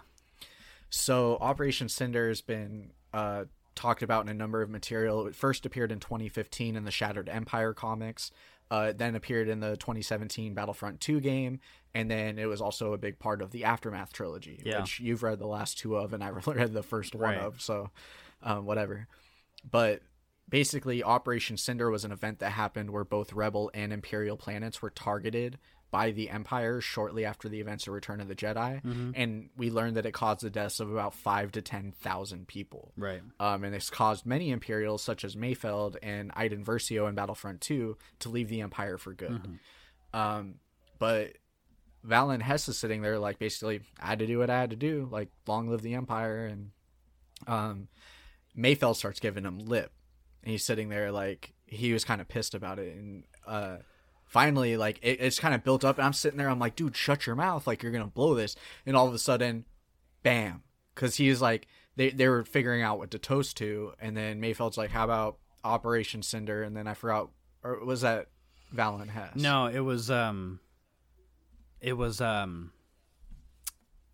so 0.91 1.37
operation 1.41 1.89
cinder 1.89 2.29
has 2.29 2.41
been 2.41 2.91
uh 3.13 3.45
talked 3.75 4.03
about 4.03 4.25
in 4.25 4.29
a 4.29 4.35
number 4.35 4.61
of 4.61 4.69
material 4.69 5.27
it 5.27 5.35
first 5.37 5.65
appeared 5.65 5.93
in 5.93 6.01
2015 6.01 6.75
in 6.75 6.85
the 6.85 6.91
shattered 6.91 7.29
empire 7.29 7.73
comics 7.73 8.33
uh, 8.71 8.89
it 8.91 8.99
then 8.99 9.15
appeared 9.15 9.49
in 9.49 9.61
the 9.61 9.77
2017 9.79 10.55
battlefront 10.55 11.01
2 11.01 11.21
game 11.21 11.61
and 11.95 12.11
then 12.11 12.39
it 12.39 12.47
was 12.47 12.61
also 12.61 12.93
a 12.93 12.99
big 12.99 13.19
part 13.19 13.41
of 13.43 13.51
the 13.51 13.65
aftermath 13.65 14.13
trilogy 14.13 14.61
Yeah. 14.65 14.81
which 14.81 15.01
you've 15.01 15.23
read 15.23 15.39
the 15.39 15.47
last 15.47 15.79
two 15.79 15.97
of 15.97 16.13
and 16.13 16.23
i've 16.23 16.47
read 16.47 16.73
the 16.73 16.83
first 16.83 17.15
one 17.15 17.35
Right. 17.35 17.39
of 17.39 17.61
so 17.61 17.91
um, 18.43 18.67
whatever 18.67 19.09
but 19.69 20.03
basically 20.49 21.03
operation 21.03 21.57
cinder 21.57 21.91
was 21.91 22.05
an 22.05 22.13
event 22.13 22.39
that 22.39 22.51
happened 22.51 22.91
where 22.91 23.05
both 23.05 23.33
rebel 23.33 23.71
and 23.75 23.93
imperial 23.93 24.37
planets 24.37 24.81
were 24.81 24.91
targeted 24.91 25.59
by 25.91 26.11
the 26.11 26.29
empire 26.31 26.81
shortly 26.81 27.25
after 27.25 27.49
the 27.49 27.61
events 27.61 27.87
of 27.87 27.95
return 27.95 28.21
of 28.21 28.29
the 28.29 28.35
jedi 28.35 28.83
Mm-hmm. 28.83 29.11
and 29.15 29.49
we 29.57 29.71
learned 29.71 29.97
that 29.97 30.05
it 30.07 30.13
caused 30.13 30.43
the 30.43 30.51
deaths 30.51 30.81
of 30.81 30.91
about 30.91 31.15
five 31.15 31.53
to 31.53 31.63
ten 31.63 31.93
thousand 31.93 32.47
people 32.49 32.93
Right. 32.97 33.23
um, 33.41 33.65
and 33.65 33.73
this 33.75 33.89
caused 33.91 34.27
many 34.27 34.51
Imperials, 34.51 35.03
such 35.03 35.25
as 35.25 35.35
Mayfeld 35.37 35.97
and 36.03 36.31
Iden 36.35 36.65
Versio 36.65 37.09
in 37.09 37.15
Battlefront 37.15 37.61
2, 37.63 37.97
to 38.21 38.29
leave 38.29 38.49
the 38.49 38.61
Empire 38.61 38.99
for 38.99 39.15
good. 39.15 39.59
Um, 40.13 40.55
but 40.99 41.33
Valen 42.07 42.43
Hess 42.43 42.69
is 42.69 42.79
sitting 42.79 43.03
there, 43.03 43.19
like, 43.19 43.39
basically, 43.39 43.81
I 44.01 44.07
had 44.07 44.19
to 44.21 44.27
do 44.27 44.39
what 44.39 44.51
I 44.51 44.61
had 44.61 44.71
to 44.71 44.77
do. 44.77 45.09
Like, 45.11 45.29
long 45.47 45.69
live 45.69 45.83
the 45.83 45.95
Empire. 45.95 46.47
And 46.47 46.71
um, 47.47 47.89
Mayfeld 48.57 48.97
starts 48.97 49.21
giving 49.21 49.45
him 49.45 49.59
lip. 49.59 49.93
And 50.43 50.53
he's 50.53 50.65
sitting 50.65 50.89
there, 50.89 51.11
like, 51.13 51.53
he 51.67 51.93
was 51.93 52.05
kind 52.05 52.21
of 52.21 52.29
pissed 52.29 52.55
about 52.55 52.79
it. 52.79 52.97
And 52.97 53.25
uh, 53.47 53.77
finally, 54.29 54.77
like, 54.77 55.01
it, 55.03 55.21
it's 55.21 55.41
kind 55.41 55.55
of 55.55 55.65
built 55.65 55.85
up. 55.85 55.99
And 55.99 56.07
I'm 56.07 56.13
sitting 56.13 56.39
there, 56.39 56.49
I'm 56.49 56.61
like, 56.61 56.77
dude, 56.77 56.97
shut 56.97 57.27
your 57.27 57.35
mouth. 57.35 57.67
Like, 57.67 57.83
you're 57.83 57.93
to 57.93 58.05
blow 58.05 58.35
this. 58.35 58.55
And 58.87 58.97
all 58.97 59.09
of 59.09 59.15
a 59.15 59.19
sudden, 59.19 59.65
bam. 60.23 60.63
Because 60.95 61.17
he's 61.17 61.43
like, 61.43 61.67
they, 61.97 62.11
they 62.11 62.29
were 62.29 62.45
figuring 62.45 62.83
out 62.83 62.99
what 62.99 63.11
to 63.11 63.19
toast 63.19 63.57
to. 63.57 63.93
And 64.01 64.17
then 64.17 64.41
Mayfeld's 64.41 64.79
like, 64.79 64.91
how 64.91 65.05
about 65.05 65.39
Operation 65.65 66.23
Cinder? 66.23 66.63
And 66.63 66.77
then 66.77 66.87
I 66.87 66.95
forgot, 66.95 67.31
or 67.65 67.85
was 67.85 68.03
that 68.03 68.29
Valen 68.75 69.09
Hess? 69.09 69.37
No, 69.37 69.67
it 69.67 69.81
was 69.81 70.11
um 70.11 70.61
it 71.81 71.95
was 71.95 72.21
um 72.21 72.73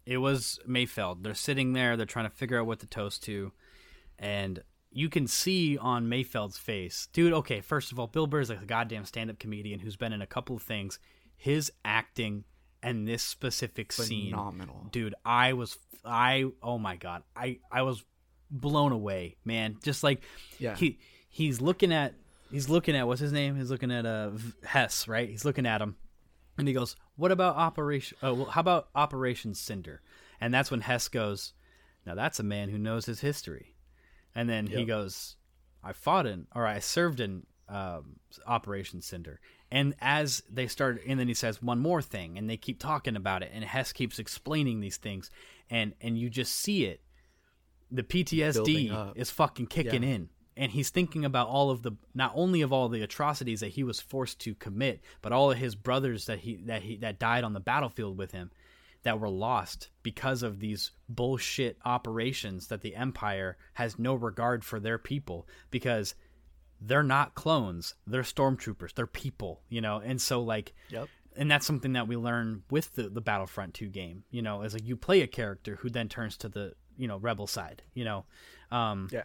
it 0.07 0.19
was 0.19 0.59
Mayfeld. 0.69 1.23
They're 1.23 1.35
sitting 1.35 1.73
there, 1.73 1.97
they're 1.97 2.07
trying 2.07 2.29
to 2.29 2.35
figure 2.35 2.61
out 2.61 2.67
what 2.67 2.81
to 2.81 2.87
toast 2.87 3.23
to, 3.25 3.53
and 4.19 4.63
you 4.95 5.09
can 5.09 5.27
see 5.27 5.77
on 5.77 6.07
Mayfeld's 6.07 6.57
face, 6.57 7.09
dude, 7.13 7.33
okay, 7.33 7.61
first 7.61 7.93
of 7.93 7.99
all, 7.99 8.07
Bill 8.07 8.27
Burr 8.27 8.41
is 8.41 8.49
like 8.49 8.63
a 8.63 8.67
goddamn 8.67 9.05
stand 9.05 9.29
up 9.31 9.39
comedian 9.39 9.81
who's 9.81 9.97
been 9.97 10.13
in 10.13 10.23
a 10.23 10.27
couple 10.27 10.57
of 10.57 10.63
things. 10.63 10.99
His 11.37 11.71
acting 11.85 12.45
and 12.83 13.07
this 13.09 13.23
specific 13.23 13.91
scene 13.93 14.31
Phenomenal. 14.33 14.89
dude 14.93 15.15
i 15.25 15.55
was 15.55 15.79
i 16.05 16.45
oh 16.63 16.77
my 16.77 16.97
god 16.97 17.23
i 17.35 17.59
i 17.73 17.81
was 17.81 18.05
blown 18.51 18.93
away 18.93 19.37
man 19.43 19.79
just 19.83 20.03
like 20.05 20.21
Yeah. 20.59 20.77
he 20.77 20.99
he's 21.31 21.63
looking 21.63 21.93
at 21.95 22.13
he's 22.51 22.69
looking 22.69 22.95
at 22.95 23.07
what's 23.07 23.21
his 23.23 23.33
name? 23.33 23.57
He's 23.57 23.71
looking 23.71 23.91
at 23.91 24.05
uh 24.05 24.33
Hess, 24.65 25.09
right? 25.09 25.29
He's 25.29 25.45
looking 25.47 25.65
at 25.67 25.81
him, 25.81 25.97
and 26.59 26.69
he 26.69 26.75
goes, 26.75 26.95
"What 27.17 27.33
about 27.33 27.57
Operation? 27.57 28.19
Uh, 28.23 28.35
well, 28.35 28.45
how 28.47 28.61
about 28.61 28.89
Operation 28.95 29.55
Cinder?" 29.55 30.03
And 30.41 30.53
that's 30.53 30.71
when 30.71 30.83
Hess 30.83 31.09
goes, 31.09 31.53
"Now 32.07 32.15
that's 32.15 32.39
a 32.39 32.43
man 32.45 32.69
who 32.69 32.79
knows 32.79 33.07
his 33.07 33.21
history." 33.21 33.74
And 34.35 34.49
then 34.49 34.67
he 34.67 34.85
goes, 34.85 35.37
"I 35.83 35.93
fought 35.93 36.27
in, 36.27 36.47
or 36.55 36.67
I 36.67 36.79
served 36.81 37.21
in 37.21 37.47
um, 37.69 38.17
Operation 38.47 39.01
Cinder." 39.01 39.41
And 39.71 39.95
as 40.01 40.43
they 40.51 40.67
start, 40.67 41.01
and 41.07 41.19
then 41.19 41.29
he 41.29 41.35
says 41.35 41.63
one 41.63 41.81
more 41.81 42.03
thing, 42.03 42.39
and 42.39 42.49
they 42.49 42.57
keep 42.57 42.79
talking 42.79 43.17
about 43.17 43.43
it, 43.43 43.51
and 43.53 43.65
Hess 43.65 43.93
keeps 43.93 44.19
explaining 44.19 44.81
these 44.81 44.97
things, 44.97 45.31
and 45.71 45.95
and 46.01 46.19
you 46.19 46.31
just 46.31 46.53
see 46.55 46.85
it 46.85 47.01
the 47.91 48.03
PTSD 48.03 49.13
is 49.15 49.31
fucking 49.31 49.67
kicking 49.67 50.03
Yeah. 50.03 50.11
in. 50.11 50.29
And 50.57 50.71
he's 50.71 50.91
thinking 50.91 51.25
about 51.25 51.49
all 51.49 51.71
of 51.71 51.83
the 51.83 51.93
not 52.15 52.33
only 52.35 52.63
of 52.63 52.73
all 52.73 52.89
the 52.89 53.03
atrocities 53.03 53.61
that 53.61 53.71
he 53.71 53.83
was 53.83 54.01
forced 54.01 54.39
to 54.41 54.55
commit, 54.55 55.01
but 55.21 55.33
all 55.33 55.51
of 55.51 55.59
his 55.59 55.75
brothers 55.75 56.27
that 56.27 56.41
he 56.41 56.57
that 56.67 56.83
he 56.83 56.97
that 56.99 57.19
died 57.19 57.43
on 57.45 57.55
the 57.55 57.61
battlefield 57.61 58.17
with 58.17 58.31
him 58.33 58.51
that 59.05 59.21
were 59.21 59.29
lost 59.31 59.89
because 60.03 60.43
of 60.43 60.59
these 60.61 60.91
bullshit 61.09 61.79
operations 61.85 62.67
that 62.69 62.81
the 62.81 62.97
empire 62.97 63.57
has 63.75 63.99
no 63.99 64.15
regard 64.15 64.65
for 64.65 64.81
their 64.81 64.99
people 64.99 65.47
because 65.71 66.15
they're 66.81 67.03
not 67.03 67.35
clones, 67.35 67.95
they're 68.07 68.23
stormtroopers, 68.23 68.95
they're 68.95 69.07
people, 69.07 69.63
you 69.69 69.81
know. 69.81 69.99
And 70.05 70.21
so 70.21 70.43
like 70.43 70.75
Yep. 70.91 71.09
and 71.37 71.51
that's 71.51 71.67
something 71.67 71.93
that 71.95 72.09
we 72.09 72.17
learn 72.17 72.63
with 72.71 72.95
the, 72.95 73.09
the 73.09 73.21
Battlefront 73.21 73.75
2 73.75 73.89
game, 73.89 74.25
you 74.31 74.43
know, 74.43 74.63
is 74.63 74.75
like 74.75 74.85
you 74.87 74.97
play 74.97 75.21
a 75.23 75.27
character 75.27 75.77
who 75.77 75.89
then 75.91 76.09
turns 76.09 76.37
to 76.39 76.49
the, 76.49 76.75
you 76.99 77.07
know, 77.09 77.19
rebel 77.19 77.47
side, 77.47 77.83
you 77.95 78.05
know. 78.05 78.25
Um 78.71 79.09
Yeah. 79.13 79.25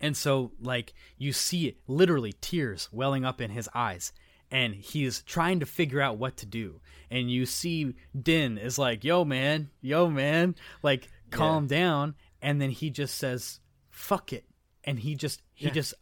and 0.00 0.16
so 0.16 0.52
like 0.60 0.94
you 1.16 1.32
see 1.32 1.76
literally 1.86 2.34
tears 2.40 2.88
welling 2.92 3.24
up 3.24 3.40
in 3.40 3.50
his 3.50 3.68
eyes 3.74 4.12
and 4.52 4.74
he's 4.76 5.22
trying 5.22 5.58
to 5.60 5.66
figure 5.66 6.00
out 6.00 6.18
what 6.18 6.36
to 6.36 6.46
do. 6.46 6.80
And 7.10 7.28
you 7.30 7.44
see 7.46 7.94
Din 8.20 8.56
is 8.58 8.78
like, 8.78 9.02
"Yo 9.02 9.24
man, 9.24 9.70
yo 9.80 10.08
man, 10.08 10.54
like 10.82 11.08
calm 11.30 11.66
down." 11.66 12.14
And 12.40 12.60
then 12.60 12.70
he 12.70 12.90
just 12.90 13.16
says, 13.16 13.58
"Fuck 13.90 14.32
it." 14.32 14.44
And 14.84 14.98
he 15.00 15.14
just 15.16 15.42
he 15.54 15.66
Yeah. 15.66 15.72
just 15.72 15.94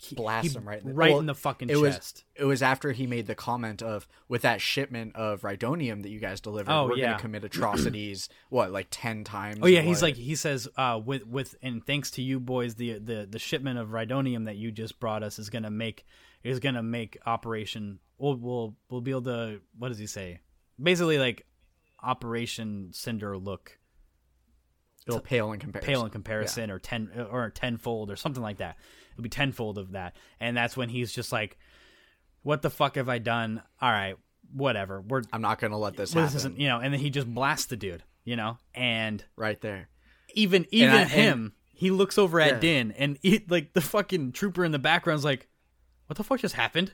he, 0.00 0.14
Blast 0.16 0.48
he- 0.48 0.54
him 0.56 0.66
right 0.66 0.80
in 0.80 0.88
the, 0.88 0.94
right 0.94 1.10
well, 1.10 1.20
in 1.20 1.26
the 1.26 1.34
fucking 1.34 1.68
it 1.68 1.76
was, 1.76 1.96
chest. 1.96 2.24
It 2.34 2.44
was 2.46 2.62
after 2.62 2.92
he 2.92 3.06
made 3.06 3.26
the 3.26 3.34
comment 3.34 3.82
of 3.82 4.08
with 4.26 4.40
that 4.42 4.62
shipment 4.62 5.14
of 5.16 5.42
Rhydonium 5.42 6.02
that 6.02 6.08
you 6.08 6.18
guys 6.18 6.40
delivered, 6.40 6.72
Oh, 6.72 6.86
we're 6.86 6.96
yeah. 6.96 7.10
gonna 7.10 7.18
commit 7.18 7.44
atrocities. 7.50 8.28
what, 8.48 8.70
like 8.72 8.86
ten 8.90 9.22
times? 9.24 9.58
Oh 9.62 9.66
yeah, 9.66 9.82
he's 9.82 9.96
what? 10.00 10.08
like 10.08 10.16
he 10.16 10.34
says 10.34 10.66
uh, 10.78 10.98
with 11.04 11.26
with 11.26 11.56
and 11.62 11.84
thanks 11.86 12.10
to 12.12 12.22
you 12.22 12.40
boys, 12.40 12.76
the 12.76 12.98
the 13.00 13.26
the 13.30 13.38
shipment 13.38 13.78
of 13.78 13.88
Rhydonium 13.88 14.46
that 14.46 14.56
you 14.56 14.70
just 14.72 14.98
brought 14.98 15.22
us 15.22 15.38
is 15.38 15.50
gonna 15.50 15.70
make 15.70 16.06
is 16.44 16.58
gonna 16.60 16.82
make 16.82 17.18
Operation. 17.26 17.98
We'll 18.18 18.36
we'll 18.36 18.76
we'll 18.90 19.00
be 19.00 19.10
able 19.12 19.22
to. 19.22 19.60
What 19.78 19.88
does 19.88 19.98
he 19.98 20.06
say? 20.06 20.40
Basically, 20.80 21.18
like 21.18 21.46
Operation 22.02 22.90
Cinder 22.92 23.36
look 23.36 23.78
it'll 25.06 25.20
pale 25.20 25.52
in 25.52 25.58
comparison. 25.60 25.86
pale 25.92 26.04
in 26.04 26.10
comparison, 26.10 26.70
or 26.70 26.78
ten 26.78 27.10
or 27.30 27.50
tenfold 27.50 28.10
or 28.10 28.16
something 28.16 28.42
like 28.42 28.58
that. 28.58 28.76
It'll 29.12 29.22
be 29.22 29.28
tenfold 29.28 29.78
of 29.78 29.92
that, 29.92 30.16
and 30.40 30.56
that's 30.56 30.76
when 30.76 30.88
he's 30.88 31.12
just 31.12 31.32
like, 31.32 31.58
"What 32.42 32.62
the 32.62 32.70
fuck 32.70 32.96
have 32.96 33.08
I 33.08 33.18
done? 33.18 33.62
All 33.80 33.90
right, 33.90 34.16
whatever. 34.52 35.00
We're 35.00 35.22
I'm 35.32 35.42
not 35.42 35.58
gonna 35.60 35.78
let 35.78 35.96
this 35.96 36.12
this 36.12 36.22
happen. 36.22 36.36
isn't 36.36 36.58
you 36.60 36.68
know." 36.68 36.78
And 36.78 36.92
then 36.92 37.00
he 37.00 37.10
just 37.10 37.26
blasts 37.32 37.66
the 37.66 37.76
dude, 37.76 38.02
you 38.24 38.36
know, 38.36 38.58
and 38.74 39.24
right 39.36 39.60
there. 39.60 39.88
even 40.34 40.66
even 40.70 40.90
I- 40.94 41.00
and- 41.02 41.10
him, 41.10 41.52
he 41.74 41.90
looks 41.90 42.16
over 42.18 42.40
at 42.40 42.52
Yeah. 42.54 42.58
Din, 42.60 42.92
and 42.92 43.18
he, 43.22 43.44
like 43.48 43.72
the 43.74 43.80
fucking 43.80 44.32
trooper 44.32 44.64
in 44.64 44.72
the 44.72 44.78
background's 44.78 45.24
like, 45.24 45.48
"What 46.06 46.16
the 46.16 46.24
fuck 46.24 46.40
just 46.40 46.54
happened?" 46.54 46.92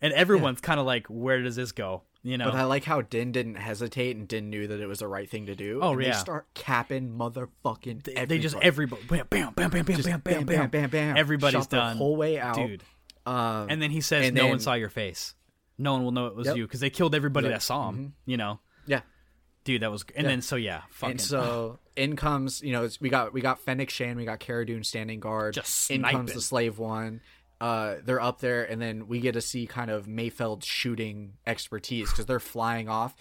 And 0.00 0.12
everyone's 0.12 0.60
kind 0.60 0.78
of 0.78 0.86
like, 0.86 1.06
"Where 1.08 1.42
does 1.42 1.56
this 1.56 1.72
go?" 1.72 2.02
You 2.22 2.36
know? 2.38 2.46
But 2.46 2.54
I 2.56 2.64
like 2.64 2.84
how 2.84 3.00
Din 3.02 3.32
didn't 3.32 3.54
hesitate 3.56 4.16
and 4.16 4.26
Din 4.28 4.50
knew 4.50 4.66
that 4.66 4.80
it 4.80 4.86
was 4.86 4.98
the 5.00 5.08
right 5.08 5.28
thing 5.30 5.46
to 5.46 5.54
do. 5.54 5.80
Oh, 5.82 5.92
and 5.92 6.02
yeah. 6.02 6.12
They 6.12 6.16
start 6.18 6.46
capping 6.54 7.10
motherfucking. 7.16 8.02
they, 8.04 8.24
they 8.24 8.38
just 8.38 8.56
everybody. 8.60 9.02
bam 9.08 9.26
bam 9.30 9.52
bam 9.54 9.70
bam 9.70 9.84
Just 9.86 10.08
bam 10.08 10.20
bam 10.20 10.44
bam, 10.46 10.68
bam, 10.70 10.90
bam. 10.90 11.16
Everybody's 11.16 11.60
Shot 11.62 11.70
the 11.70 11.76
done 11.76 11.96
whole 11.96 12.16
way 12.16 12.38
out. 12.38 12.56
dude. 12.56 12.82
Um, 13.26 13.66
And 13.70 13.80
then 13.82 13.90
he 13.90 14.00
says, 14.00 14.32
"No 14.32 14.46
one 14.48 14.58
saw 14.60 14.74
your 14.74 14.88
face. 14.88 15.34
No 15.76 15.92
one 15.92 16.02
will 16.04 16.12
know 16.12 16.26
it 16.26 16.34
was 16.34 16.46
Yep. 16.46 16.56
you 16.56 16.66
because 16.66 16.80
they 16.80 16.90
killed 16.90 17.14
everybody 17.14 17.46
Like, 17.46 17.56
that 17.56 17.62
saw 17.62 17.88
him." 17.88 18.14
You 18.26 18.36
know, 18.36 18.60
yeah. 18.86 19.02
dude, 19.64 19.82
that 19.82 19.90
was. 19.92 20.04
And 20.16 20.24
Yeah. 20.24 20.30
then 20.30 20.42
so 20.42 20.56
yeah, 20.56 20.82
fucking. 20.90 21.12
And 21.12 21.20
so 21.20 21.78
in 21.94 22.16
comes, 22.16 22.62
you 22.62 22.72
know, 22.72 22.88
we 23.00 23.08
got 23.10 23.32
we 23.32 23.40
got 23.40 23.60
Fennec 23.60 23.90
Shand, 23.90 24.16
we 24.16 24.24
got 24.24 24.40
Cara 24.40 24.64
Dune 24.66 24.82
standing 24.84 25.20
guard. 25.20 25.54
Just 25.54 25.72
sniping. 25.86 26.04
in 26.04 26.10
comes 26.12 26.32
the 26.32 26.40
slave 26.40 26.78
one. 26.78 27.20
Uh, 27.60 27.96
they're 28.04 28.20
up 28.20 28.40
there, 28.40 28.64
and 28.64 28.80
then 28.80 29.08
we 29.08 29.20
get 29.20 29.32
to 29.32 29.40
see 29.40 29.66
kind 29.66 29.90
of 29.90 30.06
Mayfeld's 30.06 30.66
shooting 30.66 31.32
expertise 31.46 32.10
because 32.10 32.26
they're 32.26 32.38
flying 32.40 32.88
off. 32.88 33.16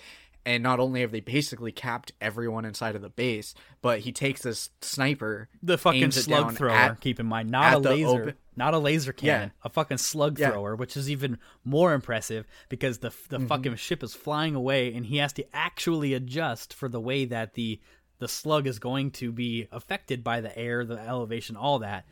And 0.45 0.63
not 0.63 0.79
only 0.79 1.01
have 1.01 1.11
they 1.11 1.19
basically 1.19 1.73
capped 1.73 2.13
everyone 2.21 2.63
inside 2.63 2.95
of 2.95 3.01
the 3.01 3.09
base, 3.09 3.53
but 3.81 3.99
he 3.99 4.13
takes 4.13 4.43
this 4.43 4.69
sniper, 4.81 5.49
the 5.61 5.77
fucking 5.77 6.11
slug 6.11 6.55
thrower. 6.55 6.71
at- 6.71 7.01
keep 7.01 7.19
in 7.19 7.25
mind, 7.25 7.49
not 7.49 7.73
a 7.73 7.79
laser, 7.79 8.07
open- 8.07 8.35
not 8.55 8.73
a 8.73 8.77
laser 8.77 9.11
cannon, 9.11 9.51
Yeah. 9.53 9.65
a 9.65 9.69
fucking 9.69 9.97
slug 9.97 10.39
Yeah. 10.39 10.51
thrower, 10.51 10.77
which 10.77 10.95
is 10.95 11.09
even 11.09 11.37
more 11.65 11.91
impressive 11.93 12.45
because 12.69 12.99
the 12.99 13.09
the 13.27 13.39
Mm-hmm. 13.39 13.47
fucking 13.47 13.75
ship 13.75 14.01
is 14.03 14.13
flying 14.13 14.55
away 14.55 14.93
and 14.93 15.07
he 15.07 15.17
has 15.17 15.33
to 15.33 15.45
actually 15.53 16.13
adjust 16.13 16.73
for 16.73 16.87
the 16.87 17.01
way 17.01 17.25
that 17.25 17.55
the 17.55 17.81
the 18.19 18.29
slug 18.29 18.67
is 18.67 18.79
going 18.79 19.11
to 19.11 19.33
be 19.33 19.67
affected 19.71 20.23
by 20.23 20.39
the 20.39 20.57
air, 20.57 20.85
the 20.85 20.97
elevation, 20.97 21.57
all 21.57 21.79
that. 21.79 22.05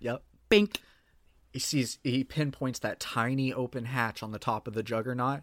Yep. 0.00 0.22
Bink. 0.50 0.82
He 1.52 1.58
sees 1.58 1.98
he 2.02 2.24
pinpoints 2.24 2.78
that 2.80 3.00
tiny 3.00 3.52
open 3.52 3.84
hatch 3.84 4.22
on 4.22 4.32
the 4.32 4.38
top 4.38 4.68
of 4.68 4.74
the 4.74 4.82
juggernaut 4.82 5.42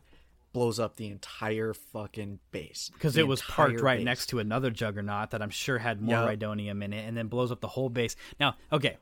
blows 0.54 0.80
up 0.80 0.96
the 0.96 1.08
entire 1.08 1.74
fucking 1.74 2.40
base 2.52 2.90
because 2.94 3.16
it 3.18 3.28
was 3.28 3.42
parked 3.42 3.80
right 3.82 4.00
base. 4.00 4.06
next 4.06 4.26
to 4.28 4.40
another 4.40 4.72
juggernaut 4.72 5.32
that 5.32 5.42
I'm 5.42 5.50
sure 5.50 5.78
had 5.78 6.02
more 6.02 6.16
rhydonium 6.16 6.84
in 6.84 6.94
it, 6.94 7.08
and 7.08 7.16
then 7.16 7.28
blows 7.28 7.52
up 7.52 7.62
the 7.62 7.68
whole 7.68 7.90
base. 7.90 8.16
Now, 8.40 8.56
okay, 8.72 8.98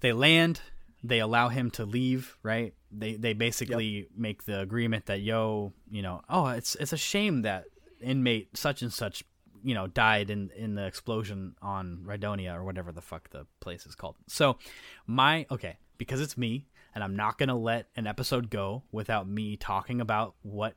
they 0.00 0.12
land, 0.12 0.60
they 1.02 1.20
allow 1.20 1.48
him 1.48 1.70
to 1.72 1.84
leave, 1.84 2.36
right? 2.42 2.74
They 2.90 3.14
they 3.14 3.32
basically 3.32 4.08
make 4.16 4.44
the 4.44 4.60
agreement 4.60 5.06
that 5.06 5.20
yo, 5.20 5.72
you 5.90 6.02
know, 6.02 6.20
oh, 6.28 6.48
it's 6.48 6.74
it's 6.74 6.92
a 6.92 6.98
shame 6.98 7.42
that 7.42 7.64
inmate 8.02 8.56
such 8.56 8.82
and 8.82 8.92
such, 8.92 9.24
you 9.62 9.74
know, 9.74 9.86
died 9.86 10.28
in 10.28 10.50
in 10.56 10.74
the 10.74 10.84
explosion 10.84 11.54
on 11.62 12.04
Rhydonia 12.04 12.54
or 12.54 12.64
whatever 12.64 12.92
the 12.92 13.00
fuck 13.00 13.30
the 13.30 13.46
place 13.60 13.86
is 13.86 13.94
called. 13.94 14.16
So, 14.26 14.58
my 15.06 15.46
okay, 15.50 15.78
because 16.00 16.22
it's 16.22 16.38
me, 16.38 16.66
and 16.94 17.04
I'm 17.04 17.14
not 17.14 17.36
gonna 17.36 17.54
let 17.54 17.88
an 17.94 18.06
episode 18.06 18.48
go 18.48 18.84
without 18.90 19.28
me 19.28 19.58
talking 19.58 20.00
about 20.00 20.34
what 20.40 20.76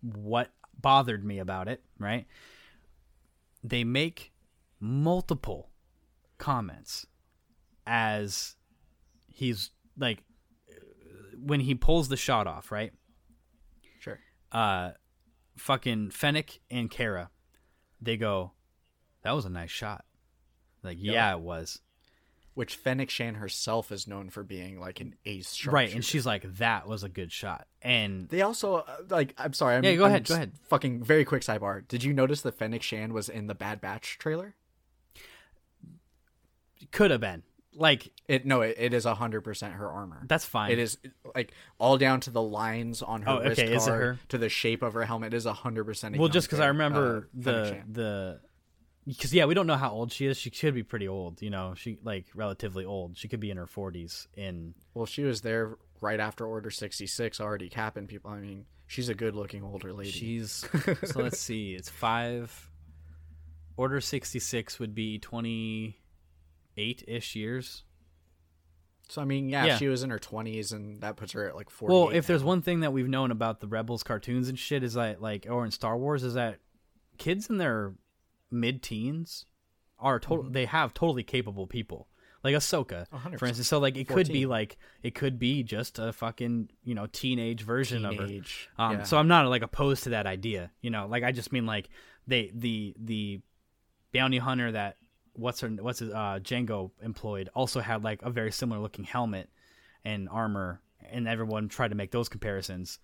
what 0.00 0.50
bothered 0.80 1.22
me 1.22 1.38
about 1.38 1.68
it, 1.68 1.84
right? 1.98 2.26
They 3.62 3.84
make 3.84 4.32
multiple 4.80 5.68
comments 6.38 7.06
as 7.86 8.56
he's 9.30 9.70
like 9.98 10.22
when 11.36 11.60
he 11.60 11.74
pulls 11.74 12.08
the 12.08 12.16
shot 12.16 12.46
off, 12.46 12.72
right? 12.72 12.92
sure 14.00 14.18
Uh 14.50 14.92
fucking 15.58 16.08
Fennec 16.08 16.60
and 16.70 16.90
Cara, 16.90 17.28
they 18.00 18.16
go, 18.16 18.52
That 19.24 19.32
was 19.32 19.44
a 19.44 19.50
nice 19.50 19.70
shot. 19.70 20.06
Like, 20.82 20.96
yeah, 20.98 21.34
it 21.34 21.40
was. 21.40 21.80
Which 22.58 22.74
Fennec 22.74 23.08
Shand 23.08 23.36
herself 23.36 23.92
is 23.92 24.08
known 24.08 24.30
for 24.30 24.42
being 24.42 24.80
like 24.80 25.00
an 25.00 25.14
ace 25.24 25.52
sharpshooter. 25.54 25.74
Right, 25.74 25.94
and 25.94 26.04
she's 26.04 26.26
like, 26.26 26.42
That 26.56 26.88
was 26.88 27.04
a 27.04 27.08
good 27.08 27.30
shot. 27.30 27.68
And 27.82 28.28
They 28.28 28.42
also 28.42 28.78
uh, 28.78 28.96
like. 29.08 29.32
I'm 29.38 29.52
sorry. 29.52 29.76
I'm, 29.76 29.84
Yeah, 29.84 29.94
go 29.94 30.06
I'm 30.06 30.10
ahead, 30.10 30.26
go 30.26 30.34
ahead. 30.34 30.52
Fucking 30.68 31.04
very 31.04 31.24
quick 31.24 31.42
sidebar. 31.42 31.86
Did 31.86 32.02
you 32.02 32.12
notice 32.12 32.40
that 32.40 32.58
Fennec 32.58 32.82
Shand 32.82 33.12
was 33.12 33.28
in 33.28 33.46
the 33.46 33.54
Bad 33.54 33.80
Batch 33.80 34.18
trailer? 34.18 34.56
could 36.90 37.12
have 37.12 37.20
been. 37.20 37.44
Like, 37.74 38.10
It 38.26 38.44
no. 38.44 38.62
It, 38.62 38.74
it 38.76 38.92
is 38.94 39.04
hundred 39.04 39.42
percent 39.42 39.74
her 39.74 39.88
armor. 39.88 40.24
that's 40.26 40.44
fine. 40.44 40.72
It 40.72 40.80
is 40.80 40.98
like 41.36 41.52
all 41.78 41.96
down 41.96 42.18
to 42.22 42.30
the 42.30 42.42
lines 42.42 43.02
on 43.02 43.22
her 43.22 43.30
Oh, 43.30 43.40
wrist 43.40 43.60
okay, 43.60 43.72
is 43.72 43.86
it 43.86 43.90
her? 43.92 44.18
to 44.30 44.38
the 44.38 44.48
shape 44.48 44.82
of 44.82 44.94
her 44.94 45.04
helmet. 45.04 45.32
It 45.32 45.36
is 45.36 45.44
hundred 45.44 45.84
percent. 45.84 46.16
well 46.16 46.28
just 46.28 46.48
because 46.48 46.58
i 46.58 46.66
remember 46.66 47.28
uh, 47.36 47.40
the 47.40 47.78
the 47.88 48.40
because 49.08 49.34
yeah 49.34 49.44
we 49.46 49.54
don't 49.54 49.66
know 49.66 49.76
how 49.76 49.90
old 49.90 50.12
she 50.12 50.26
is 50.26 50.36
she 50.36 50.50
could 50.50 50.74
be 50.74 50.84
pretty 50.84 51.08
old 51.08 51.42
you 51.42 51.50
know 51.50 51.74
she 51.74 51.98
like 52.04 52.26
relatively 52.34 52.84
old 52.84 53.16
she 53.16 53.26
could 53.26 53.40
be 53.40 53.50
in 53.50 53.56
her 53.56 53.66
40s 53.66 54.28
in 54.36 54.74
Well, 54.94 55.06
she 55.06 55.24
was 55.24 55.40
there 55.40 55.76
right 56.00 56.20
after 56.20 56.46
Order 56.46 56.70
sixty 56.70 57.06
six, 57.08 57.40
already 57.40 57.68
capping 57.68 58.06
people. 58.06 58.30
I 58.30 58.38
mean, 58.38 58.66
she's 58.86 59.08
a 59.08 59.14
good 59.14 59.34
looking 59.34 59.64
older 59.64 59.92
lady. 59.92 60.10
she's 60.10 60.64
so 61.04 61.20
let's 61.22 61.40
see 61.40 61.74
it's 61.74 61.88
five 61.88 62.70
order 63.76 64.00
66 64.00 64.78
would 64.80 64.94
be 64.94 65.18
28-ish 65.18 65.94
years 67.36 67.82
so 69.10 69.22
I 69.22 69.24
mean, 69.24 69.48
yeah, 69.48 69.64
Yeah. 69.64 69.76
she 69.78 69.88
was 69.88 70.02
in 70.02 70.10
her 70.10 70.18
twenties, 70.18 70.72
and 70.72 71.00
that 71.00 71.16
puts 71.16 71.32
her 71.32 71.48
at 71.48 71.56
like 71.56 71.70
forty. 71.70 71.94
well 71.94 72.10
if 72.10 72.26
there's 72.26 72.44
one 72.44 72.60
thing 72.60 72.80
that 72.80 72.92
we've 72.92 73.08
known 73.08 73.30
about 73.30 73.60
the 73.60 73.66
rebels 73.66 74.02
cartoons 74.02 74.50
and 74.50 74.58
shit 74.58 74.82
is 74.82 74.92
that 74.94 75.22
like 75.22 75.46
or 75.48 75.64
in 75.64 75.70
star 75.70 75.96
wars 75.96 76.22
is 76.24 76.34
that 76.34 76.58
kids 77.16 77.48
in 77.48 77.56
their 77.56 77.94
mid-teens 78.50 79.46
are 79.98 80.18
total 80.20 80.50
they 80.50 80.64
have 80.66 80.94
totally 80.94 81.22
capable 81.22 81.66
people 81.66 82.08
like 82.44 82.54
Ahsoka, 82.54 83.06
for 83.38 83.46
instance. 83.46 83.68
So 83.68 83.78
like 83.78 83.96
it 83.96 84.08
could 84.08 84.28
be 84.28 84.46
like 84.46 84.76
it 85.02 85.14
could 85.14 85.38
be 85.38 85.62
just 85.62 85.98
a 85.98 86.12
fucking 86.12 86.70
you 86.84 86.94
know 86.94 87.06
teenage 87.06 87.62
version 87.62 88.04
of 88.04 88.12
Teenage, 88.12 88.68
her. 88.76 88.84
Um, 88.84 88.92
yeah. 88.92 89.02
So 89.02 89.18
I'm 89.18 89.28
not 89.28 89.46
like 89.48 89.62
opposed 89.62 90.04
to 90.04 90.10
that 90.10 90.26
idea. 90.26 90.70
You 90.80 90.90
know, 90.90 91.06
like 91.08 91.24
I 91.24 91.32
just 91.32 91.52
mean 91.52 91.66
like 91.66 91.88
they 92.26 92.50
the 92.54 92.94
the 92.98 93.40
bounty 94.12 94.38
hunter 94.38 94.72
that 94.72 94.96
what's 95.32 95.60
her 95.60 95.68
what's 95.68 95.98
his, 95.98 96.10
uh 96.10 96.38
Jango 96.40 96.92
employed 97.02 97.48
also 97.54 97.80
had 97.80 98.04
like 98.04 98.22
a 98.22 98.30
very 98.30 98.52
similar 98.52 98.80
looking 98.80 99.04
helmet 99.04 99.50
and 100.04 100.28
armor, 100.28 100.80
and 101.10 101.26
everyone 101.26 101.68
tried 101.68 101.88
to 101.88 101.96
make 101.96 102.12
those 102.12 102.28
comparisons. 102.28 103.00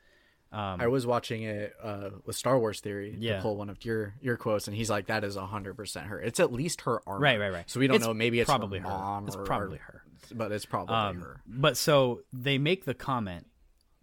Um, 0.55 0.81
I 0.81 0.87
was 0.87 1.05
watching 1.07 1.43
it 1.43 1.73
uh, 1.83 2.11
with 2.25 2.37
Star 2.37 2.59
Wars 2.59 2.79
Theory 2.81 3.17
Yeah. 3.19 3.37
to 3.37 3.43
pull 3.43 3.57
one 3.57 3.69
of 3.71 3.85
your 3.85 4.15
your 4.21 4.37
quotes, 4.37 4.69
and 4.69 4.77
he's 4.77 4.89
like, 4.89 5.07
"That 5.07 5.25
is 5.25 5.37
hundred 5.37 5.75
percent 5.75 6.07
her. 6.07 6.21
It's 6.21 6.39
at 6.39 6.53
least 6.53 6.83
her 6.83 7.01
armor, 7.09 7.21
Right, 7.23 7.41
right, 7.41 7.53
right. 7.53 7.69
So 7.71 7.81
we 7.81 7.87
don't 7.89 7.97
It's 7.97 8.05
know. 8.07 8.15
Maybe 8.15 8.39
it's 8.41 8.49
probably 8.49 8.79
her 8.79 8.89
her. 8.89 8.95
mom. 8.95 9.27
It's 9.27 9.35
or- 9.37 9.45
probably 9.45 9.79
her. 9.79 10.03
but 10.33 10.53
it's 10.53 10.65
probably 10.65 10.95
Um, 10.95 11.21
her. 11.21 11.41
But 11.47 11.77
so 11.77 12.21
they 12.33 12.57
make 12.59 12.85
the 12.85 12.95
comment, 12.95 13.47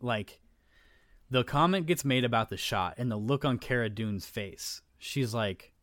like, 0.01 0.39
the 1.29 1.43
comment 1.45 1.85
gets 1.87 2.03
made 2.03 2.25
about 2.25 2.49
the 2.49 2.57
shot, 2.57 2.95
and 2.97 3.09
the 3.09 3.15
look 3.17 3.45
on 3.45 3.57
Cara 3.57 3.89
Dune's 3.89 4.25
face. 4.25 4.81
She's 4.99 5.33
like, 5.33 5.73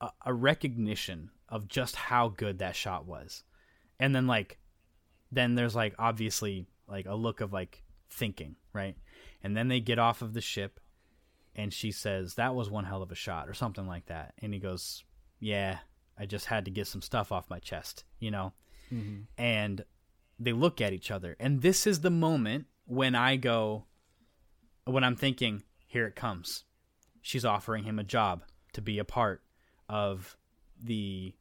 a, 0.00 0.10
a 0.26 0.34
recognition 0.34 1.30
of 1.48 1.68
just 1.68 1.94
how 1.96 2.28
good 2.28 2.58
that 2.58 2.74
shot 2.74 3.06
was, 3.06 3.44
and 4.00 4.12
then 4.14 4.26
like, 4.26 4.58
then 5.30 5.54
there's 5.54 5.76
like 5.76 5.94
obviously 5.98 6.66
like 6.88 7.06
a 7.06 7.14
look 7.14 7.40
of 7.40 7.52
like 7.52 7.84
thinking, 8.10 8.56
right? 8.72 8.96
And 9.42 9.56
then 9.56 9.68
they 9.68 9.80
get 9.80 9.98
off 9.98 10.22
of 10.22 10.34
the 10.34 10.40
ship, 10.40 10.78
and 11.56 11.72
she 11.72 11.90
says 11.92 12.34
that 12.34 12.54
was 12.54 12.70
one 12.70 12.84
hell 12.84 13.02
of 13.02 13.10
a 13.12 13.16
shot 13.16 13.48
or 13.48 13.54
something 13.54 13.86
like 13.86 14.06
that, 14.06 14.34
and 14.40 14.52
he 14.54 14.60
goes, 14.60 15.04
yeah. 15.40 15.78
I 16.18 16.26
just 16.26 16.44
had 16.46 16.66
to 16.66 16.70
get 16.70 16.86
some 16.86 17.00
stuff 17.02 17.32
off 17.32 17.48
my 17.50 17.58
chest, 17.58 18.04
you 18.20 18.30
know? 18.30 18.52
Mm-hmm. 18.92 19.22
and 19.38 19.84
they 20.38 20.52
look 20.52 20.82
at 20.82 20.92
each 20.92 21.10
other. 21.10 21.34
And 21.40 21.62
this 21.62 21.86
is 21.86 22.00
the 22.00 22.10
moment 22.10 22.66
when 22.84 23.14
I 23.14 23.36
go, 23.36 23.86
when 24.84 25.02
I'm 25.02 25.16
thinking, 25.16 25.62
here 25.86 26.06
it 26.06 26.14
comes. 26.14 26.64
She's 27.22 27.44
offering 27.46 27.84
him 27.84 27.98
a 27.98 28.04
job 28.04 28.42
to 28.74 28.82
be 28.82 28.98
a 28.98 29.04
part 29.04 29.42
of 29.88 30.36
the 30.82 31.34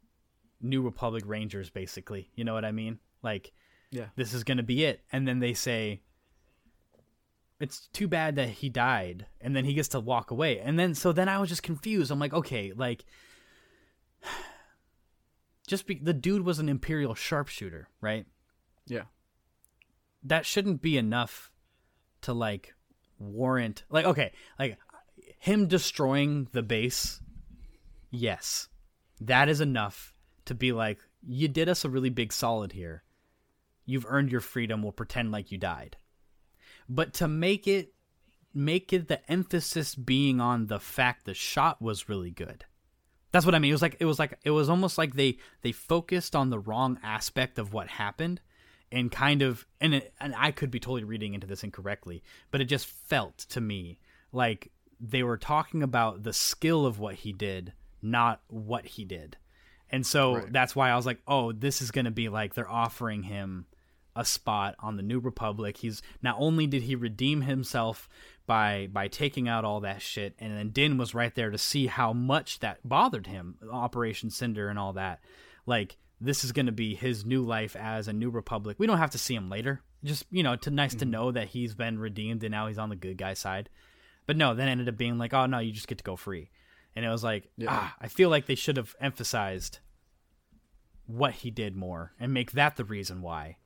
New 0.61 0.81
Republic 0.81 1.23
Rangers, 1.25 1.69
basically. 1.69 2.29
You 2.35 2.45
know 2.45 2.53
what 2.53 2.63
I 2.63 2.71
mean? 2.71 2.99
Like, 3.21 3.51
Yeah. 3.91 4.05
this 4.15 4.33
is 4.33 4.45
going 4.45 4.57
to 4.57 4.63
be 4.63 4.85
it. 4.85 5.01
And 5.11 5.27
then 5.27 5.39
they 5.39 5.53
say, 5.53 6.01
it's 7.61 7.87
too 7.93 8.07
bad 8.07 8.35
that 8.35 8.49
he 8.49 8.69
died. 8.69 9.27
And 9.39 9.55
then 9.55 9.65
he 9.65 9.73
gets 9.73 9.89
to 9.89 9.99
walk 9.99 10.31
away. 10.31 10.59
And 10.59 10.77
then, 10.77 10.95
so 10.95 11.11
then 11.11 11.29
I 11.29 11.39
was 11.39 11.49
just 11.49 11.63
confused. 11.63 12.11
I'm 12.11 12.19
like, 12.19 12.33
okay, 12.33 12.73
like, 12.75 13.05
just 15.67 15.87
be, 15.87 15.95
the 15.95 16.13
dude 16.13 16.45
was 16.45 16.59
an 16.59 16.69
Imperial 16.69 17.15
sharpshooter, 17.15 17.87
right? 18.01 18.25
Yeah. 18.87 19.03
that 20.23 20.45
shouldn't 20.45 20.81
be 20.81 20.97
enough 20.97 21.51
to 22.21 22.33
like 22.33 22.73
warrant 23.19 23.83
like 23.89 24.05
okay 24.05 24.31
like 24.59 24.77
him 25.39 25.67
destroying 25.67 26.47
the 26.51 26.63
base 26.63 27.21
yes 28.09 28.67
that 29.21 29.47
is 29.49 29.61
enough 29.61 30.13
to 30.45 30.53
be 30.55 30.71
like 30.71 30.99
you 31.25 31.47
did 31.47 31.69
us 31.69 31.85
a 31.85 31.89
really 31.89 32.09
big 32.09 32.33
solid 32.33 32.71
here 32.73 33.03
you've 33.85 34.05
earned 34.07 34.31
your 34.31 34.41
freedom 34.41 34.81
we'll 34.81 34.91
pretend 34.91 35.31
like 35.31 35.51
you 35.51 35.57
died 35.57 35.95
but 36.89 37.13
to 37.15 37.27
make 37.27 37.67
it 37.67 37.93
make 38.53 38.91
it 38.93 39.07
the 39.07 39.31
emphasis 39.31 39.95
being 39.95 40.41
on 40.41 40.67
the 40.67 40.79
fact 40.79 41.25
the 41.25 41.33
shot 41.33 41.81
was 41.81 42.09
really 42.09 42.31
good. 42.31 42.65
That's 43.31 43.45
what 43.45 43.55
I 43.55 43.59
mean. 43.59 43.69
It 43.69 43.75
was 43.75 43.81
like 43.81 43.97
it 43.99 44.05
was 44.05 44.19
like 44.19 44.37
it 44.43 44.51
was 44.51 44.69
almost 44.69 44.97
like 44.97 45.15
they 45.15 45.37
they 45.61 45.71
focused 45.71 46.35
on 46.35 46.49
the 46.49 46.59
wrong 46.59 46.99
aspect 47.01 47.57
of 47.59 47.73
what 47.73 47.87
happened, 47.87 48.41
and 48.91 49.11
kind 49.11 49.41
of 49.41 49.65
and 49.79 49.95
it, 49.95 50.13
and 50.19 50.33
I 50.37 50.51
could 50.51 50.69
be 50.69 50.79
totally 50.79 51.05
reading 51.05 51.33
into 51.33 51.47
this 51.47 51.63
incorrectly, 51.63 52.23
but 52.51 52.59
it 52.59 52.65
just 52.65 52.87
felt 52.87 53.37
to 53.49 53.61
me 53.61 53.99
like 54.33 54.71
they 54.99 55.23
were 55.23 55.37
talking 55.37 55.81
about 55.81 56.23
the 56.23 56.33
skill 56.33 56.85
of 56.85 56.99
what 56.99 57.15
he 57.15 57.31
did, 57.31 57.73
not 58.01 58.41
what 58.47 58.85
he 58.85 59.05
did, 59.05 59.37
and 59.89 60.05
so 60.05 60.43
that's 60.49 60.75
why 60.75 60.89
I 60.89 60.97
was 60.97 61.05
like, 61.05 61.21
oh, 61.25 61.53
this 61.53 61.81
is 61.81 61.91
going 61.91 62.05
to 62.05 62.11
be 62.11 62.27
like 62.27 62.53
they're 62.53 62.69
offering 62.69 63.23
him 63.23 63.65
a 64.15 64.25
spot 64.25 64.75
on 64.79 64.97
the 64.97 65.03
New 65.03 65.19
Republic. 65.19 65.77
He's 65.77 66.01
not 66.21 66.35
only 66.39 66.67
did 66.67 66.83
he 66.83 66.95
redeem 66.95 67.41
himself 67.41 68.09
by 68.45 68.87
by 68.91 69.07
taking 69.07 69.47
out 69.47 69.65
all 69.65 69.79
that 69.81 70.01
shit, 70.01 70.35
and 70.39 70.57
then 70.57 70.69
Din 70.69 70.97
was 70.97 71.15
right 71.15 71.33
there 71.33 71.49
to 71.49 71.57
see 71.57 71.87
how 71.87 72.13
much 72.13 72.59
that 72.59 72.79
bothered 72.87 73.27
him, 73.27 73.55
Operation 73.71 74.29
Cinder 74.29 74.69
and 74.69 74.77
all 74.77 74.93
that. 74.93 75.21
Like 75.65 75.97
this 76.19 76.43
is 76.43 76.51
going 76.51 76.67
to 76.67 76.71
be 76.71 76.93
his 76.93 77.25
new 77.25 77.41
life 77.41 77.75
as 77.75 78.07
a 78.07 78.13
New 78.13 78.29
Republic. 78.29 78.77
We 78.77 78.87
don't 78.87 78.99
have 78.99 79.11
to 79.11 79.17
see 79.17 79.35
him 79.35 79.49
later. 79.49 79.81
Just 80.03 80.25
you 80.31 80.43
know, 80.43 80.55
to 80.57 80.69
nice 80.69 80.95
to 80.95 81.05
know 81.05 81.31
that 81.31 81.49
he's 81.49 81.75
been 81.75 81.97
redeemed 81.97 82.43
and 82.43 82.51
now 82.51 82.67
he's 82.67 82.77
on 82.77 82.89
the 82.89 82.95
good 82.95 83.17
guy 83.17 83.33
side. 83.33 83.69
But 84.27 84.37
no, 84.37 84.53
then 84.53 84.67
ended 84.67 84.89
up 84.89 84.97
being 84.97 85.17
like, 85.17 85.33
oh 85.33 85.45
no, 85.45 85.59
you 85.59 85.71
just 85.71 85.87
get 85.87 85.97
to 85.97 86.03
go 86.03 86.15
free, 86.15 86.51
and 86.95 87.05
it 87.05 87.09
was 87.09 87.23
like, 87.23 87.49
ah, 87.67 87.95
I 87.99 88.07
feel 88.07 88.29
like 88.29 88.45
they 88.45 88.55
should 88.55 88.77
have 88.77 88.95
emphasized 88.99 89.79
what 91.07 91.33
he 91.33 91.51
did 91.51 91.75
more 91.75 92.13
and 92.19 92.33
make 92.33 92.51
that 92.53 92.77
the 92.77 92.85
reason 92.85 93.21
why 93.21 93.57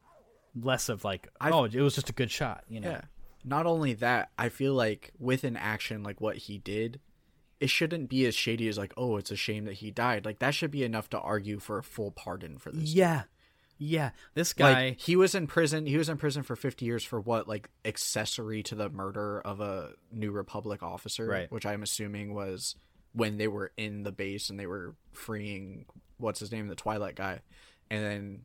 less 0.59 0.89
of 0.89 1.03
like 1.03 1.27
oh 1.41 1.65
it 1.65 1.75
was 1.75 1.95
just 1.95 2.09
a 2.09 2.13
good 2.13 2.31
shot 2.31 2.63
you 2.69 2.79
know 2.79 2.89
Yeah. 2.91 3.01
Not 3.47 3.67
only 3.67 3.93
that, 3.93 4.31
I 4.39 4.49
feel 4.49 4.73
like 4.73 5.11
with 5.19 5.43
an 5.43 5.55
action 5.55 6.01
like 6.01 6.19
what 6.19 6.35
he 6.35 6.57
did, 6.57 6.99
it 7.59 7.69
shouldn't 7.69 8.09
be 8.09 8.25
as 8.25 8.33
shady 8.33 8.67
as 8.67 8.75
like, 8.75 8.91
oh, 8.97 9.17
it's 9.17 9.29
a 9.29 9.35
shame 9.35 9.65
that 9.65 9.73
he 9.75 9.91
died. 9.91 10.25
Like 10.25 10.39
that 10.39 10.55
should 10.55 10.71
be 10.71 10.83
enough 10.83 11.11
to 11.11 11.19
argue 11.19 11.59
for 11.59 11.77
a 11.77 11.83
full 11.83 12.09
pardon 12.09 12.57
for 12.57 12.71
this. 12.71 12.91
yeah 12.95 13.23
yeah 13.77 14.11
this 14.33 14.51
guy 14.53 14.85
Like 14.87 14.99
he 14.99 15.15
was 15.15 15.35
in 15.35 15.45
prison. 15.45 15.85
He 15.85 15.95
was 15.95 16.09
in 16.09 16.17
prison 16.17 16.41
for 16.41 16.55
50 16.55 16.85
years 16.85 17.03
for 17.03 17.21
what? 17.21 17.47
Like 17.47 17.69
accessory 17.83 18.63
to 18.63 18.73
the 18.73 18.89
murder 18.89 19.41
of 19.41 19.59
a 19.61 19.91
New 20.11 20.31
Republic 20.31 20.81
officer, 20.81 21.27
Right. 21.27 21.51
Which 21.51 21.67
I'm 21.67 21.83
assuming 21.83 22.33
was 22.33 22.75
when 23.13 23.37
they 23.37 23.47
were 23.47 23.71
in 23.77 24.01
the 24.01 24.11
base 24.11 24.49
and 24.49 24.59
they 24.59 24.65
were 24.65 24.95
freeing 25.13 25.85
what's 26.17 26.39
his 26.39 26.51
name, 26.51 26.67
the 26.67 26.73
Twilight 26.73 27.15
guy, 27.15 27.41
and 27.91 28.03
then 28.03 28.41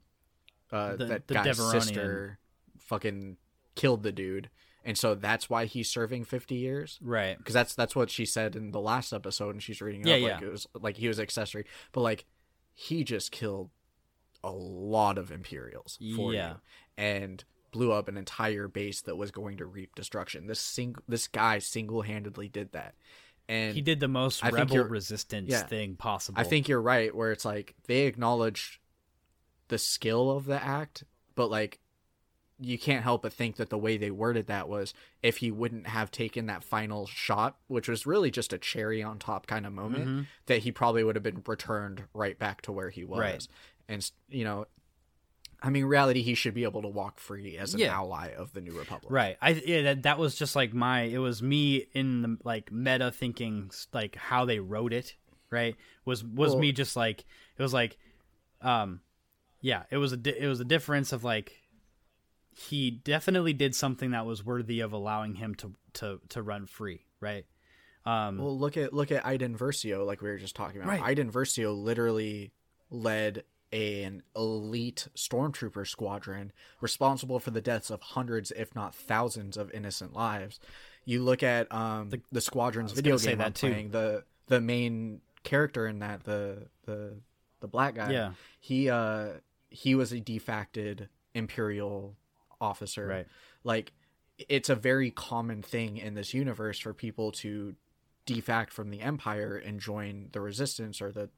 uh, 0.73 0.97
The- 0.97 1.05
that 1.07 1.27
the 1.29 1.35
guy's 1.35 1.47
Devaronian. 1.59 1.73
sister 1.83 2.39
fucking 2.79 3.37
killed 3.75 4.03
the 4.03 4.13
dude, 4.13 4.51
and 4.85 4.97
so 4.99 5.15
that's 5.15 5.49
why 5.51 5.65
he's 5.67 5.89
serving 5.91 6.25
50 6.25 6.55
years 6.55 6.99
right 7.03 7.37
because 7.39 7.55
that's 7.55 7.75
that's 7.75 7.95
what 7.95 8.11
she 8.11 8.25
said 8.25 8.57
in 8.57 8.71
the 8.73 8.81
last 8.81 9.13
episode 9.13 9.51
and 9.51 9.63
she's 9.63 9.81
reading 9.83 10.01
it 10.03 10.07
Yeah, 10.09 10.15
up 10.15 10.21
yeah. 10.21 10.35
like 10.35 10.43
it 10.43 10.51
was 10.51 10.67
like 10.75 10.97
he 10.97 11.09
was 11.09 11.21
accessory 11.21 11.67
but 11.93 12.01
like 12.01 12.25
he 12.75 13.05
just 13.05 13.31
killed 13.31 13.71
a 14.43 14.51
lot 14.51 15.19
of 15.19 15.31
imperials 15.31 15.99
for 16.17 16.33
Yeah. 16.33 16.49
you 16.51 16.55
and 16.97 17.45
blew 17.73 17.93
up 17.93 18.09
an 18.09 18.17
entire 18.17 18.69
base 18.69 19.03
that 19.03 19.17
was 19.17 19.31
going 19.31 19.59
to 19.59 19.67
reap 19.67 19.95
destruction 19.95 20.47
this 20.47 20.61
sing 20.61 20.97
this 21.07 21.29
guy 21.29 21.59
single-handedly 21.59 22.49
did 22.49 22.73
that 22.73 22.95
and 23.49 23.75
he 23.75 23.83
did 23.83 24.01
the 24.01 24.09
most 24.09 24.43
I 24.45 24.49
rebel 24.49 24.79
resistance 24.85 25.51
yeah. 25.51 25.63
thing 25.63 25.95
possible 25.97 26.41
I 26.41 26.45
think 26.45 26.69
you're 26.69 26.81
right 26.83 27.15
where 27.15 27.33
it's 27.33 27.45
like 27.45 27.75
they 27.87 28.07
acknowledge 28.07 28.81
the 29.71 29.79
skill 29.79 30.31
of 30.31 30.45
the 30.45 30.63
act, 30.63 31.03
but 31.35 31.51
like 31.51 31.81
you 32.63 32.79
can't 32.79 33.03
help 33.03 33.23
but 33.23 33.33
think 33.33 33.57
that 33.57 33.71
the 33.71 33.79
way 33.79 33.97
they 33.97 34.11
worded 34.11 34.47
that 34.49 34.69
was 34.69 34.93
if 35.23 35.39
he 35.39 35.51
wouldn't 35.51 35.87
have 35.87 36.11
taken 36.11 36.45
that 36.47 36.63
final 36.63 37.07
shot, 37.07 37.57
which 37.69 37.89
was 37.89 38.05
really 38.05 38.31
just 38.31 38.53
a 38.53 38.59
cherry 38.59 39.03
on 39.03 39.19
top 39.19 39.47
kind 39.47 39.65
of 39.65 39.73
moment, 39.73 40.05
Mm-hmm. 40.07 40.23
that 40.45 40.59
he 40.59 40.71
probably 40.71 41.03
would 41.03 41.17
have 41.17 41.23
been 41.23 41.43
returned 41.47 42.03
right 42.13 42.39
back 42.39 42.61
to 42.63 42.73
where 42.73 42.91
he 42.91 43.03
was. 43.03 43.19
Right. 43.19 43.49
And 43.89 44.11
you 44.29 44.45
know, 44.45 44.67
I 45.63 45.71
mean, 45.71 45.87
reality, 45.87 46.21
he 46.23 46.35
should 46.35 46.53
be 46.55 46.65
able 46.65 46.83
to 46.83 46.89
walk 46.89 47.19
free 47.19 47.57
as 47.57 47.73
an 47.75 47.81
Yeah. 47.81 47.95
ally 47.95 48.33
of 48.37 48.53
the 48.53 48.61
New 48.61 48.79
Republic. 48.79 49.11
right 49.11 49.37
i 49.41 49.51
yeah 49.51 49.83
that, 49.83 50.03
that 50.03 50.19
was 50.19 50.35
just 50.35 50.55
like 50.55 50.73
my 50.75 51.03
it 51.03 51.19
was 51.19 51.43
me 51.43 51.87
in 51.95 52.23
the 52.23 52.37
like 52.45 52.71
meta 52.73 53.11
thinking 53.11 53.71
like 53.95 54.17
how 54.17 54.45
they 54.45 54.59
wrote 54.59 54.93
it 54.93 55.17
right 55.51 55.77
was 56.05 56.23
was 56.25 56.53
Well- 56.53 56.61
me 56.61 56.73
just 56.73 56.95
like 56.97 57.21
it 57.59 57.63
was 57.63 57.73
like 57.75 57.97
um 58.63 59.01
yeah 59.61 59.83
it 59.91 59.97
was 59.99 60.13
a 60.13 60.17
di- 60.17 60.39
it 60.39 60.47
was 60.47 60.61
a 60.61 60.65
difference 60.65 61.13
of 61.13 61.25
like 61.25 61.53
he 62.55 62.91
definitely 62.91 63.53
did 63.53 63.75
something 63.75 64.11
that 64.11 64.27
was 64.27 64.45
worthy 64.45 64.81
of 64.81 64.93
allowing 64.93 65.37
him 65.37 65.55
to 65.55 65.75
to 65.93 66.21
to 66.29 66.43
run 66.43 66.67
free 66.67 67.05
right 67.21 67.47
um 68.07 68.39
Well, 68.39 68.59
look 68.59 68.77
at 68.77 68.93
look 68.95 69.13
at 69.13 69.27
Iden 69.27 69.57
Versio, 69.57 70.07
like 70.07 70.23
we 70.23 70.31
were 70.31 70.39
just 70.39 70.57
talking 70.57 70.81
about. 70.81 70.91
Right. 70.91 71.03
Iden 71.03 71.31
Versio 71.31 71.77
literally 71.77 72.53
led 72.91 73.45
an 73.73 74.23
elite 74.35 75.07
stormtrooper 75.15 75.87
squadron 75.87 76.51
responsible 76.81 77.39
for 77.39 77.51
the 77.51 77.61
deaths 77.61 77.91
of 77.91 78.01
hundreds, 78.01 78.51
if 78.53 78.75
not 78.75 78.95
thousands, 78.95 79.57
of 79.59 79.71
innocent 79.73 80.15
lives. 80.15 80.59
You 81.05 81.23
look 81.23 81.43
at 81.43 81.71
um 81.73 82.11
the, 82.33 82.41
squadron's 82.41 82.93
video 82.93 83.19
game 83.19 83.37
that 83.39 83.47
I'm 83.49 83.53
too. 83.53 83.69
playing. 83.69 83.91
The 83.91 84.25
the 84.47 84.63
main 84.63 85.21
character 85.45 85.87
in 85.87 85.99
that, 85.99 86.25
the 86.25 86.69
the 86.87 87.17
the 87.61 87.69
black 87.69 87.97
guy. 87.97 88.13
Yeah. 88.13 88.33
He 88.61 88.89
uh 88.89 89.29
he 89.71 89.95
was 89.95 90.13
a 90.13 90.21
defacted 90.21 91.09
imperial 91.35 92.17
officer. 92.61 93.07
Right. 93.07 93.27
Like 93.65 93.93
it's 94.49 94.69
a 94.69 94.75
very 94.75 95.11
common 95.11 95.63
thing 95.63 95.97
in 95.97 96.15
this 96.15 96.35
universe 96.35 96.79
for 96.79 96.93
people 96.95 97.33
to 97.33 97.75
defact 98.27 98.73
from 98.73 98.91
the 98.91 99.01
empire 99.01 99.57
and 99.57 99.81
join 99.81 100.29
the 100.33 100.41
resistance 100.41 101.01
or 101.01 101.11
the 101.13 101.29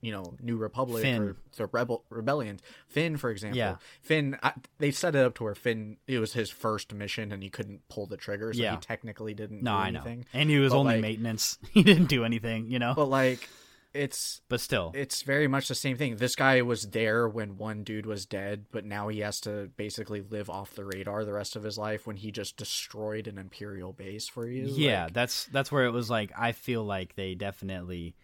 you 0.00 0.10
know, 0.10 0.34
New 0.42 0.56
Republic 0.56 1.02
Finn. 1.02 1.22
or 1.22 1.36
the 1.56 1.66
Rebel 1.66 2.02
Rebellion. 2.10 2.58
Finn, 2.88 3.16
for 3.16 3.30
example, 3.30 3.56
Yeah. 3.58 3.76
Finn. 4.02 4.36
I, 4.42 4.52
they 4.78 4.90
set 4.90 5.14
it 5.14 5.24
up 5.24 5.34
to 5.36 5.44
where 5.44 5.54
Finn 5.54 5.98
it 6.08 6.18
was 6.18 6.32
his 6.32 6.50
first 6.50 6.92
mission 6.92 7.30
and 7.30 7.40
he 7.40 7.50
couldn't 7.50 7.86
pull 7.88 8.06
the 8.06 8.16
trigger, 8.16 8.52
so 8.52 8.60
Yeah. 8.60 8.72
he 8.72 8.80
technically 8.80 9.32
didn't. 9.34 9.62
No, 9.62 9.70
do 9.72 9.76
I 9.76 9.90
know. 9.90 10.00
anything. 10.00 10.24
And 10.32 10.50
he 10.50 10.58
was 10.58 10.72
But, 10.72 10.78
only 10.78 10.94
like- 10.94 11.02
maintenance. 11.02 11.58
He 11.70 11.84
didn't 11.84 12.06
do 12.06 12.24
anything, 12.24 12.68
you 12.70 12.80
know. 12.80 12.94
But 12.96 13.04
like, 13.06 13.48
it's 13.92 14.40
But 14.48 14.60
still, 14.60 14.92
it's 14.94 15.22
very 15.22 15.48
much 15.48 15.68
the 15.68 15.74
same 15.74 15.96
thing. 15.96 16.16
This 16.16 16.36
guy 16.36 16.62
was 16.62 16.88
there 16.90 17.28
when 17.28 17.56
one 17.56 17.82
dude 17.82 18.06
was 18.06 18.26
dead, 18.26 18.66
but 18.70 18.84
now 18.84 19.08
he 19.08 19.20
has 19.20 19.40
to 19.42 19.70
basically 19.76 20.20
live 20.20 20.48
off 20.48 20.74
the 20.74 20.84
radar 20.84 21.24
the 21.24 21.32
rest 21.32 21.56
of 21.56 21.62
his 21.62 21.76
life 21.76 22.06
when 22.06 22.16
he 22.16 22.30
just 22.30 22.56
destroyed 22.56 23.26
an 23.26 23.38
imperial 23.38 23.92
base 23.92 24.28
for 24.28 24.46
you. 24.46 24.66
yeah, 24.68 25.04
Like, 25.04 25.14
that's 25.14 25.44
that's 25.46 25.72
where 25.72 25.86
it 25.86 25.92
was 25.92 26.08
like 26.08 26.32
I 26.38 26.52
feel 26.52 26.84
like 26.84 27.16
they 27.16 27.34
definitely 27.34 28.14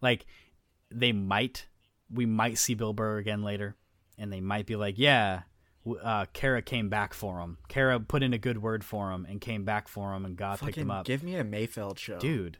like 0.00 0.26
they 0.90 1.12
might 1.12 1.66
we 2.12 2.26
might 2.26 2.58
see 2.58 2.74
Bill 2.74 2.92
Burr 2.92 3.18
again 3.18 3.42
later, 3.42 3.76
and 4.18 4.32
they 4.32 4.40
might 4.40 4.66
be 4.66 4.76
like, 4.76 4.98
yeah. 4.98 5.42
Uh, 6.00 6.26
Cara 6.32 6.62
came 6.62 6.88
back 6.88 7.12
for 7.12 7.40
him. 7.40 7.58
Cara 7.66 7.98
put 7.98 8.22
in 8.22 8.32
a 8.32 8.38
good 8.38 8.62
word 8.62 8.84
for 8.84 9.10
him 9.10 9.26
and 9.28 9.40
came 9.40 9.64
back 9.64 9.88
for 9.88 10.14
him, 10.14 10.24
and 10.24 10.36
God 10.36 10.60
picked 10.60 10.76
him 10.78 10.92
up. 10.92 11.04
give 11.04 11.24
me 11.24 11.34
a 11.34 11.42
Mayfeld 11.42 11.98
show, 11.98 12.20
Dude, 12.20 12.56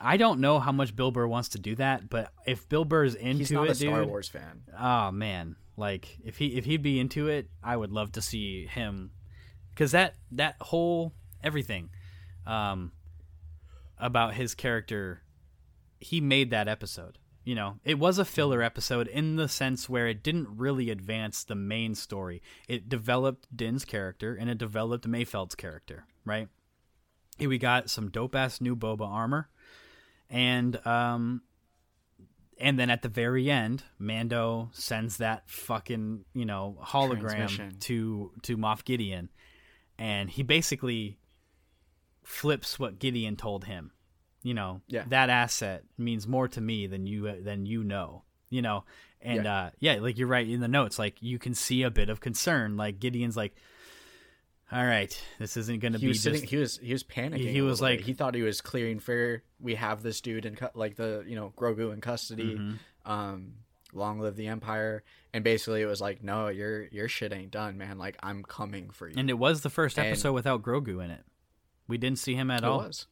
I 0.00 0.16
don't 0.16 0.40
know 0.40 0.58
how 0.58 0.72
much 0.72 0.94
Bill 0.94 1.10
Burr 1.10 1.26
wants 1.26 1.50
to 1.50 1.58
do 1.58 1.74
that, 1.76 2.08
but 2.10 2.32
if 2.46 2.68
Bill 2.68 2.84
Burr's 2.84 3.14
into 3.14 3.36
it. 3.36 3.38
He's 3.38 3.50
not 3.50 3.66
it, 3.66 3.70
a 3.70 3.74
Star 3.74 4.00
dude, 4.00 4.08
Wars 4.08 4.28
fan. 4.28 4.62
Oh 4.78 5.10
man, 5.10 5.56
like 5.76 6.18
if 6.24 6.38
he 6.38 6.56
if 6.56 6.64
he'd 6.64 6.82
be 6.82 7.00
into 7.00 7.28
it, 7.28 7.48
I 7.62 7.76
would 7.76 7.92
love 7.92 8.12
to 8.12 8.22
see 8.22 8.66
him 8.66 9.10
because 9.70 9.92
that 9.92 10.14
that 10.32 10.56
whole 10.60 11.12
everything 11.42 11.90
um 12.46 12.92
about 13.98 14.34
his 14.34 14.54
character, 14.54 15.22
he 15.98 16.20
made 16.20 16.50
that 16.50 16.68
episode. 16.68 17.18
You 17.44 17.54
know, 17.54 17.78
it 17.84 17.98
was 17.98 18.18
a 18.18 18.24
filler 18.24 18.60
episode 18.60 19.06
in 19.06 19.36
the 19.36 19.48
sense 19.48 19.88
where 19.88 20.08
it 20.08 20.24
didn't 20.24 20.48
really 20.56 20.90
advance 20.90 21.44
the 21.44 21.54
main 21.54 21.94
story. 21.94 22.42
It 22.66 22.88
developed 22.88 23.46
Din's 23.56 23.84
character 23.84 24.34
and 24.34 24.50
it 24.50 24.58
developed 24.58 25.08
Mayfeld's 25.08 25.54
character, 25.54 26.06
right? 26.24 26.48
Here 27.38 27.48
we 27.48 27.58
got 27.58 27.88
some 27.88 28.10
dope 28.10 28.34
ass 28.34 28.60
new 28.60 28.74
Boba 28.74 29.06
armor, 29.06 29.48
and 30.30 30.84
um, 30.86 31.42
and 32.58 32.78
then 32.78 32.88
at 32.90 33.02
the 33.02 33.08
very 33.08 33.50
end, 33.50 33.82
Mando 33.98 34.70
sends 34.72 35.18
that 35.18 35.48
fucking 35.48 36.24
you 36.34 36.44
know 36.44 36.78
hologram 36.82 37.78
to 37.80 38.32
to 38.42 38.56
Moff 38.56 38.84
Gideon, 38.84 39.28
and 39.98 40.30
he 40.30 40.42
basically 40.42 41.18
flips 42.22 42.78
what 42.78 42.98
Gideon 42.98 43.36
told 43.36 43.64
him. 43.64 43.92
You 44.42 44.54
know, 44.54 44.80
Yeah. 44.86 45.04
that 45.08 45.28
asset 45.28 45.84
means 45.98 46.26
more 46.28 46.46
to 46.48 46.60
me 46.60 46.86
than 46.86 47.06
you 47.06 47.42
than 47.42 47.66
you 47.66 47.82
know. 47.84 48.22
You 48.48 48.62
know, 48.62 48.84
and 49.20 49.44
Yeah. 49.44 49.56
uh, 49.56 49.70
yeah, 49.80 49.94
like 49.94 50.18
you're 50.18 50.28
right 50.28 50.48
in 50.48 50.60
the 50.60 50.68
notes. 50.68 50.98
Like 51.00 51.20
you 51.20 51.38
can 51.38 51.52
see 51.54 51.82
a 51.82 51.90
bit 51.90 52.08
of 52.08 52.20
concern. 52.20 52.76
Like 52.76 53.00
Gideon's 53.00 53.36
like, 53.36 53.56
"All 54.72 54.84
right, 54.84 55.16
this 55.38 55.56
isn't 55.56 55.80
going 55.80 55.92
to 55.92 55.98
be 55.98 56.08
was 56.08 56.22
sitting. 56.22 56.40
just." 56.40 56.50
He 56.50 56.56
was 56.56 56.78
he 56.78 56.92
was 56.92 57.04
panicking. 57.04 57.50
He 57.50 57.60
was 57.62 57.80
little 57.80 57.96
bit. 57.96 58.00
like- 58.00 58.06
he 58.06 58.12
thought 58.14 58.34
he 58.34 58.42
was 58.42 58.60
clearing 58.60 58.98
fair. 59.00 59.42
We 59.60 59.74
have 59.76 60.02
this 60.02 60.20
dude 60.20 60.44
in 60.46 60.56
cu- 60.56 60.68
like 60.74 60.96
the 60.96 61.24
you 61.26 61.36
know 61.36 61.52
Grogu 61.56 61.92
in 61.92 62.00
custody. 62.00 62.56
Mm-hmm. 62.56 63.10
Um, 63.10 63.52
long 63.92 64.18
live 64.20 64.36
the 64.36 64.48
Empire. 64.48 65.02
And 65.32 65.44
basically, 65.44 65.80
it 65.82 65.86
was 65.86 66.00
like, 66.00 66.22
no, 66.22 66.48
your 66.48 66.84
your 66.88 67.08
shit 67.08 67.32
ain't 67.32 67.50
done, 67.50 67.76
man. 67.78 67.98
Like 67.98 68.16
I'm 68.22 68.42
coming 68.42 68.90
for 68.90 69.08
you. 69.08 69.14
and 69.16 69.28
it 69.30 69.38
was 69.38 69.60
the 69.60 69.70
first 69.70 69.98
And- 69.98 70.08
episode 70.08 70.32
without 70.32 70.62
Grogu 70.62 71.02
in 71.04 71.10
it. 71.10 71.24
We 71.88 71.98
didn't 71.98 72.18
see 72.18 72.34
him 72.34 72.50
at 72.50 72.58
it 72.58 72.64
all. 72.64 72.78
was, 72.78 73.06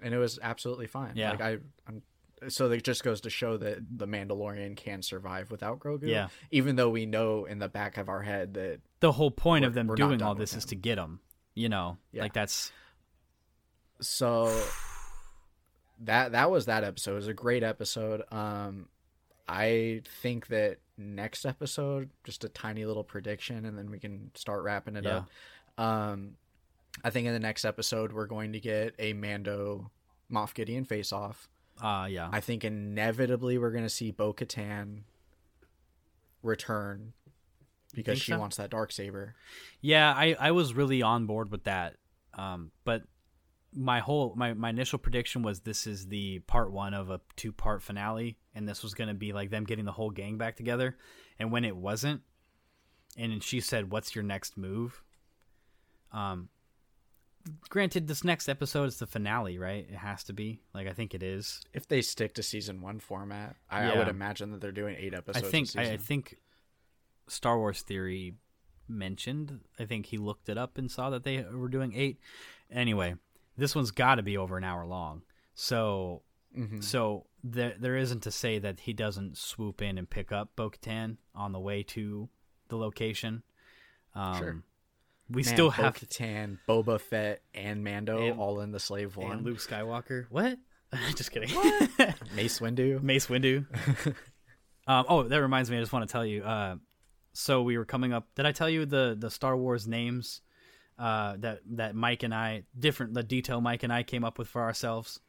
and 0.00 0.14
it 0.14 0.18
was 0.18 0.38
absolutely 0.42 0.86
fine. 0.86 1.12
Yeah. 1.16 1.32
Like 1.32 1.40
I, 1.42 1.58
I'm, 1.86 2.02
so 2.48 2.70
it 2.70 2.84
just 2.84 3.02
goes 3.02 3.20
to 3.22 3.30
show 3.30 3.56
that 3.56 3.78
the 3.98 4.06
Mandalorian 4.06 4.76
can 4.76 5.02
survive 5.02 5.50
without 5.50 5.78
Grogu. 5.80 6.08
Yeah. 6.08 6.28
Even 6.50 6.76
though 6.76 6.90
we 6.90 7.06
know 7.06 7.44
in 7.44 7.58
the 7.58 7.68
back 7.68 7.96
of 7.96 8.08
our 8.08 8.22
head 8.22 8.54
that 8.54 8.80
the 9.00 9.12
whole 9.12 9.30
point 9.30 9.64
of 9.64 9.74
them 9.74 9.92
doing 9.94 10.22
all 10.22 10.34
this 10.34 10.54
is 10.54 10.64
to 10.66 10.74
get 10.76 10.98
him. 10.98 11.20
You 11.54 11.68
know, 11.68 11.98
Yeah. 12.12 12.22
like 12.22 12.32
that's 12.32 12.70
so 14.00 14.56
that 16.00 16.32
that 16.32 16.50
was 16.50 16.66
that 16.66 16.84
episode. 16.84 17.12
It 17.12 17.16
was 17.16 17.28
a 17.28 17.34
great 17.34 17.62
episode. 17.62 18.22
Um 18.30 18.88
I 19.50 20.02
think 20.22 20.48
that 20.48 20.78
next 20.98 21.46
episode, 21.46 22.10
just 22.22 22.44
a 22.44 22.48
tiny 22.50 22.84
little 22.84 23.04
prediction 23.04 23.64
and 23.64 23.76
then 23.78 23.90
we 23.90 23.98
can 23.98 24.30
start 24.34 24.62
wrapping 24.62 24.96
it 24.96 25.04
Yeah. 25.04 25.24
up. 25.78 25.82
Um 25.84 26.36
I 27.04 27.10
think 27.10 27.26
in 27.26 27.32
the 27.32 27.38
next 27.40 27.64
episode 27.64 28.12
we're 28.12 28.26
going 28.26 28.52
to 28.52 28.60
get 28.60 28.94
a 28.98 29.12
Mando 29.12 29.90
Moff 30.30 30.54
Gideon 30.54 30.84
face 30.84 31.12
off. 31.12 31.48
Uh 31.80 32.06
yeah. 32.08 32.28
I 32.32 32.40
think 32.40 32.64
inevitably 32.64 33.58
we're 33.58 33.70
going 33.70 33.84
to 33.84 33.90
see 33.90 34.10
Bo 34.10 34.32
Katan 34.32 35.02
return 36.42 37.12
because 37.94 38.20
she 38.20 38.32
so? 38.32 38.38
wants 38.38 38.56
that 38.56 38.70
dark 38.70 38.92
saber. 38.92 39.34
Yeah, 39.80 40.12
I, 40.12 40.36
I 40.38 40.50
was 40.50 40.74
really 40.74 41.02
on 41.02 41.26
board 41.26 41.50
with 41.50 41.64
that. 41.64 41.96
Um, 42.34 42.70
but 42.84 43.02
my 43.74 44.00
whole 44.00 44.34
my, 44.36 44.54
my 44.54 44.70
initial 44.70 44.98
prediction 44.98 45.42
was 45.42 45.60
this 45.60 45.86
is 45.86 46.06
the 46.06 46.40
part 46.40 46.72
one 46.72 46.94
of 46.94 47.10
a 47.10 47.20
two 47.36 47.52
part 47.52 47.82
finale, 47.82 48.38
and 48.54 48.68
this 48.68 48.82
was 48.82 48.94
gonna 48.94 49.14
be 49.14 49.32
like 49.32 49.50
them 49.50 49.64
getting 49.64 49.84
the 49.84 49.92
whole 49.92 50.10
gang 50.10 50.38
back 50.38 50.56
together. 50.56 50.96
And 51.38 51.52
when 51.52 51.64
it 51.64 51.76
wasn't, 51.76 52.22
and 53.16 53.42
she 53.42 53.60
said, 53.60 53.90
"What's 53.90 54.14
your 54.14 54.24
next 54.24 54.56
move?" 54.56 55.02
Um, 56.12 56.48
granted, 57.68 58.06
this 58.08 58.24
next 58.24 58.48
episode 58.48 58.84
is 58.84 58.98
the 58.98 59.06
finale, 59.06 59.58
right? 59.58 59.86
It 59.90 59.96
has 59.96 60.24
to 60.24 60.32
be. 60.32 60.60
Like 60.74 60.86
I 60.86 60.92
think 60.92 61.14
it 61.14 61.22
is. 61.22 61.60
If 61.72 61.86
they 61.88 62.00
stick 62.02 62.34
to 62.34 62.42
season 62.42 62.80
one 62.80 63.00
format, 63.00 63.56
I, 63.70 63.90
I 63.92 63.98
would 63.98 64.08
imagine 64.08 64.50
that 64.52 64.60
they're 64.60 64.72
doing 64.72 64.96
eight 64.98 65.14
episodes. 65.14 65.46
I 65.46 65.50
think 65.50 65.68
I, 65.76 65.92
I 65.92 65.96
think 65.96 66.36
Star 67.28 67.58
Wars 67.58 67.82
Theory 67.82 68.34
mentioned. 68.88 69.60
I 69.78 69.84
think 69.84 70.06
he 70.06 70.16
looked 70.16 70.48
it 70.48 70.58
up 70.58 70.78
and 70.78 70.90
saw 70.90 71.10
that 71.10 71.24
they 71.24 71.42
were 71.42 71.68
doing 71.68 71.92
eight. 71.94 72.18
Anyway, 72.70 73.14
this 73.56 73.74
one's 73.74 73.90
got 73.90 74.16
to 74.16 74.22
be 74.22 74.36
over 74.36 74.56
an 74.56 74.64
hour 74.64 74.86
long. 74.86 75.22
So 75.54 76.22
Mhm. 76.56 76.82
so 76.82 77.26
there 77.44 77.74
there 77.78 77.96
isn't 77.96 78.22
to 78.22 78.30
say 78.30 78.58
that 78.58 78.80
he 78.80 78.92
doesn't 78.94 79.36
swoop 79.36 79.82
in 79.82 79.98
and 79.98 80.08
pick 80.08 80.32
up 80.32 80.56
Bo-Katan 80.56 81.18
on 81.34 81.52
the 81.52 81.60
way 81.60 81.82
to 81.82 82.30
the 82.68 82.76
location. 82.76 83.42
Um, 84.14 84.38
Sure. 84.38 84.62
We 85.30 85.42
Man, 85.42 85.54
still 85.54 85.70
have 85.70 85.94
Bo-Katan, 85.94 86.58
Boba 86.66 87.00
Fett, 87.00 87.42
and 87.54 87.84
Mando 87.84 88.18
And- 88.30 88.40
all 88.40 88.60
in 88.60 88.72
the 88.72 88.80
Slave 88.80 89.16
One. 89.16 89.32
and 89.32 89.44
Luke 89.44 89.58
Skywalker. 89.58 90.26
What? 90.30 90.58
Just 91.16 91.32
kidding. 91.32 91.50
Mace 92.34 92.60
Windu. 92.60 93.02
Mace 93.02 93.26
Windu. 93.26 93.66
um, 94.86 95.04
oh, 95.08 95.22
that 95.24 95.42
reminds 95.42 95.70
me. 95.70 95.76
I 95.76 95.80
just 95.80 95.92
want 95.92 96.08
to 96.08 96.10
tell 96.12 96.24
you. 96.24 96.42
Uh, 96.42 96.76
so 97.34 97.60
we 97.62 97.76
were 97.76 97.84
coming 97.84 98.14
up. 98.14 98.26
Did 98.36 98.46
I 98.46 98.52
tell 98.52 98.70
you 98.70 98.86
the 98.86 99.14
the 99.18 99.30
Star 99.30 99.54
Wars 99.54 99.86
names 99.86 100.40
uh, 100.98 101.36
that 101.40 101.60
that 101.72 101.94
Mike 101.94 102.22
and 102.22 102.34
I 102.34 102.62
different 102.78 103.12
the 103.12 103.22
detail 103.22 103.60
Mike 103.60 103.82
and 103.82 103.92
I 103.92 104.02
came 104.02 104.24
up 104.24 104.38
with 104.38 104.48
for 104.48 104.62
ourselves? 104.62 105.20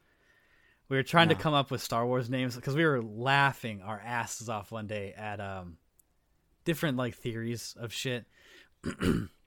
We 0.87 0.95
were 0.95 1.03
trying 1.03 1.27
to 1.29 1.35
come 1.35 1.53
up 1.53 1.69
with 1.71 1.83
Star 1.83 2.07
Wars 2.07 2.29
names 2.29 2.55
because 2.55 2.75
we 2.75 2.85
were 2.85 3.01
laughing 3.03 3.81
our 3.81 3.99
asses 4.03 4.47
off 4.49 4.71
one 4.71 4.87
day 4.87 5.13
at 5.15 5.41
um 5.41 5.75
different 6.63 6.95
like 6.97 7.15
theories 7.15 7.75
of 7.77 7.91
shit. 7.91 8.25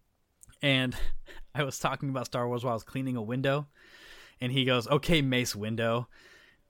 and 0.63 0.95
I 1.55 1.65
was 1.65 1.79
talking 1.79 2.09
about 2.09 2.27
Star 2.27 2.47
Wars 2.49 2.65
while 2.65 2.73
I 2.73 2.75
was 2.75 2.85
cleaning 2.85 3.17
a 3.17 3.23
window, 3.23 3.67
and 4.41 4.53
he 4.53 4.65
goes, 4.65 4.89
"Okay, 4.89 5.23
Mace 5.23 5.55
Window." 5.55 6.09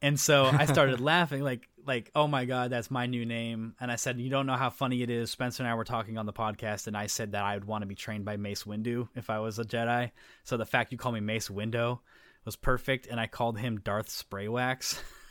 And 0.02 0.18
so 0.18 0.46
I 0.46 0.66
started 0.66 1.00
laughing, 1.12 1.42
like, 1.42 1.68
like, 1.86 2.10
oh 2.16 2.26
my 2.26 2.44
god, 2.44 2.70
that's 2.70 2.90
my 2.90 3.06
new 3.06 3.24
name. 3.24 3.74
And 3.80 3.90
I 3.90 3.94
said, 3.94 4.18
you 4.18 4.30
don't 4.30 4.46
know 4.46 4.56
how 4.56 4.68
funny 4.68 5.00
it 5.02 5.10
is. 5.10 5.30
Spencer 5.30 5.62
and 5.62 5.70
I 5.70 5.76
were 5.76 5.84
talking 5.84 6.18
on 6.18 6.26
the 6.26 6.32
podcast, 6.32 6.88
and 6.88 6.96
I 6.96 7.06
said 7.06 7.32
that 7.32 7.44
I 7.44 7.54
would 7.54 7.64
want 7.64 7.82
to 7.82 7.86
be 7.86 7.94
trained 7.94 8.24
by 8.24 8.36
Mace 8.36 8.64
Windu 8.64 9.08
if 9.14 9.30
I 9.30 9.38
was 9.38 9.60
a 9.60 9.64
Jedi. 9.64 10.10
So 10.42 10.56
the 10.56 10.66
fact 10.66 10.90
you 10.90 10.98
call 10.98 11.12
me 11.12 11.20
Mace 11.20 11.48
Window 11.48 12.02
was 12.44 12.56
perfect, 12.56 13.06
and 13.06 13.20
I 13.20 13.28
called 13.28 13.58
him 13.58 13.78
Darth 13.78 14.08
Spraywax. 14.08 15.00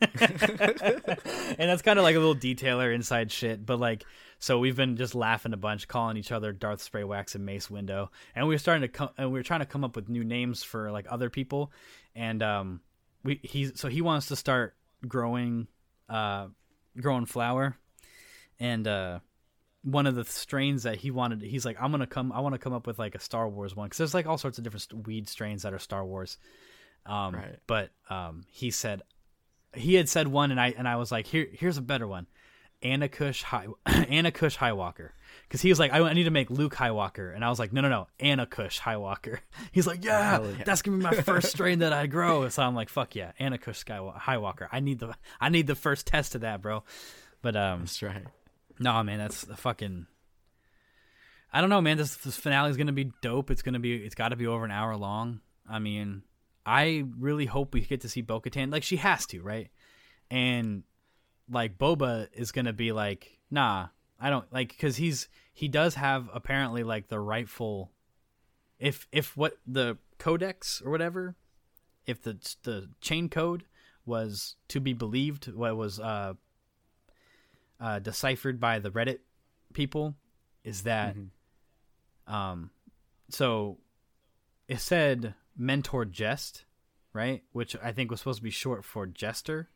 and 0.00 1.56
that's 1.58 1.82
kind 1.82 1.98
of 1.98 2.02
like 2.02 2.16
a 2.16 2.18
little 2.18 2.34
detailer 2.34 2.94
inside 2.94 3.30
shit, 3.30 3.64
but 3.64 3.78
like, 3.78 4.04
so 4.38 4.58
we've 4.58 4.76
been 4.76 4.96
just 4.96 5.14
laughing 5.14 5.52
a 5.52 5.56
bunch, 5.58 5.86
calling 5.88 6.16
each 6.16 6.32
other 6.32 6.52
Darth 6.52 6.80
Spray 6.80 7.04
Wax 7.04 7.34
and 7.34 7.44
Mace 7.44 7.70
Window, 7.70 8.10
and 8.34 8.46
we 8.48 8.54
were 8.54 8.58
starting 8.58 8.82
to 8.82 8.88
come, 8.88 9.10
and 9.18 9.30
we 9.30 9.38
were 9.38 9.42
trying 9.42 9.60
to 9.60 9.66
come 9.66 9.84
up 9.84 9.96
with 9.96 10.08
new 10.08 10.24
names 10.24 10.62
for 10.62 10.90
like 10.90 11.06
other 11.10 11.28
people, 11.30 11.70
and 12.14 12.42
um, 12.42 12.80
we 13.22 13.40
he's 13.42 13.78
so 13.78 13.88
he 13.88 14.00
wants 14.00 14.26
to 14.28 14.36
start 14.36 14.74
growing, 15.06 15.66
uh, 16.08 16.46
growing 16.98 17.26
flower, 17.26 17.76
and 18.58 18.88
uh, 18.88 19.18
one 19.82 20.06
of 20.06 20.14
the 20.14 20.24
strains 20.24 20.84
that 20.84 20.96
he 20.96 21.10
wanted, 21.10 21.42
he's 21.42 21.64
like, 21.66 21.76
I'm 21.80 21.90
gonna 21.90 22.06
come, 22.06 22.32
I 22.32 22.40
want 22.40 22.54
to 22.54 22.58
come 22.58 22.72
up 22.72 22.86
with 22.86 22.98
like 22.98 23.14
a 23.14 23.20
Star 23.20 23.48
Wars 23.48 23.76
one 23.76 23.86
because 23.86 23.98
there's 23.98 24.14
like 24.14 24.26
all 24.26 24.38
sorts 24.38 24.56
of 24.58 24.64
different 24.64 25.06
weed 25.06 25.28
strains 25.28 25.62
that 25.62 25.74
are 25.74 25.78
Star 25.78 26.04
Wars, 26.04 26.38
um, 27.04 27.34
Right. 27.34 27.58
but 27.66 27.90
um, 28.08 28.44
he 28.50 28.70
said 28.70 29.02
he 29.74 29.94
had 29.94 30.08
said 30.08 30.28
one 30.28 30.50
and 30.50 30.60
I 30.60 30.74
and 30.76 30.88
I 30.88 30.96
was 30.96 31.12
like 31.12 31.26
here 31.26 31.48
here's 31.52 31.76
a 31.76 31.82
better 31.82 32.06
one 32.06 32.26
Anna 32.82 33.08
Kush 33.08 33.42
High 33.42 33.66
Anna 33.86 34.32
Kush 34.32 34.56
Highwalker 34.56 35.10
because 35.46 35.60
he 35.60 35.68
was 35.68 35.78
like, 35.78 35.92
I, 35.92 35.98
I 36.00 36.12
need 36.12 36.24
to 36.24 36.30
make 36.30 36.50
Luke 36.50 36.74
Highwalker, 36.74 37.34
and 37.34 37.44
I 37.44 37.50
was 37.50 37.58
like, 37.58 37.72
no, 37.72 37.80
no, 37.80 37.88
no, 37.88 38.08
Anna 38.18 38.46
Kush 38.46 38.80
Highwalker. 38.80 39.38
He's 39.72 39.86
like, 39.86 40.04
yeah, 40.04 40.40
yeah. 40.40 40.64
that's 40.64 40.82
gonna 40.82 40.96
be 40.96 41.02
my 41.02 41.12
first 41.12 41.50
strain 41.52 41.80
that 41.80 41.92
I 41.92 42.06
grow. 42.06 42.48
So 42.48 42.62
I'm 42.62 42.74
like, 42.74 42.88
fuck 42.88 43.14
yeah, 43.14 43.32
Anna 43.38 43.58
Kush 43.58 43.84
Highwalker. 43.84 44.68
I 44.72 44.80
need 44.80 44.98
the 44.98 45.14
I 45.40 45.50
need 45.50 45.66
the 45.66 45.74
first 45.74 46.06
test 46.06 46.34
of 46.34 46.40
that, 46.40 46.62
bro. 46.62 46.84
But 47.42 47.56
um, 47.56 47.80
That's 47.80 48.02
right. 48.02 48.24
no, 48.78 49.02
man, 49.02 49.18
that's 49.18 49.42
the 49.42 49.56
fucking. 49.56 50.06
I 51.52 51.60
don't 51.60 51.70
know, 51.70 51.80
man. 51.80 51.96
This, 51.96 52.14
this 52.16 52.36
finale 52.36 52.70
is 52.70 52.76
gonna 52.76 52.92
be 52.92 53.12
dope. 53.22 53.50
It's 53.50 53.62
gonna 53.62 53.80
be. 53.80 53.96
It's 53.96 54.14
got 54.14 54.28
to 54.28 54.36
be 54.36 54.46
over 54.46 54.64
an 54.64 54.70
hour 54.70 54.96
long. 54.96 55.40
I 55.68 55.78
mean, 55.78 56.22
I 56.64 57.04
really 57.18 57.46
hope 57.46 57.74
we 57.74 57.80
get 57.80 58.02
to 58.02 58.08
see 58.08 58.20
Bo-Katan. 58.20 58.70
Like 58.70 58.82
she 58.82 58.96
has 58.96 59.26
to, 59.26 59.42
right? 59.42 59.70
And 60.30 60.84
like 61.50 61.78
Boba 61.78 62.28
is 62.32 62.52
gonna 62.52 62.72
be 62.72 62.92
like, 62.92 63.38
nah, 63.50 63.88
I 64.18 64.30
don't 64.30 64.50
like 64.52 64.68
because 64.68 64.96
he's 64.96 65.28
he 65.52 65.68
does 65.68 65.94
have 65.94 66.28
apparently 66.32 66.84
like 66.84 67.08
the 67.08 67.18
rightful. 67.18 67.90
If 68.78 69.08
if 69.12 69.36
what 69.36 69.54
the 69.66 69.98
codex 70.18 70.82
or 70.84 70.90
whatever, 70.90 71.36
if 72.06 72.22
the 72.22 72.38
the 72.62 72.90
chain 73.00 73.28
code 73.28 73.64
was 74.04 74.56
to 74.68 74.80
be 74.80 74.92
believed, 74.92 75.52
what 75.52 75.76
was 75.76 75.98
uh 75.98 76.34
uh, 77.80 77.98
deciphered 77.98 78.60
by 78.60 78.78
the 78.78 78.90
Reddit 78.90 79.20
people 79.72 80.14
is 80.64 80.82
that 80.82 81.16
um 82.26 82.70
so 83.30 83.78
it 84.68 84.80
said 84.80 85.34
mentor 85.60 86.06
jest, 86.06 86.64
right? 87.12 87.42
Which 87.52 87.76
I 87.82 87.92
think 87.92 88.10
was 88.10 88.20
supposed 88.20 88.38
to 88.38 88.42
be 88.42 88.50
short 88.50 88.82
for 88.84 89.06
Jaster, 89.06 89.66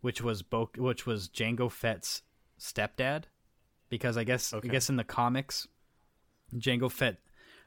which 0.00 0.22
was 0.22 0.42
Bo- 0.42 0.70
which 0.76 1.04
was 1.04 1.28
Jango 1.28 1.70
Fett's 1.70 2.22
stepdad 2.60 3.24
because 3.88 4.16
I 4.16 4.24
guess 4.24 4.54
Okay. 4.54 4.68
I 4.68 4.72
guess 4.72 4.88
in 4.88 4.96
the 4.96 5.04
comics 5.04 5.66
Jango 6.54 6.90
Fett 6.90 7.18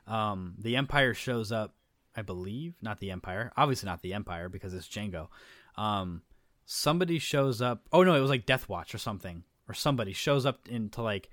um 0.07 0.55
the 0.57 0.75
Empire 0.77 1.13
shows 1.13 1.51
up 1.51 1.75
I 2.15 2.21
believe, 2.23 2.75
not 2.81 2.99
the 2.99 3.11
Empire. 3.11 3.51
Obviously 3.55 3.87
not 3.87 4.01
the 4.01 4.13
Empire 4.13 4.47
because 4.49 4.73
it's 4.73 4.87
Jango. 4.87 5.27
Um 5.75 6.21
somebody 6.65 7.19
shows 7.19 7.61
up. 7.61 7.87
Oh 7.91 8.03
no, 8.03 8.15
it 8.15 8.21
was 8.21 8.29
like 8.29 8.45
Death 8.45 8.69
Watch 8.69 8.95
or 8.95 8.99
something, 8.99 9.43
or 9.67 9.73
somebody 9.73 10.13
shows 10.13 10.45
up 10.45 10.67
into 10.69 11.01
like 11.01 11.29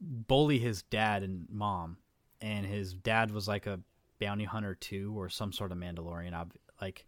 bully 0.00 0.58
his 0.58 0.82
dad 0.82 1.22
and 1.22 1.46
mom, 1.50 1.98
and 2.40 2.66
his 2.66 2.94
dad 2.94 3.30
was 3.30 3.46
like 3.46 3.66
a 3.66 3.80
bounty 4.24 4.44
hunter 4.44 4.74
too, 4.74 5.12
or 5.16 5.28
some 5.28 5.52
sort 5.52 5.72
of 5.72 5.78
Mandalorian. 5.78 6.32
ob- 6.34 6.54
Like 6.80 7.06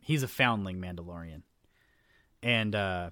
he's 0.00 0.22
a 0.22 0.28
foundling 0.28 0.78
Mandalorian, 0.80 1.42
and 2.42 2.74
uh, 2.74 3.10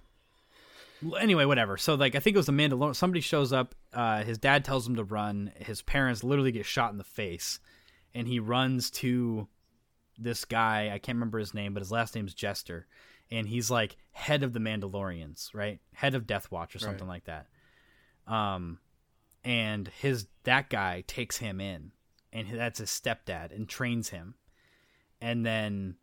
anyway, 1.19 1.45
whatever. 1.45 1.77
So 1.77 1.95
like 1.95 2.15
I 2.15 2.21
think 2.21 2.35
it 2.35 2.39
was 2.39 2.47
the 2.47 2.53
Mandalorian. 2.53 2.95
Somebody 2.97 3.21
shows 3.21 3.53
up. 3.53 3.75
Uh, 3.93 4.23
his 4.25 4.39
dad 4.39 4.65
tells 4.65 4.87
him 4.87 4.97
to 4.97 5.05
run. 5.05 5.53
His 5.57 5.83
parents 5.83 6.23
literally 6.25 6.53
get 6.53 6.67
shot 6.67 6.93
in 6.93 6.99
the 6.99 7.05
face, 7.05 7.61
and 8.15 8.27
he 8.27 8.39
runs 8.39 8.91
to 8.93 9.49
this 10.19 10.45
guy. 10.45 10.91
I 10.93 10.99
can't 10.99 11.17
remember 11.17 11.39
his 11.39 11.55
name, 11.55 11.75
but 11.75 11.81
his 11.81 11.93
last 11.93 12.15
name's 12.15 12.35
Jaster, 12.35 12.85
and 13.31 13.47
he's 13.49 13.71
like 13.71 13.97
head 14.13 14.43
of 14.43 14.53
the 14.53 14.61
Mandalorians, 14.61 15.55
right? 15.55 15.81
Head 15.95 16.15
of 16.15 16.27
Death 16.27 16.51
Watch 16.51 16.75
or 16.77 16.79
something 16.79 17.09
like 17.09 17.25
that. 17.25 17.47
Um, 18.27 18.79
and 19.45 19.89
his 20.01 20.27
that 20.45 20.71
guy 20.71 21.03
takes 21.07 21.39
him 21.39 21.61
in, 21.61 21.91
and 22.33 22.49
that's 22.59 22.79
his 22.79 22.91
stepdad, 22.91 23.55
and 23.55 23.69
trains 23.69 24.11
him, 24.11 24.35
and 25.21 25.45
then, 25.45 25.97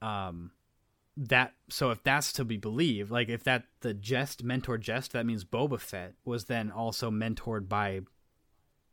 um, 0.00 0.52
that 1.16 1.52
so 1.68 1.90
if 1.90 2.02
that's 2.02 2.32
to 2.32 2.44
be 2.44 2.56
believed, 2.56 3.10
like 3.10 3.28
if 3.28 3.44
that 3.44 3.64
the 3.80 3.92
jest 3.92 4.42
mentor 4.42 4.78
jest, 4.78 5.12
that 5.12 5.26
means 5.26 5.44
Boba 5.44 5.78
Fett 5.78 6.14
was 6.24 6.46
then 6.46 6.70
also 6.70 7.10
mentored 7.10 7.68
by 7.68 8.00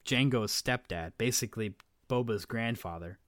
Jango's 0.05 0.51
stepdad, 0.51 1.13
basically 1.17 1.75
Boba's 2.09 2.45
grandfather. 2.45 3.19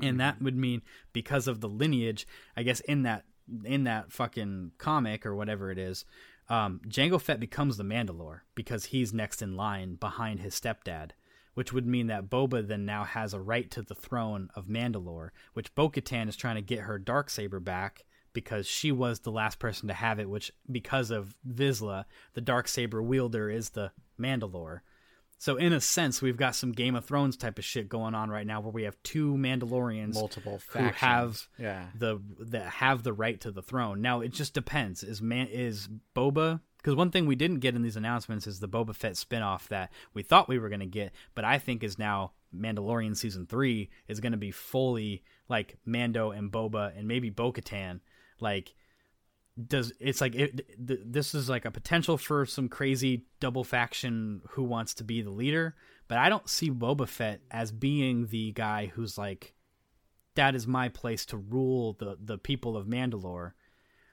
And 0.00 0.20
that 0.20 0.42
would 0.42 0.56
mean 0.56 0.82
because 1.14 1.48
of 1.48 1.60
the 1.60 1.68
lineage, 1.68 2.26
I 2.56 2.62
guess 2.62 2.80
in 2.80 3.02
that 3.04 3.24
in 3.64 3.84
that 3.84 4.12
fucking 4.12 4.72
comic 4.76 5.24
or 5.24 5.34
whatever 5.34 5.70
it 5.70 5.78
is, 5.78 6.04
um, 6.48 6.80
Jango 6.86 7.20
Fett 7.20 7.40
becomes 7.40 7.76
the 7.76 7.84
Mandalore 7.84 8.40
because 8.54 8.86
he's 8.86 9.12
next 9.12 9.40
in 9.40 9.56
line 9.56 9.94
behind 9.94 10.40
his 10.40 10.58
stepdad, 10.58 11.12
which 11.56 11.72
would 11.72 11.86
mean 11.86 12.08
that 12.08 12.28
Boba 12.28 12.68
then 12.68 12.84
now 12.84 13.02
has 13.04 13.32
a 13.32 13.40
right 13.40 13.70
to 13.70 13.80
the 13.80 13.94
throne 13.94 14.50
of 14.54 14.66
Mandalore, 14.66 15.30
which 15.54 15.74
Bo-Katan 15.74 16.28
is 16.28 16.36
trying 16.36 16.56
to 16.56 16.60
get 16.62 16.80
her 16.80 16.98
dark 16.98 17.30
saber 17.30 17.60
back 17.60 18.04
because 18.34 18.66
she 18.66 18.92
was 18.92 19.20
the 19.20 19.30
last 19.32 19.58
person 19.58 19.88
to 19.88 19.94
have 19.94 20.18
it, 20.20 20.28
which 20.28 20.52
because 20.70 21.10
of 21.10 21.34
Vizsla, 21.48 22.04
the 22.34 22.42
dark 22.42 22.68
saber 22.68 23.02
wielder 23.02 23.48
is 23.48 23.70
the 23.70 23.90
Mandalore. 24.20 24.80
So 25.38 25.56
in 25.56 25.72
a 25.72 25.80
sense, 25.80 26.20
we've 26.20 26.36
got 26.36 26.54
some 26.54 26.72
Game 26.72 26.94
of 26.94 27.06
Thrones 27.06 27.38
type 27.38 27.58
of 27.58 27.64
shit 27.64 27.88
going 27.88 28.14
on 28.14 28.28
right 28.28 28.46
now, 28.46 28.60
where 28.60 28.70
we 28.72 28.82
have 28.82 29.02
two 29.02 29.34
Mandalorians 29.34 30.12
Multiple 30.14 30.60
who 30.72 30.78
factions. 30.78 30.96
have 31.00 31.48
Yeah. 31.58 31.86
the 31.98 32.20
that 32.40 32.66
have 32.66 33.02
the 33.02 33.14
right 33.14 33.40
to 33.40 33.50
the 33.50 33.62
throne. 33.62 34.02
Now 34.02 34.20
it 34.20 34.32
just 34.32 34.52
depends. 34.52 35.02
Is 35.02 35.22
man 35.22 35.46
is 35.48 35.88
Boba? 36.14 36.60
Because 36.86 36.96
one 36.96 37.10
thing 37.10 37.26
we 37.26 37.34
didn't 37.34 37.58
get 37.58 37.74
in 37.74 37.82
these 37.82 37.96
announcements 37.96 38.46
is 38.46 38.60
the 38.60 38.68
Boba 38.68 38.94
Fett 38.94 39.14
spinoff 39.14 39.66
that 39.70 39.90
we 40.14 40.22
thought 40.22 40.48
we 40.48 40.60
were 40.60 40.68
going 40.68 40.78
to 40.78 40.86
get, 40.86 41.12
but 41.34 41.44
I 41.44 41.58
think 41.58 41.82
is 41.82 41.98
now 41.98 42.30
Mandalorian 42.54 43.16
season 43.16 43.44
three 43.44 43.90
is 44.06 44.20
going 44.20 44.30
to 44.30 44.38
be 44.38 44.52
fully 44.52 45.24
like 45.48 45.78
Mando 45.84 46.30
and 46.30 46.52
Boba 46.52 46.96
and 46.96 47.08
maybe 47.08 47.28
Bo-Katan. 47.28 47.98
Like 48.38 48.76
does 49.66 49.92
it's 49.98 50.20
like 50.20 50.36
it, 50.36 50.64
th- 50.86 51.00
this 51.04 51.34
is 51.34 51.48
like 51.48 51.64
a 51.64 51.72
potential 51.72 52.16
for 52.16 52.46
some 52.46 52.68
crazy 52.68 53.24
double 53.40 53.64
faction 53.64 54.42
who 54.50 54.62
wants 54.62 54.94
to 54.94 55.02
be 55.02 55.22
the 55.22 55.30
leader, 55.30 55.74
but 56.06 56.18
I 56.18 56.28
don't 56.28 56.48
see 56.48 56.70
Boba 56.70 57.08
Fett 57.08 57.40
as 57.50 57.72
being 57.72 58.28
the 58.28 58.52
guy 58.52 58.92
who's 58.94 59.18
like 59.18 59.54
that 60.36 60.54
is 60.54 60.68
my 60.68 60.88
place 60.88 61.26
to 61.26 61.36
rule 61.36 61.94
the 61.94 62.16
the 62.22 62.38
people 62.38 62.76
of 62.76 62.86
Mandalore. 62.86 63.54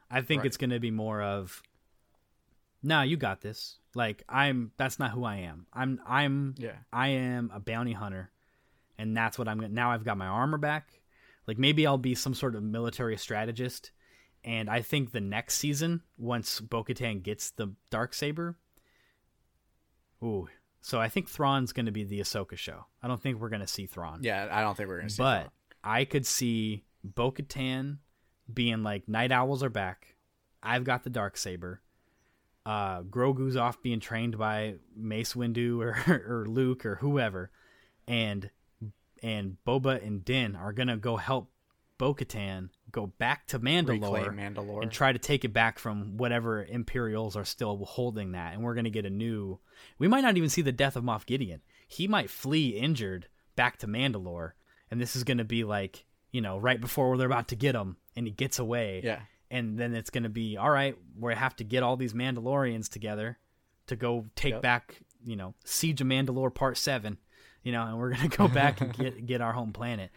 I 0.10 0.22
think 0.22 0.40
Right. 0.40 0.48
it's 0.48 0.58
going 0.58 0.72
to 0.72 0.80
be 0.80 0.90
more 0.90 1.22
of 1.22 1.62
nah, 2.84 3.02
you 3.02 3.18
got 3.18 3.42
this. 3.42 3.80
Like 3.96 4.24
I'm 4.28 4.72
that's 4.78 5.00
not 5.00 5.12
who 5.12 5.24
I 5.24 5.38
am. 5.38 5.66
I'm 5.74 6.00
I'm 6.06 6.56
Yeah. 6.58 6.76
I 6.92 7.10
am 7.10 7.52
a 7.54 7.60
bounty 7.60 7.94
hunter 7.94 8.32
and 8.98 9.16
that's 9.16 9.38
what 9.38 9.48
I'm 9.48 9.60
going 9.60 9.72
to 9.72 9.76
now 9.76 9.92
I've 9.92 10.04
got 10.04 10.18
my 10.18 10.28
armor 10.28 10.58
back. 10.58 10.90
Like 11.48 11.58
maybe 11.58 11.88
I'll 11.88 11.98
be 11.98 12.16
some 12.16 12.34
sort 12.34 12.56
of 12.56 12.64
military 12.64 13.18
strategist 13.18 13.92
and 14.44 14.70
I 14.70 14.82
think 14.82 15.12
the 15.12 15.22
next 15.22 15.56
season 15.56 16.02
once 16.18 16.60
Bo-Katan 16.60 17.24
gets 17.24 17.52
the 17.52 17.74
dark 17.90 18.14
saber 18.14 18.58
Ooh. 20.24 20.48
So 20.82 21.00
I 21.00 21.10
think 21.10 21.30
Thrawn's 21.30 21.74
going 21.74 21.86
to 21.86 21.92
be 21.92 22.04
the 22.04 22.20
Ahsoka 22.20 22.58
show. 22.58 22.86
I 23.02 23.08
don't 23.08 23.22
think 23.22 23.40
we're 23.40 23.50
going 23.50 23.62
to 23.62 23.68
see 23.68 23.86
Thrawn. 23.86 24.20
Yeah, 24.22 24.48
I 24.52 24.62
don't 24.62 24.76
think 24.76 24.90
we're 24.90 25.00
gonna 25.00 25.10
see 25.10 25.22
But 25.22 25.40
Thrawn. 25.42 25.52
I 25.84 26.06
could 26.06 26.26
see 26.26 26.86
Bo 27.04 27.32
Katan 27.32 27.98
being 28.52 28.84
like, 28.84 29.08
Nite 29.08 29.32
Owls 29.32 29.64
are 29.64 29.70
back. 29.70 30.16
I've 30.62 30.86
got 30.86 31.04
the 31.04 31.10
dark 31.10 31.36
saber. 31.38 31.82
Uh, 32.66 33.02
Grogu's 33.04 33.58
off 33.58 33.82
being 33.82 34.00
trained 34.00 34.38
by 34.38 34.76
Mace 34.96 35.34
Windu 35.34 35.80
or, 35.82 35.90
or 36.42 36.46
Luke 36.48 36.86
or 36.86 36.96
whoever, 36.96 37.52
and 38.08 38.50
and 39.22 39.58
Boba 39.66 40.06
and 40.06 40.24
Din 40.24 40.56
are 40.56 40.74
gonna 40.74 40.98
go 40.98 41.18
help 41.18 41.50
Bo 41.98 42.14
Katan 42.14 42.70
go 42.92 43.08
back 43.08 43.48
to 43.48 43.60
Mandalore, 43.60 44.34
Mandalore. 44.34 44.82
and 44.82 44.92
try 44.92 45.12
to 45.12 45.20
take 45.20 45.44
it 45.46 45.54
back 45.54 45.80
from 45.80 46.18
whatever 46.18 46.64
Imperials 46.64 47.36
are 47.36 47.46
still 47.46 47.84
holding 47.86 48.32
that, 48.34 48.54
and 48.54 48.64
we're 48.64 48.76
gonna 48.76 48.90
get 48.90 49.06
a 49.06 49.10
new. 49.10 49.60
We 50.00 50.08
might 50.08 50.22
not 50.22 50.38
even 50.38 50.50
see 50.50 50.62
the 50.62 50.72
death 50.72 50.96
of 50.96 51.04
Moff 51.04 51.26
Gideon. 51.26 51.62
He 51.88 52.08
might 52.08 52.30
flee 52.30 52.70
injured 52.70 53.28
back 53.56 53.78
to 53.80 53.88
Mandalore, 53.88 54.52
and 54.90 55.02
this 55.02 55.16
is 55.16 55.24
gonna 55.24 55.44
be 55.44 55.64
like 55.64 56.06
you 56.32 56.42
know 56.42 56.58
right 56.58 56.80
before 56.80 57.18
they're 57.18 57.28
about 57.28 57.50
to 57.50 57.56
get 57.56 57.76
him, 57.76 57.98
and 58.16 58.26
he 58.26 58.32
gets 58.32 58.60
away. 58.60 59.02
Yeah. 59.04 59.20
And 59.54 59.78
then 59.80 59.94
it's 59.96 60.10
gonna 60.10 60.28
be 60.30 60.58
all 60.58 60.70
right. 60.70 60.98
We 61.18 61.34
have 61.34 61.56
to 61.58 61.64
get 61.64 61.82
all 61.84 61.96
these 61.96 62.14
Mandalorians 62.14 62.90
together 62.90 63.38
to 63.88 63.96
go 63.96 64.26
take 64.36 64.54
Yep. 64.54 64.62
back 64.62 65.00
you 65.26 65.36
know 65.38 65.54
Siege 65.64 66.02
of 66.02 66.08
Mandalore 66.08 66.54
Part 66.54 66.78
Seven, 66.78 67.18
you 67.64 67.72
know, 67.72 67.84
and 67.86 67.98
we're 67.98 68.12
gonna 68.14 68.28
go 68.28 68.48
back 68.62 68.82
and 68.82 68.94
get 68.94 69.26
get 69.26 69.40
our 69.42 69.54
home 69.54 69.72
planet 69.72 70.12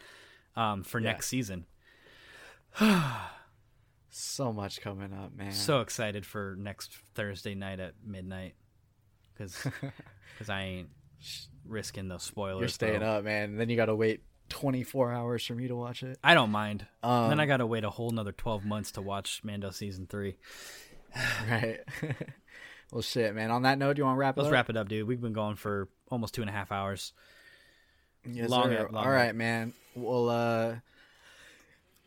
um, 0.57 0.83
for 0.83 0.99
Yeah. 0.99 1.11
next 1.13 1.29
season. 1.29 1.67
So 4.19 4.51
much 4.53 4.81
coming 4.81 5.13
up, 5.13 5.37
man. 5.37 5.53
So 5.53 5.81
excited 5.83 6.25
for 6.25 6.57
next 6.59 6.95
Thursday 7.15 7.55
night 7.55 7.81
at 7.81 7.95
midnight 8.03 8.55
because 9.35 9.63
because 10.33 10.49
I 10.49 10.63
ain't 10.63 10.89
risking 11.67 12.09
those 12.09 12.23
spoilers. 12.23 12.61
you're 12.61 12.69
staying 12.69 13.01
bro. 13.01 13.09
up, 13.19 13.25
man. 13.25 13.57
Then 13.57 13.69
you 13.69 13.77
got 13.77 13.87
to 13.87 13.95
wait 13.95 14.23
24 14.49 15.13
hours 15.13 15.45
for 15.45 15.55
me 15.55 15.69
to 15.69 15.77
watch 15.77 16.03
it. 16.03 16.19
I 16.23 16.35
don't 16.35 16.51
mind. 16.51 16.87
Um, 17.03 17.29
then 17.29 17.41
I 17.41 17.47
got 17.47 17.59
to 17.59 17.67
wait 17.67 17.85
a 17.85 17.91
whole 17.91 18.11
another 18.11 18.33
12 18.33 18.65
months 18.65 18.93
to 18.93 19.03
watch 19.03 19.41
Mando 19.45 19.71
season 19.71 20.07
three. 20.07 20.37
Right. 21.49 21.81
well, 22.93 23.01
shit, 23.01 23.35
man. 23.35 23.51
On 23.51 23.63
that 23.63 23.79
note, 23.79 23.95
do 23.95 24.01
you 24.01 24.05
want 24.05 24.17
to 24.17 24.21
wrap 24.21 24.37
it 24.37 24.41
up? 24.41 24.45
Let's 24.45 24.49
up? 24.49 24.53
wrap 24.53 24.71
it 24.71 24.77
up, 24.77 24.89
dude. 24.89 25.09
We've 25.09 25.21
been 25.21 25.33
going 25.33 25.57
for 25.57 25.89
almost 26.11 26.35
two 26.35 26.43
and 26.43 26.51
a 26.51 26.53
half 26.53 26.71
hours. 26.71 27.15
Yes, 28.25 28.51
Long 28.51 28.71
sir. 28.71 28.85
up, 28.85 28.93
long 28.93 29.07
All 29.07 29.13
up. 29.13 29.35
man. 29.35 29.73
Well, 29.95 30.29
uh, 30.29 30.77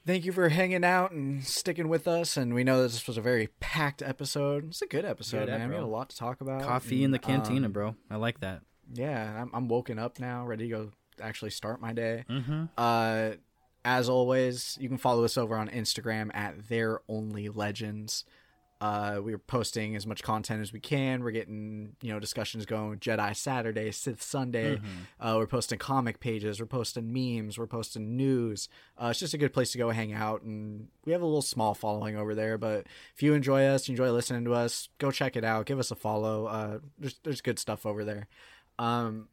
thank 0.05 0.25
you 0.25 0.31
for 0.31 0.49
hanging 0.49 0.83
out 0.83 1.11
and 1.11 1.43
sticking 1.43 1.89
with 1.89 2.07
us. 2.07 2.37
And 2.37 2.53
we 2.53 2.63
know 2.63 2.83
that 2.83 2.91
this 2.91 3.07
was 3.07 3.17
a 3.17 3.21
very 3.21 3.47
packed 3.59 4.01
episode. 4.01 4.69
It's 4.69 4.81
a 4.81 4.87
good 4.87 5.05
episode, 5.05 5.47
Good 5.47 5.57
man. 5.57 5.69
We 5.69 5.75
had 5.75 5.83
a 5.83 5.87
lot 5.87 6.09
to 6.09 6.17
talk 6.17 6.41
about. 6.41 6.61
Coffee 6.61 7.03
in 7.03 7.11
the 7.11 7.19
cantina, 7.19 7.67
um, 7.67 7.71
bro. 7.71 7.95
I 8.11 8.17
like 8.17 8.41
that. 8.41 8.61
Yeah, 8.93 9.41
I'm, 9.41 9.49
I'm 9.53 9.67
woken 9.67 9.97
up 9.99 10.19
now, 10.19 10.45
ready 10.45 10.65
to 10.65 10.69
go 10.69 10.91
actually 11.22 11.51
start 11.51 11.81
my 11.81 11.93
day. 11.93 12.25
Mm-hmm. 12.30 12.65
Uh, 12.77 13.31
as 13.85 14.09
always, 14.09 14.77
you 14.80 14.89
can 14.89 14.98
follow 14.98 15.23
us 15.23 15.38
over 15.38 15.56
on 15.56 15.69
Instagram 15.69 16.35
at 16.35 16.67
They're 16.67 17.01
Only 17.07 17.49
Legends. 17.49 18.25
Uh, 18.81 19.19
we're 19.22 19.38
posting 19.38 19.98
as 19.98 20.07
much 20.07 20.23
content 20.23 20.61
as 20.61 20.72
we 20.72 20.80
can. 20.80 21.22
We're 21.22 21.31
getting 21.31 21.98
you 22.01 22.14
know 22.14 22.19
discussions 22.19 22.65
going. 22.65 22.99
Jedi 22.99 23.35
Saturday, 23.35 23.91
Sith 23.91 24.22
Sunday. 24.22 24.77
Mm-hmm. 24.77 25.27
Uh, 25.27 25.35
we're 25.38 25.48
posting 25.48 25.77
comic 25.80 26.22
pages. 26.22 26.61
We're 26.61 26.65
posting 26.65 27.11
memes. 27.11 27.57
We're 27.57 27.67
posting 27.67 28.15
news. 28.15 28.69
Uh, 28.98 29.07
it's 29.07 29.19
just 29.19 29.33
a 29.33 29.38
good 29.38 29.51
place 29.51 29.73
to 29.73 29.77
go 29.77 29.89
hang 29.89 30.14
out, 30.14 30.43
and 30.43 30.88
we 31.03 31.11
have 31.11 31.22
a 31.22 31.25
little 31.25 31.41
small 31.41 31.73
following 31.73 32.15
over 32.15 32.33
there. 32.33 32.57
But 32.57 32.88
if 33.14 33.22
you 33.22 33.33
enjoy 33.33 33.65
us, 33.65 33.89
you 33.89 33.93
enjoy 33.93 34.11
listening 34.11 34.45
to 34.45 34.53
us, 34.53 34.88
go 34.98 35.11
check 35.11 35.35
it 35.35 35.43
out. 35.43 35.65
Give 35.65 35.80
us 35.80 35.91
a 35.91 35.95
follow. 35.95 36.45
Uh, 36.45 36.80
there's 36.98 37.19
there's 37.23 37.41
good 37.41 37.59
stuff 37.59 37.85
over 37.85 38.06
there. 38.06 38.27
Um, 38.77 39.27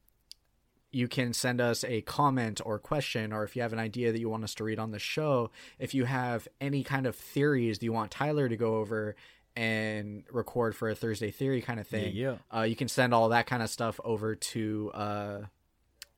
you 0.92 1.08
can 1.08 1.32
send 1.32 1.60
us 1.60 1.84
a 1.84 2.00
comment 2.02 2.60
or 2.64 2.78
question, 2.78 3.32
or 3.32 3.44
if 3.44 3.54
you 3.56 3.62
have 3.62 3.72
an 3.72 3.78
idea 3.78 4.12
that 4.12 4.18
you 4.18 4.28
want 4.28 4.44
us 4.44 4.54
to 4.54 4.64
read 4.64 4.78
on 4.78 4.90
the 4.92 4.98
show, 4.98 5.50
if 5.78 5.94
you 5.94 6.04
have 6.04 6.48
any 6.60 6.82
kind 6.82 7.06
of 7.06 7.14
theories 7.16 7.78
that 7.78 7.84
you 7.84 7.92
want 7.92 8.10
Tyler 8.10 8.48
to 8.48 8.56
go 8.56 8.76
over 8.76 9.14
and 9.54 10.24
record 10.30 10.76
for 10.76 10.88
a 10.88 10.94
Thursday 10.94 11.30
theory 11.30 11.60
kind 11.62 11.80
of 11.80 11.86
thing, 11.86 12.14
Yeah, 12.14 12.36
Uh, 12.54 12.62
you 12.62 12.76
can 12.76 12.88
send 12.88 13.14
all 13.14 13.30
that 13.30 13.46
kind 13.46 13.62
of 13.62 13.70
stuff 13.70 13.98
over 14.04 14.34
to 14.34 14.90
uh, 14.94 15.38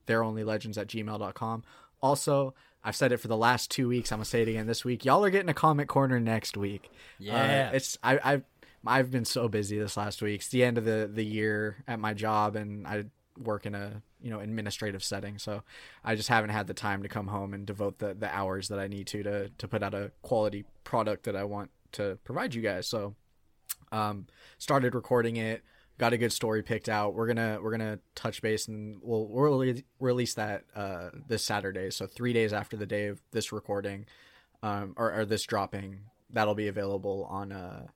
their 0.05 0.23
only 0.23 0.43
legends 0.43 0.77
at 0.77 0.87
gmail.com. 0.87 1.63
Also, 2.01 2.53
I've 2.83 2.95
said 2.95 3.11
it 3.11 3.17
for 3.17 3.27
the 3.27 3.37
last 3.37 3.69
two 3.71 3.87
weeks. 3.89 4.11
I'm 4.11 4.17
gonna 4.19 4.25
say 4.25 4.41
it 4.41 4.47
again 4.47 4.67
this 4.67 4.85
week. 4.85 5.03
Y'all 5.05 5.23
are 5.25 5.29
getting 5.29 5.49
a 5.49 5.53
comment 5.53 5.89
corner 5.89 6.19
next 6.19 6.55
week. 6.55 6.89
Yeah. 7.17 7.69
Uh, 7.71 7.75
it's 7.75 7.97
I, 8.01 8.19
I've 8.23 8.43
I've 8.85 9.11
been 9.11 9.25
so 9.25 9.49
busy 9.49 9.77
this 9.77 9.97
last 9.97 10.21
week. 10.21 10.39
It's 10.41 10.47
the 10.49 10.63
end 10.63 10.77
of 10.77 10.85
the 10.85 11.09
the 11.11 11.25
year 11.25 11.83
at 11.87 11.99
my 11.99 12.13
job, 12.13 12.55
and 12.55 12.87
I 12.87 13.05
work 13.37 13.65
in 13.65 13.75
a 13.75 14.01
you 14.21 14.29
know 14.29 14.39
administrative 14.39 15.03
setting, 15.03 15.37
so 15.37 15.63
I 16.03 16.15
just 16.15 16.29
haven't 16.29 16.51
had 16.51 16.67
the 16.67 16.73
time 16.73 17.03
to 17.03 17.09
come 17.09 17.27
home 17.27 17.53
and 17.53 17.65
devote 17.65 17.99
the 17.99 18.13
the 18.13 18.33
hours 18.33 18.67
that 18.69 18.79
I 18.79 18.87
need 18.87 19.07
to 19.07 19.23
to 19.23 19.49
to 19.49 19.67
put 19.67 19.83
out 19.83 19.93
a 19.93 20.11
quality 20.21 20.65
product 20.83 21.23
that 21.23 21.35
I 21.35 21.43
want 21.43 21.71
to 21.93 22.17
provide 22.23 22.53
you 22.53 22.61
guys. 22.61 22.87
So 22.87 23.15
um, 23.91 24.27
started 24.57 24.95
recording 24.95 25.37
it 25.37 25.63
got 25.99 26.13
a 26.13 26.17
good 26.17 26.31
story 26.31 26.63
picked 26.63 26.89
out. 26.89 27.13
We're 27.13 27.27
gonna 27.27 27.59
we're 27.61 27.71
gonna 27.71 27.99
touch 28.15 28.41
base 28.41 28.67
and 28.67 28.97
we'll 29.03 29.27
we'll 29.27 29.59
re- 29.59 29.83
release 29.99 30.33
that 30.33 30.63
uh 30.75 31.09
this 31.27 31.43
saturday. 31.43 31.91
So 31.91 32.07
three 32.07 32.33
days 32.33 32.53
after 32.53 32.77
the 32.77 32.87
day 32.87 33.07
of 33.07 33.21
this 33.31 33.51
recording 33.51 34.05
um 34.63 34.93
or, 34.97 35.13
or 35.13 35.25
this 35.25 35.43
dropping 35.43 35.99
that'll 36.31 36.55
be 36.55 36.69
available 36.69 37.27
on 37.29 37.51
uh 37.51 37.87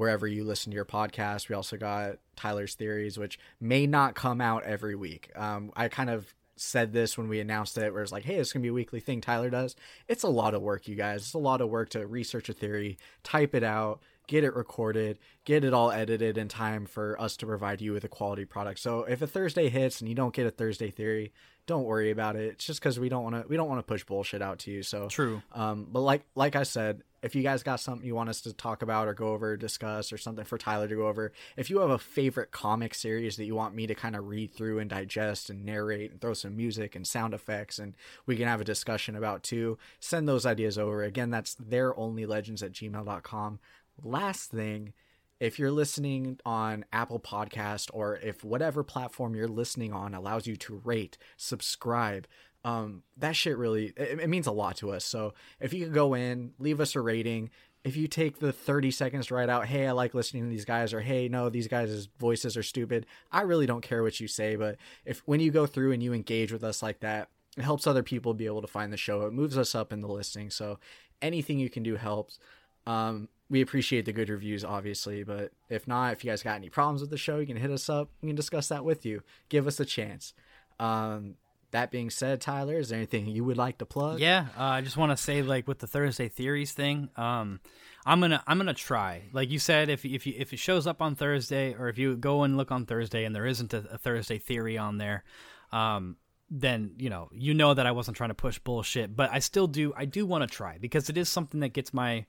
wherever 0.00 0.26
you 0.26 0.44
listen 0.44 0.70
to 0.70 0.74
your 0.74 0.86
podcast 0.86 1.50
we 1.50 1.54
also 1.54 1.76
got 1.76 2.16
tyler's 2.34 2.74
theories 2.74 3.18
which 3.18 3.38
may 3.60 3.86
not 3.86 4.14
come 4.14 4.40
out 4.40 4.64
every 4.64 4.94
week 4.94 5.30
um 5.36 5.70
i 5.76 5.88
kind 5.88 6.08
of 6.08 6.34
said 6.56 6.94
this 6.94 7.18
when 7.18 7.28
we 7.28 7.38
announced 7.38 7.76
it 7.76 7.92
where 7.92 8.02
it's 8.02 8.10
like 8.10 8.24
hey 8.24 8.36
it's 8.36 8.50
gonna 8.50 8.62
be 8.62 8.68
a 8.68 8.72
weekly 8.72 8.98
thing 8.98 9.20
tyler 9.20 9.50
does 9.50 9.76
it's 10.08 10.22
a 10.22 10.28
lot 10.28 10.54
of 10.54 10.62
work 10.62 10.88
you 10.88 10.94
guys 10.94 11.20
it's 11.20 11.34
a 11.34 11.38
lot 11.38 11.60
of 11.60 11.68
work 11.68 11.90
to 11.90 12.06
research 12.06 12.48
a 12.48 12.54
theory 12.54 12.96
type 13.22 13.54
it 13.54 13.62
out 13.62 14.00
get 14.30 14.44
it 14.44 14.54
recorded, 14.54 15.18
get 15.44 15.64
it 15.64 15.74
all 15.74 15.90
edited 15.90 16.38
in 16.38 16.46
time 16.46 16.86
for 16.86 17.20
us 17.20 17.36
to 17.36 17.46
provide 17.46 17.80
you 17.80 17.92
with 17.92 18.04
a 18.04 18.08
quality 18.08 18.44
product. 18.44 18.78
So 18.78 19.02
if 19.02 19.22
a 19.22 19.26
Thursday 19.26 19.68
hits 19.68 20.00
and 20.00 20.08
you 20.08 20.14
don't 20.14 20.32
get 20.32 20.46
a 20.46 20.52
Thursday 20.52 20.88
theory, 20.88 21.32
don't 21.66 21.82
worry 21.82 22.12
about 22.12 22.36
it. 22.36 22.52
It's 22.52 22.64
just 22.64 22.78
because 22.78 23.00
we 23.00 23.08
don't 23.08 23.24
want 23.24 23.34
to 23.34 23.44
we 23.48 23.56
don't 23.56 23.68
want 23.68 23.80
to 23.80 23.82
push 23.82 24.04
bullshit 24.04 24.40
out 24.40 24.60
to 24.60 24.70
you. 24.70 24.84
So 24.84 25.08
True. 25.08 25.42
Um, 25.52 25.88
but 25.90 26.02
like 26.02 26.22
like 26.36 26.54
I 26.54 26.62
said, 26.62 27.02
if 27.22 27.34
you 27.34 27.42
guys 27.42 27.62
got 27.62 27.80
something 27.80 28.06
you 28.06 28.14
want 28.14 28.30
us 28.30 28.40
to 28.42 28.52
talk 28.52 28.82
about 28.82 29.08
or 29.08 29.14
go 29.14 29.28
over, 29.28 29.56
discuss, 29.56 30.12
or 30.12 30.18
something 30.18 30.44
for 30.44 30.58
Tyler 30.58 30.88
to 30.88 30.94
go 30.94 31.08
over, 31.08 31.32
if 31.56 31.70
you 31.70 31.78
have 31.80 31.90
a 31.90 31.98
favorite 31.98 32.50
comic 32.50 32.94
series 32.94 33.36
that 33.36 33.44
you 33.44 33.54
want 33.54 33.74
me 33.74 33.86
to 33.86 33.94
kind 33.94 34.16
of 34.16 34.28
read 34.28 34.52
through 34.54 34.78
and 34.78 34.90
digest 34.90 35.50
and 35.50 35.64
narrate 35.64 36.10
and 36.10 36.20
throw 36.20 36.34
some 36.34 36.56
music 36.56 36.96
and 36.96 37.06
sound 37.06 37.34
effects 37.34 37.78
and 37.78 37.94
we 38.26 38.36
can 38.36 38.46
have 38.46 38.60
a 38.60 38.64
discussion 38.64 39.16
about 39.16 39.42
too, 39.42 39.78
send 40.00 40.28
those 40.28 40.46
ideas 40.46 40.78
over. 40.78 41.02
Again, 41.02 41.30
that's 41.30 41.54
they're 41.54 41.98
only 41.98 42.26
legends 42.26 42.62
at 42.62 42.72
gmail.com. 42.72 43.58
Last 44.02 44.50
thing, 44.50 44.94
if 45.40 45.58
you're 45.58 45.70
listening 45.70 46.38
on 46.44 46.84
Apple 46.92 47.18
Podcast 47.18 47.88
or 47.94 48.16
if 48.16 48.44
whatever 48.44 48.84
platform 48.84 49.34
you're 49.34 49.48
listening 49.48 49.90
on 49.92 50.14
allows 50.14 50.46
you 50.46 50.54
to 50.56 50.82
rate, 50.84 51.16
subscribe, 51.38 52.26
um, 52.64 53.02
that 53.16 53.36
shit 53.36 53.56
really 53.56 53.92
it, 53.96 54.20
it 54.20 54.28
means 54.28 54.46
a 54.46 54.52
lot 54.52 54.76
to 54.76 54.90
us. 54.90 55.04
So 55.04 55.34
if 55.60 55.72
you 55.72 55.84
could 55.84 55.94
go 55.94 56.14
in, 56.14 56.52
leave 56.58 56.80
us 56.80 56.94
a 56.94 57.00
rating. 57.00 57.50
If 57.82 57.96
you 57.96 58.08
take 58.08 58.40
the 58.40 58.52
30 58.52 58.90
seconds 58.90 59.28
to 59.28 59.34
write 59.34 59.48
out, 59.48 59.66
hey, 59.66 59.86
I 59.86 59.92
like 59.92 60.12
listening 60.12 60.44
to 60.44 60.50
these 60.50 60.66
guys, 60.66 60.92
or 60.92 61.00
hey, 61.00 61.28
no, 61.28 61.48
these 61.48 61.68
guys' 61.68 62.08
voices 62.18 62.56
are 62.56 62.62
stupid. 62.62 63.06
I 63.32 63.40
really 63.42 63.64
don't 63.64 63.80
care 63.80 64.02
what 64.02 64.20
you 64.20 64.28
say, 64.28 64.56
but 64.56 64.76
if 65.06 65.22
when 65.24 65.40
you 65.40 65.50
go 65.50 65.64
through 65.64 65.92
and 65.92 66.02
you 66.02 66.12
engage 66.12 66.52
with 66.52 66.62
us 66.62 66.82
like 66.82 67.00
that, 67.00 67.30
it 67.56 67.62
helps 67.62 67.86
other 67.86 68.02
people 68.02 68.34
be 68.34 68.46
able 68.46 68.60
to 68.60 68.68
find 68.68 68.92
the 68.92 68.98
show. 68.98 69.22
It 69.22 69.32
moves 69.32 69.56
us 69.56 69.74
up 69.74 69.92
in 69.92 70.02
the 70.02 70.08
listing. 70.08 70.50
So 70.50 70.78
anything 71.22 71.58
you 71.58 71.70
can 71.70 71.82
do 71.82 71.96
helps. 71.96 72.38
Um, 72.86 73.28
we 73.48 73.60
appreciate 73.62 74.04
the 74.04 74.12
good 74.12 74.28
reviews, 74.28 74.64
obviously, 74.64 75.24
but 75.24 75.52
if 75.68 75.88
not, 75.88 76.12
if 76.12 76.24
you 76.24 76.30
guys 76.30 76.42
got 76.42 76.56
any 76.56 76.68
problems 76.68 77.00
with 77.00 77.10
the 77.10 77.16
show, 77.16 77.38
you 77.38 77.46
can 77.46 77.56
hit 77.56 77.70
us 77.70 77.88
up. 77.88 78.10
We 78.22 78.28
can 78.28 78.36
discuss 78.36 78.68
that 78.68 78.84
with 78.84 79.04
you. 79.04 79.22
Give 79.48 79.66
us 79.66 79.80
a 79.80 79.84
chance. 79.84 80.34
Um, 80.78 81.34
that 81.72 81.90
being 81.90 82.10
said, 82.10 82.40
Tyler, 82.40 82.78
is 82.78 82.88
there 82.88 82.98
anything 82.98 83.26
you 83.26 83.44
would 83.44 83.56
like 83.56 83.78
to 83.78 83.86
plug? 83.86 84.20
Yeah, 84.20 84.46
uh, 84.58 84.62
I 84.62 84.80
just 84.80 84.96
want 84.96 85.12
to 85.12 85.16
say 85.16 85.42
like 85.42 85.68
with 85.68 85.78
the 85.78 85.86
Thursday 85.86 86.28
theories 86.28 86.72
thing, 86.72 87.08
um, 87.16 87.60
I'm 88.04 88.20
gonna 88.20 88.42
I'm 88.46 88.58
gonna 88.58 88.74
try. 88.74 89.28
Like 89.32 89.50
you 89.50 89.58
said, 89.58 89.88
if 89.88 90.04
if 90.04 90.26
you, 90.26 90.34
if 90.36 90.52
it 90.52 90.58
shows 90.58 90.86
up 90.86 91.02
on 91.02 91.14
Thursday, 91.14 91.74
or 91.74 91.88
if 91.88 91.98
you 91.98 92.16
go 92.16 92.42
and 92.42 92.56
look 92.56 92.72
on 92.72 92.86
Thursday 92.86 93.24
and 93.24 93.34
there 93.34 93.46
isn't 93.46 93.72
a, 93.74 93.84
a 93.92 93.98
Thursday 93.98 94.38
theory 94.38 94.78
on 94.78 94.98
there, 94.98 95.24
um, 95.72 96.16
then 96.50 96.94
you 96.98 97.10
know 97.10 97.28
you 97.32 97.54
know 97.54 97.74
that 97.74 97.86
I 97.86 97.92
wasn't 97.92 98.16
trying 98.16 98.30
to 98.30 98.34
push 98.34 98.58
bullshit. 98.58 99.14
But 99.14 99.30
I 99.32 99.38
still 99.38 99.66
do 99.66 99.92
I 99.96 100.06
do 100.06 100.26
want 100.26 100.48
to 100.48 100.54
try 100.54 100.78
because 100.78 101.10
it 101.10 101.16
is 101.16 101.28
something 101.28 101.60
that 101.60 101.72
gets 101.72 101.92
my 101.92 102.26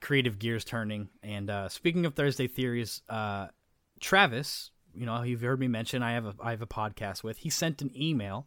creative 0.00 0.38
gears 0.38 0.64
turning. 0.64 1.08
And 1.22 1.50
uh, 1.50 1.68
speaking 1.68 2.06
of 2.06 2.14
Thursday 2.14 2.46
theories, 2.46 3.02
uh, 3.08 3.48
Travis, 4.00 4.70
you 4.94 5.04
know 5.04 5.22
you've 5.22 5.42
heard 5.42 5.60
me 5.60 5.68
mention 5.68 6.02
I 6.02 6.12
have 6.12 6.26
a 6.26 6.34
I 6.42 6.50
have 6.50 6.62
a 6.62 6.66
podcast 6.66 7.24
with. 7.24 7.38
He 7.38 7.50
sent 7.50 7.82
an 7.82 7.90
email 8.00 8.46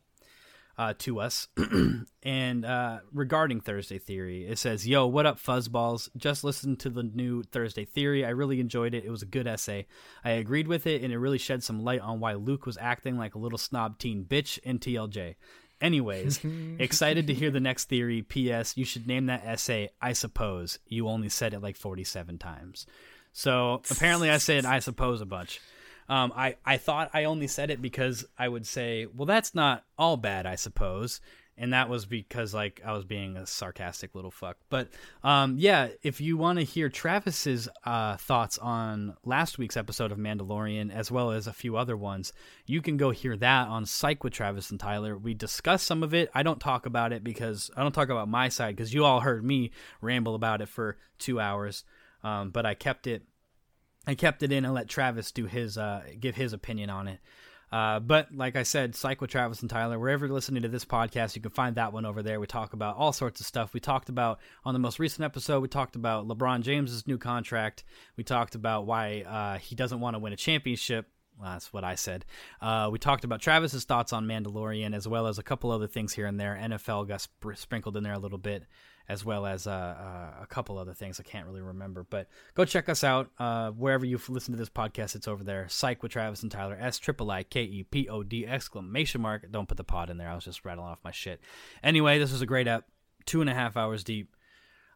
uh, 0.78 0.94
to 1.00 1.20
us 1.20 1.48
and 2.24 2.66
uh, 2.66 3.00
regarding 3.14 3.62
Thursday 3.62 3.98
Theory, 3.98 4.46
it 4.46 4.58
says, 4.58 4.88
"Yo, 4.88 5.08
what 5.08 5.26
up, 5.26 5.40
fuzzballs? 5.40 6.10
Just 6.18 6.44
listened 6.44 6.80
to 6.82 6.90
the 6.90 7.04
new 7.04 7.44
Thursday 7.44 7.86
Theory. 7.86 8.26
I 8.26 8.30
really 8.30 8.60
enjoyed 8.60 8.94
it. 8.94 9.06
It 9.06 9.10
was 9.10 9.22
a 9.22 9.28
good 9.28 9.48
essay. 9.48 9.88
I 10.24 10.32
agreed 10.32 10.68
with 10.68 10.86
it, 10.86 11.02
and 11.02 11.14
it 11.14 11.18
really 11.18 11.38
shed 11.38 11.64
some 11.64 11.84
light 11.84 12.02
on 12.02 12.20
why 12.20 12.34
Luke 12.34 12.66
was 12.66 12.78
acting 12.80 13.18
like 13.18 13.36
a 13.36 13.40
little 13.40 13.58
snob 13.58 14.00
teen 14.00 14.26
bitch 14.26 14.58
in 14.60 14.80
TLJ." 14.80 15.36
Anyways, 15.82 16.40
excited 16.80 17.28
to 17.28 17.34
hear 17.34 17.52
the 17.52 17.60
next 17.60 17.86
theory. 17.86 18.22
P.S. 18.22 18.78
You 18.78 18.86
should 18.86 19.08
name 19.08 19.28
that 19.28 19.46
essay. 19.46 19.90
I 20.02 20.14
suppose 20.14 20.80
you 20.88 21.08
only 21.08 21.30
said 21.30 21.54
it 21.54 21.62
like 21.62 21.78
forty-seven 21.78 22.38
times. 22.38 22.86
So 23.32 23.82
apparently, 23.92 24.30
I 24.30 24.38
said 24.38 24.66
I 24.66 24.80
suppose 24.80 25.22
a 25.22 25.26
bunch. 25.26 25.62
Um, 26.08 26.34
I, 26.36 26.56
I 26.66 26.78
thought 26.78 27.10
I 27.14 27.24
only 27.24 27.48
said 27.48 27.72
it 27.72 27.82
because 27.82 28.26
I 28.38 28.48
would 28.48 28.68
say, 28.68 29.06
well, 29.06 29.26
that's 29.26 29.56
not 29.56 29.84
all 29.98 30.18
bad, 30.18 30.46
I 30.46 30.56
suppose. 30.56 31.22
And 31.58 31.72
that 31.72 31.88
was 31.88 32.06
because 32.06 32.54
like 32.54 32.82
I 32.86 32.92
was 32.92 33.06
being 33.06 33.38
a 33.38 33.48
sarcastic 33.48 34.14
little 34.14 34.30
fuck. 34.30 34.58
But 34.70 34.90
um, 35.24 35.56
yeah, 35.58 35.88
if 36.04 36.20
you 36.20 36.36
want 36.36 36.60
to 36.60 36.66
hear 36.66 36.90
Travis's 36.90 37.70
uh, 37.86 38.18
thoughts 38.18 38.58
on 38.58 39.16
last 39.24 39.58
week's 39.58 39.78
episode 39.78 40.12
of 40.12 40.18
Mandalorian, 40.18 40.94
as 40.94 41.10
well 41.10 41.32
as 41.32 41.48
a 41.48 41.54
few 41.54 41.78
other 41.78 41.96
ones, 41.96 42.34
you 42.66 42.82
can 42.82 42.98
go 42.98 43.10
hear 43.12 43.38
that 43.38 43.70
on 43.70 43.86
Psych 43.86 44.22
with 44.22 44.34
Travis 44.34 44.70
and 44.70 44.82
Tyler. 44.82 45.18
We 45.18 45.34
discuss 45.34 45.82
some 45.82 46.04
of 46.04 46.14
it. 46.14 46.30
I 46.34 46.44
don't 46.44 46.60
talk 46.60 46.86
about 46.86 47.14
it 47.14 47.24
because 47.24 47.72
I 47.78 47.84
don't 47.84 47.94
talk 47.94 48.10
about 48.10 48.28
my 48.28 48.50
side 48.50 48.76
because 48.76 48.94
you 48.94 49.06
all 49.06 49.22
heard 49.22 49.46
me 49.46 49.72
ramble 50.02 50.36
about 50.36 50.60
it 50.62 50.68
for 50.68 50.98
two 51.20 51.40
hours. 51.40 51.86
Um, 52.22 52.50
but 52.50 52.66
I 52.66 52.74
kept 52.74 53.08
it 53.08 53.24
I 54.08 54.16
kept 54.16 54.44
it 54.44 54.52
in 54.52 54.66
and 54.66 54.74
let 54.74 54.88
Travis 54.88 55.32
do 55.32 55.46
his 55.46 55.78
uh, 55.78 56.04
give 56.20 56.36
his 56.36 56.54
opinion 56.54 56.90
on 56.90 57.08
it. 57.08 57.20
Uh, 57.72 58.00
but 58.00 58.34
like 58.34 58.56
I 58.56 58.64
said, 58.64 58.96
Psych 58.96 59.20
with 59.20 59.32
Travis 59.32 59.62
and 59.62 59.70
Tyler, 59.70 60.00
wherever 60.00 60.26
you're 60.26 60.36
listening 60.36 60.64
to 60.64 60.70
this 60.70 60.86
podcast, 60.86 61.36
you 61.36 61.42
can 61.42 61.52
find 61.52 61.76
that 61.76 61.94
one 61.94 62.06
over 62.06 62.22
there. 62.22 62.40
We 62.40 62.48
talk 62.48 62.74
about 62.74 62.96
all 62.96 63.12
sorts 63.12 63.40
of 63.40 63.46
stuff. 63.46 63.74
We 63.74 63.80
talked 63.80 64.08
about 64.08 64.40
on 64.64 64.74
the 64.74 64.80
most 64.80 65.00
recent 65.00 65.26
episode, 65.26 65.62
we 65.62 65.68
talked 65.68 65.96
about 65.96 66.28
LeBron 66.28 66.62
James's 66.62 67.08
new 67.08 67.18
contract. 67.18 67.84
We 68.18 68.24
talked 68.24 68.56
about 68.56 68.86
why 68.86 69.24
uh, 69.24 69.58
he 69.58 69.76
doesn't 69.76 70.00
want 70.00 70.16
to 70.16 70.20
win 70.20 70.32
a 70.34 70.38
championship. 70.38 71.10
Well, 71.38 71.52
that's 71.52 71.74
what 71.74 71.84
I 71.84 71.96
said. 71.96 72.24
Uh, 72.62 72.90
we 72.92 72.98
talked 73.00 73.26
about 73.26 73.42
Travis's 73.42 73.84
thoughts 73.84 74.14
on 74.14 74.26
Mandalorian, 74.26 74.96
as 74.96 75.06
well 75.06 75.28
as 75.28 75.38
a 75.38 75.44
couple 75.44 75.70
other 75.70 75.88
things 75.88 76.14
here 76.14 76.28
and 76.28 76.40
there. 76.40 76.58
NFL 76.62 77.08
got 77.10 77.22
sp- 77.28 77.56
sprinkled 77.56 77.98
in 77.98 78.04
there 78.04 78.14
a 78.14 78.20
little 78.20 78.38
bit, 78.38 78.64
as 79.08 79.24
well 79.24 79.46
as 79.46 79.68
uh, 79.68 79.72
uh, 79.72 80.44
a 80.44 80.48
couple 80.48 80.78
other 80.78 80.94
things 80.94 81.20
I 81.20 81.24
can't 81.24 81.46
really 81.46 81.62
remember. 81.62 82.06
But 82.10 82.28
go 82.54 82.66
check 82.66 82.90
us 82.90 83.04
out 83.04 83.30
uh, 83.40 83.72
wherever 83.72 84.06
you 84.06 84.20
listen 84.30 84.54
to 84.54 84.58
this 84.58 84.70
podcast. 84.70 85.16
It's 85.16 85.28
over 85.28 85.44
there. 85.44 85.68
Psych 85.70 86.02
with 86.02 86.12
Travis 86.12 86.44
and 86.44 86.52
Tyler. 86.52 86.78
S 86.80 86.98
triple 87.00 87.30
I 87.32 87.44
K 87.44 87.64
E 87.64 87.84
P 87.84 88.08
O 88.10 88.24
D 88.24 88.46
exclamation 88.48 89.22
mark. 89.22 89.52
Don't 89.52 89.68
put 89.68 89.78
the 89.78 89.84
pod 89.84 90.10
in 90.10 90.18
there. 90.18 90.30
I 90.30 90.36
was 90.36 90.46
just 90.46 90.66
rattling 90.66 90.88
off 90.88 91.00
my 91.04 91.12
shit. 91.12 91.40
Anyway, 91.84 92.20
this 92.20 92.32
was 92.32 92.42
a 92.42 92.48
great 92.48 92.68
app. 92.68 92.86
Two 93.26 93.42
and 93.42 93.50
a 93.50 93.54
half 93.54 93.78
hours 93.78 94.04
deep. 94.04 94.36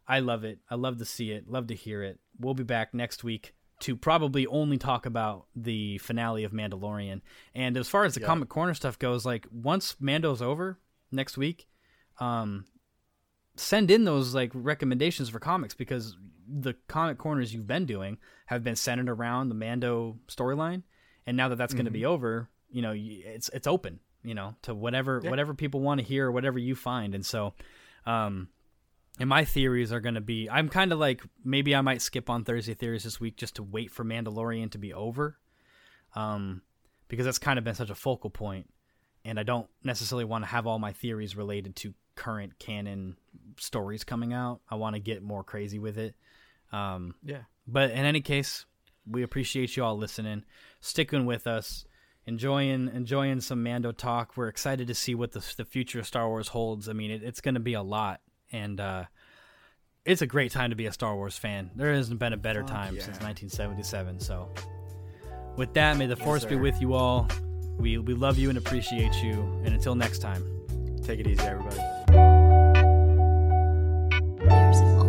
I 0.06 0.20
love 0.20 0.44
it. 0.44 0.58
I 0.68 0.74
love 0.74 0.98
to 0.98 1.04
see 1.04 1.30
it. 1.30 1.48
Love 1.48 1.68
to 1.68 1.74
hear 1.74 2.02
it. 2.02 2.18
We'll 2.38 2.54
be 2.54 2.64
back 2.64 2.94
next 2.94 3.22
week 3.22 3.54
to 3.80 3.96
probably 3.96 4.46
only 4.46 4.76
talk 4.76 5.06
about 5.06 5.46
the 5.56 5.98
finale 5.98 6.44
of 6.44 6.52
Mandalorian. 6.52 7.20
And 7.54 7.76
as 7.76 7.88
far 7.88 8.04
as 8.04 8.14
the 8.14 8.20
comic 8.20 8.48
corner 8.48 8.74
stuff 8.74 8.98
goes, 8.98 9.24
like 9.24 9.46
once 9.50 9.96
Mando's 10.00 10.42
over 10.42 10.78
next 11.10 11.38
week, 11.38 11.66
um, 12.18 12.66
send 13.60 13.90
in 13.90 14.04
those 14.04 14.34
like 14.34 14.50
recommendations 14.54 15.28
for 15.28 15.38
comics 15.38 15.74
because 15.74 16.16
the 16.48 16.74
comic 16.88 17.18
corners 17.18 17.54
you've 17.54 17.66
been 17.66 17.86
doing 17.86 18.18
have 18.46 18.64
been 18.64 18.76
centered 18.76 19.08
around 19.08 19.48
the 19.48 19.54
Mando 19.54 20.18
storyline, 20.28 20.82
and 21.26 21.36
now 21.36 21.48
that 21.48 21.56
that's 21.56 21.74
going 21.74 21.84
to 21.84 21.90
be 21.90 22.04
over, 22.04 22.48
you 22.70 22.82
know, 22.82 22.92
it's 22.96 23.48
it's 23.50 23.66
open, 23.66 24.00
you 24.24 24.34
know, 24.34 24.56
to 24.62 24.74
whatever 24.74 25.20
whatever 25.20 25.54
people 25.54 25.80
want 25.80 26.00
to 26.00 26.06
hear, 26.06 26.26
or 26.26 26.32
whatever 26.32 26.58
you 26.58 26.74
find, 26.74 27.14
and 27.14 27.24
so, 27.24 27.54
um, 28.06 28.48
and 29.18 29.28
my 29.28 29.44
theories 29.44 29.92
are 29.92 30.00
going 30.00 30.16
to 30.16 30.20
be 30.20 30.48
I'm 30.50 30.68
kind 30.68 30.92
of 30.92 30.98
like 30.98 31.22
maybe 31.44 31.74
I 31.74 31.82
might 31.82 32.02
skip 32.02 32.28
on 32.28 32.44
Thursday 32.44 32.74
theories 32.74 33.04
this 33.04 33.20
week 33.20 33.36
just 33.36 33.56
to 33.56 33.62
wait 33.62 33.90
for 33.90 34.04
Mandalorian 34.04 34.70
to 34.72 34.78
be 34.78 34.92
over, 34.92 35.38
um, 36.16 36.62
because 37.08 37.26
that's 37.26 37.38
kind 37.38 37.58
of 37.58 37.64
been 37.64 37.74
such 37.74 37.90
a 37.90 37.94
focal 37.94 38.30
point, 38.30 38.68
and 39.24 39.38
I 39.38 39.44
don't 39.44 39.68
necessarily 39.84 40.24
want 40.24 40.42
to 40.44 40.48
have 40.50 40.66
all 40.66 40.78
my 40.78 40.92
theories 40.92 41.36
related 41.36 41.76
to 41.76 41.94
current 42.20 42.58
canon 42.58 43.16
stories 43.58 44.04
coming 44.04 44.34
out. 44.34 44.60
I 44.68 44.74
want 44.74 44.94
to 44.94 45.00
get 45.00 45.22
more 45.22 45.42
crazy 45.42 45.78
with 45.78 45.96
it. 45.96 46.14
Um, 46.70 47.14
Yeah. 47.24 47.44
but 47.66 47.90
in 47.92 48.04
any 48.04 48.20
case, 48.20 48.66
we 49.10 49.22
appreciate 49.22 49.74
you 49.74 49.82
all 49.82 49.96
listening, 49.96 50.44
sticking 50.80 51.24
with 51.24 51.46
us, 51.46 51.86
enjoying 52.26 52.90
enjoying 52.92 53.40
some 53.40 53.62
Mando 53.62 53.90
talk. 53.90 54.36
We're 54.36 54.48
excited 54.48 54.86
to 54.88 54.94
see 54.94 55.14
what 55.14 55.32
the 55.32 55.40
the 55.56 55.64
future 55.64 55.98
of 56.00 56.06
Star 56.06 56.28
Wars 56.28 56.48
holds. 56.48 56.90
I 56.90 56.92
mean, 56.92 57.10
it, 57.10 57.22
it's 57.22 57.40
going 57.40 57.54
to 57.54 57.60
be 57.60 57.72
a 57.72 57.82
lot, 57.82 58.20
and 58.52 58.78
uh, 58.78 59.04
it's 60.04 60.20
a 60.20 60.26
great 60.26 60.52
time 60.52 60.68
to 60.70 60.76
be 60.76 60.84
a 60.84 60.92
Star 60.92 61.16
Wars 61.16 61.38
fan. 61.38 61.70
There 61.74 61.94
hasn't 61.94 62.20
been 62.20 62.34
a 62.34 62.36
better 62.36 62.62
time 62.62 62.96
yeah. 62.96 63.02
since 63.02 63.18
1977. 63.20 64.20
So, 64.20 64.52
with 65.56 65.72
that, 65.72 65.96
may 65.96 66.06
the 66.06 66.16
Force 66.16 66.44
be 66.44 66.56
with 66.56 66.78
you 66.82 66.92
all. 66.92 67.26
We 67.78 67.96
we 67.96 68.12
love 68.12 68.36
you 68.36 68.50
and 68.50 68.58
appreciate 68.58 69.22
you. 69.22 69.40
And 69.64 69.68
until 69.68 69.94
next 69.94 70.18
time. 70.18 70.44
Take 71.02 71.18
it 71.18 71.26
easy, 71.26 71.42
everybody. 71.42 71.99
There's 74.50 74.80
a 74.80 74.99